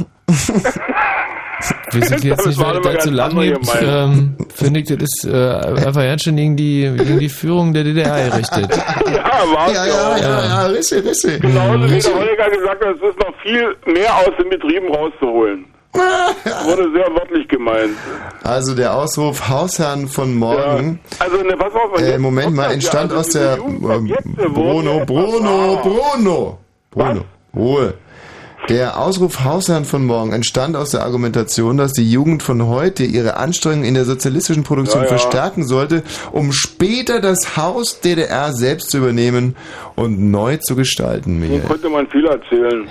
Wir 1.91 2.05
sind 2.05 2.23
jetzt 2.23 2.39
Das 2.39 2.45
nicht 2.47 2.59
weiter 2.59 2.79
immer 2.79 2.93
dazu 2.93 3.09
lang. 3.11 3.41
Ich 3.41 3.81
ähm, 3.81 4.37
finde, 4.53 4.81
das 4.83 5.01
ist 5.01 5.25
äh, 5.25 5.85
einfach 5.85 6.01
ganz 6.03 6.23
schön 6.23 6.37
gegen 6.37 6.55
die, 6.55 6.89
gegen 6.97 7.19
die 7.19 7.29
Führung 7.29 7.73
der 7.73 7.83
DDR 7.83 8.29
gerichtet. 8.29 8.69
Ja, 9.09 9.43
war 9.53 9.71
Ja, 9.71 9.85
ja, 9.85 10.17
ja, 10.17 10.45
ja, 10.45 10.65
Risse, 10.67 11.03
Risse. 11.03 11.39
Genauso 11.39 11.83
wie 11.83 11.99
der 11.99 12.15
Holger 12.15 12.49
gesagt 12.49 12.85
hat, 12.85 12.95
es 12.95 13.09
ist 13.09 13.19
noch 13.19 13.33
viel 13.41 13.75
mehr 13.93 14.15
aus 14.15 14.31
den 14.39 14.49
Betrieben 14.49 14.93
rauszuholen. 14.93 15.65
Wurde 15.93 16.91
sehr 16.91 17.07
wörtlich 17.15 17.47
gemeint. 17.47 17.95
Also 18.43 18.75
der 18.75 18.95
Ausruf 18.95 19.49
Hausherrn 19.49 20.07
von 20.07 20.35
morgen. 20.35 20.99
Also, 21.19 21.37
ne, 21.37 21.55
pass 21.57 21.73
auf. 21.73 21.99
Äh, 21.99 22.17
Moment 22.17 22.55
mal, 22.55 22.67
ja, 22.67 22.71
entstand 22.73 23.11
also 23.11 23.21
aus 23.21 23.29
der 23.29 23.57
wurden 23.59 24.13
Bruno, 24.53 24.97
ja 24.99 25.05
Bruno. 25.05 25.81
Bruno, 25.81 26.57
Bruno, 26.91 27.25
Ruhe. 27.55 27.93
Der 28.67 28.99
Ausruf 28.99 29.43
Hausherrn 29.43 29.85
von 29.85 30.05
morgen 30.05 30.31
entstand 30.31 30.75
aus 30.75 30.91
der 30.91 31.01
Argumentation, 31.03 31.77
dass 31.77 31.93
die 31.93 32.09
Jugend 32.11 32.43
von 32.43 32.67
heute 32.67 33.03
ihre 33.03 33.37
Anstrengungen 33.37 33.85
in 33.85 33.95
der 33.95 34.05
sozialistischen 34.05 34.63
Produktion 34.63 35.03
Ja, 35.03 35.09
ja. 35.09 35.17
verstärken 35.17 35.65
sollte, 35.65 36.03
um 36.31 36.51
später 36.51 37.19
das 37.19 37.57
Haus 37.57 37.99
DDR 38.01 38.53
selbst 38.53 38.91
zu 38.91 38.97
übernehmen 38.99 39.55
und 39.95 40.19
neu 40.19 40.57
zu 40.57 40.75
gestalten. 40.75 41.39
Nun 41.39 41.49
Michael. 41.49 41.67
konnte 41.67 41.89
man 41.89 42.07
viel 42.09 42.25
erzählen. 42.27 42.87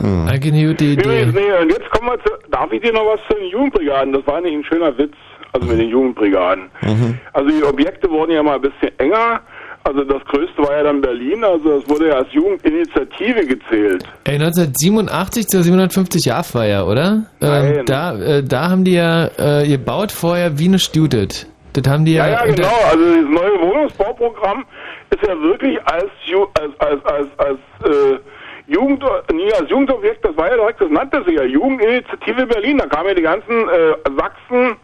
Hm. 0.00 0.28
Eine 0.28 0.40
gute 0.40 0.84
Idee. 0.84 0.92
Übrigens, 0.94 1.34
nee, 1.34 1.62
und 1.62 1.70
jetzt 1.70 1.90
kommen 1.90 2.10
wir 2.10 2.18
zu, 2.24 2.30
darf 2.50 2.70
ich 2.72 2.82
dir 2.82 2.92
noch 2.92 3.06
was 3.06 3.20
zu 3.28 3.34
den 3.38 3.50
Jugendbrigaden? 3.50 4.12
Das 4.12 4.26
war 4.26 4.40
nicht 4.40 4.54
ein 4.54 4.64
schöner 4.64 4.96
Witz, 4.98 5.14
also 5.52 5.66
mit 5.66 5.78
den 5.78 5.88
Jugendbrigaden. 5.88 6.70
Mhm. 6.82 7.18
Also 7.32 7.50
die 7.50 7.64
Objekte 7.64 8.10
wurden 8.10 8.32
ja 8.32 8.42
mal 8.42 8.56
ein 8.56 8.60
bisschen 8.60 8.98
enger. 8.98 9.40
Also 9.84 10.02
das 10.02 10.24
größte 10.24 10.58
war 10.58 10.76
ja 10.76 10.82
dann 10.82 11.00
Berlin, 11.00 11.44
also 11.44 11.78
das 11.78 11.88
wurde 11.88 12.08
ja 12.08 12.14
als 12.14 12.32
Jugendinitiative 12.32 13.46
gezählt. 13.46 14.02
Ey, 14.24 14.34
1987 14.34 15.46
zur 15.46 15.60
750-Jahr-Feier, 15.60 16.88
oder? 16.88 17.22
Ähm, 17.40 17.84
da, 17.86 18.18
äh, 18.18 18.42
da 18.42 18.68
haben 18.68 18.82
die 18.82 18.94
ja 18.94 19.28
äh, 19.38 19.68
gebaut 19.68 20.10
vorher 20.10 20.58
wie 20.58 20.66
eine 20.66 20.80
Studet. 20.80 21.46
Das 21.72 21.92
haben 21.92 22.04
die 22.04 22.14
ja. 22.14 22.26
Ja, 22.26 22.46
ja, 22.46 22.52
genau. 22.52 22.68
Also 22.90 23.04
das 23.04 23.30
neue 23.30 23.60
Wohnungsbauprogramm 23.60 24.64
ist 25.10 25.22
ja 25.24 25.40
wirklich 25.40 25.78
als 25.84 26.10
Ju 26.24 26.46
als 26.58 26.80
als 26.80 27.04
als, 27.04 27.28
als 27.38 27.58
äh, 27.84 28.18
Jugend 28.66 29.02
nie 29.32 29.52
als 29.52 29.70
Jugendobjekt, 29.70 30.24
das 30.24 30.36
war 30.36 30.48
ja 30.50 30.56
direkt, 30.56 30.80
das 30.80 30.90
nannte 30.90 31.22
sich 31.24 31.34
ja 31.36 31.44
Jugendinitiative 31.44 32.46
Berlin. 32.46 32.78
Da 32.78 32.86
kamen 32.86 33.08
ja 33.08 33.14
die 33.14 33.22
ganzen 33.22 33.68
äh, 33.68 33.94
Sachsen 34.18 34.76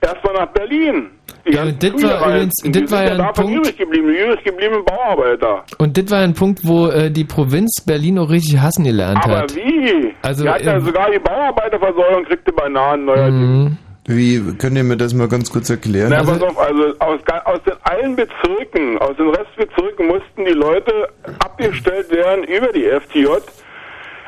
erstmal 0.00 0.34
nach 0.34 0.46
Berlin. 0.52 1.10
Die 1.46 1.52
Ja, 1.54 1.62
und 1.62 1.82
das 1.82 1.92
war 2.02 2.26
übrigens- 2.28 2.54
das 2.66 2.92
war 2.92 3.04
ja 3.04 3.12
ein 3.24 3.32
Punkt- 3.32 3.54
übrig 3.56 3.76
geblieben, 3.78 4.08
übrig 4.08 4.44
gebliebenen 4.44 4.84
Bauarbeiter. 4.84 5.64
Und 5.78 5.96
das 5.96 6.10
war 6.10 6.18
ein 6.18 6.34
Punkt, 6.34 6.60
wo 6.64 6.88
äh, 6.88 7.10
die 7.10 7.24
Provinz 7.24 7.82
Berlin 7.86 8.18
auch 8.18 8.28
richtig 8.30 8.58
hassen 8.60 8.84
gelernt 8.84 9.20
Aber 9.24 9.38
hat. 9.38 9.54
wie? 9.54 10.12
Also, 10.22 10.44
die 10.44 10.50
hat 10.50 10.62
ja 10.62 10.74
ähm, 10.74 10.80
sogar 10.84 11.10
die 11.10 11.18
Bauarbeiterversorgung 11.18 12.24
kriegte 12.24 12.52
Bananen 12.52 13.04
neuerdings. 13.06 13.72
Wie, 14.10 14.56
könnt 14.58 14.76
ihr 14.76 14.84
mir 14.84 14.96
das 14.96 15.14
mal 15.14 15.28
ganz 15.28 15.50
kurz 15.52 15.70
erklären? 15.70 16.10
Na, 16.10 16.24
pass 16.24 16.42
auf, 16.42 16.58
also 16.58 16.94
aus, 16.98 17.20
aus 17.44 17.62
den 17.62 17.74
allen 17.82 18.16
Bezirken, 18.16 18.98
aus 18.98 19.16
den 19.16 19.28
Restbezirken 19.28 20.08
mussten 20.08 20.44
die 20.44 20.52
Leute 20.52 21.08
abgestellt 21.38 22.10
werden 22.10 22.44
über 22.44 22.72
die 22.72 22.84
FTJ. 22.84 23.26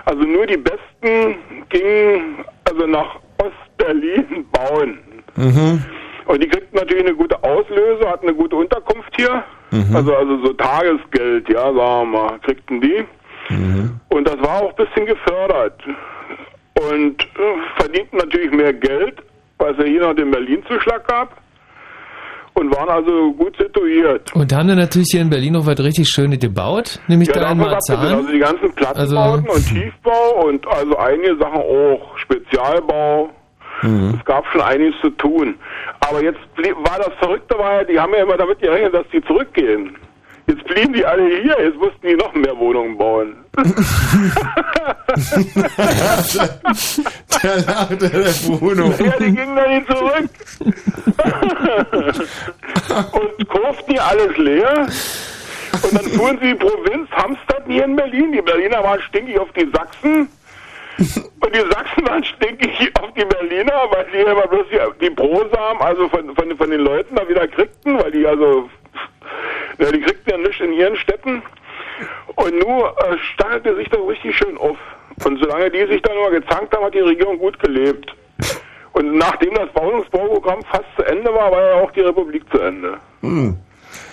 Also 0.05 0.23
nur 0.23 0.47
die 0.47 0.57
Besten 0.57 1.37
gingen 1.69 2.45
also 2.65 2.87
nach 2.87 3.19
Ostberlin 3.39 4.47
bauen. 4.53 4.99
Mhm. 5.37 5.83
Und 6.27 6.43
die 6.43 6.49
kriegten 6.49 6.79
natürlich 6.79 7.05
eine 7.05 7.15
gute 7.15 7.43
Auslöse, 7.43 8.09
hatten 8.09 8.29
eine 8.29 8.37
gute 8.37 8.57
Unterkunft 8.57 9.15
hier. 9.17 9.43
Mhm. 9.71 9.97
Also 9.97 10.15
also 10.15 10.45
so 10.45 10.53
Tagesgeld, 10.53 11.49
ja, 11.49 11.73
sagen 11.73 11.75
wir 11.75 12.05
mal, 12.05 12.39
kriegten 12.41 12.81
die. 12.81 13.05
Mhm. 13.49 14.01
Und 14.11 14.29
das 14.29 14.39
war 14.41 14.63
auch 14.63 14.71
ein 14.77 14.87
bisschen 14.87 15.07
gefördert. 15.07 15.81
Und 16.75 17.23
äh, 17.23 17.81
verdienten 17.81 18.19
natürlich 18.19 18.51
mehr 18.53 18.73
Geld, 18.73 19.23
weil 19.63 19.73
es 19.73 19.79
ja 19.79 19.85
hier 19.85 20.01
noch 20.01 20.15
den 20.15 20.31
Berlin-Zuschlag 20.31 21.07
gab. 21.07 21.37
Und 22.55 22.71
waren 22.77 22.91
also 22.91 23.33
gut 23.33 23.57
situiert. 23.57 24.31
Und 24.35 24.53
da 24.53 24.59
haben 24.59 24.69
dann 24.69 24.77
natürlich 24.77 25.09
hier 25.11 25.23
in 25.23 25.31
Berlin 25.31 25.57
auch 25.57 25.65
was 25.65 25.79
richtig 25.83 26.07
Schönes 26.09 26.39
gebaut, 26.39 27.01
nämlich 27.09 27.29
ja, 27.29 27.35
da 27.35 27.51
in 27.53 27.59
davon 27.59 27.73
abgesehen, 27.73 27.99
Marzahn. 27.99 28.17
also 28.19 28.31
die 28.31 28.39
ganzen 28.39 28.75
Plattenbauten 28.75 29.49
Also- 29.49 29.57
und 29.57 29.69
Tiefbau 29.69 30.47
und 30.47 30.67
also 30.69 30.97
einige 30.99 31.37
Sachen 31.39 31.63
auch, 31.63 32.19
Spezialbau. 32.19 33.31
Mhm. 33.81 34.19
Es 34.19 34.25
gab 34.27 34.45
schon 34.53 34.61
einiges 34.61 34.95
zu 35.01 35.09
tun. 35.11 35.55
Aber 36.01 36.23
jetzt 36.23 36.41
war 36.59 36.99
das 36.99 37.15
Verrückte, 37.21 37.59
war 37.59 37.77
ja, 37.77 37.85
die 37.85 37.99
haben 37.99 38.13
ja 38.13 38.23
immer 38.23 38.37
damit 38.37 38.61
gerechnet, 38.61 38.93
dass 38.95 39.07
die 39.15 39.23
zurückgehen. 39.25 39.97
Jetzt 40.47 40.65
blieben 40.65 40.93
die 40.93 41.05
alle 41.05 41.41
hier, 41.41 41.57
jetzt 41.61 41.79
mussten 41.79 42.07
die 42.07 42.15
noch 42.15 42.33
mehr 42.35 42.57
Wohnungen 42.57 42.97
bauen. 42.99 43.37
da 47.43 47.55
lachte 47.67 47.97
der 47.97 48.33
Bruno. 48.49 48.95
Ja, 48.99 49.17
die 49.19 49.25
gingen 49.25 49.57
dann 49.57 49.75
nicht 49.75 49.87
zurück. 49.87 50.31
und 53.13 53.49
kauften 53.49 53.93
hier 53.93 54.05
alles 54.05 54.37
leer. 54.37 54.87
Und 55.83 55.95
dann 55.95 56.05
fuhren 56.13 56.39
sie 56.41 56.49
die 56.49 56.55
Provinz, 56.55 57.11
hamsterten 57.11 57.73
hier 57.73 57.85
in 57.85 57.97
Berlin. 57.97 58.33
Die 58.33 58.43
Berliner 58.43 58.83
waren 58.83 59.01
stinkig 59.03 59.39
auf 59.39 59.51
die 59.53 59.71
Sachsen. 59.73 60.29
Und 60.99 61.55
die 61.55 61.71
Sachsen 61.71 62.07
waren 62.07 62.25
stinkig 62.25 62.91
auf 63.01 63.13
die 63.15 63.25
Berliner, 63.25 63.87
weil 63.91 64.07
die 64.13 64.19
immer 64.19 64.47
bloß 64.47 64.67
die, 64.71 64.79
die 65.01 65.11
also 65.81 66.09
von, 66.09 66.35
von, 66.35 66.57
von 66.57 66.71
den 66.71 66.81
Leuten 66.81 67.15
da 67.17 67.29
wieder 67.29 67.47
kriegten, 67.49 67.99
weil 67.99 68.11
die 68.11 68.27
also, 68.27 68.69
ja, 69.79 69.91
die 69.91 70.01
kriegten 70.01 70.31
ja 70.31 70.39
nichts 70.39 70.61
in 70.61 70.73
ihren 70.73 70.97
Städten. 70.97 71.43
Und 72.37 72.59
nur 72.67 72.97
äh, 72.99 73.17
stachelte 73.35 73.77
sich 73.77 73.89
das 73.89 74.01
richtig 74.09 74.37
schön 74.37 74.57
auf. 74.59 74.77
Und 75.25 75.39
solange 75.39 75.71
die 75.71 75.87
sich 75.87 76.03
dann 76.03 76.17
immer 76.17 76.31
gezankt 76.31 76.75
haben, 76.75 76.85
hat 76.85 76.95
die 76.95 77.01
Regierung 77.01 77.39
gut 77.39 77.59
gelebt. 77.61 78.15
Und 78.93 79.17
nachdem 79.17 79.55
das 79.55 79.69
Wohnungsbauprogramm 79.75 80.63
fast 80.71 80.85
zu 80.97 81.03
Ende 81.05 81.33
war, 81.33 81.51
war 81.51 81.63
ja 81.63 81.75
auch 81.77 81.91
die 81.93 82.01
Republik 82.01 82.45
zu 82.51 82.61
Ende. 82.61 82.99
Hm. 83.21 83.57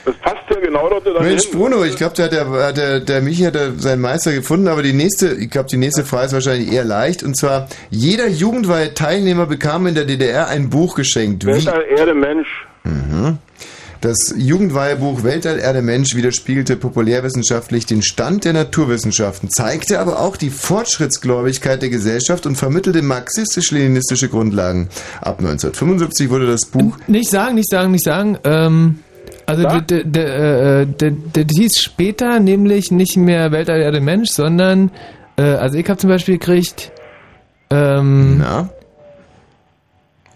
Das 0.06 0.16
passt 0.18 0.44
ja 0.50 0.60
genau 0.60 0.90
dort 0.90 1.06
Mensch, 1.22 1.44
hin. 1.44 1.60
Bruno, 1.60 1.84
ich 1.84 1.96
glaube, 1.98 2.16
der, 2.16 2.30
der, 2.30 2.74
der, 2.74 3.00
der 3.00 3.22
Michi 3.22 3.44
hat 3.44 3.56
da 3.56 3.72
seinen 3.78 4.02
Meister 4.02 4.32
gefunden, 4.34 4.68
aber 4.68 4.82
die 4.82 4.94
nächste, 4.94 5.34
ich 5.34 5.50
glaube, 5.50 5.70
die 5.70 5.78
nächste 5.78 6.06
Frage 6.06 6.28
ist 6.28 6.34
wahrscheinlich 6.34 6.72
eher 6.72 6.86
leicht. 6.86 7.24
Und 7.24 7.36
zwar, 7.36 7.68
jeder 7.90 8.28
Jugendweihe-Teilnehmer 8.28 9.46
bekam 9.46 9.88
in 9.88 9.96
der 9.96 10.06
DDR 10.06 10.48
ein 10.48 10.70
Buch 10.70 10.96
geschenkt. 10.96 11.46
Wie, 11.46 11.52
Weltall 11.52 11.86
Erde 11.90 12.14
Mensch. 12.14 12.48
Mhm. 12.84 13.38
Das 14.02 14.34
Jugendweihebuch 14.38 15.24
Weltall 15.24 15.60
Erde 15.60 15.82
Mensch 15.82 16.16
widerspiegelte 16.16 16.78
populärwissenschaftlich 16.78 17.86
den 17.86 18.02
Stand 18.02 18.46
der 18.46 18.54
Naturwissenschaften, 18.54 19.50
zeigte 19.50 20.00
aber 20.00 20.22
auch 20.22 20.38
die 20.38 20.50
Fortschrittsgläubigkeit 20.50 21.82
der 21.82 21.90
Gesellschaft 21.90 22.46
und 22.46 22.56
vermittelte 22.56 23.02
marxistisch-leninistische 23.02 24.30
Grundlagen. 24.30 24.88
Ab 25.20 25.40
1975 25.40 26.30
wurde 26.30 26.48
das 26.48 26.62
Buch 26.66 26.98
Nicht 27.08 27.30
sagen, 27.30 27.56
nicht 27.56 27.70
sagen, 27.70 27.92
nicht 27.92 28.06
sagen. 28.06 28.38
Ähm, 28.46 29.00
also 29.46 29.64
der, 29.64 29.82
der, 29.82 30.04
der, 30.06 30.82
äh, 30.82 30.86
der, 30.86 31.12
der 31.12 31.46
hieß 31.46 31.82
später 31.82 32.40
nämlich 32.40 32.92
nicht 32.92 33.18
mehr 33.18 33.52
Weltall 33.52 33.82
Erde 33.82 34.00
Mensch, 34.00 34.30
sondern 34.30 34.92
äh, 35.36 35.42
also 35.42 35.78
ich 35.78 35.90
habe 35.90 36.00
zum 36.00 36.10
Beispiel 36.10 36.38
gekriegt. 36.38 36.94
Ähm, 37.70 38.38
Na? 38.38 38.70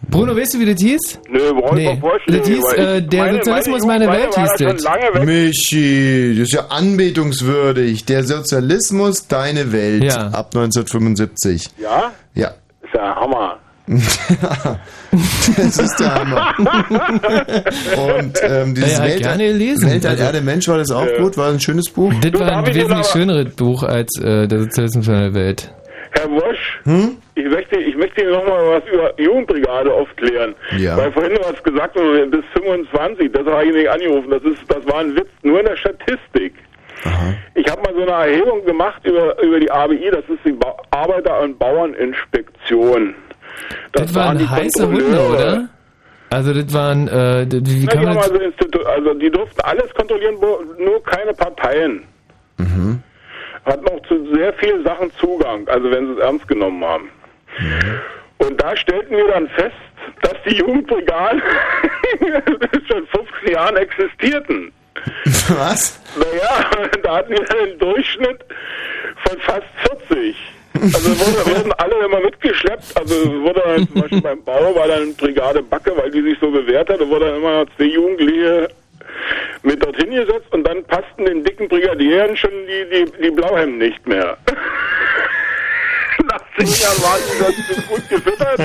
Bruno, 0.10 0.36
weißt 0.36 0.54
du, 0.54 0.60
wie 0.60 0.66
das 0.72 0.82
hieß? 0.82 1.20
Nö, 1.30 1.40
brauche 1.54 1.80
ich 1.80 1.88
Nee, 1.88 1.98
vorstellen. 2.00 2.40
das 2.40 2.48
hieß, 2.48 2.74
äh, 2.74 2.98
ich- 3.00 3.08
der 3.10 3.34
Sozialismus, 3.36 3.86
meine 3.86 4.06
Jugendweihe 4.06 4.36
Welt 4.36 4.60
hieß 4.60 4.84
das. 5.16 5.26
Michi, 5.26 6.36
das 6.38 6.44
ist 6.48 6.54
ja 6.54 6.66
anbetungswürdig. 6.70 8.06
Der 8.06 8.24
Sozialismus, 8.24 9.28
deine 9.28 9.72
Welt. 9.72 10.04
Ja. 10.04 10.28
Ab 10.28 10.52
1975. 10.54 11.70
Ja? 11.82 12.12
Ja. 12.36 12.50
Ist 12.84 12.94
ja 12.94 13.16
Hammer. 13.16 13.58
das 15.58 15.78
ist 15.78 16.00
der 16.00 16.14
Hammer. 16.16 16.54
Und 16.60 18.34
ähm, 18.44 18.76
dieses 18.76 18.94
Ja, 18.98 19.04
Weltall, 19.04 19.20
gerne 19.20 19.48
gelesen. 19.48 19.90
Weltall 19.90 20.12
Also- 20.12 20.24
Erde 20.24 20.42
Mensch 20.42 20.68
war 20.70 20.78
das 20.78 20.92
auch 20.92 21.06
Ja. 21.06 21.18
gut, 21.22 21.36
war 21.38 21.50
ein 21.50 21.60
schönes 21.60 21.90
Buch. 21.90 22.14
Das 22.22 22.40
war 22.40 22.50
ein 22.60 22.66
ich 22.68 22.76
wesentlich 22.76 23.08
schöneres 23.08 23.54
Buch 23.56 23.84
als 23.84 24.18
äh, 24.20 24.48
der 24.48 24.60
Sozialismus 24.62 25.06
der 25.08 25.34
Welt. 25.34 25.74
Herr 26.14 26.30
Wosch, 26.30 26.80
Hm? 26.84 27.18
ich 27.36 27.46
möchte, 27.46 27.78
ich 27.80 27.96
möchte 27.96 28.22
Ihnen 28.22 28.32
noch 28.32 28.46
mal 28.48 28.80
was 28.82 28.84
über 28.94 29.20
Jugendbrigade 29.20 29.92
aufklären. 29.94 30.56
Ja. 30.78 30.96
Weil 30.98 31.12
vorhin 31.12 31.38
was 31.42 31.62
gesagt 31.64 31.96
wurde, 31.96 32.28
bis 32.28 32.44
25, 32.54 33.32
das 33.32 33.46
habe 33.46 33.66
ich 33.66 33.74
nicht 33.74 33.90
angerufen. 33.90 34.30
Das 34.30 34.44
ist, 34.44 34.60
das 34.68 34.86
war 34.88 35.00
ein 35.00 35.16
Witz, 35.16 35.30
nur 35.42 35.60
in 35.60 35.66
der 35.66 35.76
Statistik. 35.78 36.54
Ich 37.56 37.70
habe 37.70 37.82
mal 37.82 37.94
so 37.94 38.02
eine 38.14 38.32
Erhebung 38.32 38.64
gemacht 38.66 39.06
über, 39.06 39.42
über 39.44 39.60
die 39.60 39.70
ABI, 39.70 40.10
das 40.12 40.24
ist 40.30 40.40
die 40.46 40.54
ba 40.54 40.74
Arbeiter- 40.92 41.42
und 41.42 41.60
Bauerninspektion. 41.60 43.14
Das, 43.92 44.14
waren 44.16 44.38
die 44.38 44.48
heiße 44.48 44.88
Hunde, 44.88 45.20
oder? 45.20 45.70
Also 46.30 46.54
das 46.54 46.74
waren, 46.74 47.08
äh, 47.10 47.46
das- 47.46 47.62
wie 47.66 47.86
Na, 47.86 47.92
kann 47.92 48.00
die 48.00 48.06
man 48.06 48.16
das? 48.16 48.32
also, 48.32 48.86
also 48.86 49.14
die 49.16 49.30
durften 49.30 49.62
alles 49.62 49.94
kontrollieren, 49.94 50.36
nur 50.40 51.04
keine 51.04 51.34
Parteien. 51.34 52.04
Mhm. 52.58 53.04
Hatten 53.66 53.88
auch 53.88 54.02
zu 54.08 54.34
sehr 54.34 54.54
vielen 54.54 54.84
Sachen 54.84 55.12
Zugang, 55.20 55.68
also 55.68 55.90
wenn 55.90 56.08
sie 56.08 56.14
es 56.14 56.20
ernst 56.20 56.48
genommen 56.48 56.84
haben. 56.84 57.10
Und 58.40 58.62
da 58.62 58.76
stellten 58.76 59.16
wir 59.16 59.28
dann 59.28 59.48
fest, 59.50 59.76
dass 60.22 60.36
die 60.46 60.56
Jugendbrigaden 60.56 61.42
schon 62.88 63.08
15 63.08 63.52
Jahren 63.52 63.78
existierten. 63.78 64.72
Was? 65.50 66.00
Naja, 66.16 66.70
da 67.04 67.16
hatten 67.18 67.34
wir 67.34 67.60
einen 67.60 67.80
Durchschnitt 67.80 68.44
von 69.26 69.40
fast 69.40 69.68
40. 70.04 70.36
Also 70.76 71.20
wurde, 71.20 71.58
wurden 71.58 71.74
alle 71.74 72.06
immer 72.06 72.20
mitgeschleppt. 72.20 72.98
Also 72.98 73.42
wurde 73.44 73.62
dann 73.66 73.88
zum 73.88 74.02
Beispiel 74.02 74.22
beim 74.22 74.44
Bau 74.44 74.76
war 74.76 74.88
dann 74.88 75.16
Brigade 75.16 75.62
Backe, 75.62 75.96
weil 75.96 76.12
die 76.12 76.22
sich 76.22 76.38
so 76.40 76.50
bewährt 76.52 76.90
hat, 76.90 77.00
da 77.00 77.08
wurde 77.08 77.28
dann 77.28 77.38
immer 77.38 77.66
zwei 77.78 77.86
Jugendliche 77.86 78.70
mit 79.64 79.84
dorthin 79.84 80.12
gesetzt 80.12 80.52
und 80.52 80.64
dann 80.66 80.84
passten 80.86 81.26
den 81.26 81.44
dicken 81.44 81.68
Brigadieren 81.68 82.36
schon 82.36 82.52
die, 82.68 82.86
die, 82.90 83.24
die 83.24 83.32
Blauhemden 83.32 83.78
nicht 83.78 84.08
mehr. 84.08 84.38
Zehn 86.58 86.68
Jahren 86.68 87.02
waren 87.02 87.22
die 87.28 87.40
dann 87.44 87.54
zu 87.76 87.82
gut 87.88 88.10
gefüttert. 88.10 88.58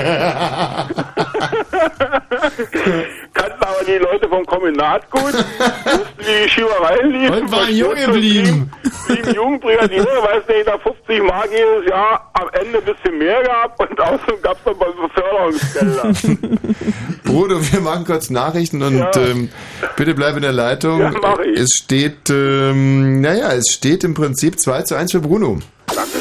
Kannten 3.34 3.62
aber 3.62 3.84
die 3.86 3.99
Leute 3.99 4.28
vom 4.28 4.44
Kombinat 4.47 5.10
gut, 5.10 5.33
wussten 5.33 6.18
die 6.20 6.49
Schiebereien 6.49 7.10
liefen. 7.12 7.42
Und 7.42 7.52
waren 7.52 7.75
jung 7.75 7.94
geblieben. 7.94 8.70
Sieben 9.07 9.34
Jugendbrigadiere, 9.34 10.05
weiß 10.07 10.47
nicht, 10.49 10.67
nach 10.67 10.81
50 10.83 11.23
Mark 11.23 11.49
jedes 11.50 11.89
Jahr 11.91 12.31
am 12.34 12.49
Ende 12.52 12.78
ein 12.78 12.84
bisschen 12.84 13.18
mehr 13.18 13.42
gehabt 13.42 13.81
und 13.81 14.00
außerdem 14.00 14.42
gab 14.42 14.57
es 14.58 14.65
noch 14.67 14.78
mal 14.78 14.92
Beförderungsgelder. 14.92 16.12
Bruno, 17.25 17.58
wir 17.73 17.81
machen 17.81 18.05
kurz 18.05 18.31
Nachrichten 18.31 18.83
und 18.83 18.99
Ja. 18.99 19.10
ähm, 19.17 19.50
bitte 19.97 20.15
bleib 20.15 20.36
in 20.36 20.42
der 20.42 20.52
Leitung. 20.52 21.00
Ja, 21.00 21.10
mach 21.23 21.39
ich. 21.41 21.58
Es 21.58 21.70
steht, 21.83 22.28
ähm, 22.31 23.20
naja, 23.20 23.52
es 23.52 23.73
steht 23.73 24.05
im 24.05 24.15
Prinzip 24.15 24.58
2 24.58 24.83
zu 24.83 24.94
1 24.97 25.12
für 25.12 25.20
Bruno. 25.20 25.58
Dankeschön. 25.86 26.17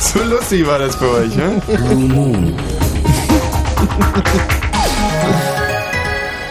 So 0.00 0.22
lustig 0.24 0.66
war 0.66 0.78
das 0.78 0.96
bei 0.96 1.06
euch, 1.06 1.36
ne? 1.36 1.62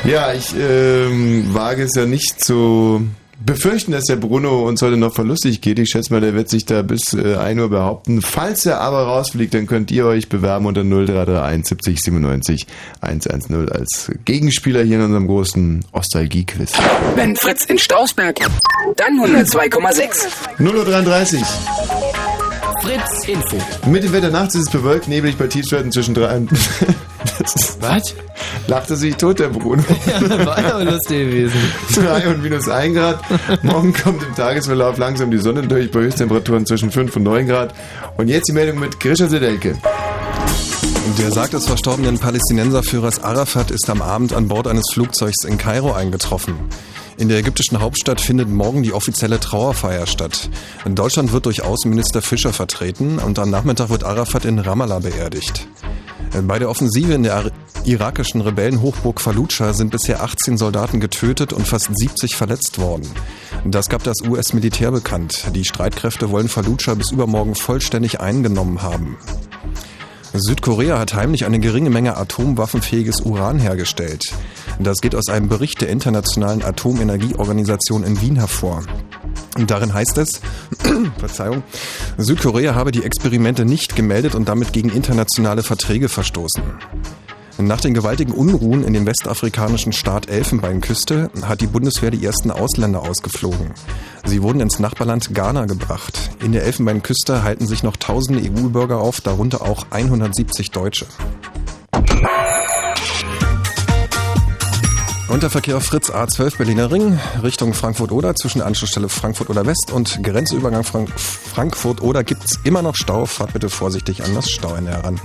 Ja, 0.05 0.33
ich 0.33 0.53
ähm, 0.55 1.53
wage 1.53 1.83
es 1.83 1.95
ja 1.95 2.05
nicht 2.05 2.43
zu 2.43 3.07
befürchten, 3.45 3.91
dass 3.91 4.05
der 4.05 4.15
Bruno 4.15 4.67
uns 4.67 4.81
heute 4.81 4.97
noch 4.97 5.13
verlustig 5.13 5.61
geht. 5.61 5.79
Ich 5.79 5.89
schätze 5.89 6.11
mal, 6.11 6.21
der 6.21 6.33
wird 6.33 6.49
sich 6.49 6.65
da 6.65 6.81
bis 6.81 7.13
äh, 7.13 7.35
1 7.35 7.59
Uhr 7.61 7.69
behaupten. 7.69 8.21
Falls 8.21 8.65
er 8.65 8.81
aber 8.81 9.03
rausfliegt, 9.03 9.53
dann 9.53 9.67
könnt 9.67 9.91
ihr 9.91 10.05
euch 10.05 10.29
bewerben 10.29 10.65
unter 10.65 10.83
0331 10.83 11.67
70 11.67 12.01
97 12.01 12.67
110 13.01 13.69
als 13.69 14.11
Gegenspieler 14.25 14.83
hier 14.83 14.97
in 14.97 15.03
unserem 15.03 15.27
großen 15.27 15.85
Ostalgie-Quiz. 15.91 16.73
Wenn 17.15 17.35
Fritz 17.35 17.65
in 17.65 17.77
Strausberg, 17.77 18.39
dann 18.97 19.19
102,6. 19.19 20.27
0.33 20.59 21.39
Uhr. 21.39 21.45
Fritz 22.81 23.27
Info. 23.27 23.57
Mit 23.87 24.03
dem 24.03 24.13
Wetter 24.13 24.29
nachts 24.29 24.55
ist 24.55 24.67
es 24.67 24.71
bewölkt, 24.71 25.07
neblig 25.07 25.37
bei 25.37 25.47
Tiefstwerten 25.47 25.91
zwischen 25.91 26.13
3 26.13 26.37
und... 26.37 26.49
Was? 27.79 28.15
Lachte 28.67 28.95
sich 28.95 29.15
tot, 29.15 29.39
der 29.39 29.49
Bruno. 29.49 29.83
Ja, 30.05 30.45
war 30.45 30.61
ja 30.61 30.79
lustig 30.81 31.29
gewesen. 31.29 31.59
3 31.93 32.27
und 32.29 32.43
minus 32.43 32.67
1 32.69 32.95
Grad. 32.95 33.19
Morgen 33.63 33.93
kommt 33.93 34.23
im 34.23 34.35
Tagesverlauf 34.35 34.97
langsam 34.97 35.31
die 35.31 35.37
Sonne 35.37 35.63
durch 35.63 35.91
bei 35.91 36.01
Höchsttemperaturen 36.01 36.65
zwischen 36.65 36.91
5 36.91 37.15
und 37.15 37.23
9 37.23 37.47
Grad. 37.47 37.73
Und 38.17 38.27
jetzt 38.27 38.47
die 38.47 38.53
Meldung 38.53 38.79
mit 38.79 38.99
Grisha 38.99 39.27
Sedelke. 39.27 39.75
Der 41.19 41.31
Sarg 41.31 41.51
des 41.51 41.67
verstorbenen 41.67 42.17
Palästinenserführers 42.17 43.23
Arafat 43.23 43.71
ist 43.71 43.89
am 43.89 44.01
Abend 44.01 44.33
an 44.33 44.47
Bord 44.47 44.67
eines 44.67 44.85
Flugzeugs 44.91 45.43
in 45.45 45.57
Kairo 45.57 45.93
eingetroffen. 45.93 46.55
In 47.17 47.29
der 47.29 47.37
ägyptischen 47.37 47.79
Hauptstadt 47.79 48.19
findet 48.19 48.49
morgen 48.49 48.83
die 48.83 48.91
offizielle 48.91 49.39
Trauerfeier 49.39 50.05
statt. 50.05 50.49
In 50.83 50.95
Deutschland 50.95 51.31
wird 51.31 51.45
durch 51.45 51.63
Außenminister 51.63 52.21
Fischer 52.21 52.51
vertreten 52.51 53.19
und 53.19 53.39
am 53.39 53.49
Nachmittag 53.49 53.89
wird 53.89 54.03
Arafat 54.03 54.43
in 54.43 54.59
Ramallah 54.59 54.99
beerdigt. 54.99 55.67
Bei 56.43 56.59
der 56.59 56.69
Offensive 56.69 57.13
in 57.13 57.23
der 57.23 57.51
irakischen 57.85 58.41
Rebellenhochburg 58.41 59.21
Fallujah 59.21 59.73
sind 59.73 59.91
bisher 59.91 60.21
18 60.21 60.57
Soldaten 60.57 60.99
getötet 60.99 61.53
und 61.53 61.65
fast 61.65 61.89
70 61.93 62.35
verletzt 62.35 62.79
worden. 62.79 63.09
Das 63.63 63.87
gab 63.87 64.03
das 64.03 64.21
US-Militär 64.27 64.91
bekannt. 64.91 65.45
Die 65.55 65.63
Streitkräfte 65.63 66.31
wollen 66.31 66.49
Fallujah 66.49 66.95
bis 66.95 67.11
übermorgen 67.11 67.55
vollständig 67.55 68.19
eingenommen 68.19 68.81
haben. 68.81 69.17
Südkorea 70.33 70.99
hat 70.99 71.13
heimlich 71.13 71.45
eine 71.45 71.59
geringe 71.59 71.89
Menge 71.89 72.17
atomwaffenfähiges 72.17 73.21
Uran 73.21 73.57
hergestellt. 73.57 74.33
Das 74.79 74.99
geht 74.99 75.15
aus 75.15 75.29
einem 75.29 75.47
Bericht 75.47 75.81
der 75.81 75.89
Internationalen 75.89 76.63
Atomenergieorganisation 76.63 78.03
in 78.03 78.21
Wien 78.21 78.35
hervor. 78.35 78.83
Darin 79.67 79.93
heißt 79.93 80.17
es, 80.17 80.41
Verzeihung, 81.17 81.63
Südkorea 82.17 82.75
habe 82.75 82.91
die 82.91 83.03
Experimente 83.03 83.63
nicht 83.63 83.95
gemeldet 83.95 84.35
und 84.35 84.49
damit 84.49 84.73
gegen 84.73 84.89
internationale 84.89 85.63
Verträge 85.63 86.09
verstoßen. 86.09 86.63
Nach 87.57 87.79
den 87.79 87.93
gewaltigen 87.93 88.33
Unruhen 88.33 88.83
in 88.83 88.91
dem 88.91 89.05
westafrikanischen 89.05 89.93
Staat 89.93 90.27
Elfenbeinküste 90.29 91.29
hat 91.43 91.61
die 91.61 91.67
Bundeswehr 91.67 92.11
die 92.11 92.25
ersten 92.25 92.51
Ausländer 92.51 93.01
ausgeflogen. 93.01 93.71
Sie 94.25 94.43
wurden 94.43 94.59
ins 94.59 94.79
Nachbarland 94.79 95.33
Ghana 95.33 95.65
gebracht. 95.65 96.31
In 96.43 96.51
der 96.51 96.63
Elfenbeinküste 96.65 97.43
halten 97.43 97.65
sich 97.65 97.81
noch 97.81 97.95
tausende 97.95 98.41
EU-Bürger 98.41 98.99
auf, 98.99 99.21
darunter 99.21 99.61
auch 99.61 99.85
170 99.89 100.71
Deutsche. 100.71 101.05
Und 105.35 105.43
der 105.43 105.49
Verkehr 105.49 105.75
auf 105.75 105.83
Fritz 105.83 106.09
A12 106.09 106.57
Berliner 106.57 106.89
Ring 106.89 107.19
Richtung 107.43 107.73
Frankfurt-Oder 107.73 108.35
zwischen 108.35 108.59
der 108.59 108.67
Anschlussstelle 108.67 109.09
Frankfurt-Oder 109.09 109.65
West 109.65 109.91
und 109.91 110.23
Grenzübergang 110.23 110.85
Frank 110.85 111.09
Frankfurt-Oder 111.19 112.23
gibt's 112.23 112.57
immer 112.63 112.81
noch 112.81 112.95
Stau. 112.95 113.25
Fahrt 113.25 113.51
bitte 113.51 113.69
vorsichtig 113.69 114.23
an 114.23 114.33
das 114.33 114.49
Stauende 114.49 114.91
heran. 114.91 115.19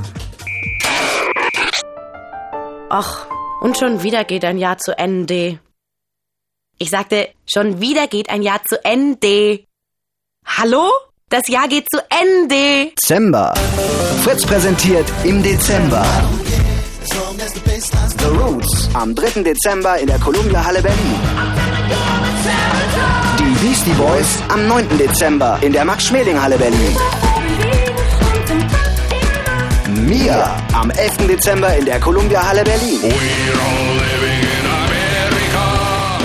Och, 2.91 3.29
und 3.61 3.79
schon 3.79 4.03
wieder 4.03 4.25
geht 4.25 4.45
ein 4.45 4.59
Jahr 4.59 4.79
zu 4.79 4.99
Ende. 4.99 5.61
Ich 6.79 6.91
sagte, 6.91 7.29
schon 7.47 7.81
wieder 7.81 8.09
geht 8.09 8.31
ein 8.31 8.43
Jahr 8.43 8.63
zu 8.69 8.85
Ende. 8.85 9.61
Hallo? 10.45 10.91
Das 11.29 11.43
Jahr 11.47 11.69
geht 11.69 11.87
zu 11.89 12.01
Ende. 12.11 12.91
Dezember. 13.01 13.55
Fritz 14.25 14.45
präsentiert 14.45 15.07
im 15.23 15.41
Dezember. 15.45 16.05
The 17.41 18.29
Roots 18.37 18.91
am 18.93 19.15
3. 19.15 19.43
Dezember 19.43 19.97
in 19.99 20.07
der 20.07 20.19
Columbia 20.19 20.63
Halle 20.63 20.83
Berlin. 20.83 21.15
Die 23.39 23.65
Beastie 23.65 23.95
Boys 23.95 24.27
am 24.49 24.69
9. 24.69 24.99
Dezember 24.99 25.59
in 25.63 25.73
der 25.73 25.87
Max-Schmeling-Halle 25.87 26.59
Berlin. 26.59 26.95
Mia 30.07 30.55
am 30.75 30.91
11. 30.91 31.29
Dezember 31.29 31.75
in 31.79 31.87
der 31.87 31.99
Columbia 31.99 32.47
Halle 32.47 32.63
Berlin. 32.63 33.01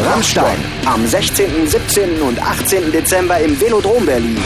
Rammstein 0.04 0.58
am 0.86 1.08
16., 1.08 1.66
17. 1.66 2.22
und 2.24 2.42
18. 2.42 2.92
Dezember 2.92 3.40
im 3.40 3.58
Velodrom 3.62 4.06
Berlin. 4.06 4.38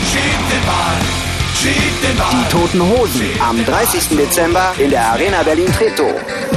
Die 1.62 2.50
Toten 2.50 2.82
Hosen 2.82 3.26
am 3.42 3.66
30. 3.66 4.18
Dezember 4.18 4.72
in 4.78 4.92
der 4.92 5.06
Arena 5.12 5.44
Berlin 5.44 5.68
Treptow. 5.74 6.10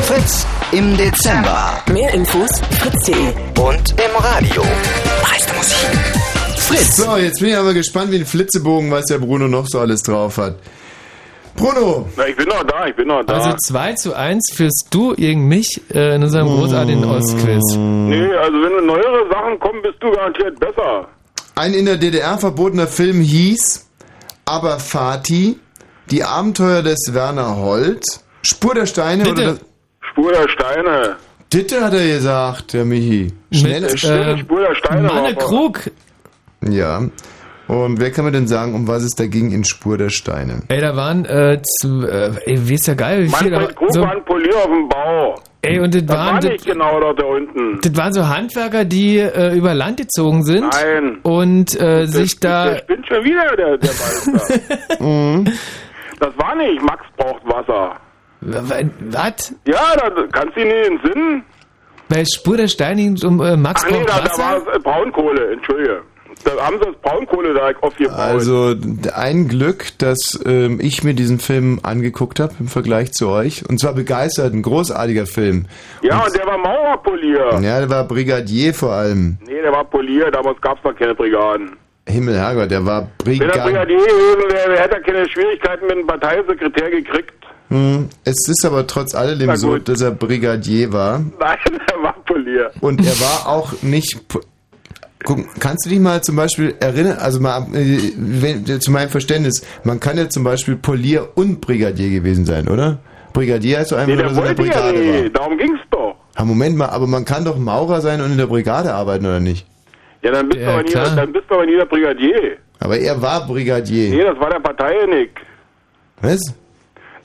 Fritz 0.02 0.46
im 0.70 0.96
Dezember. 0.96 1.82
Mehr 1.92 2.14
Infos 2.14 2.48
fritz.de. 2.78 3.16
Und 3.60 3.90
im 3.90 4.16
Radio. 4.16 4.62
Preis 5.22 5.44
Musik. 5.56 6.56
Fritz. 6.56 6.96
So, 6.98 7.16
jetzt 7.16 7.40
bin 7.40 7.48
ich 7.48 7.56
aber 7.56 7.74
gespannt 7.74 8.12
wie 8.12 8.18
ein 8.18 8.24
Flitzebogen, 8.24 8.92
was 8.92 9.06
der 9.06 9.18
Bruno 9.18 9.48
noch 9.48 9.66
so 9.66 9.80
alles 9.80 10.04
drauf 10.04 10.38
hat. 10.38 10.54
Bruno! 11.56 12.06
Na, 12.16 12.28
ich 12.28 12.36
bin 12.36 12.46
noch 12.46 12.62
da, 12.62 12.86
ich 12.86 12.94
bin 12.94 13.08
noch 13.08 13.24
da. 13.24 13.34
Also 13.34 13.56
2 13.56 13.94
zu 13.94 14.14
1 14.14 14.52
führst 14.54 14.86
du 14.92 15.16
gegen 15.16 15.48
mich 15.48 15.80
äh, 15.92 16.14
in 16.14 16.22
unserem 16.22 16.46
großartigen 16.46 17.04
Ostquiz. 17.04 17.74
nee, 17.76 18.32
also 18.36 18.56
wenn 18.56 18.86
neuere 18.86 19.28
Sachen 19.28 19.58
kommen, 19.58 19.82
bist 19.82 19.96
du 19.98 20.12
garantiert 20.12 20.60
besser. 20.60 21.08
Ein 21.56 21.74
in 21.74 21.86
der 21.86 21.96
DDR 21.96 22.38
verbotener 22.38 22.86
Film 22.86 23.20
hieß 23.20 23.88
Aber 24.44 24.78
Fatih, 24.78 25.58
die 26.10 26.24
Abenteuer 26.24 26.82
des 26.82 26.98
Werner 27.12 27.56
Holt, 27.56 28.04
Spur 28.42 28.74
der 28.74 28.86
Steine 28.86 29.24
Bitte. 29.24 29.42
oder 29.42 29.52
das, 29.52 29.60
Spur 30.00 30.32
der 30.32 30.48
Steine. 30.48 31.16
Ditte 31.52 31.84
hat 31.84 31.94
er 31.94 32.06
gesagt, 32.06 32.72
der 32.72 32.84
Michi. 32.84 33.32
Schneller. 33.52 33.88
Mit, 33.90 34.04
äh, 34.04 34.38
Spur 34.38 34.60
der 34.60 34.74
Steine. 34.74 35.08
Manne 35.08 35.34
Krug. 35.36 35.90
Ja. 36.62 37.02
Und 37.68 38.00
wer 38.00 38.10
kann 38.10 38.24
mir 38.24 38.32
denn 38.32 38.48
sagen, 38.48 38.74
um 38.74 38.88
was 38.88 39.02
es 39.02 39.12
da 39.12 39.26
ging 39.26 39.52
in 39.52 39.64
Spur 39.64 39.96
der 39.96 40.10
Steine? 40.10 40.62
Ey, 40.68 40.80
da 40.80 40.96
waren, 40.96 41.24
äh, 41.24 41.60
zu, 41.80 42.06
äh, 42.06 42.32
ey, 42.44 42.68
wie 42.68 42.74
ist 42.74 42.86
ja 42.86 42.94
geil, 42.94 43.24
wie 43.24 43.28
viel 43.28 43.50
da 43.50 43.58
Manfred 43.58 43.76
Krug 43.76 43.92
so, 43.92 44.00
war 44.00 44.12
ein 44.12 44.24
Polier 44.24 44.56
auf 44.56 44.66
dem 44.66 44.88
Bau. 44.88 45.40
Ey, 45.64 45.78
und 45.78 45.94
das 45.94 46.04
Das 46.06 46.16
war 46.16 46.26
waren, 46.26 46.40
das, 46.40 46.50
nicht 46.50 46.66
genau 46.66 46.98
dort 47.00 47.20
da 47.20 47.24
unten. 47.24 47.80
das 47.82 47.96
waren 47.96 48.12
so 48.12 48.26
Handwerker, 48.28 48.84
die 48.84 49.18
äh, 49.18 49.56
über 49.56 49.74
Land 49.74 49.98
gezogen 49.98 50.42
sind 50.44 50.68
Nein. 50.72 51.18
und 51.22 51.80
äh, 51.80 52.06
sich 52.06 52.40
da, 52.40 52.70
Der 52.70 52.78
spinnt 52.78 53.06
schon 53.06 53.24
wieder, 53.24 53.56
der, 53.56 53.78
der 53.78 53.90
Meister. 53.90 54.60
Mhm. 55.00 55.44
das 56.18 56.36
war 56.36 56.54
nicht, 56.56 56.82
Max 56.82 57.04
braucht 57.16 57.44
Wasser. 57.46 57.94
was? 58.40 59.54
Ja, 59.66 59.94
da 59.96 60.10
kannst 60.32 60.56
du 60.56 60.60
ihn 60.62 60.68
nicht 60.68 60.88
entsinnen. 60.88 61.44
Bei 62.08 62.24
Spur 62.24 62.56
der 62.56 62.66
es 63.14 63.24
um 63.24 63.40
äh, 63.40 63.56
Max 63.56 63.82
Ach 63.86 63.90
nee, 63.90 63.98
braucht 63.98 64.08
da, 64.08 64.18
da 64.18 64.24
Wasser? 64.24 64.42
war 64.42 64.56
es 64.58 64.76
äh, 64.76 64.78
Braunkohle, 64.80 65.52
entschuldige. 65.52 66.02
Da 66.44 66.50
haben 66.60 66.76
sie 66.80 66.86
das 66.86 66.96
Braunkohlewerk 67.02 67.82
aufgebaut. 67.82 68.18
Also 68.18 68.74
ein 69.14 69.48
Glück, 69.48 69.86
dass 69.98 70.40
ähm, 70.44 70.80
ich 70.80 71.04
mir 71.04 71.14
diesen 71.14 71.38
Film 71.38 71.80
angeguckt 71.82 72.40
habe 72.40 72.52
im 72.58 72.68
Vergleich 72.68 73.12
zu 73.12 73.28
euch. 73.28 73.68
Und 73.68 73.78
zwar 73.80 73.94
begeistert, 73.94 74.52
ein 74.52 74.62
großartiger 74.62 75.26
Film. 75.26 75.66
ja, 76.02 76.24
und 76.24 76.36
der 76.36 76.46
war 76.46 76.58
Mauerpolier. 76.58 77.60
Ja, 77.60 77.78
der 77.80 77.90
war 77.90 78.04
Brigadier 78.08 78.74
vor 78.74 78.92
allem. 78.92 79.38
Nee, 79.46 79.60
der 79.62 79.72
war 79.72 79.84
Polier, 79.84 80.30
damals 80.30 80.60
gab 80.60 80.78
es 80.78 80.84
noch 80.84 80.96
keine 80.96 81.14
Brigaden. 81.14 81.76
Himmel, 82.08 82.36
Herrgott, 82.36 82.70
der 82.70 82.84
war 82.84 83.08
Wenn 83.24 83.40
er 83.40 83.46
Brigadier. 83.48 83.62
Brigadier 83.64 83.98
gewesen 83.98 84.50
wäre, 84.50 84.78
hätte 84.80 84.94
er 84.96 85.00
keine 85.02 85.28
Schwierigkeiten 85.28 85.86
mit 85.86 85.96
dem 85.98 86.06
Parteisekretär 86.06 86.90
gekriegt. 86.90 87.32
Hm, 87.68 88.08
es 88.24 88.34
ist 88.48 88.66
aber 88.66 88.86
trotz 88.86 89.14
alledem 89.14 89.56
so, 89.56 89.78
dass 89.78 90.00
er 90.02 90.10
Brigadier 90.10 90.92
war. 90.92 91.20
Nein, 91.38 91.58
er 91.94 92.02
war 92.02 92.14
Polier. 92.26 92.70
Und 92.80 93.00
er 93.00 93.18
war 93.20 93.46
auch 93.48 93.72
nicht. 93.82 94.20
Guck, 95.24 95.38
kannst 95.60 95.84
du 95.86 95.90
dich 95.90 96.00
mal 96.00 96.20
zum 96.22 96.36
Beispiel 96.36 96.74
erinnern, 96.80 97.16
also 97.18 97.40
mal 97.40 97.66
äh, 97.74 98.12
wenn, 98.16 98.64
zu 98.80 98.90
meinem 98.90 99.08
Verständnis, 99.08 99.64
man 99.84 100.00
kann 100.00 100.16
ja 100.18 100.28
zum 100.28 100.44
Beispiel 100.44 100.76
Polier 100.76 101.28
und 101.34 101.60
Brigadier 101.60 102.10
gewesen 102.10 102.44
sein, 102.44 102.68
oder? 102.68 102.98
Brigadier 103.32 103.78
heißt 103.78 103.90
so 103.90 103.96
einfach, 103.96 104.08
Nee, 104.08 104.14
nur, 104.16 104.24
der 104.24 104.28
dass 104.34 104.38
er 104.38 104.50
in 104.50 104.56
der 104.56 104.66
wollte 104.66 104.78
ja 104.78 104.90
Brigade 104.92 105.22
war. 105.24 105.30
Darum 105.30 105.58
ging's 105.58 105.80
doch. 105.90 106.16
Ah, 106.34 106.44
Moment 106.44 106.76
mal, 106.76 106.88
aber 106.88 107.06
man 107.06 107.24
kann 107.24 107.44
doch 107.44 107.56
Maurer 107.58 108.00
sein 108.00 108.20
und 108.20 108.32
in 108.32 108.38
der 108.38 108.46
Brigade 108.46 108.92
arbeiten, 108.92 109.24
oder 109.26 109.40
nicht? 109.40 109.66
Ja, 110.22 110.30
dann 110.32 110.48
bist, 110.48 110.60
Ja, 110.60 110.66
du, 110.68 110.72
aber 110.74 110.82
nie, 110.82 110.90
klar. 110.90 111.16
dann 111.16 111.32
bist 111.32 111.44
du 111.48 111.54
aber 111.54 111.66
nie 111.66 111.76
der 111.76 111.84
Brigadier. 111.86 112.56
Aber 112.80 112.98
er 112.98 113.20
war 113.22 113.46
Brigadier. 113.46 114.10
Nee, 114.10 114.24
das 114.24 114.38
war 114.38 114.50
der 114.50 114.60
Parteienick. 114.60 115.30
Was? 116.20 116.40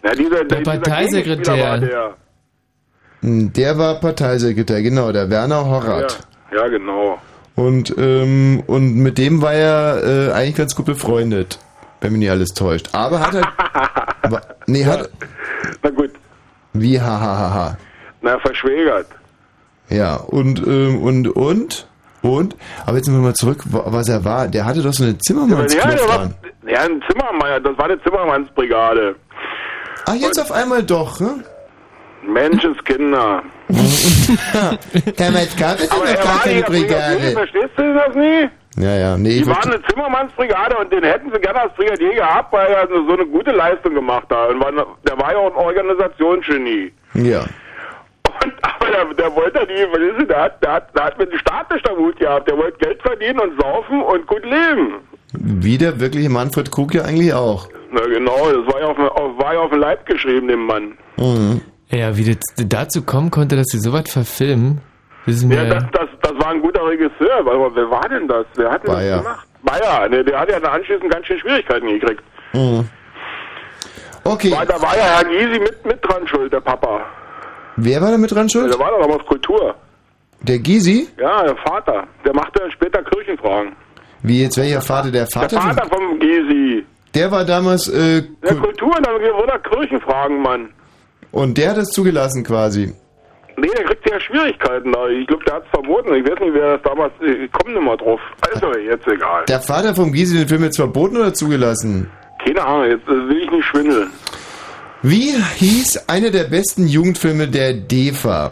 Na, 0.03 0.11
dieser, 0.11 0.43
Der 0.45 0.59
dieser 0.59 0.71
Parteisekretär. 0.71 1.63
War 1.63 1.77
der. 1.79 2.15
Hm, 3.21 3.51
Der 3.53 3.77
war 3.77 3.95
Parteisekretär, 3.99 4.81
genau, 4.81 5.11
der 5.11 5.29
Werner 5.29 5.65
Horrath. 5.65 6.19
Ja, 6.51 6.57
ja, 6.57 6.67
genau. 6.67 7.17
Und, 7.57 7.93
ähm, 7.97 8.63
und 8.67 8.95
mit 8.95 9.17
dem 9.17 9.41
war 9.41 9.51
er 9.53 10.03
äh, 10.03 10.31
eigentlich 10.31 10.55
ganz 10.55 10.75
gut 10.75 10.85
befreundet, 10.85 11.59
wenn 12.01 12.11
mich 12.13 12.19
nicht 12.19 12.29
alles 12.31 12.53
täuscht. 12.53 12.89
Aber 12.93 13.19
hat 13.19 13.33
er. 13.35 13.51
aber, 14.21 14.41
nee, 14.67 14.85
hat. 14.85 15.09
Na 15.83 15.89
gut. 15.89 16.11
Wie, 16.73 17.01
hahaha. 17.01 17.75
Na, 18.21 18.37
verschwägert. 18.39 19.07
Ja, 19.89 20.15
und, 20.17 20.59
ähm, 20.67 21.01
und, 21.01 21.27
und, 21.29 21.87
und, 22.21 22.55
aber 22.85 22.97
jetzt 22.97 23.05
sind 23.07 23.15
wir 23.15 23.21
mal 23.21 23.33
zurück, 23.33 23.63
wa- 23.65 23.83
was 23.87 24.07
er 24.09 24.23
war. 24.23 24.47
Der 24.47 24.65
hatte 24.65 24.81
doch 24.83 24.93
so 24.93 25.03
eine 25.03 25.17
Ja, 25.27 25.87
der 25.89 26.07
war, 26.07 26.17
dran. 26.19 26.33
ja, 26.67 26.81
ein 26.81 27.01
Zimmermann, 27.09 27.63
das 27.63 27.77
war 27.77 27.85
eine 27.85 28.01
Zimmermannsbrigade. 28.03 29.15
Ach, 30.05 30.13
jetzt 30.15 30.39
auf 30.39 30.51
einmal 30.51 30.83
doch, 30.83 31.19
ne? 31.19 31.43
Menschenskinder. 32.27 33.43
Damals 35.17 35.55
gab 35.57 35.75
es 35.79 35.89
ja 35.89 35.95
Aber 35.95 36.05
noch 36.05 36.23
gar 36.23 36.39
keine 36.43 36.61
Brigade. 36.63 37.31
verstehst 37.33 37.69
du 37.77 37.93
das 37.93 38.15
nie? 38.15 38.49
Ja, 38.79 38.95
ja, 38.95 39.17
nee, 39.17 39.39
Die 39.39 39.47
waren 39.47 39.71
eine 39.71 39.81
Zimmermannsbrigade 39.83 40.77
und 40.77 40.91
den 40.91 41.03
hätten 41.03 41.31
sie 41.33 41.39
gerne 41.39 41.61
als 41.61 41.73
Brigadier 41.73 42.13
gehabt, 42.13 42.53
weil 42.53 42.67
er 42.67 42.87
so 42.87 43.11
eine 43.13 43.25
gute 43.25 43.51
Leistung 43.51 43.95
gemacht 43.95 44.27
hat. 44.29 44.49
Und 44.51 44.59
war, 44.59 44.71
der 44.71 45.17
war 45.17 45.31
ja 45.31 45.37
auch 45.39 45.49
ein 45.49 45.55
Organisationsgenie. 45.55 46.91
Ja. 47.15 47.43
Aber 48.61 48.85
der, 48.91 49.05
der 49.15 49.35
wollte 49.35 49.59
nie, 49.65 49.83
verstehst 49.89 50.19
du, 50.19 50.25
der 50.27 50.41
hat, 50.43 50.63
der 50.63 50.73
hat, 50.73 50.95
der 50.95 51.05
hat 51.05 51.17
mit 51.17 51.31
dem 51.31 51.39
Staat 51.39 51.71
nicht 51.71 51.89
am 51.89 51.97
Hut 51.97 52.17
gehabt. 52.19 52.47
Der 52.47 52.55
wollte 52.57 52.77
Geld 52.77 53.01
verdienen 53.01 53.39
und 53.39 53.59
saufen 53.59 54.01
und 54.03 54.27
gut 54.27 54.43
leben. 54.45 54.93
Wie 55.33 55.77
der 55.79 55.99
wirkliche 55.99 56.29
Manfred 56.29 56.71
Krug 56.71 56.93
ja 56.93 57.01
eigentlich 57.03 57.33
auch. 57.33 57.67
Na 57.91 58.01
genau, 58.01 58.49
das 58.51 58.73
war 58.73 58.81
ja 58.81 58.87
auf, 58.87 58.99
auf, 58.99 59.37
war 59.39 59.53
ja 59.55 59.59
auf 59.61 59.71
den 59.71 59.79
Leib 59.79 60.05
geschrieben, 60.05 60.47
dem 60.49 60.65
Mann. 60.65 60.97
Mhm. 61.17 61.61
Ja, 61.89 62.17
wie 62.17 62.25
das 62.25 62.37
dazu 62.55 63.03
kommen 63.03 63.31
konnte, 63.31 63.55
dass 63.55 63.67
sie 63.67 63.79
sowas 63.79 64.09
verfilmen, 64.11 64.81
das 65.25 65.35
ist 65.35 65.43
mir... 65.45 65.55
Ja, 65.55 65.65
das, 65.65 65.83
das, 65.91 66.09
das 66.21 66.33
war 66.33 66.49
ein 66.49 66.61
guter 66.61 66.85
Regisseur. 66.85 67.39
Aber 67.39 67.75
wer 67.75 67.89
war 67.89 68.07
denn 68.09 68.27
das? 68.27 68.45
Wer 68.55 68.71
hat 68.71 68.83
denn 68.83 68.93
Bayer. 68.93 69.17
das 69.17 69.25
gemacht? 69.25 69.47
Bayer, 69.63 70.09
ne, 70.09 70.23
der 70.23 70.39
hat 70.39 70.49
ja 70.49 70.59
dann 70.59 70.71
anschließend 70.71 71.11
ganz 71.11 71.25
schön 71.25 71.39
Schwierigkeiten 71.39 71.87
gekriegt. 71.87 72.23
Mhm. 72.53 72.87
Okay. 74.23 74.51
Weil 74.55 74.65
da 74.65 74.81
war 74.81 74.95
ja 74.97 75.03
Herr 75.03 75.25
Gysi 75.25 75.59
mit, 75.59 75.85
mit 75.85 75.99
dran 76.03 76.27
schuld, 76.27 76.51
der 76.51 76.59
Papa. 76.59 77.05
Wer 77.77 78.01
war 78.01 78.11
da 78.11 78.17
mit 78.17 78.31
dran 78.33 78.49
schuld? 78.49 78.71
Der 78.71 78.79
war 78.79 78.91
doch 78.91 79.01
damals 79.01 79.25
Kultur. 79.25 79.75
Der 80.41 80.59
Gysi? 80.59 81.07
Ja, 81.17 81.43
der 81.43 81.55
Vater. 81.57 82.05
Der 82.25 82.33
machte 82.33 82.59
dann 82.59 82.71
später 82.71 83.03
Kirchenfragen. 83.03 83.73
Wie 84.23 84.41
jetzt 84.41 84.57
welcher 84.57 84.81
Vater? 84.81 85.11
Der 85.11 85.27
Vater? 85.27 85.55
der 85.55 85.61
Vater 85.61 85.87
vom 85.87 86.19
Gysi. 86.19 86.85
Der 87.15 87.31
war 87.31 87.45
damals, 87.45 87.87
äh, 87.87 88.23
Der 88.43 88.55
Kultur, 88.55 88.93
dann 89.01 89.15
wurde 89.15 89.51
er 89.51 89.59
Kirchenfragen, 89.59 90.41
Mann. 90.41 90.69
Und 91.31 91.57
der 91.57 91.71
hat 91.71 91.77
es 91.77 91.89
zugelassen 91.89 92.43
quasi. 92.43 92.93
Nee, 93.59 93.69
der 93.75 93.85
kriegt 93.85 94.07
ja 94.07 94.19
Schwierigkeiten 94.19 94.91
da. 94.91 95.07
Ich 95.07 95.25
glaube, 95.25 95.43
der 95.45 95.55
hat 95.55 95.63
es 95.63 95.69
verboten. 95.71 96.13
Ich 96.13 96.23
weiß 96.23 96.39
nicht, 96.39 96.53
wer 96.53 96.77
das 96.77 96.81
damals. 96.83 97.11
Ich 97.21 97.51
komme 97.51 97.73
nicht 97.73 97.83
mal 97.83 97.97
drauf. 97.97 98.19
Also, 98.53 98.77
jetzt 98.77 99.07
egal. 99.07 99.45
Der 99.47 99.59
Vater 99.59 99.95
vom 99.95 100.11
Gysi 100.11 100.37
den 100.37 100.47
Film 100.47 100.63
jetzt 100.63 100.77
verboten 100.77 101.17
oder 101.17 101.33
zugelassen? 101.33 102.09
Keine 102.45 102.63
Ahnung, 102.63 102.89
jetzt 102.91 103.07
äh, 103.07 103.29
will 103.29 103.41
ich 103.43 103.49
nicht 103.49 103.65
schwindeln. 103.65 104.11
Wie 105.01 105.33
hieß 105.55 106.07
einer 106.07 106.29
der 106.29 106.43
besten 106.43 106.87
Jugendfilme 106.87 107.47
der 107.47 107.73
DEFA? 107.73 108.51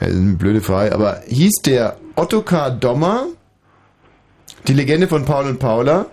Ja, 0.00 0.06
das 0.06 0.08
ist 0.10 0.16
eine 0.16 0.36
blöde 0.36 0.60
Frage, 0.62 0.94
aber 0.94 1.20
hieß 1.26 1.62
der 1.66 1.96
Ottokar 2.16 2.70
Dommer, 2.70 3.26
die 4.66 4.72
Legende 4.72 5.08
von 5.08 5.24
Paul 5.26 5.46
und 5.46 5.58
Paula, 5.58 6.06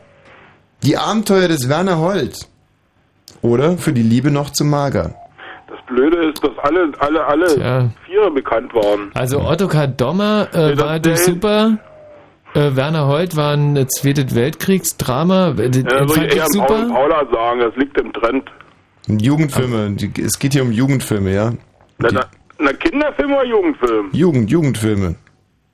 die 0.83 0.97
Abenteuer 0.97 1.47
des 1.47 1.69
Werner 1.69 1.99
Holt 1.99 2.47
oder 3.45 3.77
für 3.77 3.93
die 3.93 4.01
Liebe 4.03 4.31
noch 4.31 4.49
zu 4.49 4.63
mager? 4.65 5.13
Das 5.67 5.79
Blöde 5.87 6.17
ist, 6.29 6.43
dass 6.43 6.51
alle, 6.63 6.91
alle, 6.99 7.25
alle 7.25 7.47
Tja. 7.55 7.89
Viere 8.05 8.31
bekannt 8.31 8.73
waren. 8.73 9.11
Also 9.13 9.41
Ottokar 9.41 9.87
Dommer 9.87 10.47
äh, 10.53 10.73
Nee, 10.75 10.77
war 10.81 10.99
durch 10.99 11.15
der- 11.23 11.33
super. 11.33 11.77
Äh, 12.53 12.75
Werner 12.75 13.07
Holt 13.07 13.35
war 13.35 13.53
ein 13.53 13.85
Zweites 13.89 14.33
Weltkriegsdrama. 14.33 15.55
Äh, 15.57 15.71
Ja, 15.89 16.07
soll 16.07 16.23
ich 16.25 16.35
eher 16.35 16.43
Paul 16.43 16.45
und 16.45 16.51
super. 16.53 16.87
Paula 16.93 17.25
sagen, 17.31 17.59
das 17.59 17.75
liegt 17.75 17.99
im 17.99 18.13
Trend. 18.13 18.49
Jugendfilme, 19.07 19.91
die, 19.91 20.11
es 20.21 20.39
geht 20.39 20.53
hier 20.53 20.63
um 20.63 20.71
Jugendfilme, 20.71 21.33
ja? 21.33 21.51
Na, 21.99 22.09
na, 22.11 22.21
na 22.59 22.73
Kinderfilm 22.73 23.33
oder 23.33 23.45
Jugendfilm? 23.45 24.09
Jugend, 24.13 24.49
Jugendfilme. 24.49 25.15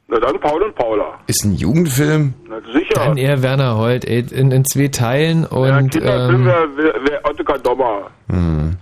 Na 0.09 0.19
dann 0.19 0.40
Paul 0.41 0.64
und 0.64 0.75
Paula. 0.75 1.06
Ist 1.27 1.45
ein 1.45 1.53
Jugendfilm? 1.53 2.33
Na 2.50 2.58
sicher. 2.74 2.95
Dann 2.95 3.16
eher 3.17 3.41
Werner 3.41 3.77
Holt, 3.77 4.03
ey, 4.03 4.25
in, 4.32 4.51
in 4.51 4.66
zwei 4.66 4.90
Teilen 4.90 5.43
ja, 5.50 5.58
und 5.58 5.91
Kinderfilm 5.91 6.41
ähm, 6.41 6.45
wäre 6.45 6.67
wär, 6.77 6.93
wär 7.09 7.25
Dommer. 7.58 8.12
Hm. 8.30 8.78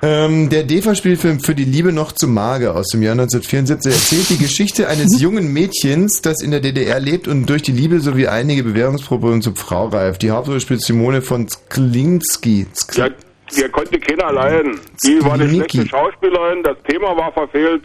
Ähm, 0.00 0.48
der 0.48 0.62
DEFA-Spielfilm 0.62 1.40
Für 1.40 1.56
die 1.56 1.64
Liebe 1.64 1.92
noch 1.92 2.12
zu 2.12 2.28
mager 2.28 2.76
aus 2.76 2.86
dem 2.88 3.02
Jahr 3.02 3.12
1974 3.12 3.92
erzählt 3.92 4.30
die 4.30 4.38
Geschichte 4.38 4.86
eines 4.86 5.20
jungen 5.20 5.52
Mädchens, 5.52 6.22
das 6.22 6.40
in 6.40 6.52
der 6.52 6.60
DDR 6.60 7.00
lebt 7.00 7.26
und 7.26 7.46
durch 7.46 7.62
die 7.62 7.72
Liebe 7.72 7.98
sowie 7.98 8.28
einige 8.28 8.62
Bewährungsproben 8.62 9.42
zur 9.42 9.56
Frau 9.56 9.88
reift. 9.88 10.22
Die 10.22 10.30
Hauptrolle 10.30 10.60
spielt 10.60 10.82
Simone 10.82 11.20
von 11.20 11.48
Sklinski. 11.48 12.66
Skl 12.76 13.00
Ja, 13.00 13.08
der 13.56 13.68
konnte 13.70 13.98
keiner 13.98 14.32
leiden. 14.32 14.78
Die 15.04 15.22
war 15.24 15.32
eine 15.32 15.48
schlechte 15.48 15.88
Schauspielerin, 15.88 16.62
das 16.62 16.76
Thema 16.88 17.16
war 17.16 17.32
verfehlt. 17.32 17.82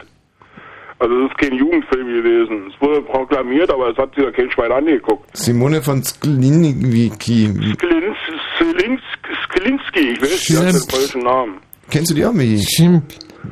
Also 1.04 1.26
es 1.26 1.30
ist 1.32 1.38
kein 1.38 1.52
Jugendfilm 1.52 2.06
gewesen. 2.06 2.72
Es 2.72 2.80
wurde 2.80 3.02
proklamiert, 3.02 3.70
aber 3.70 3.90
es 3.90 3.98
hat 3.98 4.14
sich 4.14 4.24
ja 4.24 4.30
kein 4.30 4.50
Schwein 4.50 4.72
angeguckt. 4.72 5.36
Simone 5.36 5.82
von 5.82 6.02
Sklinski. 6.02 7.48
Sklins, 7.74 8.16
Sklins, 8.56 9.00
Sklinski, 9.44 10.12
ich 10.12 10.22
weiß 10.22 10.30
nicht, 10.30 10.50
den 10.50 10.90
falschen 10.90 11.22
Namen. 11.22 11.58
Kennst 11.90 12.10
du 12.10 12.14
die 12.14 12.24
auch, 12.24 12.32
Michi? 12.32 13.02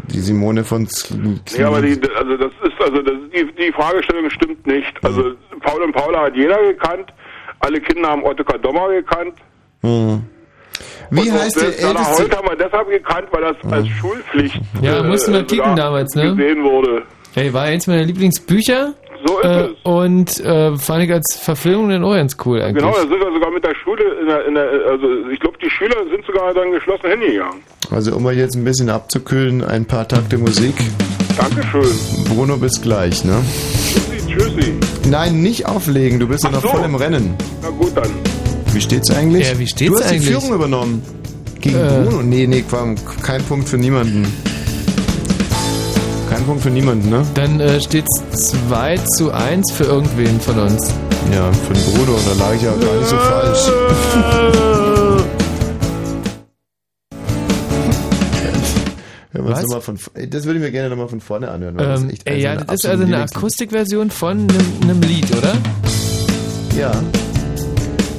Die 0.06 0.20
Simone 0.20 0.64
von 0.64 0.86
Sklinski. 0.86 1.58
Nee, 1.58 1.64
aber 1.64 1.82
die, 1.82 2.00
also 2.16 2.38
das 2.38 2.52
ist, 2.64 2.80
also 2.80 3.02
das, 3.02 3.14
die, 3.34 3.46
die 3.62 3.72
Fragestellung 3.72 4.30
stimmt 4.30 4.66
nicht. 4.66 4.92
Also 5.04 5.32
Paul 5.60 5.82
und 5.82 5.92
Paula 5.92 6.22
hat 6.22 6.34
jeder 6.34 6.56
gekannt, 6.62 7.12
alle 7.60 7.78
Kinder 7.82 8.08
haben 8.08 8.22
Ottokar 8.24 8.58
Dommer 8.60 8.88
gekannt. 8.88 9.34
Hm. 9.82 10.22
Wie 11.10 11.28
Und 11.28 11.32
heißt 11.38 11.60
der 11.60 11.66
älteste... 11.66 12.22
Holt 12.22 12.34
haben 12.34 12.48
wir 12.48 12.56
deshalb 12.56 12.88
gekannt, 12.88 13.28
weil 13.30 13.42
das 13.42 13.72
als 13.72 13.86
Schulpflicht 13.88 14.58
Ja, 14.80 15.02
mussten 15.02 15.34
wir 15.34 15.40
äh, 15.40 15.44
kicken 15.44 15.76
damals, 15.76 16.14
ne? 16.14 16.34
gesehen 16.34 16.64
wurde. 16.64 17.02
Ey, 17.34 17.52
war 17.52 17.62
eins 17.62 17.86
meiner 17.86 18.04
Lieblingsbücher. 18.04 18.94
So 19.26 19.38
ist 19.38 19.44
äh, 19.44 19.60
es. 19.66 19.70
Und 19.84 20.40
äh, 20.44 20.76
fand 20.76 21.04
ich 21.04 21.12
als 21.12 21.38
Verfilmung 21.40 21.90
dann 21.90 22.02
auch 22.04 22.14
ganz 22.14 22.36
cool 22.44 22.60
eigentlich. 22.60 22.82
Genau, 22.82 22.92
da 22.94 23.00
sind 23.02 23.10
wir 23.20 23.32
sogar 23.32 23.50
mit 23.52 23.64
der 23.64 23.74
Schule, 23.76 24.02
in 24.20 24.26
der, 24.26 24.46
in 24.46 24.54
der, 24.54 24.68
also 24.90 25.06
ich 25.32 25.38
glaube, 25.38 25.56
die 25.62 25.70
Schüler 25.70 25.94
sind 26.10 26.24
sogar 26.26 26.52
dann 26.54 26.72
geschlossen 26.72 27.08
hingegangen. 27.10 27.60
Also 27.90 28.16
um 28.16 28.22
mal 28.24 28.36
jetzt 28.36 28.56
ein 28.56 28.64
bisschen 28.64 28.90
abzukühlen, 28.90 29.62
ein 29.62 29.84
paar 29.84 30.08
Takte 30.08 30.38
Musik. 30.38 30.74
Dankeschön. 31.36 31.84
Bruno, 32.28 32.56
bis 32.56 32.80
gleich, 32.82 33.24
ne? 33.24 33.36
Tschüssi, 33.86 34.26
tschüssi. 34.26 34.74
Nein, 35.08 35.40
nicht 35.40 35.66
auflegen, 35.66 36.18
du 36.18 36.26
bist 36.26 36.42
ja 36.44 36.50
noch 36.50 36.62
so. 36.62 36.68
voll 36.68 36.84
im 36.84 36.94
Rennen. 36.96 37.34
Na 37.62 37.70
gut 37.70 37.92
dann. 37.96 38.10
Wie 38.72 38.80
steht's 38.80 39.10
eigentlich? 39.10 39.48
Ja, 39.48 39.58
wie 39.58 39.66
steht's 39.68 39.90
du 39.92 39.98
hast 39.98 40.10
eigentlich? 40.10 40.26
die 40.26 40.32
Führung 40.32 40.54
übernommen. 40.54 41.02
Gegen 41.60 41.76
Äh. 41.76 41.88
Bruno? 42.04 42.22
Nee, 42.22 42.46
nee, 42.46 42.64
kein 43.22 43.42
Punkt 43.44 43.68
für 43.68 43.78
niemanden. 43.78 44.26
Kein 46.32 46.44
Punkt 46.44 46.62
für 46.62 46.70
niemanden, 46.70 47.10
ne? 47.10 47.22
Dann 47.34 47.60
äh, 47.60 47.78
steht's 47.78 48.22
2 48.70 48.96
zu 49.18 49.32
1 49.32 49.70
für 49.72 49.84
irgendwen 49.84 50.40
von 50.40 50.58
uns. 50.60 50.90
Ja, 51.30 51.52
für 51.52 51.74
den 51.74 51.84
Bruno, 51.92 52.12
und 52.16 52.26
da 52.26 52.32
lag 52.42 52.54
ich 52.54 52.62
ja 52.62 52.70
gar 52.70 52.96
nicht 52.96 53.08
so 53.08 53.16
falsch. 53.16 53.68
Von, 59.80 59.98
das 60.28 60.44
würde 60.44 60.58
ich 60.58 60.64
mir 60.64 60.70
gerne 60.70 60.90
nochmal 60.90 61.08
von 61.08 61.20
vorne 61.20 61.50
anhören. 61.50 61.76
weil 61.76 61.96
Ähm, 61.98 62.10
echt 62.10 62.26
ey, 62.28 62.34
eines 62.34 62.44
ja, 62.44 62.54
das 62.56 62.74
ist 62.74 62.86
also 62.86 63.04
eine. 63.04 63.22
Akustikversion 63.22 64.10
von 64.10 64.38
einem, 64.38 64.50
einem 64.82 65.00
Lied, 65.02 65.26
oder? 65.36 65.54
Ja. 66.78 66.92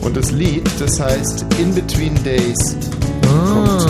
Und 0.02 0.18
das 0.18 0.32
Lied, 0.32 0.70
das 0.80 1.00
heißt 1.00 1.46
In 1.60 1.74
Between 1.74 2.22
Days, 2.24 2.76
Ah. 3.26 3.54
kommt 3.54 3.82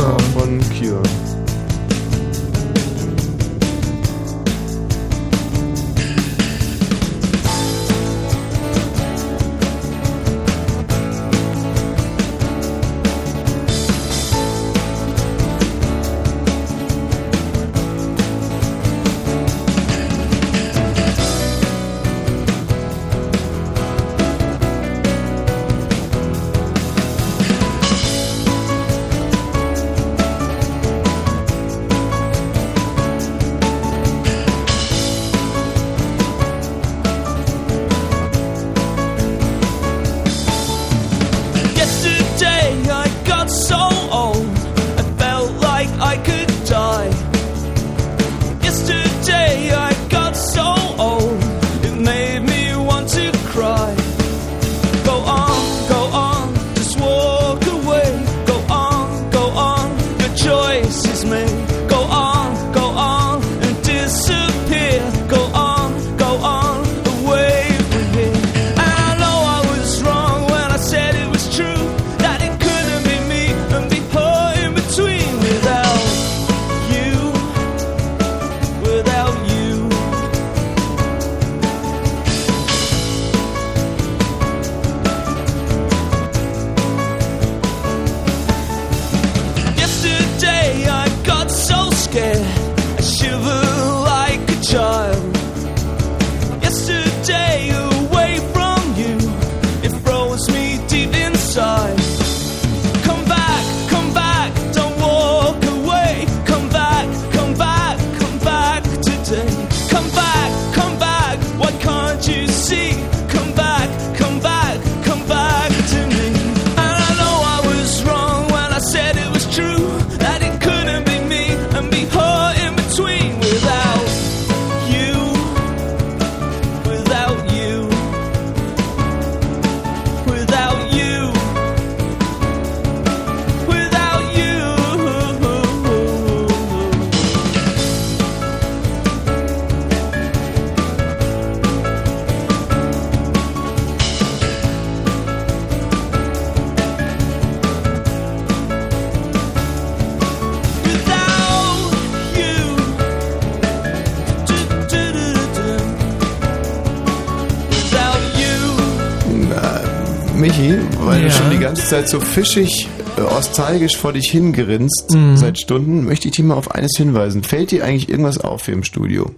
Ganze 161.84 161.96
Zeit 161.98 162.08
so 162.08 162.22
fischig, 162.22 162.88
äh, 163.18 163.22
nostalgisch 163.22 163.98
vor 163.98 164.14
dich 164.14 164.32
hingrinst, 164.32 165.12
Mhm. 165.14 165.36
seit 165.36 165.60
Stunden, 165.60 166.06
möchte 166.06 166.30
ich 166.30 166.36
dich 166.38 166.46
mal 166.46 166.54
auf 166.56 166.72
eines 166.72 166.92
hinweisen. 166.96 167.44
Fällt 167.44 167.72
dir 167.72 167.84
eigentlich 167.84 168.08
irgendwas 168.08 168.38
auf 168.38 168.64
hier 168.64 168.74
im 168.76 168.86
Studio? 168.86 169.30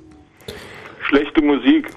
Schlechte 1.08 1.42
Musik. 1.42 1.88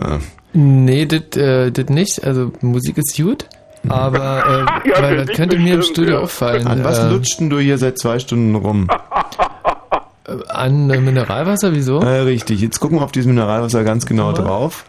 Ja. 0.00 0.20
Nee, 0.52 1.04
das 1.04 1.36
äh, 1.36 1.72
das 1.72 1.86
nicht. 1.88 2.22
Also 2.22 2.52
Musik 2.60 2.96
ist 2.96 3.16
gut, 3.16 3.46
aber 3.88 4.68
äh, 4.84 4.88
Ja, 4.88 5.02
weil 5.02 5.16
das 5.26 5.36
könnte 5.36 5.58
mir 5.58 5.72
im 5.72 5.76
bestimmt, 5.78 5.96
Studio 5.96 6.14
ja. 6.14 6.20
auffallen. 6.20 6.68
An 6.68 6.84
was 6.84 7.00
äh, 7.00 7.10
lutscht 7.10 7.40
denn 7.40 7.50
du 7.50 7.58
hier 7.58 7.76
seit 7.76 7.98
zwei 7.98 8.20
Stunden 8.20 8.54
rum? 8.54 8.86
An 10.48 10.90
äh, 10.90 11.00
Mineralwasser, 11.00 11.72
wieso? 11.74 11.98
Äh, 11.98 12.20
richtig, 12.20 12.60
jetzt 12.60 12.78
gucken 12.78 12.98
wir 13.00 13.02
auf 13.02 13.10
dieses 13.10 13.26
Mineralwasser 13.26 13.82
ganz 13.82 14.06
genau 14.06 14.30
drauf, 14.30 14.84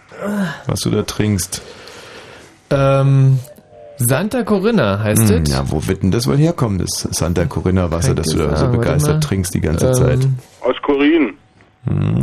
was 0.67 0.81
du 0.81 0.91
da 0.91 1.01
trinkst. 1.01 1.63
Ähm, 2.71 3.39
Santa 3.99 4.43
Corinna 4.43 4.99
heißt 4.99 5.29
Hm, 5.29 5.43
das. 5.43 5.53
ja, 5.53 5.63
wo 5.71 5.85
wird 5.87 6.03
denn 6.03 6.11
das 6.11 6.25
wohl 6.27 6.37
herkommen, 6.37 6.77
das 6.79 7.07
Santa 7.11 7.45
Corinna 7.45 7.91
Wasser, 7.91 8.15
das 8.15 8.27
du 8.27 8.37
da 8.37 8.55
so 8.55 8.65
Ah, 8.65 8.69
begeistert 8.69 9.15
mal. 9.15 9.19
trinkst 9.19 9.53
die 9.53 9.61
ganze 9.61 9.87
Ähm, 9.87 9.93
Zeit? 9.93 10.19
Aus 10.61 10.75
Korin. 10.81 11.33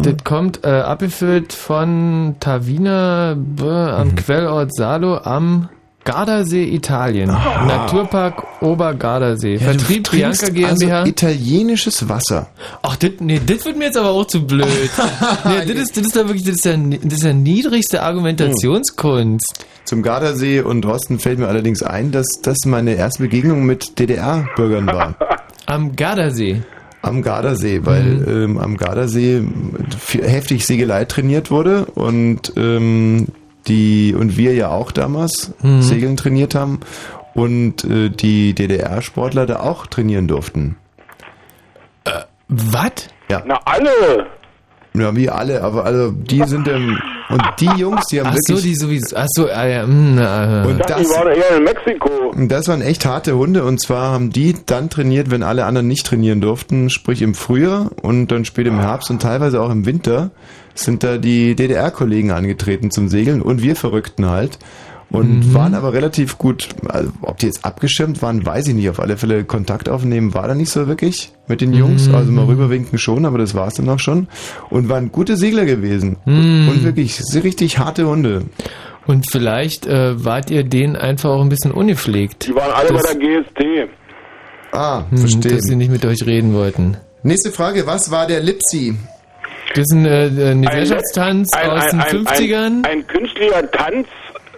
Das 0.02 0.22
kommt 0.24 0.64
äh, 0.64 0.68
abgefüllt 0.68 1.52
von 1.52 2.36
Tavina 2.40 3.34
b, 3.36 3.62
am 3.64 4.08
Mhm. 4.08 4.14
Quellort 4.16 4.74
Salo 4.74 5.16
am 5.18 5.68
Gardasee, 6.06 6.64
Italien. 6.64 7.28
Naturpark 7.28 8.62
Obergardasee. 8.62 9.54
Ja, 9.54 9.60
Vertrieb 9.60 10.10
Bianca 10.10 10.48
GmbH. 10.48 11.00
Also 11.00 11.10
italienisches 11.10 12.08
Wasser. 12.08 12.46
Ach, 12.82 12.94
das, 12.96 13.10
nee, 13.18 13.40
das 13.44 13.64
wird 13.64 13.76
mir 13.76 13.86
jetzt 13.86 13.98
aber 13.98 14.10
auch 14.10 14.24
zu 14.24 14.46
blöd. 14.46 14.66
nee, 15.44 15.64
das 15.66 15.76
ist, 15.76 15.96
das 15.96 16.06
ist 16.06 16.16
ja 16.16 16.26
wirklich, 16.26 16.44
das 16.44 16.56
ist 16.56 16.64
ja, 16.64 16.76
das 16.76 17.12
ist 17.14 17.24
ja 17.24 17.32
niedrigste 17.32 18.02
Argumentationskunst. 18.02 19.66
Zum 19.84 20.02
Gardasee 20.02 20.60
und 20.60 20.86
Rosten 20.86 21.18
fällt 21.18 21.40
mir 21.40 21.48
allerdings 21.48 21.82
ein, 21.82 22.12
dass 22.12 22.26
das 22.40 22.58
meine 22.66 22.94
erste 22.94 23.24
Begegnung 23.24 23.66
mit 23.66 23.98
DDR-Bürgern 23.98 24.86
war. 24.86 25.16
Am 25.66 25.96
Gardasee. 25.96 26.62
Am 27.02 27.22
Gardasee, 27.22 27.80
weil 27.84 28.24
ähm, 28.28 28.58
am 28.58 28.76
Gardasee 28.76 29.42
heftig 30.22 30.66
Segelei 30.66 31.04
trainiert 31.04 31.52
wurde 31.52 31.84
und 31.84 32.52
ähm, 32.56 33.28
die 33.68 34.14
und 34.14 34.36
wir 34.36 34.54
ja 34.54 34.68
auch 34.70 34.92
damals 34.92 35.52
Mhm. 35.62 35.82
Segeln 35.82 36.16
trainiert 36.16 36.54
haben 36.54 36.80
und 37.34 37.84
äh, 37.84 38.08
die 38.10 38.54
DDR-Sportler 38.54 39.46
da 39.46 39.60
auch 39.60 39.86
trainieren 39.86 40.28
durften. 40.28 40.76
Was? 42.48 42.92
Ja. 43.28 43.42
Na, 43.44 43.60
alle! 43.64 44.26
Ja, 44.94 45.14
wie 45.14 45.28
alle, 45.28 45.62
aber 45.62 45.84
also 45.84 46.10
die 46.12 46.42
sind 46.44 46.66
im 46.68 46.96
und 47.28 47.42
die 47.60 47.68
Jungs, 47.76 48.06
die 48.06 48.20
haben 48.20 48.28
Ach 48.30 48.36
so, 48.46 48.54
wirklich 48.54 48.62
die 48.72 48.74
sowieso. 48.76 49.16
Ach 49.16 49.26
so, 49.28 49.50
ah, 49.50 49.66
ja, 49.66 49.84
mh, 49.86 50.12
na, 50.14 50.62
Und 50.64 50.78
das- 50.78 50.96
die 51.02 51.08
waren 51.08 51.28
eher 51.36 51.56
in 51.56 51.64
Mexiko. 51.64 52.08
Und 52.30 52.48
Das 52.48 52.68
waren 52.68 52.80
echt 52.82 53.04
harte 53.04 53.36
Hunde 53.36 53.64
und 53.64 53.80
zwar 53.80 54.12
haben 54.12 54.30
die 54.30 54.54
dann 54.64 54.88
trainiert, 54.88 55.30
wenn 55.30 55.42
alle 55.42 55.64
anderen 55.66 55.88
nicht 55.88 56.06
trainieren 56.06 56.40
durften, 56.40 56.88
sprich 56.88 57.20
im 57.22 57.34
Frühjahr 57.34 57.90
und 58.00 58.28
dann 58.28 58.44
später 58.44 58.68
im 58.68 58.78
Herbst 58.78 59.10
und 59.10 59.20
teilweise 59.20 59.60
auch 59.60 59.70
im 59.70 59.84
Winter 59.86 60.30
sind 60.76 61.02
da 61.02 61.18
die 61.18 61.54
DDR-Kollegen 61.56 62.30
angetreten 62.30 62.90
zum 62.90 63.08
Segeln 63.08 63.42
und 63.42 63.62
wir 63.62 63.74
Verrückten 63.76 64.26
halt 64.26 64.58
und 65.10 65.48
Mhm. 65.48 65.54
waren 65.54 65.74
aber 65.74 65.92
relativ 65.92 66.36
gut, 66.38 66.68
also 66.88 67.10
ob 67.22 67.38
die 67.38 67.46
jetzt 67.46 67.64
abgeschirmt 67.64 68.22
waren, 68.22 68.44
weiß 68.46 68.68
ich 68.68 68.74
nicht, 68.74 68.88
auf 68.90 69.00
alle 69.00 69.16
Fälle 69.16 69.44
Kontakt 69.44 69.88
aufnehmen 69.88 70.34
war 70.34 70.48
da 70.48 70.54
nicht 70.54 70.70
so 70.70 70.86
wirklich 70.88 71.32
mit 71.48 71.60
den 71.60 71.72
Jungs, 71.74 72.08
Mhm. 72.08 72.14
also 72.14 72.32
mal 72.32 72.44
rüberwinken 72.46 72.98
schon, 72.98 73.24
aber 73.24 73.38
das 73.38 73.54
war 73.54 73.68
es 73.68 73.74
dann 73.74 73.88
auch 73.88 73.98
schon 74.00 74.28
und 74.70 74.88
waren 74.88 75.10
gute 75.12 75.36
Segler 75.36 75.64
gewesen 75.64 76.16
Mhm. 76.24 76.68
und 76.68 76.84
wirklich 76.84 77.16
sehr 77.16 77.42
richtig 77.44 77.78
harte 77.78 78.06
Hunde. 78.08 78.42
Und 79.06 79.30
vielleicht 79.30 79.86
äh, 79.86 80.24
wart 80.24 80.50
ihr 80.50 80.64
denen 80.64 80.96
einfach 80.96 81.30
auch 81.30 81.40
ein 81.42 81.48
bisschen 81.48 81.70
ungepflegt. 81.70 82.48
Die 82.48 82.54
waren 82.56 82.72
alle 82.72 82.88
Das- 82.92 83.04
bei 83.04 83.14
der 83.14 83.20
GST. 83.20 83.88
Ah, 84.72 85.04
Hm, 85.08 85.18
verstehe. 85.18 85.52
Dass 85.52 85.62
sie 85.62 85.76
nicht 85.76 85.92
mit 85.92 86.04
euch 86.04 86.26
reden 86.26 86.52
wollten. 86.52 86.96
Nächste 87.22 87.52
Frage, 87.52 87.86
was 87.86 88.10
war 88.10 88.26
der 88.26 88.40
Lipsi? 88.42 88.96
Das 89.76 89.84
ist 89.84 89.92
ein, 89.92 90.06
äh, 90.06 90.52
ein 90.52 90.62
Gesellschaftstanz 90.62 91.52
Ein, 91.52 91.70
aus 91.70 91.82
ein, 91.82 91.90
den 91.90 92.00
ein, 92.00 92.26
50ern. 92.26 92.64
Ein, 92.64 92.84
ein 92.84 93.06
künstlicher 93.06 93.70
Tanz, 93.70 94.08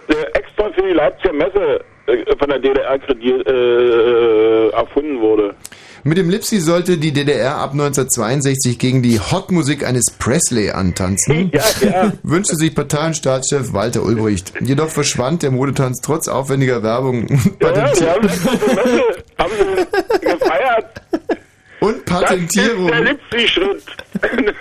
äh, 0.07 0.13
extra 0.37 0.71
für 0.71 0.81
die 0.81 0.93
Leipziger 0.93 1.33
Messe 1.33 1.81
äh, 2.07 2.35
von 2.37 2.47
der 2.47 2.59
DDR 2.59 2.95
äh, 2.95 4.69
erfunden 4.69 5.19
wurde. 5.19 5.55
Mit 6.03 6.17
dem 6.17 6.29
Lipsy 6.29 6.59
sollte 6.59 6.97
die 6.97 7.11
DDR 7.11 7.57
ab 7.57 7.73
1962 7.73 8.79
gegen 8.79 9.03
die 9.03 9.19
Hotmusik 9.19 9.85
eines 9.85 10.05
Presley 10.17 10.71
antanzen. 10.71 11.51
Ja, 11.59 11.63
ja. 11.81 12.13
Wünschte 12.23 12.55
sich 12.55 12.73
Parteienstaatschef 12.73 13.73
Walter 13.73 14.03
Ulbricht. 14.03 14.53
Jedoch 14.61 14.87
verschwand 14.89 15.43
der 15.43 15.51
Modetanz 15.51 15.99
trotz 16.01 16.29
aufwendiger 16.29 16.83
Werbung 16.83 17.27
Ja, 17.61 17.73
ja, 17.73 17.91
die 17.91 18.05
haben 18.05 18.27
extra 18.27 18.57
zur 18.57 18.75
Messe 18.75 19.03
haben 19.37 19.51
sie 19.57 20.25
gefeiert. 20.25 21.01
und 21.79 22.05
Patentierung. 22.05 22.87
Das 22.89 22.99
ist 22.99 23.05
der 23.05 23.13
Lipsy-Schritt. 23.13 23.83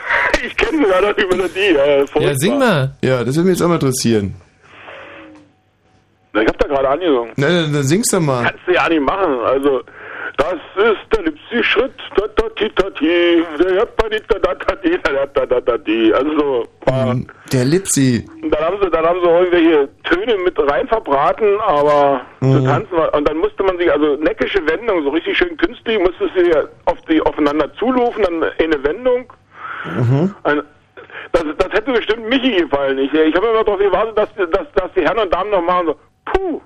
Ich 0.46 0.56
kenne 0.56 0.84
sogar 0.84 1.00
noch 1.02 1.12
die 1.14 1.24
Melodie. 1.26 1.74
Ja, 1.74 2.06
furchtbar. 2.06 2.34
sing 2.36 2.58
mal. 2.58 2.92
Ja, 3.02 3.24
das 3.24 3.34
würde 3.34 3.48
mich 3.48 3.58
jetzt 3.58 3.64
auch 3.64 3.68
mal 3.68 3.74
interessieren. 3.74 4.34
Na, 6.32 6.42
Ich 6.42 6.48
hab 6.48 6.58
da 6.58 6.68
gerade 6.68 6.88
angesungen. 6.90 7.32
Na, 7.36 7.48
dann, 7.48 7.72
dann 7.72 7.82
singst 7.82 8.12
du 8.12 8.20
mal. 8.20 8.44
Kannst 8.44 8.60
du 8.66 8.72
ja 8.74 8.88
nicht 8.88 9.00
machen. 9.02 9.40
Also, 9.44 9.82
das 10.38 10.54
ist 10.76 11.16
der 11.16 11.24
Lipsy-Schritt. 11.24 11.92
Da, 12.16 12.26
da, 12.36 12.48
ti, 12.50 12.70
da, 12.76 12.88
ti. 12.90 13.44
Der 13.58 13.74
Japani, 13.74 14.20
da, 14.28 14.38
da, 14.38 14.54
da, 14.54 14.76
da, 14.76 15.26
da, 15.26 15.46
da, 15.46 15.60
da, 15.60 15.78
di. 15.78 16.12
Also, 16.14 16.30
so, 16.38 16.64
war, 16.86 17.16
Der 17.52 17.64
Lipsy. 17.64 18.24
dann 18.50 18.64
haben 18.64 18.76
sie, 18.80 18.88
dann 18.90 19.04
haben 19.04 19.20
sie 19.20 19.28
irgendwelche 19.28 19.88
Töne 20.04 20.36
mit 20.44 20.58
rein 20.70 20.86
verbraten, 20.88 21.58
aber 21.66 22.20
zu 22.40 22.64
tanzen 22.64 22.92
war, 22.96 23.12
und 23.14 23.28
dann 23.28 23.36
musste 23.38 23.62
man 23.64 23.76
sich, 23.78 23.90
also 23.92 24.16
neckische 24.16 24.64
Wendung, 24.68 25.02
so 25.02 25.10
richtig 25.10 25.36
schön 25.36 25.56
künstlich, 25.56 25.98
musste 25.98 26.30
sie 26.36 26.50
ja 26.50 26.64
auf 26.84 26.98
die, 27.10 27.20
aufeinander 27.20 27.72
zulufen, 27.74 28.22
dann 28.22 28.44
eine 28.44 28.82
Wendung. 28.84 29.32
Ein, 30.44 30.62
das, 31.32 31.44
das 31.58 31.72
hätte 31.72 31.92
bestimmt 31.92 32.28
Michi 32.28 32.52
gefallen. 32.62 32.98
Ich, 32.98 33.12
ich 33.12 33.34
habe 33.34 33.46
immer 33.48 33.64
darauf 33.64 33.78
gewartet, 33.78 34.16
dass, 34.16 34.28
dass, 34.50 34.72
dass 34.74 34.92
die 34.96 35.02
Herren 35.02 35.18
und 35.18 35.32
Damen 35.34 35.50
noch 35.50 35.62
machen 35.62 35.86
so, 35.88 35.96
puh. 36.32 36.60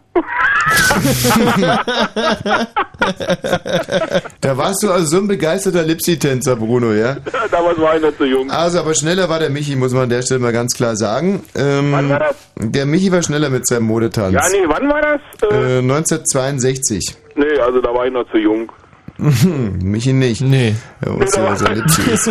Da 4.40 4.56
warst 4.56 4.82
du 4.82 4.90
also 4.90 5.06
so 5.06 5.16
ein 5.18 5.28
begeisterter 5.28 5.82
Lipsy-Tänzer, 5.82 6.56
Bruno, 6.56 6.92
ja? 6.92 7.16
Damals 7.50 7.78
war 7.80 7.96
ich 7.96 8.02
nicht 8.02 8.18
so 8.18 8.24
jung. 8.24 8.50
Also, 8.50 8.80
aber 8.80 8.94
schneller 8.94 9.28
war 9.28 9.38
der 9.38 9.50
Michi, 9.50 9.76
muss 9.76 9.92
man 9.92 10.04
an 10.04 10.08
der 10.10 10.22
Stelle 10.22 10.40
mal 10.40 10.52
ganz 10.52 10.74
klar 10.74 10.96
sagen. 10.96 11.42
Ähm, 11.54 11.92
Wann 11.92 12.08
war 12.08 12.18
das? 12.18 12.36
Der 12.56 12.86
Michi 12.86 13.10
war 13.12 13.22
schneller 13.22 13.50
mit 13.50 13.66
seinem 13.66 13.84
Modetanz. 13.84 14.34
Ja, 14.34 14.42
nee, 14.50 14.64
wann 14.66 14.88
war 14.88 15.00
das? 15.00 15.20
Äh, 15.50 15.78
1962. 15.78 17.16
Nee, 17.34 17.58
also 17.64 17.80
da 17.80 17.92
war 17.94 18.06
ich 18.06 18.12
noch 18.12 18.28
zu 18.30 18.38
jung. 18.38 18.70
Michi 19.82 20.12
nicht. 20.12 20.40
Nee. 20.40 20.74
Ja, 21.04 21.18
was 21.18 21.62
er 21.62 21.74
Lipsy 21.74 22.02
ist. 22.10 22.30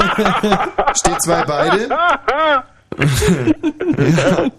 Steht 0.93 1.21
zwei 1.21 1.43
beide. 1.45 1.89
da 2.97 3.05
haben 3.05 4.51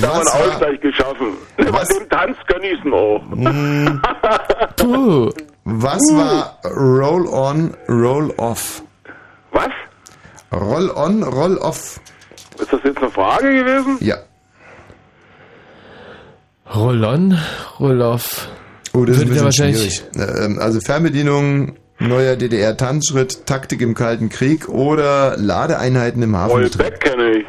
wir 0.00 0.12
einen 0.12 0.28
Ausgleich 0.28 0.80
geschaffen. 0.80 1.26
Bei 1.56 1.64
dem 1.64 2.08
Tanz 2.08 2.36
gönn 2.46 2.62
ich's 2.62 2.84
noch. 2.84 3.22
Puh. 4.76 5.30
Was 5.64 5.98
war 6.12 6.58
Roll 6.64 7.26
on, 7.28 7.74
Roll 7.88 8.30
off? 8.36 8.82
Was? 9.52 9.70
Roll 10.52 10.90
on, 10.90 11.22
Roll 11.22 11.56
off. 11.58 12.00
Ist 12.58 12.72
das 12.72 12.80
jetzt 12.84 12.98
eine 12.98 13.10
Frage 13.10 13.50
gewesen? 13.64 13.96
Ja. 14.00 14.16
Roll-on, 16.74 17.38
Roll-off. 17.78 18.48
Oh, 18.94 19.04
das 19.04 19.16
ist 19.18 19.22
ein 19.24 19.28
bisschen 19.28 19.44
wahrscheinlich- 19.44 19.94
schwierig. 20.12 20.38
Ähm, 20.44 20.58
Also 20.58 20.80
Fernbedienung, 20.80 21.76
neuer 21.98 22.36
DDR-Tanzschritt, 22.36 23.46
Taktik 23.46 23.80
im 23.80 23.94
Kalten 23.94 24.28
Krieg 24.28 24.68
oder 24.68 25.36
Ladeeinheiten 25.36 26.22
im 26.22 26.36
Hafenbetrieb. 26.36 26.80
Rollback 26.82 27.00
kenne 27.00 27.30
ich. 27.38 27.46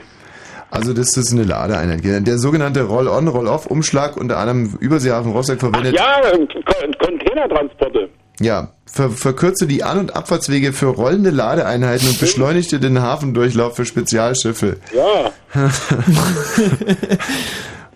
Also 0.72 0.94
das 0.94 1.16
ist 1.16 1.32
eine 1.32 1.44
Ladeeinheit. 1.44 2.04
Der 2.28 2.38
sogenannte 2.38 2.84
Roll-on, 2.84 3.28
Roll-off-Umschlag, 3.28 4.18
unter 4.18 4.38
anderem 4.38 4.76
Überseehafen 4.80 5.32
Rostock 5.32 5.60
verwendet. 5.60 5.96
Ja, 5.96 6.22
Con- 6.32 6.94
Containertransporte. 7.00 8.10
Ja, 8.42 8.72
ver 8.86 9.10
verkürze 9.12 9.68
die 9.68 9.84
An- 9.84 10.00
und 10.00 10.16
Abfahrtswege 10.16 10.74
für 10.74 10.88
rollende 10.88 11.30
Ladeeinheiten 11.30 12.10
und 12.10 12.20
beschleunigte 12.20 12.80
den 12.82 13.02
Hafendurchlauf 13.02 13.78
für 13.78 13.86
Spezialschiffe. 13.86 14.78
Ja. 14.94 15.32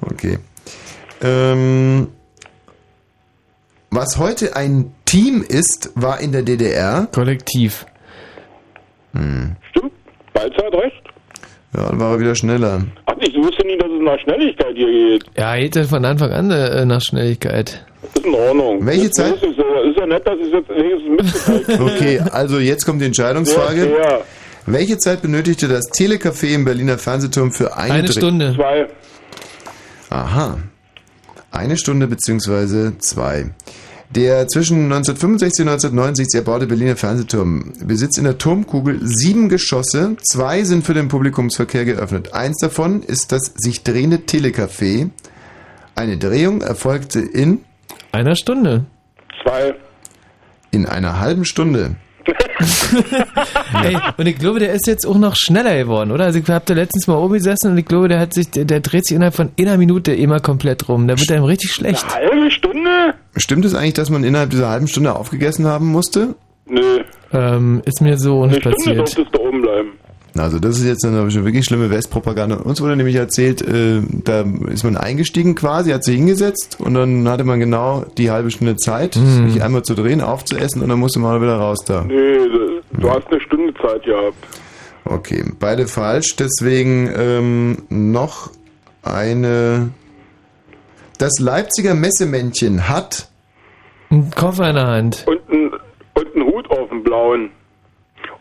okay. 0.02 0.40
Ähm, 1.22 2.08
was 3.92 4.18
heute 4.18 4.56
ein 4.56 4.92
Team 5.06 5.44
ist, 5.48 5.92
war 5.96 6.20
in 6.20 6.32
der 6.32 6.44
DDR. 6.44 7.08
Kollektiv. 7.14 7.86
Hm. 9.14 9.56
Stimmt. 9.72 9.92
Balzer 10.34 10.66
hat 10.66 10.74
recht. 10.74 11.04
Ja, 11.76 11.88
dann 11.90 12.00
war 12.00 12.14
er 12.14 12.20
wieder 12.20 12.36
schneller. 12.36 12.84
Ach, 13.06 13.14
ich 13.20 13.36
wusste 13.36 13.66
nie, 13.66 13.78
dass 13.78 13.90
es 13.90 14.02
nach 14.02 14.20
Schnelligkeit 14.20 14.76
hier 14.76 14.88
geht. 14.88 15.26
Ja, 15.38 15.56
geht 15.56 15.76
ja 15.76 15.84
von 15.84 16.04
Anfang 16.06 16.32
an 16.32 16.50
äh, 16.52 16.86
nach 16.86 17.02
Schnelligkeit. 17.02 17.86
Das 18.02 18.16
ist 18.16 18.26
in 18.26 18.34
Ordnung. 18.34 18.86
Welche 18.86 19.08
das, 19.08 19.12
Zeit? 19.14 19.34
Ist, 19.36 19.58
ja- 19.58 19.90
ist 19.90 19.98
ja 20.00 20.06
nett, 20.08 20.26
dass 20.26 20.38
ich 20.40 20.52
jetzt 20.54 20.70
wenigstens 20.70 21.46
mitgeteilt 21.48 21.80
Okay, 21.82 22.20
also 22.32 22.60
jetzt 22.60 22.86
kommt 22.86 23.02
die 23.02 23.06
Entscheidungsfrage. 23.06 23.90
Ja, 23.92 24.02
ja. 24.18 24.20
Welche 24.66 24.98
Zeit 24.98 25.22
benötigte 25.22 25.68
das 25.68 25.92
Telecafé 25.92 26.54
im 26.54 26.66
Berliner 26.66 26.98
Fernsehturm 26.98 27.52
für 27.52 27.76
eine, 27.76 27.94
Eine 27.94 28.08
Stunde. 28.12 28.54
Zwei. 28.56 28.88
Aha. 30.10 30.58
Eine 31.52 31.78
Stunde 31.78 32.08
beziehungsweise 32.08 32.98
zwei. 33.00 33.52
Der 34.12 34.48
zwischen 34.48 34.86
1965 34.86 35.64
und 35.66 35.70
1990 35.72 36.34
erbaute 36.36 36.66
Berliner 36.66 36.96
Fernsehturm 36.96 37.74
besitzt 37.84 38.18
in 38.18 38.24
der 38.24 38.40
Turmkugel 38.40 39.00
sieben 39.04 39.50
Geschosse. 39.50 40.16
Zwei 40.24 40.64
sind 40.64 40.84
für 40.84 40.96
den 40.96 41.10
Publikumsverkehr 41.10 41.86
geöffnet. 41.86 42.34
Eins 42.34 42.58
davon 42.58 43.04
ist 43.04 43.32
das 43.32 43.54
sich 43.56 43.84
drehende 43.84 44.18
Telecafé. 44.18 45.10
Eine 45.96 46.18
Drehung 46.18 46.62
erfolgte 46.62 47.20
in 47.20 47.60
Einer 48.12 48.36
Stunde. 48.36 48.86
Zwei. 49.44 49.76
in 50.72 50.86
einer 50.88 51.20
halben 51.20 51.46
Stunde. 51.46 51.96
Ey, 53.84 53.98
und 54.18 54.26
ich 54.26 54.38
glaube, 54.38 54.60
der 54.60 54.74
ist 54.74 54.88
jetzt 54.88 55.06
auch 55.06 55.18
noch 55.18 55.36
schneller 55.36 55.78
geworden, 55.78 56.12
oder? 56.12 56.26
Also 56.26 56.40
ich 56.40 56.48
hab 56.50 56.66
da 56.66 56.74
letztens 56.74 57.08
mal 57.08 57.16
oben 57.18 57.34
gesessen 57.36 57.72
und 57.72 57.78
ich 57.78 57.86
glaube, 57.86 58.08
der 58.08 58.20
hat 58.20 58.34
sich, 58.34 58.50
der, 58.52 58.66
der 58.66 58.80
dreht 58.82 59.06
sich 59.06 59.16
innerhalb 59.16 59.36
von 59.36 59.52
einer 59.60 59.78
Minute 59.78 60.14
immer 60.14 60.40
komplett 60.40 60.88
rum. 60.90 61.08
Da 61.08 61.18
wird 61.20 61.32
einem 61.32 61.44
richtig 61.46 61.72
schlecht. 61.72 62.06
Halbe 62.14 62.52
Stunde? 62.52 63.14
Stimmt 63.38 63.66
es 63.66 63.76
eigentlich, 63.76 63.94
dass 63.94 64.10
man 64.10 64.24
innerhalb 64.24 64.50
dieser 64.50 64.70
halben 64.70 64.88
Stunde 64.88 65.16
aufgegessen 65.16 65.66
haben 65.68 65.88
musste? 65.88 66.36
Nö. 66.68 67.00
Ähm, 67.32 67.82
ist 67.86 68.02
mir 68.02 68.18
so 68.18 68.44
Eine 68.44 68.52
nicht 68.54 68.62
Stunde 68.62 68.76
passiert. 68.78 68.98
durftest 69.00 69.28
du 69.36 69.40
oben 69.40 69.62
bleiben. 69.62 69.92
Also 70.38 70.60
das 70.60 70.78
ist 70.78 70.86
jetzt 70.86 71.04
eine 71.06 71.34
wirklich 71.34 71.66
schlimme 71.66 71.90
Westpropaganda. 71.90 72.58
Uns 72.58 72.82
wurde 72.82 72.96
nämlich 72.96 73.16
erzählt, 73.16 73.62
äh, 73.62 74.02
da 74.24 74.46
ist 74.72 74.84
man 74.84 74.96
eingestiegen 74.96 75.56
quasi, 75.56 75.92
hat 75.92 76.04
sich 76.04 76.16
hingesetzt 76.18 76.78
und 76.80 76.94
dann 76.94 77.28
hatte 77.28 77.44
man 77.44 77.60
genau 77.60 78.06
die 78.18 78.30
halbe 78.32 78.52
Stunde 78.52 78.76
Zeit, 78.78 79.16
Mhm. 79.16 79.50
sich 79.50 79.64
einmal 79.64 79.82
zu 79.84 79.96
drehen, 79.96 80.22
aufzuessen 80.22 80.82
und 80.84 80.90
dann 80.90 81.00
musste 81.00 81.20
man 81.20 81.42
wieder 81.42 81.58
raus 81.58 81.80
da. 81.86 82.04
Nee, 82.08 82.14
du- 82.94 83.10
hast 83.10 83.28
eine 83.32 83.42
Stunde 83.42 83.74
Zeit 83.82 84.04
gehabt. 84.04 84.36
Okay, 85.06 85.44
beide 85.60 85.88
falsch, 85.88 86.36
deswegen 86.36 87.10
ähm, 87.18 87.78
noch 87.90 88.52
eine... 89.02 89.90
Das 91.18 91.40
Leipziger 91.40 91.96
Messemännchen 91.96 92.88
hat... 92.88 93.28
Ein 94.12 94.30
Koffer 94.32 94.70
in 94.70 94.76
der 94.76 94.88
Hand. 94.88 95.26
Und 95.28 95.40
ein, 95.50 95.72
und 96.16 96.36
ein 96.36 96.44
Hut 96.44 96.70
auf 96.72 96.90
dem 96.90 97.04
blauen. 97.04 97.50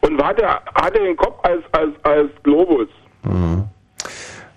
Und 0.00 0.22
hat 0.22 0.38
er, 0.40 0.62
hat 0.74 0.94
er 0.94 1.02
den 1.04 1.16
Kopf 1.16 1.38
als, 1.42 1.62
als, 1.72 1.90
als 2.02 2.30
Globus. 2.42 2.88
Mhm. 3.24 3.64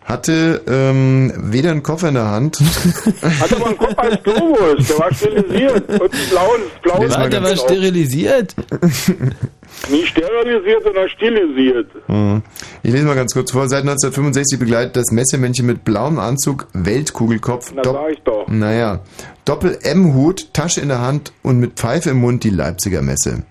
Hatte 0.03 0.61
ähm, 0.67 1.31
weder 1.37 1.71
einen 1.71 1.83
Koffer 1.83 2.09
in 2.09 2.15
der 2.15 2.27
Hand. 2.27 2.59
Hat 3.39 3.53
aber 3.53 3.67
einen 3.67 3.77
Kopf 3.77 3.97
als 3.97 4.23
Globus. 4.23 4.87
Der 4.87 4.99
war 4.99 5.13
stilisiert. 5.13 5.89
Und 5.89 6.13
ein 6.13 6.29
blaues, 6.29 6.59
blaues 6.81 7.17
War, 7.17 7.29
der 7.29 7.43
war 7.43 7.55
sterilisiert. 7.55 8.55
Nicht 9.89 10.07
sterilisiert, 10.07 10.83
sondern 10.83 11.07
stilisiert. 11.07 11.87
Mhm. 12.09 12.41
Ich 12.83 12.91
lese 12.91 13.05
mal 13.05 13.15
ganz 13.15 13.33
kurz 13.33 13.51
vor. 13.51 13.69
Seit 13.69 13.81
1965 13.81 14.59
begleitet 14.59 14.97
das 14.97 15.11
Messemännchen 15.11 15.65
mit 15.65 15.85
blauem 15.85 16.19
Anzug, 16.19 16.67
Weltkugelkopf, 16.73 17.71
Na, 17.75 17.83
sag 17.83 18.11
ich 18.11 18.21
doch. 18.23 18.47
naja, 18.47 18.99
Doppel-M-Hut, 19.45 20.53
Tasche 20.53 20.81
in 20.81 20.89
der 20.89 20.99
Hand 20.99 21.31
und 21.41 21.59
mit 21.59 21.73
Pfeife 21.73 22.09
im 22.09 22.17
Mund 22.17 22.43
die 22.43 22.49
Leipziger 22.49 23.01
Messe. 23.01 23.43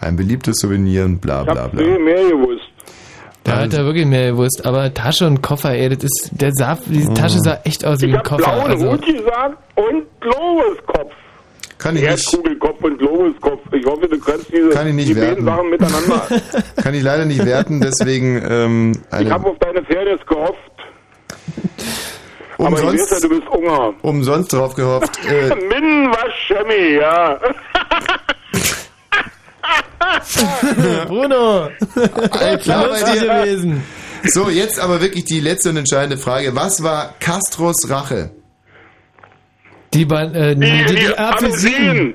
Ein 0.00 0.16
beliebtes 0.16 0.56
Souvenir 0.60 1.04
und 1.04 1.20
bla 1.20 1.42
Ich 1.42 1.52
bla 1.52 1.62
hab 1.64 1.72
bla. 1.72 1.82
viel 1.82 1.98
mehr 1.98 2.24
gewusst. 2.30 2.64
Da 3.44 3.56
hat 3.58 3.72
er 3.74 3.84
wirklich 3.84 4.06
mehr 4.06 4.32
gewusst. 4.32 4.64
Aber 4.66 4.92
Tasche 4.92 5.26
und 5.26 5.42
Koffer, 5.42 5.72
ey, 5.72 5.88
das 5.88 6.04
ist, 6.04 6.30
der 6.32 6.52
sah, 6.52 6.78
diese 6.86 7.12
Tasche 7.14 7.38
sah 7.40 7.58
echt 7.64 7.84
aus 7.84 8.00
wie 8.02 8.06
Ich 8.06 8.12
ein 8.12 8.18
hab 8.18 8.24
Koffer. 8.26 8.42
blauen 8.52 8.70
Also, 8.70 8.92
Hut 8.92 9.06
gesagt 9.06 9.56
und 9.76 10.04
Globuskopf. 10.20 11.12
Kann 11.78 11.96
ich 11.96 12.02
nicht, 12.02 12.10
Erdkugelkopf 12.10 12.82
und 12.84 12.98
Globuskopf. 12.98 13.60
Ich 13.72 13.86
hoffe, 13.86 14.06
du 14.08 14.18
kannst 14.20 14.52
diese 14.52 14.68
Kann 14.70 14.86
ich 14.88 14.94
nicht 14.94 15.08
die 15.08 15.16
werten. 15.16 15.44
beiden 15.46 15.56
Sachen 15.56 15.70
miteinander. 15.70 16.22
kann 16.82 16.94
ich 16.94 17.02
leider 17.02 17.24
nicht 17.24 17.44
werten, 17.44 17.80
deswegen 17.80 18.42
ähm, 18.46 18.92
ich 19.18 19.30
habe 19.30 19.48
auf 19.48 19.58
deine 19.60 19.82
Fairness 19.84 20.20
gehofft. 20.26 20.56
Aber 22.58 22.68
ich 22.68 22.72
weiß 22.74 22.82
ja, 22.82 22.90
umsonst, 22.90 23.24
du 23.24 23.28
bist 23.30 23.48
Unger. 23.48 23.94
umsonst 24.02 24.52
drauf 24.52 24.74
gehofft. 24.74 25.18
Äh, 25.26 25.48
Min 25.54 26.10
was 26.10 26.32
Chemie, 26.46 26.98
ja. 27.00 27.38
Bruno! 31.06 31.68
klar 32.58 32.88
bei 32.88 33.12
dir. 33.12 33.20
gewesen. 33.20 33.82
so, 34.24 34.48
jetzt 34.48 34.78
aber 34.78 35.00
wirklich 35.00 35.24
die 35.24 35.40
letzte 35.40 35.70
und 35.70 35.76
entscheidende 35.76 36.18
Frage. 36.18 36.54
Was 36.54 36.82
war 36.82 37.14
Castros 37.20 37.88
Rache? 37.88 38.30
Die, 39.92 40.04
Ban 40.04 40.34
äh, 40.34 40.54
die, 40.54 40.84
die, 40.84 40.94
die 40.94 41.18
Apfelsinen. 41.18 42.14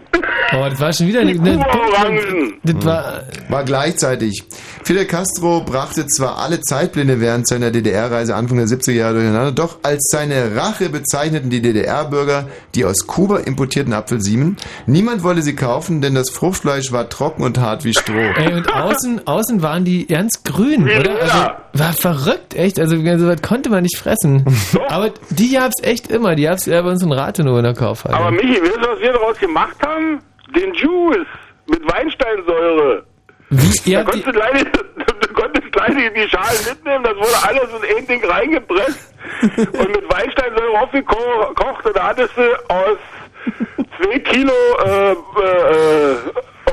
Oh, 0.54 0.68
das 0.70 0.80
war 0.80 0.94
schon 0.94 1.08
wieder 1.08 1.22
eine, 1.22 1.32
eine 1.32 2.54
Das 2.64 2.86
war, 2.86 3.24
war 3.50 3.64
gleichzeitig. 3.64 4.44
Fidel 4.84 5.06
Castro 5.06 5.62
brachte 5.62 6.06
zwar 6.06 6.38
alle 6.38 6.62
Zeitblinde 6.62 7.20
während 7.20 7.48
seiner 7.48 7.72
DDR-Reise 7.72 8.36
Anfang 8.36 8.58
der 8.58 8.68
70er 8.68 8.92
Jahre 8.92 9.16
durcheinander, 9.16 9.52
doch 9.52 9.80
als 9.82 10.08
seine 10.12 10.56
Rache 10.56 10.90
bezeichneten 10.90 11.50
die 11.50 11.62
DDR-Bürger 11.62 12.48
die 12.76 12.86
aus 12.86 13.08
Kuba 13.08 13.40
importierten 13.40 13.94
Apfelsinen. 13.94 14.58
Niemand 14.86 15.24
wollte 15.24 15.42
sie 15.42 15.56
kaufen, 15.56 16.02
denn 16.02 16.16
das 16.16 16.30
Fruchtfleisch 16.30 16.92
war 16.92 17.10
trocken 17.10 17.44
und 17.44 17.58
hart 17.58 17.84
wie 17.84 17.94
Stroh. 17.94 18.14
Ey, 18.14 18.54
und 18.54 18.72
außen, 18.72 19.28
außen 19.28 19.62
waren 19.62 19.84
die 19.84 20.06
ganz 20.06 20.44
grün, 20.44 20.84
oder? 20.84 21.22
Also, 21.22 21.65
war 21.78 21.94
verrückt, 21.94 22.56
echt. 22.56 22.80
Also, 22.80 22.96
so 22.96 23.28
was 23.28 23.42
konnte 23.42 23.70
man 23.70 23.84
nicht 23.84 23.98
fressen. 23.98 24.46
Aber 24.90 25.12
die 25.30 25.54
gab's 25.54 25.82
echt 25.84 26.10
immer. 26.10 26.36
Die 26.36 26.44
gab's 26.44 26.66
ja 26.66 26.82
bei 26.82 26.90
uns 26.90 27.04
in 27.04 27.12
Rathenow 27.12 27.58
in 27.58 27.64
der 27.64 27.74
Kaufhalle. 27.74 28.16
Aber 28.16 28.32
Michi, 28.32 28.62
weißt 28.62 28.78
du, 28.78 28.90
was 28.90 29.00
wir 29.00 29.14
daraus 29.14 29.38
gemacht 29.38 29.76
haben? 29.86 30.22
Den 30.56 30.74
Juice 30.74 31.28
mit 31.68 31.82
Weinsteinsäure. 31.92 33.04
Wie? 33.50 33.94
Da 33.94 34.04
konntest 34.04 34.28
du 34.28 34.32
gleich, 34.32 34.64
du 35.22 35.34
konntest 35.34 35.72
gleich 35.72 35.90
die, 35.90 36.14
die 36.14 36.30
Schalen 36.30 36.66
mitnehmen, 36.68 37.04
das 37.04 37.16
wurde 37.16 37.48
alles 37.48 37.70
in 37.70 37.98
ein 37.98 38.08
Ding 38.08 38.26
reingepresst 38.26 39.14
und 39.58 39.88
mit 39.90 40.12
Weinsteinsäure 40.12 40.80
aufgekocht 40.82 41.86
und 41.86 41.96
da 41.96 42.08
hattest 42.08 42.36
du 42.36 42.42
aus 42.70 42.98
zwei 43.98 44.20
Kilo 44.20 44.54
äh, 44.84 45.12
äh, 45.12 46.18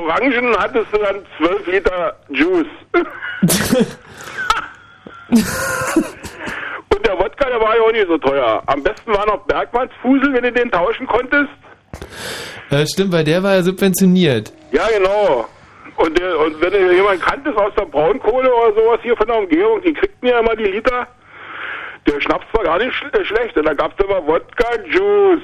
Orangen 0.01 0.57
hattest 0.59 0.87
du 0.93 0.99
dann 0.99 1.17
zwölf 1.37 1.67
Liter 1.67 2.17
Juice. 2.31 2.67
Und 5.33 7.07
der 7.07 7.19
Wodka, 7.19 7.49
der 7.49 7.61
war 7.61 7.77
ja 7.77 7.83
auch 7.83 7.93
nicht 7.93 8.07
so 8.07 8.19
teuer. 8.19 8.63
Am 8.67 8.83
besten 8.83 9.13
war 9.13 9.27
noch 9.27 9.39
Bergmannsfusel, 9.47 10.33
wenn 10.35 10.43
du 10.43 10.53
den 10.53 10.71
tauschen 10.71 11.07
konntest. 11.07 11.51
Äh, 12.71 12.87
stimmt, 12.87 13.13
weil 13.13 13.25
der 13.25 13.43
war 13.43 13.55
ja 13.55 13.63
subventioniert. 13.63 14.53
Ja, 14.73 14.87
genau. 14.97 15.47
Und, 15.97 16.19
der, 16.19 16.39
und 16.39 16.61
wenn 16.61 16.73
du 16.73 16.95
jemanden 16.95 17.21
kanntest 17.23 17.57
aus 17.57 17.73
der 17.79 17.85
Braunkohle 17.85 18.53
oder 18.55 18.75
sowas 18.75 19.01
hier 19.03 19.17
von 19.17 19.27
der 19.27 19.39
Umgebung, 19.39 19.83
die 19.83 19.93
kriegten 19.93 20.29
ja 20.29 20.41
immer 20.41 20.57
die 20.57 20.65
Liter. 20.65 21.07
Der 22.07 22.21
Schnaps 22.21 22.47
war 22.53 22.65
gar 22.65 22.79
nicht 22.79 22.93
sch 22.95 23.05
äh, 23.13 23.25
schlecht. 23.25 23.57
Und 23.57 23.67
da 23.67 23.75
gab 23.75 23.99
es 23.99 24.05
immer 24.05 24.27
Wodka-Juice. 24.27 25.43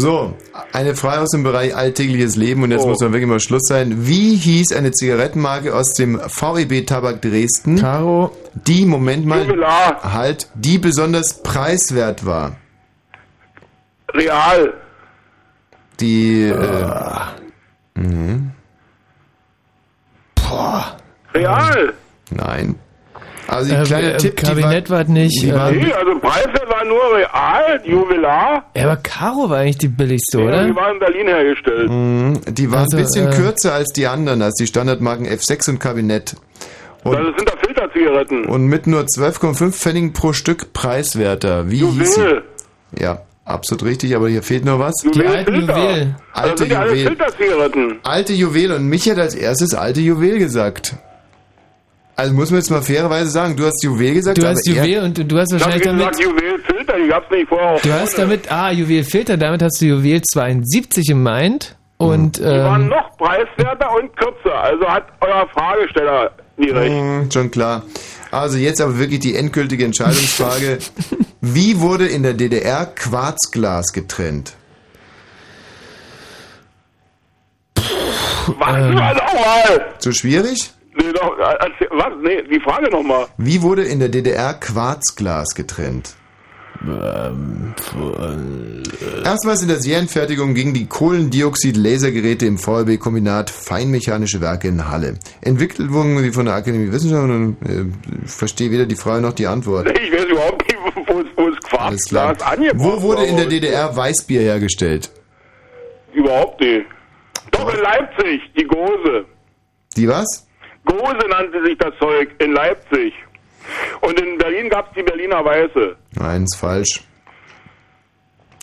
So, 0.00 0.34
eine 0.72 0.94
Frage 0.94 1.22
aus 1.22 1.30
dem 1.30 1.42
Bereich 1.42 1.74
alltägliches 1.74 2.36
Leben 2.36 2.62
und 2.62 2.70
jetzt 2.70 2.84
Oh. 2.84 2.88
muss 2.88 3.00
man 3.00 3.12
wirklich 3.12 3.28
mal 3.28 3.40
Schluss 3.40 3.62
sein. 3.66 4.06
Wie 4.06 4.36
hieß 4.36 4.72
eine 4.76 4.92
Zigarettenmarke 4.92 5.74
aus 5.74 5.94
dem 5.94 6.18
VEB 6.20 6.86
Tabak 6.86 7.22
Dresden? 7.22 7.76
Caro. 7.78 8.36
Die, 8.66 8.84
Moment 8.86 9.26
mal, 9.26 9.42
Jubilar. 9.46 10.00
halt, 10.14 10.48
die 10.54 10.78
besonders 10.78 11.42
preiswert 11.42 12.24
war. 12.26 12.56
Real. 14.14 14.72
Die, 16.00 16.42
äh, 16.42 16.90
mhm. 17.94 18.52
Boah. 20.34 20.96
Real. 21.34 21.92
Nein. 22.30 22.76
Also 23.48 23.70
die 23.70 23.76
Äh, 23.76 23.84
kleine 23.84 24.12
äh, 24.14 24.16
Tipp, 24.16 24.36
Kabinett 24.36 24.90
war, 24.90 24.98
war 24.98 25.04
nicht, 25.04 25.42
Die 25.42 25.48
äh, 25.50 25.54
war, 25.54 25.70
Nee, 25.70 25.92
also 25.92 26.18
Preiswert 26.18 26.68
war 26.68 26.84
nur 26.84 27.00
Real, 27.16 27.80
Jubilar. 27.84 28.64
Ja, 28.76 28.84
aber 28.84 28.96
Caro 28.96 29.48
war 29.50 29.58
eigentlich 29.58 29.78
die 29.78 29.88
billigste, 29.88 30.38
Ja, 30.40 30.44
oder? 30.46 30.64
die 30.66 30.74
war 30.76 30.92
in 30.92 30.98
Berlin 30.98 31.26
hergestellt. 31.28 31.88
Mhm, 31.90 32.40
die 32.48 32.70
war 32.72 32.80
Also, 32.80 32.96
ein 32.96 33.02
bisschen 33.04 33.28
äh, 33.28 33.36
kürzer 33.36 33.74
als 33.74 33.92
die 33.92 34.06
anderen, 34.06 34.42
als 34.42 34.54
die 34.54 34.66
Standardmarken 34.66 35.26
F6 35.26 35.70
und 35.70 35.78
Kabinett. 35.78 36.34
Und, 37.04 37.12
Das 37.14 37.36
sind 37.36 37.48
da 37.48 37.52
Filterzigaretten. 37.64 38.46
und 38.46 38.66
mit 38.66 38.88
nur 38.88 39.02
12,5 39.02 39.70
Pfennigen 39.72 40.12
pro 40.12 40.32
Stück 40.32 40.72
preiswerter. 40.72 41.70
Wie 41.70 41.84
hieß 41.86 42.14
sie? 42.14 42.20
Juwel. 42.20 42.42
Ja, 42.98 43.20
absolut 43.44 43.84
richtig, 43.84 44.16
aber 44.16 44.28
hier 44.28 44.42
fehlt 44.42 44.64
noch 44.64 44.80
was. 44.80 44.94
Die 45.14 45.24
alten 45.24 45.54
Juwelen. 45.54 46.16
Das 46.34 46.42
Alte 46.42 46.58
sind 46.64 46.72
ja 46.72 46.80
alles 46.80 46.92
Juwel. 46.94 47.06
Filterzigaretten. 47.06 47.98
Alte 48.02 48.32
Juwel 48.32 48.72
und 48.72 48.86
mich 48.88 49.08
hat 49.08 49.18
als 49.18 49.36
erstes 49.36 49.72
alte 49.74 50.00
Juwel 50.00 50.38
gesagt. 50.40 50.96
Also 52.18 52.32
muss 52.32 52.50
man 52.50 52.60
jetzt 52.60 52.70
mal 52.70 52.80
fairerweise 52.80 53.30
sagen, 53.30 53.56
du 53.56 53.66
hast 53.66 53.84
Juwel 53.84 54.14
gesagt. 54.14 54.38
Du 54.38 54.46
hast 54.46 54.66
aber 54.66 54.78
Juwel 54.78 55.02
und 55.04 55.30
du, 55.30 55.38
hast 55.38 55.52
Ich 55.52 55.60
hab 55.60 55.66
wahrscheinlich 55.66 55.82
damit... 55.82 55.98
gesagt, 55.98 56.20
Juwelfilter, 56.20 56.96
die 56.98 57.08
gab's 57.08 57.30
nicht 57.30 57.48
vorher. 57.48 57.74
auch 57.74 57.80
Du 57.82 57.92
hast 57.92 58.18
damit, 58.18 58.50
ah, 58.50 58.70
Juwelfilter, 58.70 59.36
damit 59.36 59.62
hast 59.62 59.82
du 59.82 59.84
Juwel 59.86 60.22
72 60.22 61.06
gemeint. 61.06 61.76
Und, 61.98 62.38
Die 62.38 62.44
waren 62.44 62.82
ähm, 62.82 62.88
noch 62.88 63.16
preiswerter 63.18 63.90
und 63.94 64.16
kürzer. 64.16 64.54
Also 64.54 64.86
hat 64.86 65.06
euer 65.20 65.46
Fragesteller 65.48 66.30
nie 66.56 66.70
recht. 66.70 66.94
Mhm, 66.94 67.30
schon 67.30 67.50
klar. 67.50 67.82
Also 68.30 68.56
jetzt 68.56 68.80
aber 68.80 68.98
wirklich 68.98 69.20
die 69.20 69.34
endgültige 69.34 69.84
Entscheidungsfrage. 69.84 70.78
Wie 71.42 71.80
wurde 71.80 72.06
in 72.06 72.22
der 72.22 72.32
DDR 72.32 72.86
Quarzglas 72.86 73.92
getrennt? 73.92 74.54
Was? 78.58 78.76
Ähm. 78.76 79.80
Zu 79.98 80.12
schwierig? 80.12 80.70
Nee, 80.96 81.12
doch, 81.12 81.38
äh, 81.38 81.42
erzähl- 81.42 81.88
was? 81.90 82.12
Nee, 82.22 82.42
die 82.50 82.60
Frage 82.60 82.90
nochmal. 82.90 83.26
Wie 83.36 83.60
wurde 83.62 83.84
in 83.84 83.98
der 84.00 84.08
DDR 84.08 84.54
Quarzglas 84.54 85.54
getrennt? 85.54 86.14
Erstmals 89.24 89.62
in 89.62 89.68
der 89.68 89.78
Serienfertigung 89.80 90.54
gingen 90.54 90.74
die 90.74 90.86
Kohlendioxid-Lasergeräte 90.86 92.46
im 92.46 92.58
VLB-Kombinat 92.58 93.50
Feinmechanische 93.50 94.40
Werke 94.40 94.68
in 94.68 94.88
Halle. 94.88 95.14
Entwickelt 95.40 95.90
wurden 95.92 96.18
sie 96.18 96.32
von 96.32 96.44
der 96.46 96.54
Akademie 96.54 96.92
Wissenschaften 96.92 97.56
und 97.60 97.68
äh, 97.68 97.86
ich 98.24 98.30
verstehe 98.30 98.70
weder 98.70 98.86
die 98.86 98.94
Frage 98.94 99.22
noch 99.22 99.32
die 99.32 99.46
Antwort. 99.46 99.88
Ich 99.98 100.12
weiß 100.12 100.24
überhaupt 100.26 100.62
nicht, 100.66 100.76
wo 101.36 101.48
es. 101.48 101.56
Quarzglas 101.68 102.42
angebracht 102.42 102.76
Wo 102.78 103.02
wurde 103.02 103.24
in 103.24 103.36
der 103.36 103.46
DDR 103.46 103.94
Weißbier 103.96 104.40
hergestellt? 104.40 105.10
Überhaupt 106.12 106.60
nicht. 106.60 106.86
Doch 107.50 107.72
in 107.72 107.80
Leipzig, 107.80 108.40
die 108.58 108.64
Gose. 108.64 109.24
Die 109.96 110.08
was? 110.08 110.45
Gose 110.86 111.28
nannte 111.28 111.62
sich 111.64 111.76
das 111.78 111.92
Zeug 111.98 112.30
in 112.38 112.52
Leipzig. 112.52 113.12
Und 114.00 114.18
in 114.20 114.38
Berlin 114.38 114.68
gab's 114.70 114.90
die 114.96 115.02
Berliner 115.02 115.44
Weiße. 115.44 115.96
Nein, 116.14 116.44
ist 116.44 116.56
falsch. 116.56 117.02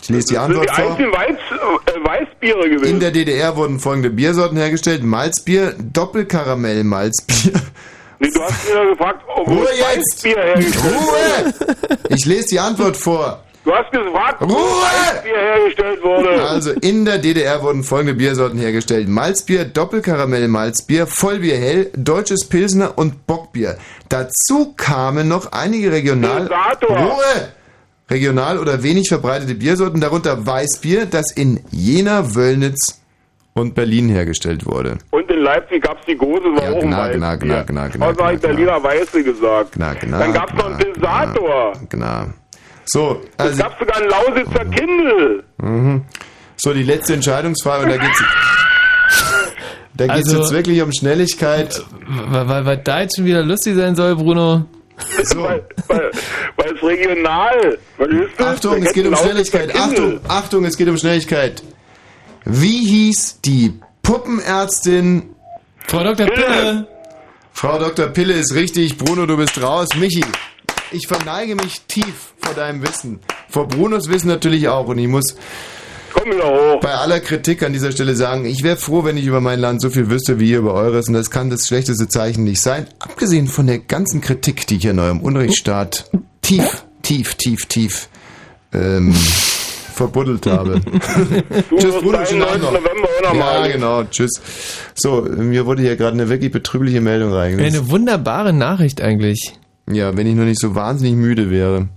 Ich 0.01 0.09
lese 0.09 0.27
die 0.29 0.33
Das 0.35 0.45
sind 0.47 0.57
Antwort 0.57 0.69
die 0.69 0.81
vor. 0.81 0.91
einzigen 0.91 1.13
Weiz, 1.13 1.39
äh, 1.85 2.05
Weißbiere 2.05 2.69
gewesen. 2.69 2.85
In 2.95 2.99
der 2.99 3.11
DDR 3.11 3.55
wurden 3.55 3.79
folgende 3.79 4.09
Biersorten 4.09 4.57
hergestellt. 4.57 5.03
Malzbier, 5.03 5.75
Doppelkaramell-Malzbier. 5.79 7.53
nee, 8.19 8.29
du 8.33 8.41
hast 8.41 8.73
mir 8.73 8.89
gefragt, 8.91 9.23
oh, 9.27 9.43
wo 9.45 9.53
Ruhe 9.53 9.67
jetzt! 9.77 10.23
Weißbier 10.25 10.41
hergestellt 10.43 10.83
Ruhe! 10.83 11.97
Ich 12.09 12.25
lese 12.25 12.47
die 12.49 12.59
Antwort 12.59 12.97
vor. 12.97 13.43
Du 13.63 13.73
hast 13.73 13.91
gefragt, 13.91 14.41
Ruhe! 14.41 14.49
Weißbier 14.49 15.37
hergestellt 15.37 16.03
wurde. 16.03 16.43
Also 16.49 16.71
in 16.81 17.05
der 17.05 17.17
DDR 17.17 17.61
wurden 17.61 17.83
folgende 17.83 18.13
Biersorten 18.13 18.59
hergestellt. 18.59 19.07
Malzbier, 19.07 19.63
Doppelkaramell-Malzbier, 19.63 21.07
Vollbier 21.07 21.57
hell, 21.57 21.89
deutsches 21.95 22.49
Pilsner 22.49 22.97
und 22.97 23.25
Bockbier. 23.25 23.77
Dazu 24.09 24.73
kamen 24.75 25.29
noch 25.29 25.53
einige 25.53 25.93
regional... 25.93 26.39
Sensator. 26.41 26.97
Ruhe! 26.97 27.49
Regional 28.09 28.59
oder 28.59 28.83
wenig 28.83 29.07
verbreitete 29.07 29.55
Biersorten, 29.55 30.01
darunter 30.01 30.45
Weißbier, 30.45 31.05
das 31.05 31.31
in 31.31 31.61
Jena, 31.71 32.35
Wöllnitz 32.35 33.01
und 33.53 33.75
Berlin 33.75 34.09
hergestellt 34.09 34.65
wurde. 34.65 34.97
Und 35.11 35.31
in 35.31 35.39
Leipzig 35.39 35.83
gab's 35.83 36.05
die 36.05 36.15
Gose, 36.15 36.43
war 36.43 36.63
Ja, 36.63 36.71
auch 36.71 36.79
genau, 36.81 37.09
genau, 37.09 37.37
genau, 37.37 37.63
genau, 37.65 37.87
genau, 37.89 38.05
habe 38.07 38.33
ich 38.33 38.41
genau, 38.41 38.53
Berliner 38.53 38.83
Weiße 38.83 39.23
gesagt. 39.23 39.71
Genau, 39.73 39.91
genau. 39.99 40.19
Dann 40.19 40.33
gab's 40.33 40.53
noch 40.53 40.65
einen 40.65 40.77
Pilsator. 40.77 41.73
Genau. 41.87 42.25
So, 42.85 43.21
Es 43.37 43.45
also, 43.45 43.63
gab 43.63 43.79
sogar 43.79 43.97
einen 43.97 44.09
Lausitzer 44.09 44.65
Kindle. 44.65 45.43
mhm. 45.57 46.03
so 46.57 46.73
die 46.73 46.83
letzte 46.83 47.13
Entscheidungsfrage 47.13 47.83
und 47.85 47.89
da 47.91 47.97
geht's, 47.97 48.23
da 49.95 50.07
geht's 50.07 50.29
Also- 50.29 50.39
jetzt 50.41 50.51
wirklich 50.51 50.81
um 50.81 50.91
Schnelligkeit. 50.91 51.81
weil, 52.29 52.47
weil, 52.47 52.65
weil 52.65 52.77
da 52.77 53.01
jetzt 53.01 53.15
schon 53.15 53.25
wieder 53.25 53.43
lustig 53.43 53.75
sein 53.75 53.95
soll, 53.95 54.15
Bruno. 54.15 54.65
weil, 55.35 55.65
weil, 55.87 56.11
weil 56.55 56.75
es 56.75 56.83
regional. 56.83 57.77
Achtung, 58.37 58.83
es 58.83 58.93
geht 58.93 59.07
um 59.07 59.15
Schnelligkeit. 59.15 59.75
Achtung, 59.75 60.19
Achtung, 60.27 60.65
es 60.65 60.77
geht 60.77 60.87
um 60.87 60.97
Schnelligkeit. 60.97 61.63
Wie 62.45 62.85
hieß 62.85 63.41
die 63.41 63.79
Puppenärztin? 64.03 65.29
Frau 65.87 66.03
Dr. 66.03 66.27
Pille. 66.27 66.87
Frau 67.53 67.79
Dr. 67.79 68.07
Pille 68.07 68.33
ist 68.33 68.53
richtig. 68.53 68.97
Bruno, 68.97 69.25
du 69.25 69.35
bist 69.37 69.61
raus. 69.61 69.89
Michi, 69.97 70.23
ich 70.93 71.07
verneige 71.07 71.55
mich 71.55 71.81
tief 71.87 72.33
vor 72.39 72.53
deinem 72.53 72.81
Wissen. 72.81 73.19
Vor 73.49 73.67
Brunos 73.67 74.09
Wissen 74.09 74.27
natürlich 74.27 74.67
auch. 74.69 74.87
Und 74.87 74.97
ich 74.99 75.07
muss 75.07 75.35
Komm 76.13 76.31
wieder 76.31 76.45
hoch. 76.45 76.79
bei 76.79 76.93
aller 76.93 77.19
Kritik 77.19 77.63
an 77.63 77.73
dieser 77.73 77.91
Stelle 77.91 78.15
sagen, 78.15 78.45
ich 78.45 78.63
wäre 78.63 78.77
froh, 78.77 79.03
wenn 79.03 79.17
ich 79.17 79.25
über 79.25 79.41
mein 79.41 79.59
Land 79.59 79.81
so 79.81 79.89
viel 79.89 80.09
wüsste 80.09 80.39
wie 80.39 80.51
ihr 80.51 80.59
über 80.59 80.73
eures. 80.73 81.07
Und 81.07 81.15
das 81.15 81.31
kann 81.31 81.49
das 81.49 81.67
schlechteste 81.67 82.07
Zeichen 82.07 82.43
nicht 82.43 82.61
sein. 82.61 82.87
Abgesehen 82.99 83.47
von 83.47 83.67
der 83.67 83.79
ganzen 83.79 84.21
Kritik, 84.21 84.67
die 84.67 84.77
ich 84.77 84.85
in 84.85 84.99
eurem 84.99 85.21
Unrechtsstaat 85.21 86.09
tief, 86.41 86.83
tief, 87.01 87.35
tief, 87.35 87.65
tief 87.65 88.09
ähm, 88.73 89.13
verbuddelt 89.93 90.45
habe. 90.47 90.79
Du 91.69 91.77
Tschüss, 91.77 91.95
Bruno, 91.95 92.11
deinen 92.13 92.25
schönen 92.27 92.39
9. 92.41 92.49
Abend 92.49 92.63
noch. 92.63 92.71
November 92.71 93.07
auch 93.07 93.23
noch 93.23 93.33
Ja, 93.35 93.59
mal. 93.59 93.71
genau, 93.71 94.03
tschüss. 94.05 94.41
So, 94.95 95.21
mir 95.21 95.65
wurde 95.65 95.81
hier 95.83 95.95
gerade 95.95 96.13
eine 96.13 96.29
wirklich 96.29 96.51
betrübliche 96.51 97.01
Meldung 97.01 97.31
reingesetzt. 97.33 97.75
eine 97.77 97.89
wunderbare 97.89 98.53
Nachricht 98.53 99.01
eigentlich. 99.01 99.53
Ja, 99.87 100.15
wenn 100.15 100.27
ich 100.27 100.35
nur 100.35 100.45
nicht 100.45 100.59
so 100.59 100.75
wahnsinnig 100.75 101.15
müde 101.15 101.49
wäre. 101.49 101.87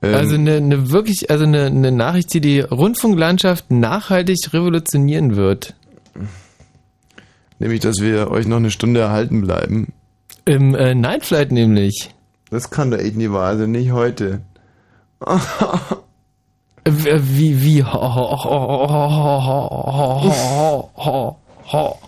Ähm, 0.00 0.14
Also 0.14 0.34
eine, 0.34 0.56
eine 0.56 0.90
wirklich, 0.90 1.30
also 1.30 1.44
eine, 1.44 1.66
eine 1.66 1.92
Nachricht, 1.92 2.32
die 2.34 2.40
die 2.40 2.60
Rundfunklandschaft 2.60 3.70
nachhaltig 3.70 4.52
revolutionieren 4.52 5.36
wird. 5.36 5.74
Nämlich, 7.58 7.80
dass 7.80 8.00
wir 8.00 8.30
euch 8.30 8.46
noch 8.46 8.56
eine 8.56 8.70
Stunde 8.70 9.00
erhalten 9.00 9.40
bleiben. 9.42 9.92
Im 10.44 10.74
äh, 10.74 10.94
Night 10.94 11.24
Flight 11.24 11.52
nämlich. 11.52 12.10
Das 12.50 12.70
kann 12.70 12.90
doch 12.90 12.98
echt 12.98 13.16
nicht 13.16 13.32
wahr 13.32 13.56
sein, 13.56 13.70
nicht 13.70 13.92
heute. 13.92 14.40
Wie, 16.84 17.62
wie, 17.62 17.84
ho, 17.84 17.92
ho, 17.92 18.44
ho, 18.44 18.88
ho, 18.88 19.08
ho, 19.08 19.44
ho, 19.44 20.32
ho, 20.96 20.96
ho, 20.96 21.36
ho. 21.72 21.98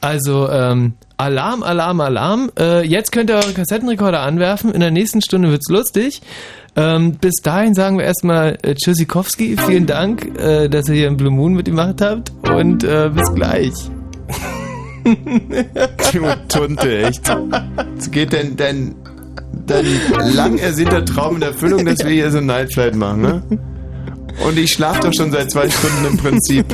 Also, 0.00 0.48
ähm, 0.50 0.94
Alarm, 1.20 1.62
Alarm, 1.62 2.00
Alarm. 2.00 2.50
Äh, 2.58 2.86
jetzt 2.86 3.12
könnt 3.12 3.28
ihr 3.28 3.36
eure 3.36 3.52
Kassettenrekorder 3.52 4.20
anwerfen. 4.20 4.72
In 4.72 4.80
der 4.80 4.90
nächsten 4.90 5.20
Stunde 5.20 5.50
wird's 5.50 5.68
lustig. 5.68 6.22
Ähm, 6.76 7.16
bis 7.20 7.34
dahin 7.42 7.74
sagen 7.74 7.98
wir 7.98 8.04
erstmal 8.04 8.56
äh, 8.62 8.74
Tschüssikowski. 8.74 9.56
Vielen 9.66 9.86
Dank, 9.86 10.38
äh, 10.38 10.68
dass 10.68 10.88
ihr 10.88 10.94
hier 10.94 11.08
im 11.08 11.18
Blue 11.18 11.30
Moon 11.30 11.52
mitgemacht 11.52 12.00
habt. 12.00 12.32
Und 12.48 12.84
äh, 12.84 13.10
bis 13.14 13.32
gleich. 13.34 13.72
Du 16.12 16.26
Tunte, 16.48 17.04
echt. 17.04 17.22
Jetzt 17.94 18.12
geht 18.12 18.34
denn 18.34 18.54
dein, 18.56 18.94
dein 19.66 19.86
lang 20.34 20.58
ersehnter 20.58 21.04
Traum 21.06 21.36
in 21.36 21.42
Erfüllung, 21.42 21.86
dass 21.86 22.00
wir 22.00 22.10
hier 22.10 22.30
so 22.30 22.36
ein 22.38 22.46
Nightflight 22.46 22.94
machen, 22.94 23.22
ne? 23.22 23.42
Und 24.46 24.58
ich 24.58 24.72
schlafe 24.72 25.00
doch 25.00 25.12
schon 25.14 25.32
seit 25.32 25.50
zwei 25.50 25.70
Stunden 25.70 26.06
im 26.06 26.16
Prinzip. 26.18 26.66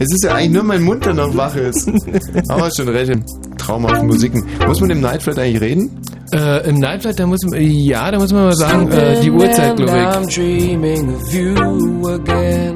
Es 0.00 0.06
ist 0.12 0.24
ja 0.24 0.34
eigentlich 0.34 0.52
nur 0.52 0.62
mein 0.62 0.82
Mund, 0.82 1.04
der 1.04 1.14
noch 1.14 1.36
wach 1.36 1.56
ist. 1.56 1.90
Aber 2.48 2.70
schon 2.76 2.88
recht, 2.88 3.12
traumhafte 3.58 4.04
Musiken. 4.04 4.44
Muss 4.66 4.80
man 4.80 4.90
im 4.90 5.00
Nightflight 5.00 5.38
eigentlich 5.38 5.60
reden? 5.60 6.00
Äh, 6.32 6.68
Im 6.68 6.76
Night 6.78 7.02
Flight, 7.02 7.18
da 7.18 7.26
muss 7.26 7.40
man, 7.44 7.60
ja, 7.60 8.10
da 8.10 8.18
muss 8.18 8.32
man 8.32 8.44
mal 8.44 8.54
sagen, 8.54 8.86
äh, 8.92 9.20
die 9.22 9.30
Uhrzeit, 9.30 9.76
glaube 9.76 9.92
I'm 9.92 10.28
ich. 10.28 10.34
dreaming 10.34 11.14
of 11.14 11.32
you 11.32 12.06
again. 12.10 12.74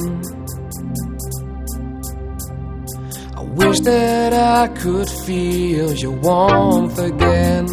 I 3.36 3.44
wish 3.56 3.80
that 3.82 4.32
I 4.32 4.68
could 4.82 5.08
feel 5.08 5.92
your 5.94 6.16
warmth 6.22 6.98
again. 6.98 7.66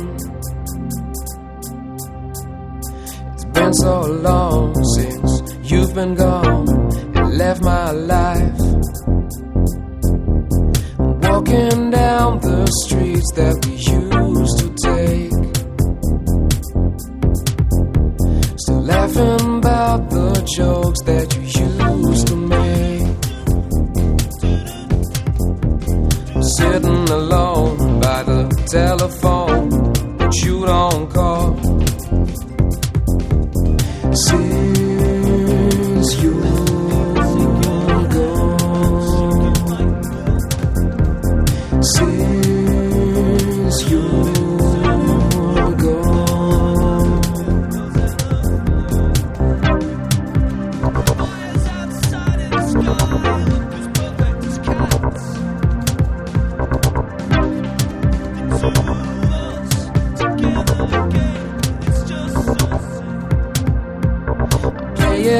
It's 3.33 3.45
been 3.53 3.73
so 3.73 4.01
long 4.21 4.75
since 4.95 5.41
you've 5.63 5.93
been 5.95 6.13
gone 6.15 6.67
and 7.15 7.37
left 7.37 7.63
my 7.63 7.91
life. 7.91 8.51
Walking 11.29 11.91
down 11.91 12.39
the 12.39 12.65
streets 12.83 13.31
that 13.35 13.55
we 13.65 13.73
used 13.73 14.57
to 14.61 14.67
take. 14.87 15.31
Still 18.57 18.81
laughing 18.81 19.57
about 19.59 20.09
the 20.09 20.29
jokes 20.57 21.01
that 21.03 21.27
you 21.37 21.45
used 22.09 22.27
to 22.29 22.35
make. 22.35 23.07
Sitting 26.57 27.09
alone 27.09 27.77
by 27.99 28.23
the 28.23 28.41
telephone, 28.71 29.69
but 30.17 30.33
you 30.43 30.65
don't 30.65 31.09
call. 31.13 31.57
Since 34.13 34.88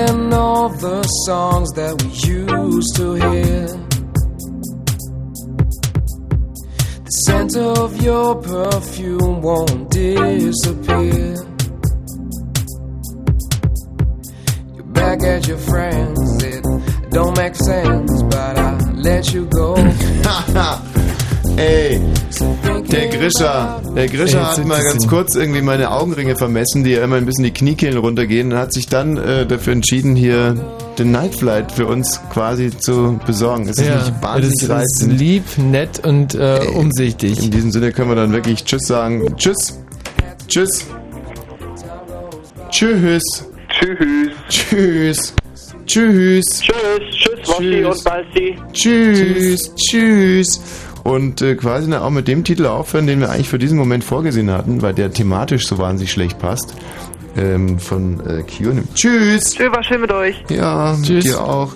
Playing 0.10 0.34
all 0.34 0.70
the 0.70 1.04
songs 1.26 1.70
that 1.74 1.94
we 2.02 2.10
used 2.28 2.96
to 2.96 3.14
hear. 3.14 3.68
The 7.06 7.12
scent 7.26 7.56
of 7.56 8.02
your 8.02 8.36
perfume 8.42 9.42
won't 9.44 9.92
disappear. 9.92 11.36
You're 14.74 14.92
back 14.94 15.22
at 15.22 15.48
your 15.48 15.60
friends, 15.60 16.44
it 16.44 16.64
don't 17.12 17.38
make 17.38 17.56
sense, 17.56 18.24
but 18.24 18.58
I 18.58 18.92
let 18.94 19.32
you 19.32 19.46
go. 19.46 19.76
Ey, 21.60 22.00
der 22.90 23.08
Grisha, 23.10 23.82
der 23.94 24.08
Grisha 24.08 24.52
hat 24.56 24.66
mal 24.66 24.82
ganz 24.82 25.06
kurz 25.08 25.36
irgendwie 25.36 25.62
meine 25.62 25.92
Augenringe 25.92 26.38
vermessen, 26.38 26.86
die 26.86 26.92
ja 26.92 27.04
immer 27.04 27.18
ein 27.18 27.26
bisschen 27.26 27.44
die 27.44 27.52
Kniekehlen 27.52 27.98
runtergehen 27.98 28.54
und 28.54 28.58
hat 28.58 28.74
sich 28.74 28.88
dann 28.88 29.18
äh, 29.18 29.46
dafür 29.46 29.74
entschieden, 29.74 30.16
hier 30.16 30.56
den 30.98 31.12
Nightflight 31.12 31.72
für 31.74 31.86
uns 31.86 32.22
quasi 32.32 32.70
zu 32.76 33.20
besorgen. 33.28 33.68
Das 33.68 33.78
ist 33.78 33.88
Ja, 33.88 33.98
nicht 33.98 34.14
wahnsinnig 34.22 34.68
das 34.68 34.84
ist 34.84 35.08
lieb, 35.08 35.44
nett 35.58 36.06
und 36.06 36.34
äh, 36.36 36.62
umsichtig. 36.74 37.44
In 37.44 37.52
diesem 37.52 37.72
Sinne 37.72 37.92
können 37.92 38.10
wir 38.10 38.16
dann 38.16 38.32
wirklich 38.32 38.64
Tschüss 38.64 38.84
sagen. 38.88 39.36
Tschüss. 39.36 39.78
Tschüss. 40.48 40.86
Tschüss. 42.70 43.46
Tschüss. 43.80 44.34
Tschüss. 44.50 45.34
Tschüss. 45.86 46.62
Tschüss. 46.62 46.62
Tschüss, 46.62 47.48
Woschi 47.48 47.84
und 47.84 48.04
Balsti. 48.04 48.56
Tschüss. 48.72 49.72
Tschüss. 49.76 50.62
Und 51.04 51.42
äh, 51.42 51.56
quasi 51.56 51.90
dann 51.90 52.02
auch 52.02 52.10
mit 52.10 52.28
dem 52.28 52.44
Titel 52.44 52.66
aufhören, 52.66 53.08
den 53.08 53.20
wir 53.20 53.30
eigentlich 53.30 53.50
für 53.50 53.60
diesen 53.60 53.78
Moment 53.78 54.04
vorgesehen 54.04 54.52
hatten, 54.52 54.82
weil 54.82 54.94
der 54.94 55.12
thematisch 55.12 55.68
so 55.68 55.78
wahnsinnig 55.78 56.12
schlecht 56.12 56.40
passt. 56.40 56.76
Ähm, 57.38 57.80
von 57.80 58.20
äh, 58.26 58.44
Kion. 58.44 58.88
Tschüss. 58.96 59.52
Tschüss, 59.52 59.72
war 59.72 59.84
schön 59.84 60.02
mit 60.02 60.12
euch. 60.12 60.36
Ja, 60.50 60.98
Tschüss. 61.02 61.26
dir 61.26 61.42
auch. 61.42 61.74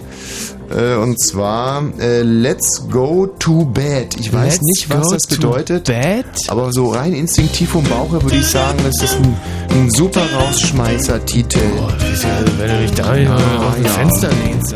Äh, 0.69 0.95
und 0.95 1.19
zwar 1.22 1.84
äh, 2.00 2.24
Let's 2.24 2.88
Go 2.90 3.27
to 3.40 3.66
Bed. 3.66 4.16
Ich 4.19 4.34
weiß 4.34 4.53
Let's 4.53 4.61
nicht, 4.61 4.90
was 4.90 5.08
go 5.08 5.14
das 5.14 5.22
to 5.24 5.35
bedeutet. 5.35 5.92
Aber 6.48 6.72
so 6.72 6.90
rein 6.90 7.14
instinktiv 7.14 7.69
vom 7.69 7.84
Bauch 7.84 8.11
her 8.11 8.22
würde 8.24 8.38
ich 8.38 8.48
sagen, 8.48 8.80
das 8.84 9.02
ist 9.02 9.16
ein, 9.16 9.38
ein 9.69 9.90
super 9.92 10.24
Rausschmeißer-Titel. 10.35 11.60
wenn 12.58 12.69
du 12.69 12.77
dich 12.82 12.93
da 12.93 13.03
aus 13.11 13.76
dem 13.76 13.85
Fenster 13.85 14.30
lehnst. 14.30 14.76